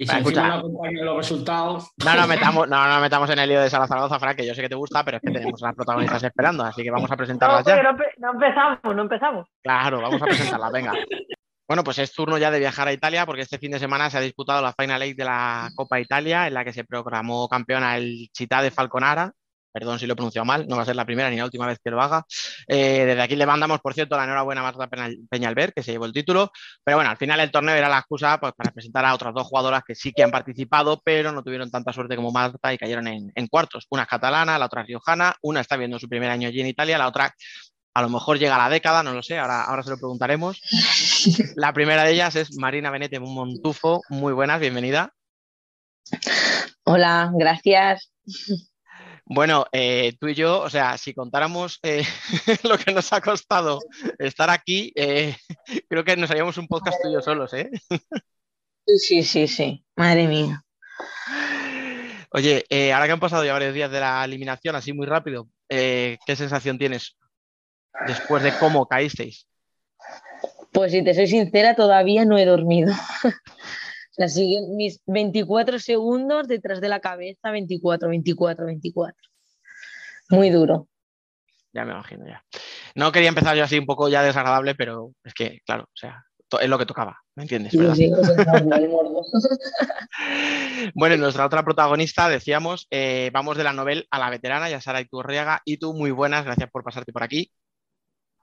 Y 0.00 0.06
si 0.06 0.16
encima 0.16 0.62
no 0.62 1.04
los 1.04 1.16
resultados. 1.16 1.90
No 2.04 2.14
nos 2.14 2.28
metamos, 2.28 2.68
no 2.68 2.86
nos 2.88 3.00
metamos 3.00 3.30
en 3.30 3.38
el 3.40 3.48
lío 3.48 3.60
de 3.60 3.70
Sala 3.70 3.86
Zaragoza, 3.88 4.18
Frank, 4.20 4.36
que 4.36 4.46
yo 4.46 4.54
sé 4.54 4.62
que 4.62 4.68
te 4.68 4.74
gusta, 4.76 5.04
pero 5.04 5.16
es 5.16 5.22
que 5.22 5.32
tenemos 5.32 5.60
a 5.62 5.66
las 5.66 5.74
protagonistas 5.74 6.22
esperando, 6.22 6.62
así 6.64 6.82
que 6.84 6.90
vamos 6.90 7.10
a 7.10 7.14
No, 7.14 7.16
presentarlas 7.16 7.64
pero 7.64 7.76
ya. 7.76 7.82
no, 7.92 7.98
no 8.18 8.32
empezamos, 8.32 8.78
no 8.96 9.02
empezamos. 9.02 9.48
Claro, 9.62 10.00
vamos 10.00 10.22
a 10.22 10.24
presentarlas, 10.26 10.72
venga. 10.72 10.92
Bueno, 11.68 11.84
pues 11.84 11.98
es 11.98 12.12
turno 12.12 12.38
ya 12.38 12.50
de 12.50 12.58
viajar 12.60 12.88
a 12.88 12.94
Italia 12.94 13.26
porque 13.26 13.42
este 13.42 13.58
fin 13.58 13.70
de 13.72 13.78
semana 13.78 14.08
se 14.08 14.16
ha 14.16 14.20
disputado 14.20 14.62
la 14.62 14.72
Final 14.72 15.02
Eight 15.02 15.18
de 15.18 15.24
la 15.26 15.70
Copa 15.76 16.00
Italia 16.00 16.46
en 16.46 16.54
la 16.54 16.64
que 16.64 16.72
se 16.72 16.84
proclamó 16.84 17.46
campeona 17.46 17.98
el 17.98 18.30
Città 18.32 18.62
de 18.62 18.70
Falconara. 18.70 19.32
Perdón 19.70 19.98
si 19.98 20.06
lo 20.06 20.14
he 20.14 20.16
pronunciado 20.16 20.46
mal, 20.46 20.66
no 20.66 20.76
va 20.76 20.82
a 20.82 20.86
ser 20.86 20.96
la 20.96 21.04
primera 21.04 21.28
ni 21.28 21.36
la 21.36 21.44
última 21.44 21.66
vez 21.66 21.78
que 21.84 21.90
lo 21.90 22.00
haga. 22.00 22.24
Eh, 22.66 23.04
desde 23.04 23.20
aquí 23.20 23.36
le 23.36 23.44
mandamos, 23.44 23.80
por 23.80 23.92
cierto, 23.92 24.16
la 24.16 24.24
enhorabuena 24.24 24.62
a 24.62 24.64
Marta 24.64 24.88
Peñal- 24.88 25.28
Peñalver, 25.28 25.74
que 25.74 25.82
se 25.82 25.92
llevó 25.92 26.06
el 26.06 26.12
título. 26.14 26.50
Pero 26.82 26.96
bueno, 26.96 27.10
al 27.10 27.18
final 27.18 27.38
el 27.38 27.50
torneo 27.50 27.74
era 27.74 27.88
la 27.88 27.98
excusa 27.98 28.40
pues, 28.40 28.54
para 28.56 28.70
presentar 28.72 29.04
a 29.04 29.14
otras 29.14 29.34
dos 29.34 29.46
jugadoras 29.46 29.82
que 29.86 29.94
sí 29.94 30.12
que 30.12 30.22
han 30.22 30.30
participado, 30.30 31.00
pero 31.04 31.32
no 31.32 31.44
tuvieron 31.44 31.70
tanta 31.70 31.92
suerte 31.92 32.16
como 32.16 32.32
Marta 32.32 32.72
y 32.72 32.78
cayeron 32.78 33.06
en, 33.08 33.30
en 33.34 33.46
cuartos. 33.46 33.86
Una 33.90 34.04
es 34.04 34.08
catalana, 34.08 34.58
la 34.58 34.66
otra 34.66 34.80
es 34.80 34.88
riojana, 34.88 35.36
una 35.42 35.60
está 35.60 35.76
viendo 35.76 35.98
su 35.98 36.08
primer 36.08 36.30
año 36.30 36.48
allí 36.48 36.62
en 36.62 36.66
Italia, 36.68 36.96
la 36.96 37.06
otra 37.08 37.32
a 37.94 38.02
lo 38.02 38.08
mejor 38.08 38.38
llega 38.38 38.58
la 38.58 38.68
década, 38.68 39.02
no 39.02 39.12
lo 39.12 39.22
sé, 39.22 39.38
ahora, 39.38 39.64
ahora 39.64 39.82
se 39.82 39.90
lo 39.90 39.96
preguntaremos. 39.96 40.60
La 41.56 41.72
primera 41.72 42.04
de 42.04 42.12
ellas 42.12 42.36
es 42.36 42.56
Marina 42.56 42.90
Benete 42.90 43.18
Montufo. 43.18 44.02
Muy 44.08 44.32
buenas, 44.32 44.60
bienvenida. 44.60 45.12
Hola, 46.84 47.30
gracias. 47.34 48.12
Bueno, 49.30 49.66
eh, 49.72 50.16
tú 50.18 50.28
y 50.28 50.34
yo, 50.34 50.60
o 50.60 50.70
sea, 50.70 50.96
si 50.96 51.12
contáramos 51.12 51.80
eh, 51.82 52.02
lo 52.62 52.78
que 52.78 52.92
nos 52.92 53.12
ha 53.12 53.20
costado 53.20 53.80
estar 54.18 54.48
aquí, 54.48 54.90
eh, 54.94 55.36
creo 55.88 56.02
que 56.02 56.16
nos 56.16 56.30
haríamos 56.30 56.56
un 56.56 56.66
podcast 56.66 56.96
tú 57.02 57.10
y 57.10 57.12
yo 57.12 57.20
solos, 57.20 57.52
¿eh? 57.52 57.70
Sí, 58.86 59.22
sí, 59.22 59.46
sí. 59.46 59.84
Madre 59.96 60.26
mía. 60.26 60.64
Oye, 62.30 62.64
ahora 62.92 63.06
que 63.06 63.12
han 63.12 63.20
pasado 63.20 63.44
ya 63.44 63.52
varios 63.52 63.74
días 63.74 63.90
de 63.90 64.00
la 64.00 64.24
eliminación, 64.24 64.76
así 64.76 64.94
muy 64.94 65.06
rápido, 65.06 65.48
¿qué 65.68 66.18
sensación 66.36 66.78
tienes 66.78 67.18
después 68.06 68.42
de 68.42 68.52
cómo 68.58 68.86
caísteis? 68.86 69.46
Pues 70.72 70.92
si 70.92 71.02
te 71.02 71.14
soy 71.14 71.26
sincera, 71.26 71.74
todavía 71.74 72.24
no 72.24 72.38
he 72.38 72.44
dormido. 72.44 72.92
Siguen 74.28 74.76
mis 74.76 75.00
24 75.06 75.78
segundos 75.78 76.48
detrás 76.48 76.80
de 76.80 76.88
la 76.88 77.00
cabeza, 77.00 77.50
24, 77.50 78.08
24, 78.08 78.66
24. 78.66 79.16
Muy 80.30 80.50
duro. 80.50 80.88
Ya 81.72 81.84
me 81.84 81.92
imagino 81.92 82.26
ya. 82.26 82.42
No 82.94 83.12
quería 83.12 83.28
empezar 83.28 83.56
yo 83.56 83.62
así 83.62 83.78
un 83.78 83.86
poco 83.86 84.08
ya 84.08 84.22
desagradable, 84.22 84.74
pero 84.74 85.12
es 85.22 85.34
que, 85.34 85.60
claro, 85.64 85.84
o 85.84 85.96
sea, 85.96 86.24
es 86.60 86.68
lo 86.68 86.78
que 86.78 86.86
tocaba, 86.86 87.18
¿me 87.36 87.44
entiendes? 87.44 87.72
Sí. 87.94 88.10
Bueno, 90.94 91.16
nuestra 91.16 91.44
otra 91.44 91.64
protagonista, 91.64 92.28
decíamos, 92.28 92.86
eh, 92.90 93.30
vamos 93.32 93.56
de 93.56 93.64
la 93.64 93.72
novela 93.72 94.04
a 94.10 94.18
la 94.18 94.30
veterana, 94.30 94.70
ya 94.70 94.80
Sara 94.80 95.00
Iturriaga, 95.00 95.60
y 95.64 95.78
tú 95.78 95.92
muy 95.92 96.10
buenas, 96.10 96.44
gracias 96.44 96.70
por 96.70 96.84
pasarte 96.84 97.12
por 97.12 97.22
aquí. 97.22 97.50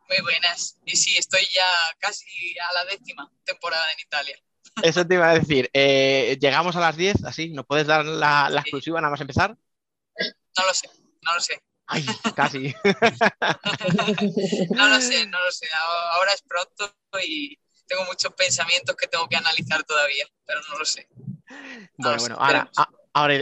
Muy 0.08 0.22
buenas. 0.22 0.78
Y 0.86 0.96
sí, 0.96 1.18
estoy 1.18 1.42
ya 1.54 1.68
casi 2.00 2.26
a 2.60 2.74
la 2.74 2.86
décima 2.86 3.32
temporada 3.44 3.92
en 3.94 4.00
Italia. 4.00 4.38
Eso 4.84 5.06
te 5.08 5.16
iba 5.16 5.30
a 5.30 5.40
decir, 5.40 5.70
eh, 5.74 6.38
llegamos 6.40 6.76
a 6.76 6.82
las 6.82 6.98
10, 6.98 7.24
así, 7.24 7.50
¿nos 7.50 7.66
puedes 7.66 7.88
dar 7.88 8.04
la, 8.06 8.50
la 8.50 8.62
exclusiva 8.62 9.00
nada 9.00 9.12
más 9.12 9.22
empezar? 9.22 9.52
No 10.58 10.66
lo 10.66 10.74
sé, 10.74 10.90
no 11.22 11.34
lo 11.34 11.40
sé. 11.40 11.62
Ay, 11.88 12.06
casi. 12.36 12.74
No 14.76 14.90
lo 14.90 15.00
sé, 15.00 15.28
no 15.28 15.40
lo 15.44 15.52
sé. 15.52 15.68
Ahora 16.14 16.34
es 16.34 16.42
pronto 16.42 16.94
y 17.24 17.58
tengo 17.88 18.04
muchos 18.06 18.34
pensamientos 18.34 18.96
que 18.96 19.08
tengo 19.08 19.28
que 19.28 19.36
analizar 19.36 19.84
todavía, 19.84 20.26
pero 20.46 20.62
no 20.70 20.80
lo 20.80 20.86
sé. 20.86 21.08
Bueno, 21.98 22.18
bueno, 22.20 22.36
ahora, 22.40 22.72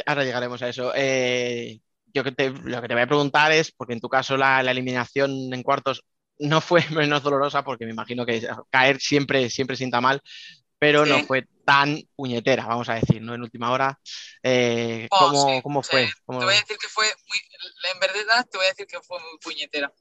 ahora 0.06 0.24
llegaremos 0.24 0.62
a 0.62 0.70
eso. 0.70 0.92
Eh, 0.96 1.80
yo 2.14 2.24
que 2.24 2.32
te, 2.32 2.50
lo 2.50 2.82
que 2.82 2.88
te 2.88 2.94
voy 2.94 3.04
a 3.04 3.08
preguntar 3.08 3.52
es, 3.52 3.72
porque 3.72 3.94
en 3.94 4.02
tu 4.02 4.10
caso 4.10 4.38
la, 4.38 4.62
la 4.62 4.72
eliminación 4.72 5.54
en 5.54 5.64
cuartos 5.64 6.04
no 6.40 6.62
fue 6.62 6.84
menos 6.92 7.24
dolorosa, 7.24 7.64
porque 7.64 7.86
me 7.86 7.92
imagino 7.92 8.26
que 8.26 8.48
caer 8.70 9.00
siempre, 9.00 9.50
siempre 9.50 9.76
sienta 9.78 10.02
mal, 10.02 10.22
pero 10.80 11.06
no 11.06 11.24
fue 11.24 11.48
tan 11.66 11.98
puñetera, 12.16 12.66
vamos 12.66 12.90
a 12.90 12.96
decir, 12.96 13.22
¿no? 13.22 13.34
En 13.34 13.42
última 13.42 13.72
hora. 13.72 13.98
Eh, 14.42 15.08
Oh, 15.12 15.18
¿cómo, 15.20 15.48
sí, 15.48 15.62
cómo 15.64 15.84
sí. 15.84 15.90
fue? 15.92 16.12
¿Cómo- 16.26 16.40
Te 16.40 16.46
voy 16.46 16.56
a 16.56 16.60
decir 16.60 16.78
que 16.78 16.90
fue 16.90 17.06
muy, 17.30 17.40
en 17.94 18.00
verdad 18.00 18.46
te 18.52 18.58
voy 18.58 18.66
a 18.66 18.70
decir 18.70 18.86
que 18.86 19.00
fue 19.02 19.18
muy 19.22 19.38
puñetera. 19.40 19.94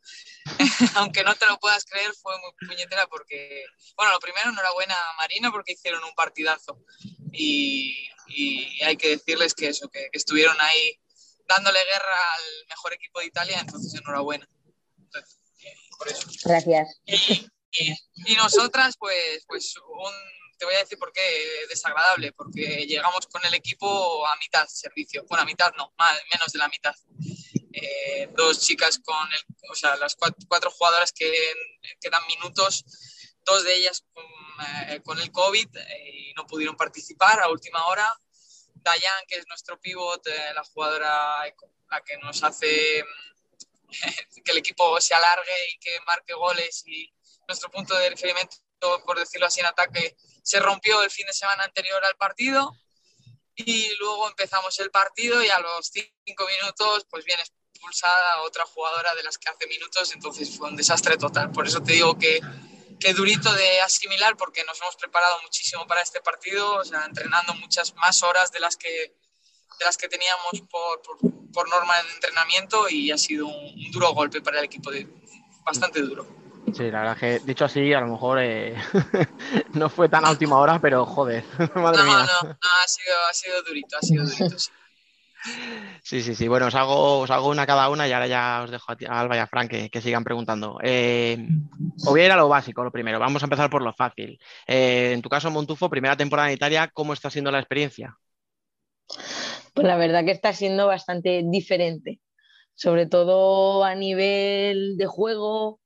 Aunque 0.96 1.22
no 1.22 1.34
te 1.36 1.46
lo 1.46 1.59
puedas 1.59 1.84
creer, 1.84 2.12
fue 2.20 2.34
muy 2.40 2.50
puñetera 2.68 3.06
porque, 3.06 3.64
bueno, 3.96 4.10
lo 4.12 4.18
primero, 4.18 4.50
enhorabuena 4.50 4.94
a 4.94 5.16
Marina 5.18 5.52
porque 5.52 5.72
hicieron 5.74 6.02
un 6.02 6.14
partidazo. 6.16 6.82
Y, 7.32 8.09
y 8.26 8.82
hay 8.82 8.96
que 8.96 9.10
decirles 9.10 9.54
que 9.54 9.68
eso, 9.68 9.88
que, 9.88 10.09
que 10.10 10.18
estuvieron 10.18 10.56
ahí 10.60 10.98
dándole 11.46 11.78
guerra 11.84 12.34
al 12.34 12.66
mejor 12.68 12.92
equipo 12.94 13.20
de 13.20 13.26
Italia, 13.26 13.60
entonces 13.60 13.94
enhorabuena. 13.94 14.48
Entonces, 14.98 15.38
por 16.02 16.12
eso. 16.12 16.28
Gracias. 16.44 17.00
Y, 17.06 17.94
y 18.26 18.34
nosotras, 18.34 18.96
pues, 18.98 19.44
pues 19.46 19.74
un, 19.76 20.12
te 20.58 20.64
voy 20.64 20.74
a 20.74 20.80
decir 20.80 20.98
por 20.98 21.12
qué 21.12 21.66
desagradable, 21.68 22.32
porque 22.32 22.86
llegamos 22.86 23.26
con 23.28 23.44
el 23.46 23.54
equipo 23.54 24.26
a 24.26 24.36
mitad 24.36 24.66
servicio. 24.66 25.24
Bueno, 25.28 25.42
a 25.42 25.46
mitad 25.46 25.72
no, 25.76 25.94
más, 25.96 26.20
menos 26.32 26.52
de 26.52 26.58
la 26.58 26.68
mitad. 26.68 26.94
Eh, 27.72 28.28
dos 28.36 28.60
chicas 28.60 28.98
con 28.98 29.32
el, 29.32 29.40
o 29.70 29.74
sea, 29.74 29.96
las 29.96 30.16
cuatro, 30.16 30.44
cuatro 30.48 30.70
jugadoras 30.70 31.12
que, 31.12 31.32
que 32.00 32.10
dan 32.10 32.26
minutos, 32.26 32.84
dos 33.44 33.64
de 33.64 33.74
ellas 33.76 34.04
con, 34.12 34.24
eh, 34.88 35.00
con 35.02 35.18
el 35.20 35.30
COVID 35.30 35.76
eh, 35.76 36.10
y 36.12 36.34
no 36.34 36.46
pudieron 36.46 36.76
participar 36.76 37.40
a 37.40 37.48
última 37.48 37.86
hora. 37.86 38.12
Dayan, 38.74 39.24
que 39.28 39.36
es 39.36 39.46
nuestro 39.46 39.80
pivot, 39.80 40.26
eh, 40.26 40.52
la 40.54 40.64
jugadora 40.64 41.44
la 41.88 42.00
que 42.02 42.16
nos 42.18 42.42
hace 42.42 43.04
que 44.44 44.52
el 44.52 44.59
equipo 44.59 45.01
se 45.01 45.14
alargue 45.14 45.70
y 45.74 45.78
que 45.78 46.01
marque 46.06 46.35
goles. 46.35 46.82
Y 46.86 47.12
nuestro 47.47 47.70
punto 47.70 47.94
de 47.97 48.10
referimiento, 48.10 48.56
por 49.05 49.19
decirlo 49.19 49.47
así, 49.47 49.60
en 49.60 49.66
ataque 49.66 50.16
se 50.43 50.59
rompió 50.60 51.02
el 51.02 51.10
fin 51.10 51.27
de 51.27 51.32
semana 51.32 51.64
anterior 51.64 52.05
al 52.05 52.16
partido. 52.16 52.77
Y 53.55 53.94
luego 53.97 54.28
empezamos 54.28 54.78
el 54.81 54.90
partido 54.90 55.43
y 55.43 55.48
a 55.48 55.59
los 55.60 55.90
cinco 55.93 56.47
minutos 56.47 57.06
pues 57.10 57.24
viene 57.24 57.43
expulsada 57.43 58.43
otra 58.43 58.64
jugadora 58.64 59.14
de 59.14 59.23
las 59.23 59.39
que 59.39 59.51
hace 59.51 59.66
minutos, 59.66 60.12
entonces 60.12 60.56
fue 60.56 60.69
un 60.69 60.77
desastre 60.77 61.16
total. 61.16 61.51
Por 61.51 61.66
eso 61.66 61.82
te 61.82 61.93
digo 61.93 62.19
que, 62.19 62.40
que 62.98 63.12
durito 63.12 63.52
de 63.52 63.81
asimilar 63.81 64.36
porque 64.36 64.64
nos 64.64 64.81
hemos 64.81 64.97
preparado 64.97 65.40
muchísimo 65.43 65.86
para 65.86 66.01
este 66.01 66.20
partido, 66.20 66.77
o 66.77 66.85
sea, 66.85 67.05
entrenando 67.05 67.55
muchas 67.55 67.94
más 67.97 68.23
horas 68.23 68.52
de 68.52 68.60
las 68.60 68.77
que, 68.77 68.89
de 68.89 69.85
las 69.85 69.97
que 69.97 70.09
teníamos 70.09 70.62
por, 70.70 71.02
por, 71.02 71.19
por 71.52 71.68
norma 71.68 71.94
de 71.96 72.12
entrenamiento 72.14 72.88
y 72.88 73.10
ha 73.10 73.18
sido 73.18 73.46
un, 73.46 73.54
un 73.54 73.90
duro 73.92 74.12
golpe 74.12 74.40
para 74.40 74.58
el 74.58 74.64
equipo, 74.64 74.90
de, 74.90 75.06
bastante 75.64 76.02
duro. 76.02 76.26
Sí, 76.74 76.90
la 76.90 77.00
verdad 77.00 77.18
que 77.18 77.40
dicho 77.40 77.64
así, 77.66 77.92
a 77.92 78.00
lo 78.00 78.08
mejor 78.08 78.38
eh, 78.40 78.74
no 79.74 79.88
fue 79.90 80.08
tan 80.08 80.24
a 80.24 80.30
última 80.30 80.58
hora, 80.58 80.78
pero 80.80 81.04
joder, 81.04 81.44
madre 81.74 81.98
No, 81.98 82.04
mía. 82.04 82.16
no, 82.18 82.42
no, 82.44 82.48
ha 82.84 82.88
sido, 82.88 83.14
ha 83.30 83.34
sido 83.34 83.62
durito, 83.62 83.96
ha 83.98 84.02
sido 84.02 84.24
durito, 84.24 84.58
sí. 84.58 84.70
Sí, 86.02 86.22
sí, 86.22 86.34
sí. 86.34 86.48
Bueno, 86.48 86.66
os 86.66 86.74
hago, 86.74 87.20
os 87.20 87.30
hago 87.30 87.48
una 87.48 87.66
cada 87.66 87.88
una 87.88 88.06
y 88.08 88.12
ahora 88.12 88.26
ya 88.26 88.62
os 88.64 88.70
dejo 88.70 88.92
a, 88.92 88.96
ti- 88.96 89.06
a 89.06 89.20
Alba 89.20 89.36
y 89.36 89.38
a 89.40 89.46
Fran 89.46 89.68
que, 89.68 89.88
que 89.90 90.00
sigan 90.00 90.24
preguntando. 90.24 90.78
Eh, 90.82 91.36
os 91.98 92.04
voy 92.10 92.20
a 92.22 92.26
ir 92.26 92.32
a 92.32 92.36
lo 92.36 92.48
básico, 92.48 92.82
lo 92.84 92.90
primero. 92.92 93.18
Vamos 93.18 93.42
a 93.42 93.46
empezar 93.46 93.70
por 93.70 93.82
lo 93.82 93.92
fácil. 93.92 94.38
Eh, 94.66 95.12
en 95.14 95.22
tu 95.22 95.28
caso, 95.28 95.50
Montufo, 95.50 95.88
primera 95.90 96.16
temporada 96.16 96.48
en 96.48 96.54
Italia, 96.54 96.90
¿cómo 96.92 97.12
está 97.12 97.30
siendo 97.30 97.50
la 97.50 97.58
experiencia? 97.60 98.16
Pues 99.74 99.86
la 99.86 99.97
verdad 99.97 100.24
que 100.24 100.32
está 100.32 100.53
siendo 100.53 100.86
bastante 100.86 101.43
diferente, 101.44 102.20
sobre 102.74 103.07
todo 103.07 103.85
a 103.85 103.94
nivel 103.94 104.97
de 104.97 105.07
juego. 105.07 105.81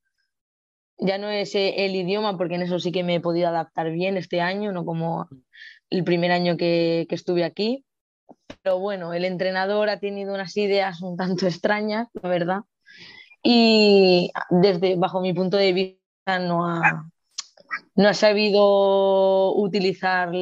Ya 0.98 1.18
no 1.18 1.28
es 1.30 1.54
eh, 1.54 1.84
el 1.84 1.94
idioma, 1.94 2.36
porque 2.36 2.56
en 2.56 2.62
eso 2.62 2.80
sí 2.80 2.90
que 2.90 3.04
me 3.04 3.16
he 3.16 3.20
podido 3.20 3.48
adaptar 3.48 3.90
bien 3.92 4.16
este 4.16 4.40
año, 4.40 4.72
no 4.72 4.84
como 4.84 5.28
el 5.90 6.04
primer 6.04 6.32
año 6.32 6.56
que, 6.56 7.06
estuve 7.10 7.44
aquí. 7.44 7.84
Pero 8.62 8.78
bueno, 8.80 9.12
el 9.12 9.24
entrenador 9.24 9.88
ha 9.88 10.00
tenido 10.00 10.34
unas 10.34 10.56
ideas 10.56 11.00
un 11.02 11.16
tanto 11.16 11.46
extrañas, 11.46 12.08
la 12.14 12.28
verdad. 12.28 12.60
Y 13.42 14.32
desde, 14.50 14.96
bajo 14.96 15.20
mi 15.20 15.32
punto 15.32 15.56
de 15.56 15.72
vista, 15.72 16.38
no 16.40 16.66
ha, 16.66 17.08
no 17.94 18.08
ha 18.08 18.14
sabido 18.14 19.54
utilizar 19.54 20.32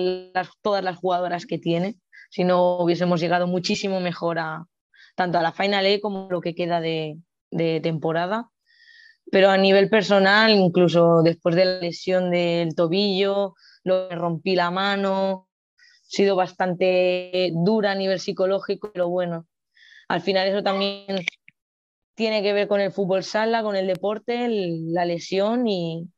todas 0.62 0.83
las 0.83 0.97
jugadoras 0.97 1.45
que 1.45 1.59
tiene. 1.59 1.97
Si 2.35 2.43
no, 2.43 2.78
hubiésemos 2.78 3.20
llegado 3.20 3.47
muchísimo 3.47 4.01
mejor 4.01 4.40
a 4.40 4.66
tanto 5.15 5.39
a 5.39 5.43
la 5.43 5.52
Final 5.52 5.86
E 5.86 6.01
como 6.01 6.27
lo 6.28 6.40
que 6.40 6.56
queda 6.56 6.81
de, 6.81 7.16
temporada. 7.81 8.51
Pero 9.31 9.51
a 9.51 9.56
nivel 9.56 9.89
personal, 9.89 10.51
incluso 10.51 11.23
después 11.23 11.55
de 11.55 11.65
la 11.65 11.78
lesión 11.78 12.32
del 12.32 12.74
tobillo, 12.74 13.55
lo 13.85 14.09
que 14.09 14.16
rompí 14.16 14.56
la 14.56 14.73
mano, 14.73 15.48
ha 15.78 15.85
sido 16.09 16.35
bastante 16.35 17.52
dura 17.55 17.93
a 17.93 17.94
nivel 17.94 18.19
psicológico, 18.19 18.90
pero 18.93 19.09
bueno, 19.09 19.47
al 20.09 20.20
final 20.20 20.48
eso 20.48 20.65
también 20.65 21.24
tiene 22.16 22.43
que 22.43 22.52
ver 22.52 22.66
con 22.66 22.81
el 22.81 22.90
fútbol 22.90 23.23
sala, 23.23 23.62
con 23.62 23.77
el 23.77 23.86
deporte, 23.86 24.48
la 24.48 25.05
lesión 25.05 25.69
y 25.69 26.09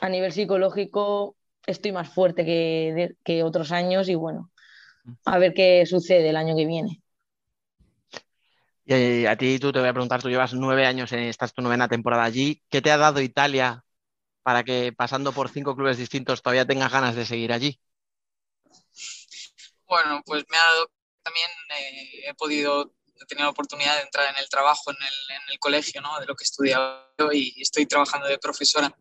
a 0.00 0.08
nivel 0.08 0.30
psicológico 0.30 1.36
estoy 1.66 1.90
más 1.90 2.08
fuerte 2.08 2.44
que, 2.44 3.16
que 3.24 3.42
otros 3.42 3.72
años 3.72 4.08
y 4.08 4.14
bueno, 4.14 4.52
a 5.24 5.38
ver 5.38 5.54
qué 5.54 5.84
sucede 5.86 6.30
el 6.30 6.36
año 6.36 6.56
que 6.56 6.66
viene. 6.66 7.02
Y 8.86 8.92
eh, 8.92 9.28
a 9.28 9.36
ti 9.36 9.58
tú 9.58 9.72
te 9.72 9.78
voy 9.78 9.88
a 9.88 9.92
preguntar, 9.92 10.20
tú 10.20 10.28
llevas 10.28 10.52
nueve 10.52 10.86
años, 10.86 11.12
en, 11.12 11.20
esta 11.20 11.46
es 11.46 11.54
tu 11.54 11.62
novena 11.62 11.88
temporada 11.88 12.24
allí. 12.24 12.62
¿Qué 12.68 12.82
te 12.82 12.90
ha 12.90 12.98
dado 12.98 13.20
Italia 13.20 13.82
para 14.42 14.62
que 14.62 14.92
pasando 14.92 15.32
por 15.32 15.48
cinco 15.48 15.74
clubes 15.74 15.96
distintos 15.96 16.42
todavía 16.42 16.66
tengas 16.66 16.92
ganas 16.92 17.16
de 17.16 17.24
seguir 17.24 17.52
allí? 17.52 17.80
Bueno, 19.86 20.22
pues 20.26 20.44
me 20.50 20.56
ha 20.56 20.64
dado 20.64 20.90
también, 21.22 21.50
eh, 21.78 22.28
he 22.28 22.34
podido, 22.34 22.94
he 23.20 23.26
tenido 23.26 23.46
la 23.46 23.52
oportunidad 23.52 23.96
de 23.96 24.02
entrar 24.02 24.28
en 24.30 24.36
el 24.36 24.48
trabajo 24.50 24.90
en 24.90 24.96
el, 24.96 25.36
en 25.36 25.52
el 25.52 25.58
colegio, 25.58 26.02
¿no? 26.02 26.20
De 26.20 26.26
lo 26.26 26.34
que 26.34 26.44
he 26.44 26.46
estudiado 26.46 27.32
y 27.32 27.60
estoy 27.62 27.86
trabajando 27.86 28.26
de 28.26 28.38
profesora 28.38 28.94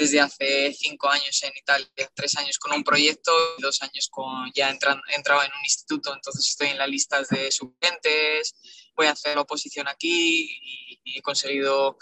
desde 0.00 0.18
hace 0.18 0.72
cinco 0.72 1.10
años 1.10 1.42
en 1.42 1.52
Italia, 1.54 1.86
tres 2.14 2.34
años 2.38 2.58
con 2.58 2.72
un 2.72 2.82
proyecto 2.82 3.30
dos 3.58 3.82
años 3.82 4.08
con, 4.10 4.50
ya 4.54 4.70
entran, 4.70 4.98
he 5.12 5.16
entrado 5.16 5.42
en 5.42 5.52
un 5.52 5.62
instituto, 5.62 6.14
entonces 6.14 6.48
estoy 6.48 6.68
en 6.68 6.78
las 6.78 6.88
listas 6.88 7.28
de 7.28 7.52
suplentes, 7.52 8.54
voy 8.96 9.08
a 9.08 9.10
hacer 9.10 9.34
la 9.34 9.42
oposición 9.42 9.88
aquí 9.88 10.48
y, 10.58 11.00
y 11.04 11.18
he 11.18 11.20
conseguido 11.20 11.98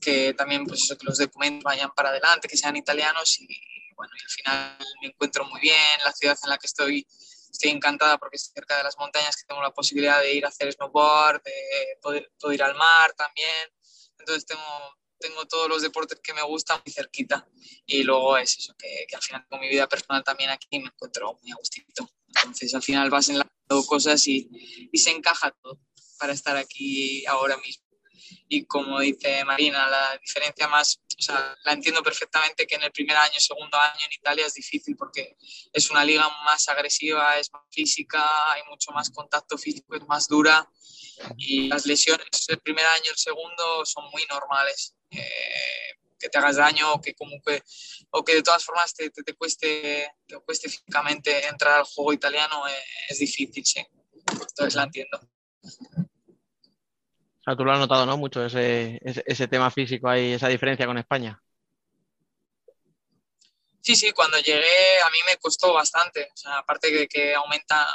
que 0.00 0.34
también 0.34 0.66
pues 0.66 0.82
eso, 0.82 0.98
que 0.98 1.06
los 1.06 1.18
documentos 1.18 1.62
vayan 1.62 1.92
para 1.94 2.08
adelante, 2.08 2.48
que 2.48 2.56
sean 2.56 2.74
italianos 2.76 3.38
y 3.40 3.46
bueno, 3.94 4.12
y 4.18 4.22
al 4.24 4.30
final 4.30 4.78
me 5.00 5.08
encuentro 5.08 5.44
muy 5.44 5.60
bien, 5.60 6.00
la 6.04 6.12
ciudad 6.12 6.36
en 6.42 6.50
la 6.50 6.58
que 6.58 6.66
estoy 6.66 7.06
estoy 7.52 7.70
encantada 7.70 8.18
porque 8.18 8.34
estoy 8.34 8.52
cerca 8.52 8.78
de 8.78 8.82
las 8.82 8.98
montañas, 8.98 9.36
que 9.36 9.46
tengo 9.46 9.62
la 9.62 9.72
posibilidad 9.72 10.20
de 10.20 10.34
ir 10.34 10.44
a 10.44 10.48
hacer 10.48 10.72
snowboard, 10.72 11.40
de 11.44 11.98
poder, 12.02 12.32
puedo 12.40 12.52
ir 12.52 12.64
al 12.64 12.74
mar 12.74 13.12
también, 13.16 13.72
entonces 14.18 14.44
tengo, 14.44 14.98
tengo 15.18 15.46
todos 15.46 15.68
los 15.68 15.82
deportes 15.82 16.20
que 16.20 16.34
me 16.34 16.42
gustan 16.42 16.80
muy 16.84 16.92
cerquita 16.92 17.48
y 17.86 18.02
luego 18.02 18.36
es 18.36 18.58
eso, 18.58 18.74
que, 18.78 19.06
que 19.08 19.16
al 19.16 19.22
final 19.22 19.46
con 19.48 19.60
mi 19.60 19.68
vida 19.68 19.88
personal 19.88 20.22
también 20.24 20.50
aquí 20.50 20.78
me 20.78 20.86
encuentro 20.86 21.38
muy 21.42 21.50
a 21.50 21.56
gustito. 21.56 22.10
Entonces 22.28 22.74
al 22.74 22.82
final 22.82 23.10
vas 23.10 23.28
enlazando 23.28 23.86
cosas 23.86 24.26
y, 24.28 24.48
y 24.92 24.98
se 24.98 25.10
encaja 25.10 25.50
todo 25.62 25.80
para 26.18 26.32
estar 26.32 26.56
aquí 26.56 27.24
ahora 27.26 27.56
mismo. 27.58 27.87
Y 28.50 28.64
como 28.64 29.00
dice 29.00 29.44
Marina, 29.44 29.88
la 29.88 30.18
diferencia 30.18 30.66
más, 30.68 31.00
o 31.18 31.22
sea, 31.22 31.54
la 31.64 31.72
entiendo 31.72 32.02
perfectamente 32.02 32.66
que 32.66 32.76
en 32.76 32.82
el 32.82 32.92
primer 32.92 33.16
año, 33.16 33.38
segundo 33.38 33.78
año 33.78 34.00
en 34.06 34.12
Italia 34.12 34.46
es 34.46 34.54
difícil 34.54 34.96
porque 34.96 35.36
es 35.72 35.90
una 35.90 36.02
liga 36.04 36.26
más 36.44 36.66
agresiva, 36.68 37.38
es 37.38 37.52
más 37.52 37.62
física, 37.70 38.52
hay 38.52 38.62
mucho 38.70 38.90
más 38.92 39.10
contacto 39.10 39.58
físico, 39.58 39.94
es 39.96 40.06
más 40.06 40.28
dura 40.28 40.66
y 41.36 41.68
las 41.68 41.84
lesiones 41.84 42.26
el 42.48 42.58
primer 42.60 42.86
año, 42.86 43.10
el 43.10 43.18
segundo 43.18 43.84
son 43.84 44.10
muy 44.10 44.24
normales. 44.30 44.94
Eh, 45.10 45.94
que 46.18 46.28
te 46.28 46.38
hagas 46.38 46.56
daño 46.56 46.94
o 46.94 47.00
que 47.00 47.14
como 47.14 47.40
que 47.40 47.62
o 48.10 48.24
que 48.24 48.34
de 48.34 48.42
todas 48.42 48.64
formas 48.64 48.92
te, 48.92 49.08
te, 49.10 49.22
te 49.22 49.34
cueste 49.34 50.10
te 50.26 50.36
cueste 50.40 50.68
físicamente 50.68 51.46
entrar 51.46 51.78
al 51.78 51.84
juego 51.84 52.12
italiano 52.12 52.66
eh, 52.66 52.84
es 53.08 53.20
difícil 53.20 53.64
sí 53.64 53.86
entonces 54.26 54.74
la 54.74 54.82
entiendo 54.82 55.20
tú 57.56 57.64
lo 57.64 57.72
has 57.72 57.78
notado, 57.78 58.06
¿no? 58.06 58.16
Mucho 58.16 58.44
ese, 58.44 59.00
ese, 59.02 59.48
tema 59.48 59.70
físico 59.70 60.08
ahí, 60.08 60.32
esa 60.32 60.48
diferencia 60.48 60.86
con 60.86 60.98
España. 60.98 61.40
Sí, 63.80 63.96
sí, 63.96 64.12
cuando 64.12 64.38
llegué 64.38 65.00
a 65.04 65.10
mí 65.10 65.18
me 65.26 65.36
costó 65.38 65.72
bastante. 65.72 66.30
Aparte 66.56 66.90
de 66.90 67.08
que 67.08 67.34
aumenta, 67.34 67.86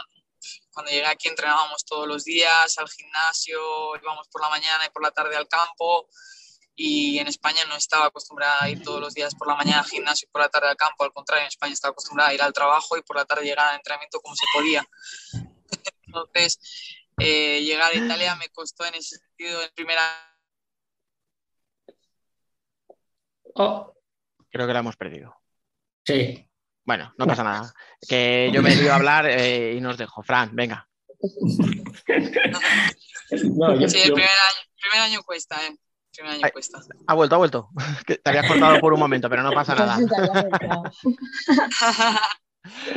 cuando 0.72 0.92
llegué 0.92 1.06
aquí 1.06 1.28
entrenábamos 1.28 1.86
todos 1.86 2.08
los 2.08 2.24
días 2.24 2.78
al 2.78 2.90
gimnasio, 2.90 3.60
íbamos 4.02 4.28
por 4.30 4.42
la 4.42 4.50
mañana 4.50 4.86
y 4.86 4.90
por 4.90 5.04
la 5.04 5.12
tarde 5.12 5.36
al 5.36 5.48
campo 5.48 6.10
y 6.76 7.20
en 7.20 7.28
España 7.28 7.62
no 7.70 7.76
estaba 7.76 8.08
acostumbrada 8.08 8.64
a 8.64 8.70
ir 8.70 8.82
todos 8.82 9.00
los 9.00 9.14
días 9.14 9.36
por 9.36 9.48
la 9.48 9.56
mañana 9.56 9.80
al 9.80 9.86
gimnasio 9.86 10.28
y 10.28 10.32
por 10.32 10.42
la 10.42 10.50
tarde 10.50 10.70
al 10.70 10.76
campo, 10.76 11.04
al 11.04 11.14
contrario, 11.14 11.44
en 11.44 11.50
España 11.50 11.74
estaba 11.74 11.92
acostumbrada 11.92 12.32
a 12.32 12.34
ir 12.34 12.42
al 12.42 12.54
trabajo 12.54 12.98
y 12.98 13.04
por 13.04 13.16
la 13.16 13.26
tarde 13.26 13.46
llegar 13.46 13.70
al 13.70 13.76
entrenamiento 13.76 14.20
como 14.22 14.36
se 14.36 14.46
podía. 14.54 14.88
Entonces, 16.08 16.60
eh, 17.20 17.62
llegar 17.64 17.92
a 17.92 17.96
Italia 17.96 18.36
me 18.36 18.50
costó 18.50 18.86
en 18.86 18.96
ese 18.96 19.18
sentido 19.18 19.62
en 19.62 19.70
primera 19.76 20.02
Oh, 23.56 23.94
Creo 24.52 24.68
que 24.68 24.74
la 24.74 24.80
hemos 24.80 24.98
perdido. 24.98 25.36
sí. 26.06 26.48
Bueno, 26.86 27.14
no 27.18 27.26
pasa 27.26 27.46
nada. 27.46 27.74
Que 28.10 28.52
yo 28.54 28.62
me 28.62 28.74
he 28.74 28.76
ido 28.76 28.92
a 28.92 28.96
hablar 28.98 29.26
eh, 29.26 29.74
y 29.78 29.80
nos 29.80 29.98
dejo. 29.98 30.22
Fran, 30.22 30.54
venga. 30.54 30.86
No, 33.56 33.80
yo- 33.80 33.88
Sí, 33.88 34.02
el 34.02 34.10
yo- 34.10 34.16
primer 34.16 34.30
año, 34.30 34.70
primer 34.82 35.00
año 35.00 35.24
cuesta, 35.24 35.66
¿eh? 35.66 35.78
Primer 36.14 36.34
año 36.34 36.42
Ay. 36.44 36.52
cuesta. 36.52 36.82
Ha 37.08 37.14
vuelto, 37.14 37.36
ha 37.36 37.38
vuelto. 37.38 37.70
Te 38.06 38.20
habías 38.26 38.48
cortado 38.48 38.82
por 38.82 38.92
un 38.92 39.00
momento, 39.00 39.30
pero 39.30 39.44
no 39.44 39.54
pasa 39.54 39.76
nada. 39.76 39.98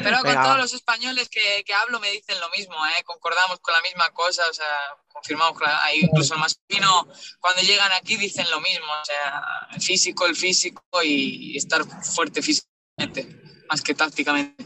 Pero 0.03 0.19
con 0.19 0.31
Venga, 0.31 0.43
todos 0.45 0.59
los 0.59 0.75
españoles 0.75 1.29
que, 1.29 1.65
que 1.65 1.75
hablo 1.75 1.99
me 1.99 2.11
dicen 2.11 2.39
lo 2.41 2.49
mismo, 2.51 2.75
¿eh? 2.87 3.03
concordamos 3.05 3.59
con 3.61 3.75
la 3.75 3.81
misma 3.81 4.11
cosa, 4.11 4.45
o 4.49 4.55
sea, 4.55 4.65
confirmamos, 5.09 5.61
ahí 5.83 6.01
incluso 6.03 6.35
el 6.35 6.41
masculino, 6.41 7.09
cuando 7.41 7.63
llegan 7.63 7.91
aquí 7.93 8.17
dicen 8.17 8.47
lo 8.51 8.61
mismo, 8.61 8.87
o 8.87 9.05
sea, 9.05 9.69
el 9.75 9.83
físico, 9.83 10.27
el 10.27 10.37
físico 10.37 10.83
y, 11.03 11.57
estar 11.57 11.85
fuerte 11.85 12.43
físicamente, 12.43 13.65
más 13.69 13.83
que 13.83 13.95
tácticamente. 13.95 14.65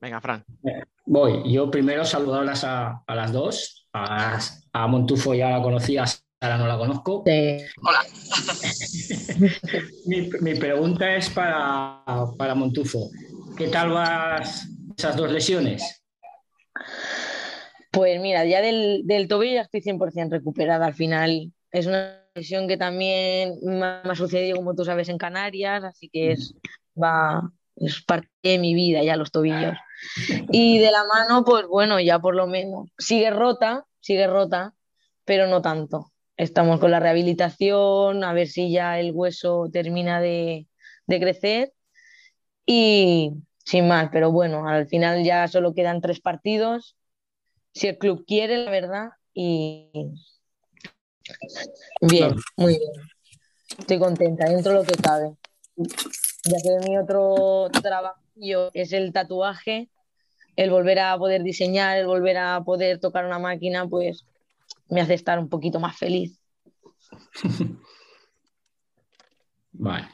Venga, 0.00 0.20
Fran. 0.22 0.42
Voy. 1.04 1.52
Yo 1.52 1.70
primero 1.70 2.06
saludarlas 2.06 2.64
a, 2.64 3.02
a 3.06 3.14
las 3.14 3.32
dos. 3.32 3.88
A, 3.92 4.38
a 4.72 4.86
Montufo 4.86 5.34
ya 5.34 5.50
la 5.50 5.62
conocí, 5.62 5.98
a 6.40 6.46
Sara 6.46 6.58
no 6.58 6.66
la 6.66 6.76
conozco. 6.78 7.22
Hola. 7.22 7.26
Mi, 10.06 10.30
mi 10.40 10.54
pregunta 10.54 11.14
es 11.14 11.28
para, 11.30 12.02
para 12.38 12.54
Montufo. 12.54 13.10
¿Qué 13.56 13.68
tal 13.68 13.90
vas 13.90 14.66
esas 14.96 15.16
dos 15.16 15.30
lesiones? 15.30 16.02
Pues 17.90 18.18
mira, 18.20 18.46
ya 18.46 18.62
del, 18.62 19.02
del 19.04 19.28
tobillo 19.28 19.56
ya 19.56 19.60
estoy 19.62 19.82
100% 19.82 20.30
recuperada 20.30 20.86
al 20.86 20.94
final. 20.94 21.52
Es 21.72 21.86
una 21.86 22.24
lesión 22.34 22.68
que 22.68 22.78
también 22.78 23.58
me 23.62 23.84
ha 23.84 24.02
me 24.04 24.12
ha 24.12 24.14
sucedido, 24.14 24.56
como 24.56 24.74
tú 24.74 24.84
sabes, 24.84 25.10
en 25.10 25.18
Canarias, 25.18 25.84
así 25.84 26.08
que 26.08 26.32
es, 26.32 26.54
va, 27.00 27.52
es 27.76 28.02
parte 28.02 28.28
de 28.42 28.58
mi 28.58 28.74
vida 28.74 29.02
ya 29.02 29.16
los 29.16 29.30
tobillos. 29.30 29.76
Y 30.52 30.78
de 30.78 30.90
la 30.90 31.04
mano, 31.04 31.44
pues 31.44 31.66
bueno, 31.66 32.00
ya 32.00 32.18
por 32.18 32.34
lo 32.34 32.46
menos 32.46 32.88
sigue 32.96 33.30
rota, 33.30 33.84
sigue 34.00 34.26
rota, 34.26 34.72
pero 35.26 35.46
no 35.46 35.60
tanto. 35.60 36.12
Estamos 36.40 36.80
con 36.80 36.90
la 36.90 37.00
rehabilitación, 37.00 38.24
a 38.24 38.32
ver 38.32 38.48
si 38.48 38.72
ya 38.72 38.98
el 38.98 39.12
hueso 39.12 39.68
termina 39.70 40.22
de, 40.22 40.66
de 41.06 41.20
crecer 41.20 41.74
y 42.64 43.32
sin 43.58 43.86
más, 43.86 44.08
pero 44.10 44.32
bueno, 44.32 44.66
al 44.66 44.86
final 44.88 45.22
ya 45.22 45.46
solo 45.48 45.74
quedan 45.74 46.00
tres 46.00 46.18
partidos 46.18 46.96
si 47.74 47.88
el 47.88 47.98
club 47.98 48.24
quiere, 48.26 48.56
la 48.56 48.70
verdad, 48.70 49.10
y 49.34 49.90
bien, 52.00 52.34
muy 52.56 52.78
bien. 52.78 52.92
Estoy 53.78 53.98
contenta, 53.98 54.48
dentro 54.48 54.72
de 54.72 54.78
lo 54.78 54.84
que 54.84 54.94
cabe. 54.94 55.36
Ya 55.76 56.56
que 56.62 56.88
mi 56.88 56.96
otro 56.96 57.68
trabajo 57.82 58.18
es 58.72 58.94
el 58.94 59.12
tatuaje, 59.12 59.90
el 60.56 60.70
volver 60.70 61.00
a 61.00 61.18
poder 61.18 61.42
diseñar, 61.42 61.98
el 61.98 62.06
volver 62.06 62.38
a 62.38 62.62
poder 62.64 62.98
tocar 62.98 63.26
una 63.26 63.38
máquina, 63.38 63.86
pues 63.86 64.24
me 64.90 65.00
hace 65.00 65.14
estar 65.14 65.38
un 65.38 65.48
poquito 65.48 65.80
más 65.80 65.96
feliz. 65.96 66.40
Vale. 69.72 70.08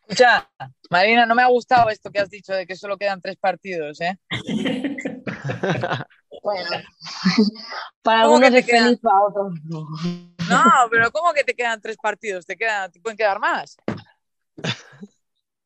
Escucha, 0.00 0.50
Marina, 0.90 1.24
no 1.26 1.34
me 1.34 1.42
ha 1.42 1.46
gustado 1.46 1.88
esto 1.88 2.10
que 2.10 2.18
has 2.18 2.28
dicho 2.28 2.52
de 2.52 2.66
que 2.66 2.76
solo 2.76 2.98
quedan 2.98 3.22
tres 3.22 3.36
partidos, 3.36 4.00
¿eh? 4.00 4.18
Bueno, 6.42 6.70
para 8.02 8.22
¿Cómo 8.22 8.36
algunos 8.36 8.50
que 8.50 8.62
te 8.62 8.76
es 8.76 8.82
feliz, 8.82 9.00
para 9.00 9.20
otros 9.28 9.52
no. 9.64 9.86
No, 10.50 10.64
pero 10.90 11.10
¿cómo 11.12 11.32
que 11.32 11.44
te 11.44 11.54
quedan 11.54 11.80
tres 11.80 11.96
partidos? 11.96 12.44
¿Te, 12.44 12.56
quedan, 12.56 12.90
te 12.90 13.00
pueden 13.00 13.16
quedar 13.16 13.38
más? 13.38 13.76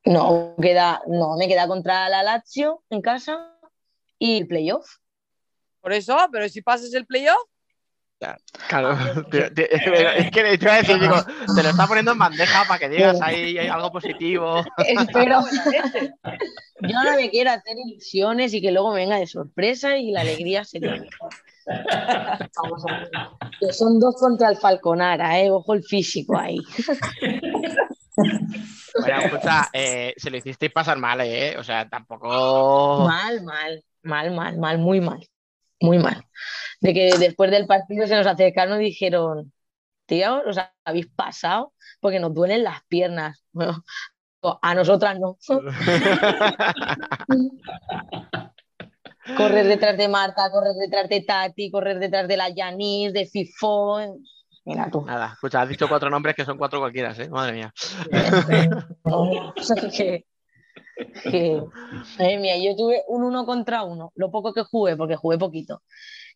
No, 0.05 0.55
queda, 0.61 1.01
no, 1.07 1.35
me 1.35 1.47
queda 1.47 1.67
contra 1.67 2.07
la 2.09 2.21
Lazio 2.21 2.83
en 2.89 3.01
casa 3.01 3.57
y 4.19 4.37
el 4.37 4.47
playoff. 4.47 4.87
Por 5.81 5.93
eso, 5.93 6.15
pero 6.31 6.47
si 6.47 6.61
pasas 6.61 6.93
el 6.93 7.07
playoff, 7.07 7.49
Claro, 8.67 8.97
tío, 9.31 9.53
tío, 9.53 9.65
es 9.65 10.31
que 10.31 10.57
iba 10.59 10.73
a 10.73 10.77
decir, 10.77 10.99
digo, 10.99 11.15
te 11.55 11.63
lo 11.63 11.69
está 11.69 11.85
poniendo 11.85 12.13
en 12.13 12.17
bandeja 12.17 12.63
para 12.67 12.79
que 12.79 12.89
digas 12.89 13.21
ahí 13.21 13.57
algo 13.57 13.91
positivo. 13.91 14.63
Espero. 14.77 15.41
Yo 16.81 17.03
no 17.03 17.15
me 17.15 17.29
quiero 17.29 17.51
hacer 17.51 17.75
ilusiones 17.85 18.53
y 18.53 18.61
que 18.61 18.71
luego 18.71 18.91
me 18.91 19.01
venga 19.01 19.17
de 19.17 19.27
sorpresa 19.27 19.97
y 19.97 20.11
la 20.11 20.21
alegría 20.21 20.63
sería 20.63 20.91
mejor. 20.91 21.29
Vamos 21.65 22.83
a 22.89 22.99
ver. 22.99 23.09
Que 23.59 23.73
son 23.73 23.99
dos 23.99 24.15
contra 24.19 24.49
el 24.49 24.57
Falconara, 24.57 25.39
¿eh? 25.39 25.51
Ojo 25.51 25.73
el 25.73 25.83
físico 25.83 26.37
ahí. 26.37 26.57
Bueno, 28.15 29.19
escucha, 29.21 29.69
eh, 29.73 30.13
se 30.17 30.31
lo 30.31 30.37
hicisteis 30.37 30.71
pasar 30.71 30.97
mal, 30.97 31.21
¿eh? 31.21 31.55
O 31.57 31.63
sea, 31.63 31.87
tampoco. 31.87 33.05
Mal, 33.07 33.43
mal, 33.43 33.83
mal, 34.01 34.31
mal, 34.31 34.57
mal, 34.57 34.77
muy 34.79 35.01
mal. 35.01 35.19
Muy 35.79 35.99
mal. 35.99 36.23
De 36.81 36.93
que 36.93 37.17
después 37.17 37.51
del 37.51 37.67
partido 37.67 38.07
se 38.07 38.15
nos 38.15 38.27
acercaron 38.27 38.81
y 38.81 38.85
dijeron, 38.85 39.51
tío, 40.05 40.41
os 40.47 40.57
habéis 40.85 41.07
pasado 41.07 41.73
porque 41.99 42.19
nos 42.19 42.33
duelen 42.33 42.63
las 42.63 42.83
piernas. 42.87 43.43
Bueno, 44.39 44.59
A 44.61 44.75
nosotras 44.75 45.19
no. 45.19 45.35
correr 49.35 49.65
detrás 49.65 49.97
de 49.97 50.07
Marta, 50.07 50.51
correr 50.51 50.73
detrás 50.79 51.09
de 51.09 51.21
Tati, 51.21 51.71
correr 51.71 51.97
detrás 51.97 52.27
de 52.27 52.37
la 52.37 52.49
Yanis, 52.49 53.13
de 53.13 53.25
Fifo. 53.25 53.99
Mira 54.63 54.89
tú. 54.91 55.03
Nada, 55.05 55.31
escucha, 55.33 55.61
has 55.61 55.69
dicho 55.69 55.87
cuatro 55.87 56.09
nombres 56.09 56.35
que 56.35 56.45
son 56.45 56.57
cuatro 56.57 56.79
cualquiera, 56.79 57.13
¿eh? 57.17 57.29
Madre 57.29 57.53
mía. 57.53 57.73
O 59.03 59.53
sea, 59.57 59.89
que, 59.89 60.25
que- 61.23 61.61
madre 62.19 62.37
mía, 62.39 62.57
yo 62.57 62.75
tuve 62.75 63.03
un 63.07 63.23
uno 63.23 63.45
contra 63.45 63.83
uno, 63.83 64.11
lo 64.15 64.31
poco 64.31 64.53
que 64.53 64.63
jugué, 64.63 64.95
porque 64.95 65.15
jugué 65.15 65.37
poquito. 65.37 65.81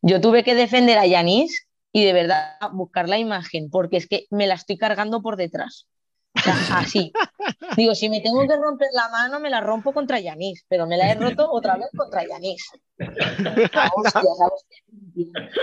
Yo 0.01 0.19
tuve 0.19 0.43
que 0.43 0.55
defender 0.55 0.97
a 0.97 1.05
Yanis 1.05 1.67
y 1.91 2.03
de 2.03 2.13
verdad 2.13 2.57
buscar 2.71 3.09
la 3.09 3.19
imagen, 3.19 3.69
porque 3.69 3.97
es 3.97 4.07
que 4.07 4.25
me 4.29 4.47
la 4.47 4.55
estoy 4.55 4.77
cargando 4.77 5.21
por 5.21 5.35
detrás. 5.37 5.87
O 6.35 6.39
sea, 6.39 6.55
así. 6.77 7.11
Digo, 7.75 7.95
si 7.95 8.09
me 8.09 8.21
tengo 8.21 8.47
que 8.47 8.55
romper 8.55 8.89
la 8.93 9.09
mano, 9.09 9.39
me 9.39 9.49
la 9.49 9.61
rompo 9.61 9.93
contra 9.93 10.19
Yanis, 10.19 10.65
pero 10.67 10.87
me 10.87 10.97
la 10.97 11.11
he 11.11 11.15
roto 11.15 11.51
otra 11.51 11.77
vez 11.77 11.87
contra 11.95 12.25
Yanis. 12.27 12.63
Hostia. 13.95 14.21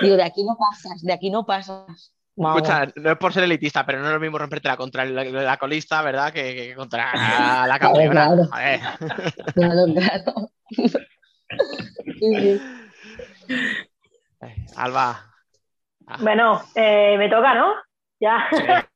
Digo, 0.00 0.16
de 0.16 0.22
aquí 0.22 0.44
no 0.44 0.56
pasas, 0.56 1.02
de 1.02 1.12
aquí 1.12 1.30
no 1.30 1.44
pasas. 1.46 2.12
Vamos. 2.40 2.62
Escucha, 2.62 2.92
no 2.96 3.10
es 3.12 3.18
por 3.18 3.32
ser 3.32 3.44
elitista, 3.44 3.84
pero 3.84 3.98
no 4.00 4.06
es 4.06 4.12
lo 4.12 4.20
mismo 4.20 4.38
rompértela 4.38 4.76
contra 4.76 5.02
el- 5.02 5.14
la, 5.32 5.56
colista, 5.56 6.02
¿verdad? 6.02 6.32
Que, 6.32 6.54
que 6.54 6.74
contra 6.76 7.12
la 7.66 7.78
campeona. 7.78 8.26
claro. 8.28 8.48
Claro, 9.54 9.86
claro. 9.94 10.50
Sí, 12.20 12.34
sí. 12.40 12.60
Alba, 14.76 15.20
Bueno, 16.20 16.62
eh, 16.74 17.16
me 17.18 17.28
toca, 17.28 17.54
¿no? 17.54 17.72
Ya. 18.20 18.48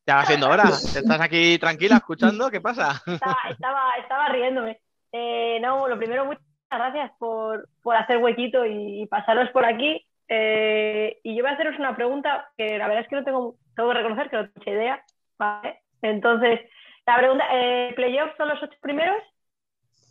ya 0.06 0.16
va 0.16 0.24
siendo 0.26 0.48
hora. 0.48 0.64
¿Estás 0.96 1.20
aquí 1.20 1.58
tranquila 1.58 1.96
escuchando? 1.96 2.50
¿Qué 2.50 2.60
pasa? 2.60 3.00
estaba, 3.06 3.36
estaba, 3.50 3.80
estaba 4.00 4.28
riéndome. 4.30 4.80
Eh, 5.12 5.58
no, 5.60 5.86
lo 5.88 5.96
primero, 5.98 6.24
muchas 6.24 6.42
gracias 6.70 7.12
por, 7.18 7.68
por 7.82 7.96
hacer 7.96 8.18
huequito 8.18 8.64
y 8.66 9.06
pasaros 9.06 9.48
por 9.50 9.64
aquí. 9.64 10.04
Eh, 10.34 11.20
y 11.24 11.36
yo 11.36 11.42
voy 11.42 11.50
a 11.50 11.54
haceros 11.54 11.78
una 11.78 11.94
pregunta 11.94 12.50
que 12.56 12.78
la 12.78 12.88
verdad 12.88 13.02
es 13.02 13.08
que 13.10 13.16
no 13.16 13.24
tengo, 13.24 13.56
tengo 13.76 13.90
que 13.90 13.98
reconocer 13.98 14.30
que 14.30 14.36
no 14.36 14.42
tengo 14.44 14.54
mucha 14.56 14.70
idea. 14.70 15.04
¿vale? 15.38 15.82
Entonces, 16.00 16.60
la 17.06 17.18
pregunta, 17.18 17.44
eh, 17.52 17.92
¿playoffs 17.94 18.34
son 18.38 18.48
los 18.48 18.62
ocho 18.62 18.78
primeros? 18.80 19.22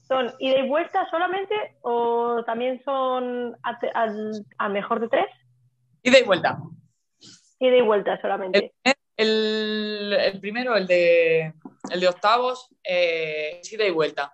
¿Son 0.08 0.32
ida 0.38 0.60
y 0.60 0.68
vuelta 0.68 1.10
solamente 1.10 1.56
o 1.82 2.44
también 2.46 2.84
son 2.84 3.58
a, 3.64 4.70
mejor 4.70 5.00
de 5.00 5.08
tres? 5.08 5.28
Ida 6.04 6.20
y 6.20 6.24
vuelta. 6.24 6.60
Ida 7.60 7.78
y 7.78 7.82
vuelta 7.82 8.22
solamente. 8.22 8.74
El, 9.18 10.16
el 10.20 10.40
primero, 10.40 10.76
el 10.76 10.86
de, 10.86 11.54
el 11.90 12.00
de 12.00 12.08
octavos, 12.08 12.70
eh, 12.84 13.60
es 13.62 13.74
ida 13.74 13.86
y 13.88 13.92
vuelta. 13.92 14.32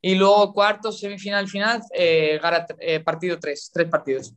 Y 0.00 0.14
luego 0.14 0.52
cuartos, 0.52 1.00
semifinal, 1.00 1.48
final, 1.48 1.80
eh, 1.92 2.38
eh, 2.78 3.00
partido 3.00 3.40
tres, 3.40 3.70
tres 3.72 3.88
partidos. 3.88 4.32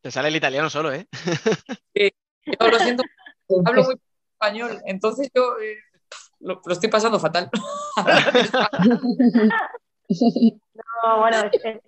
Te 0.00 0.10
sale 0.10 0.28
el 0.28 0.36
italiano 0.36 0.68
solo, 0.70 0.92
¿eh? 0.92 1.06
Yo 1.94 2.68
lo 2.68 2.78
siento, 2.80 3.02
hablo 3.64 3.84
muy 3.84 3.94
español, 4.32 4.80
entonces 4.86 5.30
yo 5.34 5.58
eh, 5.60 5.76
lo, 6.40 6.60
lo 6.64 6.72
estoy 6.72 6.90
pasando 6.90 7.18
fatal. 7.20 7.48
No, 11.04 11.18
bueno, 11.20 11.44
es, 11.44 11.64
es- 11.64 11.80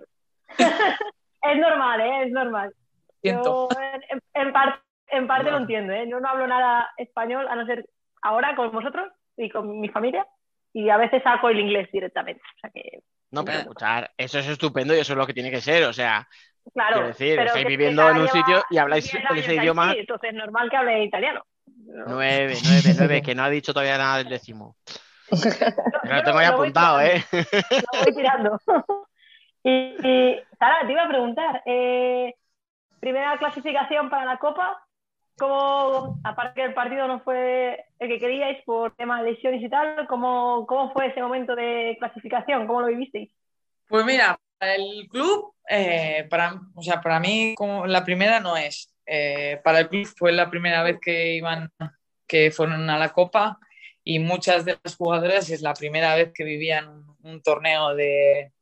es 0.59 1.59
normal, 1.59 2.01
¿eh? 2.01 2.25
Es 2.27 2.33
normal. 2.33 2.75
Siento. 3.23 3.69
Yo 3.71 3.79
en, 3.81 4.03
en- 4.11 4.23
en 4.47 4.53
par- 4.53 4.83
en 5.09 5.27
parte 5.27 5.51
lo 5.51 5.59
entiendo, 5.59 5.93
¿eh? 5.93 6.07
Yo 6.09 6.21
no 6.21 6.29
hablo 6.29 6.47
nada 6.47 6.89
español, 6.97 7.47
a 7.49 7.55
no 7.57 7.67
ser 7.67 7.87
ahora 8.23 8.57
con 8.57 8.73
vosotros 8.73 9.11
y 9.37 9.51
con 9.51 9.81
mi 9.81 9.89
familia, 9.89 10.27
y 10.73 10.89
a 10.89 10.97
veces 10.97 11.23
saco 11.23 11.49
el 11.49 11.61
inglés 11.61 11.89
directamente. 11.93 12.43
O 12.57 12.61
sea 12.61 12.71
que, 12.71 13.01
No, 13.31 13.45
pero 13.45 13.59
escuchar, 13.59 14.13
eso 14.17 14.39
es 14.39 14.49
estupendo 14.49 14.95
y 14.95 15.01
eso 15.01 15.13
es 15.13 15.19
lo 15.19 15.27
que 15.27 15.35
tiene 15.35 15.51
que 15.51 15.61
ser. 15.61 15.85
O 15.85 15.93
sea, 15.93 16.27
claro. 16.73 16.95
quiero 16.95 17.09
decir, 17.09 17.37
pero 17.37 17.47
estáis 17.49 17.67
viviendo 17.67 18.11
en 18.11 18.17
un 18.19 18.29
sitio 18.29 18.63
y 18.71 18.79
habláis 18.79 19.11
10 19.11 19.25
años 19.25 19.45
ese 19.45 19.55
idioma. 19.55 19.93
sí, 19.93 19.99
entonces 20.01 20.31
es 20.31 20.37
normal 20.37 20.71
que 20.71 20.77
hable 20.77 21.05
italiano. 21.05 21.45
Nueve, 21.87 22.55
nueve, 22.65 22.95
nueve, 22.99 23.23
que 23.23 23.35
no 23.35 23.45
ha 23.45 23.51
dicho 23.51 23.73
todavía 23.73 23.99
nada 23.99 24.19
del 24.19 24.29
décimo. 24.29 24.77
Pero 25.31 26.15
lo 26.15 26.23
tengo 26.23 26.39
ahí 26.39 26.47
lo 26.47 26.57
voy 26.57 26.65
apuntado, 26.65 27.01
¿eh? 27.01 27.25
Lo 27.33 28.05
voy 28.05 28.15
tirando. 28.15 28.61
y, 29.63 29.71
y, 29.71 30.41
Sara, 30.59 30.87
te 30.87 30.93
iba 30.93 31.05
a 31.05 31.09
preguntar, 31.09 31.63
eh, 31.67 32.35
primera 33.01 33.37
clasificación 33.39 34.11
para 34.11 34.25
la 34.25 34.39
Copa, 34.39 34.83
¿cómo, 35.39 36.19
aparte 36.25 36.55
que 36.55 36.67
el 36.67 36.75
partido 36.75 37.07
no 37.07 37.21
fue 37.21 37.85
el 37.99 38.09
que 38.09 38.19
queríais 38.19 38.63
por 38.65 38.95
temas 38.97 39.23
de 39.23 39.33
lesiones 39.33 39.63
y 39.63 39.69
tal, 39.69 40.07
¿cómo, 40.07 40.67
cómo 40.67 40.93
fue 40.93 41.07
ese 41.09 41.23
momento 41.23 41.55
de 41.55 41.97
clasificación? 41.99 42.67
¿Cómo 42.67 42.81
lo 42.81 42.87
vivisteis? 42.87 43.31
Pues 43.89 44.05
mira, 44.05 44.39
el 44.61 45.09
club, 45.09 45.55
eh, 45.69 46.27
para, 46.31 46.61
o 46.75 46.83
sea, 46.83 47.01
para 47.01 47.21
mí 47.21 47.55
como 47.57 47.87
la 47.87 48.05
primera 48.05 48.41
no 48.41 48.57
es. 48.57 48.93
Eh, 49.07 49.61
para 49.63 49.81
el 49.81 49.89
club 49.89 50.07
fue 50.17 50.33
la 50.33 50.51
primera 50.51 50.83
vez 50.83 50.99
que 51.01 51.35
iban, 51.35 51.71
que 52.27 52.51
fueron 52.51 52.89
a 52.89 52.99
la 52.99 53.13
Copa 53.13 53.59
y 54.03 54.19
muchas 54.19 54.65
de 54.65 54.79
las 54.83 54.97
jugadoras 54.97 55.51
es 55.51 55.63
la 55.63 55.75
primera 55.75 56.15
vez 56.15 56.33
que 56.35 56.45
vivían 56.45 57.05
un, 57.23 57.43
torneo 57.43 57.95
de, 57.95 58.53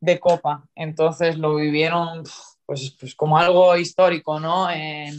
de 0.00 0.20
Copa. 0.20 0.64
Entonces 0.74 1.38
lo 1.38 1.56
vivieron 1.56 2.24
pues, 2.66 2.96
pues 2.98 3.14
como 3.14 3.38
algo 3.38 3.76
histórico, 3.76 4.40
¿no? 4.40 4.70
En, 4.70 5.14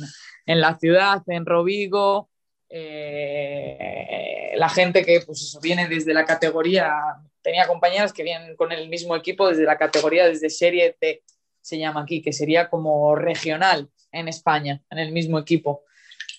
en 0.45 0.61
la 0.61 0.77
ciudad, 0.77 1.21
en 1.27 1.45
Rovigo, 1.45 2.29
eh, 2.73 4.53
la 4.55 4.69
gente 4.69 5.03
que 5.03 5.21
pues 5.25 5.57
viene 5.61 5.87
desde 5.87 6.13
la 6.13 6.25
categoría, 6.25 6.93
tenía 7.41 7.67
compañeras 7.67 8.13
que 8.13 8.23
vienen 8.23 8.55
con 8.55 8.71
el 8.71 8.89
mismo 8.89 9.15
equipo 9.15 9.47
desde 9.47 9.63
la 9.63 9.77
categoría, 9.77 10.27
desde 10.27 10.49
Serie 10.49 10.95
D, 10.99 11.23
se 11.61 11.77
llama 11.77 12.01
aquí, 12.01 12.21
que 12.21 12.33
sería 12.33 12.69
como 12.69 13.15
regional 13.15 13.89
en 14.11 14.27
España, 14.27 14.81
en 14.89 14.99
el 14.99 15.11
mismo 15.11 15.39
equipo. 15.39 15.83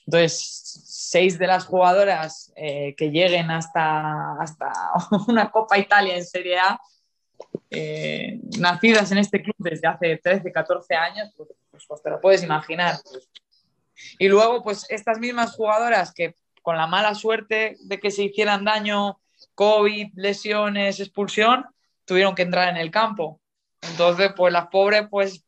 Entonces, 0.06 0.84
seis 0.86 1.38
de 1.38 1.46
las 1.46 1.64
jugadoras 1.64 2.52
eh, 2.56 2.94
que 2.96 3.10
lleguen 3.10 3.50
hasta, 3.50 4.40
hasta 4.40 4.72
una 5.28 5.50
Copa 5.50 5.78
Italia 5.78 6.16
en 6.16 6.24
Serie 6.24 6.58
A, 6.58 6.80
eh, 7.70 8.40
nacidas 8.58 9.10
en 9.12 9.18
este 9.18 9.42
club 9.42 9.56
desde 9.58 9.88
hace 9.88 10.16
13, 10.16 10.52
14 10.52 10.94
años, 10.94 11.32
pues, 11.36 11.48
pues, 11.70 11.84
pues 11.86 12.02
te 12.02 12.10
lo 12.10 12.20
puedes 12.20 12.42
imaginar. 12.42 12.96
Y 14.18 14.28
luego, 14.28 14.62
pues 14.62 14.86
estas 14.88 15.18
mismas 15.18 15.54
jugadoras 15.54 16.12
que 16.12 16.34
con 16.62 16.76
la 16.76 16.86
mala 16.86 17.14
suerte 17.14 17.76
de 17.80 18.00
que 18.00 18.10
se 18.10 18.24
hicieran 18.24 18.64
daño, 18.64 19.20
COVID, 19.62 20.14
lesiones, 20.16 20.98
expulsión, 20.98 21.64
tuvieron 22.04 22.34
que 22.34 22.42
entrar 22.42 22.68
en 22.68 22.76
el 22.76 22.90
campo. 22.90 23.40
Entonces, 23.80 24.32
pues 24.36 24.52
las 24.52 24.66
pobres, 24.66 25.06
pues 25.08 25.46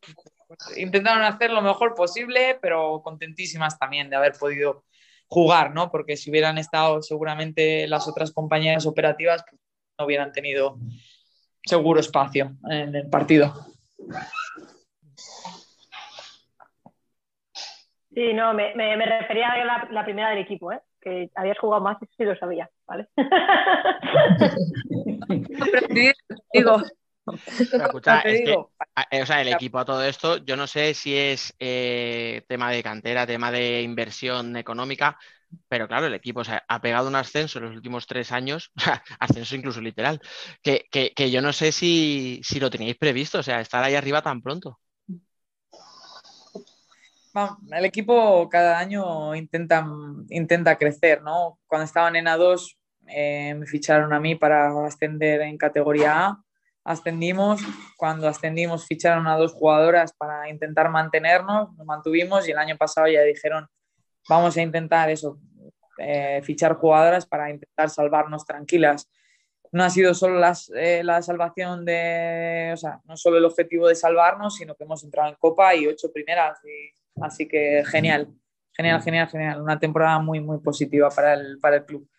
intentaron 0.77 1.21
hacer 1.23 1.51
lo 1.51 1.61
mejor 1.61 1.95
posible, 1.95 2.57
pero 2.61 3.01
contentísimas 3.03 3.77
también 3.77 4.09
de 4.09 4.15
haber 4.15 4.31
podido 4.39 4.85
jugar, 5.27 5.73
¿no? 5.73 5.91
Porque 5.91 6.15
si 6.15 6.29
hubieran 6.29 6.57
estado 6.57 7.01
seguramente 7.01 7.89
las 7.89 8.07
otras 8.07 8.31
compañeras 8.31 8.85
operativas, 8.85 9.43
pues, 9.49 9.61
no 9.99 10.05
hubieran 10.05 10.31
tenido 10.31 10.77
seguro 11.65 11.99
espacio 11.99 12.55
en 12.69 12.95
el 12.95 13.09
partido. 13.09 13.53
Sí, 18.13 18.33
no, 18.33 18.53
me 18.53 19.05
refería 19.05 19.49
a 19.49 19.65
la, 19.65 19.87
la 19.91 20.05
primera 20.05 20.29
del 20.29 20.39
equipo, 20.39 20.71
¿eh? 20.71 20.79
Que 21.05 21.31
habías 21.35 21.59
jugado 21.59 21.83
más, 21.83 22.01
eso 22.01 22.11
sí 22.17 22.25
lo 22.25 22.37
sabía, 22.37 22.69
¿vale? 22.87 23.07
Digo, 26.53 26.81
escucha, 27.77 28.21
es 28.21 28.41
que, 28.41 28.51
eh, 29.11 29.21
o 29.21 29.25
sea, 29.25 29.41
el 29.41 29.47
equipo 29.49 29.79
a 29.79 29.85
todo 29.85 30.03
esto, 30.03 30.37
yo 30.37 30.55
no 30.57 30.67
sé 30.67 30.93
si 30.93 31.15
es 31.15 31.53
eh, 31.59 32.43
tema 32.47 32.71
de 32.71 32.83
cantera, 32.83 33.27
tema 33.27 33.51
de 33.51 33.81
inversión 33.81 34.55
económica, 34.57 35.17
pero 35.67 35.87
claro, 35.87 36.07
el 36.07 36.13
equipo 36.13 36.41
o 36.41 36.43
sea, 36.43 36.63
ha 36.67 36.81
pegado 36.81 37.07
un 37.07 37.15
ascenso 37.15 37.59
en 37.59 37.65
los 37.65 37.75
últimos 37.75 38.07
tres 38.07 38.31
años, 38.31 38.71
ascenso 39.19 39.55
incluso 39.55 39.81
literal, 39.81 40.19
que, 40.63 40.85
que- 40.91 41.13
que 41.15 41.31
yo 41.31 41.41
no 41.41 41.53
sé 41.53 41.71
si, 41.71 42.41
si 42.43 42.59
lo 42.59 42.69
teníais 42.69 42.97
previsto, 42.97 43.39
o 43.39 43.43
sea, 43.43 43.61
estar 43.61 43.83
ahí 43.83 43.95
arriba 43.95 44.21
tan 44.21 44.41
pronto. 44.41 44.79
El 47.71 47.85
equipo 47.85 48.47
cada 48.49 48.79
año 48.79 49.35
intenta, 49.35 49.85
intenta 50.29 50.77
crecer, 50.77 51.21
¿no? 51.21 51.59
Cuando 51.67 51.85
estaban 51.85 52.15
en 52.15 52.25
A2 52.27 52.77
eh, 53.07 53.53
me 53.55 53.65
ficharon 53.67 54.13
a 54.13 54.19
mí 54.19 54.35
para 54.35 54.85
ascender 54.85 55.41
en 55.41 55.57
categoría 55.57 56.25
A, 56.27 56.43
ascendimos, 56.83 57.61
cuando 57.97 58.27
ascendimos 58.27 58.85
ficharon 58.87 59.27
a 59.27 59.37
dos 59.37 59.53
jugadoras 59.53 60.13
para 60.13 60.49
intentar 60.49 60.89
mantenernos, 60.89 61.73
nos 61.75 61.85
mantuvimos 61.85 62.47
y 62.47 62.51
el 62.51 62.57
año 62.57 62.77
pasado 62.77 63.07
ya 63.07 63.21
dijeron 63.21 63.67
vamos 64.27 64.57
a 64.57 64.61
intentar 64.61 65.09
eso, 65.09 65.39
eh, 65.97 66.41
fichar 66.43 66.75
jugadoras 66.75 67.25
para 67.25 67.49
intentar 67.49 67.89
salvarnos 67.89 68.45
tranquilas. 68.45 69.09
No 69.71 69.83
ha 69.83 69.89
sido 69.89 70.13
solo 70.13 70.39
las, 70.39 70.71
eh, 70.75 71.03
la 71.03 71.21
salvación 71.21 71.85
de, 71.85 72.71
o 72.73 72.77
sea, 72.77 73.01
no 73.05 73.17
solo 73.17 73.37
el 73.37 73.45
objetivo 73.45 73.87
de 73.87 73.95
salvarnos, 73.95 74.55
sino 74.55 74.73
que 74.75 74.83
hemos 74.85 75.03
entrado 75.03 75.29
en 75.29 75.35
Copa 75.35 75.75
y 75.75 75.87
ocho 75.87 76.11
primeras. 76.13 76.59
y- 76.63 77.04
así 77.21 77.47
que 77.47 77.83
genial, 77.85 78.29
genial, 78.73 79.01
genial, 79.01 79.27
genial. 79.29 79.61
Una 79.61 79.79
temporada 79.79 80.19
muy, 80.19 80.39
muy 80.39 80.59
positiva 80.59 81.09
para 81.09 81.33
el, 81.33 81.59
para 81.59 81.77
el 81.77 81.85
club. 81.85 82.09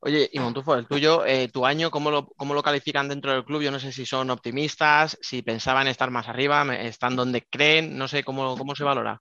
Oye, 0.00 0.30
y 0.32 0.38
Montufo, 0.38 0.76
el 0.76 0.86
tuyo, 0.86 1.26
eh, 1.26 1.48
tu 1.48 1.66
año, 1.66 1.90
¿cómo 1.90 2.10
lo, 2.10 2.28
cómo 2.28 2.54
lo 2.54 2.62
califican 2.62 3.08
dentro 3.08 3.32
del 3.32 3.44
club? 3.44 3.62
Yo 3.62 3.70
no 3.70 3.80
sé 3.80 3.90
si 3.90 4.06
son 4.06 4.30
optimistas, 4.30 5.18
si 5.20 5.42
pensaban 5.42 5.88
estar 5.88 6.10
más 6.10 6.28
arriba, 6.28 6.64
están 6.76 7.16
donde 7.16 7.44
creen, 7.50 7.98
no 7.98 8.06
sé 8.06 8.22
cómo, 8.22 8.56
cómo 8.56 8.76
se 8.76 8.84
valora. 8.84 9.20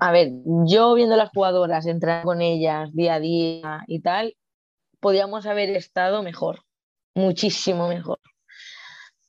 A 0.00 0.10
ver, 0.10 0.30
yo 0.66 0.94
viendo 0.94 1.14
las 1.16 1.28
jugadoras, 1.28 1.86
entrar 1.86 2.24
con 2.24 2.40
ellas 2.40 2.90
día 2.94 3.14
a 3.14 3.20
día 3.20 3.84
y 3.86 4.00
tal, 4.00 4.34
podíamos 4.98 5.46
haber 5.46 5.70
estado 5.70 6.22
mejor, 6.22 6.64
muchísimo 7.14 7.86
mejor. 7.86 8.18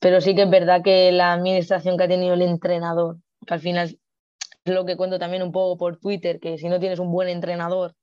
Pero 0.04 0.20
sí 0.20 0.34
que 0.34 0.42
es 0.42 0.50
verdad 0.50 0.82
que 0.82 1.12
la 1.12 1.32
administración 1.32 1.96
que 1.96 2.04
ha 2.04 2.08
tenido 2.08 2.34
el 2.34 2.42
entrenador, 2.42 3.16
que 3.46 3.54
al 3.54 3.60
final 3.60 3.98
es 4.66 4.74
lo 4.74 4.84
que 4.84 4.98
cuento 4.98 5.18
también 5.18 5.42
un 5.42 5.50
poco 5.50 5.78
por 5.78 5.98
Twitter, 5.98 6.40
que 6.40 6.58
si 6.58 6.68
no 6.68 6.78
tienes 6.78 6.98
un 6.98 7.10
buen 7.10 7.30
entrenador, 7.30 7.94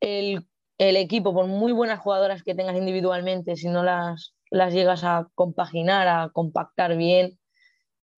el, 0.00 0.44
el 0.78 0.96
equipo, 0.96 1.32
por 1.32 1.46
muy 1.46 1.70
buenas 1.70 2.00
jugadoras 2.00 2.42
que 2.42 2.56
tengas 2.56 2.74
individualmente, 2.74 3.54
si 3.54 3.68
no 3.68 3.84
las, 3.84 4.34
las 4.50 4.74
llegas 4.74 5.04
a 5.04 5.28
compaginar, 5.36 6.08
a 6.08 6.30
compactar 6.32 6.96
bien, 6.96 7.38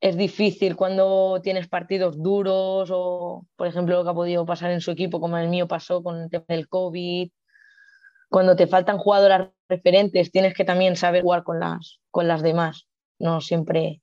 es 0.00 0.16
difícil 0.16 0.74
cuando 0.74 1.42
tienes 1.42 1.68
partidos 1.68 2.16
duros 2.22 2.88
o, 2.94 3.46
por 3.56 3.66
ejemplo, 3.66 3.94
lo 3.94 4.04
que 4.04 4.10
ha 4.10 4.14
podido 4.14 4.46
pasar 4.46 4.70
en 4.70 4.80
su 4.80 4.90
equipo, 4.90 5.20
como 5.20 5.36
el 5.36 5.50
mío 5.50 5.68
pasó 5.68 6.02
con 6.02 6.18
el 6.18 6.30
tema 6.30 6.46
del 6.48 6.66
COVID. 6.66 7.28
Cuando 8.30 8.56
te 8.56 8.66
faltan 8.66 8.96
jugadoras 8.96 9.50
referentes, 9.68 10.30
tienes 10.30 10.54
que 10.54 10.64
también 10.64 10.96
saber 10.96 11.22
jugar 11.22 11.42
con 11.42 11.60
las, 11.60 12.00
con 12.10 12.28
las 12.28 12.42
demás, 12.42 12.88
no 13.18 13.40
siempre 13.40 14.00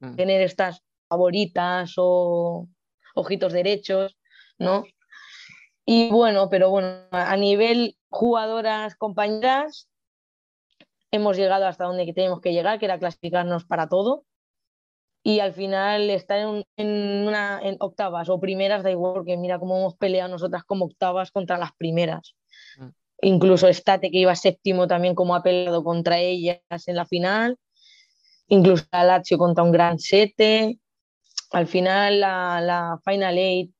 Mm. 0.00 0.14
tener 0.14 0.40
estas 0.42 0.82
favoritas 1.08 1.94
o 1.96 2.68
ojitos 3.14 3.52
derechos, 3.52 4.16
¿no? 4.58 4.84
Y 5.84 6.10
bueno, 6.10 6.48
pero 6.50 6.70
bueno, 6.70 7.00
a 7.10 7.36
nivel 7.36 7.96
jugadoras, 8.10 8.94
compañeras, 8.94 9.88
hemos 11.10 11.36
llegado 11.36 11.66
hasta 11.66 11.84
donde 11.84 12.12
tenemos 12.12 12.40
que 12.40 12.52
llegar, 12.52 12.78
que 12.78 12.84
era 12.84 12.98
clasificarnos 12.98 13.64
para 13.64 13.88
todo. 13.88 14.24
Y 15.24 15.40
al 15.40 15.52
final 15.52 16.10
estar 16.10 16.38
en, 16.38 16.64
en 16.76 17.26
una, 17.26 17.60
en 17.62 17.76
octavas 17.80 18.28
o 18.28 18.38
primeras 18.38 18.82
da 18.82 18.90
igual, 18.90 19.14
porque 19.14 19.36
mira 19.36 19.58
cómo 19.58 19.78
hemos 19.78 19.96
peleado 19.96 20.30
nosotras 20.30 20.62
como 20.64 20.84
octavas 20.84 21.32
contra 21.32 21.58
las 21.58 21.72
primeras. 21.76 22.36
Incluso 23.20 23.68
State, 23.68 24.10
que 24.10 24.18
iba 24.18 24.34
séptimo, 24.36 24.86
también 24.86 25.14
como 25.14 25.34
ha 25.34 25.42
peleado 25.42 25.82
contra 25.82 26.18
ellas 26.20 26.60
en 26.86 26.96
la 26.96 27.06
final. 27.06 27.58
Incluso 28.46 28.84
la 28.92 29.04
Lazio 29.04 29.38
contra 29.38 29.64
un 29.64 29.72
gran 29.72 29.98
sete. 29.98 30.78
Al 31.50 31.66
final 31.66 32.20
la, 32.20 32.60
la 32.60 32.98
Final 33.04 33.38
Eight 33.38 33.72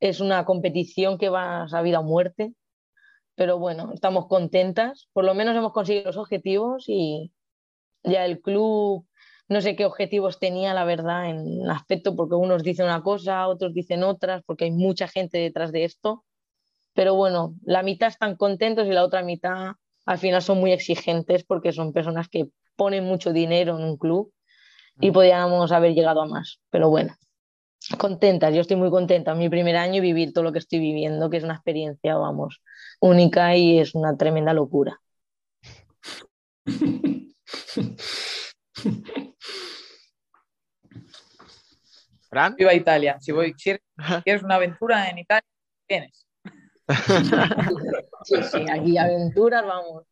es 0.00 0.20
una 0.20 0.44
competición 0.44 1.16
que 1.16 1.28
va 1.28 1.64
a 1.64 1.82
vida 1.82 2.00
o 2.00 2.02
muerte. 2.02 2.52
Pero 3.34 3.58
bueno, 3.58 3.92
estamos 3.94 4.26
contentas. 4.26 5.08
Por 5.12 5.24
lo 5.24 5.34
menos 5.34 5.56
hemos 5.56 5.72
conseguido 5.72 6.06
los 6.06 6.16
objetivos 6.18 6.84
y 6.86 7.32
ya 8.04 8.24
el 8.24 8.40
club, 8.40 9.06
no 9.48 9.60
sé 9.60 9.76
qué 9.76 9.84
objetivos 9.84 10.38
tenía, 10.38 10.74
la 10.74 10.84
verdad, 10.84 11.30
en 11.30 11.68
aspecto, 11.70 12.14
porque 12.16 12.34
unos 12.34 12.62
dicen 12.62 12.86
una 12.86 13.02
cosa, 13.02 13.48
otros 13.48 13.72
dicen 13.74 14.02
otras, 14.02 14.42
porque 14.44 14.64
hay 14.64 14.70
mucha 14.70 15.08
gente 15.08 15.38
detrás 15.38 15.72
de 15.72 15.84
esto. 15.84 16.24
Pero 16.94 17.14
bueno, 17.14 17.54
la 17.64 17.82
mitad 17.82 18.08
están 18.08 18.36
contentos 18.36 18.86
y 18.86 18.90
la 18.90 19.04
otra 19.04 19.22
mitad 19.22 19.72
al 20.04 20.18
final 20.18 20.42
son 20.42 20.58
muy 20.58 20.72
exigentes 20.72 21.44
porque 21.44 21.72
son 21.72 21.92
personas 21.92 22.28
que 22.28 22.48
ponen 22.76 23.04
mucho 23.04 23.32
dinero 23.32 23.78
en 23.78 23.84
un 23.84 23.96
club 23.96 24.32
y 25.00 25.10
podíamos 25.10 25.72
haber 25.72 25.94
llegado 25.94 26.20
a 26.22 26.26
más. 26.26 26.60
Pero 26.70 26.90
bueno, 26.90 27.14
contentas, 27.98 28.54
yo 28.54 28.60
estoy 28.60 28.76
muy 28.76 28.90
contenta. 28.90 29.34
Mi 29.34 29.48
primer 29.48 29.76
año 29.76 29.96
y 29.96 30.00
vivir 30.00 30.32
todo 30.32 30.44
lo 30.44 30.52
que 30.52 30.58
estoy 30.58 30.78
viviendo, 30.80 31.30
que 31.30 31.38
es 31.38 31.44
una 31.44 31.54
experiencia, 31.54 32.16
vamos, 32.16 32.62
única 33.00 33.56
y 33.56 33.78
es 33.78 33.94
una 33.94 34.16
tremenda 34.16 34.52
locura. 34.52 35.00
¿Fran? 42.28 42.54
Viva 42.56 42.74
Italia. 42.74 43.18
Si, 43.20 43.32
voy, 43.32 43.54
si 43.56 43.76
quieres 44.24 44.42
una 44.42 44.54
aventura 44.56 45.08
en 45.10 45.18
Italia, 45.18 45.46
tienes. 45.86 46.26
Sí, 48.24 48.36
sí, 48.40 48.64
aquí 48.70 48.96
aventuras, 48.96 49.64
vamos. 49.66 50.04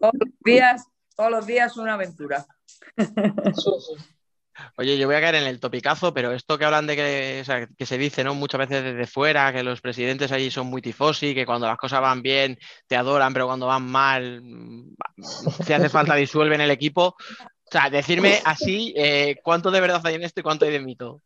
Todos 0.00 0.14
los 0.18 0.28
días, 0.44 0.84
todos 1.16 1.30
los 1.30 1.46
días 1.46 1.76
una 1.76 1.94
aventura. 1.94 2.44
Oye, 4.76 4.96
yo 4.98 5.06
voy 5.06 5.16
a 5.16 5.20
caer 5.20 5.36
en 5.36 5.46
el 5.46 5.60
topicazo, 5.60 6.14
pero 6.14 6.32
esto 6.32 6.58
que 6.58 6.64
hablan 6.64 6.86
de 6.86 6.96
que, 6.96 7.38
o 7.42 7.44
sea, 7.44 7.66
que 7.66 7.86
se 7.86 7.98
dice, 7.98 8.22
¿no? 8.22 8.34
Muchas 8.34 8.60
veces 8.60 8.84
desde 8.84 9.06
fuera, 9.06 9.52
que 9.52 9.62
los 9.62 9.80
presidentes 9.80 10.30
allí 10.32 10.50
son 10.50 10.68
muy 10.68 10.80
tifosi, 10.80 11.34
que 11.34 11.46
cuando 11.46 11.66
las 11.66 11.76
cosas 11.76 12.00
van 12.00 12.22
bien 12.22 12.58
te 12.86 12.96
adoran, 12.96 13.32
pero 13.32 13.46
cuando 13.46 13.66
van 13.66 13.84
mal, 13.84 14.42
mm, 14.42 14.94
si 15.64 15.72
hace 15.72 15.88
falta 15.88 16.14
disuelven 16.14 16.60
el 16.60 16.70
equipo. 16.70 17.16
O 17.66 17.70
sea, 17.70 17.90
decirme 17.90 18.40
así, 18.44 18.94
eh, 18.96 19.36
¿cuánto 19.42 19.70
de 19.70 19.80
verdad 19.80 20.04
hay 20.04 20.14
en 20.14 20.22
esto 20.22 20.40
y 20.40 20.42
cuánto 20.44 20.64
hay 20.64 20.72
de 20.72 20.80
mito? 20.80 21.20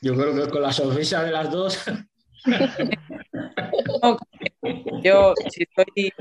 Yo 0.00 0.14
creo 0.14 0.34
que 0.34 0.50
con 0.50 0.62
la 0.62 0.72
sonrisa 0.72 1.22
de 1.22 1.32
las 1.32 1.50
dos. 1.50 1.84
Yo 5.02 5.34
si 5.50 5.62
estoy. 5.64 6.12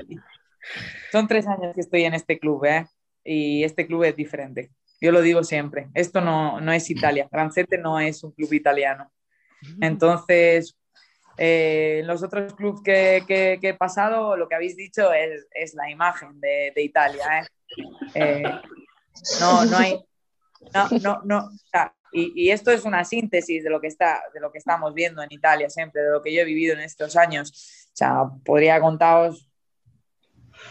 Son 1.12 1.28
tres 1.28 1.48
años 1.48 1.74
que 1.76 1.82
estoy 1.82 2.04
en 2.06 2.14
este 2.14 2.40
club, 2.40 2.66
¿eh? 2.66 2.88
Y 3.24 3.64
este 3.64 3.86
club 3.88 4.04
es 4.04 4.16
diferente. 4.16 4.72
Yo 5.02 5.12
lo 5.12 5.22
digo 5.22 5.44
siempre. 5.44 5.90
Esto 5.94 6.22
no, 6.22 6.60
no 6.62 6.72
es 6.72 6.90
Italia. 6.90 7.28
Granzete 7.32 7.78
no 7.78 8.00
es 8.00 8.24
un 8.24 8.32
club 8.32 8.54
italiano. 8.54 9.12
Entonces, 9.82 10.78
eh, 11.38 12.02
los 12.06 12.24
otros 12.24 12.54
clubes 12.54 12.82
que, 12.84 13.24
que- 13.28 13.58
que 13.62 13.70
he 13.70 13.74
pasado, 13.74 14.38
lo 14.38 14.48
que 14.48 14.56
habéis 14.56 14.76
dicho 14.76 15.12
es, 15.14 15.48
es 15.52 15.74
la 15.74 15.90
imagen 15.90 16.40
de, 16.40 16.72
de 16.76 16.84
Italia. 16.84 17.40
¿eh? 17.40 17.46
Eh, 18.16 18.44
no, 19.40 19.66
no 19.66 19.78
hay. 19.78 20.00
No, 20.74 20.88
no, 21.02 21.22
no. 21.26 21.38
o 21.48 21.52
sea, 21.72 21.94
y, 22.14 22.32
y 22.36 22.52
esto 22.52 22.72
es 22.72 22.86
una 22.86 23.04
síntesis 23.04 23.64
de 23.64 23.70
lo, 23.70 23.82
que 23.82 23.88
está, 23.88 24.22
de 24.34 24.40
lo 24.40 24.52
que 24.52 24.60
estamos 24.60 24.94
viendo 24.94 25.22
en 25.22 25.32
Italia 25.32 25.70
siempre, 25.70 26.02
de 26.02 26.12
lo 26.12 26.22
que 26.22 26.34
yo 26.34 26.42
he 26.42 26.46
vivido 26.46 26.74
en 26.74 26.82
estos 26.82 27.16
años. 27.16 27.52
O 27.88 27.96
sea, 27.96 28.26
podría 28.46 28.80
contaros 28.80 29.50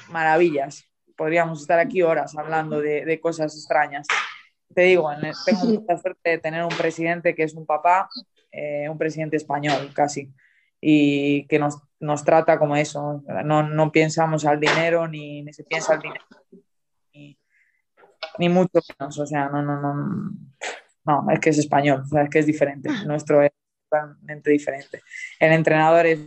maravillas. 0.08 0.84
Podríamos 1.16 1.60
estar 1.60 1.78
aquí 1.78 2.02
horas 2.02 2.36
hablando 2.36 2.80
de, 2.80 3.04
de 3.04 3.20
cosas 3.20 3.54
extrañas. 3.54 4.06
Te 4.74 4.82
digo, 4.82 5.10
tengo 5.44 5.64
mucha 5.80 5.96
suerte 5.98 6.30
de 6.30 6.38
tener 6.38 6.62
un 6.62 6.76
presidente 6.76 7.34
que 7.34 7.42
es 7.42 7.54
un 7.54 7.66
papá, 7.66 8.08
eh, 8.50 8.88
un 8.88 8.98
presidente 8.98 9.36
español 9.36 9.90
casi, 9.94 10.32
y 10.80 11.46
que 11.46 11.58
nos, 11.58 11.78
nos 12.00 12.24
trata 12.24 12.58
como 12.58 12.76
eso. 12.76 13.22
No, 13.44 13.62
no 13.62 13.92
pensamos 13.92 14.44
al 14.44 14.58
dinero 14.58 15.06
ni, 15.08 15.42
ni 15.42 15.52
se 15.52 15.64
piensa 15.64 15.94
al 15.94 16.00
dinero, 16.00 16.24
ni, 17.12 17.38
ni 18.38 18.48
mucho 18.48 18.80
menos. 18.98 19.18
O 19.18 19.26
sea, 19.26 19.48
no, 19.48 19.62
no, 19.62 19.80
no. 19.80 20.32
No, 21.04 21.26
es 21.30 21.40
que 21.40 21.50
es 21.50 21.58
español, 21.58 22.02
o 22.04 22.06
sea, 22.06 22.22
es 22.22 22.30
que 22.30 22.38
es 22.38 22.46
diferente. 22.46 22.88
Nuestro 23.06 23.42
es 23.42 23.50
totalmente 23.90 24.50
diferente. 24.50 25.02
El 25.38 25.52
entrenador 25.52 26.06
es, 26.06 26.18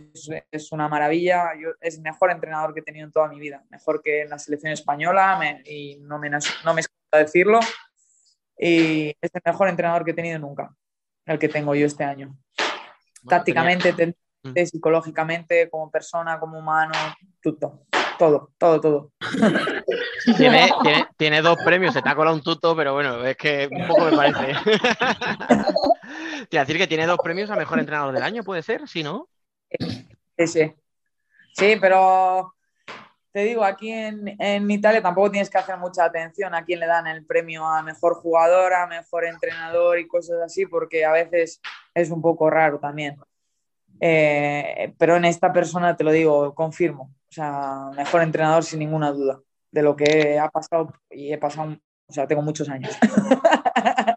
es 0.50 0.70
una 0.72 0.88
maravilla, 0.88 1.50
yo- 1.60 1.70
es 1.80 1.96
el 1.96 2.02
mejor 2.02 2.30
entrenador 2.30 2.74
que 2.74 2.80
he 2.80 2.82
tenido 2.84 3.06
en 3.06 3.12
toda 3.12 3.28
mi 3.28 3.40
vida, 3.40 3.64
mejor 3.70 4.02
que 4.02 4.22
en 4.22 4.30
la 4.30 4.38
selección 4.38 4.72
española, 4.72 5.36
me- 5.38 5.62
y 5.64 5.96
no 6.00 6.18
me, 6.18 6.28
no 6.30 6.74
me 6.74 6.80
escucha 6.80 7.18
decirlo, 7.18 7.58
y 8.58 9.08
es 9.20 9.30
el 9.34 9.42
mejor 9.44 9.68
entrenador 9.68 10.04
que 10.04 10.10
he 10.12 10.14
tenido 10.14 10.38
nunca, 10.38 10.74
el 11.24 11.38
que 11.38 11.48
tengo 11.48 11.74
yo 11.74 11.86
este 11.86 12.04
año. 12.04 12.36
Tácticamente, 13.28 13.92
técnicamente, 13.92 14.66
psicológicamente, 14.66 15.68
como 15.70 15.90
persona, 15.90 16.38
como 16.38 16.58
humano, 16.58 16.92
todo, 17.42 17.85
todo, 18.18 18.50
todo, 18.58 18.80
todo. 18.80 19.12
Tiene, 20.36 20.70
tiene, 20.82 21.08
tiene 21.16 21.42
dos 21.42 21.56
premios, 21.64 21.94
se 21.94 22.02
te 22.02 22.08
ha 22.08 22.14
colado 22.14 22.36
un 22.36 22.42
tuto, 22.42 22.74
pero 22.74 22.94
bueno, 22.94 23.24
es 23.24 23.36
que 23.36 23.68
un 23.70 23.86
poco 23.86 24.06
me 24.06 24.16
parece. 24.16 24.54
Te 26.50 26.58
decir 26.58 26.78
que 26.78 26.86
tiene 26.86 27.06
dos 27.06 27.18
premios 27.22 27.50
a 27.50 27.56
mejor 27.56 27.78
entrenador 27.78 28.14
del 28.14 28.22
año, 28.22 28.42
¿puede 28.44 28.62
ser? 28.62 28.86
Sí, 28.88 29.02
¿no? 29.02 29.28
Sí, 30.38 30.46
sí. 30.46 30.74
Sí, 31.52 31.76
pero 31.80 32.54
te 33.32 33.40
digo, 33.40 33.64
aquí 33.64 33.90
en, 33.90 34.36
en 34.38 34.70
Italia 34.70 35.02
tampoco 35.02 35.30
tienes 35.30 35.50
que 35.50 35.58
hacer 35.58 35.76
mucha 35.76 36.04
atención 36.04 36.54
a 36.54 36.64
quién 36.64 36.80
le 36.80 36.86
dan 36.86 37.06
el 37.06 37.24
premio 37.24 37.66
a 37.66 37.82
mejor 37.82 38.14
jugador, 38.14 38.72
a 38.74 38.86
mejor 38.86 39.24
entrenador 39.24 39.98
y 39.98 40.06
cosas 40.06 40.40
así, 40.42 40.66
porque 40.66 41.04
a 41.04 41.12
veces 41.12 41.60
es 41.94 42.10
un 42.10 42.22
poco 42.22 42.50
raro 42.50 42.78
también. 42.78 43.18
Eh, 44.00 44.94
pero 44.98 45.16
en 45.16 45.24
esta 45.24 45.52
persona 45.52 45.96
te 45.96 46.04
lo 46.04 46.12
digo, 46.12 46.54
confirmo. 46.54 47.10
Sea, 47.36 47.90
mejor 47.94 48.22
entrenador 48.22 48.64
sin 48.64 48.78
ninguna 48.78 49.12
duda 49.12 49.38
de 49.70 49.82
lo 49.82 49.94
que 49.94 50.38
ha 50.38 50.48
pasado 50.48 50.94
y 51.10 51.34
he 51.34 51.36
pasado, 51.36 51.76
o 52.08 52.12
sea, 52.12 52.26
tengo 52.26 52.40
muchos 52.40 52.66
años. 52.70 52.90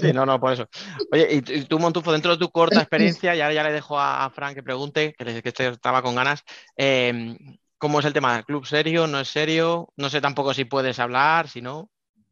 Sí, 0.00 0.12
no, 0.12 0.26
no, 0.26 0.38
por 0.40 0.52
eso. 0.52 0.68
Oye, 1.12 1.28
y 1.30 1.40
tú- 1.64 1.78
Montufo, 1.78 2.12
dentro 2.12 2.32
de 2.32 2.38
tu 2.38 2.50
corta 2.50 2.80
experiencia, 2.80 3.34
y 3.34 3.40
ahora 3.40 3.54
ya 3.54 3.62
le 3.62 3.72
dejo 3.72 3.98
a, 3.98 4.24
a 4.24 4.30
Fran 4.30 4.54
que 4.54 4.62
pregunte, 4.62 5.14
que, 5.16 5.24
le- 5.24 5.42
que 5.42 5.48
este 5.48 5.68
estaba 5.68 6.02
con 6.02 6.14
ganas, 6.14 6.44
eh, 6.76 7.36
¿cómo 7.78 8.00
es 8.00 8.04
el 8.06 8.12
tema? 8.12 8.42
¿Club 8.42 8.66
serio? 8.66 9.06
¿No 9.06 9.18
es 9.20 9.28
serio? 9.28 9.88
No 9.96 10.10
sé 10.10 10.20
tampoco 10.20 10.52
si 10.54 10.64
puedes 10.66 10.98
hablar, 10.98 11.48
si 11.48 11.62
no. 11.62 11.88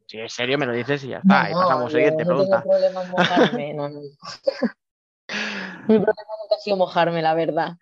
Si 0.06 0.18
es 0.20 0.32
serio, 0.32 0.58
me 0.58 0.66
lo 0.66 0.72
dices 0.72 1.02
y 1.04 1.08
ya 1.08 1.18
está. 1.18 1.48
y 1.50 1.54
No, 1.54 1.60
pasamos 1.60 1.92
yo 1.92 1.98
siguiente 1.98 2.24
no 2.24 2.28
tengo 2.30 2.46
pregunta. 2.50 2.62
problema 2.62 3.02
en 3.02 3.10
mojarme, 3.10 3.74
no, 3.74 3.88
no. 3.88 4.00
Mi 5.88 5.94
problema 5.98 6.32
nunca 6.42 6.56
ha 6.56 6.60
sido 6.60 6.76
mojarme, 6.76 7.22
la 7.22 7.34
verdad. 7.34 7.72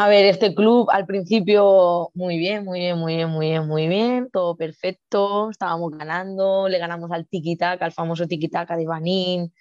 A 0.00 0.08
ver, 0.08 0.26
este 0.26 0.54
club 0.54 0.88
al 0.92 1.06
principio 1.06 2.10
muy 2.14 2.38
bien, 2.38 2.64
muy 2.64 2.78
bien, 2.78 2.98
muy 2.98 3.16
bien, 3.16 3.28
muy 3.30 3.46
bien, 3.48 3.66
muy 3.66 3.88
bien, 3.88 4.28
todo 4.30 4.56
perfecto, 4.56 5.50
estábamos 5.50 5.90
ganando, 5.98 6.68
le 6.68 6.78
ganamos 6.78 7.10
al 7.10 7.26
tiki-taka, 7.26 7.84
al 7.84 7.90
famoso 7.92 8.26
tiki-taka 8.28 8.76
de 8.76 8.86
Banín, 8.86 9.52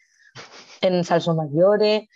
en 0.81 1.03
Salso 1.05 1.35
Maggiore. 1.35 2.09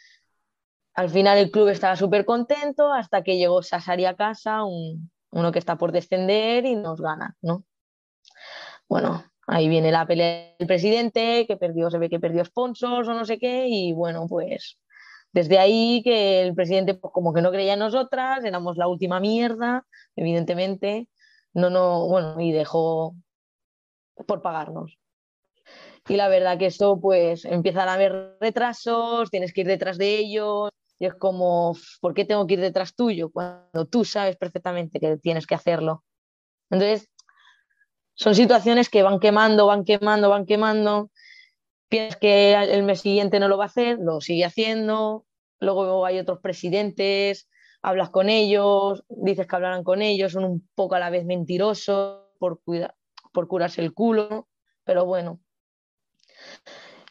Al 0.93 1.09
final 1.09 1.37
el 1.37 1.51
club 1.51 1.67
estaba 1.67 1.97
súper 1.97 2.23
contento 2.23 2.93
hasta 2.93 3.23
que 3.23 3.35
llegó 3.37 3.61
Sassari 3.61 4.05
a 4.05 4.15
casa, 4.15 4.63
un- 4.63 5.11
uno 5.31 5.51
que 5.51 5.59
está 5.59 5.77
por 5.77 5.91
descender 5.91 6.65
y 6.65 6.75
nos 6.75 7.01
gana, 7.01 7.35
¿no? 7.41 7.65
Bueno, 8.87 9.23
ahí 9.47 9.67
viene 9.69 9.91
la 9.91 10.05
pelea 10.05 10.53
del 10.59 10.67
presidente, 10.67 11.45
que 11.47 11.57
perdió, 11.57 11.89
se 11.89 11.97
ve 11.97 12.09
que 12.09 12.19
perdió 12.19 12.43
sponsors 12.45 13.07
o 13.07 13.13
no 13.13 13.25
sé 13.25 13.37
qué, 13.39 13.67
y 13.67 13.93
bueno, 13.93 14.27
pues 14.27 14.77
desde 15.33 15.59
ahí 15.59 16.01
que 16.03 16.41
el 16.41 16.53
presidente 16.53 16.93
pues, 16.93 17.13
como 17.13 17.33
que 17.33 17.41
no 17.41 17.51
creía 17.51 17.73
en 17.73 17.79
nosotras, 17.79 18.43
éramos 18.43 18.77
la 18.77 18.87
última 18.87 19.19
mierda, 19.19 19.85
evidentemente, 20.15 21.07
no, 21.53 21.69
no, 21.69 22.07
bueno, 22.07 22.39
y 22.39 22.51
dejó 22.51 23.15
por 24.27 24.41
pagarnos. 24.41 24.97
Y 26.07 26.15
la 26.15 26.27
verdad 26.27 26.57
que 26.57 26.67
eso, 26.67 26.99
pues, 26.99 27.45
empiezan 27.45 27.87
a 27.87 27.93
haber 27.93 28.37
retrasos, 28.39 29.29
tienes 29.29 29.53
que 29.53 29.61
ir 29.61 29.67
detrás 29.67 29.97
de 29.97 30.17
ellos, 30.17 30.69
y 30.99 31.05
es 31.05 31.15
como, 31.15 31.75
¿por 31.99 32.13
qué 32.13 32.25
tengo 32.25 32.45
que 32.45 32.55
ir 32.55 32.61
detrás 32.61 32.95
tuyo 32.95 33.31
cuando 33.31 33.85
tú 33.89 34.05
sabes 34.05 34.37
perfectamente 34.37 34.99
que 34.99 35.17
tienes 35.17 35.47
que 35.47 35.55
hacerlo? 35.55 36.03
Entonces, 36.69 37.09
son 38.13 38.35
situaciones 38.35 38.89
que 38.89 39.01
van 39.01 39.19
quemando, 39.19 39.65
van 39.65 39.83
quemando, 39.83 40.29
van 40.29 40.45
quemando. 40.45 41.09
Piensas 41.91 42.17
que 42.21 42.53
el 42.53 42.83
mes 42.83 43.01
siguiente 43.01 43.37
no 43.37 43.49
lo 43.49 43.57
va 43.57 43.65
a 43.65 43.67
hacer, 43.67 43.99
lo 43.99 44.21
sigue 44.21 44.45
haciendo. 44.45 45.25
Luego 45.59 46.05
hay 46.05 46.19
otros 46.19 46.39
presidentes, 46.39 47.49
hablas 47.81 48.11
con 48.11 48.29
ellos, 48.29 49.03
dices 49.09 49.45
que 49.45 49.55
hablarán 49.57 49.83
con 49.83 50.01
ellos, 50.01 50.31
son 50.31 50.45
un 50.45 50.69
poco 50.73 50.95
a 50.95 50.99
la 50.99 51.09
vez 51.09 51.25
mentirosos 51.25 52.21
por, 52.39 52.61
por 53.33 53.47
curarse 53.49 53.81
el 53.81 53.93
culo. 53.93 54.47
Pero 54.85 55.05
bueno, 55.05 55.41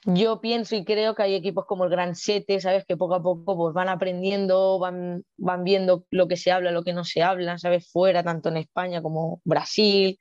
yo 0.06 0.40
pienso 0.40 0.74
y 0.74 0.86
creo 0.86 1.14
que 1.14 1.24
hay 1.24 1.34
equipos 1.34 1.66
como 1.66 1.84
el 1.84 1.90
Gran 1.90 2.14
Sete, 2.14 2.58
¿sabes? 2.58 2.86
Que 2.86 2.96
poco 2.96 3.16
a 3.16 3.22
poco 3.22 3.54
pues, 3.58 3.74
van 3.74 3.90
aprendiendo, 3.90 4.78
van, 4.78 5.26
van 5.36 5.62
viendo 5.62 6.06
lo 6.10 6.26
que 6.26 6.38
se 6.38 6.52
habla, 6.52 6.70
lo 6.70 6.84
que 6.84 6.94
no 6.94 7.04
se 7.04 7.22
habla, 7.22 7.58
¿sabes? 7.58 7.92
Fuera, 7.92 8.22
tanto 8.22 8.48
en 8.48 8.56
España 8.56 9.02
como 9.02 9.42
Brasil. 9.44 10.18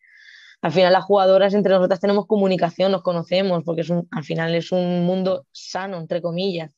Al 0.62 0.72
final 0.72 0.94
las 0.94 1.06
jugadoras 1.06 1.54
entre 1.54 1.74
nosotras 1.74 2.00
tenemos 2.00 2.26
comunicación, 2.26 2.92
nos 2.92 3.02
conocemos, 3.02 3.64
porque 3.64 3.82
es 3.82 3.90
un, 3.90 4.08
al 4.12 4.24
final 4.24 4.54
es 4.56 4.72
un 4.72 5.06
mundo 5.06 5.46
sano, 5.52 5.98
entre 5.98 6.22
comillas. 6.22 6.76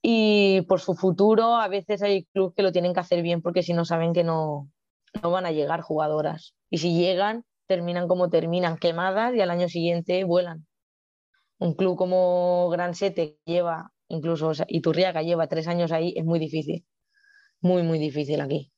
Y 0.00 0.62
por 0.62 0.80
su 0.80 0.94
futuro, 0.94 1.56
a 1.56 1.68
veces 1.68 2.02
hay 2.02 2.24
clubes 2.26 2.54
que 2.56 2.62
lo 2.62 2.72
tienen 2.72 2.94
que 2.94 3.00
hacer 3.00 3.22
bien, 3.22 3.42
porque 3.42 3.62
si 3.62 3.72
no 3.72 3.84
saben 3.84 4.12
que 4.12 4.24
no, 4.24 4.68
no 5.22 5.30
van 5.30 5.46
a 5.46 5.52
llegar 5.52 5.80
jugadoras. 5.80 6.54
Y 6.70 6.78
si 6.78 6.94
llegan, 6.94 7.44
terminan 7.66 8.08
como 8.08 8.28
terminan, 8.30 8.78
quemadas 8.78 9.34
y 9.34 9.40
al 9.40 9.50
año 9.50 9.68
siguiente 9.68 10.24
vuelan. 10.24 10.66
Un 11.58 11.74
club 11.74 11.96
como 11.96 12.68
Gran 12.70 12.94
Sete 12.94 13.38
lleva, 13.44 13.92
incluso 14.08 14.48
o 14.48 14.54
sea, 14.54 14.66
Iturriaga 14.68 15.22
lleva 15.22 15.46
tres 15.46 15.68
años 15.68 15.92
ahí, 15.92 16.12
es 16.16 16.24
muy 16.24 16.38
difícil. 16.38 16.84
Muy, 17.60 17.82
muy 17.84 17.98
difícil 17.98 18.40
aquí. 18.40 18.72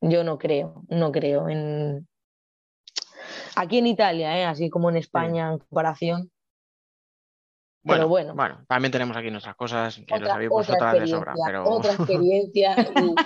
Yo 0.00 0.24
no 0.24 0.38
creo, 0.38 0.82
no 0.88 1.12
creo. 1.12 1.48
En... 1.48 2.08
Aquí 3.56 3.78
en 3.78 3.86
Italia, 3.86 4.38
¿eh? 4.38 4.44
así 4.44 4.70
como 4.70 4.90
en 4.90 4.96
España 4.96 5.52
en 5.52 5.58
comparación. 5.58 6.30
Bueno, 7.82 8.08
Pero 8.08 8.34
bueno. 8.34 8.64
también 8.66 8.90
tenemos 8.92 9.14
aquí 9.16 9.30
nuestras 9.30 9.56
cosas 9.56 9.96
que 9.96 10.04
lo 10.14 10.16
Otra, 10.16 10.32
sabéis 10.32 10.50
otra 10.50 10.58
vosotras 10.74 10.98
de 11.00 11.06
sobra, 11.06 11.34
pero 11.46 11.64
otra 11.70 11.92
experiencia. 11.94 12.76
y, 12.80 13.04
bueno, 13.04 13.20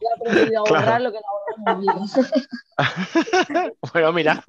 yo 0.00 0.08
he 0.08 0.14
aprendido 0.16 0.60
a 0.60 0.64
Claro. 0.68 0.76
ahorrar 0.86 1.00
lo 1.02 1.12
que 1.12 1.18
no 1.18 1.24
ahorro 1.30 1.54
en 1.56 1.80
mi 1.80 1.86
vida. 1.86 3.72
bueno, 3.92 4.12
mira. 4.12 4.44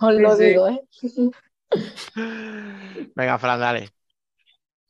Os 0.00 0.14
lo 0.14 0.36
Sí, 0.36 0.42
sí. 0.42 0.48
digo, 0.50 0.68
¿eh? 0.68 0.80
Venga, 3.16 3.38
Fran, 3.38 3.58
dale. 3.60 3.88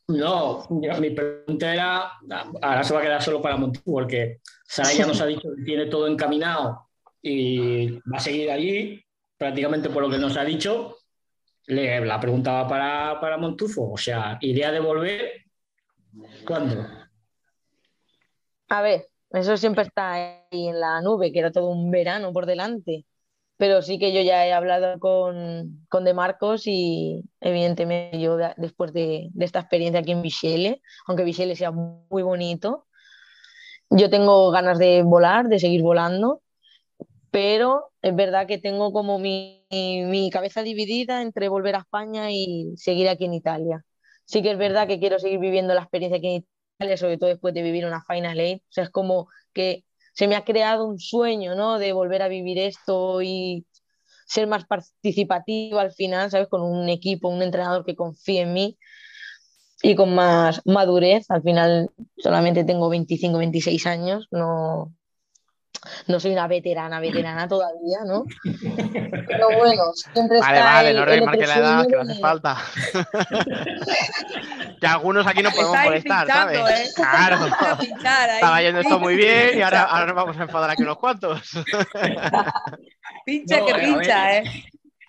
No, 0.08 0.66
yo- 0.82 1.00
mi 1.00 1.10
pregunta 1.10 1.72
era, 1.72 2.12
ahora 2.60 2.82
se 2.84 2.92
va 2.92 3.00
a 3.00 3.02
quedar 3.02 3.22
solo 3.22 3.40
para 3.40 3.56
Montijo, 3.56 3.92
porque 3.92 4.40
Sara 4.66 4.92
ya 4.92 5.06
nos 5.06 5.20
ha 5.20 5.26
dicho 5.26 5.48
que 5.56 5.62
tiene 5.64 5.86
todo 5.86 6.06
encaminado 6.08 6.88
y 7.22 7.92
va 8.00 8.16
a 8.16 8.20
seguir 8.20 8.50
allí, 8.50 9.02
prácticamente 9.38 9.88
por 9.90 10.02
lo 10.02 10.10
que 10.10 10.18
nos 10.18 10.36
ha 10.36 10.44
dicho. 10.44 10.96
Le, 11.66 12.04
la 12.04 12.18
preguntaba 12.18 12.66
para, 12.68 13.20
para 13.20 13.38
Montufo, 13.38 13.92
o 13.92 13.96
sea, 13.96 14.36
¿idea 14.40 14.72
de 14.72 14.80
volver? 14.80 15.30
¿Cuándo? 16.44 16.84
A 18.68 18.82
ver, 18.82 19.06
eso 19.30 19.56
siempre 19.56 19.84
está 19.84 20.12
ahí 20.12 20.68
en 20.68 20.80
la 20.80 21.00
nube, 21.00 21.32
que 21.32 21.38
era 21.38 21.52
todo 21.52 21.68
un 21.68 21.90
verano 21.90 22.32
por 22.32 22.46
delante. 22.46 23.06
Pero 23.58 23.80
sí 23.82 23.98
que 23.98 24.12
yo 24.12 24.22
ya 24.22 24.44
he 24.46 24.52
hablado 24.52 24.98
con, 24.98 25.86
con 25.88 26.04
De 26.04 26.14
Marcos 26.14 26.62
y 26.66 27.22
evidentemente 27.40 28.18
yo 28.20 28.36
de- 28.36 28.54
después 28.56 28.92
de, 28.92 29.28
de 29.32 29.44
esta 29.44 29.60
experiencia 29.60 30.00
aquí 30.00 30.10
en 30.12 30.22
Vichele, 30.22 30.82
aunque 31.06 31.22
Vichele 31.22 31.54
sea 31.54 31.70
muy 31.70 32.22
bonito, 32.22 32.86
yo 33.90 34.10
tengo 34.10 34.50
ganas 34.50 34.78
de 34.78 35.02
volar, 35.02 35.48
de 35.48 35.58
seguir 35.60 35.82
volando, 35.82 36.42
pero 37.32 37.92
es 38.02 38.14
verdad 38.14 38.46
que 38.46 38.58
tengo 38.58 38.92
como 38.92 39.18
mi, 39.18 39.66
mi 39.70 40.30
cabeza 40.30 40.62
dividida 40.62 41.22
entre 41.22 41.48
volver 41.48 41.76
a 41.76 41.78
España 41.80 42.30
y 42.30 42.74
seguir 42.76 43.08
aquí 43.08 43.24
en 43.24 43.34
Italia. 43.34 43.84
Sí 44.26 44.42
que 44.42 44.52
es 44.52 44.58
verdad 44.58 44.86
que 44.86 45.00
quiero 45.00 45.18
seguir 45.18 45.40
viviendo 45.40 45.74
la 45.74 45.80
experiencia 45.80 46.18
aquí 46.18 46.28
en 46.28 46.46
Italia, 46.78 46.96
sobre 46.98 47.16
todo 47.18 47.30
después 47.30 47.54
de 47.54 47.62
vivir 47.62 47.86
una 47.86 48.04
Final 48.04 48.38
Eight. 48.38 48.62
O 48.62 48.66
sea, 48.72 48.84
es 48.84 48.90
como 48.90 49.28
que 49.54 49.84
se 50.12 50.28
me 50.28 50.36
ha 50.36 50.44
creado 50.44 50.86
un 50.86 50.98
sueño, 50.98 51.54
¿no? 51.54 51.78
De 51.78 51.94
volver 51.94 52.20
a 52.22 52.28
vivir 52.28 52.58
esto 52.58 53.22
y 53.22 53.66
ser 54.26 54.46
más 54.46 54.66
participativa 54.66 55.80
al 55.80 55.92
final, 55.92 56.30
¿sabes? 56.30 56.48
Con 56.48 56.60
un 56.62 56.88
equipo, 56.90 57.28
un 57.28 57.42
entrenador 57.42 57.84
que 57.86 57.96
confíe 57.96 58.42
en 58.42 58.52
mí 58.52 58.78
y 59.82 59.94
con 59.94 60.14
más 60.14 60.60
madurez. 60.66 61.30
Al 61.30 61.42
final 61.42 61.90
solamente 62.18 62.64
tengo 62.64 62.90
25, 62.90 63.38
26 63.38 63.86
años, 63.86 64.28
no, 64.30 64.92
no 66.06 66.20
soy 66.20 66.32
una 66.32 66.46
veterana, 66.46 67.00
veterana 67.00 67.48
todavía, 67.48 67.98
¿no? 68.06 68.24
Pero 69.26 69.48
bueno, 69.56 69.92
siempre 69.94 70.38
Vale, 70.40 70.58
está 70.58 70.72
vale, 70.72 70.90
el, 70.90 70.96
no 70.96 71.04
remarque 71.04 71.46
la 71.46 71.56
edad, 71.56 71.86
que 71.86 71.96
no 71.96 72.02
hace 72.02 72.20
falta. 72.20 72.56
que 74.80 74.86
algunos 74.86 75.26
aquí 75.26 75.42
no 75.42 75.50
podemos 75.50 75.76
molestar, 75.84 76.26
pinchando, 76.26 76.58
¿sabes? 76.58 76.88
¿eh? 76.88 76.92
Claro. 76.94 78.34
Estaba 78.34 78.62
yendo 78.62 78.80
esto 78.80 78.98
muy 78.98 79.16
bien 79.16 79.58
y 79.58 79.62
ahora, 79.62 79.80
Pincha. 79.80 79.94
ahora 79.94 80.06
nos 80.06 80.14
vamos 80.16 80.38
a 80.38 80.42
enfadar 80.42 80.70
aquí 80.70 80.82
unos 80.82 80.98
cuantos. 80.98 81.40
Pincha 83.24 83.58
No, 83.58 83.66
que 83.66 83.74
pincha, 83.74 84.38
¿eh? 84.38 84.42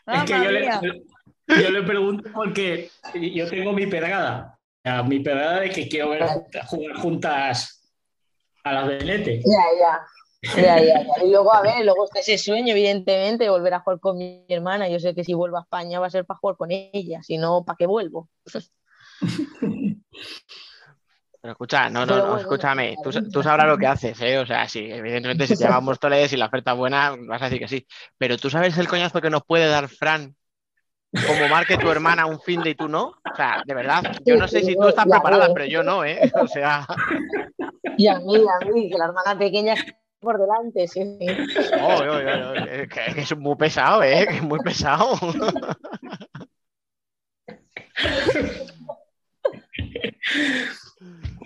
Es 0.06 0.24
que 0.24 0.34
yo 0.34 0.52
le, 0.52 0.60
mía. 0.60 0.82
yo 1.48 1.70
le 1.72 1.82
pregunto 1.84 2.30
porque 2.34 2.92
yo 3.14 3.50
tengo 3.50 3.74
mi 3.74 3.88
pedrada. 3.88 4.58
Mi 5.06 5.20
pedrada 5.20 5.62
de 5.62 5.70
que 5.70 5.88
quiero 5.88 6.10
ver 6.10 6.24
jugar 6.68 6.96
juntas 6.98 7.82
a 8.64 8.74
las 8.74 8.88
Benete. 8.88 9.40
Ya, 9.40 9.64
ya. 9.80 10.06
Ya, 10.56 10.80
ya, 10.80 11.04
ya. 11.04 11.24
Y 11.24 11.32
luego, 11.32 11.54
a 11.54 11.62
ver, 11.62 11.86
luego 11.86 12.06
está 12.06 12.20
ese 12.20 12.38
sueño, 12.38 12.72
evidentemente, 12.72 13.46
de 13.46 13.50
volver 13.50 13.74
a 13.74 13.80
jugar 13.80 14.00
con 14.00 14.18
mi 14.18 14.46
hermana. 14.50 14.90
Yo 14.90 15.00
sé 15.00 15.16
que 15.16 15.24
si 15.24 15.34
vuelvo 15.34 15.58
a 15.58 15.62
España 15.62 16.00
va 16.00 16.08
a 16.08 16.12
ser 16.12 16.26
para 16.26 16.38
jugar 16.38 16.58
con 16.58 16.70
ella, 16.72 17.22
si 17.24 17.38
no, 17.38 17.64
¿para 17.64 17.78
qué 17.78 17.88
vuelvo? 17.88 18.30
Pero 21.42 21.52
escucha, 21.52 21.90
no, 21.90 22.06
no, 22.06 22.26
no, 22.26 22.38
escúchame, 22.38 22.96
tú, 23.04 23.12
tú 23.30 23.44
sabrás 23.44 23.68
lo 23.68 23.78
que 23.78 23.88
haces, 23.88 24.22
¿eh? 24.22 24.40
O 24.40 24.46
sea, 24.46 24.66
sí, 24.70 24.90
evidentemente 24.90 25.46
si 25.46 25.58
te 25.58 25.66
llaman 25.66 25.84
Móstoles 25.86 26.32
y 26.32 26.38
la 26.38 26.46
oferta 26.46 26.72
es 26.72 26.78
buena, 26.78 27.16
vas 27.20 27.42
a 27.42 27.46
decir 27.46 27.60
que 27.60 27.68
sí. 27.68 27.86
Pero 28.18 28.38
tú 28.38 28.50
sabes 28.50 28.78
el 28.78 28.88
coñazo 28.88 29.20
que 29.20 29.30
nos 29.30 29.44
puede 29.44 29.68
dar 29.68 29.90
Fran 29.90 30.38
como 31.28 31.48
marque 31.48 31.78
tu 31.78 31.90
hermana 31.90 32.26
un 32.26 32.40
fin 32.40 32.62
de 32.62 32.72
y 32.72 32.76
tú 32.76 32.88
no. 32.88 33.08
O 33.32 33.36
sea, 33.36 33.62
de 33.66 33.74
verdad, 33.74 34.04
yo 34.26 34.36
no 34.38 34.48
sé 34.48 34.62
si 34.62 34.76
tú 34.76 34.88
estás 34.88 35.06
preparada, 35.06 35.50
pero 35.54 35.66
yo 35.66 35.84
no, 35.84 36.04
¿eh? 36.04 36.20
O 36.42 36.48
sea, 36.48 36.88
Y 37.98 38.08
a 38.08 38.20
mí, 38.20 38.38
a 38.38 38.66
mí, 38.72 38.90
que 38.90 38.98
la 38.98 39.06
hermana 39.06 39.38
pequeña 39.38 39.76
por 40.24 40.40
delante, 40.40 40.88
sí. 40.88 41.18
sí. 41.20 41.28
oh, 41.80 41.86
oh, 41.86 42.04
oh, 42.04 42.52
oh, 42.52 42.66
que, 42.66 42.88
que 43.14 43.22
es 43.22 43.38
muy 43.38 43.56
pesado, 43.56 44.02
¿eh? 44.04 44.26
Que 44.28 44.38
es 44.38 44.42
muy 44.44 44.60
pesado. 44.60 45.16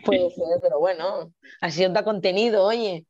Puede 0.06 0.30
ser, 0.32 0.60
pero 0.62 0.80
bueno, 0.80 1.32
así 1.62 1.86
os 1.86 1.94
da 1.94 2.04
contenido, 2.04 2.64
oye. 2.66 3.06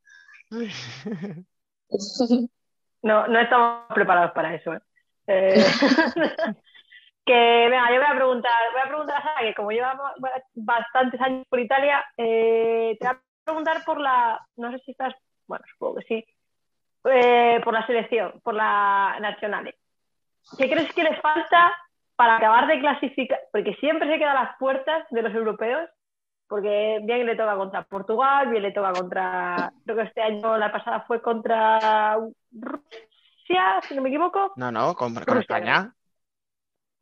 No, 3.03 3.27
no 3.27 3.39
estamos 3.39 3.85
preparados 3.93 4.31
para 4.31 4.55
eso. 4.55 4.73
¿eh? 4.73 4.79
Eh, 5.27 5.53
que 7.25 7.33
venga, 7.69 7.91
yo 7.91 7.97
voy 8.01 8.09
a 8.11 8.15
preguntar, 8.15 8.51
voy 8.71 8.81
a 8.81 8.87
preguntar 8.87 9.17
a 9.17 9.23
Sara, 9.23 9.41
que 9.41 9.53
como 9.55 9.71
lleva 9.71 9.93
ba- 9.93 10.43
bastantes 10.55 11.19
años 11.21 11.45
por 11.49 11.59
Italia, 11.59 12.03
eh, 12.17 12.97
te 12.99 13.07
voy 13.07 13.15
a 13.15 13.21
preguntar 13.43 13.83
por 13.85 13.99
la, 13.99 14.39
no 14.55 14.71
sé 14.71 14.79
si 14.85 14.91
estás, 14.91 15.13
bueno, 15.47 15.65
supongo 15.71 15.95
que 15.95 16.05
sí, 16.05 16.25
eh, 17.05 17.61
por 17.63 17.73
la 17.73 17.85
selección, 17.87 18.39
por 18.43 18.53
la 18.53 19.17
nacional. 19.19 19.73
¿Qué 20.57 20.69
crees 20.69 20.93
que 20.93 21.03
les 21.03 21.19
falta 21.21 21.73
para 22.15 22.37
acabar 22.37 22.67
de 22.67 22.79
clasificar, 22.79 23.39
porque 23.51 23.75
siempre 23.75 24.09
se 24.09 24.17
queda 24.17 24.31
a 24.31 24.43
las 24.43 24.57
puertas 24.57 25.05
de 25.11 25.21
los 25.21 25.33
europeos, 25.33 25.87
porque 26.47 26.99
bien 27.03 27.25
le 27.25 27.35
toca 27.35 27.55
contra 27.55 27.83
Portugal, 27.83 28.49
bien 28.49 28.63
le 28.63 28.71
toca 28.71 28.91
contra, 28.93 29.71
creo 29.85 29.97
que 29.97 30.03
este 30.03 30.21
año, 30.21 30.57
la 30.57 30.71
pasada 30.71 31.01
fue 31.01 31.21
contra 31.21 32.17
Rusia, 32.51 33.81
si 33.87 33.95
no 33.95 34.01
me 34.01 34.09
equivoco. 34.09 34.53
No, 34.55 34.71
no, 34.71 34.95
con, 34.95 35.15
España. 35.15 35.93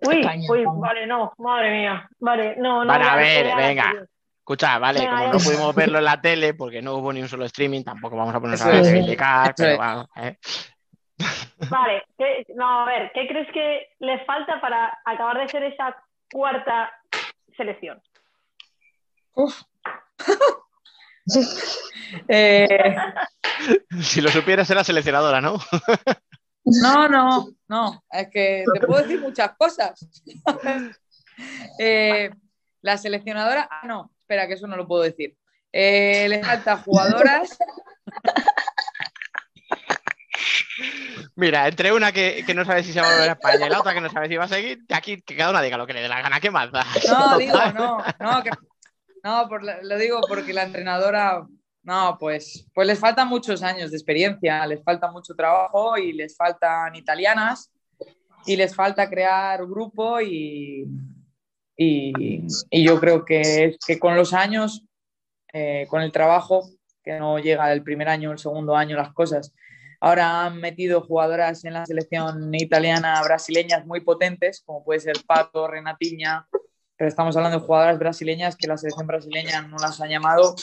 Uy, 0.01 0.19
España, 0.19 0.48
uy, 0.49 0.65
vale, 0.65 1.07
no, 1.07 1.32
madre 1.38 1.72
mía, 1.72 2.09
vale, 2.19 2.56
no, 2.57 2.83
no. 2.83 2.91
Vale, 2.91 3.06
a 3.06 3.15
ver, 3.15 3.56
venga. 3.56 4.07
Escucha, 4.45 4.77
vale, 4.77 4.99
como 5.09 5.27
no 5.27 5.38
pudimos 5.40 5.74
verlo 5.74 5.98
en 5.98 6.03
la 6.03 6.22
tele 6.22 6.53
porque 6.53 6.80
no 6.80 6.93
hubo 6.98 7.11
ni 7.11 7.19
un 7.19 7.27
solo 7.27 7.45
streaming, 7.45 7.83
tampoco 7.83 8.15
vamos 8.15 8.35
a 8.35 8.40
ponernos 8.40 8.61
a 8.61 8.77
Eso 8.77 8.83
pero 9.57 9.72
es. 9.72 9.77
vamos, 9.80 10.07
¿eh? 10.17 10.38
Vale, 11.67 12.03
¿qué- 12.15 12.45
no, 12.56 12.82
a 12.82 12.85
ver, 12.85 13.11
¿qué 13.15 13.27
crees 13.27 13.51
que 13.51 13.88
le 13.98 14.24
falta 14.25 14.61
para 14.61 14.99
acabar 15.03 15.40
de 15.40 15.49
ser 15.49 15.64
esa 15.64 15.95
cuarta 16.32 16.91
selección? 17.57 17.99
Uf. 19.33 19.59
Eh, 22.27 22.67
Si 23.99 24.22
lo 24.22 24.30
supieras, 24.30 24.69
era 24.69 24.83
seleccionadora, 24.83 25.41
¿no? 25.41 25.57
no, 26.65 27.07
no, 27.09 27.48
no. 27.67 28.03
Es 28.11 28.30
que 28.30 28.64
te 28.72 28.85
puedo 28.85 29.01
decir 29.01 29.19
muchas 29.19 29.57
cosas. 29.57 30.07
Eh, 31.80 32.30
la 32.82 32.95
seleccionadora. 32.98 33.67
Ah, 33.69 33.82
no, 33.85 34.11
espera, 34.26 34.48
que 34.48 34.56
eso 34.56 34.66
no 34.68 34.76
lo 34.76 34.88
puedo 34.88 35.04
decir. 35.04 35.38
Eh, 35.72 36.28
le 36.28 36.44
falta 36.44 36.78
jugadoras. 36.78 37.58
Mira, 41.36 41.68
entre 41.68 41.94
una 41.94 42.12
que, 42.12 42.44
que 42.45 42.54
no 42.54 42.66
sabe 42.66 42.84
si 42.84 42.92
se 42.92 43.02
va 43.02 43.08
a 43.08 43.12
volver 43.14 43.30
a 43.30 43.34
España 43.34 43.68
y 43.68 43.70
la 43.70 43.80
otra 43.80 43.94
que 43.94 44.02
no 44.02 44.10
sabe 44.10 44.28
si 44.28 44.36
va 44.36 44.45
a 44.45 44.50
seguir, 44.50 44.84
de 44.86 44.95
aquí 44.95 45.22
que 45.22 45.36
cada 45.36 45.52
una 45.52 45.62
diga 45.62 45.78
lo 45.78 45.86
que 45.86 45.94
le 45.94 46.02
dé 46.02 46.08
la 46.08 46.22
gana, 46.22 46.40
¿qué 46.40 46.50
más 46.50 46.72
da? 46.72 46.86
No, 47.08 47.38
digo, 47.38 47.58
no, 47.74 48.04
no, 48.20 48.44
que- 48.44 48.52
no, 49.24 49.48
por 49.48 49.64
lo 49.64 49.98
digo 49.98 50.22
porque 50.28 50.54
la 50.54 50.64
entrenadora, 50.64 51.45
no, 51.84 52.18
pues, 52.20 52.68
pues 52.74 52.88
les 52.88 53.00
faltan 53.00 53.28
muchos 53.28 53.62
años 53.64 53.92
de 53.92 53.98
experiencia, 53.98 54.66
les 54.66 54.84
falta 54.84 55.12
mucho 55.12 55.34
trabajo 55.36 55.98
y 55.98 56.14
les 56.14 56.36
faltan 56.36 56.95
italianas 56.95 57.72
y 58.45 58.56
les 58.56 58.74
falta 58.76 59.10
crear 59.10 59.66
grupo 59.66 60.22
y, 60.22 60.86
y, 61.78 62.45
y 62.70 62.84
yo 62.84 63.00
creo 63.00 63.26
que, 63.26 63.78
que 63.86 64.00
con 64.00 64.16
los 64.16 64.34
años, 64.34 64.86
eh, 65.54 65.86
con 65.90 66.02
el 66.02 66.12
trabajo, 66.12 66.70
que 67.04 67.20
no 67.20 67.40
llega 67.40 67.72
el 67.72 67.84
primer 67.84 68.10
año, 68.10 68.32
el 68.32 68.40
segundo 68.40 68.76
año, 68.76 68.98
las 68.98 69.14
cosas. 69.14 69.54
Ahora 70.02 70.45
han 70.45 70.60
metido 70.60 71.02
jugadoras 71.02 71.64
en 71.66 71.74
la 71.74 71.86
selección 71.86 72.54
italiana 72.54 73.22
brasileñas 73.24 73.86
muy 73.86 74.02
potentes, 74.02 74.62
como 74.66 74.84
puede 74.84 75.00
ser 75.00 75.16
Pato, 75.26 75.68
Renatiña, 75.68 76.48
pero 76.98 77.08
estamos 77.08 77.36
hablando 77.36 77.60
de 77.60 77.66
jugadoras 77.66 78.00
brasileñas 78.00 78.56
que 78.56 78.68
la 78.68 78.78
selección 78.78 79.08
brasileña 79.08 79.62
no 79.64 79.78
las 79.78 80.02
ha 80.02 80.08
llamado, 80.08 80.56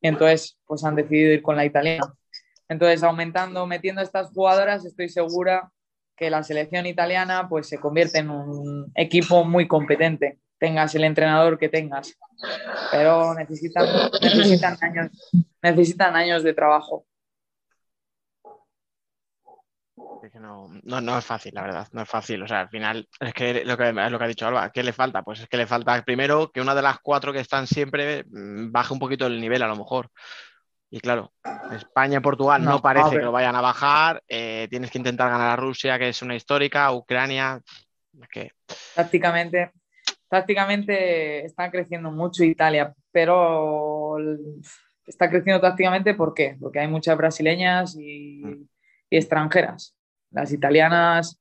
y 0.00 0.08
entonces 0.08 0.58
pues 0.66 0.84
han 0.84 0.96
decidido 0.96 1.32
ir 1.32 1.42
con 1.42 1.56
la 1.56 1.64
italiana. 1.64 2.14
Entonces, 2.68 3.02
aumentando, 3.02 3.66
metiendo 3.66 4.00
estas 4.00 4.30
jugadoras, 4.30 4.84
estoy 4.84 5.08
segura 5.08 5.72
que 6.16 6.30
la 6.30 6.42
selección 6.42 6.86
italiana 6.86 7.48
pues 7.48 7.68
se 7.68 7.78
convierte 7.78 8.18
en 8.18 8.30
un 8.30 8.92
equipo 8.94 9.44
muy 9.44 9.66
competente, 9.66 10.38
tengas 10.60 10.94
el 10.94 11.04
entrenador 11.04 11.58
que 11.58 11.70
tengas, 11.70 12.16
pero 12.92 13.34
necesitan, 13.34 13.86
necesitan, 14.22 14.76
años, 14.82 15.10
necesitan 15.62 16.14
años 16.14 16.42
de 16.42 16.52
trabajo. 16.54 17.06
Es 20.22 20.30
que 20.30 20.38
no, 20.38 20.68
no, 20.82 21.00
no 21.00 21.18
es 21.18 21.24
fácil, 21.24 21.52
la 21.54 21.62
verdad, 21.62 21.88
no 21.92 22.02
es 22.02 22.08
fácil. 22.08 22.42
O 22.42 22.46
sea, 22.46 22.60
al 22.60 22.68
final, 22.68 23.08
es 23.20 23.32
que 23.32 23.64
lo 23.64 23.76
que, 23.78 23.88
es 23.88 24.10
lo 24.12 24.18
que 24.18 24.24
ha 24.24 24.28
dicho 24.28 24.46
Alba, 24.46 24.70
¿qué 24.70 24.82
le 24.82 24.92
falta? 24.92 25.22
Pues 25.22 25.40
es 25.40 25.48
que 25.48 25.56
le 25.56 25.66
falta 25.66 26.02
primero 26.02 26.52
que 26.52 26.60
una 26.60 26.74
de 26.74 26.82
las 26.82 26.98
cuatro 27.00 27.32
que 27.32 27.40
están 27.40 27.66
siempre 27.66 28.24
mm, 28.24 28.70
baje 28.70 28.92
un 28.92 28.98
poquito 28.98 29.26
el 29.26 29.40
nivel, 29.40 29.62
a 29.62 29.68
lo 29.68 29.76
mejor. 29.76 30.10
Y 30.90 31.00
claro, 31.00 31.32
España 31.72 32.18
y 32.18 32.20
Portugal 32.20 32.62
no, 32.62 32.72
No, 32.72 32.82
parece 32.82 33.16
que 33.16 33.22
lo 33.22 33.32
vayan 33.32 33.56
a 33.56 33.60
bajar. 33.62 34.22
eh, 34.28 34.66
tienes 34.68 34.90
que 34.90 34.98
intentar 34.98 35.30
ganar 35.30 35.52
a 35.52 35.56
Rusia, 35.56 35.98
que 35.98 36.08
es 36.10 36.20
una 36.20 36.34
histórica, 36.34 36.92
Ucrania. 36.92 37.60
Es 38.20 38.28
que 38.28 38.52
Tácticamente, 38.94 39.72
tácticamente 40.30 41.44
está 41.44 41.70
creciendo 41.70 42.10
mucho 42.10 42.44
Italia, 42.44 42.94
pero 43.10 44.16
está 45.06 45.28
creciendo 45.28 45.60
tácticamente 45.60 46.14
¿por 46.14 46.32
qué? 46.32 46.56
Porque 46.58 46.78
hay 46.78 46.88
muchas 46.88 47.16
brasileñas 47.16 47.96
y, 47.98 48.68
y 49.10 49.16
extranjeras. 49.16 49.96
Las 50.30 50.52
italianas 50.52 51.40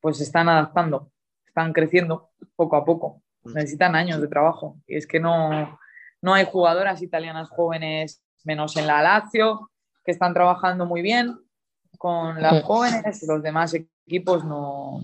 pues 0.00 0.16
se 0.16 0.24
están 0.24 0.48
adaptando, 0.48 1.12
están 1.46 1.74
creciendo 1.74 2.30
poco 2.56 2.76
a 2.76 2.84
poco. 2.84 3.22
Necesitan 3.44 3.94
años 3.94 4.20
de 4.20 4.28
trabajo. 4.28 4.78
Y 4.86 4.96
es 4.96 5.06
que 5.06 5.20
no, 5.20 5.78
no 6.22 6.34
hay 6.34 6.46
jugadoras 6.46 7.02
italianas 7.02 7.50
jóvenes, 7.50 8.22
menos 8.44 8.76
en 8.76 8.86
la 8.86 9.02
Lazio, 9.02 9.70
que 10.02 10.12
están 10.12 10.32
trabajando 10.32 10.86
muy 10.86 11.02
bien 11.02 11.38
con 11.98 12.40
las 12.40 12.62
jóvenes. 12.62 13.22
Los 13.28 13.42
demás 13.42 13.74
equipos 13.74 14.44
no, 14.44 15.02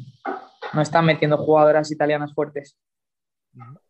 no 0.73 0.81
están 0.81 1.05
metiendo 1.05 1.37
jugadoras 1.37 1.91
italianas 1.91 2.33
fuertes. 2.35 2.79
No, 3.57 3.81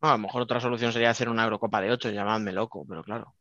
a 0.00 0.12
lo 0.12 0.18
mejor 0.18 0.42
otra 0.42 0.60
solución 0.60 0.92
sería 0.92 1.10
hacer 1.10 1.28
una 1.28 1.44
Eurocopa 1.44 1.80
de 1.80 1.90
8, 1.90 2.10
llamadme 2.10 2.52
loco, 2.52 2.84
pero 2.88 3.02
claro, 3.02 3.34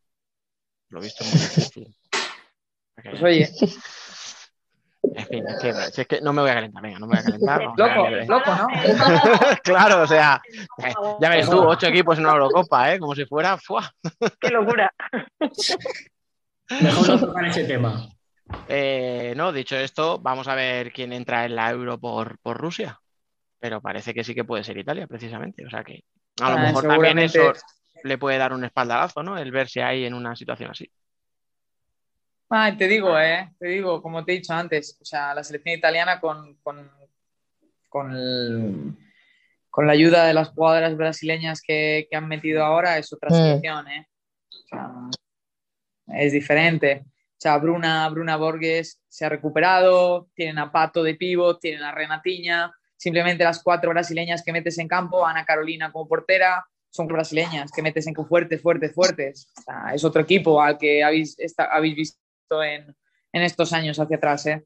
lo 0.90 1.00
he 1.00 1.03
visto 1.03 1.24
muy 1.24 1.34
difícil. 1.34 1.95
Pues 3.03 3.24
oye, 3.24 3.50
En 5.03 5.26
fin, 5.26 5.43
es 5.48 5.60
que, 5.60 5.74
si 5.74 6.01
es 6.01 6.08
que 6.08 6.22
no 6.22 6.32
me 6.34 6.42
voy 6.42 6.51
a 6.51 6.53
calentar, 6.53 6.84
venga, 6.84 7.00
no 7.00 7.08
me 7.08 7.16
voy 7.16 7.19
a 7.19 7.24
calentar. 7.24 7.61
a 7.61 7.66
loco, 7.66 8.10
loco, 8.27 8.56
¿no? 8.56 8.68
claro, 9.64 10.03
o 10.03 10.08
sea, 10.08 10.42
eh, 10.77 10.93
ya 11.19 11.30
ves 11.30 11.50
tú, 11.50 11.60
ocho 11.60 11.88
equipos 11.88 12.18
en 12.18 12.26
una 12.26 12.34
Eurocopa, 12.34 12.93
¿eh? 12.93 13.00
Como 13.00 13.16
si 13.16 13.26
fuera, 13.26 13.58
¡fua! 13.58 13.92
¡Qué 14.40 14.50
locura! 14.50 14.93
Mejor 16.80 17.08
no 17.08 17.19
tocar 17.19 17.45
ese 17.45 17.66
tema. 17.66 18.08
Eh, 18.68 19.34
no, 19.35 19.51
dicho 19.51 19.76
esto, 19.76 20.19
vamos 20.19 20.48
a 20.48 20.56
ver 20.56 20.93
quién 20.93 21.11
entra 21.11 21.45
en 21.45 21.56
la 21.56 21.72
Euro 21.72 21.98
por, 22.00 22.38
por 22.40 22.58
Rusia. 22.58 23.01
Pero 23.61 23.80
parece 23.80 24.14
que 24.14 24.23
sí 24.23 24.33
que 24.35 24.43
puede 24.43 24.64
ser 24.64 24.77
Italia, 24.77 25.07
precisamente. 25.07 25.65
O 25.65 25.69
sea 25.69 25.83
que 25.83 26.03
a 26.41 26.49
lo 26.49 26.57
Ah, 26.57 26.61
mejor 26.65 26.88
también 26.88 27.19
eso 27.19 27.53
le 28.03 28.17
puede 28.17 28.40
dar 28.40 28.53
un 28.53 28.64
espaldarazo, 28.65 29.22
¿no? 29.22 29.38
El 29.38 29.51
verse 29.51 29.83
ahí 29.83 30.03
en 30.03 30.15
una 30.15 30.35
situación 30.35 30.72
así. 30.72 30.91
Ay, 32.49 32.75
te 32.75 32.88
digo, 32.88 33.17
eh, 33.17 33.49
te 33.59 33.67
digo, 33.67 34.01
como 34.01 34.25
te 34.25 34.33
he 34.33 34.35
dicho 34.35 34.51
antes, 34.53 34.98
o 34.99 35.06
sea, 35.06 35.33
la 35.33 35.43
selección 35.43 35.77
italiana 35.77 36.19
con, 36.19 36.56
con, 36.56 36.90
con, 37.88 38.11
el- 38.11 38.98
con 39.69 39.88
la 39.88 39.93
ayuda 39.93 40.25
de 40.25 40.33
las 40.33 40.49
jugadoras 40.49 40.98
brasileñas 40.98 41.61
que, 41.61 42.07
que 42.09 42.17
han 42.17 42.27
metido 42.27 42.65
ahora 42.65 42.98
es 42.98 43.14
otra 43.14 43.30
Mm. 43.30 43.33
selección, 43.35 43.88
eh. 43.90 44.07
O 44.49 44.67
sea, 44.67 44.91
es 46.07 46.33
diferente. 46.33 47.03
O 47.06 47.41
sea, 47.41 47.57
Bruna, 47.57 48.09
Bruna 48.09 48.35
Borges 48.38 49.01
se 49.07 49.25
ha 49.25 49.30
recuperado, 49.30 50.27
tienen 50.35 50.59
a 50.59 50.72
Pato 50.72 51.03
de 51.03 51.15
pivot, 51.15 51.59
tienen 51.59 51.83
a 51.83 51.91
Renatiña, 51.93 52.72
simplemente 53.02 53.44
las 53.44 53.64
cuatro 53.64 53.90
brasileñas 53.90 54.44
que 54.44 54.52
metes 54.52 54.78
en 54.78 54.88
campo, 54.88 55.26
Ana 55.26 55.44
Carolina 55.44 55.92
como 55.92 56.08
portera, 56.08 56.64
son 56.92 57.08
brasileñas 57.08 57.72
que 57.72 57.82
metes 57.82 58.06
en 58.06 58.14
fuertes, 58.14 58.62
fuertes, 58.62 58.94
fuertes. 58.94 59.48
O 59.58 59.62
sea, 59.64 59.96
es 59.96 60.04
otro 60.04 60.22
equipo 60.22 60.62
al 60.62 60.78
que 60.78 61.04
habéis, 61.04 61.36
habéis 61.58 61.96
visto 61.96 62.64
en, 62.64 62.96
en 63.34 63.42
estos 63.42 63.74
años 63.74 64.00
hacia 64.00 64.18
atrás. 64.18 64.46
¿eh? 64.46 64.64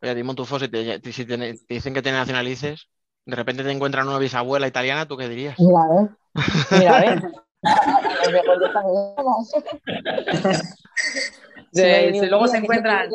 Oye, 0.00 0.14
Dimon 0.14 0.36
Tufo, 0.36 0.60
si, 0.60 0.68
te, 0.68 1.12
si 1.12 1.24
te- 1.24 1.36
te 1.36 1.74
dicen 1.74 1.92
que 1.92 2.02
te 2.02 2.12
nacionalices, 2.12 2.86
de 3.26 3.34
repente 3.34 3.64
te 3.64 3.72
encuentran 3.72 4.06
una 4.06 4.18
bisabuela 4.18 4.68
italiana, 4.68 5.06
¿tú 5.08 5.16
qué 5.16 5.28
dirías? 5.28 5.58
Mira, 5.58 5.80
¿eh? 6.00 6.08
Mira, 6.78 6.96
a 6.96 7.00
ver. 7.00 7.22
A. 11.72 12.12
Se- 12.12 12.20
un 12.20 12.28
luego 12.28 12.46
se 12.48 12.56
encuentran 12.58 13.08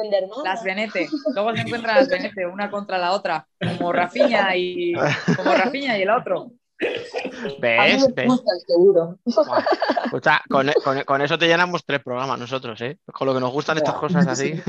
las 0.44 0.64
Benete, 0.64 1.08
luego 1.34 1.53
se 1.56 1.61
encuentran 1.61 1.95
las 1.98 2.08
Benete 2.08 2.45
una 2.48 2.69
contra 2.72 2.98
la 2.98 3.11
otra, 3.11 3.48
como 3.77 3.94
Rafiña 3.94 4.56
y 4.56 4.94
como 5.38 5.53
Rafiña 5.53 5.98
y 5.98 6.02
el 6.02 6.10
otro. 6.10 6.52
A 6.80 6.86
mí 6.86 7.56
¿Ves? 7.60 8.08
me 8.08 8.14
¿Ves? 8.14 8.27
gusta, 8.27 8.52
seguro. 8.68 9.18
Buah. 9.26 9.64
Escucha, 10.06 10.42
con, 10.50 10.72
con- 10.84 11.02
con 11.03 11.22
eso 11.22 11.38
te 11.38 11.48
llenamos 11.48 11.84
tres 11.86 12.03
programas 12.03 12.38
nosotros, 12.40 12.80
¿eh? 12.82 13.00
Con 13.11 13.27
lo 13.27 13.34
que 13.34 13.40
nos 13.40 13.52
gustan 13.52 13.77
estas 13.77 13.95
cosas 13.95 14.27
así. 14.27 14.53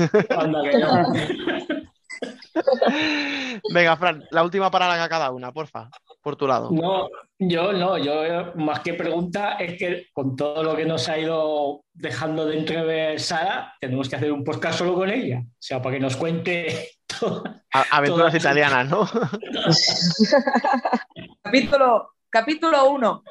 Venga, 3.73 3.95
Fran, 3.97 4.23
la 4.31 4.43
última 4.43 4.71
para 4.71 4.87
cada 5.09 5.31
una, 5.31 5.51
porfa, 5.51 5.89
por 6.21 6.35
tu 6.35 6.47
lado. 6.47 6.69
No, 6.71 7.07
yo 7.41 7.71
no, 7.71 7.97
yo 7.97 8.25
eh, 8.25 8.51
más 8.55 8.81
que 8.81 8.93
pregunta 8.93 9.53
es 9.53 9.77
que 9.77 10.07
con 10.11 10.35
todo 10.35 10.61
lo 10.61 10.75
que 10.75 10.83
nos 10.83 11.07
ha 11.07 11.17
ido 11.17 11.85
dejando 11.93 12.45
de 12.45 12.57
entrever 12.57 13.17
Sara, 13.19 13.73
tenemos 13.79 14.09
que 14.09 14.17
hacer 14.17 14.29
un 14.31 14.43
podcast 14.43 14.79
solo 14.79 14.93
con 14.95 15.09
ella. 15.09 15.39
O 15.39 15.57
sea, 15.57 15.81
para 15.81 15.95
que 15.95 16.01
nos 16.01 16.17
cuente 16.17 16.89
aventuras 17.91 18.35
italianas, 18.35 18.89
¿no? 18.89 19.07
Capítulo, 21.41 22.11
capítulo 22.29 22.89
1. 22.89 23.23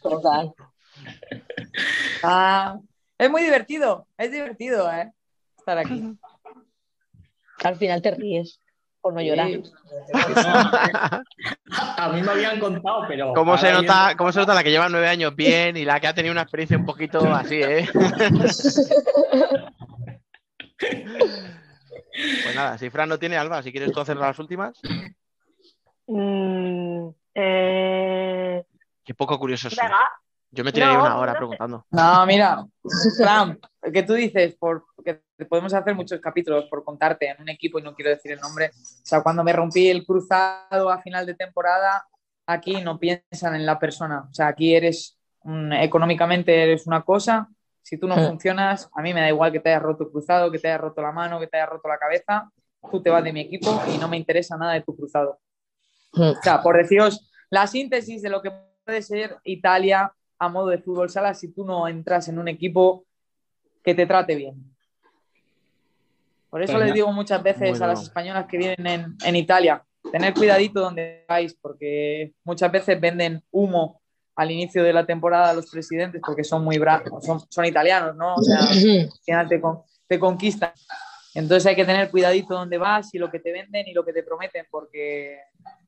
Total. 0.00 0.54
Ah, 2.22 2.78
es 3.18 3.28
muy 3.28 3.42
divertido, 3.42 4.06
es 4.16 4.30
divertido, 4.30 4.90
¿eh? 4.92 5.12
Estar 5.58 5.78
aquí. 5.78 6.16
Al 7.64 7.74
final 7.76 8.00
te 8.02 8.12
ríes 8.12 8.61
por 9.02 9.12
no 9.12 9.20
llorar. 9.20 9.50
A 11.98 12.08
mí 12.08 12.22
me 12.22 12.30
habían 12.30 12.58
contado, 12.60 13.04
pero. 13.08 13.34
¿Cómo 13.34 13.58
se, 13.58 13.72
nota, 13.72 14.14
¿Cómo 14.16 14.32
se 14.32 14.38
nota 14.38 14.54
la 14.54 14.62
que 14.62 14.70
lleva 14.70 14.88
nueve 14.88 15.08
años 15.08 15.34
bien 15.34 15.76
y 15.76 15.84
la 15.84 16.00
que 16.00 16.06
ha 16.06 16.14
tenido 16.14 16.32
una 16.32 16.42
experiencia 16.42 16.78
un 16.78 16.86
poquito 16.86 17.20
así, 17.34 17.60
eh? 17.60 17.88
Pues 22.44 22.54
nada, 22.54 22.78
si 22.78 22.88
Fran 22.90 23.08
no 23.08 23.18
tiene, 23.18 23.36
Alba, 23.36 23.62
si 23.62 23.72
quieres 23.72 23.92
tú 23.92 24.00
hacer 24.00 24.16
las 24.16 24.38
últimas. 24.38 24.80
Mm, 26.06 27.08
eh, 27.34 28.64
Qué 29.04 29.14
poco 29.14 29.38
curioso 29.38 29.68
soy. 29.68 29.78
venga. 29.82 29.98
Yo 30.54 30.64
me 30.64 30.72
tiraría 30.72 30.98
No, 30.98 31.04
una 31.06 31.18
hora 31.18 31.34
preguntando. 31.34 31.86
No, 31.90 32.26
mira, 32.26 32.64
Fran, 33.18 33.58
que 33.92 34.02
tú 34.02 34.12
dices, 34.12 34.54
por, 34.56 34.84
que 35.04 35.22
podemos 35.48 35.72
hacer 35.72 35.94
muchos 35.94 36.20
capítulos 36.20 36.66
por 36.66 36.84
contarte 36.84 37.28
en 37.28 37.40
un 37.40 37.48
equipo 37.48 37.78
y 37.78 37.82
no 37.82 37.94
quiero 37.94 38.10
decir 38.10 38.32
el 38.32 38.40
nombre. 38.40 38.66
O 38.74 39.04
sea, 39.06 39.22
cuando 39.22 39.42
me 39.42 39.52
rompí 39.52 39.88
el 39.88 40.04
cruzado 40.04 40.90
a 40.90 41.00
final 41.00 41.24
de 41.24 41.34
temporada, 41.34 42.06
aquí 42.46 42.82
no 42.82 42.98
piensan 42.98 43.54
en 43.54 43.64
la 43.64 43.78
persona. 43.78 44.26
O 44.30 44.34
sea, 44.34 44.48
aquí 44.48 44.74
eres, 44.74 45.18
un- 45.44 45.72
económicamente 45.72 46.62
eres 46.62 46.86
una 46.86 47.02
cosa. 47.02 47.48
Si 47.80 47.96
tú 47.98 48.06
no 48.06 48.16
Mm. 48.16 48.26
funcionas, 48.28 48.90
a 48.94 49.00
mí 49.02 49.14
me 49.14 49.22
da 49.22 49.28
igual 49.28 49.52
que 49.52 49.58
te 49.60 49.70
hayas 49.70 49.82
roto 49.82 50.04
el 50.04 50.10
cruzado, 50.10 50.50
que 50.52 50.58
te 50.58 50.68
hayas 50.68 50.80
roto 50.82 51.00
la 51.00 51.12
mano, 51.12 51.40
que 51.40 51.46
te 51.46 51.56
hayas 51.56 51.70
roto 51.70 51.88
la 51.88 51.98
cabeza. 51.98 52.50
Tú 52.90 53.02
te 53.02 53.08
vas 53.10 53.24
de 53.24 53.32
mi 53.32 53.40
equipo 53.40 53.82
y 53.92 53.96
no 53.98 54.06
me 54.08 54.18
interesa 54.18 54.56
nada 54.58 54.74
de 54.74 54.82
tu 54.82 54.94
cruzado. 54.94 55.40
Mm. 56.12 56.22
O 56.38 56.42
sea, 56.42 56.60
por 56.62 56.76
deciros 56.76 57.30
la 57.48 57.66
síntesis 57.66 58.20
de 58.20 58.28
lo 58.28 58.42
que 58.42 58.52
puede 58.84 59.00
ser 59.02 59.38
Italia 59.44 60.12
a 60.42 60.48
modo 60.48 60.68
de 60.68 60.78
fútbol 60.78 61.08
sala 61.08 61.34
si 61.34 61.52
tú 61.52 61.64
no 61.64 61.86
entras 61.86 62.26
en 62.28 62.36
un 62.38 62.48
equipo 62.48 63.04
que 63.84 63.94
te 63.94 64.06
trate 64.06 64.34
bien. 64.34 64.56
Por 66.50 66.62
eso 66.62 66.72
Pues 66.72 66.84
les 66.86 66.94
digo 66.94 67.12
muchas 67.12 67.40
veces 67.42 67.80
a 67.80 67.86
las 67.86 68.02
españolas 68.02 68.46
que 68.46 68.58
vienen 68.58 68.86
en, 68.86 69.16
en 69.24 69.36
Italia, 69.36 69.84
tener 70.10 70.34
cuidadito 70.34 70.80
donde 70.80 71.24
vais, 71.28 71.54
porque 71.54 72.32
muchas 72.44 72.72
veces 72.72 73.00
venden 73.00 73.40
humo 73.52 74.00
al 74.34 74.50
inicio 74.50 74.82
de 74.82 74.92
la 74.92 75.06
temporada 75.06 75.50
a 75.50 75.54
los 75.54 75.70
presidentes 75.70 76.20
porque 76.26 76.42
son 76.42 76.64
muy 76.64 76.76
bravos, 76.78 77.24
son, 77.24 77.38
son 77.48 77.64
italianos, 77.64 78.16
¿no? 78.16 78.34
O 78.34 78.42
sea, 78.42 78.58
al 78.70 79.10
final 79.24 79.48
te, 79.48 79.60
con- 79.60 79.82
te 80.08 80.18
conquistan. 80.18 80.72
Entonces 81.34 81.66
hay 81.66 81.76
que 81.76 81.84
tener 81.84 82.10
cuidadito 82.10 82.54
donde 82.54 82.78
vas 82.78 83.14
y 83.14 83.18
lo 83.18 83.30
que 83.30 83.38
te 83.38 83.52
venden 83.52 83.86
y 83.86 83.92
lo 83.94 84.04
que 84.04 84.12
te 84.12 84.24
prometen, 84.24 84.66
porque, 84.70 85.38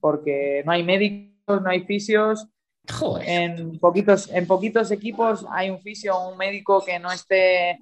porque 0.00 0.62
no 0.64 0.70
hay 0.72 0.84
médicos, 0.84 1.60
no 1.60 1.68
hay 1.70 1.80
fisios. 1.84 2.46
Joder. 2.92 3.28
En 3.28 3.78
poquitos, 3.78 4.30
en 4.30 4.46
poquitos 4.46 4.90
equipos 4.90 5.46
hay 5.50 5.70
un 5.70 5.80
fisio 5.80 6.16
o 6.16 6.30
un 6.30 6.38
médico 6.38 6.84
que 6.84 6.98
no 6.98 7.10
esté 7.10 7.78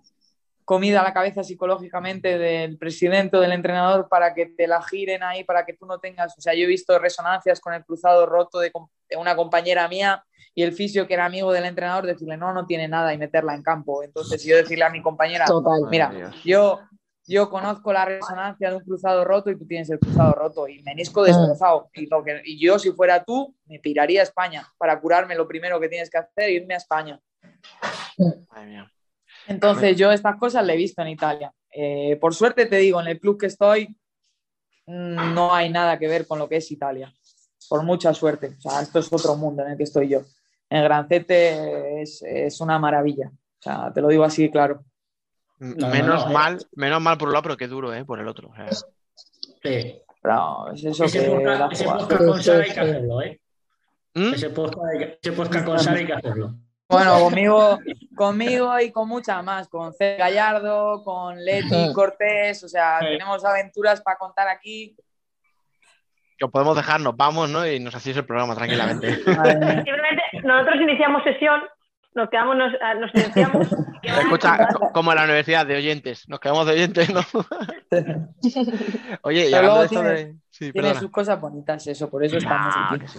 comida 0.64 1.00
a 1.00 1.04
la 1.04 1.12
cabeza 1.12 1.42
psicológicamente 1.42 2.38
del 2.38 2.78
presidente 2.78 3.36
o 3.36 3.40
del 3.40 3.52
entrenador 3.52 4.08
para 4.08 4.32
que 4.32 4.46
te 4.46 4.66
la 4.66 4.80
giren 4.82 5.22
ahí, 5.22 5.44
para 5.44 5.66
que 5.66 5.74
tú 5.74 5.86
no 5.86 5.98
tengas. 5.98 6.38
O 6.38 6.40
sea, 6.40 6.54
yo 6.54 6.64
he 6.64 6.66
visto 6.66 6.98
resonancias 6.98 7.60
con 7.60 7.74
el 7.74 7.84
cruzado 7.84 8.26
roto 8.26 8.60
de, 8.60 8.70
de 9.10 9.16
una 9.16 9.34
compañera 9.34 9.88
mía 9.88 10.24
y 10.54 10.62
el 10.62 10.72
fisio 10.72 11.06
que 11.06 11.14
era 11.14 11.24
amigo 11.24 11.52
del 11.52 11.64
entrenador 11.64 12.06
decirle 12.06 12.36
no, 12.36 12.52
no 12.52 12.66
tiene 12.66 12.86
nada 12.86 13.12
y 13.12 13.18
meterla 13.18 13.54
en 13.54 13.62
campo. 13.62 14.02
Entonces 14.02 14.44
yo 14.44 14.56
decirle 14.56 14.84
a 14.84 14.90
mi 14.90 15.02
compañera, 15.02 15.46
Total. 15.46 15.80
mira, 15.90 16.32
yo, 16.44 16.80
yo 17.26 17.48
conozco 17.48 17.92
la 17.92 18.04
resonancia 18.04 18.70
de 18.70 18.76
un 18.76 18.82
cruzado 18.82 19.24
roto 19.24 19.50
y 19.50 19.56
tú 19.56 19.66
tienes 19.66 19.88
el 19.90 19.98
cruzado 19.98 20.32
roto 20.32 20.66
y 20.68 20.82
menisco 20.82 21.22
destrozado. 21.22 21.88
Y, 21.94 22.06
lo 22.06 22.22
que, 22.24 22.42
y 22.44 22.58
yo, 22.58 22.78
si 22.78 22.90
fuera 22.92 23.24
tú, 23.24 23.54
me 23.66 23.78
piraría 23.78 24.20
a 24.20 24.24
España 24.24 24.66
para 24.76 25.00
curarme. 25.00 25.36
Lo 25.36 25.46
primero 25.46 25.78
que 25.78 25.88
tienes 25.88 26.10
que 26.10 26.18
hacer 26.18 26.44
es 26.44 26.62
irme 26.62 26.74
a 26.74 26.78
España. 26.78 27.20
Entonces, 29.46 29.96
yo 29.96 30.10
estas 30.10 30.36
cosas 30.36 30.64
le 30.64 30.74
he 30.74 30.76
visto 30.76 31.02
en 31.02 31.08
Italia. 31.08 31.52
Eh, 31.70 32.16
por 32.20 32.34
suerte 32.34 32.66
te 32.66 32.76
digo, 32.76 33.00
en 33.00 33.06
el 33.08 33.20
club 33.20 33.38
que 33.38 33.46
estoy, 33.46 33.96
no 34.86 35.54
hay 35.54 35.70
nada 35.70 35.98
que 35.98 36.08
ver 36.08 36.26
con 36.26 36.38
lo 36.38 36.48
que 36.48 36.56
es 36.56 36.70
Italia. 36.70 37.12
Por 37.68 37.84
mucha 37.84 38.12
suerte. 38.12 38.56
O 38.58 38.60
sea, 38.60 38.82
esto 38.82 38.98
es 38.98 39.12
otro 39.12 39.36
mundo 39.36 39.62
en 39.62 39.72
el 39.72 39.76
que 39.76 39.84
estoy 39.84 40.08
yo. 40.08 40.22
En 40.68 40.82
Grancete 40.84 42.02
es, 42.02 42.22
es 42.22 42.60
una 42.60 42.78
maravilla. 42.78 43.30
O 43.32 43.62
sea, 43.62 43.92
te 43.92 44.00
lo 44.00 44.08
digo 44.08 44.24
así, 44.24 44.50
claro. 44.50 44.84
M- 45.62 45.74
No, 45.78 45.86
no, 45.86 45.92
menos 45.92 46.24
no, 46.24 46.30
eh. 46.30 46.34
mal, 46.34 46.58
menos 46.74 47.00
mal 47.00 47.16
por 47.16 47.28
un 47.28 47.32
lado, 47.34 47.42
pero 47.44 47.56
qué 47.56 47.68
duro, 47.68 47.94
¿eh? 47.94 48.04
Por 48.04 48.18
el 48.20 48.26
otro. 48.28 48.48
o 48.50 48.54
sea. 48.54 48.66
Sí. 49.62 49.98
Pero 50.20 50.70
es 50.72 50.84
eso 50.84 51.04
Ese 51.04 51.20
que 51.24 51.30
podcast, 51.30 51.72
ese 51.72 51.84
con 51.84 52.42
Sara 52.42 52.64
hay 52.64 52.72
que 52.72 52.80
hacerlo, 52.80 53.22
¿eh? 53.22 53.40
¿Mm? 54.14 54.34
Ese 54.34 54.50
podcast, 54.50 55.26
ese 55.26 55.64
con 55.64 55.78
Sara 55.78 55.98
hay 55.98 56.06
que 56.06 56.12
hacerlo. 56.12 56.54
Bueno, 56.88 57.20
conmigo, 57.20 57.78
conmigo 58.14 58.78
y 58.80 58.90
con 58.92 59.08
muchas 59.08 59.42
más, 59.42 59.66
con 59.68 59.94
C. 59.94 60.16
Gallardo, 60.18 61.02
con 61.02 61.42
Leti 61.42 61.90
Cortés, 61.94 62.62
o 62.64 62.68
sea, 62.68 62.98
Sí. 63.00 63.06
tenemos 63.06 63.42
aventuras 63.44 64.00
para 64.02 64.18
contar 64.18 64.46
aquí. 64.48 64.94
Que 66.36 66.44
os 66.44 66.50
podemos 66.50 66.76
dejar, 66.76 67.00
nos 67.00 67.16
vamos, 67.16 67.48
¿no? 67.48 67.66
Y 67.66 67.80
nos 67.80 67.94
hacéis 67.94 68.16
el 68.18 68.26
programa 68.26 68.54
tranquilamente. 68.54 69.14
Simplemente 69.16 70.22
nosotros 70.44 70.76
iniciamos 70.82 71.22
sesión, 71.24 71.62
nos 72.14 72.30
quedamos, 72.30 72.56
nos, 72.56 72.72
ah, 72.80 72.94
nos 72.94 73.10
silenciamos. 73.10 73.68
Escucha, 74.02 74.68
co- 74.72 74.90
como 74.92 75.12
en 75.12 75.18
la 75.18 75.24
universidad 75.24 75.66
de 75.66 75.76
oyentes, 75.76 76.28
nos 76.28 76.40
quedamos 76.40 76.66
de 76.66 76.72
oyentes, 76.72 77.10
¿no? 77.12 77.20
Oye, 79.22 79.48
y 79.48 79.54
hablando 79.54 79.80
de 79.80 79.84
esto 79.86 80.00
tiene- 80.02 80.14
de. 80.14 80.36
Sí, 80.52 80.70
Tiene 80.70 80.88
perdona. 80.88 81.00
sus 81.00 81.10
cosas 81.10 81.40
bonitas, 81.40 81.86
eso, 81.86 82.10
por 82.10 82.22
eso 82.22 82.36
estamos 82.36 82.74
Ah, 82.76 82.92
aquí. 82.94 83.08
sí. 83.08 83.18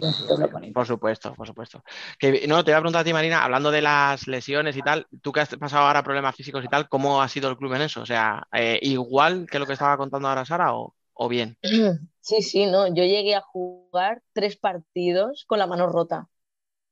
Por 0.71 0.85
supuesto, 0.85 1.33
por 1.33 1.47
supuesto. 1.47 1.83
Que, 2.19 2.45
no, 2.47 2.63
te 2.63 2.69
voy 2.71 2.77
a 2.77 2.81
preguntar 2.81 3.01
a 3.01 3.03
ti, 3.03 3.11
Marina, 3.11 3.43
hablando 3.43 3.71
de 3.71 3.81
las 3.81 4.27
lesiones 4.27 4.77
y 4.77 4.83
tal, 4.83 5.07
tú 5.23 5.31
que 5.31 5.39
has 5.39 5.49
pasado 5.55 5.87
ahora 5.87 6.03
problemas 6.03 6.35
físicos 6.35 6.63
y 6.63 6.67
tal, 6.67 6.87
¿cómo 6.87 7.23
ha 7.23 7.27
sido 7.27 7.49
el 7.49 7.57
club 7.57 7.73
en 7.73 7.81
eso? 7.81 8.01
O 8.01 8.05
sea, 8.05 8.47
eh, 8.53 8.77
igual 8.83 9.47
que 9.49 9.57
lo 9.57 9.65
que 9.65 9.73
estaba 9.73 9.97
contando 9.97 10.27
ahora 10.27 10.45
Sara 10.45 10.75
o, 10.75 10.93
o 11.13 11.27
bien. 11.27 11.57
Sí, 12.21 12.41
sí, 12.41 12.67
no. 12.67 12.87
Yo 12.87 13.03
llegué 13.03 13.35
a 13.35 13.41
jugar 13.41 14.21
tres 14.31 14.55
partidos 14.55 15.43
con 15.45 15.59
la 15.59 15.67
mano 15.67 15.87
rota, 15.87 16.29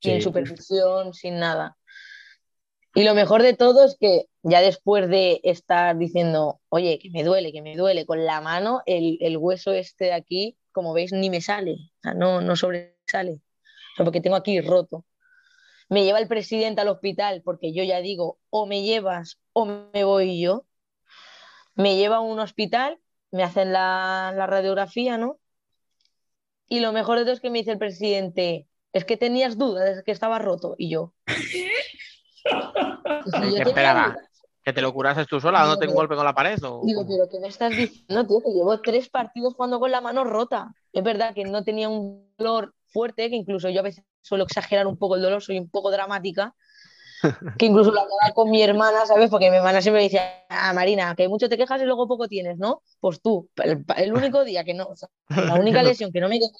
sin 0.02 0.16
Sí. 0.16 0.22
supervisión, 0.24 1.14
sin 1.14 1.40
nada. 1.40 1.78
Y 2.94 3.04
lo 3.04 3.14
mejor 3.14 3.42
de 3.42 3.54
todo 3.54 3.86
es 3.86 3.96
que 4.00 4.26
ya 4.44 4.62
después 4.62 5.08
de 5.08 5.40
estar 5.44 5.98
diciendo, 5.98 6.60
oye, 6.70 7.00
que 7.00 7.10
me 7.10 7.24
duele, 7.24 7.54
que 7.54 7.62
me 7.62 7.76
duele, 7.76 8.06
con 8.06 8.26
la 8.26 8.42
mano, 8.42 8.82
el, 8.86 9.18
el 9.22 9.38
hueso 9.38 9.72
este 9.72 10.06
de 10.06 10.14
aquí, 10.14 10.58
como 10.72 10.94
veis, 10.94 11.14
ni 11.14 11.30
me 11.30 11.42
sale, 11.42 11.74
o 11.74 12.02
sea, 12.02 12.14
no, 12.14 12.42
no 12.42 12.56
sobresale, 12.56 13.42
porque 13.98 14.22
tengo 14.22 14.36
aquí 14.36 14.60
roto. 14.62 15.06
Me 15.92 16.06
lleva 16.06 16.20
el 16.20 16.30
presidente 16.30 16.80
al 16.80 16.88
hospital 16.88 17.42
porque 17.44 17.74
yo 17.74 17.84
ya 17.84 18.00
digo, 18.00 18.40
o 18.50 18.66
me 18.66 18.82
llevas 18.82 19.40
o 19.52 19.66
me 19.66 20.06
voy 20.06 20.40
yo. 20.40 20.66
Me 21.76 21.98
lleva 21.98 22.18
a 22.18 22.20
un 22.22 22.40
hospital, 22.40 22.98
me 23.30 23.44
hacen 23.44 23.74
la, 23.74 24.34
radiografía, 24.48 25.18
¿no? 25.18 25.38
Y 26.70 26.80
lo 26.80 26.94
mejor 26.94 27.18
de 27.18 27.26
todo 27.26 27.34
es 27.34 27.42
que 27.42 27.50
me 27.50 27.60
dice 27.60 27.72
el 27.72 27.78
presidente, 27.78 28.70
es 28.94 29.04
que 29.04 29.18
tenías 29.18 29.58
dudas 29.58 29.98
de 29.98 30.04
que 30.04 30.12
estaba 30.14 30.40
roto. 30.40 30.76
Y 30.78 30.90
yo, 30.90 31.14
¿Qué 32.44 33.32
yo 33.32 33.32
tenía 33.32 33.64
esperaba? 33.64 34.16
¿Que 34.64 34.74
te 34.74 34.82
lo 34.82 34.94
curases 34.94 35.26
tú 35.28 35.40
sola, 35.40 35.62
dándote 35.62 35.88
un 35.88 35.96
golpe 35.96 36.16
con 36.16 36.24
la 36.24 36.34
pared? 36.34 36.64
O... 36.64 36.82
Digo, 36.86 37.04
pero 37.08 37.28
¿qué 37.30 37.40
me 37.40 37.48
estás 37.48 37.76
diciendo, 37.76 38.28
tío? 38.28 38.42
Que 38.42 38.52
llevo 38.52 38.80
tres 38.80 39.10
partidos 39.10 39.56
jugando 39.56 39.80
con 39.80 39.90
la 39.90 40.02
mano 40.02 40.24
rota. 40.24 40.76
Es 40.94 41.04
verdad 41.04 41.34
que 41.34 41.46
no 41.46 41.64
tenía 41.64 41.90
un 41.90 42.32
dolor 42.38 42.76
fuerte, 42.92 43.30
que 43.30 43.36
incluso 43.36 43.70
yo 43.70 43.80
a 43.80 43.84
veces 43.84 44.04
suelo 44.22 44.44
exagerar 44.44 44.86
un 44.86 44.98
poco 44.98 45.16
el 45.16 45.24
dolor, 45.24 45.42
soy 45.42 45.58
un 45.58 45.70
poco 45.70 45.90
dramática, 45.90 46.54
que 47.58 47.66
incluso 47.66 47.92
lo 47.92 48.02
hablaba 48.02 48.34
con 48.36 48.52
mi 48.52 48.62
hermana, 48.62 49.06
¿sabes? 49.08 49.32
Porque 49.32 49.50
mi 49.50 49.58
hermana 49.58 49.82
siempre 49.82 50.02
me 50.02 50.04
decía, 50.04 50.46
ah, 50.50 50.74
Marina, 50.74 51.16
que 51.16 51.28
mucho 51.28 51.50
te 51.50 51.58
quejas 51.58 51.82
y 51.82 51.86
luego 51.86 52.08
poco 52.08 52.28
tienes, 52.28 52.60
¿no? 52.60 52.84
Pues 53.00 53.20
tú, 53.20 53.50
el, 53.64 53.84
el 53.98 54.14
único 54.14 54.44
día 54.44 54.64
que 54.64 54.76
no, 54.76 54.86
o 54.86 54.96
sea, 54.96 55.10
la 55.30 55.56
única 55.60 55.82
lesión 55.82 56.12
que 56.12 56.20
no 56.20 56.30
me 56.30 56.40
quejo, 56.40 56.52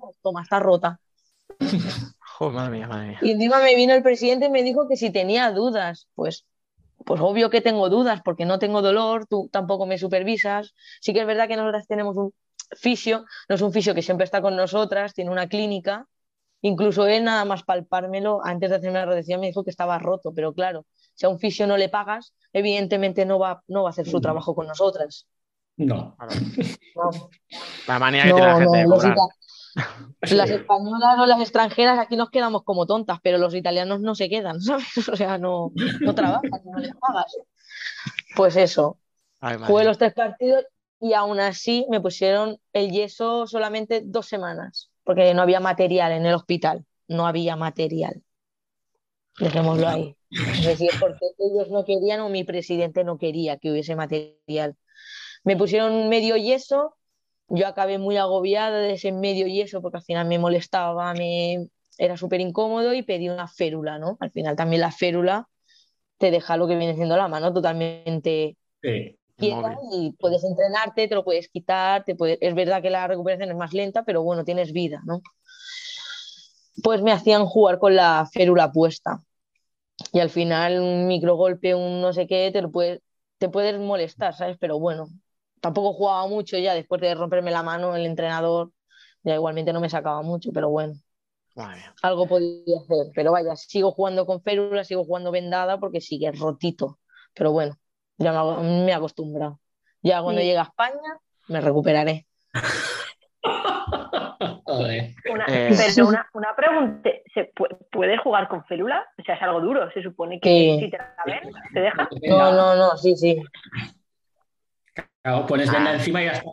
pues 0.00 0.16
toma, 0.22 0.42
está 0.42 0.60
rota. 0.60 1.00
Joder, 2.38 2.54
madre 2.54 2.70
mía, 2.70 2.86
madre 2.86 3.08
mía. 3.08 3.18
Y 3.20 3.32
encima 3.32 3.58
me 3.58 3.74
vino 3.74 3.94
el 3.94 4.02
presidente 4.04 4.46
y 4.46 4.50
me 4.50 4.62
dijo 4.62 4.86
que 4.88 4.96
si 4.96 5.10
tenía 5.10 5.50
dudas, 5.50 6.06
pues, 6.14 6.46
pues 7.04 7.20
obvio 7.20 7.50
que 7.50 7.60
tengo 7.60 7.88
dudas 7.88 8.20
porque 8.24 8.44
no 8.44 8.60
tengo 8.60 8.80
dolor, 8.80 9.26
tú 9.26 9.48
tampoco 9.50 9.86
me 9.86 9.98
supervisas. 9.98 10.72
Sí 11.00 11.12
que 11.12 11.22
es 11.22 11.26
verdad 11.26 11.48
que 11.48 11.56
nosotras 11.56 11.88
tenemos 11.88 12.16
un 12.16 12.32
fisio, 12.76 13.24
no 13.48 13.56
es 13.56 13.60
un 13.60 13.72
fisio 13.72 13.92
que 13.92 14.02
siempre 14.02 14.24
está 14.24 14.40
con 14.40 14.54
nosotras, 14.54 15.14
tiene 15.14 15.32
una 15.32 15.48
clínica. 15.48 16.06
Incluso 16.60 17.08
él 17.08 17.24
nada 17.24 17.44
más 17.44 17.64
palpármelo, 17.64 18.40
antes 18.44 18.70
de 18.70 18.76
hacerme 18.76 19.00
la 19.00 19.06
radiación 19.06 19.40
me 19.40 19.48
dijo 19.48 19.64
que 19.64 19.70
estaba 19.70 19.98
roto, 19.98 20.32
pero 20.32 20.52
claro, 20.52 20.86
si 21.14 21.26
a 21.26 21.30
un 21.30 21.40
fisio 21.40 21.66
no 21.66 21.76
le 21.76 21.88
pagas, 21.88 22.34
evidentemente 22.52 23.26
no 23.26 23.40
va, 23.40 23.64
no 23.66 23.82
va 23.82 23.88
a 23.88 23.90
hacer 23.90 24.06
su 24.06 24.20
trabajo 24.20 24.54
con 24.54 24.68
nosotras. 24.68 25.26
No. 25.76 26.16
No, 26.94 27.30
La 27.88 27.98
manía 27.98 28.22
que 28.22 28.32
tiene 28.32 28.46
la 28.46 28.58
gente 28.58 28.78
de 28.78 28.84
cobrar. 28.84 29.16
Ita- 30.22 30.34
Las 30.36 30.50
españolas 30.50 31.18
o 31.18 31.26
las 31.26 31.40
extranjeras 31.40 31.98
aquí 31.98 32.16
nos 32.16 32.30
quedamos 32.30 32.62
como 32.64 32.86
tontas, 32.86 33.18
pero 33.22 33.38
los 33.38 33.54
italianos 33.54 34.00
no 34.00 34.14
se 34.14 34.28
quedan, 34.28 34.60
¿sabes? 34.60 35.08
O 35.08 35.16
sea, 35.16 35.38
no, 35.38 35.72
no 36.04 36.14
trabajan, 36.14 36.60
no 36.64 36.78
les 36.78 36.94
pagas. 36.96 37.36
Pues 38.36 38.56
eso, 38.56 38.98
Ay, 39.40 39.56
jugué 39.66 39.84
los 39.84 39.98
tres 39.98 40.14
partidos 40.14 40.64
y 41.00 41.12
aún 41.14 41.40
así 41.40 41.86
me 41.90 42.00
pusieron 42.00 42.58
el 42.72 42.90
yeso 42.90 43.46
solamente 43.46 44.02
dos 44.04 44.26
semanas, 44.26 44.90
porque 45.04 45.34
no 45.34 45.42
había 45.42 45.60
material 45.60 46.12
en 46.12 46.26
el 46.26 46.34
hospital, 46.34 46.84
no 47.08 47.26
había 47.26 47.56
material. 47.56 48.22
Dejémoslo 49.38 49.88
ahí. 49.88 50.16
Es 50.30 50.64
decir, 50.64 50.90
porque 50.98 51.26
ellos 51.38 51.70
no 51.70 51.84
querían 51.84 52.20
o 52.20 52.28
mi 52.28 52.44
presidente 52.44 53.04
no 53.04 53.18
quería 53.18 53.56
que 53.58 53.70
hubiese 53.70 53.94
material. 53.96 54.76
Me 55.44 55.56
pusieron 55.56 56.10
medio 56.10 56.36
yeso, 56.36 56.97
yo 57.48 57.66
acabé 57.66 57.98
muy 57.98 58.16
agobiada 58.16 58.78
de 58.78 58.92
ese 58.92 59.12
medio 59.12 59.46
yeso 59.46 59.82
porque 59.82 59.98
al 59.98 60.04
final 60.04 60.26
me 60.26 60.38
molestaba, 60.38 61.12
me... 61.14 61.68
era 61.96 62.16
súper 62.16 62.40
incómodo 62.40 62.94
y 62.94 63.02
pedí 63.02 63.28
una 63.28 63.48
férula, 63.48 63.98
¿no? 63.98 64.16
Al 64.20 64.30
final 64.30 64.56
también 64.56 64.82
la 64.82 64.92
férula 64.92 65.48
te 66.18 66.30
deja 66.30 66.56
lo 66.56 66.66
que 66.66 66.76
viene 66.76 66.94
siendo 66.94 67.16
la 67.16 67.28
mano 67.28 67.52
totalmente 67.52 68.56
Sí. 68.82 69.18
y 69.92 70.12
puedes 70.18 70.42
entrenarte, 70.44 71.06
te 71.06 71.14
lo 71.14 71.24
puedes 71.24 71.48
quitar, 71.48 72.04
te 72.04 72.16
es 72.40 72.54
verdad 72.54 72.82
que 72.82 72.90
la 72.90 73.06
recuperación 73.06 73.50
es 73.50 73.56
más 73.56 73.72
lenta, 73.72 74.04
pero 74.04 74.22
bueno, 74.22 74.44
tienes 74.44 74.72
vida, 74.72 75.00
¿no? 75.04 75.20
Pues 76.82 77.02
me 77.02 77.12
hacían 77.12 77.46
jugar 77.46 77.78
con 77.78 77.94
la 77.94 78.28
férula 78.32 78.72
puesta 78.72 79.22
y 80.12 80.20
al 80.20 80.30
final 80.30 80.80
un 80.80 81.06
microgolpe, 81.06 81.74
un 81.74 82.00
no 82.00 82.12
sé 82.12 82.26
qué, 82.26 82.50
te 82.52 82.62
lo 82.62 82.70
puedes, 82.70 83.00
te 83.38 83.48
puedes 83.48 83.78
molestar, 83.78 84.34
¿sabes? 84.34 84.56
Pero 84.58 84.78
bueno, 84.78 85.08
tampoco 85.60 85.92
jugaba 85.92 86.26
mucho 86.26 86.56
ya 86.58 86.74
después 86.74 87.00
de 87.00 87.14
romperme 87.14 87.50
la 87.50 87.62
mano 87.62 87.94
el 87.96 88.06
entrenador, 88.06 88.72
ya 89.22 89.34
igualmente 89.34 89.72
no 89.72 89.80
me 89.80 89.90
sacaba 89.90 90.22
mucho, 90.22 90.50
pero 90.52 90.68
bueno, 90.70 90.94
algo 92.02 92.26
podía 92.28 92.78
hacer. 92.80 93.12
Pero 93.14 93.32
vaya, 93.32 93.56
sigo 93.56 93.90
jugando 93.92 94.26
con 94.26 94.42
férula, 94.42 94.84
sigo 94.84 95.04
jugando 95.04 95.30
vendada 95.30 95.78
porque 95.78 96.00
sigue 96.00 96.30
rotito, 96.32 96.98
pero 97.34 97.52
bueno, 97.52 97.76
ya 98.16 98.32
me, 98.32 98.90
he 98.90 98.94
acostumbrado. 98.94 99.60
Ya 100.02 100.22
cuando 100.22 100.40
Sí. 100.40 100.46
llegue 100.46 100.58
a 100.58 100.62
España 100.62 101.18
me 101.48 101.60
recuperaré. 101.60 102.26
Una, 105.30 105.44
Eh, 105.48 105.74
pero 105.76 106.08
una, 106.08 106.26
una 106.34 106.54
pregunta, 106.56 107.10
¿se 107.34 107.52
pu- 107.52 107.68
puede 107.90 108.16
jugar 108.18 108.48
con 108.48 108.64
férula? 108.64 109.04
O 109.18 109.22
sea, 109.22 109.34
es 109.34 109.42
algo 109.42 109.60
duro, 109.60 109.90
se 109.92 110.02
supone 110.02 110.40
que 110.40 110.48
Sí. 110.48 110.84
si 110.84 110.90
te 110.90 110.98
la 110.98 111.24
ven, 111.26 111.40
¿te 111.74 111.80
deja? 111.80 112.08
No, 112.22 112.52
no, 112.52 112.76
no, 112.76 112.96
sí, 112.96 113.16
sí. 113.16 113.42
Claro, 115.28 115.46
pones 115.46 115.70
venda 115.70 115.90
Ah. 115.90 115.94
encima 115.94 116.22
y 116.22 116.26
ya 116.26 116.32
está. 116.32 116.50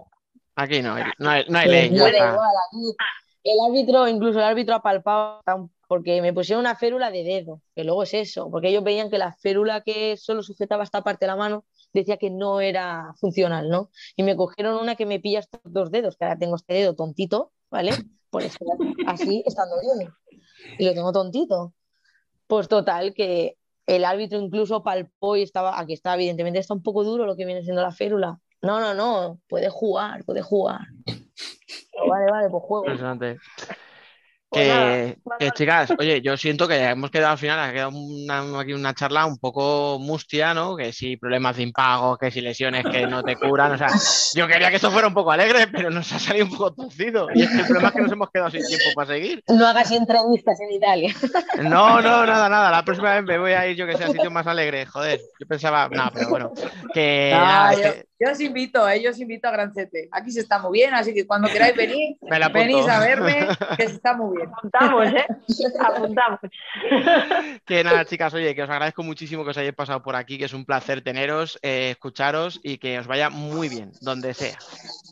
Aquí 0.58 0.82
no 0.82 0.96
no 1.20 1.30
hay, 1.30 1.44
no 1.48 1.58
hay 1.58 1.66
Sí, 1.66 1.72
ley. 1.72 1.90
me 1.92 1.98
ya 1.98 2.04
da 2.04 2.10
está. 2.10 2.30
igual, 2.32 2.50
aquí 2.70 2.96
el 3.44 3.58
árbitro, 3.70 4.08
incluso 4.08 4.40
el 4.40 4.46
árbitro 4.46 4.76
ha 4.76 4.82
palpado 4.82 5.42
porque 5.88 6.22
me 6.22 6.34
pusieron 6.34 6.62
una 6.62 6.76
férula 6.76 7.12
de 7.12 7.24
dedo, 7.24 7.62
que 7.76 7.84
luego 7.84 8.04
es 8.04 8.14
eso, 8.16 8.50
porque 8.50 8.70
ellos 8.70 8.84
veían 8.84 9.10
que 9.10 9.18
la 9.20 9.32
férula 9.34 9.82
que 9.82 10.18
solo 10.18 10.42
sujetaba 10.44 10.84
esta 10.84 11.04
parte 11.04 11.26
de 11.26 11.28
la 11.28 11.36
mano 11.36 11.64
decía 11.94 12.18
que 12.18 12.32
no 12.32 12.60
era 12.60 13.14
funcional, 13.20 13.70
¿no? 13.70 13.92
Y 14.16 14.24
me 14.24 14.36
cogieron 14.36 14.76
una 14.82 14.96
que 14.96 15.06
me 15.06 15.20
pilla 15.20 15.40
estos 15.40 15.62
dos 15.64 15.92
dedos, 15.92 16.18
que 16.18 16.26
ahora 16.26 16.38
tengo 16.40 16.56
este 16.56 16.74
dedo 16.74 16.96
tontito, 16.96 17.52
¿vale? 17.70 17.92
Por 18.32 18.42
eso 18.44 18.58
así 19.08 19.44
estando 19.46 19.76
bien. 19.80 20.10
Y 20.80 20.86
lo 20.86 20.94
tengo 20.94 21.12
tontito. 21.14 21.74
Pues 22.48 22.68
total, 22.68 23.14
que 23.14 23.58
el 23.86 24.04
árbitro 24.06 24.40
incluso 24.40 24.84
palpó 24.84 25.36
y 25.36 25.44
estaba, 25.44 25.80
aquí 25.80 25.94
está, 25.94 26.16
evidentemente 26.16 26.58
está 26.60 26.74
un 26.74 26.82
poco 26.84 27.04
duro 27.04 27.26
lo 27.28 27.36
que 27.36 27.46
viene 27.46 27.62
siendo 27.62 27.82
la 27.84 27.92
férula. 27.92 28.40
No, 28.62 28.80
no, 28.80 28.94
no, 28.94 29.40
puede 29.48 29.70
jugar, 29.70 30.24
puede 30.26 30.42
jugar. 30.42 30.82
Pero 31.06 32.08
vale, 32.08 32.32
vale, 32.32 32.50
pues 32.50 32.64
juego. 32.64 32.86
Impresionante. 32.86 33.38
Pues 34.50 34.68
nada, 34.68 34.92
Que, 34.96 35.18
que, 35.40 35.52
chicas, 35.52 35.92
oye, 36.00 36.22
yo 36.22 36.38
siento 36.38 36.68
que 36.68 36.82
hemos 36.82 37.12
quedado 37.12 37.32
al 37.34 37.38
final, 37.38 37.60
ha 37.60 37.74
quedado 37.74 37.90
una, 37.90 38.60
aquí 38.60 38.74
una 38.74 38.94
charla 38.94 39.26
un 39.26 39.38
poco 39.38 39.98
mustia, 40.00 40.54
¿no? 40.54 40.78
Que 40.78 40.94
si 40.94 41.18
problemas 41.18 41.58
de 41.58 41.64
impago, 41.64 42.18
que 42.18 42.32
si 42.32 42.42
lesiones 42.42 42.86
que 42.86 43.06
no 43.08 43.24
te 43.24 43.36
curan, 43.36 43.74
o 43.74 43.78
sea, 43.78 43.90
yo 44.34 44.48
quería 44.48 44.70
que 44.70 44.78
esto 44.78 44.92
fuera 44.92 45.08
un 45.08 45.14
poco 45.14 45.32
alegre, 45.32 45.68
pero 45.68 45.90
nos 45.90 46.12
ha 46.14 46.20
salido 46.20 46.46
un 46.46 46.52
poco 46.52 46.74
torcido. 46.74 47.28
Y 47.34 47.42
es 47.42 47.50
que 47.50 47.58
el 47.58 47.66
problema 47.66 47.90
es 47.90 47.96
que 47.96 48.02
nos 48.02 48.12
hemos 48.12 48.30
quedado 48.30 48.52
sin 48.52 48.66
tiempo 48.66 48.86
para 48.96 49.08
seguir. 49.08 49.44
No 49.50 49.68
hagas 49.68 49.92
entrevistas 49.92 50.60
en 50.62 50.72
Italia. 50.72 51.14
No, 51.64 52.02
no, 52.02 52.26
nada, 52.26 52.48
nada. 52.48 52.72
La 52.72 52.86
próxima 52.86 53.14
vez 53.16 53.24
me 53.24 53.38
voy 53.38 53.52
a 53.52 53.68
ir 53.68 53.76
yo 53.76 53.86
que 53.86 53.98
sea 53.98 54.08
a 54.08 54.12
sitios 54.12 54.32
más 54.32 54.48
alegres. 54.48 54.90
Joder, 54.90 55.20
yo 55.40 55.48
pensaba, 55.48 55.90
no, 55.90 56.10
pero 56.14 56.30
bueno, 56.30 56.54
que 56.94 57.32
nada, 57.34 57.74
es 57.74 57.78
yo, 57.78 57.84
que 57.84 58.06
yo 58.20 58.32
os 58.32 58.40
invito, 58.40 58.88
eh, 58.88 59.02
yo 59.02 59.12
os 59.12 59.20
invito 59.20 59.48
a 59.48 59.52
Grancete. 59.52 60.08
Aquí 60.12 60.32
se 60.32 60.40
está 60.40 60.60
muy 60.60 60.80
bien, 60.80 60.94
así 60.94 61.14
que 61.14 61.28
cuando 61.28 61.48
queráis 61.50 61.76
venir, 61.76 62.16
me 62.22 62.40
la 62.40 62.46
apunto. 62.48 62.66
venís 62.68 62.88
a 62.88 63.00
verme, 63.00 63.48
que 63.78 63.88
se 63.88 63.96
está 63.96 64.14
muy 64.16 64.38
bien. 64.38 64.50
Apuntamos, 64.56 65.08
¿eh? 65.14 65.26
Apuntamos. 65.80 66.40
Que 67.66 67.84
nada, 67.84 68.06
chicas, 68.06 68.34
oye, 68.34 68.54
que 68.54 68.64
os 68.64 68.70
agradezco 68.70 69.02
muchísimo 69.04 69.44
que 69.44 69.50
os 69.50 69.58
hayáis 69.58 69.74
pasado 69.76 70.04
por 70.04 70.16
aquí, 70.16 70.38
que 70.38 70.46
es 70.46 70.54
un 70.54 70.66
placer 70.66 71.02
teneros, 71.02 71.58
eh, 71.64 71.90
escucharos 71.92 72.60
y 72.64 72.78
que 72.78 73.00
os 73.00 73.08
vaya 73.08 73.30
muy 73.30 73.70
bien, 73.70 73.92
donde 74.02 74.34
sea. 74.34 74.58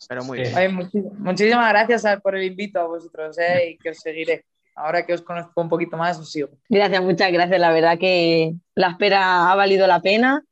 Pero 0.07 0.23
muy 0.23 0.40
bien. 0.41 0.90
Muchísimas 1.17 1.69
gracias 1.69 2.06
a- 2.06 2.19
por 2.19 2.35
el 2.35 2.43
invito 2.43 2.80
a 2.80 2.83
vosotros 2.88 3.38
eh, 3.40 3.72
y 3.72 3.77
que 3.77 3.90
os 3.90 3.98
seguiré. 3.99 4.45
Ahora 4.75 5.06
que 5.06 5.14
os 5.14 5.22
conozco 5.22 5.61
un 5.61 5.69
poquito 5.69 5.98
más, 5.98 6.17
os 6.19 6.32
sigo. 6.32 6.49
Gracias, 6.69 7.01
muchas 7.01 7.32
gracias. 7.32 7.59
La 7.59 7.72
verdad 7.72 7.98
que 7.99 8.53
la 8.75 8.90
espera 8.90 9.51
ha 9.51 9.56
valido 9.56 9.85
la 9.88 10.01
pena 10.01 10.43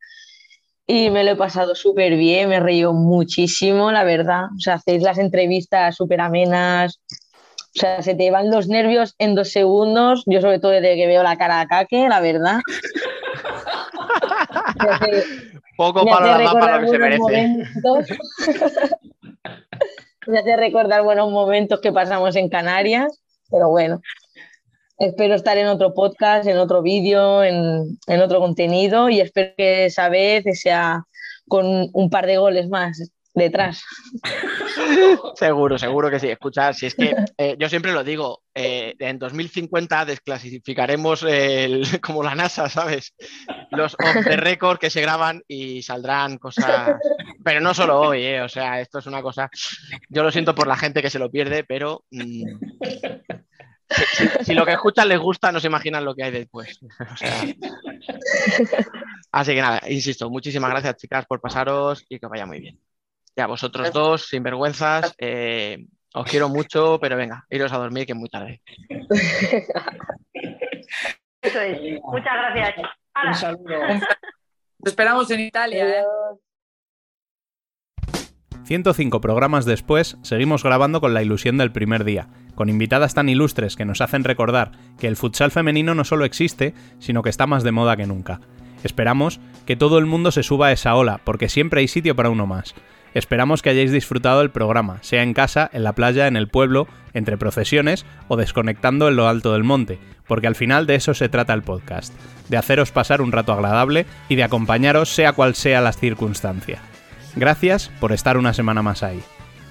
y 0.93 1.09
me 1.09 1.23
lo 1.23 1.31
he 1.31 1.35
pasado 1.37 1.73
súper 1.73 2.17
bien, 2.17 2.49
me 2.49 2.57
he 2.57 2.59
reído 2.59 2.91
muchísimo, 2.91 3.93
la 3.93 4.03
verdad. 4.03 4.47
O 4.57 4.59
sea, 4.59 4.73
hacéis 4.73 5.01
las 5.01 5.17
entrevistas 5.17 5.95
súper 5.95 6.19
amenas. 6.19 6.99
O 7.73 7.79
sea, 7.79 8.01
se 8.01 8.13
te 8.13 8.29
van 8.29 8.51
los 8.51 8.67
nervios 8.67 9.15
en 9.17 9.33
dos 9.33 9.53
segundos. 9.53 10.23
Yo 10.25 10.41
sobre 10.41 10.59
todo 10.59 10.71
desde 10.71 10.97
que 10.97 11.07
veo 11.07 11.23
la 11.23 11.37
cara 11.37 11.61
a 11.61 11.67
Kake, 11.67 12.09
la 12.09 12.19
verdad. 12.19 12.59
Hace- 14.79 15.23
Poco 15.77 16.05
para 16.05 16.37
la 16.37 16.51
para 16.51 16.79
lo 16.79 16.81
que 16.81 16.87
se 16.91 16.99
merece. 16.99 17.65
Me 20.27 20.39
hace 20.39 20.57
recordar 20.57 21.03
buenos 21.03 21.31
momentos 21.31 21.79
que 21.79 21.93
pasamos 21.93 22.35
en 22.35 22.49
Canarias, 22.49 23.21
pero 23.49 23.69
bueno, 23.69 24.01
espero 25.01 25.33
estar 25.33 25.57
en 25.57 25.67
otro 25.67 25.93
podcast, 25.93 26.47
en 26.47 26.57
otro 26.57 26.81
vídeo, 26.81 27.43
en, 27.43 27.97
en 28.07 28.21
otro 28.21 28.39
contenido 28.39 29.09
y 29.09 29.19
espero 29.19 29.53
que 29.57 29.85
esa 29.85 30.09
vez 30.09 30.43
sea 30.59 31.03
con 31.47 31.89
un 31.91 32.09
par 32.09 32.27
de 32.27 32.37
goles 32.37 32.69
más 32.69 33.11
detrás. 33.33 33.83
Seguro, 35.35 35.77
seguro 35.77 36.09
que 36.09 36.19
sí. 36.19 36.27
Escuchad, 36.27 36.73
si 36.73 36.85
es 36.85 36.95
que 36.95 37.15
eh, 37.37 37.55
yo 37.59 37.69
siempre 37.69 37.91
lo 37.91 38.03
digo, 38.03 38.41
eh, 38.53 38.95
en 38.99 39.19
2050 39.19 40.05
desclasificaremos 40.05 41.25
como 42.01 42.23
la 42.23 42.35
NASA, 42.35 42.69
¿sabes? 42.69 43.13
Los 43.71 43.93
off 43.95 44.25
the 44.25 44.59
que 44.79 44.89
se 44.89 45.01
graban 45.01 45.41
y 45.47 45.81
saldrán 45.81 46.37
cosas. 46.37 46.95
Pero 47.43 47.59
no 47.59 47.73
solo 47.73 47.99
hoy, 47.99 48.23
¿eh? 48.23 48.41
O 48.41 48.49
sea, 48.49 48.81
esto 48.81 48.99
es 48.99 49.05
una 49.05 49.21
cosa. 49.21 49.49
Yo 50.09 50.23
lo 50.23 50.31
siento 50.31 50.55
por 50.55 50.67
la 50.67 50.77
gente 50.77 51.01
que 51.01 51.09
se 51.09 51.19
lo 51.19 51.31
pierde, 51.31 51.63
pero. 51.63 52.03
mm, 52.11 52.43
si, 54.43 54.53
lo 54.53 54.65
que 54.65 54.73
escuchan 54.73 55.07
les 55.07 55.19
gusta, 55.19 55.51
no 55.51 55.59
se 55.59 55.67
imaginan 55.67 56.05
lo 56.05 56.15
que 56.15 56.23
hay 56.23 56.31
después. 56.31 56.79
O 57.11 57.17
sea, 57.17 57.43
así 59.31 59.53
que 59.53 59.61
nada, 59.61 59.81
insisto, 59.87 60.29
muchísimas 60.29 60.71
gracias, 60.71 60.97
chicas, 60.97 61.25
por 61.25 61.39
pasaros 61.39 62.05
y 62.09 62.19
que 62.19 62.25
os 62.25 62.31
vaya 62.31 62.45
muy 62.45 62.59
bien. 62.59 62.79
Y 63.35 63.41
a 63.41 63.47
vosotros 63.47 63.91
dos, 63.93 64.27
sinvergüenzas, 64.27 65.15
eh, 65.17 65.85
os 66.13 66.29
quiero 66.29 66.49
mucho, 66.49 66.99
pero 66.99 67.15
venga, 67.15 67.45
iros 67.49 67.71
a 67.71 67.77
dormir 67.77 68.05
que 68.05 68.11
es 68.13 68.17
muy 68.17 68.29
tarde. 68.29 68.61
Eso 71.41 71.59
es. 71.61 72.01
Muchas 72.03 72.33
gracias. 72.33 72.75
Hala. 73.13 73.31
Un 73.31 73.35
saludo. 73.35 73.79
Te 74.83 74.89
esperamos 74.89 75.29
en 75.31 75.39
Italia. 75.39 75.87
¿eh? 75.87 76.03
105 78.63 79.21
programas 79.21 79.65
después, 79.65 80.17
seguimos 80.21 80.63
grabando 80.63 81.01
con 81.01 81.13
la 81.13 81.23
ilusión 81.23 81.57
del 81.57 81.71
primer 81.71 82.03
día, 82.03 82.27
con 82.55 82.69
invitadas 82.69 83.13
tan 83.13 83.27
ilustres 83.27 83.75
que 83.75 83.85
nos 83.85 84.01
hacen 84.01 84.23
recordar 84.23 84.71
que 84.99 85.07
el 85.07 85.15
futsal 85.17 85.51
femenino 85.51 85.95
no 85.95 86.03
solo 86.03 86.25
existe, 86.25 86.73
sino 86.99 87.23
que 87.23 87.29
está 87.29 87.47
más 87.47 87.63
de 87.63 87.71
moda 87.71 87.97
que 87.97 88.07
nunca. 88.07 88.39
Esperamos 88.83 89.39
que 89.65 89.75
todo 89.75 89.97
el 89.97 90.05
mundo 90.05 90.31
se 90.31 90.43
suba 90.43 90.67
a 90.67 90.71
esa 90.71 90.95
ola, 90.95 91.21
porque 91.23 91.49
siempre 91.49 91.81
hay 91.81 91.87
sitio 91.87 92.15
para 92.15 92.29
uno 92.29 92.47
más. 92.47 92.73
Esperamos 93.13 93.61
que 93.61 93.69
hayáis 93.69 93.91
disfrutado 93.91 94.39
del 94.39 94.51
programa, 94.51 94.99
sea 95.01 95.23
en 95.23 95.33
casa, 95.33 95.69
en 95.73 95.83
la 95.83 95.93
playa, 95.93 96.27
en 96.27 96.37
el 96.37 96.47
pueblo, 96.47 96.87
entre 97.13 97.37
procesiones 97.37 98.05
o 98.29 98.37
desconectando 98.37 99.09
en 99.09 99.17
lo 99.17 99.27
alto 99.27 99.53
del 99.53 99.63
monte, 99.63 99.99
porque 100.27 100.47
al 100.47 100.55
final 100.55 100.87
de 100.87 100.95
eso 100.95 101.13
se 101.13 101.27
trata 101.27 101.53
el 101.53 101.61
podcast, 101.61 102.13
de 102.47 102.57
haceros 102.57 102.91
pasar 102.91 103.21
un 103.21 103.33
rato 103.33 103.51
agradable 103.51 104.05
y 104.29 104.35
de 104.35 104.43
acompañaros 104.43 105.09
sea 105.09 105.33
cual 105.33 105.55
sea 105.55 105.81
las 105.81 105.97
circunstancias. 105.97 106.90
Gracias 107.35 107.91
por 107.99 108.11
estar 108.11 108.37
una 108.37 108.53
semana 108.53 108.81
más 108.81 109.03
ahí. 109.03 109.21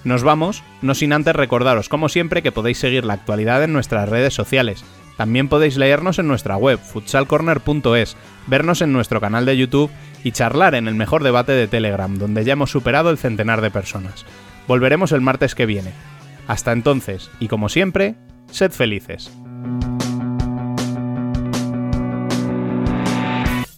Nos 0.02 0.22
vamos, 0.22 0.62
no 0.80 0.94
sin 0.94 1.12
antes 1.12 1.36
recordaros, 1.36 1.89
como 1.89 2.08
siempre, 2.08 2.42
que 2.42 2.52
podéis 2.52 2.78
seguir 2.78 3.05
la 3.05 3.14
actualidad 3.14 3.62
en 3.62 3.72
nuestras 3.72 4.08
redes 4.08 4.32
sociales. 4.32 4.84
También 5.18 5.48
podéis 5.48 5.76
leernos 5.76 6.18
en 6.18 6.26
nuestra 6.26 6.56
web, 6.56 6.78
futsalcorner.es, 6.78 8.16
vernos 8.47 8.80
en 8.80 8.92
nuestro 8.92 9.20
canal 9.20 9.44
de 9.44 9.58
YouTube 9.58 9.90
y 10.24 10.32
charlar 10.32 10.74
en 10.74 10.89
el 10.89 10.94
mejor 10.94 11.22
debate 11.22 11.52
de 11.52 11.68
Telegram, 11.68 12.16
donde 12.16 12.44
ya 12.44 12.55
hemos 12.55 12.70
superado 12.70 13.10
el 13.10 13.18
centenar 13.18 13.60
de 13.60 13.70
personas. 13.70 14.24
Volveremos 14.66 15.12
el 15.12 15.20
martes 15.20 15.55
que 15.55 15.66
viene. 15.66 15.92
Hasta 16.48 16.72
entonces, 16.72 17.30
y 17.39 17.48
como 17.48 17.68
siempre, 17.68 18.14
sed 18.50 18.72
felices. 18.72 19.30